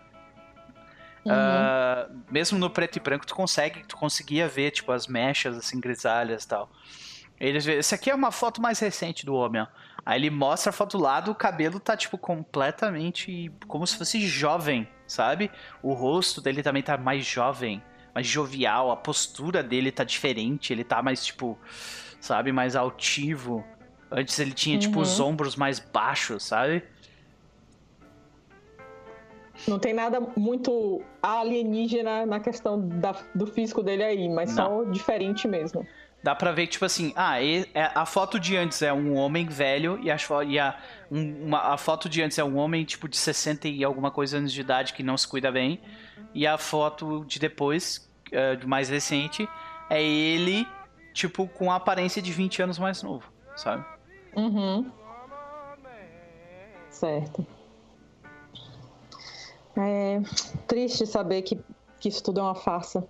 Uhum. 1.24 1.32
Ah, 1.32 2.08
mesmo 2.30 2.58
no 2.58 2.70
preto 2.70 2.96
e 2.96 3.00
branco, 3.00 3.26
tu 3.26 3.34
consegue, 3.34 3.84
tu 3.84 3.96
conseguia 3.96 4.46
ver, 4.48 4.70
tipo, 4.70 4.92
as 4.92 5.06
mechas, 5.08 5.56
assim, 5.56 5.80
grisalhas 5.80 6.44
e 6.44 6.48
tal. 6.48 6.70
Eles, 7.38 7.66
esse 7.66 7.94
aqui 7.94 8.10
é 8.10 8.14
uma 8.14 8.30
foto 8.30 8.60
mais 8.60 8.78
recente 8.78 9.26
do 9.26 9.34
homem, 9.34 9.62
ó. 9.62 9.66
Aí 10.04 10.18
ele 10.20 10.30
mostra 10.30 10.70
a 10.70 10.72
foto 10.72 10.96
do 10.96 11.02
lado, 11.04 11.30
o 11.30 11.34
cabelo 11.34 11.78
tá, 11.78 11.96
tipo, 11.96 12.16
completamente 12.18 13.52
como 13.68 13.86
se 13.86 13.96
fosse 13.96 14.20
jovem, 14.20 14.88
sabe? 15.06 15.50
O 15.82 15.92
rosto 15.92 16.40
dele 16.40 16.62
também 16.62 16.82
tá 16.82 16.96
mais 16.96 17.24
jovem, 17.24 17.82
mais 18.14 18.26
jovial, 18.26 18.90
a 18.90 18.96
postura 18.96 19.62
dele 19.62 19.92
tá 19.92 20.02
diferente, 20.04 20.72
ele 20.72 20.84
tá 20.84 21.02
mais, 21.02 21.24
tipo, 21.24 21.58
sabe, 22.20 22.50
mais 22.52 22.74
altivo. 22.74 23.64
Antes 24.10 24.38
ele 24.38 24.52
tinha, 24.52 24.78
tipo, 24.78 24.96
Uhum. 24.96 25.02
os 25.02 25.20
ombros 25.20 25.54
mais 25.54 25.78
baixos, 25.78 26.42
sabe? 26.44 26.82
Não 29.68 29.78
tem 29.78 29.92
nada 29.92 30.20
muito 30.36 31.02
alienígena 31.22 32.24
na 32.24 32.40
questão 32.40 32.80
da- 32.88 33.14
do 33.34 33.46
físico 33.46 33.82
dele 33.82 34.02
aí, 34.02 34.28
mas 34.28 34.52
só 34.52 34.84
diferente 34.84 35.46
mesmo. 35.46 35.86
Dá 36.22 36.34
pra 36.34 36.52
ver 36.52 36.66
que, 36.66 36.72
tipo 36.72 36.84
assim, 36.84 37.12
ah, 37.16 37.42
é- 37.42 37.66
a 37.94 38.04
foto 38.04 38.38
de 38.38 38.54
antes 38.56 38.82
é 38.82 38.92
um 38.92 39.14
homem 39.16 39.46
velho 39.46 39.98
e, 40.02 40.10
as 40.10 40.22
fo- 40.22 40.42
e 40.42 40.58
a, 40.58 40.78
um- 41.10 41.46
uma- 41.46 41.72
a 41.72 41.76
foto 41.78 42.08
de 42.10 42.20
antes 42.22 42.38
é 42.38 42.44
um 42.44 42.58
homem, 42.58 42.84
tipo, 42.84 43.08
de 43.08 43.16
60 43.16 43.66
e 43.68 43.82
alguma 43.82 44.10
coisa 44.10 44.36
anos 44.36 44.52
de 44.52 44.60
idade 44.60 44.92
que 44.92 45.02
não 45.02 45.16
se 45.16 45.26
cuida 45.26 45.50
bem. 45.50 45.80
E 46.34 46.46
a 46.46 46.58
foto 46.58 47.24
de 47.24 47.38
depois, 47.38 48.06
de 48.60 48.66
mais 48.66 48.88
recente, 48.90 49.48
é 49.88 50.02
ele, 50.02 50.66
tipo, 51.14 51.48
com 51.48 51.72
a 51.72 51.76
aparência 51.76 52.20
de 52.20 52.30
20 52.32 52.60
anos 52.62 52.78
mais 52.78 53.02
novo, 53.02 53.24
sabe? 53.56 53.82
Uhum. 54.36 54.90
Certo. 56.90 57.46
É 59.76 60.20
triste 60.66 61.06
saber 61.06 61.42
que, 61.42 61.58
que 61.98 62.08
isso 62.08 62.22
tudo 62.22 62.40
é 62.40 62.42
uma 62.42 62.54
farsa. 62.54 63.08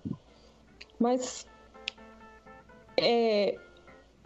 Mas. 0.99 1.45
É, 3.01 3.55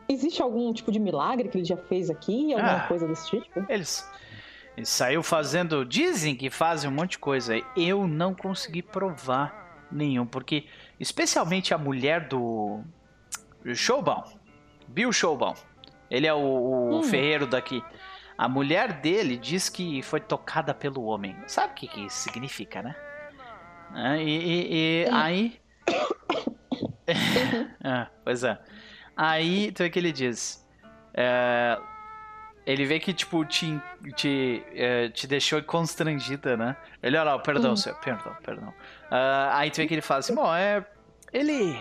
existe 0.10 0.42
algum 0.42 0.72
tipo 0.74 0.92
de 0.92 1.00
milagre 1.00 1.50
que 1.50 1.58
ele 1.58 1.66
já 1.66 1.78
fez 1.78 2.10
aqui? 2.10 2.54
Alguma 2.54 2.78
Ah. 2.84 2.88
coisa 2.88 3.08
desse 3.08 3.30
tipo? 3.30 3.66
Eles, 3.70 4.08
ele 4.78 4.86
saiu 4.86 5.24
fazendo. 5.24 5.84
Dizem 5.86 6.36
que 6.36 6.50
fazem 6.50 6.90
um 6.90 6.94
monte 6.94 7.12
de 7.12 7.20
coisa. 7.20 7.54
Eu 7.76 8.08
não 8.08 8.34
consegui 8.36 8.82
provar 8.82 9.86
nenhum, 9.92 10.26
porque 10.26 10.66
especialmente 11.00 11.74
a 11.74 11.78
mulher 11.78 12.28
do 12.28 12.82
Showball, 13.74 14.26
Bill 14.88 15.12
Showball, 15.12 15.56
ele 16.10 16.28
é 16.28 16.34
o, 16.34 16.38
o 16.40 16.98
Hum. 17.00 17.04
ferreiro 17.04 17.48
daqui. 17.48 17.84
A 18.38 18.50
mulher 18.50 19.00
dele 19.00 19.38
diz 19.38 19.70
que 19.70 20.02
foi 20.02 20.20
tocada 20.20 20.74
pelo 20.74 21.04
homem. 21.06 21.36
Sabe 21.48 21.72
o 21.72 21.76
que, 21.76 21.88
que 21.88 22.06
isso 22.06 22.18
significa, 22.18 22.82
né? 22.84 22.96
Ah, 23.94 24.18
e 24.18 24.28
e- 24.30 25.06
e 25.06 25.10
aí. 25.10 25.60
Ah, 27.84 28.08
pois 28.24 28.44
é. 28.44 28.58
Aí, 29.16 29.72
tu 29.72 29.84
vê 29.84 29.90
que 29.90 30.00
ele 30.00 30.12
diz. 30.12 30.66
é, 31.14 31.78
ele 32.66 32.84
vê 32.86 33.00
que, 33.00 33.14
tipo, 33.14 33.46
te, 33.46 33.80
te, 34.16 34.64
é, 34.74 35.10
te 35.10 35.28
deixou 35.28 35.62
constrangida, 35.64 36.58
né? 36.58 36.76
Ele, 37.02 37.16
olha, 37.18 37.38
perdão, 37.40 37.74
Hum. 37.74 37.76
senhor, 37.78 38.00
perdão, 38.00 38.36
perdão. 38.44 38.74
Ah, 39.12 39.52
aí 39.60 39.70
tu 39.70 39.78
vê 39.78 39.88
que 39.88 39.94
ele 39.94 40.02
fala 40.02 40.20
assim, 40.22 40.34
bom, 40.36 40.54
é... 40.56 40.84
Ele... 41.32 41.78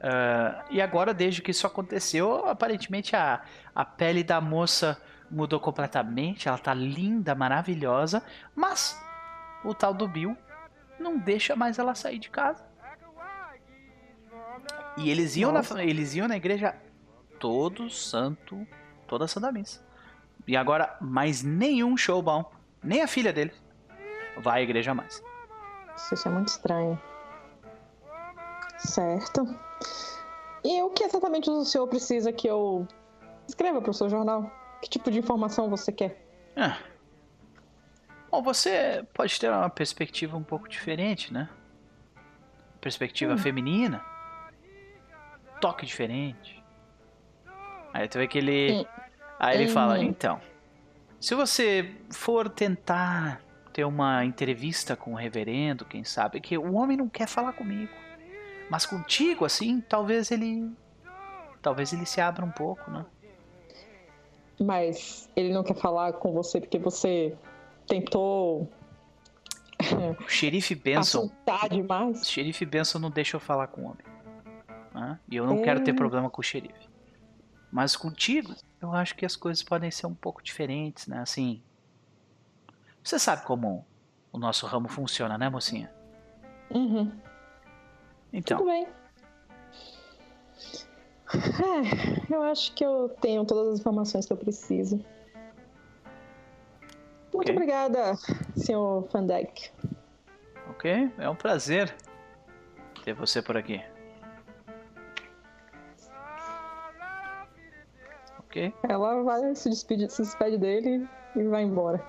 ah, 0.00 0.64
e 0.70 0.80
agora, 0.80 1.12
desde 1.12 1.42
que 1.42 1.50
isso 1.50 1.66
aconteceu, 1.66 2.46
aparentemente 2.48 3.16
a, 3.16 3.42
a 3.74 3.84
pele 3.84 4.22
da 4.22 4.40
moça 4.40 5.00
mudou 5.30 5.60
completamente, 5.60 6.48
ela 6.48 6.58
tá 6.58 6.72
linda, 6.74 7.34
maravilhosa, 7.34 8.22
mas 8.54 8.96
o 9.64 9.74
tal 9.74 9.92
do 9.92 10.06
Bill 10.08 10.36
não 10.98 11.18
deixa 11.18 11.54
mais 11.56 11.78
ela 11.78 11.94
sair 11.94 12.18
de 12.18 12.30
casa. 12.30 12.64
E 14.98 15.10
eles 15.10 15.36
iam, 15.36 15.52
na, 15.52 15.62
eles 15.82 16.14
iam 16.14 16.26
na 16.28 16.36
igreja 16.36 16.74
todo 17.38 17.88
santo, 17.90 18.66
toda 19.06 19.26
santa 19.28 19.50
missa. 19.52 19.80
E 20.46 20.56
agora, 20.56 20.96
mais 21.00 21.42
nenhum 21.42 21.96
showball, 21.96 22.52
nem 22.82 23.02
a 23.02 23.06
filha 23.06 23.32
dele, 23.32 23.52
vai 24.38 24.60
à 24.60 24.62
igreja 24.62 24.94
mais. 24.94 25.22
Isso 25.96 26.26
é 26.26 26.30
muito 26.30 26.48
estranho. 26.48 27.00
Certo. 28.78 29.46
E 30.64 30.82
o 30.82 30.90
que 30.90 31.04
exatamente 31.04 31.50
o 31.50 31.64
senhor 31.64 31.86
precisa 31.88 32.32
que 32.32 32.46
eu 32.48 32.86
escreva 33.46 33.80
para 33.80 33.90
o 33.90 33.94
seu 33.94 34.08
jornal? 34.08 34.50
Que 34.80 34.88
tipo 34.88 35.10
de 35.10 35.18
informação 35.18 35.68
você 35.68 35.90
quer? 35.92 36.24
Ah. 36.56 36.78
Bom, 38.30 38.42
você 38.42 39.04
pode 39.14 39.38
ter 39.38 39.50
uma 39.50 39.68
perspectiva 39.70 40.36
um 40.36 40.42
pouco 40.42 40.68
diferente, 40.68 41.32
né? 41.32 41.48
Perspectiva 42.80 43.34
Hum. 43.34 43.38
feminina. 43.38 44.04
Toque 45.60 45.84
diferente. 45.86 46.62
Aí 47.92 48.08
tu 48.08 48.18
vê 48.18 48.28
que 48.28 48.38
ele. 48.38 48.86
Aí 49.38 49.60
ele 49.60 49.68
fala: 49.68 49.98
Hum. 49.98 50.02
então, 50.02 50.40
se 51.20 51.34
você 51.34 51.94
for 52.10 52.48
tentar 52.48 53.40
ter 53.72 53.84
uma 53.84 54.24
entrevista 54.24 54.96
com 54.96 55.12
o 55.12 55.16
reverendo, 55.16 55.84
quem 55.84 56.04
sabe, 56.04 56.40
que 56.40 56.56
o 56.58 56.74
homem 56.74 56.96
não 56.96 57.08
quer 57.08 57.28
falar 57.28 57.52
comigo. 57.52 57.92
Mas 58.70 58.84
contigo, 58.84 59.44
assim, 59.44 59.80
talvez 59.80 60.30
ele. 60.30 60.70
Talvez 61.62 61.92
ele 61.92 62.06
se 62.06 62.20
abra 62.20 62.44
um 62.44 62.50
pouco, 62.50 62.90
né? 62.90 63.04
Mas 64.60 65.28
ele 65.36 65.52
não 65.52 65.62
quer 65.62 65.74
falar 65.76 66.12
com 66.14 66.32
você 66.32 66.60
porque 66.60 66.78
você 66.78 67.36
tentou 67.86 68.68
O 70.24 70.28
xerife 70.28 70.74
Benson. 70.76 71.30
demais? 71.70 72.20
O 72.22 72.24
xerife 72.24 72.64
Benson 72.64 72.98
não 72.98 73.10
deixa 73.10 73.36
eu 73.36 73.40
falar 73.40 73.68
com 73.68 73.82
o 73.82 73.84
homem. 73.86 74.04
Né? 75.00 75.20
E 75.28 75.36
eu 75.36 75.46
não 75.46 75.62
quero 75.62 75.80
ter 75.80 75.92
Hum. 75.92 75.96
problema 75.96 76.30
com 76.30 76.40
o 76.40 76.44
xerife. 76.44 76.88
Mas 77.70 77.94
contigo, 77.96 78.54
eu 78.80 78.92
acho 78.94 79.14
que 79.14 79.26
as 79.26 79.36
coisas 79.36 79.62
podem 79.62 79.90
ser 79.90 80.06
um 80.06 80.14
pouco 80.14 80.42
diferentes, 80.42 81.06
né? 81.06 81.18
Assim. 81.20 81.62
Você 83.02 83.18
sabe 83.18 83.44
como 83.44 83.86
o 84.32 84.38
nosso 84.38 84.66
ramo 84.66 84.88
funciona, 84.88 85.36
né, 85.38 85.48
mocinha? 85.48 85.92
Uhum. 86.70 87.10
Então, 88.32 88.58
Tudo 88.58 88.68
bem. 88.70 88.86
É, 91.34 92.34
eu 92.34 92.42
acho 92.42 92.74
que 92.74 92.84
eu 92.84 93.08
tenho 93.20 93.44
todas 93.44 93.74
as 93.74 93.80
informações 93.80 94.26
que 94.26 94.32
eu 94.32 94.36
preciso. 94.36 94.96
Muito 97.32 97.50
Ok. 97.50 97.54
obrigada, 97.54 98.14
senhor 98.56 99.06
Fandek. 99.10 99.70
ok? 100.70 101.12
É 101.18 101.28
um 101.28 101.36
prazer 101.36 101.94
ter 103.04 103.12
você 103.14 103.42
por 103.42 103.56
aqui. 103.56 103.82
Ok? 108.48 108.72
Ela 108.88 109.22
vai 109.22 109.54
se 109.54 109.68
despedir, 109.68 110.10
se 110.10 110.22
despede 110.22 110.56
dele 110.58 111.06
e 111.36 111.42
vai 111.44 111.62
embora. 111.62 112.02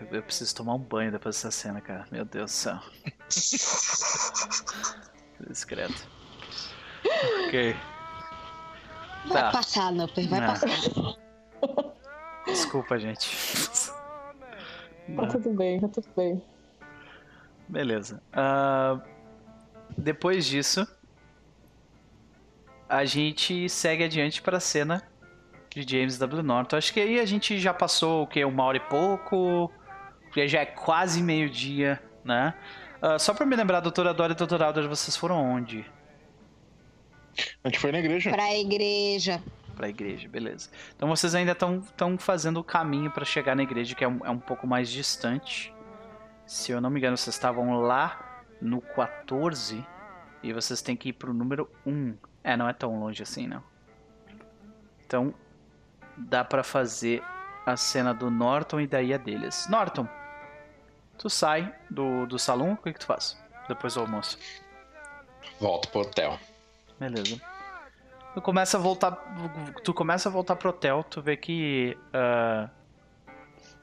Eu, 0.00 0.06
eu 0.16 0.22
preciso 0.22 0.54
tomar 0.56 0.74
um 0.74 0.78
banho 0.78 1.12
depois 1.12 1.36
dessa 1.36 1.50
cena, 1.50 1.80
cara. 1.80 2.06
Meu 2.10 2.24
Deus 2.24 2.50
do 2.50 2.54
céu. 2.54 2.78
Discreto. 5.48 6.08
Ok. 7.46 7.76
Vai 9.26 9.42
Tá. 9.42 9.50
passar, 9.52 9.92
Nupper, 9.92 10.28
vai 10.28 10.40
Ah. 10.40 10.46
passar. 10.46 10.68
Desculpa, 12.46 12.98
gente. 12.98 13.28
Tá 15.14 15.26
tudo 15.28 15.50
bem, 15.52 15.80
tá 15.80 15.88
tudo 15.88 16.08
bem. 16.16 16.42
Beleza. 17.68 18.22
Ah, 18.32 19.00
depois 19.96 20.46
disso, 20.46 20.86
a 22.88 23.04
gente 23.04 23.68
segue 23.68 24.04
adiante 24.04 24.40
para 24.42 24.56
a 24.56 24.60
cena 24.60 25.02
de 25.70 25.82
James 25.88 26.18
W. 26.18 26.42
Norton. 26.42 26.76
Acho 26.76 26.92
que 26.92 27.00
aí 27.00 27.20
a 27.20 27.26
gente 27.26 27.58
já 27.58 27.72
passou 27.72 28.24
o 28.24 28.26
que 28.26 28.44
uma 28.44 28.64
hora 28.64 28.76
e 28.76 28.80
pouco, 28.80 29.72
porque 30.24 30.46
já 30.48 30.60
é 30.60 30.66
quase 30.66 31.22
meio-dia, 31.22 32.00
né? 32.24 32.54
Ah, 33.00 33.18
só 33.18 33.32
para 33.32 33.46
me 33.46 33.54
lembrar, 33.54 33.80
doutora 33.80 34.12
Dora 34.12 34.32
e 34.32 34.36
doutora 34.36 34.66
Alder, 34.66 34.88
vocês 34.88 35.16
foram 35.16 35.36
onde? 35.36 35.84
A 37.62 37.68
gente 37.68 37.78
foi 37.78 37.92
na 37.92 37.98
igreja. 37.98 38.30
Pra 38.30 38.56
igreja. 38.56 39.42
Para 39.76 39.86
a 39.86 39.90
igreja, 39.90 40.28
beleza. 40.28 40.70
Então 40.96 41.08
vocês 41.08 41.34
ainda 41.34 41.52
estão 41.52 42.18
fazendo 42.18 42.58
o 42.58 42.64
caminho 42.64 43.10
para 43.12 43.24
chegar 43.24 43.54
na 43.54 43.62
igreja, 43.62 43.94
que 43.94 44.02
é 44.02 44.08
um, 44.08 44.26
é 44.26 44.30
um 44.30 44.38
pouco 44.40 44.66
mais 44.66 44.90
distante. 44.90 45.72
Se 46.44 46.72
eu 46.72 46.80
não 46.80 46.90
me 46.90 46.98
engano, 46.98 47.16
vocês 47.16 47.36
estavam 47.36 47.80
lá 47.80 48.44
no 48.60 48.80
14. 48.80 49.86
E 50.42 50.52
vocês 50.52 50.82
têm 50.82 50.96
que 50.96 51.10
ir 51.10 51.12
pro 51.12 51.32
número 51.32 51.70
1. 51.86 52.16
É, 52.42 52.56
não 52.56 52.68
é 52.68 52.72
tão 52.72 52.98
longe 52.98 53.22
assim, 53.22 53.46
não. 53.46 53.62
Então, 55.06 55.32
dá 56.18 56.44
pra 56.44 56.62
fazer 56.62 57.22
a 57.66 57.76
cena 57.76 58.12
do 58.14 58.30
Norton 58.30 58.80
e 58.80 58.86
daí 58.86 59.12
a 59.12 59.16
deles. 59.18 59.66
Norton, 59.68 60.06
tu 61.18 61.28
sai 61.28 61.72
do, 61.90 62.26
do 62.26 62.38
salão, 62.38 62.72
o 62.72 62.76
que, 62.76 62.92
que 62.92 62.98
tu 63.00 63.06
faz? 63.06 63.38
Depois 63.68 63.94
do 63.94 64.00
almoço. 64.00 64.38
Volto 65.60 65.88
pro 65.88 66.00
hotel. 66.00 66.38
Beleza. 66.98 67.40
Tu 68.34 68.40
começa 68.42 68.76
a 68.76 68.80
voltar. 68.80 69.12
Tu 69.84 69.92
começa 69.92 70.28
a 70.28 70.32
voltar 70.32 70.56
pro 70.56 70.70
hotel, 70.70 71.04
tu 71.04 71.20
vê 71.20 71.36
que. 71.36 71.96
ah, 72.12 72.68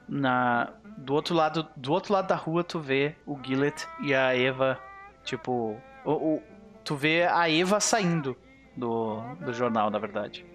na. 0.08 0.74
Do 0.98 1.14
outro 1.14 1.36
lado. 1.36 1.68
Do 1.76 1.92
outro 1.92 2.14
lado 2.14 2.28
da 2.28 2.36
rua 2.36 2.64
tu 2.64 2.80
vê 2.80 3.16
o 3.26 3.38
Gillet 3.42 3.88
e 4.02 4.14
a 4.16 4.36
Eva. 4.36 4.80
Tipo. 5.24 5.78
O, 6.04 6.12
o- 6.36 6.44
tu 6.84 6.96
vê 6.96 7.26
a 7.26 7.50
Eva 7.50 7.80
saindo 7.80 8.38
do, 8.78 9.20
do 9.42 9.52
jornal, 9.54 9.90
na 9.90 10.00
verdade. 10.00 10.46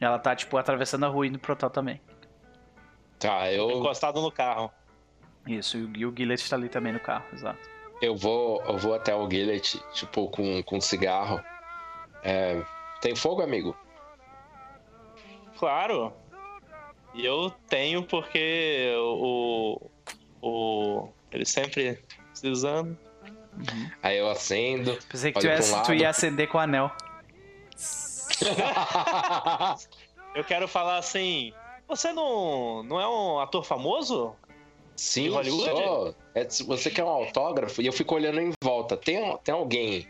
Ela 0.00 0.18
tá, 0.18 0.34
tipo, 0.34 0.56
atravessando 0.56 1.04
a 1.04 1.08
rua 1.08 1.26
e 1.26 1.28
indo 1.28 1.38
pro 1.38 1.52
hotel 1.52 1.68
também. 1.68 2.00
Tá, 3.18 3.52
eu, 3.52 3.70
Encostado 3.70 4.20
no 4.22 4.32
carro. 4.32 4.72
Isso, 5.46 5.76
e 5.76 5.84
o, 5.84 5.96
e 5.96 6.06
o 6.06 6.14
Gillet 6.16 6.48
tá 6.48 6.56
ali 6.56 6.68
também 6.68 6.92
no 6.92 7.00
carro, 7.00 7.24
exato. 7.32 7.58
eu 8.00 8.16
vou 8.16 8.62
eu 8.64 8.78
vou 8.78 8.94
até 8.94 9.14
o 9.14 9.28
Gillet, 9.30 9.78
tipo, 9.92 10.28
com, 10.28 10.62
com 10.62 10.80
cigarro. 10.80 11.42
É, 12.22 12.62
tem 13.00 13.14
fogo, 13.14 13.42
amigo? 13.42 13.76
Claro. 15.58 16.12
E 17.14 17.24
eu 17.24 17.50
tenho 17.68 18.02
porque 18.02 18.94
o. 18.98 19.90
o 20.40 21.08
ele 21.30 21.44
sempre 21.44 22.02
precisando. 22.30 22.96
Aí 24.02 24.18
eu 24.18 24.30
acendo. 24.30 24.96
Pensei 25.08 25.32
que 25.32 25.40
tu 25.40 25.46
ia, 25.46 25.58
um 25.58 25.82
tu 25.82 25.94
ia 25.94 26.08
acender 26.08 26.48
com 26.48 26.58
o 26.58 26.60
anel. 26.60 26.90
Eu 30.34 30.44
quero 30.44 30.68
falar 30.68 30.98
assim. 30.98 31.52
Você 31.88 32.12
não, 32.12 32.82
não 32.84 33.00
é 33.00 33.08
um 33.08 33.40
ator 33.40 33.64
famoso? 33.64 34.34
Sim, 34.94 35.30
sou. 35.42 36.14
É, 36.34 36.44
você 36.66 36.90
quer 36.90 37.02
um 37.04 37.08
autógrafo? 37.08 37.80
E 37.82 37.86
eu 37.86 37.92
fico 37.92 38.14
olhando 38.14 38.40
em 38.40 38.52
volta. 38.62 38.96
Tem, 38.96 39.36
tem 39.38 39.54
alguém? 39.54 40.06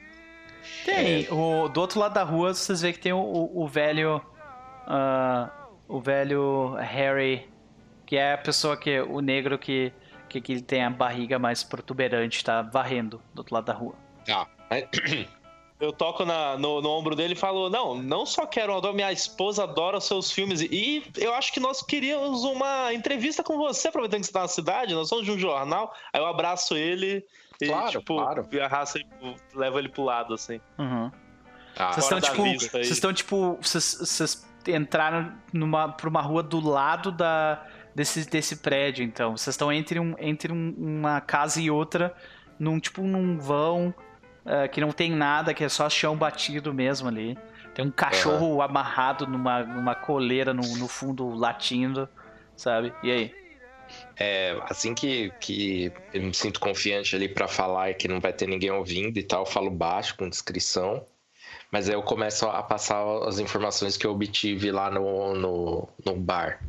Tem. 0.84 1.26
O, 1.30 1.68
do 1.68 1.80
outro 1.80 1.98
lado 2.00 2.12
da 2.14 2.22
rua, 2.22 2.52
vocês 2.52 2.82
veem 2.82 2.92
que 2.92 3.00
tem 3.00 3.12
o, 3.12 3.18
o- 3.18 3.62
o 3.62 3.66
velho. 3.66 4.20
ah, 4.86 5.48
o 5.88 6.00
velho 6.00 6.74
Harry. 6.78 7.48
Que 8.04 8.16
é 8.16 8.34
a 8.34 8.38
pessoa 8.38 8.76
que. 8.76 9.00
O 9.00 9.20
negro 9.20 9.58
que. 9.58 9.92
Que, 10.28 10.40
que 10.40 10.52
ele 10.52 10.62
tem 10.62 10.84
a 10.84 10.90
barriga 10.90 11.38
mais 11.40 11.64
protuberante, 11.64 12.44
tá 12.44 12.62
varrendo 12.62 13.20
do 13.34 13.38
outro 13.40 13.54
lado 13.54 13.64
da 13.64 13.72
rua. 13.72 13.94
Tá. 14.26 14.46
Aí- 14.68 14.86
Eu 15.80 15.92
toco 15.92 16.24
na- 16.26 16.58
no, 16.58 16.82
no 16.82 16.90
ombro 16.90 17.16
dele 17.16 17.32
e 17.32 17.36
falo: 17.36 17.70
Não, 17.70 17.94
não 17.94 18.26
só 18.26 18.44
quero 18.46 18.76
ator, 18.76 18.92
minha 18.92 19.10
esposa 19.10 19.62
adora 19.64 19.96
os 19.96 20.04
seus 20.04 20.30
filmes. 20.30 20.60
E 20.60 21.02
eu 21.16 21.32
acho 21.34 21.52
que 21.52 21.58
nós 21.60 21.80
queríamos 21.82 22.44
uma 22.44 22.92
entrevista 22.92 23.42
com 23.42 23.56
você, 23.56 23.88
aproveitando 23.88 24.20
que 24.20 24.26
você 24.26 24.32
tá 24.32 24.40
na 24.42 24.48
cidade. 24.48 24.94
Nós 24.94 25.08
somos 25.08 25.24
de 25.24 25.30
um 25.32 25.38
jornal. 25.38 25.94
Aí 26.12 26.20
eu 26.20 26.26
abraço 26.26 26.76
ele 26.76 27.24
e, 27.60 27.66
Claro, 27.68 27.90
tipo, 27.90 28.16
claro. 28.16 28.46
e 28.52 28.60
arrasto 28.60 28.98
ele, 28.98 29.06
levo 29.54 29.78
ele 29.78 29.88
pro 29.88 30.02
lado, 30.04 30.34
assim. 30.34 30.60
Uhum. 30.78 31.10
Tá. 31.74 31.92
Vocês 31.92 32.04
estão 32.04 32.20
tipo. 32.20 32.44
Vocês 32.68 32.90
estão 32.90 33.12
tipo. 33.14 33.58
Vocês 33.62 33.96
vocês 34.00 34.46
entraram 34.68 35.32
numa, 35.52 35.88
pra 35.88 36.10
uma 36.10 36.20
rua 36.20 36.42
do 36.42 36.60
lado 36.60 37.10
da, 37.10 37.64
desse, 37.94 38.28
desse 38.28 38.56
prédio, 38.56 39.02
então. 39.02 39.34
Vocês 39.34 39.54
estão 39.54 39.72
entre, 39.72 39.98
um, 39.98 40.14
entre 40.18 40.52
um- 40.52 40.74
uma 40.76 41.22
casa 41.22 41.58
e 41.58 41.70
outra, 41.70 42.14
num 42.58 42.78
tipo 42.78 43.00
num 43.02 43.38
vão 43.38 43.94
eh, 44.44 44.68
que 44.68 44.80
não 44.80 44.92
tem 44.92 45.10
nada, 45.10 45.52
que 45.52 45.64
é 45.64 45.68
só 45.68 45.88
chão 45.88 46.16
batido 46.16 46.72
mesmo 46.72 47.08
ali. 47.08 47.36
Tem 47.74 47.84
um 47.84 47.90
cachorro 47.90 48.62
amarrado 48.62 49.26
numa, 49.26 49.62
numa 49.62 49.94
coleira 49.94 50.52
no, 50.52 50.62
no 50.76 50.88
fundo 50.88 51.28
latindo, 51.30 52.08
sabe? 52.56 52.92
E 53.02 53.10
aí? 53.10 53.34
É, 54.16 54.56
assim 54.68 54.94
que, 54.94 55.32
que 55.40 55.92
eu 56.12 56.22
me 56.22 56.34
sinto 56.34 56.60
confiante 56.60 57.14
ali 57.16 57.28
pra 57.28 57.48
falar 57.48 57.90
e 57.90 57.94
que 57.94 58.08
não 58.08 58.20
vai 58.20 58.32
ter 58.32 58.46
ninguém 58.46 58.70
ouvindo 58.70 59.18
e 59.18 59.22
tal, 59.22 59.42
eu 59.42 59.46
falo 59.46 59.70
baixo, 59.70 60.16
com 60.16 60.28
descrição. 60.28 61.04
Mas 61.70 61.88
aí 61.88 61.94
eu 61.94 62.02
começo 62.02 62.46
a 62.46 62.62
passar 62.62 63.02
as 63.26 63.38
informações 63.38 63.96
que 63.96 64.06
eu 64.06 64.12
obtive 64.12 64.72
lá 64.72 64.90
no, 64.90 65.34
no, 65.34 65.88
no 66.04 66.16
bar. 66.16 66.60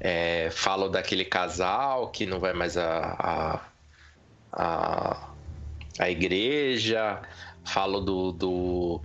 É, 0.00 0.50
falo 0.50 0.88
daquele 0.88 1.24
casal 1.24 2.10
que 2.10 2.26
não 2.26 2.38
vai 2.40 2.52
mais 2.52 2.76
a, 2.76 3.16
a, 3.18 3.60
a, 4.52 5.28
a 5.98 6.10
igreja. 6.10 7.20
Falo 7.64 8.00
do, 8.00 8.32
do. 8.32 9.00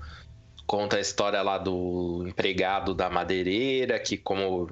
Conta 0.65 0.97
a 0.97 0.99
história 1.01 1.41
lá 1.41 1.57
do 1.57 2.25
empregado 2.27 2.93
da 2.93 3.09
madeireira, 3.09 3.99
que 3.99 4.17
como 4.17 4.69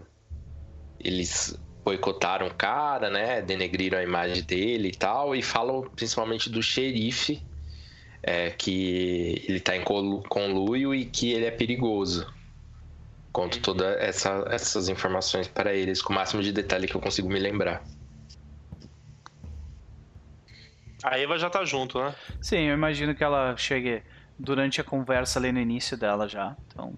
eles 0.99 1.59
boicotaram 1.83 2.47
o 2.47 2.53
cara, 2.53 3.09
né? 3.09 3.41
Denegriram 3.41 3.97
a 3.97 4.03
imagem 4.03 4.43
dele 4.43 4.89
e 4.89 4.95
tal. 4.95 5.35
E 5.35 5.41
falam 5.41 5.81
principalmente 5.95 6.49
do 6.49 6.61
xerife, 6.61 7.41
é, 8.21 8.51
que 8.51 9.43
ele 9.47 9.59
tá 9.59 9.75
em 9.75 9.83
conluio 9.83 10.93
e 10.93 11.05
que 11.05 11.31
ele 11.31 11.45
é 11.45 11.51
perigoso. 11.51 12.31
Conto 13.31 13.59
todas 13.61 13.95
essa, 13.97 14.45
essas 14.49 14.89
informações 14.89 15.47
para 15.47 15.73
eles, 15.73 16.01
com 16.01 16.13
o 16.13 16.15
máximo 16.15 16.41
de 16.41 16.51
detalhe 16.51 16.87
que 16.87 16.95
eu 16.95 17.01
consigo 17.01 17.29
me 17.29 17.39
lembrar. 17.39 17.83
A 21.03 21.17
Eva 21.17 21.37
já 21.37 21.49
tá 21.49 21.63
junto, 21.63 21.99
né? 21.99 22.13
Sim, 22.41 22.63
eu 22.63 22.73
imagino 22.73 23.15
que 23.15 23.23
ela 23.23 23.55
chegue 23.55 24.03
durante 24.37 24.81
a 24.81 24.83
conversa 24.83 25.39
ali 25.39 25.51
no 25.51 25.59
início 25.59 25.97
dela 25.97 26.27
já. 26.27 26.55
Então. 26.67 26.93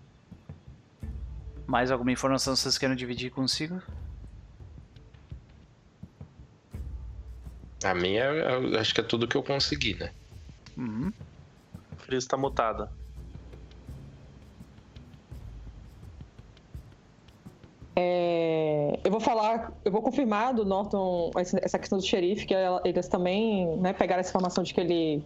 Mais 1.67 1.91
alguma 1.91 2.11
informação 2.11 2.55
vocês 2.55 2.77
querem 2.77 2.95
dividir 2.95 3.31
consigo? 3.31 3.81
A 7.83 7.95
minha, 7.95 8.25
eu 8.25 8.79
acho 8.79 8.93
que 8.93 9.01
é 9.01 9.03
tudo 9.03 9.27
que 9.27 9.35
eu 9.35 9.43
consegui, 9.43 9.95
né? 9.95 10.11
Uhum. 10.77 11.11
Frizz 11.97 12.25
tá 12.25 12.37
mutada. 12.37 12.91
É, 17.95 18.99
eu 19.03 19.11
vou 19.11 19.19
falar, 19.19 19.73
eu 19.83 19.91
vou 19.91 20.01
confirmar 20.01 20.53
do 20.53 20.63
Norton 20.63 21.31
essa 21.35 21.77
questão 21.77 21.97
do 21.97 22.03
xerife, 22.03 22.45
que 22.45 22.53
eles 22.85 23.07
também 23.07 23.77
né, 23.77 23.93
pegaram 23.93 24.21
essa 24.21 24.29
informação 24.29 24.63
de 24.63 24.73
que 24.73 24.79
ele 24.79 25.23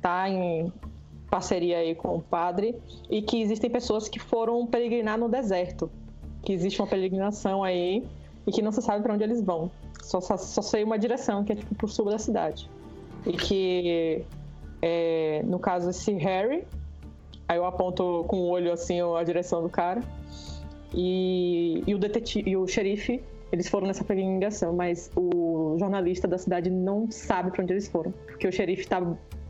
tá 0.00 0.28
em 0.28 0.72
parceria 1.30 1.78
aí 1.78 1.94
com 1.94 2.16
o 2.16 2.22
padre 2.22 2.74
e 3.10 3.20
que 3.20 3.42
existem 3.42 3.68
pessoas 3.68 4.08
que 4.08 4.18
foram 4.18 4.66
peregrinar 4.66 5.18
no 5.18 5.28
deserto, 5.28 5.90
que 6.42 6.52
existe 6.52 6.80
uma 6.80 6.86
peregrinação 6.86 7.62
aí 7.62 8.06
e 8.46 8.52
que 8.52 8.62
não 8.62 8.72
se 8.72 8.80
sabe 8.80 9.02
para 9.02 9.12
onde 9.12 9.24
eles 9.24 9.42
vão. 9.42 9.70
Só, 10.02 10.20
só, 10.20 10.36
só 10.36 10.62
sei 10.62 10.84
uma 10.84 10.98
direção, 10.98 11.44
que 11.44 11.52
é 11.52 11.56
tipo 11.56 11.74
pro 11.74 11.88
sul 11.88 12.06
da 12.06 12.18
cidade. 12.18 12.70
E 13.26 13.32
que, 13.32 14.24
é, 14.80 15.42
no 15.44 15.58
caso, 15.58 15.90
esse 15.90 16.12
Harry, 16.12 16.64
aí 17.48 17.56
eu 17.56 17.64
aponto 17.66 18.24
com 18.28 18.36
o 18.36 18.48
olho 18.48 18.72
assim 18.72 19.00
a 19.00 19.24
direção 19.24 19.62
do 19.62 19.68
cara, 19.68 20.00
e, 20.94 21.82
e 21.86 21.94
o 21.94 21.98
detetive 21.98 22.50
e 22.50 22.56
o 22.56 22.66
xerife, 22.66 23.22
eles 23.52 23.68
foram 23.68 23.86
nessa 23.86 24.04
peregrinação, 24.04 24.74
mas 24.74 25.10
o 25.14 25.76
jornalista 25.78 26.26
da 26.26 26.38
cidade 26.38 26.70
não 26.70 27.10
sabe 27.10 27.50
para 27.50 27.62
onde 27.62 27.72
eles 27.72 27.88
foram, 27.88 28.12
porque 28.12 28.46
o 28.46 28.52
xerife 28.52 28.86
tá, 28.86 29.00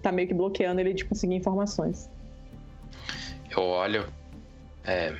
tá 0.02 0.12
meio 0.12 0.28
que 0.28 0.34
bloqueando 0.34 0.80
ele 0.80 0.92
de 0.92 1.04
conseguir 1.04 1.34
informações. 1.34 2.08
Eu 3.50 3.62
olho. 3.62 4.06
É. 4.84 5.14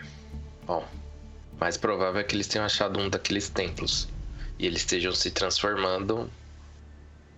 Bom. 0.66 0.84
Mais 1.58 1.76
provável 1.76 2.20
é 2.20 2.24
que 2.24 2.36
eles 2.36 2.46
tenham 2.46 2.66
achado 2.66 3.00
um 3.00 3.08
daqueles 3.08 3.48
templos. 3.48 4.08
E 4.58 4.66
eles 4.66 4.80
estejam 4.80 5.12
se 5.12 5.30
transformando 5.30 6.30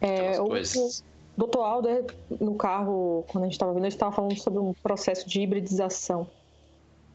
É, 0.00 0.40
o 0.40 0.48
Dr. 1.36 1.58
Alder, 1.58 2.04
no 2.40 2.56
carro, 2.56 3.24
quando 3.28 3.44
a 3.44 3.46
gente 3.46 3.54
estava 3.54 3.72
vendo, 3.72 3.84
ele 3.84 3.94
estava 3.94 4.10
falando 4.10 4.36
sobre 4.36 4.58
um 4.58 4.74
processo 4.82 5.28
de 5.28 5.40
hibridização. 5.40 6.28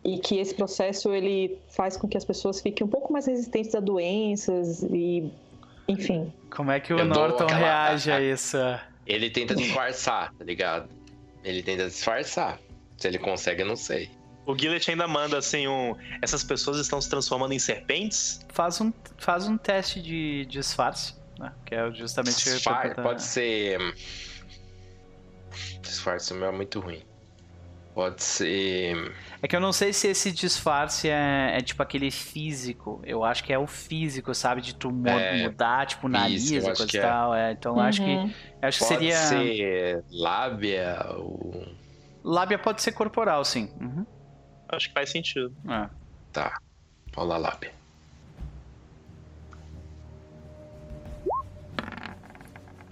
E 0.03 0.17
que 0.19 0.37
esse 0.37 0.53
processo 0.53 1.13
ele 1.13 1.57
faz 1.69 1.95
com 1.95 2.07
que 2.07 2.17
as 2.17 2.25
pessoas 2.25 2.59
fiquem 2.61 2.85
um 2.85 2.89
pouco 2.89 3.11
mais 3.13 3.25
resistentes 3.25 3.73
a 3.73 3.79
doenças 3.79 4.83
e, 4.83 5.31
enfim. 5.87 6.31
Como 6.49 6.71
é 6.71 6.79
que 6.79 6.93
o 6.93 6.99
Eu 6.99 7.07
dou 7.07 7.15
Norton 7.29 7.45
aquela- 7.45 7.59
reage 7.87 8.11
a 8.11 8.19
isso? 8.21 8.57
Ele 9.07 9.29
tenta 9.29 9.55
disfarçar, 9.55 10.33
tá 10.33 10.43
ligado? 10.43 10.89
Ele 11.43 11.63
tenta 11.63 11.85
disfarçar. 11.87 12.59
Se 12.97 13.07
ele 13.07 13.17
consegue, 13.17 13.61
eu 13.61 13.65
não 13.65 13.75
sei. 13.75 14.09
O 14.45 14.57
Gillet 14.57 14.91
ainda 14.91 15.07
manda 15.07 15.37
assim 15.37 15.67
um. 15.69 15.95
Essas 16.21 16.43
pessoas 16.43 16.77
estão 16.77 16.99
se 16.99 17.09
transformando 17.09 17.53
em 17.53 17.59
serpentes? 17.59 18.45
Faz 18.49 18.79
um, 18.81 18.91
faz 19.17 19.47
um 19.47 19.57
teste 19.57 20.01
de 20.01 20.45
disfarce, 20.47 21.15
né? 21.39 21.53
Que 21.65 21.75
é 21.75 21.91
justamente 21.93 22.43
Disfarce 22.43 22.95
pode 23.01 23.23
ser. 23.23 23.79
Disfarce 25.81 26.33
meu 26.33 26.47
é 26.47 26.51
muito 26.51 26.79
ruim. 26.79 27.01
Pode 27.93 28.23
ser. 28.23 29.13
É 29.41 29.47
que 29.47 29.55
eu 29.55 29.59
não 29.59 29.71
sei 29.71 29.93
se 29.93 30.07
esse 30.07 30.31
disfarce 30.31 31.09
é, 31.09 31.57
é 31.57 31.61
tipo 31.61 31.83
aquele 31.83 32.09
físico. 32.09 32.99
Eu 33.05 33.23
acho 33.23 33.43
que 33.43 33.53
é 33.53 33.59
o 33.59 33.67
físico, 33.67 34.33
sabe? 34.33 34.61
De 34.61 34.73
tu 34.73 34.89
É, 35.05 35.43
mudar, 35.43 35.85
tipo, 35.85 36.07
o 36.07 36.09
nariz 36.09 36.49
e 36.49 36.59
coisa 36.59 36.87
que 36.87 36.97
e 36.97 36.99
é. 36.99 37.03
tal. 37.03 37.35
É, 37.35 37.51
então 37.51 37.75
eu 37.75 37.81
acho 37.81 38.01
que, 38.03 38.09
Uhum. 38.09 38.33
acho 38.63 38.79
que 38.79 38.85
Pode 38.85 38.99
seria. 38.99 39.17
ser 39.17 40.03
lábia 40.11 41.05
ou. 41.17 41.67
Lábia 42.23 42.57
pode 42.57 42.81
ser 42.81 42.93
corporal, 42.93 43.45
sim. 43.45 43.69
Uhum. 43.79 44.05
Acho 44.69 44.87
que 44.87 44.93
faz 44.93 45.11
sentido. 45.11 45.53
É. 45.69 45.87
Tá. 46.31 46.57
Rola 47.15 47.37
lábia. 47.37 47.71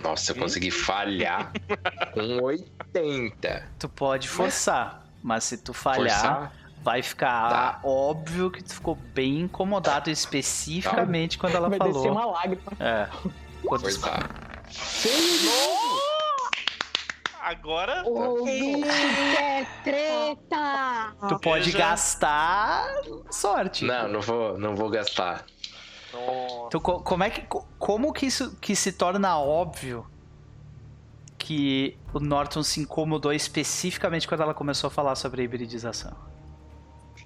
Nossa, 0.04 0.32
eu 0.32 0.36
consegui 0.36 0.72
falhar 0.72 1.52
com 2.14 2.42
80. 2.44 3.68
Tu 3.80 3.90
pode 3.90 4.28
forçar, 4.28 5.06
mas 5.22 5.44
se 5.44 5.58
tu 5.58 5.74
falhar, 5.74 6.20
Forçar? 6.22 6.54
vai 6.84 7.02
ficar 7.04 7.50
Tá. 7.50 7.80
óbvio 7.84 8.50
que 8.50 8.64
tu 8.64 8.74
ficou 8.74 8.96
bem 8.96 9.42
incomodado 9.42 10.10
especificamente 10.10 11.38
quando 11.38 11.56
ela 11.56 11.70
Vai 11.70 11.78
falou. 11.78 11.94
descer 11.94 12.10
uma 12.12 12.26
lágrima. 12.26 12.72
É. 12.80 13.08
Quando 13.66 13.82
tu- 13.84 13.92
Forçar. 13.92 14.30
Agora. 17.44 18.04
O 18.08 18.44
bicho 18.46 18.86
é 19.40 19.66
treta! 19.84 21.14
Tu 21.28 21.40
pode 21.40 21.66
Veja. 21.66 21.78
gastar 21.78 22.86
sorte. 23.32 23.84
Não, 23.84 24.08
não 24.08 24.22
vou, 24.22 24.58
não 24.58 24.76
vou 24.76 24.90
gastar. 24.90 25.44
Nossa. 26.14 26.80
Co- 26.80 27.02
como 27.02 27.24
é 27.24 27.30
que 27.30 27.42
co- 27.42 27.66
como 27.80 28.12
que 28.14 28.26
isso 28.26 28.56
que 28.58 28.76
se 28.76 28.92
torna 28.92 29.38
óbvio 29.40 30.06
que 31.38 31.98
o 32.14 32.20
Norton 32.20 32.64
se 32.64 32.80
incomodou 32.82 33.34
especificamente 33.34 34.28
quando 34.28 34.42
ela 34.42 34.54
começou 34.54 34.88
a 34.88 34.92
falar 34.92 35.16
sobre 35.16 35.42
a 35.42 35.46
hibridização? 35.46 36.16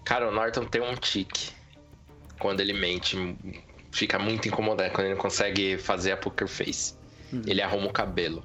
Cara, 0.04 0.30
o 0.30 0.32
Norton 0.32 0.66
tem 0.66 0.82
um 0.82 0.96
tique. 0.96 1.52
Quando 2.40 2.60
ele 2.62 2.74
mente, 2.74 3.18
fica 3.92 4.20
muito 4.20 4.48
incomodado. 4.48 4.92
Quando 4.92 5.06
ele 5.08 5.16
não 5.16 5.22
consegue 5.22 5.78
fazer 5.78 6.12
a 6.12 6.18
poker 6.18 6.48
face. 6.48 6.96
Uhum. 7.34 7.42
Ele 7.48 7.62
arruma 7.62 7.88
o 7.88 7.94
cabelo. 7.94 8.44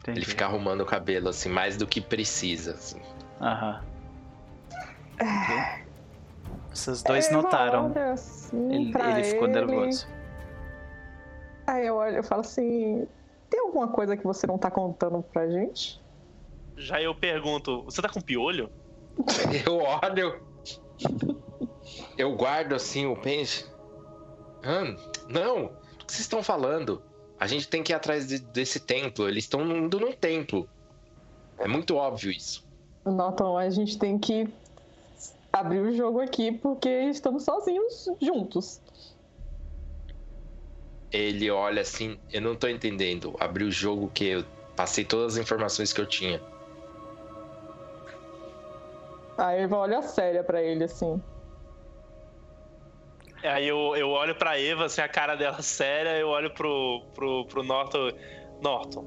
Entendi. 0.00 0.18
Ele 0.18 0.26
fica 0.26 0.46
arrumando 0.46 0.80
o 0.80 0.86
cabelo, 0.86 1.28
assim, 1.28 1.48
mais 1.48 1.76
do 1.76 1.86
que 1.86 2.00
precisa. 2.00 2.72
assim. 2.72 3.00
Aham. 3.40 3.80
Vocês 6.78 7.02
dois 7.02 7.26
Eva 7.26 7.42
notaram. 7.42 7.86
olha 7.90 8.12
assim 8.12 8.72
Ele, 8.72 8.92
ele 8.96 9.24
ficou 9.24 9.48
ele. 9.48 9.52
nervoso. 9.66 10.06
Aí 11.66 11.86
eu 11.86 11.96
olho 11.96 12.16
eu 12.16 12.22
falo 12.24 12.40
assim: 12.42 13.06
tem 13.50 13.60
alguma 13.60 13.88
coisa 13.88 14.16
que 14.16 14.24
você 14.24 14.46
não 14.46 14.56
tá 14.58 14.70
contando 14.70 15.22
pra 15.22 15.48
gente? 15.48 16.00
Já 16.76 17.02
eu 17.02 17.14
pergunto, 17.14 17.82
você 17.82 18.00
tá 18.00 18.08
com 18.08 18.20
piolho? 18.20 18.70
Eu 19.66 19.78
olho. 19.80 20.40
Eu 22.16 22.36
guardo 22.36 22.74
assim 22.74 23.06
o 23.06 23.16
peixe. 23.16 23.64
Ah, 24.62 24.94
não, 25.28 25.64
o 25.66 25.68
que 26.06 26.12
vocês 26.12 26.20
estão 26.20 26.42
falando? 26.42 27.02
A 27.38 27.46
gente 27.46 27.68
tem 27.68 27.82
que 27.82 27.92
ir 27.92 27.96
atrás 27.96 28.26
de- 28.28 28.38
desse 28.38 28.78
templo. 28.80 29.28
Eles 29.28 29.44
estão 29.44 29.62
indo 29.76 29.98
num 29.98 30.12
templo. 30.12 30.68
É 31.58 31.66
muito 31.66 31.96
óbvio 31.96 32.30
isso. 32.30 32.64
Norton, 33.04 33.56
a 33.56 33.68
gente 33.70 33.98
tem 33.98 34.18
que 34.18 34.48
abrir 35.60 35.80
o 35.80 35.92
jogo 35.92 36.20
aqui 36.20 36.52
porque 36.52 36.88
estamos 36.88 37.44
sozinhos 37.44 38.06
juntos. 38.20 38.80
Ele 41.10 41.50
olha 41.50 41.82
assim, 41.82 42.18
eu 42.32 42.40
não 42.40 42.54
tô 42.54 42.68
entendendo. 42.68 43.34
Abri 43.40 43.64
o 43.64 43.70
jogo 43.72 44.10
que 44.10 44.24
eu 44.24 44.44
passei 44.76 45.04
todas 45.04 45.34
as 45.34 45.42
informações 45.42 45.92
que 45.92 46.00
eu 46.00 46.06
tinha. 46.06 46.40
A 49.38 49.52
Eva 49.52 49.76
olha 49.78 50.02
séria 50.02 50.42
pra 50.42 50.62
ele 50.62 50.84
assim. 50.84 51.20
Aí 53.42 53.68
eu, 53.68 53.94
eu 53.96 54.08
olho 54.10 54.34
pra 54.36 54.60
Eva, 54.60 54.86
assim, 54.86 55.00
a 55.00 55.08
cara 55.08 55.36
dela 55.36 55.62
séria, 55.62 56.18
eu 56.18 56.28
olho 56.28 56.52
pro, 56.54 57.02
pro, 57.14 57.46
pro 57.46 57.62
Norton. 57.62 58.10
Norton, 58.60 59.04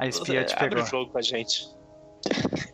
A 0.00 0.08
espia 0.08 0.44
te 0.44 0.54
abre 0.54 0.70
pegou. 0.70 0.82
o 0.82 0.86
jogo 0.86 1.12
com 1.12 1.18
a 1.18 1.22
gente. 1.22 1.68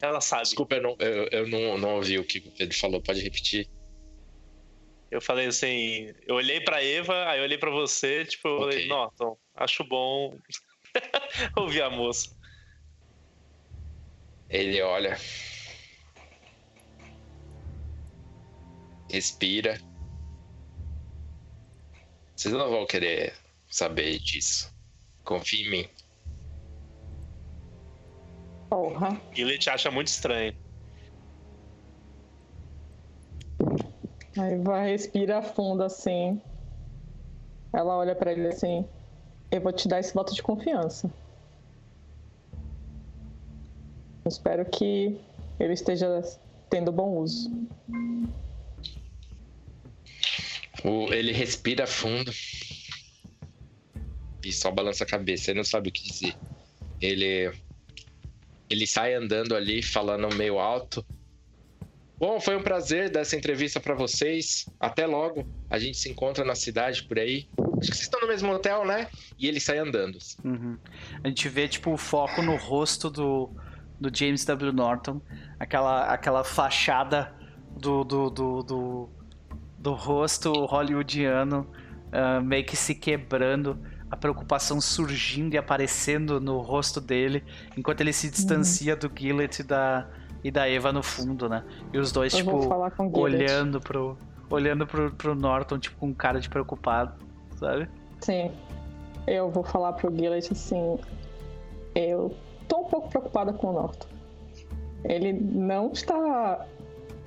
Ela 0.00 0.20
sabe. 0.20 0.42
Desculpa, 0.42 0.76
eu 0.76 0.82
não, 0.82 0.96
eu, 0.98 1.28
eu 1.32 1.48
não, 1.48 1.78
não 1.78 1.96
ouvi 1.96 2.18
o 2.18 2.24
que 2.24 2.38
o 2.38 2.52
Pedro 2.56 2.76
falou. 2.76 3.02
Pode 3.02 3.20
repetir? 3.20 3.68
Eu 5.10 5.20
falei 5.20 5.46
assim, 5.46 6.12
eu 6.26 6.34
olhei 6.34 6.60
pra 6.60 6.82
Eva, 6.82 7.30
aí 7.30 7.38
eu 7.38 7.44
olhei 7.44 7.56
pra 7.56 7.70
você, 7.70 8.24
tipo, 8.24 8.48
eu 8.48 8.60
Ok. 8.60 8.72
falei, 8.72 8.88
Norton, 8.88 9.38
acho 9.54 9.84
bom 9.84 10.36
ouvir 11.56 11.82
a 11.82 11.90
moça. 11.90 12.28
Ele 14.48 14.80
olha. 14.82 15.16
Respira. 19.10 19.80
Vocês 22.36 22.52
não 22.52 22.68
vão 22.68 22.86
querer 22.86 23.34
saber 23.70 24.18
disso. 24.18 24.70
Confia 25.24 25.66
em 25.66 25.70
mim. 25.70 25.90
Porra. 28.68 29.20
Gillet 29.32 29.68
acha 29.70 29.90
muito 29.90 30.08
estranho. 30.08 30.54
A 34.38 34.44
Eva 34.46 34.80
respira 34.82 35.40
fundo 35.42 35.82
assim. 35.82 36.40
Ela 37.72 37.96
olha 37.96 38.14
pra 38.14 38.32
ele 38.32 38.48
assim. 38.48 38.84
Eu 39.50 39.60
vou 39.60 39.72
te 39.72 39.88
dar 39.88 40.00
esse 40.00 40.12
voto 40.12 40.34
de 40.34 40.42
confiança. 40.42 41.10
Eu 44.24 44.28
espero 44.28 44.64
que 44.66 45.18
ele 45.58 45.72
esteja 45.72 46.20
tendo 46.68 46.90
bom 46.92 47.16
uso. 47.18 47.50
O- 50.84 51.12
ele 51.12 51.32
respira 51.32 51.86
fundo. 51.86 52.30
E 54.44 54.52
só 54.52 54.70
balança 54.70 55.04
a 55.04 55.06
cabeça. 55.06 55.50
Ele 55.50 55.58
não 55.58 55.64
sabe 55.64 55.88
o 55.88 55.92
que 55.92 56.02
dizer. 56.02 56.36
Ele. 57.00 57.52
Ele 58.68 58.86
sai 58.86 59.14
andando 59.14 59.54
ali, 59.54 59.82
falando 59.82 60.34
meio 60.34 60.58
alto. 60.58 61.04
Bom, 62.18 62.40
foi 62.40 62.56
um 62.56 62.62
prazer 62.62 63.10
dar 63.10 63.20
essa 63.20 63.36
entrevista 63.36 63.78
pra 63.78 63.94
vocês. 63.94 64.66
Até 64.80 65.06
logo. 65.06 65.46
A 65.68 65.78
gente 65.78 65.98
se 65.98 66.08
encontra 66.08 66.44
na 66.44 66.54
cidade 66.54 67.02
por 67.02 67.18
aí. 67.18 67.46
Acho 67.78 67.90
que 67.90 67.96
vocês 67.96 68.00
estão 68.00 68.20
no 68.20 68.26
mesmo 68.26 68.50
hotel, 68.52 68.86
né? 68.86 69.08
E 69.38 69.46
ele 69.46 69.60
sai 69.60 69.78
andando. 69.78 70.18
Uhum. 70.42 70.78
A 71.22 71.28
gente 71.28 71.48
vê, 71.48 71.68
tipo, 71.68 71.92
o 71.92 71.98
foco 71.98 72.40
no 72.40 72.56
rosto 72.56 73.10
do, 73.10 73.50
do 74.00 74.16
James 74.16 74.44
W. 74.46 74.72
Norton. 74.72 75.20
Aquela, 75.60 76.06
aquela 76.06 76.42
fachada 76.42 77.34
do, 77.78 78.02
do, 78.02 78.30
do, 78.30 78.62
do, 78.62 79.10
do 79.78 79.92
rosto 79.92 80.50
hollywoodiano 80.64 81.70
ah, 82.12 82.40
meio 82.40 82.64
que 82.64 82.76
se 82.76 82.94
quebrando. 82.94 83.78
A 84.10 84.16
preocupação 84.16 84.80
surgindo 84.80 85.54
e 85.54 85.58
aparecendo 85.58 86.40
no 86.40 86.58
rosto 86.60 87.00
dele. 87.00 87.44
Enquanto 87.76 88.00
ele 88.00 88.12
se 88.12 88.30
distancia 88.30 88.94
do 88.94 89.10
Gillett 89.14 89.60
e 89.60 89.64
da, 89.64 90.08
e 90.44 90.50
da 90.50 90.68
Eva 90.68 90.92
no 90.92 91.02
fundo, 91.02 91.48
né? 91.48 91.64
E 91.92 91.98
os 91.98 92.12
dois, 92.12 92.32
Eu 92.32 92.40
tipo, 92.40 93.18
olhando 93.18 93.80
pro... 93.80 94.16
Olhando 94.48 94.86
pro, 94.86 95.10
pro 95.10 95.34
Norton, 95.34 95.76
tipo, 95.76 95.96
com 95.98 96.14
cara 96.14 96.38
de 96.38 96.48
preocupado, 96.48 97.14
sabe? 97.58 97.88
Sim. 98.20 98.52
Eu 99.26 99.50
vou 99.50 99.64
falar 99.64 99.94
pro 99.94 100.14
Gillet 100.14 100.52
assim. 100.52 100.98
Eu 101.96 102.32
tô 102.68 102.82
um 102.82 102.84
pouco 102.84 103.08
preocupada 103.08 103.52
com 103.52 103.68
o 103.68 103.72
Norton. 103.72 104.06
Ele 105.04 105.32
não 105.32 105.90
está 105.90 106.64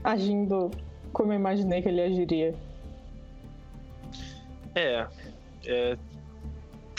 agindo 0.04 0.72
como 1.12 1.34
eu 1.34 1.36
imaginei 1.36 1.82
que 1.82 1.90
ele 1.90 2.02
agiria. 2.02 2.56
É, 4.76 5.08
é, 5.66 5.98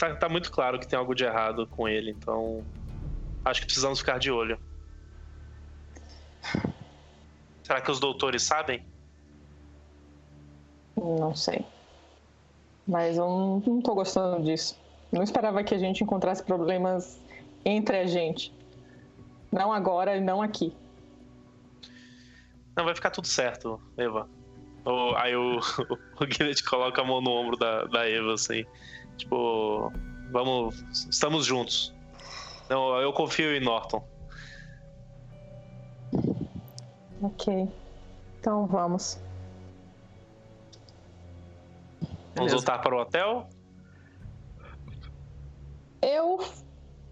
tá, 0.01 0.15
tá 0.15 0.27
muito 0.29 0.51
claro 0.51 0.79
que 0.79 0.87
tem 0.87 0.97
algo 0.97 1.13
de 1.13 1.23
errado 1.23 1.67
com 1.67 1.87
ele, 1.87 2.09
então 2.09 2.65
acho 3.45 3.59
que 3.61 3.67
precisamos 3.67 3.99
ficar 3.99 4.17
de 4.17 4.31
olho. 4.31 4.57
Será 7.63 7.79
que 7.79 7.91
os 7.91 7.99
doutores 7.99 8.41
sabem? 8.41 8.83
Não 10.97 11.35
sei. 11.35 11.63
Mas 12.87 13.17
eu 13.17 13.27
não, 13.27 13.59
não 13.59 13.81
tô 13.81 13.93
gostando 13.93 14.43
disso. 14.43 14.79
Não 15.11 15.21
esperava 15.21 15.63
que 15.63 15.75
a 15.75 15.77
gente 15.77 16.03
encontrasse 16.03 16.43
problemas 16.43 17.21
entre 17.63 17.97
a 17.97 18.07
gente. 18.07 18.51
Não 19.51 19.71
agora 19.71 20.17
e 20.17 20.21
não 20.21 20.41
aqui. 20.41 20.75
Não, 22.75 22.85
vai 22.85 22.95
ficar 22.95 23.11
tudo 23.11 23.27
certo, 23.27 23.79
Eva. 23.97 24.27
O- 24.83 25.15
aí 25.15 25.35
o, 25.35 25.59
o 26.19 26.25
Guilherme 26.25 26.63
coloca 26.63 27.01
a 27.01 27.05
mão 27.05 27.21
no 27.21 27.29
ombro 27.31 27.55
da, 27.57 27.85
da 27.85 28.09
Eva, 28.09 28.33
assim. 28.33 28.65
Tipo, 29.21 29.93
vamos. 30.31 30.83
Estamos 31.09 31.45
juntos. 31.45 31.93
Não, 32.69 32.99
eu 32.99 33.13
confio 33.13 33.55
em 33.55 33.59
Norton. 33.59 34.03
Ok. 37.21 37.69
Então 38.39 38.65
vamos. 38.65 39.19
Vamos 42.01 42.51
Beleza. 42.51 42.55
voltar 42.55 42.79
para 42.79 42.95
o 42.95 42.99
hotel? 42.99 43.47
Eu, 46.01 46.39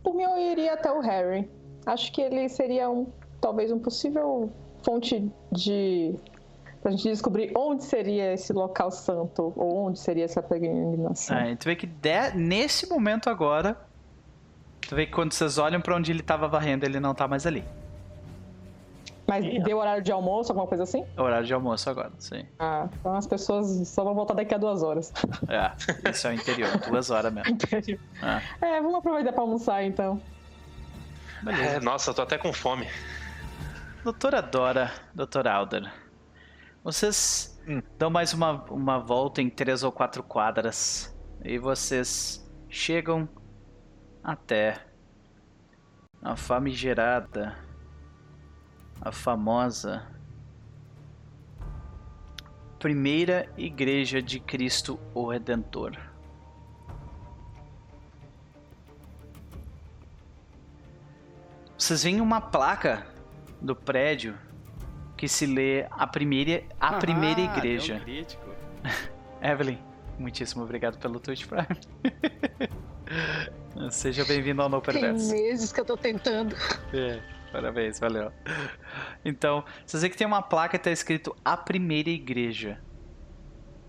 por 0.01 0.15
mim, 0.15 0.23
eu 0.23 0.37
iria 0.51 0.73
até 0.73 0.91
o 0.91 0.99
Harry. 1.01 1.47
acho 1.85 2.11
que 2.11 2.21
ele 2.21 2.49
seria 2.49 2.89
um 2.89 3.05
talvez 3.39 3.71
um 3.71 3.79
possível 3.79 4.51
fonte 4.83 5.31
de 5.51 6.15
pra 6.89 6.97
gente 6.97 7.03
descobrir 7.09 7.51
onde 7.55 7.83
seria 7.83 8.33
esse 8.33 8.51
local 8.51 8.89
santo 8.91 9.53
ou 9.55 9.87
onde 9.87 9.99
seria 9.99 10.25
essa 10.25 10.41
peregrinação. 10.41 11.37
É, 11.37 11.55
tu 11.55 11.65
vê 11.65 11.75
que 11.75 11.85
de- 11.85 12.31
nesse 12.35 12.89
momento 12.89 13.29
agora, 13.29 13.77
tu 14.81 14.95
vê 14.95 15.05
que 15.05 15.11
quando 15.11 15.31
vocês 15.33 15.57
olham 15.57 15.79
pra 15.79 15.95
onde 15.95 16.11
ele 16.11 16.23
tava 16.23 16.47
varrendo, 16.47 16.85
ele 16.85 16.99
não 16.99 17.13
tá 17.13 17.27
mais 17.27 17.45
ali. 17.45 17.63
Mas 19.27 19.45
deu 19.63 19.77
horário 19.77 20.01
de 20.01 20.11
almoço, 20.11 20.51
alguma 20.51 20.65
coisa 20.67 20.83
assim? 20.83 21.05
É 21.15 21.21
horário 21.21 21.45
de 21.45 21.53
almoço 21.53 21.87
agora, 21.87 22.11
sim. 22.17 22.47
Ah, 22.57 22.89
então 22.99 23.13
as 23.15 23.27
pessoas 23.27 23.87
só 23.87 24.03
vão 24.03 24.15
voltar 24.15 24.33
daqui 24.33 24.55
a 24.55 24.57
duas 24.57 24.81
horas. 24.81 25.13
É, 25.47 26.09
isso 26.09 26.27
é 26.27 26.31
o 26.31 26.33
interior, 26.33 26.75
duas 26.89 27.11
horas 27.11 27.31
mesmo. 27.31 27.55
Ah, 28.23 28.41
É, 28.59 28.81
vamos 28.81 28.95
aproveitar 28.95 29.31
pra 29.31 29.41
almoçar 29.41 29.83
então. 29.83 30.19
beleza. 31.43 31.63
É, 31.63 31.79
nossa, 31.79 32.09
eu 32.09 32.15
tô 32.15 32.23
até 32.23 32.39
com 32.39 32.51
fome. 32.51 32.87
Doutora 34.03 34.41
Dora, 34.41 34.91
Doutor 35.13 35.47
Alder, 35.47 35.91
vocês 36.83 37.59
Hum. 37.69 37.83
dão 37.99 38.09
mais 38.09 38.33
uma, 38.33 38.63
uma 38.71 38.97
volta 38.97 39.43
em 39.43 39.47
três 39.47 39.83
ou 39.83 39.91
quatro 39.91 40.23
quadras 40.23 41.15
e 41.45 41.59
vocês 41.59 42.43
chegam 42.67 43.29
até 44.23 44.87
a 46.19 46.35
famigerada, 46.35 47.55
a 48.99 49.11
famosa 49.11 50.07
primeira 52.79 53.47
igreja 53.55 54.19
de 54.19 54.39
Cristo 54.39 54.99
o 55.13 55.27
Redentor. 55.29 55.95
Vocês 61.77 62.01
veem 62.01 62.19
uma 62.19 62.41
placa 62.41 63.05
do 63.61 63.75
prédio 63.75 64.35
que 65.19 65.27
se 65.27 65.45
lê 65.45 65.85
a 65.91 66.07
primeira, 66.07 66.63
a 66.79 66.93
primeira 66.93 67.41
Ah, 67.41 67.57
igreja. 67.57 67.95
deu 67.95 68.01
um 68.01 68.05
crítico. 68.05 68.49
Evelyn, 69.43 69.77
muitíssimo 70.17 70.63
obrigado 70.63 70.97
pelo 70.97 71.19
Twitch 71.19 71.45
Prime. 71.45 71.67
Seja 73.91 74.23
bem-vindo 74.23 74.61
ao 74.61 74.69
No 74.69 74.79
Tem 74.79 74.93
Perverso. 74.93 75.29
meses 75.31 75.73
que 75.73 75.81
eu 75.81 75.83
tô 75.85 75.97
tentando. 75.97 76.55
É, 76.93 77.19
parabéns, 77.51 77.99
valeu. 77.99 78.31
Então, 79.25 79.63
vocês 79.85 80.01
veem 80.01 80.11
que 80.11 80.17
tem 80.17 80.25
uma 80.25 80.41
placa 80.41 80.77
que 80.77 80.83
tá 80.85 80.91
escrito 80.91 81.35
a 81.43 81.57
primeira 81.57 82.09
igreja. 82.09 82.79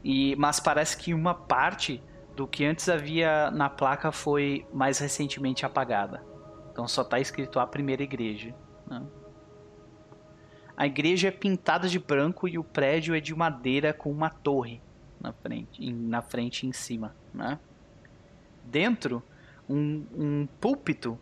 E, 0.02 0.34
mas 0.36 0.59
parece 0.59 0.97
que 0.97 1.15
uma 1.15 1.34
parte 1.34 2.02
do 2.34 2.47
que 2.49 2.65
antes 2.65 2.89
havia 2.89 3.50
na 3.52 3.68
placa 3.70 4.10
foi 4.10 4.67
mais 4.73 4.99
recentemente 4.99 5.65
apagada. 5.65 6.25
Então 6.73 6.89
só 6.89 7.05
tá 7.05 7.20
escrito 7.20 7.60
a 7.60 7.67
primeira 7.67 8.02
igreja. 8.02 8.52
né? 8.89 9.00
A 10.81 10.86
igreja 10.86 11.28
é 11.28 11.31
pintada 11.31 11.86
de 11.86 11.99
branco 11.99 12.49
e 12.49 12.57
o 12.57 12.65
prédio 12.65 13.15
é 13.15 13.20
de 13.20 13.34
madeira 13.34 13.92
com 13.92 14.10
uma 14.10 14.31
torre 14.31 14.81
na 15.20 15.31
frente, 15.31 15.84
em- 15.84 15.92
na 15.92 16.23
frente 16.23 16.65
e 16.65 16.70
em 16.70 16.73
cima. 16.73 17.15
Né? 17.34 17.59
Dentro, 18.65 19.23
um, 19.68 20.07
um 20.17 20.49
púlpito 20.59 21.18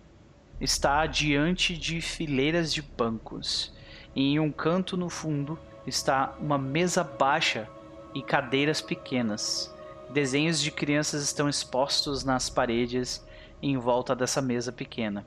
está 0.61 1.05
diante 1.07 1.77
de 1.77 2.01
fileiras 2.01 2.73
de 2.73 2.81
bancos. 2.81 3.75
E 4.15 4.35
em 4.35 4.39
um 4.39 4.53
canto 4.53 4.97
no 4.97 5.11
fundo 5.11 5.59
está 5.85 6.37
uma 6.39 6.57
mesa 6.57 7.03
baixa 7.03 7.69
e 8.15 8.23
cadeiras 8.23 8.81
pequenas. 8.81 9.77
Desenhos 10.09 10.61
de 10.61 10.71
crianças 10.71 11.25
estão 11.25 11.49
expostos 11.49 12.23
nas 12.23 12.49
paredes 12.49 13.27
em 13.61 13.77
volta 13.77 14.15
dessa 14.15 14.41
mesa 14.41 14.71
pequena. 14.71 15.27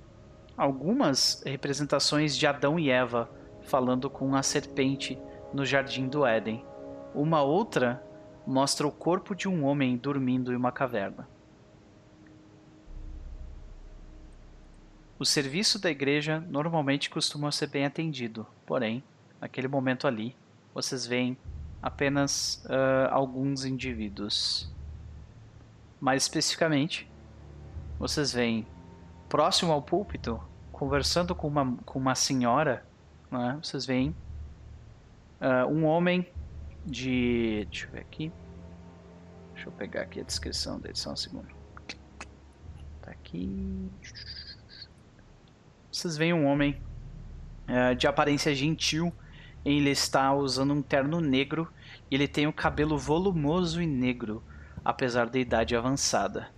Algumas 0.56 1.44
representações 1.46 2.38
de 2.38 2.48
Adão 2.48 2.80
e 2.80 2.90
Eva 2.90 3.30
falando 3.64 4.10
com 4.10 4.36
a 4.36 4.44
serpente 4.44 5.18
no 5.54 5.66
jardim 5.66 6.08
do 6.08 6.26
Éden. 6.26 6.66
Uma 7.14 7.42
outra 7.42 8.04
mostra 8.46 8.88
o 8.88 8.92
corpo 8.92 9.36
de 9.36 9.48
um 9.48 9.64
homem 9.66 9.98
dormindo 9.98 10.52
em 10.52 10.56
uma 10.56 10.72
caverna. 10.72 11.28
O 15.20 15.26
serviço 15.26 15.78
da 15.78 15.92
igreja 15.92 16.44
normalmente 16.50 17.10
costuma 17.10 17.52
ser 17.52 17.68
bem 17.68 17.86
atendido, 17.86 18.48
porém, 18.66 19.04
naquele 19.40 19.68
momento 19.68 20.08
ali, 20.08 20.36
vocês 20.74 21.06
veem 21.06 21.38
apenas 21.82 22.66
ah, 22.68 23.10
alguns 23.12 23.64
indivíduos. 23.64 24.68
Mais 26.00 26.24
especificamente, 26.24 27.08
vocês 28.00 28.34
veem 28.34 28.66
próximo 29.30 29.72
ao 29.72 29.82
púlpito, 29.82 30.42
conversando 30.72 31.36
com 31.36 31.48
uma, 31.48 31.78
com 31.86 32.00
uma 32.00 32.16
senhora, 32.16 32.84
né, 33.32 33.60
vocês 33.62 33.86
veem 33.86 34.16
ah, 35.40 35.66
um 35.66 35.86
homem 35.86 36.28
de. 36.86 37.66
Deixa 37.70 37.88
eu 37.88 37.92
ver 37.92 38.00
aqui. 38.00 38.32
Deixa 39.54 39.68
eu 39.68 39.72
pegar 39.74 40.02
aqui 40.02 40.20
a 40.20 40.24
descrição 40.24 40.80
dele, 40.80 40.96
só 40.96 41.12
um 41.12 41.16
segundo. 41.16 41.48
Tá 43.02 43.12
aqui. 43.12 43.90
Vocês 45.92 46.18
veem 46.18 46.34
um 46.34 46.46
homem 46.46 46.82
eh, 47.68 47.94
de 47.96 48.08
aparência 48.08 48.54
gentil. 48.56 49.14
Ele 49.64 49.92
está 49.92 50.34
usando 50.34 50.74
um 50.74 50.82
terno 50.82 51.22
negro 51.22 51.72
e 52.10 52.16
ele 52.16 52.28
tem 52.28 52.48
o 52.48 52.54
cabelo 52.54 52.98
volumoso 52.98 53.82
e 53.82 53.86
negro, 53.86 54.44
apesar 54.84 55.30
da 55.30 55.38
idade 55.38 55.76
avançada. 55.76 56.50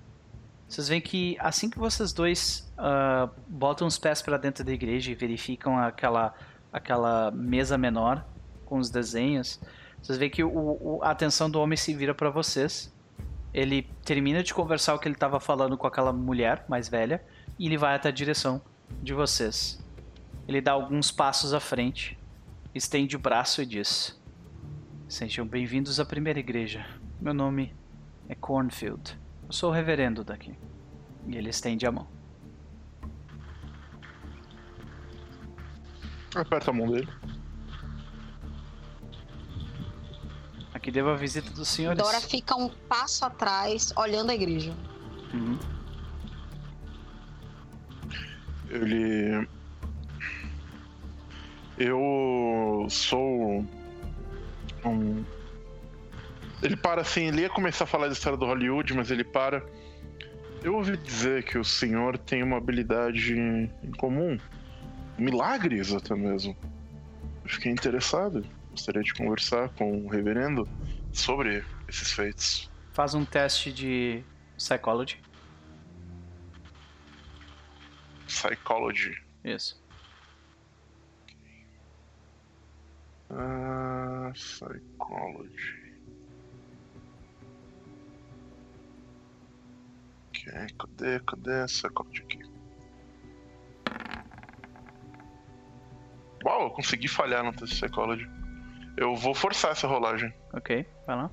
Vocês 0.68 0.88
veem 0.88 1.02
que 1.02 1.36
assim 1.40 1.70
que 1.70 1.78
vocês 1.78 2.14
dois 2.14 2.72
ah, 2.78 3.30
botam 3.48 3.86
os 3.86 3.98
pés 3.98 4.22
para 4.22 4.38
dentro 4.38 4.64
da 4.64 4.72
igreja 4.72 5.12
e 5.12 5.16
verificam 5.16 5.78
aquela, 5.78 6.34
aquela 6.74 7.30
mesa 7.32 7.78
menor 7.78 8.26
com 8.66 8.80
os 8.80 8.90
desenhos, 8.90 9.62
vocês 10.02 10.18
veem 10.18 10.32
que 10.32 10.44
o, 10.44 10.50
o- 10.52 11.00
a 11.04 11.12
atenção 11.12 11.50
do 11.50 11.62
homem 11.62 11.78
se 11.78 11.94
vira 11.94 12.14
para 12.16 12.30
vocês. 12.30 12.92
Ele 13.54 13.84
termina 14.04 14.42
de 14.44 14.54
conversar 14.54 14.96
o 14.96 15.00
que 15.00 15.08
ele 15.08 15.16
estava 15.16 15.40
falando 15.40 15.78
com 15.78 15.86
aquela 15.86 16.12
mulher 16.12 16.66
mais 16.68 16.90
velha 16.90 17.24
e 17.60 17.68
ele 17.68 17.78
vai 17.78 17.96
até 17.96 18.10
a 18.10 18.12
direção 18.12 18.60
de 19.02 19.14
vocês. 19.14 19.80
Ele 20.48 20.60
dá 20.60 20.72
alguns 20.72 21.12
passos 21.12 21.54
à 21.54 21.60
frente, 21.60 22.18
estende 22.74 23.16
o 23.16 23.20
braço 23.20 23.62
e 23.62 23.66
diz: 23.66 24.20
Sejam 25.08 25.46
bem-vindos 25.46 26.00
à 26.00 26.06
primeira 26.06 26.40
igreja. 26.40 26.86
Meu 27.22 27.34
nome 27.34 27.74
é 28.28 28.34
Cornfield. 28.36 29.18
Eu 29.46 29.54
sou 29.54 29.70
o 29.70 29.74
reverendo 29.74 30.24
daqui. 30.24 30.58
E 31.28 31.38
ele 31.38 31.50
estende 31.50 31.86
a 31.86 31.92
mão. 31.92 32.08
Aperta 36.36 36.72
a 36.72 36.74
mão 36.74 36.90
dele. 36.92 37.08
Aqui 40.74 40.92
devo 40.92 41.10
a 41.10 41.16
visita 41.16 41.50
dos 41.52 41.70
senhores. 41.70 41.98
Dora 41.98 42.20
fica 42.20 42.56
um 42.56 42.68
passo 42.68 43.24
atrás, 43.24 43.94
olhando 43.96 44.32
a 44.32 44.36
igreja. 44.36 44.74
Uhum. 45.34 45.58
Ele. 48.70 49.48
Eu 51.78 52.88
sou. 52.90 53.66
Um. 54.84 55.24
Ele 56.62 56.76
para 56.76 57.02
assim, 57.02 57.28
ele 57.28 57.42
ia 57.42 57.50
começar 57.50 57.84
a 57.84 57.88
falar 57.88 58.08
da 58.08 58.14
história 58.14 58.38
do 58.38 58.46
Hollywood, 58.46 58.94
mas 58.94 59.12
ele 59.12 59.24
para. 59.24 59.64
Eu 60.64 60.76
ouvi 60.76 60.98
dizer 60.98 61.44
que 61.44 61.58
o 61.58 61.64
senhor 61.64 62.18
tem 62.18 62.42
uma 62.42 62.58
habilidade 62.58 63.34
em 63.38 63.92
comum. 63.98 64.38
Milagres 65.18 65.94
até 65.94 66.16
mesmo. 66.16 66.58
Eu 67.44 67.50
fiquei 67.50 67.72
interessado. 67.72 68.46
Gostaria 68.72 69.04
de 69.04 69.14
conversar 69.14 69.70
com 69.70 70.06
o 70.06 70.10
reverendo 70.10 70.68
sobre 71.12 71.64
esses 71.88 72.12
feitos. 72.12 72.72
Faz 72.92 73.14
um 73.14 73.24
teste 73.24 73.72
de 73.72 74.24
psychology. 74.58 75.22
Psychology. 78.28 79.16
Isso. 79.44 79.84
Ah, 83.30 84.32
psychology. 84.34 85.84
Ok, 90.30 90.54
cadê, 90.78 91.20
cadê 91.20 91.66
psychology 91.66 92.22
aqui? 92.24 92.53
Uau, 96.46 96.64
eu 96.64 96.70
consegui 96.72 97.08
falhar 97.08 97.44
no 97.44 97.52
teste 97.52 97.76
de 97.76 97.82
psychology. 97.82 98.30
Eu 98.98 99.16
vou 99.16 99.34
forçar 99.34 99.72
essa 99.72 99.88
rolagem. 99.88 100.34
Ok, 100.54 100.86
vai 101.08 101.16
lá. 101.16 101.32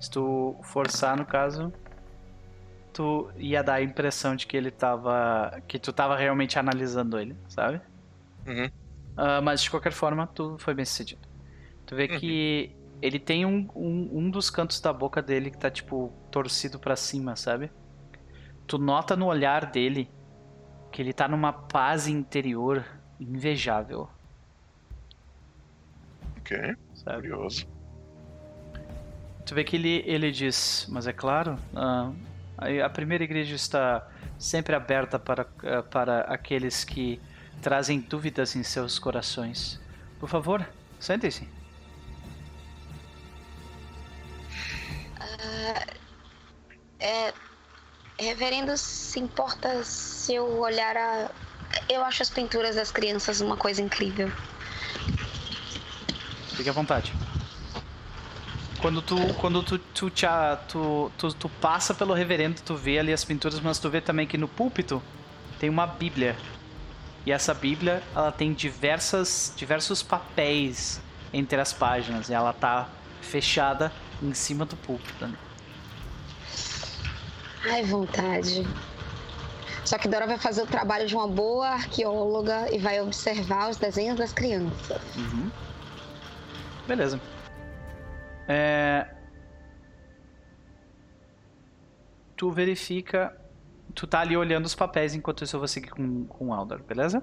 Se 0.00 0.10
tu 0.10 0.56
forçar, 0.62 1.16
no 1.16 1.24
caso, 1.24 1.72
tu 2.92 3.30
ia 3.36 3.62
dar 3.62 3.74
a 3.74 3.82
impressão 3.82 4.36
de 4.36 4.46
que 4.46 4.56
ele 4.56 4.70
tava. 4.70 5.62
que 5.66 5.78
tu 5.78 5.92
tava 5.92 6.16
realmente 6.16 6.58
analisando 6.58 7.18
ele, 7.18 7.36
sabe? 7.48 7.80
Uhum. 8.46 8.70
Ah, 9.16 9.40
mas 9.40 9.62
de 9.62 9.70
qualquer 9.70 9.92
forma, 9.92 10.26
tu 10.26 10.56
foi 10.58 10.74
bem 10.74 10.84
sucedido. 10.84 11.26
Tu 11.86 11.96
vê 11.96 12.08
que 12.08 12.74
ele 13.02 13.18
tem 13.18 13.44
um, 13.44 13.68
um, 13.74 14.18
um 14.18 14.30
dos 14.30 14.50
cantos 14.50 14.80
da 14.80 14.92
boca 14.92 15.20
dele 15.20 15.50
que 15.50 15.58
tá, 15.58 15.70
tipo, 15.70 16.12
torcido 16.30 16.78
pra 16.78 16.96
cima, 16.96 17.36
sabe? 17.36 17.70
Tu 18.66 18.78
nota 18.78 19.14
no 19.14 19.26
olhar 19.26 19.66
dele 19.66 20.10
que 20.94 21.02
ele 21.02 21.12
tá 21.12 21.26
numa 21.26 21.52
paz 21.52 22.06
interior 22.06 22.84
invejável. 23.18 24.08
Ok, 26.38 26.76
Sabe? 26.94 27.28
curioso. 27.28 27.66
Tu 29.44 29.56
vê 29.56 29.64
que 29.64 29.74
ele, 29.74 30.04
ele 30.06 30.30
diz, 30.30 30.86
mas 30.88 31.08
é 31.08 31.12
claro, 31.12 31.58
ah, 31.74 32.12
a, 32.56 32.86
a 32.86 32.88
primeira 32.88 33.24
igreja 33.24 33.56
está 33.56 34.08
sempre 34.38 34.76
aberta 34.76 35.18
para, 35.18 35.48
ah, 35.64 35.82
para 35.82 36.20
aqueles 36.32 36.84
que 36.84 37.20
trazem 37.60 37.98
dúvidas 37.98 38.54
em 38.54 38.62
seus 38.62 38.96
corações. 38.96 39.80
Por 40.20 40.28
favor, 40.28 40.64
sentem-se. 41.00 41.48
É, 47.00 47.34
reverendo, 48.18 48.76
se 48.76 49.18
importa 49.18 49.82
se 49.84 50.34
eu 50.34 50.58
olhar 50.58 50.96
a. 50.96 51.30
Eu 51.88 52.04
acho 52.04 52.22
as 52.22 52.30
pinturas 52.30 52.76
das 52.76 52.90
crianças 52.90 53.40
uma 53.40 53.56
coisa 53.56 53.82
incrível. 53.82 54.30
Fique 56.54 56.68
à 56.68 56.72
vontade. 56.72 57.12
Quando 58.80 59.02
tu, 59.02 59.16
quando 59.40 59.62
tu, 59.62 59.78
tu, 59.78 60.10
te 60.10 60.26
tu, 60.68 61.10
tu, 61.16 61.32
tu 61.34 61.48
passa 61.48 61.94
pelo 61.94 62.12
reverendo, 62.12 62.60
tu 62.60 62.76
vê 62.76 62.98
ali 62.98 63.12
as 63.12 63.24
pinturas, 63.24 63.58
mas 63.60 63.78
tu 63.78 63.88
vê 63.88 64.00
também 64.00 64.26
que 64.26 64.36
no 64.36 64.46
púlpito 64.46 65.02
tem 65.58 65.68
uma 65.68 65.86
bíblia. 65.86 66.36
E 67.26 67.32
essa 67.32 67.54
bíblia, 67.54 68.02
ela 68.14 68.30
tem 68.30 68.52
diversas, 68.52 69.52
diversos 69.56 70.02
papéis 70.02 71.00
entre 71.32 71.58
as 71.58 71.72
páginas. 71.72 72.28
E 72.28 72.34
ela 72.34 72.52
tá 72.52 72.88
fechada 73.22 73.90
em 74.22 74.34
cima 74.34 74.66
do 74.66 74.76
púlpito. 74.76 75.26
né? 75.26 75.34
Ai, 77.70 77.82
vontade. 77.82 78.66
Só 79.84 79.98
que 79.98 80.08
Dora 80.08 80.26
vai 80.26 80.38
fazer 80.38 80.62
o 80.62 80.66
trabalho 80.66 81.06
de 81.06 81.14
uma 81.14 81.28
boa 81.28 81.68
arqueóloga 81.68 82.74
e 82.74 82.78
vai 82.78 83.00
observar 83.00 83.70
os 83.70 83.76
desenhos 83.76 84.16
das 84.16 84.32
crianças. 84.32 85.00
Uhum. 85.16 85.50
Beleza. 86.86 87.20
É... 88.48 89.06
Tu 92.36 92.50
verifica. 92.50 93.38
Tu 93.94 94.06
tá 94.06 94.20
ali 94.20 94.36
olhando 94.36 94.64
os 94.64 94.74
papéis 94.74 95.14
enquanto 95.14 95.44
isso 95.44 95.56
eu 95.56 95.60
vou 95.60 95.68
seguir 95.68 95.90
com, 95.90 96.24
com 96.24 96.48
o 96.48 96.54
Aldar, 96.54 96.82
beleza? 96.82 97.22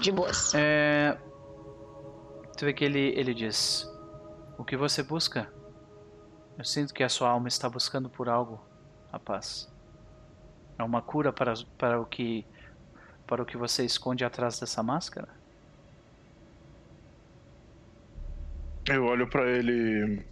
De 0.00 0.10
boas. 0.10 0.52
É... 0.54 1.16
Tu 2.56 2.64
vê 2.64 2.72
que 2.72 2.84
ele, 2.84 3.12
ele 3.16 3.32
diz: 3.34 3.86
O 4.58 4.64
que 4.64 4.76
você 4.76 5.02
busca? 5.02 5.52
Eu 6.58 6.64
sinto 6.64 6.92
que 6.92 7.02
a 7.02 7.08
sua 7.08 7.30
alma 7.30 7.48
está 7.48 7.68
buscando 7.68 8.10
por 8.10 8.28
algo, 8.28 8.60
rapaz. 9.12 9.70
É 10.78 10.82
uma 10.82 11.02
cura 11.02 11.32
para, 11.32 11.54
para 11.78 12.00
o 12.00 12.06
que 12.06 12.46
para 13.26 13.42
o 13.42 13.46
que 13.46 13.56
você 13.56 13.84
esconde 13.84 14.24
atrás 14.24 14.58
dessa 14.58 14.82
máscara? 14.82 15.28
Eu 18.86 19.04
olho 19.04 19.28
pra 19.28 19.48
ele. 19.48 20.22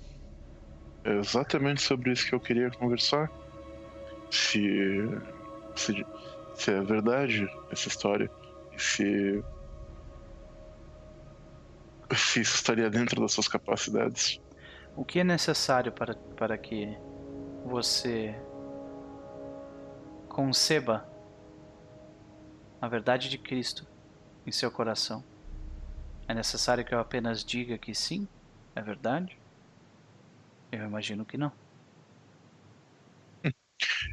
É 1.04 1.12
exatamente 1.18 1.80
sobre 1.80 2.12
isso 2.12 2.26
que 2.26 2.34
eu 2.34 2.40
queria 2.40 2.70
conversar. 2.70 3.30
Se. 4.30 5.08
Se, 5.76 6.04
se 6.54 6.70
é 6.72 6.80
verdade 6.82 7.48
essa 7.70 7.88
história. 7.88 8.30
Se. 8.76 9.42
Se 12.14 12.40
isso 12.40 12.56
estaria 12.56 12.90
dentro 12.90 13.20
das 13.20 13.32
suas 13.32 13.46
capacidades. 13.46 14.40
O 14.96 15.04
que 15.04 15.20
é 15.20 15.24
necessário 15.24 15.92
para, 15.92 16.14
para 16.36 16.58
que 16.58 16.98
você 17.64 18.34
conceba 20.30 21.06
a 22.80 22.88
verdade 22.88 23.30
de 23.30 23.38
Cristo 23.38 23.88
em 24.46 24.52
seu 24.52 24.70
coração? 24.72 25.24
É 26.26 26.32
necessário 26.32 26.82
que 26.82 26.94
eu 26.94 26.98
apenas 26.98 27.44
diga 27.44 27.78
que 27.78 27.94
sim, 27.94 28.26
é 28.74 28.80
verdade? 28.80 29.38
Eu 30.72 30.84
imagino 30.84 31.24
que 31.26 31.38
não. 31.38 31.52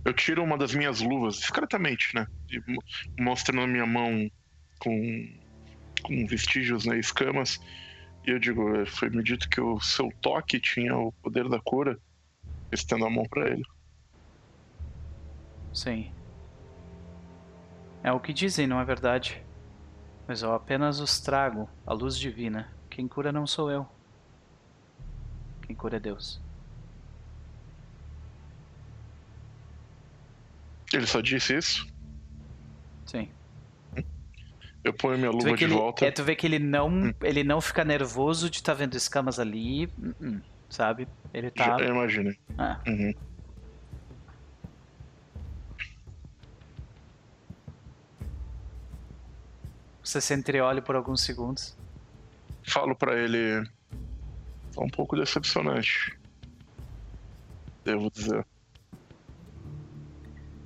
Eu 0.05 0.13
tiro 0.13 0.43
uma 0.43 0.57
das 0.57 0.73
minhas 0.73 1.01
luvas, 1.01 1.35
discretamente, 1.37 2.15
né? 2.15 2.25
Mo- 2.67 2.83
mostro 3.19 3.55
na 3.55 3.67
minha 3.67 3.85
mão 3.85 4.29
com, 4.79 5.39
com 6.03 6.27
vestígios, 6.27 6.85
né? 6.85 6.99
Escamas. 6.99 7.59
E 8.25 8.31
eu 8.31 8.39
digo, 8.39 8.75
"É, 8.77 8.85
foi 8.85 9.09
me 9.11 9.23
dito 9.23 9.47
que 9.49 9.61
o 9.61 9.79
seu 9.81 10.09
toque 10.21 10.59
tinha 10.61 10.95
o 10.97 11.13
poder 11.23 11.49
da 11.49 11.61
cura. 11.61 11.99
Estendo 12.71 13.05
a 13.05 13.09
mão 13.11 13.25
pra 13.29 13.49
ele. 13.49 13.63
Sim. 15.73 16.11
É 18.03 18.11
o 18.11 18.19
que 18.19 18.33
dizem, 18.33 18.67
não 18.67 18.79
é 18.79 18.85
verdade? 18.85 19.41
Mas 20.27 20.41
eu 20.41 20.53
apenas 20.53 20.99
os 20.99 21.19
trago 21.19 21.69
a 21.85 21.93
luz 21.93 22.17
divina. 22.17 22.67
Quem 22.89 23.07
cura 23.07 23.31
não 23.31 23.45
sou 23.47 23.71
eu. 23.71 23.87
Quem 25.65 25.75
cura 25.75 25.97
é 25.97 25.99
Deus. 25.99 26.39
Ele 30.93 31.05
só 31.05 31.21
disse 31.21 31.55
isso. 31.57 31.85
Sim. 33.05 33.29
Eu 34.83 34.93
ponho 34.93 35.17
minha 35.17 35.31
luva 35.31 35.55
de 35.55 35.65
ele, 35.65 35.73
volta. 35.73 36.05
é, 36.05 36.11
tu 36.11 36.23
vê 36.23 36.33
que 36.35 36.47
ele 36.47 36.59
não, 36.59 36.87
Hum. 36.89 37.13
ele 37.21 37.43
não 37.43 37.59
fica 37.59 37.83
nervoso 37.83 38.49
de 38.49 38.57
estar 38.57 38.73
vendo 38.73 38.95
escamas 38.95 39.37
ali, 39.37 39.87
hum, 39.99 40.13
hum, 40.21 40.41
sabe? 40.69 41.07
Ele 41.33 41.51
tá. 41.51 41.77
Já, 41.77 41.85
eu 41.85 41.93
imaginei. 41.93 42.37
Ah, 42.57 42.79
Uhum. 42.87 43.13
Você 50.07 50.21
se 50.21 50.33
entreolha 50.33 50.81
por 50.81 50.95
alguns 50.95 51.21
segundos. 51.21 51.77
Falo 52.63 52.95
pra 52.95 53.13
ele. 53.17 53.61
Tá 54.73 54.81
um 54.81 54.89
pouco 54.89 55.17
decepcionante. 55.17 56.17
Devo 57.83 58.09
dizer. 58.09 58.45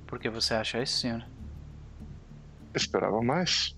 Por 0.06 0.20
que 0.20 0.30
você 0.30 0.54
acha 0.54 0.80
isso, 0.80 0.98
senhor? 0.98 1.26
Esperava 2.72 3.20
mais. 3.20 3.76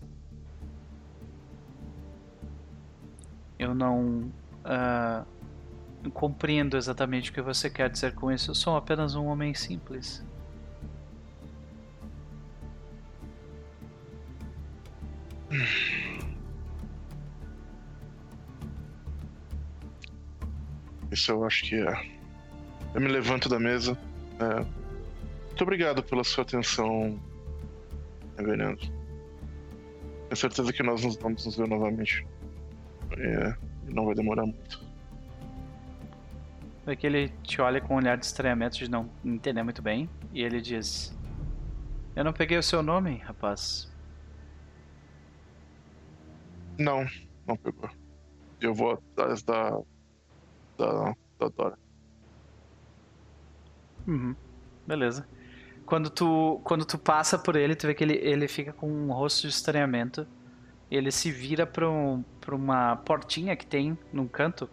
Eu 3.59 3.75
não 3.75 4.31
ah, 4.65 5.25
compreendo 6.12 6.76
exatamente 6.76 7.31
o 7.31 7.33
que 7.33 7.41
você 7.41 7.70
quer 7.70 7.89
dizer 7.89 8.15
com 8.15 8.31
isso. 8.31 8.51
Eu 8.51 8.55
sou 8.55 8.76
apenas 8.76 9.15
um 9.15 9.25
homem 9.26 9.55
simples. 9.55 10.23
Isso 21.10 21.31
eu 21.31 21.44
acho 21.44 21.65
que 21.65 21.76
é. 21.76 22.10
Eu 22.94 23.00
me 23.00 23.08
levanto 23.08 23.49
da 23.49 23.58
mesa. 23.58 23.97
É. 24.41 24.65
Muito 25.47 25.62
obrigado 25.62 26.02
pela 26.02 26.24
sua 26.24 26.42
atenção, 26.42 27.16
reverendo. 28.36 28.81
Tenho 28.81 30.36
certeza 30.36 30.73
que 30.73 30.83
nós 30.83 31.05
nos 31.05 31.16
vamos 31.16 31.47
nos 31.47 31.57
ver 31.57 31.68
novamente. 31.68 32.26
É, 33.16 33.55
não 33.84 34.07
vai 34.07 34.15
demorar 34.16 34.44
muito. 34.44 34.84
Vê 36.84 36.97
que 36.97 37.07
ele 37.07 37.28
te 37.44 37.60
olha 37.60 37.81
com 37.81 37.94
um 37.94 37.97
olhar 37.99 38.18
de 38.18 38.26
estranhamento 38.26 38.78
de 38.78 38.91
não 38.91 39.08
entender 39.24 39.62
muito 39.62 39.81
bem. 39.81 40.10
E 40.33 40.42
ele 40.42 40.60
diz: 40.60 41.16
Eu 42.16 42.24
não 42.24 42.33
peguei 42.33 42.58
o 42.58 42.62
seu 42.62 42.83
nome, 42.83 43.18
rapaz. 43.18 43.93
Não, 46.78 47.07
não 47.47 47.57
pegou. 47.57 47.89
Eu 48.61 48.75
vou 48.75 48.93
atrás 48.93 49.43
da. 49.43 49.70
da. 50.78 51.15
da 51.39 51.49
Dora. 51.49 51.78
Uhum. 54.07 54.35
Beleza. 54.86 55.27
Quando 55.86 56.09
tu, 56.11 56.61
quando 56.65 56.85
tu 56.85 56.99
passa 56.99 57.39
por 57.39 57.57
ele, 57.57 57.75
tu 57.75 57.86
vê 57.86 57.94
que 57.94 58.03
ele, 58.05 58.15
ele 58.17 58.49
fica 58.49 58.73
com 58.73 58.91
um 58.91 59.12
rosto 59.12 59.43
de 59.43 59.49
estranhamento. 59.49 60.27
Ele 60.91 61.11
se 61.11 61.31
vira 61.31 61.67
pra, 61.67 61.89
um, 61.91 62.23
pra 62.41 62.55
uma 62.55 62.97
portinha 62.97 63.57
que 63.57 63.67
tem 63.67 63.99
num 64.12 64.27
canto. 64.27 64.69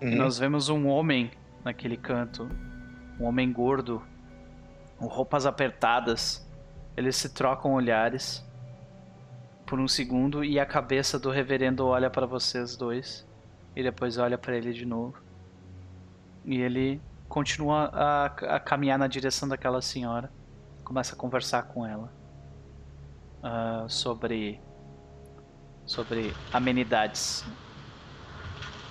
E 0.00 0.06
Uhum. 0.06 0.16
nós 0.16 0.38
vemos 0.38 0.68
um 0.68 0.86
homem 0.88 1.30
naquele 1.64 1.96
canto. 1.96 2.48
Um 3.18 3.24
homem 3.24 3.50
gordo. 3.52 4.02
Com 4.98 5.06
roupas 5.06 5.46
apertadas. 5.46 6.46
Eles 6.96 7.16
se 7.16 7.32
trocam 7.32 7.72
olhares. 7.72 8.44
Por 9.66 9.78
um 9.80 9.88
segundo. 9.88 10.44
E 10.44 10.58
a 10.58 10.66
cabeça 10.66 11.18
do 11.18 11.30
reverendo 11.30 11.86
olha 11.86 12.10
pra 12.10 12.26
vocês 12.26 12.76
dois. 12.76 13.26
E 13.74 13.82
depois 13.82 14.18
olha 14.18 14.38
pra 14.38 14.56
ele 14.56 14.72
de 14.72 14.84
novo. 14.86 15.16
E 16.44 16.60
ele 16.60 17.00
continua 17.28 17.90
a, 17.92 18.24
a 18.56 18.60
caminhar 18.60 18.98
na 18.98 19.06
direção 19.06 19.48
daquela 19.48 19.80
senhora. 19.82 20.30
Começa 20.84 21.14
a 21.14 21.18
conversar 21.18 21.62
com 21.64 21.86
ela. 21.86 22.12
ah, 23.42 23.86
sobre. 23.88 24.60
Sobre 25.86 26.34
amenidades. 26.52 27.44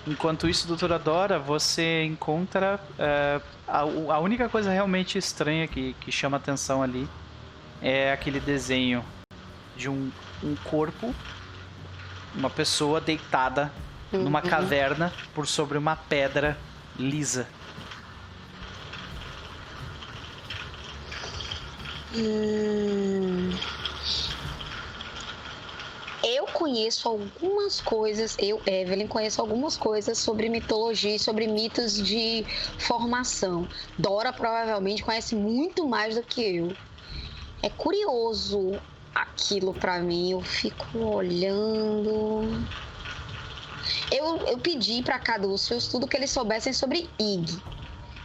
Enquanto 0.06 0.50
isso, 0.50 0.68
doutora 0.68 1.00
Dora, 1.00 1.40
você 1.40 2.04
encontra. 2.04 2.80
ah, 3.00 3.42
a, 3.68 3.80
a 3.80 4.20
única 4.20 4.50
coisa 4.50 4.72
realmente 4.72 5.18
estranha 5.18 5.68
que, 5.68 5.94
que 5.94 6.12
chama 6.12 6.38
atenção 6.38 6.84
ali 6.84 7.08
é 7.82 8.12
aquele 8.12 8.40
desenho 8.40 9.04
de 9.76 9.90
um, 9.90 10.12
um 10.44 10.56
corpo, 10.64 11.14
uma 12.36 12.50
pessoa 12.50 13.00
deitada 13.00 13.72
numa 14.12 14.44
Uhum. 14.44 14.50
caverna 14.50 15.12
por 15.34 15.48
sobre 15.48 15.78
uma 15.78 15.96
pedra 15.96 16.58
lisa. 16.98 17.48
Hum. 22.16 23.52
Eu 26.24 26.46
conheço 26.48 27.10
algumas 27.10 27.82
coisas, 27.82 28.38
eu, 28.40 28.62
Evelyn, 28.66 29.08
conheço 29.08 29.42
algumas 29.42 29.76
coisas 29.76 30.18
sobre 30.18 30.48
mitologia 30.48 31.16
e 31.16 31.20
sobre 31.20 31.48
mitos 31.48 32.02
de 32.02 32.46
formação. 32.78 33.68
Dora 33.98 34.32
provavelmente 34.32 35.04
conhece 35.04 35.36
muito 35.36 35.86
mais 35.88 36.16
do 36.16 36.24
que 36.24 36.42
eu. 36.58 36.74
É 37.62 37.70
curioso 37.70 38.80
aquilo 39.14 39.74
pra 39.74 40.00
mim, 40.00 40.32
eu 40.32 40.42
fico 40.42 40.98
olhando. 40.98 42.66
Eu, 44.12 44.38
eu 44.48 44.58
pedi 44.58 45.04
pra 45.04 45.20
Caduceus 45.20 45.88
tudo 45.88 46.08
que 46.08 46.18
eles 46.18 46.32
soubessem 46.32 46.74
sobre 46.74 47.10
Ig. 47.20 47.62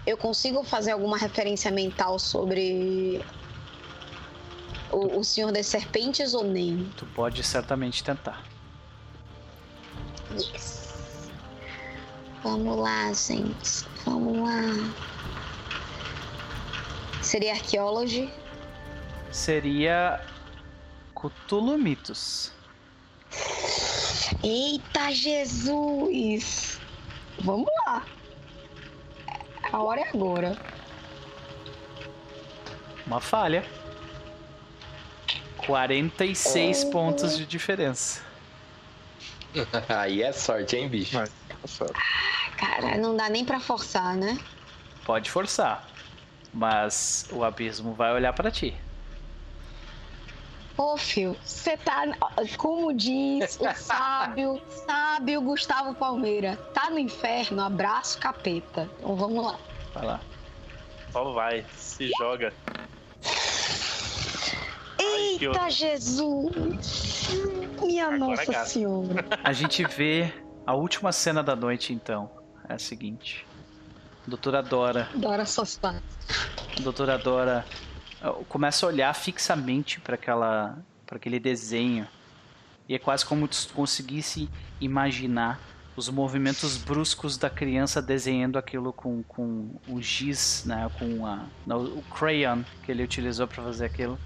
Eu 0.07 0.17
consigo 0.17 0.63
fazer 0.65 0.93
alguma 0.93 1.19
referência 1.19 1.71
mental 1.71 2.19
sobre 2.19 3.23
o, 4.91 5.19
o 5.19 5.25
Senhor 5.25 5.53
das 5.53 5.67
Serpentes 5.67 6.33
ou 6.35 6.45
nem? 6.45 6.91
Tu 6.97 7.05
pode 7.07 7.43
certamente 7.43 8.03
tentar. 8.03 8.43
Yes. 10.33 11.31
Vamos 12.43 12.79
lá, 12.79 13.13
gente. 13.13 13.85
Vamos 14.05 14.39
lá. 14.39 14.95
Seria 17.21 17.53
Archaeology? 17.53 18.33
Seria 19.31 20.21
Cthulhu 21.19 21.77
Mitos. 21.77 22.53
Eita 24.45 25.11
Jesus! 25.11 26.81
Vamos 27.41 27.69
lá. 27.85 28.05
A 29.73 29.83
hora 29.83 30.01
é 30.03 30.09
agora. 30.11 30.57
Uma 33.05 33.21
falha. 33.21 33.67
46 35.57 36.85
pontos 36.85 37.37
de 37.37 37.45
diferença. 37.45 38.23
Aí 39.89 40.23
é 40.23 40.33
sorte, 40.33 40.77
hein, 40.77 40.89
bicho? 40.89 41.17
Mas, 41.17 41.31
certo. 41.67 41.95
Cara, 42.57 42.97
não 42.97 43.17
dá 43.17 43.29
nem 43.29 43.45
pra 43.45 43.59
forçar, 43.59 44.15
né? 44.15 44.39
Pode 45.05 45.31
forçar. 45.31 45.85
Mas 46.55 47.29
o 47.33 47.43
abismo 47.43 47.93
vai 47.93 48.13
olhar 48.13 48.33
pra 48.33 48.51
ti. 48.51 48.75
Ô, 50.79 50.97
Fio, 50.97 51.37
você 51.45 51.77
tá. 51.77 52.05
Como 52.57 52.95
diz 52.95 53.59
o 53.61 53.75
sábio, 53.75 54.63
sábio 54.87 55.41
Gustavo 55.43 55.93
Palmeira, 55.93 56.57
tá 56.73 56.89
no 56.89 57.01
inferno, 57.01 57.61
abraço 57.61 58.17
capeta. 58.21 58.89
Então 58.99 59.17
vamos 59.17 59.45
lá. 59.45 59.59
Vai 59.93 60.07
lá. 60.07 60.21
Só 61.11 61.33
vai, 61.33 61.67
se 61.77 62.09
joga. 62.17 62.53
Eita 65.01 65.51
horror. 65.51 65.71
Jesus! 65.71 67.29
Minha 67.83 68.07
Agora 68.07 68.19
Nossa 68.19 68.53
gasta. 68.53 68.67
Senhora. 68.67 69.25
A 69.43 69.53
gente 69.53 69.85
vê 69.85 70.33
a 70.65 70.77
última 70.77 71.11
cena 71.11 71.43
da 71.43 71.57
noite, 71.57 71.93
então. 71.93 72.31
É 72.69 72.75
a 72.75 72.79
seguinte. 72.79 73.45
Doutora 74.29 74.63
Dora. 74.63 75.09
Dora 75.15 75.45
Sofá. 75.45 76.01
Doutora 76.83 77.19
Dora 77.19 77.65
começa 78.49 78.85
a 78.85 78.89
olhar 78.89 79.15
fixamente 79.15 80.01
para 80.01 80.15
aquela 80.15 80.79
para 81.07 81.17
aquele 81.17 81.41
desenho. 81.41 82.07
E 82.89 82.95
é 82.95 82.99
quase 82.99 83.25
como 83.25 83.51
se 83.53 83.69
conseguisse 83.69 84.49
imaginar 84.81 85.59
os 85.97 86.09
movimentos 86.09 86.77
bruscos 86.77 87.37
da 87.37 87.51
criança 87.51 88.01
desenhando 88.01 88.57
aquilo 88.57 88.93
com, 88.93 89.23
com 89.25 89.71
o 89.89 90.01
giz, 90.01 90.65
né, 90.65 90.89
com 90.99 91.27
a, 91.27 91.47
não, 91.67 91.83
o 91.83 92.03
crayon 92.03 92.63
que 92.85 92.93
ele 92.93 93.03
utilizou 93.03 93.49
para 93.49 93.65
fazer 93.65 93.87
aquilo. 93.87 94.19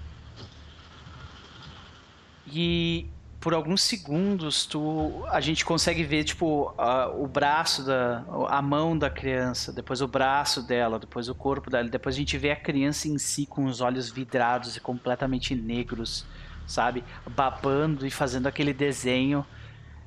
E 2.45 3.07
por 3.43 3.53
alguns 3.53 3.81
segundos 3.81 4.65
tu 4.65 5.25
a 5.29 5.41
gente 5.41 5.65
consegue 5.65 6.01
ver 6.01 6.23
tipo 6.23 6.73
a- 6.77 7.09
o 7.09 7.27
braço 7.27 7.83
da 7.83 8.23
a 8.47 8.61
mão 8.61 8.97
da 8.97 9.09
criança 9.09 9.73
depois 9.73 9.99
o 10.01 10.07
braço 10.07 10.63
dela 10.63 10.97
depois 10.97 11.27
o 11.27 11.35
corpo 11.35 11.69
dela 11.69 11.89
depois 11.89 12.15
a 12.15 12.17
gente 12.17 12.37
vê 12.37 12.51
a 12.51 12.55
criança 12.55 13.09
em 13.09 13.17
si 13.17 13.45
com 13.45 13.65
os 13.65 13.81
olhos 13.81 14.09
vidrados 14.09 14.77
e 14.77 14.79
completamente 14.79 15.53
negros 15.53 16.25
sabe? 16.65 17.03
Babando 17.29 18.07
e 18.07 18.11
fazendo 18.11 18.47
aquele 18.47 18.73
desenho. 18.73 19.45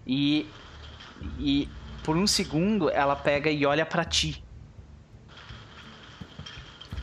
E 0.06 0.48
e 1.38 1.68
por 2.02 2.16
um 2.16 2.26
segundo 2.26 2.88
ela 2.90 3.16
pega 3.16 3.50
e 3.50 3.66
olha 3.66 3.84
pra 3.84 4.02
ti. 4.04 4.42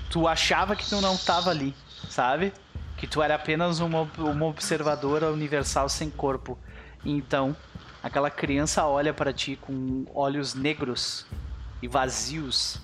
Tu 0.10 0.28
achava 0.28 0.76
que 0.76 0.90
tu 0.90 1.00
não 1.00 1.16
tava 1.18 1.52
ali 1.52 1.76
sabe 2.10 2.52
que 2.98 3.08
tu 3.08 3.22
era 3.22 3.36
apenas 3.36 3.80
uma, 3.80 4.10
uma 4.18 4.46
observadora 4.46 5.32
universal 5.32 5.90
sem 5.90 6.10
corpo. 6.10 6.58
Então, 7.06 7.56
aquela 8.02 8.30
criança 8.30 8.86
olha 8.86 9.14
para 9.14 9.34
ti 9.34 9.58
com 9.60 10.06
olhos 10.14 10.54
negros 10.54 11.26
e 11.82 11.88
vazios. 11.88 12.80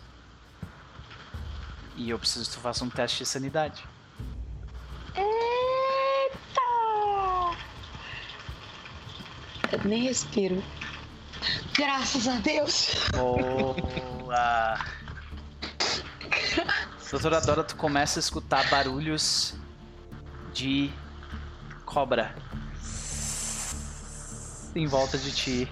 E 1.96 2.10
eu 2.10 2.20
preciso 2.20 2.50
que 2.50 2.56
tu 2.56 2.62
faça 2.62 2.84
um 2.84 2.90
teste 2.90 3.20
de 3.20 3.26
sanidade. 3.26 3.84
Eita! 5.16 6.62
Eu 9.72 9.84
nem 9.86 10.04
respiro. 10.04 10.64
Graças 11.78 12.28
a 12.28 12.38
Deus. 12.40 12.96
Boa! 13.12 14.80
Doutora 17.10 17.42
Dora, 17.42 17.64
tu 17.64 17.76
começa 17.76 18.20
a 18.20 18.22
escutar 18.22 18.70
barulhos 18.70 19.56
de 20.53 20.92
cobra 21.86 22.36
em 24.76 24.86
volta 24.88 25.18
de 25.18 25.32
ti. 25.32 25.72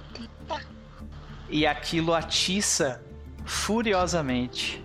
E 1.50 1.66
aquilo 1.66 2.14
atiça 2.14 3.02
furiosamente 3.46 4.84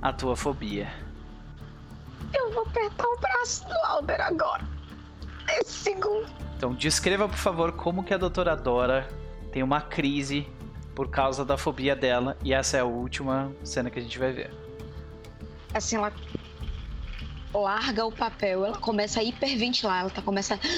a 0.00 0.12
tua 0.12 0.36
fobia. 0.36 0.90
Eu 2.32 2.52
vou 2.52 2.62
apertar 2.62 3.06
o 3.06 3.18
braço 3.18 3.66
do 3.66 3.74
Alder 3.84 4.20
agora. 4.20 4.66
Nesse 5.46 5.72
segundo. 5.72 6.26
Então, 6.56 6.74
descreva, 6.74 7.28
por 7.28 7.38
favor, 7.38 7.72
como 7.72 8.02
que 8.02 8.12
a 8.12 8.18
doutora 8.18 8.56
Dora 8.56 9.08
tem 9.52 9.62
uma 9.62 9.80
crise 9.80 10.46
por 10.94 11.08
causa 11.08 11.44
da 11.44 11.56
fobia 11.56 11.94
dela. 11.94 12.36
E 12.42 12.52
essa 12.52 12.76
é 12.76 12.80
a 12.80 12.84
última 12.84 13.52
cena 13.62 13.90
que 13.90 13.98
a 13.98 14.02
gente 14.02 14.18
vai 14.18 14.32
ver. 14.32 14.50
Assim, 15.72 15.96
ela 15.96 16.12
larga 17.52 18.04
o 18.04 18.12
papel, 18.12 18.64
ela 18.64 18.78
começa 18.78 19.20
a 19.20 19.24
hiperventilar, 19.24 20.00
ela 20.00 20.10
tá, 20.10 20.22
começa. 20.22 20.58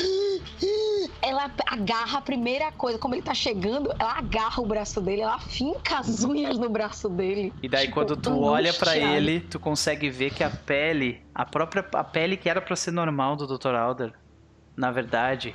Ela 1.22 1.50
agarra 1.66 2.18
a 2.18 2.20
primeira 2.22 2.72
coisa, 2.72 2.98
como 2.98 3.14
ele 3.14 3.22
tá 3.22 3.34
chegando, 3.34 3.92
ela 3.98 4.18
agarra 4.18 4.62
o 4.62 4.66
braço 4.66 5.02
dele, 5.02 5.20
ela 5.20 5.38
finca 5.38 5.98
as 5.98 6.24
unhas 6.24 6.56
no 6.56 6.70
braço 6.70 7.10
dele. 7.10 7.52
E 7.62 7.68
daí 7.68 7.86
Tipo, 7.86 7.94
quando 7.94 8.16
tu 8.16 8.40
olha 8.42 8.72
pra 8.72 8.96
ele, 8.96 9.40
tu 9.40 9.60
consegue 9.60 10.08
ver 10.08 10.32
que 10.32 10.42
a 10.42 10.48
pele, 10.48 11.22
a 11.34 11.44
própria 11.44 11.84
a 11.92 12.04
pele 12.04 12.38
que 12.38 12.48
era 12.48 12.60
pra 12.60 12.74
ser 12.74 12.90
normal 12.90 13.36
do 13.36 13.46
Dr. 13.46 13.74
Alder, 13.74 14.14
na 14.74 14.90
verdade, 14.90 15.54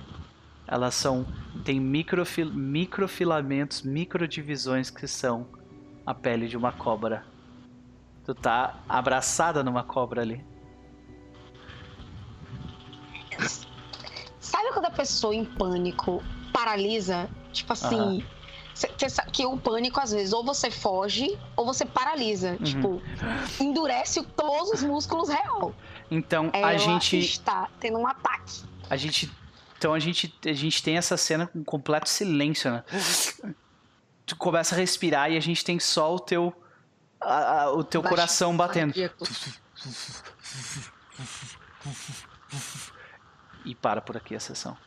elas 0.67 0.93
são 0.93 1.25
tem 1.63 1.79
microfil, 1.79 2.53
microfilamentos, 2.53 3.81
microdivisões 3.81 4.91
que 4.91 5.07
são 5.07 5.47
a 6.05 6.13
pele 6.13 6.47
de 6.47 6.55
uma 6.55 6.71
cobra. 6.71 7.25
Tu 8.23 8.35
tá 8.35 8.79
abraçada 8.87 9.63
numa 9.63 9.83
cobra 9.83 10.21
ali. 10.21 10.45
Sabe 14.39 14.71
quando 14.73 14.85
a 14.85 14.91
pessoa 14.91 15.33
em 15.35 15.43
pânico 15.45 16.23
paralisa? 16.53 17.29
Tipo 17.51 17.73
assim. 17.73 18.25
cê- 18.73 18.91
cê 18.97 19.09
sabe 19.09 19.31
que 19.31 19.45
o 19.45 19.57
pânico, 19.57 19.99
às 19.99 20.11
vezes, 20.11 20.33
ou 20.33 20.43
você 20.43 20.69
foge 20.69 21.37
ou 21.55 21.65
você 21.65 21.85
paralisa. 21.85 22.51
Uhum. 22.51 22.57
Tipo, 22.63 23.01
endurece 23.59 24.21
todos 24.35 24.71
os 24.71 24.83
músculos 24.83 25.29
real. 25.29 25.73
Então 26.11 26.49
Ela 26.53 26.67
a 26.67 26.77
gente 26.77 27.17
está 27.17 27.69
tendo 27.79 27.97
um 27.97 28.07
ataque. 28.07 28.63
A 28.89 28.97
gente. 28.97 29.31
Então 29.77 29.93
a 29.93 29.99
gente, 29.99 30.33
a 30.45 30.53
gente 30.53 30.81
tem 30.83 30.97
essa 30.97 31.17
cena 31.17 31.47
com 31.47 31.63
completo 31.63 32.09
silêncio, 32.09 32.71
né? 32.71 32.83
Tu 34.25 34.35
começa 34.35 34.73
a 34.73 34.77
respirar 34.77 35.31
e 35.31 35.37
a 35.37 35.41
gente 35.41 35.63
tem 35.63 35.79
só 35.79 36.15
o 36.15 36.19
teu. 36.19 36.53
a- 37.19 37.63
a- 37.63 37.71
o 37.73 37.83
teu 37.83 38.01
Baixo 38.01 38.15
coração 38.15 38.55
batendo. 38.55 38.93
cardíaco. 38.93 39.25
E 43.65 43.75
para 43.75 44.01
por 44.01 44.15
aqui 44.15 44.35
a 44.35 44.39
sessão. 44.39 44.77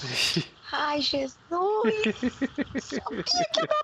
Ai, 0.72 1.00
Jesus! 1.00 1.38
Sabia 2.80 3.24
que 3.24 3.66
dá 3.66 3.76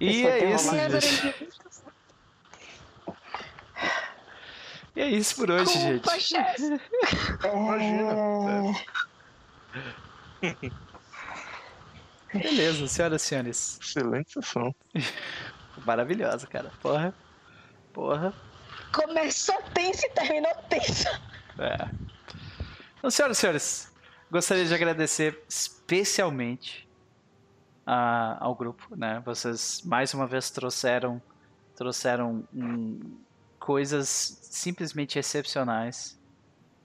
E 0.00 0.22
só 0.22 0.28
é 0.30 0.54
isso. 0.54 0.74
E 4.96 5.00
é 5.00 5.08
isso 5.08 5.36
por 5.36 5.50
hoje, 5.50 5.64
Desculpa, 5.72 6.18
gente. 6.18 6.20
chefe. 6.20 6.62
Imagina. 7.54 8.14
Beleza, 12.32 12.86
senhoras 12.88 13.22
e 13.22 13.26
senhores. 13.26 13.78
Excelente 13.80 14.32
sessão. 14.32 14.74
Maravilhosa, 15.84 16.46
cara. 16.46 16.70
Porra. 16.80 17.14
Porra. 17.92 18.34
Começou 18.92 19.56
tenso 19.74 20.04
e 20.06 20.10
terminou 20.10 20.52
tenso. 20.68 21.08
É. 21.58 21.88
Então, 22.98 23.10
senhoras 23.10 23.38
e 23.38 23.40
senhores, 23.40 23.92
gostaria 24.30 24.64
de 24.64 24.74
agradecer 24.74 25.42
especialmente 25.48 26.88
a- 27.86 28.36
ao 28.40 28.54
grupo, 28.54 28.94
né? 28.96 29.22
Vocês 29.24 29.82
mais 29.84 30.12
uma 30.14 30.26
vez 30.26 30.50
trouxeram 30.50 31.20
trouxeram 31.76 32.44
coisas 33.58 34.38
simplesmente 34.42 35.18
excepcionais. 35.18 36.18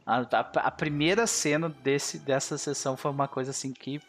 A, 0.06 0.20
a- 0.20 0.68
a 0.68 0.72
primeira 0.72 1.28
cena 1.28 1.68
desse, 1.68 2.18
dessa 2.20 2.58
sessão 2.58 2.96
foi 2.96 3.12
uma 3.12 3.28
coisa 3.28 3.52
assim 3.52 3.74
que 3.74 4.00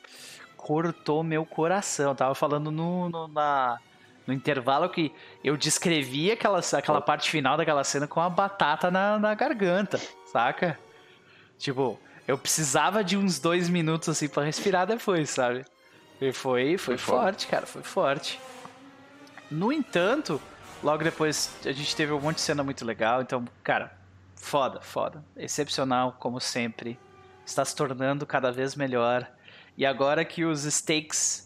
cortou 0.57 1.25
meu 1.25 1.45
coração. 1.45 2.11
Eu 2.11 2.15
tava 2.15 2.35
falando 2.37 2.71
no, 2.71 3.09
no, 3.09 3.27
na, 3.29 3.81
no 4.27 4.35
intervalo 4.35 4.89
que 4.89 5.13
eu 5.45 5.57
descrevi 5.57 6.31
aquela, 6.31 6.59
aquela 6.59 7.01
parte 7.01 7.31
final 7.31 7.57
daquela 7.57 7.85
cena 7.85 8.07
com 8.07 8.21
a 8.21 8.29
batata 8.29 8.91
na, 8.91 9.19
na 9.19 9.35
garganta, 9.35 10.01
saca? 10.27 10.79
Tipo, 11.59 11.99
eu 12.27 12.37
precisava 12.37 13.05
de 13.05 13.17
uns 13.17 13.39
dois 13.39 13.69
minutos 13.69 14.09
assim 14.09 14.29
pra 14.29 14.43
respirar 14.43 14.87
depois, 14.87 15.31
sabe? 15.31 15.65
E 16.21 16.33
foi, 16.33 16.77
foi, 16.77 16.97
Foi 16.97 16.99
forte, 16.99 17.47
cara, 17.47 17.67
foi 17.67 17.83
forte. 17.83 18.41
No 19.51 19.73
entanto, 19.73 20.41
logo 20.83 21.05
depois 21.05 21.55
a 21.65 21.73
gente 21.73 21.95
teve 21.95 22.13
um 22.13 22.21
monte 22.21 22.37
de 22.37 22.43
cena 22.43 22.65
muito 22.65 22.85
legal, 22.85 23.23
então, 23.23 23.45
cara, 23.63 23.97
foda, 24.35 24.81
foda. 24.81 25.25
Excepcional, 25.37 26.17
como 26.19 26.41
sempre. 26.41 26.99
Está 27.45 27.65
se 27.65 27.77
tornando 27.77 28.27
cada 28.27 28.51
vez 28.51 28.75
melhor. 28.75 29.31
E 29.77 29.87
agora 29.87 30.25
que 30.25 30.45
os 30.45 30.65
stakes, 30.65 31.46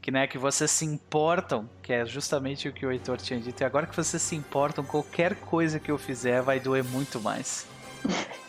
que, 0.00 0.10
né, 0.10 0.26
que 0.26 0.38
vocês 0.38 0.70
se 0.70 0.84
importam, 0.84 1.68
que 1.82 1.92
é 1.92 2.06
justamente 2.06 2.68
o 2.68 2.72
que 2.72 2.86
o 2.86 2.90
Heitor 2.90 3.18
tinha 3.18 3.38
dito, 3.38 3.60
e 3.60 3.64
agora 3.64 3.86
que 3.86 3.96
vocês 3.96 4.22
se 4.22 4.36
importam, 4.36 4.84
qualquer 4.84 5.34
coisa 5.36 5.78
que 5.78 5.90
eu 5.90 5.98
fizer 5.98 6.42
vai 6.42 6.60
doer 6.60 6.84
muito 6.84 7.20
mais. 7.20 7.66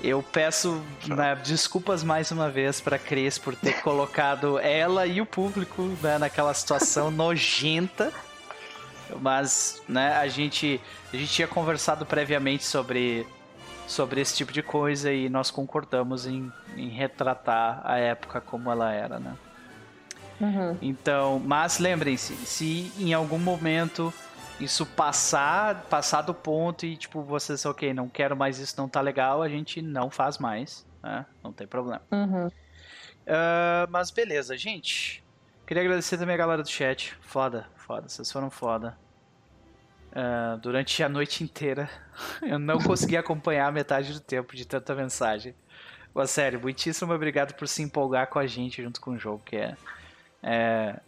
Eu 0.00 0.22
peço 0.22 0.80
né, 1.08 1.34
desculpas 1.42 2.04
mais 2.04 2.30
uma 2.30 2.48
vez 2.48 2.80
pra 2.80 3.00
Cris 3.00 3.36
por 3.36 3.56
ter 3.56 3.80
colocado 3.82 4.58
ela 4.58 5.06
e 5.06 5.20
o 5.20 5.26
público 5.26 5.82
né, 6.00 6.18
naquela 6.18 6.54
situação 6.54 7.10
nojenta. 7.10 8.12
Mas 9.20 9.82
né, 9.88 10.16
a, 10.16 10.28
gente, 10.28 10.80
a 11.12 11.16
gente 11.16 11.32
tinha 11.32 11.48
conversado 11.48 12.06
previamente 12.06 12.64
sobre, 12.64 13.26
sobre 13.88 14.20
esse 14.20 14.36
tipo 14.36 14.52
de 14.52 14.62
coisa 14.62 15.12
e 15.12 15.28
nós 15.28 15.50
concordamos 15.50 16.26
em, 16.26 16.52
em 16.76 16.88
retratar 16.90 17.80
a 17.82 17.98
época 17.98 18.40
como 18.40 18.70
ela 18.70 18.92
era, 18.92 19.18
né? 19.18 19.34
Uhum. 20.40 20.76
Então, 20.80 21.38
mas 21.38 21.78
lembrem-se, 21.78 22.34
se 22.34 22.92
em 22.98 23.12
algum 23.12 23.38
momento 23.38 24.12
isso 24.60 24.84
passar, 24.84 25.82
passar 25.90 26.22
do 26.22 26.34
ponto 26.34 26.86
e 26.86 26.96
tipo 26.96 27.22
vocês, 27.22 27.64
ok, 27.64 27.92
não 27.92 28.08
quero 28.08 28.36
mais 28.36 28.58
isso, 28.58 28.74
não 28.76 28.88
tá 28.88 29.00
legal, 29.00 29.42
a 29.42 29.48
gente 29.48 29.80
não 29.80 30.10
faz 30.10 30.38
mais, 30.38 30.86
né? 31.02 31.26
Não 31.42 31.52
tem 31.52 31.66
problema. 31.66 32.02
Uhum. 32.10 32.48
Ah, 33.26 33.86
mas 33.90 34.10
beleza, 34.10 34.56
gente. 34.56 35.22
Queria 35.66 35.82
agradecer 35.82 36.16
também 36.16 36.34
a 36.34 36.38
galera 36.38 36.62
do 36.62 36.68
chat. 36.68 37.14
Foda, 37.20 37.66
foda, 37.76 38.08
vocês 38.08 38.32
foram 38.32 38.50
foda. 38.50 38.96
Ah, 40.12 40.58
durante 40.60 41.02
a 41.02 41.08
noite 41.08 41.44
inteira, 41.44 41.90
eu 42.42 42.58
não 42.58 42.78
consegui 42.78 43.16
acompanhar 43.18 43.70
metade 43.70 44.12
do 44.12 44.20
tempo 44.20 44.56
de 44.56 44.64
tanta 44.64 44.94
mensagem. 44.94 45.54
Mas 46.14 46.30
sério, 46.30 46.58
muitíssimo 46.58 47.12
obrigado 47.12 47.54
por 47.54 47.68
se 47.68 47.82
empolgar 47.82 48.28
com 48.28 48.38
a 48.38 48.46
gente 48.46 48.82
junto 48.82 49.00
com 49.00 49.12
o 49.12 49.18
jogo, 49.18 49.42
que 49.44 49.56
é. 49.56 49.76
É, 50.42 50.98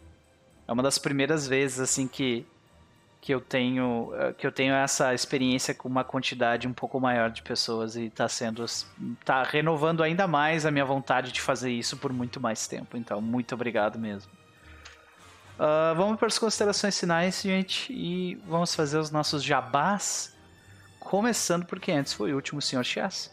é 0.67 0.71
uma 0.71 0.83
das 0.83 0.97
primeiras 0.97 1.47
vezes 1.47 1.79
assim 1.79 2.07
que 2.07 2.45
que 3.19 3.31
eu 3.31 3.39
tenho 3.39 4.11
eh, 4.15 4.33
que 4.33 4.47
eu 4.47 4.51
tenho 4.51 4.73
essa 4.73 5.13
experiência 5.13 5.75
com 5.75 5.87
uma 5.87 6.03
quantidade 6.03 6.67
um 6.67 6.73
pouco 6.73 6.99
maior 6.99 7.29
de 7.29 7.43
pessoas 7.43 7.95
e 7.95 8.09
tá 8.09 8.27
sendo 8.27 8.65
tá 9.23 9.43
renovando 9.43 10.01
ainda 10.01 10.27
mais 10.27 10.65
a 10.65 10.71
minha 10.71 10.83
vontade 10.83 11.31
de 11.31 11.39
fazer 11.39 11.71
isso 11.71 11.97
por 11.97 12.11
muito 12.11 12.39
mais 12.39 12.67
tempo. 12.67 12.97
Então, 12.97 13.21
muito 13.21 13.53
obrigado 13.53 13.99
mesmo. 13.99 14.31
Ah, 15.63 15.93
vamos 15.95 16.17
para 16.17 16.27
as 16.27 16.39
considerações 16.39 16.99
finais, 16.99 17.39
gente, 17.39 17.93
e 17.93 18.33
vamos 18.47 18.73
fazer 18.73 18.97
os 18.97 19.11
nossos 19.11 19.43
jabás. 19.43 20.35
Começando 20.99 21.67
porque 21.67 21.91
antes 21.91 22.13
foi 22.13 22.33
o 22.33 22.35
último, 22.35 22.59
Sr. 22.59 22.83
Chess. 22.83 23.31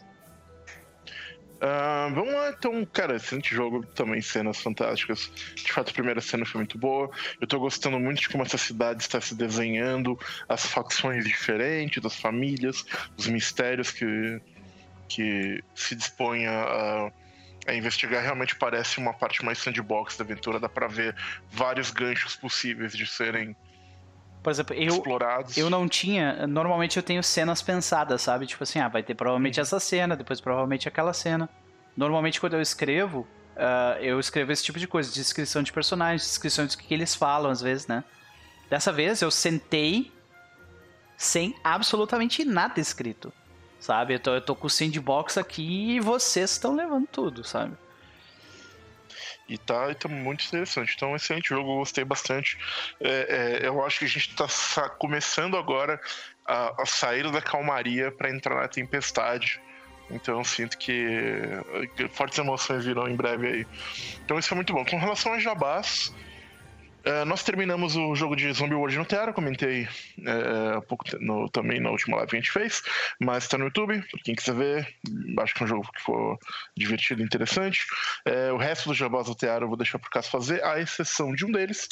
Ah, 1.61 2.09
vamos 2.13 2.33
lá, 2.33 2.49
então, 2.51 2.85
cara, 2.85 3.17
excelente 3.17 3.53
jogo, 3.53 3.85
também 3.87 4.21
cenas 4.21 4.61
fantásticas. 4.61 5.29
De 5.55 5.71
fato, 5.71 5.89
a 5.89 5.93
primeira 5.93 6.21
cena 6.21 6.45
foi 6.45 6.59
muito 6.59 6.77
boa. 6.77 7.11
Eu 7.39 7.47
tô 7.47 7.59
gostando 7.59 7.99
muito 7.99 8.21
de 8.21 8.29
como 8.29 8.43
essa 8.43 8.57
cidade 8.57 9.01
está 9.01 9.19
se 9.19 9.35
desenhando, 9.35 10.17
as 10.47 10.65
facções 10.65 11.25
diferentes, 11.25 12.03
as 12.05 12.15
famílias, 12.15 12.85
os 13.17 13.27
mistérios 13.27 13.91
que, 13.91 14.41
que 15.09 15.61
se 15.75 15.95
dispõe 15.95 16.47
a, 16.47 17.11
a 17.67 17.73
investigar. 17.73 18.23
Realmente 18.23 18.55
parece 18.55 18.97
uma 18.97 19.13
parte 19.13 19.43
mais 19.43 19.57
sandbox 19.57 20.15
da 20.15 20.23
aventura, 20.23 20.61
dá 20.61 20.69
pra 20.69 20.87
ver 20.87 21.13
vários 21.51 21.91
ganchos 21.91 22.37
possíveis 22.37 22.93
de 22.93 23.05
serem 23.05 23.53
Por 24.41 24.51
exemplo, 24.51 24.75
eu, 24.75 24.95
explorados. 24.95 25.57
Eu 25.57 25.69
não 25.69 25.87
tinha. 25.87 26.47
Normalmente 26.47 26.97
eu 26.97 27.03
tenho 27.03 27.21
cenas 27.21 27.61
pensadas, 27.61 28.21
sabe? 28.21 28.45
Tipo 28.45 28.63
assim, 28.63 28.79
ah, 28.79 28.87
vai 28.87 29.03
ter 29.03 29.15
provavelmente 29.15 29.59
essa 29.59 29.79
cena, 29.79 30.15
depois 30.15 30.39
provavelmente 30.39 30.87
aquela 30.87 31.13
cena. 31.13 31.49
Normalmente 31.95 32.39
quando 32.39 32.53
eu 32.53 32.61
escrevo, 32.61 33.27
ah, 33.57 33.97
eu 33.99 34.19
escrevo 34.19 34.51
esse 34.51 34.63
tipo 34.63 34.79
de 34.79 34.87
coisa, 34.87 35.11
descrição 35.11 35.61
de 35.61 35.73
personagens, 35.73 36.23
descrição 36.23 36.65
de 36.65 36.75
o 36.75 36.77
que 36.77 36.87
que 36.87 36.93
eles 36.93 37.13
falam 37.13 37.51
às 37.51 37.61
vezes, 37.61 37.87
né? 37.87 38.03
Dessa 38.69 38.91
vez 38.91 39.21
eu 39.21 39.29
sentei 39.29 40.11
sem 41.17 41.53
absolutamente 41.61 42.45
nada 42.45 42.79
escrito, 42.79 43.33
sabe? 43.77 44.13
Eu 44.13 44.19
tô, 44.19 44.35
eu 44.35 44.41
tô 44.41 44.55
com 44.55 44.67
o 44.67 44.69
sandbox 44.69 45.37
aqui 45.37 45.95
e 45.95 45.99
vocês 45.99 46.51
estão 46.51 46.73
levando 46.73 47.07
tudo, 47.07 47.43
sabe? 47.43 47.75
E 49.49 49.57
tá, 49.57 49.89
e 49.89 49.95
tá 49.95 50.07
muito 50.07 50.45
interessante. 50.45 50.93
Então, 50.95 51.15
excelente 51.15 51.49
jogo, 51.49 51.77
gostei 51.77 52.05
bastante. 52.05 52.57
É, 53.01 53.59
é, 53.63 53.67
eu 53.67 53.83
acho 53.83 53.99
que 53.99 54.05
a 54.05 54.07
gente 54.07 54.35
tá 54.35 54.47
começando 54.89 55.57
agora 55.57 55.99
a, 56.45 56.83
a 56.83 56.85
sair 56.85 57.29
da 57.31 57.41
calmaria 57.41 58.11
para 58.11 58.29
entrar 58.29 58.61
na 58.61 58.67
tempestade. 58.67 59.59
Então, 60.11 60.43
sinto 60.43 60.77
que, 60.77 61.07
que 61.95 62.07
fortes 62.09 62.37
emoções 62.37 62.85
virão 62.85 63.07
em 63.07 63.15
breve 63.15 63.47
aí. 63.47 63.67
Então, 64.23 64.37
isso 64.37 64.53
é 64.53 64.55
muito 64.55 64.73
bom. 64.73 64.85
Com 64.85 64.97
relação 64.97 65.33
a 65.33 65.39
Jabás, 65.39 66.13
é, 67.03 67.23
nós 67.25 67.43
terminamos 67.43 67.95
o 67.95 68.13
jogo 68.15 68.35
de 68.35 68.51
Zombie 68.51 68.75
World 68.75 68.97
no 68.97 69.05
Terra, 69.05 69.33
comentei 69.33 69.87
é, 70.25 70.77
há 70.77 70.81
pouco 70.81 71.05
no- 71.19 71.49
também 71.49 71.79
na 71.79 71.89
última 71.89 72.17
live 72.17 72.29
que 72.29 72.35
a 72.35 72.39
gente 72.39 72.51
fez, 72.51 72.81
mas 73.19 73.47
tá 73.47 73.57
no 73.57 73.65
YouTube, 73.65 74.01
pra 74.01 74.19
quem 74.23 74.35
quiser 74.35 74.55
ver. 74.55 74.95
Acho 75.39 75.53
que 75.55 75.63
é 75.63 75.65
um 75.65 75.69
jogo 75.69 75.91
que 75.91 75.99
ficou 75.99 76.37
divertido 76.75 77.21
e 77.21 77.25
interessante. 77.25 77.85
É, 78.25 78.51
o 78.51 78.57
resto 78.57 78.89
dos 78.89 78.97
jabás 78.97 79.27
do 79.27 79.35
Teara 79.35 79.63
eu 79.63 79.67
vou 79.69 79.77
deixar 79.77 79.99
pro 79.99 80.09
Cássio 80.09 80.31
fazer, 80.31 80.63
à 80.63 80.79
exceção 80.79 81.33
de 81.33 81.45
um 81.45 81.51
deles, 81.51 81.87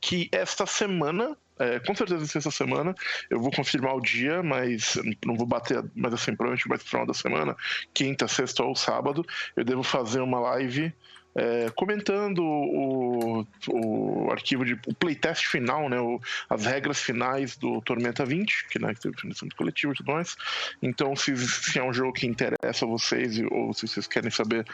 que 0.00 0.28
esta 0.32 0.66
semana, 0.66 1.36
é, 1.58 1.78
com 1.80 1.94
certeza 1.94 2.38
essa 2.38 2.50
semana, 2.50 2.94
eu 3.30 3.40
vou 3.40 3.50
confirmar 3.50 3.94
o 3.94 4.00
dia, 4.00 4.42
mas 4.42 4.98
não 5.24 5.36
vou 5.36 5.46
bater, 5.46 5.82
mas 5.94 6.12
assim, 6.12 6.34
provavelmente 6.36 6.68
vai 6.68 6.76
no 6.76 6.84
final 6.84 7.06
da 7.06 7.14
semana, 7.14 7.56
quinta, 7.94 8.28
sexta 8.28 8.62
ou 8.62 8.76
sábado, 8.76 9.24
eu 9.56 9.64
devo 9.64 9.82
fazer 9.82 10.20
uma 10.20 10.38
live 10.40 10.92
é, 11.36 11.70
comentando 11.76 12.42
o, 12.42 13.46
o 13.68 14.30
arquivo 14.32 14.64
de 14.64 14.72
o 14.86 14.94
playtest 14.94 15.46
final, 15.46 15.88
né, 15.88 16.00
o- 16.00 16.20
as 16.48 16.64
regras 16.64 17.00
finais 17.00 17.56
do 17.56 17.80
Tormenta 17.82 18.24
20, 18.24 18.68
que 18.70 18.78
né, 18.78 18.94
que 18.94 19.00
teve 19.02 19.16
financiamento 19.20 19.54
coletivo 19.56 19.92
e 19.92 19.96
tudo 19.96 20.12
mais. 20.12 20.34
Então, 20.82 21.14
se, 21.14 21.36
se 21.36 21.78
é 21.78 21.82
um 21.82 21.92
jogo 21.92 22.12
que 22.14 22.26
interessa 22.26 22.84
a 22.84 22.88
vocês 22.88 23.38
ou 23.50 23.72
se 23.74 23.86
vocês 23.86 24.06
querem 24.06 24.30
saber 24.30 24.64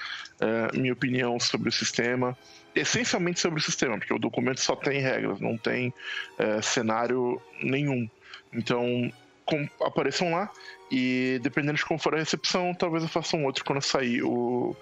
é, 0.40 0.76
minha 0.78 0.92
opinião 0.92 1.38
sobre 1.40 1.68
o 1.68 1.72
sistema, 1.72 2.36
essencialmente 2.74 3.40
sobre 3.40 3.58
o 3.60 3.62
sistema, 3.62 3.98
porque 3.98 4.14
o 4.14 4.18
documento 4.18 4.60
só 4.60 4.76
tem 4.76 5.00
regras, 5.00 5.40
não 5.40 5.58
tem 5.58 5.92
é, 6.38 6.62
cenário 6.62 7.40
nenhum. 7.62 8.08
Então, 8.52 9.12
com- 9.44 9.68
apareçam 9.80 10.30
lá 10.30 10.50
e 10.90 11.40
dependendo 11.42 11.76
de 11.78 11.84
como 11.84 11.98
for 11.98 12.14
a 12.14 12.18
recepção, 12.18 12.72
talvez 12.74 13.02
eu 13.02 13.08
faça 13.08 13.36
um 13.36 13.44
outro 13.44 13.64
quando 13.64 13.82
sair 13.82 14.22
o, 14.22 14.76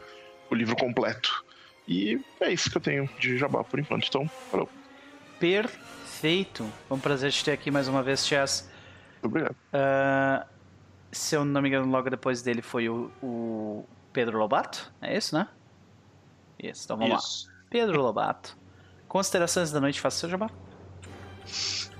o 0.50 0.54
livro 0.54 0.76
completo. 0.76 1.44
E 1.90 2.20
é 2.40 2.52
isso 2.52 2.70
que 2.70 2.76
eu 2.76 2.80
tenho 2.80 3.10
de 3.18 3.36
jabá 3.36 3.64
por 3.64 3.80
enquanto. 3.80 4.06
Então, 4.06 4.28
falou. 4.48 4.68
Perfeito. 5.40 6.64
Foi 6.86 6.96
um 6.96 7.00
prazer 7.00 7.32
te 7.32 7.44
ter 7.44 7.50
aqui 7.50 7.68
mais 7.68 7.88
uma 7.88 8.00
vez, 8.00 8.24
Chess. 8.24 8.70
Muito 9.14 9.26
obrigado. 9.26 9.56
Ah, 9.72 10.46
se 11.10 11.34
eu 11.34 11.44
não 11.44 11.60
me 11.60 11.68
engano, 11.68 11.90
logo 11.90 12.08
depois 12.08 12.42
dele 12.42 12.62
foi 12.62 12.88
o, 12.88 13.10
o 13.20 13.84
Pedro 14.12 14.38
Lobato. 14.38 14.92
É 15.02 15.16
isso, 15.16 15.34
né? 15.34 15.48
Isso, 16.62 16.84
então 16.84 16.96
vamos 16.96 17.12
lá. 17.12 17.18
Isso. 17.18 17.50
Pedro 17.68 18.00
Lobato. 18.00 18.56
Considerações 19.08 19.72
da 19.72 19.80
noite, 19.80 20.00
faça 20.00 20.18
seu 20.18 20.28
jabá. 20.28 20.48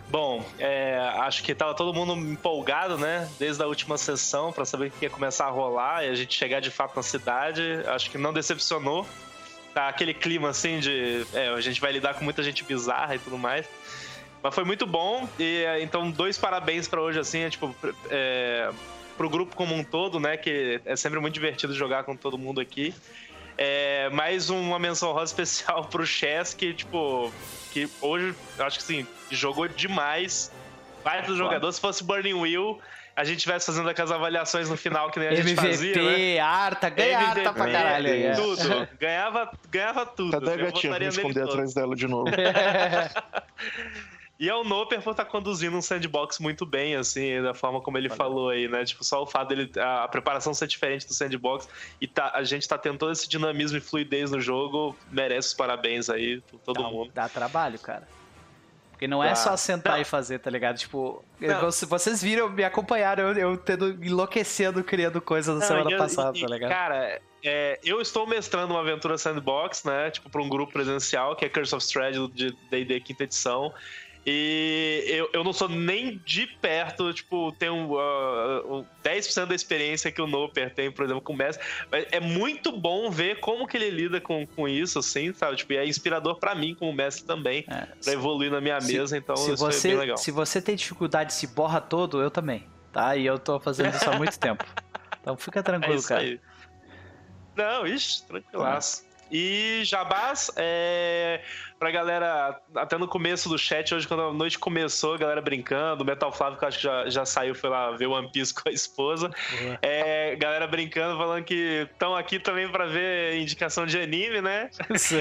Bom, 0.09 0.44
é, 0.60 0.99
acho 1.19 1.43
que 1.43 1.52
tava 1.52 1.75
todo 1.75 1.93
mundo 1.93 2.12
empolgado, 2.15 2.97
né? 2.97 3.28
Desde 3.41 3.60
a 3.60 3.67
última 3.67 3.99
sessão 3.99 4.52
para 4.52 4.65
saber 4.65 4.86
o 4.86 4.91
que 4.93 5.07
ia 5.07 5.10
começar 5.10 5.47
a 5.47 5.51
rolar 5.51 6.05
e 6.05 6.10
a 6.10 6.15
gente 6.15 6.33
chegar 6.33 6.60
de 6.60 6.70
fato 6.70 6.94
na 6.94 7.02
cidade. 7.02 7.62
Acho 7.89 8.09
que 8.09 8.19
não 8.19 8.33
decepcionou. 8.33 9.05
Tá 9.74 9.89
aquele 9.89 10.12
clima 10.12 10.49
assim 10.49 10.81
de. 10.81 11.26
É, 11.32 11.49
a 11.49 11.60
gente 11.60 11.81
vai 11.81 11.92
lidar 11.92 12.15
com 12.15 12.24
muita 12.24 12.42
gente 12.42 12.65
bizarra 12.65 13.15
e 13.15 13.18
tudo 13.18 13.39
mais. 13.39 13.66
Mas 14.42 14.55
foi 14.55 14.65
muito 14.65 14.86
bom. 14.86 15.28
E 15.39 15.65
então, 15.81 16.10
dois 16.10 16.39
parabéns 16.39 16.89
para 16.89 17.00
hoje, 17.00 17.18
assim, 17.18 17.40
é, 17.40 17.50
tipo, 17.50 17.74
é, 18.08 18.70
pro 19.16 19.28
grupo 19.28 19.55
como 19.55 19.74
um 19.74 19.84
todo, 19.84 20.18
né? 20.18 20.36
Que 20.36 20.81
é 20.84 20.97
sempre 20.97 21.20
muito 21.20 21.34
divertido 21.34 21.74
jogar 21.74 22.05
com 22.05 22.16
todo 22.16 22.39
mundo 22.39 22.60
aqui. 22.60 22.94
É, 23.57 24.08
mais 24.10 24.49
uma 24.49 24.78
menção 24.78 25.12
rosa 25.12 25.26
especial 25.26 25.84
pro 25.92 26.07
Chess, 26.07 26.55
que, 26.55 26.73
tipo, 26.73 27.31
que 27.70 27.89
hoje, 28.00 28.34
acho 28.58 28.78
que 28.78 28.84
sim, 28.84 29.07
jogou 29.31 29.68
demais. 29.68 30.50
Vai 31.05 31.23
do 31.23 31.36
jogador. 31.36 31.70
Se 31.73 31.81
fosse 31.81 32.02
Burning 32.02 32.34
Wheel, 32.34 32.78
a 33.20 33.24
gente 33.24 33.36
estivesse 33.36 33.66
fazendo 33.66 33.86
aquelas 33.86 34.10
avaliações 34.10 34.70
no 34.70 34.78
final 34.78 35.10
que 35.10 35.18
nem 35.20 35.28
a 35.28 35.34
gente 35.34 35.50
MVP, 35.50 35.68
fazia, 35.68 35.94
né? 36.02 36.39
Arta, 36.39 36.89
ganha 36.89 37.20
MVP, 37.20 37.40
Arta 37.40 37.52
pra 37.52 37.70
caralho. 37.70 38.07
aí, 38.07 38.23
é. 38.24 38.32
Tudo. 38.32 38.89
Ganhava, 38.99 39.52
ganhava 39.70 40.07
tudo. 40.07 40.31
Cadê 40.31 40.50
a 40.50 40.55
Eu 40.55 40.65
gatinha 40.65 40.94
pra 40.94 41.05
esconder 41.05 41.44
atrás 41.44 41.74
dela 41.74 41.94
de 41.94 42.07
novo? 42.07 42.31
E 44.39 44.49
é 44.49 44.55
o 44.55 44.65
Noper 44.65 45.02
por 45.02 45.10
estar 45.10 45.26
conduzindo 45.26 45.76
um 45.76 45.82
sandbox 45.82 46.39
muito 46.39 46.65
bem, 46.65 46.97
assim, 46.97 47.42
da 47.42 47.52
forma 47.52 47.78
como 47.78 47.99
ele 47.99 48.08
falou 48.08 48.49
aí, 48.49 48.68
né? 48.68 48.86
Tipo, 48.86 49.05
só 49.05 49.23
o 49.23 49.26
fato 49.26 49.49
dele. 49.49 49.70
A, 49.78 50.05
a 50.05 50.08
preparação 50.08 50.55
ser 50.55 50.66
diferente 50.66 51.07
do 51.07 51.12
sandbox 51.12 51.68
e 52.00 52.07
tá, 52.07 52.32
a 52.34 52.42
gente 52.42 52.66
tá 52.66 52.78
tendo 52.78 52.97
todo 52.97 53.12
esse 53.12 53.28
dinamismo 53.28 53.76
e 53.76 53.82
fluidez 53.82 54.31
no 54.31 54.40
jogo, 54.40 54.97
merece 55.10 55.49
os 55.49 55.55
parabéns 55.55 56.08
aí, 56.08 56.40
por 56.40 56.58
todo 56.60 56.82
dá, 56.82 56.89
mundo. 56.89 57.12
dá 57.15 57.28
trabalho, 57.28 57.78
cara. 57.78 58.08
Porque 59.00 59.08
não 59.08 59.24
é 59.24 59.30
Dá. 59.30 59.34
só 59.34 59.56
sentar 59.56 59.94
Não. 59.94 60.02
e 60.02 60.04
fazer, 60.04 60.40
tá 60.40 60.50
ligado? 60.50 60.76
Tipo, 60.76 61.24
Não. 61.40 61.58
você- 61.62 61.86
vocês 61.86 62.22
viram, 62.22 62.50
me 62.50 62.62
acompanharam, 62.62 63.30
eu, 63.30 63.52
eu 63.52 63.56
tendo 63.56 63.92
enlouquecendo 64.04 64.84
criando 64.84 65.22
coisa 65.22 65.54
da 65.54 65.62
semana 65.62 65.84
Não, 65.86 65.92
e- 65.92 65.96
passada, 65.96 66.36
e- 66.36 66.40
tá 66.42 66.46
ligado? 66.46 66.68
Cara, 66.70 67.18
é, 67.42 67.80
eu 67.82 67.98
estou 68.02 68.26
mestrando 68.26 68.74
uma 68.74 68.80
aventura 68.80 69.16
sandbox, 69.16 69.84
né? 69.84 70.10
Tipo, 70.10 70.28
pra 70.28 70.42
um 70.42 70.50
grupo 70.50 70.70
presencial, 70.70 71.34
que 71.34 71.46
é 71.46 71.48
Curse 71.48 71.74
of 71.74 71.82
Strahd 71.82 72.28
de 72.34 72.54
D&D 72.70 73.00
quinta 73.00 73.24
edição. 73.24 73.72
E 74.33 75.05
eu, 75.09 75.28
eu 75.33 75.42
não 75.42 75.52
sou 75.52 75.68
nem 75.68 76.18
de 76.25 76.47
perto, 76.47 77.12
tipo, 77.12 77.50
tenho 77.59 77.91
uh, 77.94 78.81
uh, 78.81 78.86
10% 79.02 79.47
da 79.49 79.55
experiência 79.57 80.12
que 80.12 80.23
o 80.23 80.26
Noper 80.28 80.73
tem, 80.73 80.89
por 80.92 81.05
exemplo, 81.05 81.20
com 81.20 81.33
o 81.33 81.36
mestre. 81.36 81.67
Mas 81.91 82.07
é 82.12 82.20
muito 82.20 82.70
bom 82.70 83.10
ver 83.10 83.41
como 83.41 83.67
que 83.67 83.76
ele 83.76 83.91
lida 83.91 84.20
com, 84.20 84.47
com 84.47 84.68
isso, 84.68 85.00
assim, 85.00 85.33
sabe? 85.34 85.57
Tipo, 85.57 85.73
e 85.73 85.76
é 85.78 85.84
inspirador 85.86 86.39
pra 86.39 86.55
mim 86.55 86.76
como 86.76 86.92
mestre 86.92 87.25
também, 87.26 87.65
É, 87.68 87.86
pra 88.05 88.12
evoluir 88.12 88.52
na 88.52 88.60
minha 88.60 88.81
se- 88.81 88.92
mesa, 88.92 89.17
então 89.18 89.34
se, 89.36 89.52
isso 89.52 89.65
é 89.65 89.68
você, 89.70 89.89
bem 89.89 89.97
legal. 89.97 90.17
se 90.17 90.31
você 90.31 90.62
tem 90.62 90.76
dificuldade 90.76 91.34
se 91.34 91.49
borra 91.49 91.81
todo, 91.81 92.23
eu 92.23 92.31
também, 92.31 92.65
tá? 92.92 93.17
E 93.17 93.26
eu 93.26 93.36
tô 93.36 93.59
fazendo 93.59 93.94
isso 93.97 94.09
há 94.09 94.17
muito 94.17 94.39
tempo. 94.39 94.65
Então 95.20 95.36
fica 95.36 95.59
É 95.59 95.62
tranquilo, 95.65 95.97
isso 95.97 96.09
cara. 96.09 96.20
aí. 96.23 96.41
Não, 97.57 97.84
ixi, 97.86 98.25
tranquilaço. 98.26 99.02
E 99.31 99.83
Jabás, 99.84 100.50
é, 100.57 101.41
pra 101.81 101.91
galera, 101.91 102.60
até 102.75 102.99
no 102.99 103.09
começo 103.09 103.49
do 103.49 103.59
chat, 103.59 103.94
hoje, 103.94 104.07
quando 104.07 104.23
a 104.23 104.33
noite 104.34 104.59
começou, 104.59 105.15
a 105.15 105.17
galera 105.17 105.41
brincando, 105.41 106.05
o 106.05 106.07
Metal 106.07 106.31
Flávio, 106.31 106.59
que 106.59 106.65
eu 106.65 106.68
acho 106.68 106.76
que 106.76 106.84
já, 106.84 107.09
já 107.09 107.25
saiu, 107.25 107.55
foi 107.55 107.70
lá 107.70 107.91
ver 107.92 108.07
One 108.07 108.31
Piece 108.31 108.52
com 108.55 108.68
a 108.68 108.73
esposa. 108.73 109.31
É, 109.81 110.36
galera 110.36 110.67
brincando, 110.67 111.17
falando 111.17 111.42
que 111.42 111.89
estão 111.91 112.15
aqui 112.15 112.39
também 112.39 112.68
pra 112.68 112.84
ver 112.84 113.41
indicação 113.41 113.86
de 113.86 113.99
anime, 113.99 114.42
né? 114.42 114.68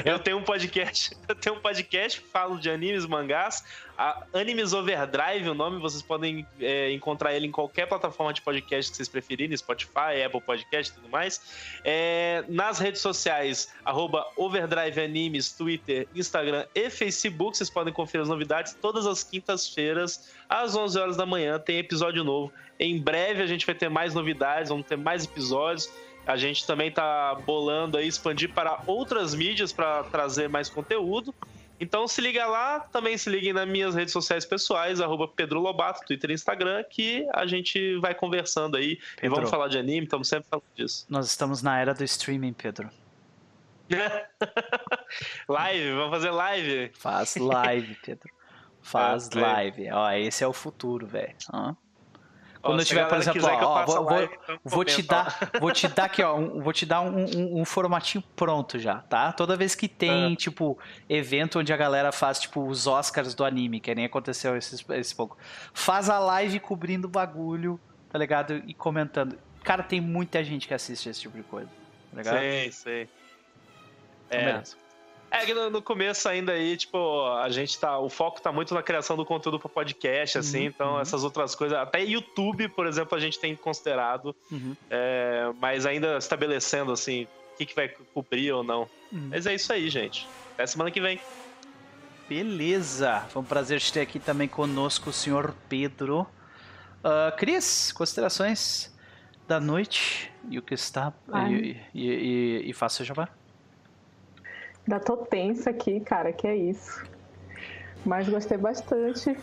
Eu 0.04 0.20
tenho 0.20 0.38
um 0.38 0.44
podcast, 0.44 1.16
eu 1.30 1.34
tenho 1.34 1.56
um 1.56 1.62
podcast, 1.62 2.20
falo 2.30 2.60
de 2.60 2.70
animes, 2.70 3.06
mangás, 3.06 3.64
a 3.98 4.24
Animes 4.34 4.72
Overdrive, 4.72 5.50
o 5.50 5.54
nome, 5.54 5.78
vocês 5.78 6.02
podem 6.02 6.48
é, 6.62 6.90
encontrar 6.92 7.34
ele 7.34 7.48
em 7.48 7.52
qualquer 7.52 7.86
plataforma 7.86 8.34
de 8.34 8.42
podcast 8.42 8.92
que 8.92 8.96
vocês 8.96 9.10
preferirem, 9.10 9.56
Spotify, 9.58 10.24
Apple 10.26 10.40
Podcast 10.40 10.92
e 10.92 10.96
tudo 10.96 11.10
mais. 11.10 11.42
É, 11.84 12.46
nas 12.48 12.80
redes 12.80 13.02
sociais, 13.02 13.74
arroba 13.84 14.26
Overdrive 14.38 15.02
Animes, 15.02 15.52
Twitter, 15.52 16.08
Instagram 16.16 16.49
e 16.74 16.90
Facebook, 16.90 17.58
vocês 17.58 17.70
podem 17.70 17.94
conferir 17.94 18.22
as 18.22 18.30
novidades 18.30 18.76
todas 18.82 19.06
as 19.06 19.24
quintas-feiras, 19.24 20.30
às 20.48 20.76
11 20.76 21.00
horas 21.00 21.18
da 21.18 21.26
manhã, 21.26 21.60
tem 21.60 21.78
episódio 21.78 22.24
novo. 22.24 22.52
Em 22.80 23.00
breve 23.00 23.42
a 23.42 23.48
gente 23.48 23.66
vai 23.66 23.76
ter 23.76 23.90
mais 23.90 24.14
novidades, 24.14 24.70
vamos 24.70 24.86
ter 24.86 24.98
mais 24.98 25.26
episódios. 25.26 25.90
A 26.26 26.38
gente 26.38 26.66
também 26.66 26.92
tá 26.92 27.36
bolando 27.46 27.98
aí 27.98 28.08
expandir 28.08 28.54
para 28.54 28.82
outras 28.86 29.34
mídias 29.34 29.74
para 29.74 30.04
trazer 30.04 30.48
mais 30.48 30.70
conteúdo. 30.70 31.34
Então 31.80 32.08
se 32.08 32.20
liga 32.20 32.46
lá, 32.46 32.82
também 32.82 33.18
se 33.18 33.30
liguem 33.30 33.54
nas 33.54 33.68
minhas 33.68 33.96
redes 33.96 34.12
sociais 34.12 34.46
pessoais, 34.46 35.00
arroba 35.00 35.28
Pedro 35.28 35.62
Lobato, 35.62 36.06
Twitter 36.06 36.32
e 36.32 36.34
Instagram, 36.34 36.84
que 36.90 37.26
a 37.34 37.46
gente 37.46 37.96
vai 37.98 38.14
conversando 38.14 38.76
aí. 38.76 38.92
E 38.92 39.22
Pedro. 39.22 39.38
vamos 39.38 39.50
falar 39.50 39.70
de 39.70 39.78
anime, 39.78 40.04
estamos 40.04 40.28
sempre 40.28 40.50
falando 40.50 40.66
disso. 40.76 41.06
Nós 41.10 41.28
estamos 41.28 41.62
na 41.62 41.80
era 41.80 41.94
do 41.94 42.04
streaming, 42.04 42.54
Pedro. 42.54 42.90
live, 45.48 45.92
vamos 45.94 46.10
fazer 46.12 46.32
live. 46.32 46.92
Faz 46.96 47.36
live, 47.38 47.96
Pedro. 48.06 48.30
Faz 48.82 49.30
É, 49.36 49.40
é. 49.40 49.42
live. 49.42 49.92
Ó, 49.92 50.12
esse 50.12 50.44
é 50.44 50.48
o 50.48 50.54
futuro, 50.54 51.06
velho. 51.06 51.36
Ó. 51.52 51.74
Ó, 52.62 52.68
Quando 52.72 52.80
eu 52.82 52.86
tiver, 52.86 53.08
por 53.08 53.18
exemplo, 53.18 53.42
ó, 53.46 53.74
faça 53.86 54.00
vou- 54.02 54.10
live, 54.12 54.34
então 54.44 54.60
Vou 54.66 54.84
te 54.84 55.02
ó. 55.02 55.06
dar, 55.08 55.52
vou 55.62 55.72
te 55.72 55.88
dar 55.88 56.04
aqui, 56.06 56.22
ó, 56.22 56.36
um- 56.36 56.62
vou 56.62 56.74
te 56.74 56.86
dar 56.86 57.00
um, 57.00 57.24
um- 57.26 57.62
um 57.62 57.66
formatinho 57.66 58.22
pronto 58.36 58.78
já, 58.78 58.96
tá? 59.00 59.32
Toda 59.32 59.56
vez 59.56 59.76
que 59.76 59.88
tem, 59.88 60.36
tipo, 60.36 60.78
evento 61.08 61.60
onde 61.60 61.72
a 61.72 61.78
galera 61.78 62.12
faz, 62.12 62.38
tipo, 62.38 62.66
os 62.68 62.86
Oscars 62.86 63.34
do 63.34 63.46
anime, 63.46 63.80
que 63.80 63.96
nem 63.96 64.04
aconteceu 64.06 64.58
esse, 64.58 64.84
esse 64.94 65.16
pouco. 65.16 65.38
Faz 65.74 66.10
a 66.10 66.20
live 66.20 66.60
cobrindo 66.60 67.08
o 67.08 67.10
bagulho, 67.10 67.80
tá 68.10 68.20
ligado? 68.20 68.62
E 68.68 68.74
comentando. 68.74 69.38
Cara, 69.64 69.82
tem 69.82 70.02
muita 70.02 70.44
gente 70.44 70.68
que 70.68 70.74
assiste 70.74 71.08
esse 71.08 71.22
tipo 71.22 71.38
de 71.38 71.44
coisa, 71.44 71.70
tá 72.12 72.18
ligado? 72.18 72.40
Sei, 72.40 72.72
sei. 72.74 73.10
Então, 74.30 74.40
É. 74.40 74.64
É 75.32 75.46
que 75.46 75.54
no, 75.54 75.70
no 75.70 75.80
começo 75.80 76.28
ainda 76.28 76.54
aí, 76.54 76.76
tipo, 76.76 77.28
a 77.36 77.48
gente 77.50 77.80
tá. 77.80 78.00
O 78.00 78.10
foco 78.10 78.42
tá 78.42 78.52
muito 78.52 78.74
na 78.74 78.82
criação 78.82 79.16
do 79.16 79.24
conteúdo 79.24 79.60
pra 79.60 79.70
podcast, 79.70 80.40
assim, 80.40 80.62
Uhum, 80.62 80.66
então 80.66 80.94
uhum. 80.94 81.02
essas 81.02 81.24
outras 81.24 81.54
coisas. 81.54 81.78
Até 81.78 82.04
YouTube, 82.04 82.68
por 82.70 82.88
exemplo, 82.88 83.16
a 83.16 83.22
gente 83.22 83.40
tem 83.40 83.56
considerado, 83.56 84.36
Uhum, 84.52 84.76
é, 84.90 85.52
mas 85.60 85.86
ainda 85.86 86.18
estabelecendo, 86.18 86.92
assim, 86.92 87.28
o 87.54 87.58
que, 87.60 87.68
que 87.68 87.76
vai 87.76 87.90
cobrir 87.90 88.52
ou 88.52 88.64
não. 88.64 88.90
uhum. 89.12 89.28
Mas 89.30 89.46
é 89.46 89.54
isso 89.54 89.72
aí, 89.72 89.88
gente. 89.88 90.28
Até 90.54 90.66
semana 90.66 90.90
que 90.90 91.00
vem. 91.00 91.20
Beleza. 92.28 93.26
Foi 93.30 93.42
um 93.42 93.46
prazer 93.46 93.80
te 93.80 93.94
ter 93.94 94.02
aqui 94.02 94.20
também 94.20 94.48
conosco 94.48 95.12
o 95.12 95.14
senhor 95.14 95.54
Pedro. 95.68 96.26
Ah, 97.04 97.32
Cris, 97.38 97.92
considerações 97.92 98.92
da 99.48 99.60
noite 99.60 100.32
e 100.50 100.58
o 100.60 100.62
que 100.62 100.74
está. 100.74 101.14
Ai. 101.32 101.54
E, 101.54 101.82
e, 101.94 102.10
e, 102.66 102.70
e 102.70 102.74
faça 102.74 103.04
o 103.04 103.06
jabá. 103.06 103.30
Ainda 104.90 105.00
tô 105.00 105.18
tensa 105.18 105.70
aqui, 105.70 106.00
cara, 106.00 106.34
que 106.34 106.48
é 106.48 106.56
isso. 106.56 107.06
Mas 108.04 108.28
gostei 108.28 108.58
bastante. 108.58 109.38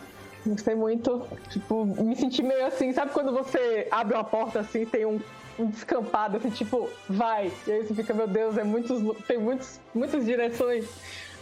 Gostei 0.45 0.75
muito. 0.75 1.25
Tipo, 1.49 1.85
me 1.85 2.17
senti 2.17 2.43
meio 2.43 2.65
assim, 2.65 2.91
sabe 2.91 3.13
quando 3.13 3.31
você 3.31 3.87
abre 3.89 4.13
uma 4.13 4.25
porta 4.25 4.59
assim 4.59 4.85
tem 4.85 5.05
um, 5.05 5.21
um 5.57 5.67
descampado, 5.67 6.35
assim, 6.35 6.49
tipo, 6.49 6.89
vai. 7.07 7.49
E 7.65 7.71
aí 7.71 7.87
você 7.87 7.95
fica, 7.95 8.13
meu 8.13 8.27
Deus, 8.27 8.57
é 8.57 8.63
muitos, 8.65 9.01
tem 9.25 9.37
muitos, 9.37 9.79
muitas 9.95 10.25
direções 10.25 10.85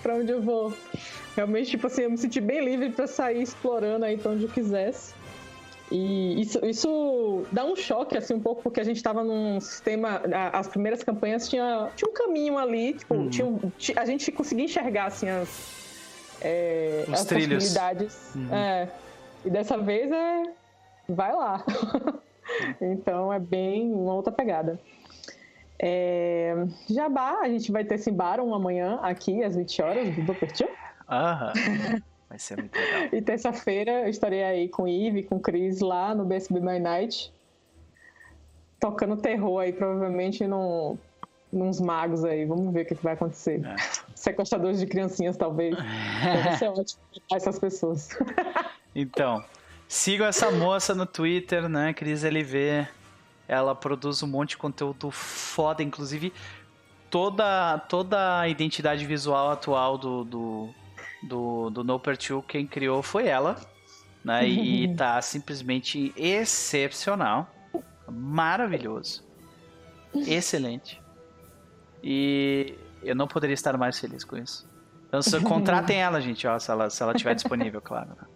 pra 0.03 0.13
onde 0.13 0.31
eu 0.31 0.39
vou. 0.39 0.71
Realmente, 1.35 1.71
tipo 1.71 1.87
assim, 1.87 2.03
eu 2.03 2.11
me 2.11 2.17
senti 2.19 2.39
bem 2.39 2.63
livre 2.63 2.91
pra 2.91 3.07
sair 3.07 3.41
explorando 3.41 4.05
aí 4.05 4.17
pra 4.17 4.33
onde 4.33 4.43
eu 4.43 4.49
quisesse. 4.49 5.15
E 5.91 6.41
isso, 6.41 6.65
isso 6.65 7.45
dá 7.51 7.63
um 7.63 7.75
choque, 7.75 8.17
assim, 8.17 8.33
um 8.33 8.39
pouco, 8.39 8.63
porque 8.63 8.79
a 8.79 8.83
gente 8.83 9.01
tava 9.03 9.23
num 9.23 9.59
sistema. 9.61 10.21
a- 10.33 10.57
As 10.59 10.67
primeiras 10.67 11.03
campanhas 11.03 11.47
tinha, 11.47 11.89
tinha 11.95 12.09
um 12.09 12.13
caminho 12.13 12.57
ali, 12.57 12.93
tipo, 12.93 13.13
Uhum. 13.15 13.29
tinha 13.29 13.47
ti- 13.77 13.93
a 13.95 14.03
gente 14.05 14.31
conseguia 14.31 14.65
enxergar, 14.65 15.05
assim, 15.05 15.29
as, 15.29 16.37
é, 16.41 17.05
as 17.11 17.25
trilhos. 17.25 17.63
possibilidades. 17.63 18.35
Uhum. 18.35 18.55
É. 18.55 18.89
E 19.45 19.49
dessa 19.49 19.77
vez 19.77 20.11
é. 20.11 20.43
Vai 21.07 21.35
lá. 21.35 21.63
então 22.81 23.31
é 23.31 23.39
bem 23.39 23.93
uma 23.93 24.13
outra 24.15 24.33
pegada. 24.33 24.79
É, 25.77 26.55
Jabá, 26.89 27.41
a 27.41 27.47
gente 27.49 27.71
vai 27.71 27.83
ter 27.83 27.97
Simbaron 27.99 28.53
amanhã 28.55 28.97
aqui 29.03 29.43
às 29.43 29.55
20 29.55 29.81
horas 29.83 30.09
do 30.15 30.21
Dopertio. 30.23 30.67
Aham. 31.07 31.53
Vai 32.35 32.39
ser 32.39 32.57
muito 32.57 32.77
legal. 32.77 33.09
E 33.13 33.21
terça-feira 33.21 33.91
eu 34.01 34.09
estarei 34.09 34.43
aí 34.43 34.67
com 34.67 34.83
o 34.83 34.87
Ive, 34.89 35.23
com 35.23 35.37
o 35.37 35.39
Cris 35.39 35.79
lá 35.79 36.13
no 36.13 36.25
BSB 36.25 36.59
My 36.59 36.79
Night. 36.79 37.33
Tocando 38.77 39.15
terror 39.15 39.61
aí, 39.61 39.71
provavelmente 39.71 40.45
num, 40.45 40.97
nos 41.49 41.79
magos 41.79 42.25
aí. 42.25 42.43
Vamos 42.43 42.73
ver 42.73 42.81
o 42.81 42.85
que, 42.85 42.95
que 42.95 43.03
vai 43.03 43.13
acontecer. 43.13 43.65
É. 43.65 43.75
Sequestradores 44.13 44.81
de 44.81 44.85
criancinhas, 44.85 45.37
talvez. 45.37 45.77
Vai 46.43 46.57
ser 46.57 46.67
ótimo 46.77 47.01
essas 47.31 47.57
pessoas. 47.57 48.09
Então, 48.93 49.41
sigam 49.87 50.27
essa 50.27 50.51
moça 50.51 50.93
no 50.93 51.05
Twitter, 51.05 51.69
né? 51.69 51.93
Cris 51.93 52.25
LV. 52.25 52.85
Ela 53.47 53.73
produz 53.73 54.21
um 54.21 54.27
monte 54.27 54.49
de 54.49 54.57
conteúdo 54.57 55.09
foda, 55.09 55.81
inclusive 55.81 56.33
toda, 57.09 57.77
toda 57.87 58.41
a 58.41 58.49
identidade 58.49 59.05
visual 59.05 59.51
atual 59.51 59.97
do, 59.97 60.25
do, 60.25 60.69
do, 61.25 61.69
do 61.69 61.83
No 61.83 61.99
Per 61.99 62.17
Two, 62.17 62.41
quem 62.43 62.65
criou 62.65 63.01
foi 63.01 63.27
ela. 63.27 63.59
Né? 64.23 64.47
E 64.47 64.93
tá 64.95 65.21
simplesmente 65.21 66.13
excepcional. 66.15 67.49
Maravilhoso. 68.09 69.23
Excelente. 70.13 71.01
E 72.03 72.75
eu 73.03 73.15
não 73.15 73.27
poderia 73.27 73.53
estar 73.53 73.77
mais 73.77 73.99
feliz 73.99 74.23
com 74.23 74.37
isso. 74.37 74.69
Então, 75.07 75.21
se, 75.21 75.39
contratem 75.41 76.01
ela, 76.01 76.21
gente, 76.21 76.47
ó, 76.47 76.57
se 76.59 76.71
ela, 76.71 76.89
se 76.89 77.01
ela 77.01 77.13
tiver 77.13 77.33
disponível, 77.35 77.81
claro. 77.81 78.09
né? 78.09 78.27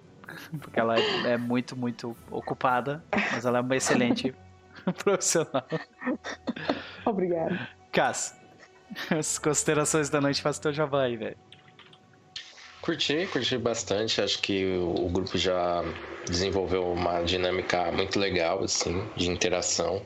Porque 0.59 0.79
ela 0.79 0.97
é, 0.97 1.31
é 1.31 1.37
muito, 1.37 1.75
muito 1.75 2.15
ocupada, 2.31 3.03
mas 3.31 3.45
ela 3.45 3.57
é 3.57 3.61
uma 3.61 3.75
excelente 3.75 4.33
profissional. 5.03 5.65
Obrigada. 7.05 7.67
Cass, 7.91 8.35
as 9.09 9.37
considerações 9.37 10.09
da 10.09 10.21
noite 10.21 10.41
faz 10.41 10.59
teu 10.59 10.71
jabá 10.71 11.03
aí, 11.03 11.17
velho. 11.17 11.37
Curti, 12.81 13.27
curti 13.31 13.57
bastante. 13.57 14.21
Acho 14.21 14.39
que 14.39 14.65
o 14.65 15.05
o 15.05 15.09
grupo 15.09 15.37
já 15.37 15.83
desenvolveu 16.25 16.91
uma 16.91 17.21
dinâmica 17.23 17.91
muito 17.91 18.19
legal, 18.19 18.63
assim, 18.63 19.03
de 19.15 19.29
interação. 19.29 20.01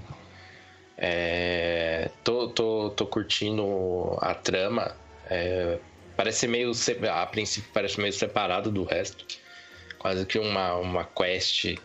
É, 0.98 2.10
tô, 2.24 2.48
tô, 2.50 2.90
tô 2.92 3.06
curtindo 3.06 4.18
a 4.22 4.34
trama. 4.34 4.95
É, 5.30 5.77
parece 6.16 6.48
meio. 6.48 6.72
A 7.11 7.26
princípio 7.26 7.69
parece 7.74 8.00
meio 8.00 8.14
separado 8.14 8.72
do 8.72 8.84
resto. 8.84 9.26
Quase 10.00 10.26
que 10.26 10.40
uma, 10.40 10.76
uma 10.76 11.03
quest. 11.03 11.76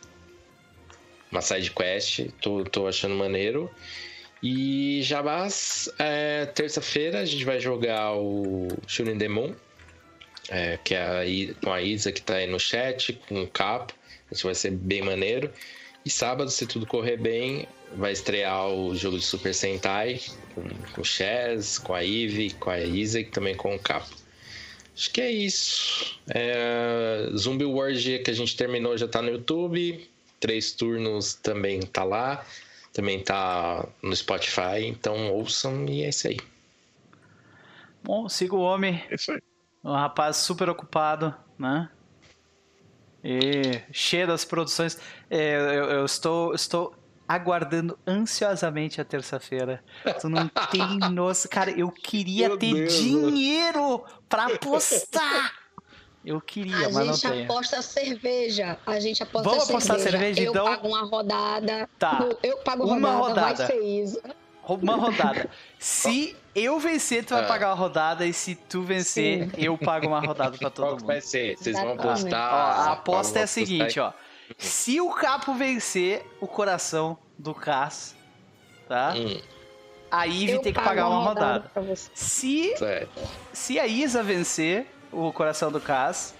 Uma 1.30 1.40
side 1.40 1.70
quest. 1.70 2.28
Tô, 2.40 2.64
tô 2.64 2.86
achando 2.86 3.14
maneiro. 3.14 3.70
E 4.42 5.00
Jabás, 5.02 5.90
é, 5.98 6.46
terça-feira 6.46 7.20
a 7.20 7.24
gente 7.24 7.44
vai 7.44 7.58
jogar 7.58 8.14
o 8.14 8.68
Shooting 8.86 9.18
the 9.18 9.28
Moon. 9.28 9.54
É, 10.50 10.78
que 10.82 10.94
é 10.94 11.02
a 11.02 11.26
I- 11.26 11.54
com 11.62 11.72
a 11.72 11.82
Isa 11.82 12.10
que 12.10 12.22
tá 12.22 12.34
aí 12.36 12.46
no 12.46 12.58
chat, 12.58 13.12
com 13.28 13.42
o 13.42 13.46
Capo. 13.46 13.92
Isso 14.30 14.44
vai 14.46 14.54
ser 14.54 14.70
bem 14.70 15.02
maneiro. 15.02 15.50
E 16.04 16.10
sábado, 16.10 16.50
se 16.50 16.66
tudo 16.66 16.86
correr 16.86 17.16
bem, 17.18 17.66
vai 17.94 18.12
estrear 18.12 18.66
o 18.68 18.94
jogo 18.94 19.18
de 19.18 19.24
Super 19.24 19.54
Sentai 19.54 20.20
com, 20.54 20.62
com 20.94 21.00
o 21.02 21.04
Chaz, 21.04 21.78
com 21.78 21.94
a 21.94 22.02
Eve, 22.04 22.50
com 22.54 22.70
a 22.70 22.80
Isa 22.80 23.20
e 23.20 23.24
também 23.24 23.54
com 23.54 23.74
o 23.74 23.78
Capo. 23.78 24.14
Acho 24.94 25.10
que 25.10 25.20
é 25.20 25.30
isso. 25.30 26.18
É, 26.34 27.28
Zumbi 27.36 27.64
World 27.64 28.18
que 28.20 28.30
a 28.30 28.34
gente 28.34 28.56
terminou 28.56 28.96
já 28.96 29.06
tá 29.06 29.20
no 29.22 29.30
YouTube. 29.30 30.08
Três 30.40 30.72
turnos 30.72 31.34
também 31.34 31.80
tá 31.80 32.04
lá. 32.04 32.44
Também 32.92 33.20
tá 33.20 33.86
no 34.02 34.14
Spotify. 34.16 34.84
Então 34.86 35.30
ouçam 35.32 35.86
e 35.88 36.02
é 36.04 36.08
isso 36.08 36.26
aí. 36.28 36.38
Bom, 38.02 38.28
siga 38.28 38.54
o 38.54 38.60
homem, 38.60 39.02
É 39.10 39.14
isso 39.14 39.30
aí. 39.32 39.40
Um 39.88 39.94
rapaz 39.94 40.36
super 40.36 40.68
ocupado, 40.68 41.34
né? 41.58 41.88
E 43.24 43.80
cheio 43.92 44.26
das 44.26 44.44
produções. 44.44 44.98
É, 45.30 45.56
eu, 45.56 45.84
eu 45.90 46.04
estou, 46.04 46.54
estou 46.54 46.94
aguardando 47.26 47.98
ansiosamente 48.06 49.00
a 49.00 49.04
terça-feira. 49.04 49.82
Tu 50.20 50.28
não 50.28 50.48
tem 50.70 50.98
noção. 51.10 51.50
Cara, 51.50 51.70
eu 51.70 51.90
queria 51.90 52.48
Meu 52.48 52.58
ter 52.58 52.72
Deus. 52.72 52.94
dinheiro 52.94 54.04
pra 54.28 54.46
apostar. 54.54 55.52
Eu 56.24 56.40
queria, 56.40 56.76
A 56.76 56.90
mas 56.90 56.94
não 56.94 57.14
gente 57.14 57.28
tenho. 57.28 57.44
aposta 57.44 57.80
cerveja. 57.80 58.78
A 58.86 59.00
gente 59.00 59.22
aposta 59.22 59.48
Vamos 59.48 59.68
apostar 59.68 59.98
cerveja, 59.98 60.42
eu 60.42 60.50
então? 60.50 60.64
pago 60.66 60.88
uma 60.88 61.04
rodada. 61.04 61.88
Tá. 61.98 62.28
Eu 62.42 62.58
pago 62.58 62.84
Uma 62.84 63.12
rodada, 63.12 63.40
rodada. 63.40 63.56
vai 63.56 63.66
ser 63.66 63.80
isso. 63.80 64.20
Uma 64.68 64.96
rodada. 64.96 65.48
Se 65.78 66.36
eu 66.54 66.78
vencer, 66.78 67.24
tu 67.24 67.34
vai 67.34 67.44
Ah. 67.44 67.46
pagar 67.48 67.68
uma 67.68 67.74
rodada. 67.74 68.26
E 68.26 68.32
se 68.32 68.54
tu 68.54 68.82
vencer, 68.82 69.50
eu 69.56 69.76
pago 69.78 70.06
uma 70.06 70.20
rodada 70.20 70.56
pra 70.58 70.68
todo 70.70 70.84
Qual 70.84 70.96
que 70.96 71.02
mundo. 71.02 71.06
vai 71.06 71.20
ser? 71.20 71.56
Vocês 71.56 71.78
vão 71.80 71.92
apostar. 71.92 72.52
Ó, 72.52 72.56
a 72.88 72.92
aposta 72.92 73.38
é 73.38 73.42
a 73.42 73.46
seguinte, 73.46 73.98
ó. 73.98 74.12
Se 74.56 75.00
o 75.00 75.10
Capo 75.10 75.54
vencer 75.54 76.24
o 76.40 76.46
coração 76.46 77.16
do 77.38 77.54
Cass, 77.54 78.14
tá? 78.88 79.14
Hum, 79.16 79.40
A 80.10 80.24
Ivy 80.24 80.52
Eu 80.52 80.60
tem 80.60 80.72
que 80.72 80.80
pagar 80.80 81.06
uma 81.08 81.22
rodada. 81.22 81.70
Se, 82.14 82.74
certo. 82.78 83.20
se 83.52 83.78
a 83.78 83.86
Isa 83.86 84.22
vencer 84.22 84.86
o 85.12 85.30
coração 85.32 85.70
do 85.70 85.78
Cass, 85.80 86.34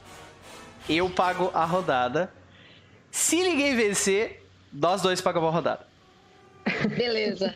eu 0.88 1.08
pago 1.10 1.50
a 1.52 1.64
rodada. 1.66 2.32
Se 3.10 3.36
ninguém 3.42 3.76
vencer, 3.76 4.42
nós 4.72 5.02
dois 5.02 5.20
pagamos 5.20 5.48
a 5.50 5.52
rodada. 5.52 5.87
Beleza. 6.96 7.54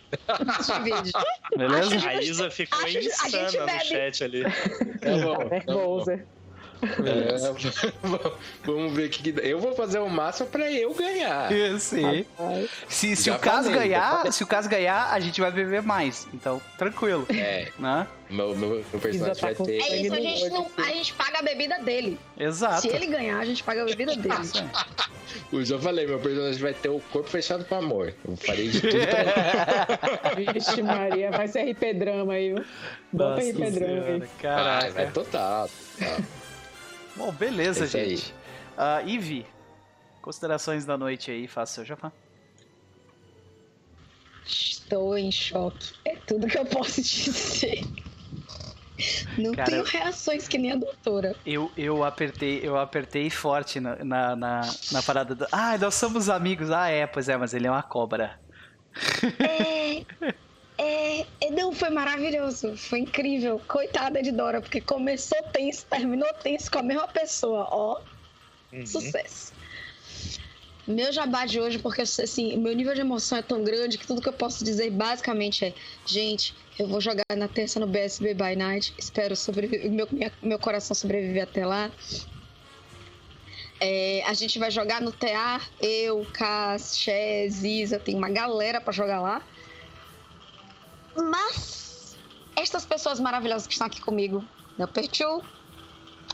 Divide. 0.66 1.12
Beleza? 1.56 2.08
A 2.08 2.14
Isa 2.22 2.50
ficou 2.50 2.78
Acho- 2.78 2.86
a 2.86 2.90
gente 2.90 3.06
insana 3.06 3.50
no 3.60 3.66
bebe. 3.66 3.84
chat 3.84 4.24
ali. 4.24 4.42
Tá 4.42 5.16
bom, 5.22 5.36
Tá 5.36 5.44
nervoso. 5.48 6.20
É, 6.82 7.36
vamos 8.64 8.92
ver 8.92 9.06
o 9.06 9.10
que, 9.10 9.22
que 9.22 9.32
dá. 9.32 9.42
Eu 9.42 9.60
vou 9.60 9.74
fazer 9.74 9.98
o 10.00 10.08
máximo 10.08 10.48
pra 10.48 10.70
eu 10.70 10.92
ganhar. 10.94 11.50
Eu 11.52 11.78
sei. 11.78 12.26
Ai, 12.38 12.68
Se, 12.88 13.14
se 13.14 13.30
o 13.30 13.38
Cass 13.38 13.66
falei, 13.66 13.80
ganhar, 13.88 14.16
falei. 14.16 14.32
se 14.32 14.42
o 14.42 14.46
Cass 14.46 14.66
ganhar, 14.66 15.12
a 15.12 15.20
gente 15.20 15.40
vai 15.40 15.50
beber 15.52 15.82
mais. 15.82 16.26
Então, 16.34 16.60
tranquilo, 16.76 17.26
É, 17.30 17.68
né? 17.78 18.06
meu, 18.28 18.56
meu, 18.56 18.68
meu 18.90 19.00
personagem 19.00 19.34
tá 19.34 19.46
vai 19.46 19.54
com 19.54 19.64
ter. 19.64 19.80
É 19.80 19.96
isso, 19.96 20.14
a 20.14 20.20
gente, 20.20 20.48
não, 20.50 20.66
a 20.76 20.82
gente 20.92 21.14
paga 21.14 21.38
a 21.38 21.42
bebida 21.42 21.78
dele. 21.78 22.18
Exato. 22.36 22.80
Se 22.80 22.88
ele 22.88 23.06
ganhar, 23.06 23.38
a 23.38 23.44
gente 23.44 23.62
paga 23.62 23.82
a 23.82 23.84
bebida 23.84 24.16
dele. 24.16 24.34
Eu 25.50 25.64
já 25.64 25.78
falei, 25.78 26.06
meu 26.06 26.18
personagem 26.18 26.60
vai 26.60 26.74
ter 26.74 26.88
o 26.90 27.00
corpo 27.10 27.28
fechado 27.28 27.64
pro 27.64 27.76
amor. 27.78 28.12
Eu 28.26 28.36
farei 28.36 28.68
de 28.68 28.80
tudo 28.82 28.92
pra 29.06 30.34
Vixe, 30.52 30.82
Maria, 30.82 31.30
vai 31.30 31.48
ser 31.48 31.70
RP 31.72 31.94
drama 31.94 32.32
aí, 32.34 32.54
viu? 32.54 32.64
Bota 33.12 33.40
RP 33.40 33.70
drama 33.70 34.04
aí. 34.06 34.18
Vai, 34.18 34.28
Caraca. 34.40 34.92
vai 34.92 35.10
total. 35.10 35.70
Bom, 37.16 37.32
beleza, 37.32 37.84
É 37.84 37.86
gente. 37.86 38.34
Ivi, 39.06 39.46
considerações 40.20 40.84
da 40.84 40.96
noite 40.96 41.30
aí, 41.30 41.46
faça 41.46 41.74
seu 41.74 41.84
jabá. 41.84 42.10
Estou 44.46 45.16
em 45.16 45.30
choque. 45.30 45.94
É 46.04 46.16
tudo 46.16 46.46
que 46.46 46.58
eu 46.58 46.66
posso 46.66 47.00
dizer. 47.02 47.84
Não 49.38 49.52
Cara, 49.52 49.70
tenho 49.70 49.84
reações 49.84 50.46
que 50.46 50.58
nem 50.58 50.72
a 50.72 50.76
doutora. 50.76 51.34
Eu, 51.44 51.70
eu 51.76 52.04
apertei, 52.04 52.60
eu 52.62 52.76
apertei 52.76 53.30
forte 53.30 53.80
na, 53.80 53.96
na, 54.04 54.36
na, 54.36 54.60
na 54.92 55.02
parada 55.02 55.34
do. 55.34 55.46
Ah, 55.50 55.76
nós 55.78 55.94
somos 55.94 56.28
amigos. 56.28 56.70
Ah, 56.70 56.88
é, 56.88 57.06
pois 57.06 57.28
é, 57.28 57.36
mas 57.36 57.54
ele 57.54 57.66
é 57.66 57.70
uma 57.70 57.82
cobra. 57.82 58.38
É, 59.38 60.04
é, 60.82 61.26
é, 61.40 61.50
não, 61.50 61.72
foi 61.72 61.90
maravilhoso, 61.90 62.76
foi 62.76 63.00
incrível. 63.00 63.60
Coitada 63.68 64.22
de 64.22 64.32
Dora, 64.32 64.60
porque 64.60 64.80
começou 64.80 65.40
tenso, 65.52 65.86
terminou 65.86 66.32
tenso 66.34 66.70
com 66.70 66.78
a 66.78 66.82
mesma 66.82 67.08
pessoa, 67.08 67.68
ó. 67.70 68.00
Uhum. 68.72 68.86
Sucesso. 68.86 69.52
Meu 70.86 71.12
jabá 71.12 71.46
de 71.46 71.60
hoje, 71.60 71.78
porque 71.78 72.02
assim, 72.02 72.56
meu 72.56 72.74
nível 72.74 72.92
de 72.94 73.00
emoção 73.00 73.38
é 73.38 73.42
tão 73.42 73.62
grande 73.62 73.96
que 73.98 74.06
tudo 74.06 74.20
que 74.20 74.28
eu 74.28 74.32
posso 74.32 74.64
dizer 74.64 74.90
basicamente 74.90 75.64
é: 75.64 75.72
gente, 76.04 76.54
eu 76.78 76.88
vou 76.88 77.00
jogar 77.00 77.22
na 77.36 77.46
terça 77.46 77.78
no 77.78 77.86
BSB 77.86 78.34
by 78.34 78.56
Night. 78.56 78.92
Espero 78.98 79.36
sobreviver, 79.36 79.88
meu, 79.90 80.08
minha- 80.10 80.32
meu 80.42 80.58
coração 80.58 80.94
sobreviver 80.94 81.44
até 81.44 81.64
lá. 81.64 81.90
É, 83.80 84.22
a 84.26 84.34
gente 84.34 84.58
vai 84.58 84.70
jogar 84.70 85.00
no 85.00 85.12
TA, 85.12 85.60
eu, 85.80 86.24
Cass, 86.32 86.96
Chaz, 86.98 87.64
Isa, 87.64 87.98
tem 87.98 88.14
uma 88.14 88.28
galera 88.30 88.80
pra 88.80 88.92
jogar 88.92 89.20
lá. 89.20 89.42
Mas 91.16 92.16
estas 92.56 92.84
pessoas 92.84 93.20
maravilhosas 93.20 93.66
que 93.66 93.72
estão 93.72 93.86
aqui 93.86 94.00
comigo, 94.00 94.44
meu 94.78 94.88
Perchu, 94.88 95.42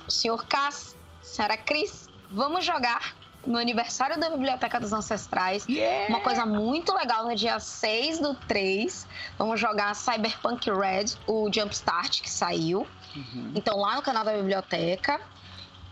o 0.07 0.11
Sr. 0.11 0.45
Cass, 0.47 0.97
Sarah 1.23 1.57
Cris, 1.57 2.09
vamos 2.31 2.65
jogar 2.65 3.15
no 3.47 3.59
aniversário 3.59 4.19
da 4.19 4.29
Biblioteca 4.31 4.79
dos 4.79 4.93
Ancestrais. 4.93 5.67
Uma 6.09 6.21
coisa 6.21 6.45
muito 6.45 6.93
legal 6.93 7.27
no 7.27 7.35
dia 7.35 7.59
6 7.59 8.21
do 8.21 8.35
3. 8.35 9.07
Vamos 9.39 9.59
jogar 9.61 9.95
Cyberpunk 9.95 10.71
Red, 10.71 11.17
o 11.27 11.51
Jumpstart 11.53 12.21
que 12.21 12.31
saiu. 12.31 12.87
Uhum. 13.17 13.53
Então, 13.55 13.79
lá 13.79 13.97
no 13.97 14.03
canal 14.03 14.25
da 14.25 14.33
biblioteca. 14.33 15.21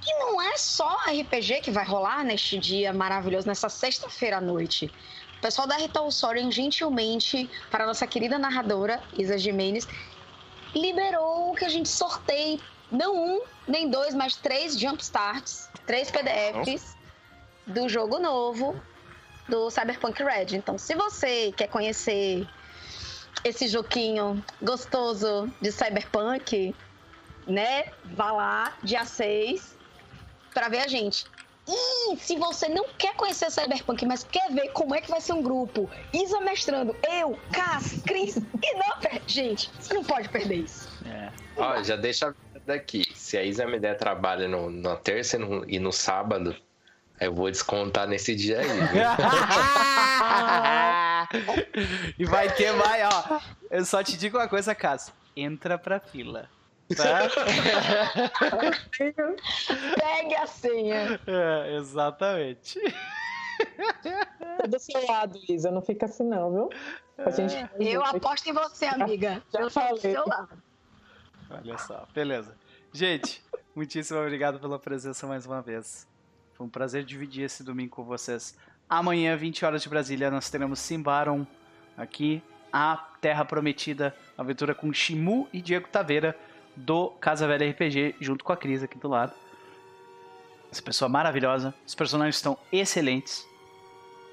E 0.06 0.18
não 0.20 0.40
é 0.40 0.56
só 0.56 0.98
RPG 1.08 1.62
que 1.62 1.70
vai 1.70 1.84
rolar 1.84 2.22
neste 2.22 2.58
dia 2.58 2.92
maravilhoso, 2.92 3.48
nessa 3.48 3.68
sexta-feira 3.68 4.36
à 4.36 4.40
noite. 4.40 4.92
O 5.38 5.40
pessoal 5.40 5.68
da 5.68 5.76
Rita 5.76 6.10
Soren, 6.10 6.50
gentilmente, 6.50 7.48
para 7.70 7.84
a 7.84 7.86
nossa 7.86 8.06
querida 8.06 8.38
narradora, 8.38 9.02
Isa 9.16 9.36
Jimenez, 9.36 9.86
liberou 10.74 11.54
que 11.54 11.64
a 11.64 11.68
gente 11.68 11.88
sorteie 11.88 12.60
não 12.90 13.14
um, 13.16 13.40
nem 13.66 13.88
dois, 13.90 14.14
mas 14.14 14.36
três 14.36 14.78
jumpstarts, 14.78 15.68
três 15.86 16.10
PDFs 16.10 16.96
do 17.66 17.88
jogo 17.88 18.18
novo 18.18 18.80
do 19.48 19.70
Cyberpunk 19.70 20.22
Red. 20.22 20.56
Então, 20.56 20.78
se 20.78 20.94
você 20.94 21.52
quer 21.52 21.68
conhecer 21.68 22.46
esse 23.44 23.68
joguinho 23.68 24.42
gostoso 24.60 25.52
de 25.60 25.70
Cyberpunk, 25.70 26.74
né? 27.46 27.92
Vá 28.04 28.32
lá, 28.32 28.76
dia 28.82 29.04
6, 29.04 29.76
pra 30.52 30.68
ver 30.68 30.80
a 30.80 30.88
gente. 30.88 31.26
E 31.68 32.16
se 32.18 32.36
você 32.36 32.68
não 32.68 32.86
quer 32.96 33.14
conhecer 33.16 33.50
Cyberpunk, 33.50 34.06
mas 34.06 34.22
quer 34.22 34.52
ver 34.52 34.68
como 34.68 34.94
é 34.94 35.00
que 35.00 35.10
vai 35.10 35.20
ser 35.20 35.32
um 35.32 35.42
grupo, 35.42 35.90
Isa 36.12 36.40
mestrando, 36.40 36.94
eu, 37.10 37.36
Cass, 37.52 38.02
Cris 38.06 38.36
e 38.36 38.74
Nopper, 38.76 39.20
gente, 39.26 39.70
você 39.78 39.94
não 39.94 40.04
pode 40.04 40.28
perder 40.28 40.56
isso. 40.56 40.88
É. 41.06 41.30
Ó, 41.56 41.82
já 41.82 41.96
deixa 41.96 42.34
daqui. 42.64 43.04
Se 43.14 43.36
a 43.36 43.42
Isa 43.42 43.66
me 43.66 43.80
der 43.80 43.96
trabalho 43.96 44.48
no, 44.48 44.70
na 44.70 44.96
terça 44.96 45.36
e 45.36 45.40
no, 45.40 45.64
e 45.68 45.78
no 45.78 45.92
sábado, 45.92 46.54
Eu 47.18 47.32
vou 47.32 47.50
descontar 47.50 48.06
nesse 48.06 48.34
dia 48.34 48.60
aí. 48.60 48.68
e 52.18 52.26
vai 52.26 52.52
ter 52.54 52.72
mais, 52.72 53.04
ó. 53.04 53.40
Eu 53.70 53.86
só 53.86 54.02
te 54.02 54.18
digo 54.18 54.36
uma 54.36 54.46
coisa, 54.46 54.74
Cássio. 54.74 55.14
Entra 55.34 55.78
pra 55.78 55.98
fila. 55.98 56.46
Tá? 56.94 57.28
Pegue 59.96 60.34
a 60.36 60.46
senha. 60.46 61.20
É, 61.26 61.76
exatamente. 61.76 62.78
Tô 64.60 64.68
do 64.68 64.78
seu 64.78 65.04
lado, 65.06 65.38
Isa. 65.48 65.70
Não 65.70 65.82
fica 65.82 66.06
assim, 66.06 66.24
não, 66.24 66.52
viu? 66.52 66.70
A 67.18 67.30
gente... 67.30 67.54
Eu 67.80 68.04
aposto 68.04 68.48
em 68.48 68.52
você, 68.52 68.86
amiga. 68.86 69.42
Já 69.52 69.60
eu 69.60 69.62
tô 69.62 69.68
do 69.68 69.70
falei. 69.70 69.98
seu 69.98 70.24
lado. 70.26 70.62
Olha 71.50 71.78
só, 71.78 72.06
beleza. 72.14 72.56
Gente, 72.92 73.42
muitíssimo 73.74 74.20
obrigado 74.20 74.60
pela 74.60 74.78
presença 74.78 75.26
mais 75.26 75.46
uma 75.46 75.60
vez. 75.60 76.06
Foi 76.54 76.66
um 76.66 76.70
prazer 76.70 77.04
dividir 77.04 77.44
esse 77.44 77.62
domingo 77.62 77.96
com 77.96 78.04
vocês. 78.04 78.56
Amanhã, 78.88 79.36
20 79.36 79.64
horas 79.64 79.82
de 79.82 79.88
Brasília, 79.88 80.30
nós 80.30 80.48
teremos 80.48 80.78
Simbaron 80.78 81.46
aqui, 81.96 82.42
a 82.72 82.96
Terra 83.20 83.44
Prometida, 83.44 84.14
aventura 84.36 84.74
com 84.74 84.92
Shimu 84.92 85.48
e 85.52 85.60
Diego 85.60 85.88
Taveira, 85.88 86.36
do 86.76 87.10
Casa 87.10 87.46
Velha 87.46 87.70
RPG, 87.70 88.16
junto 88.20 88.44
com 88.44 88.52
a 88.52 88.56
Cris 88.56 88.82
aqui 88.82 88.98
do 88.98 89.08
lado. 89.08 89.32
Essa 90.70 90.82
pessoa 90.82 91.08
maravilhosa, 91.08 91.74
os 91.86 91.94
personagens 91.94 92.36
estão 92.36 92.58
excelentes. 92.70 93.46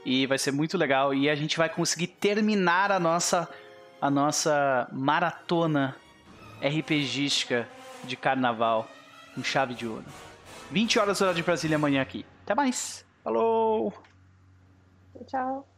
E 0.05 0.27
vai 0.27 0.37
ser 0.37 0.51
muito 0.51 0.77
legal. 0.77 1.13
E 1.13 1.29
a 1.29 1.35
gente 1.35 1.57
vai 1.57 1.69
conseguir 1.69 2.07
terminar 2.07 2.91
a 2.91 2.99
nossa, 2.99 3.49
a 4.01 4.09
nossa 4.09 4.87
maratona 4.91 5.95
RPGística 6.61 7.67
de 8.03 8.17
carnaval 8.17 8.89
com 9.33 9.43
chave 9.43 9.73
de 9.73 9.87
ouro. 9.87 10.05
20 10.71 10.99
horas 10.99 11.21
hora 11.21 11.33
de 11.33 11.43
Brasília 11.43 11.77
amanhã 11.77 12.01
aqui. 12.01 12.25
Até 12.43 12.53
mais. 12.53 13.05
Falou! 13.23 13.93
Tchau. 15.25 15.72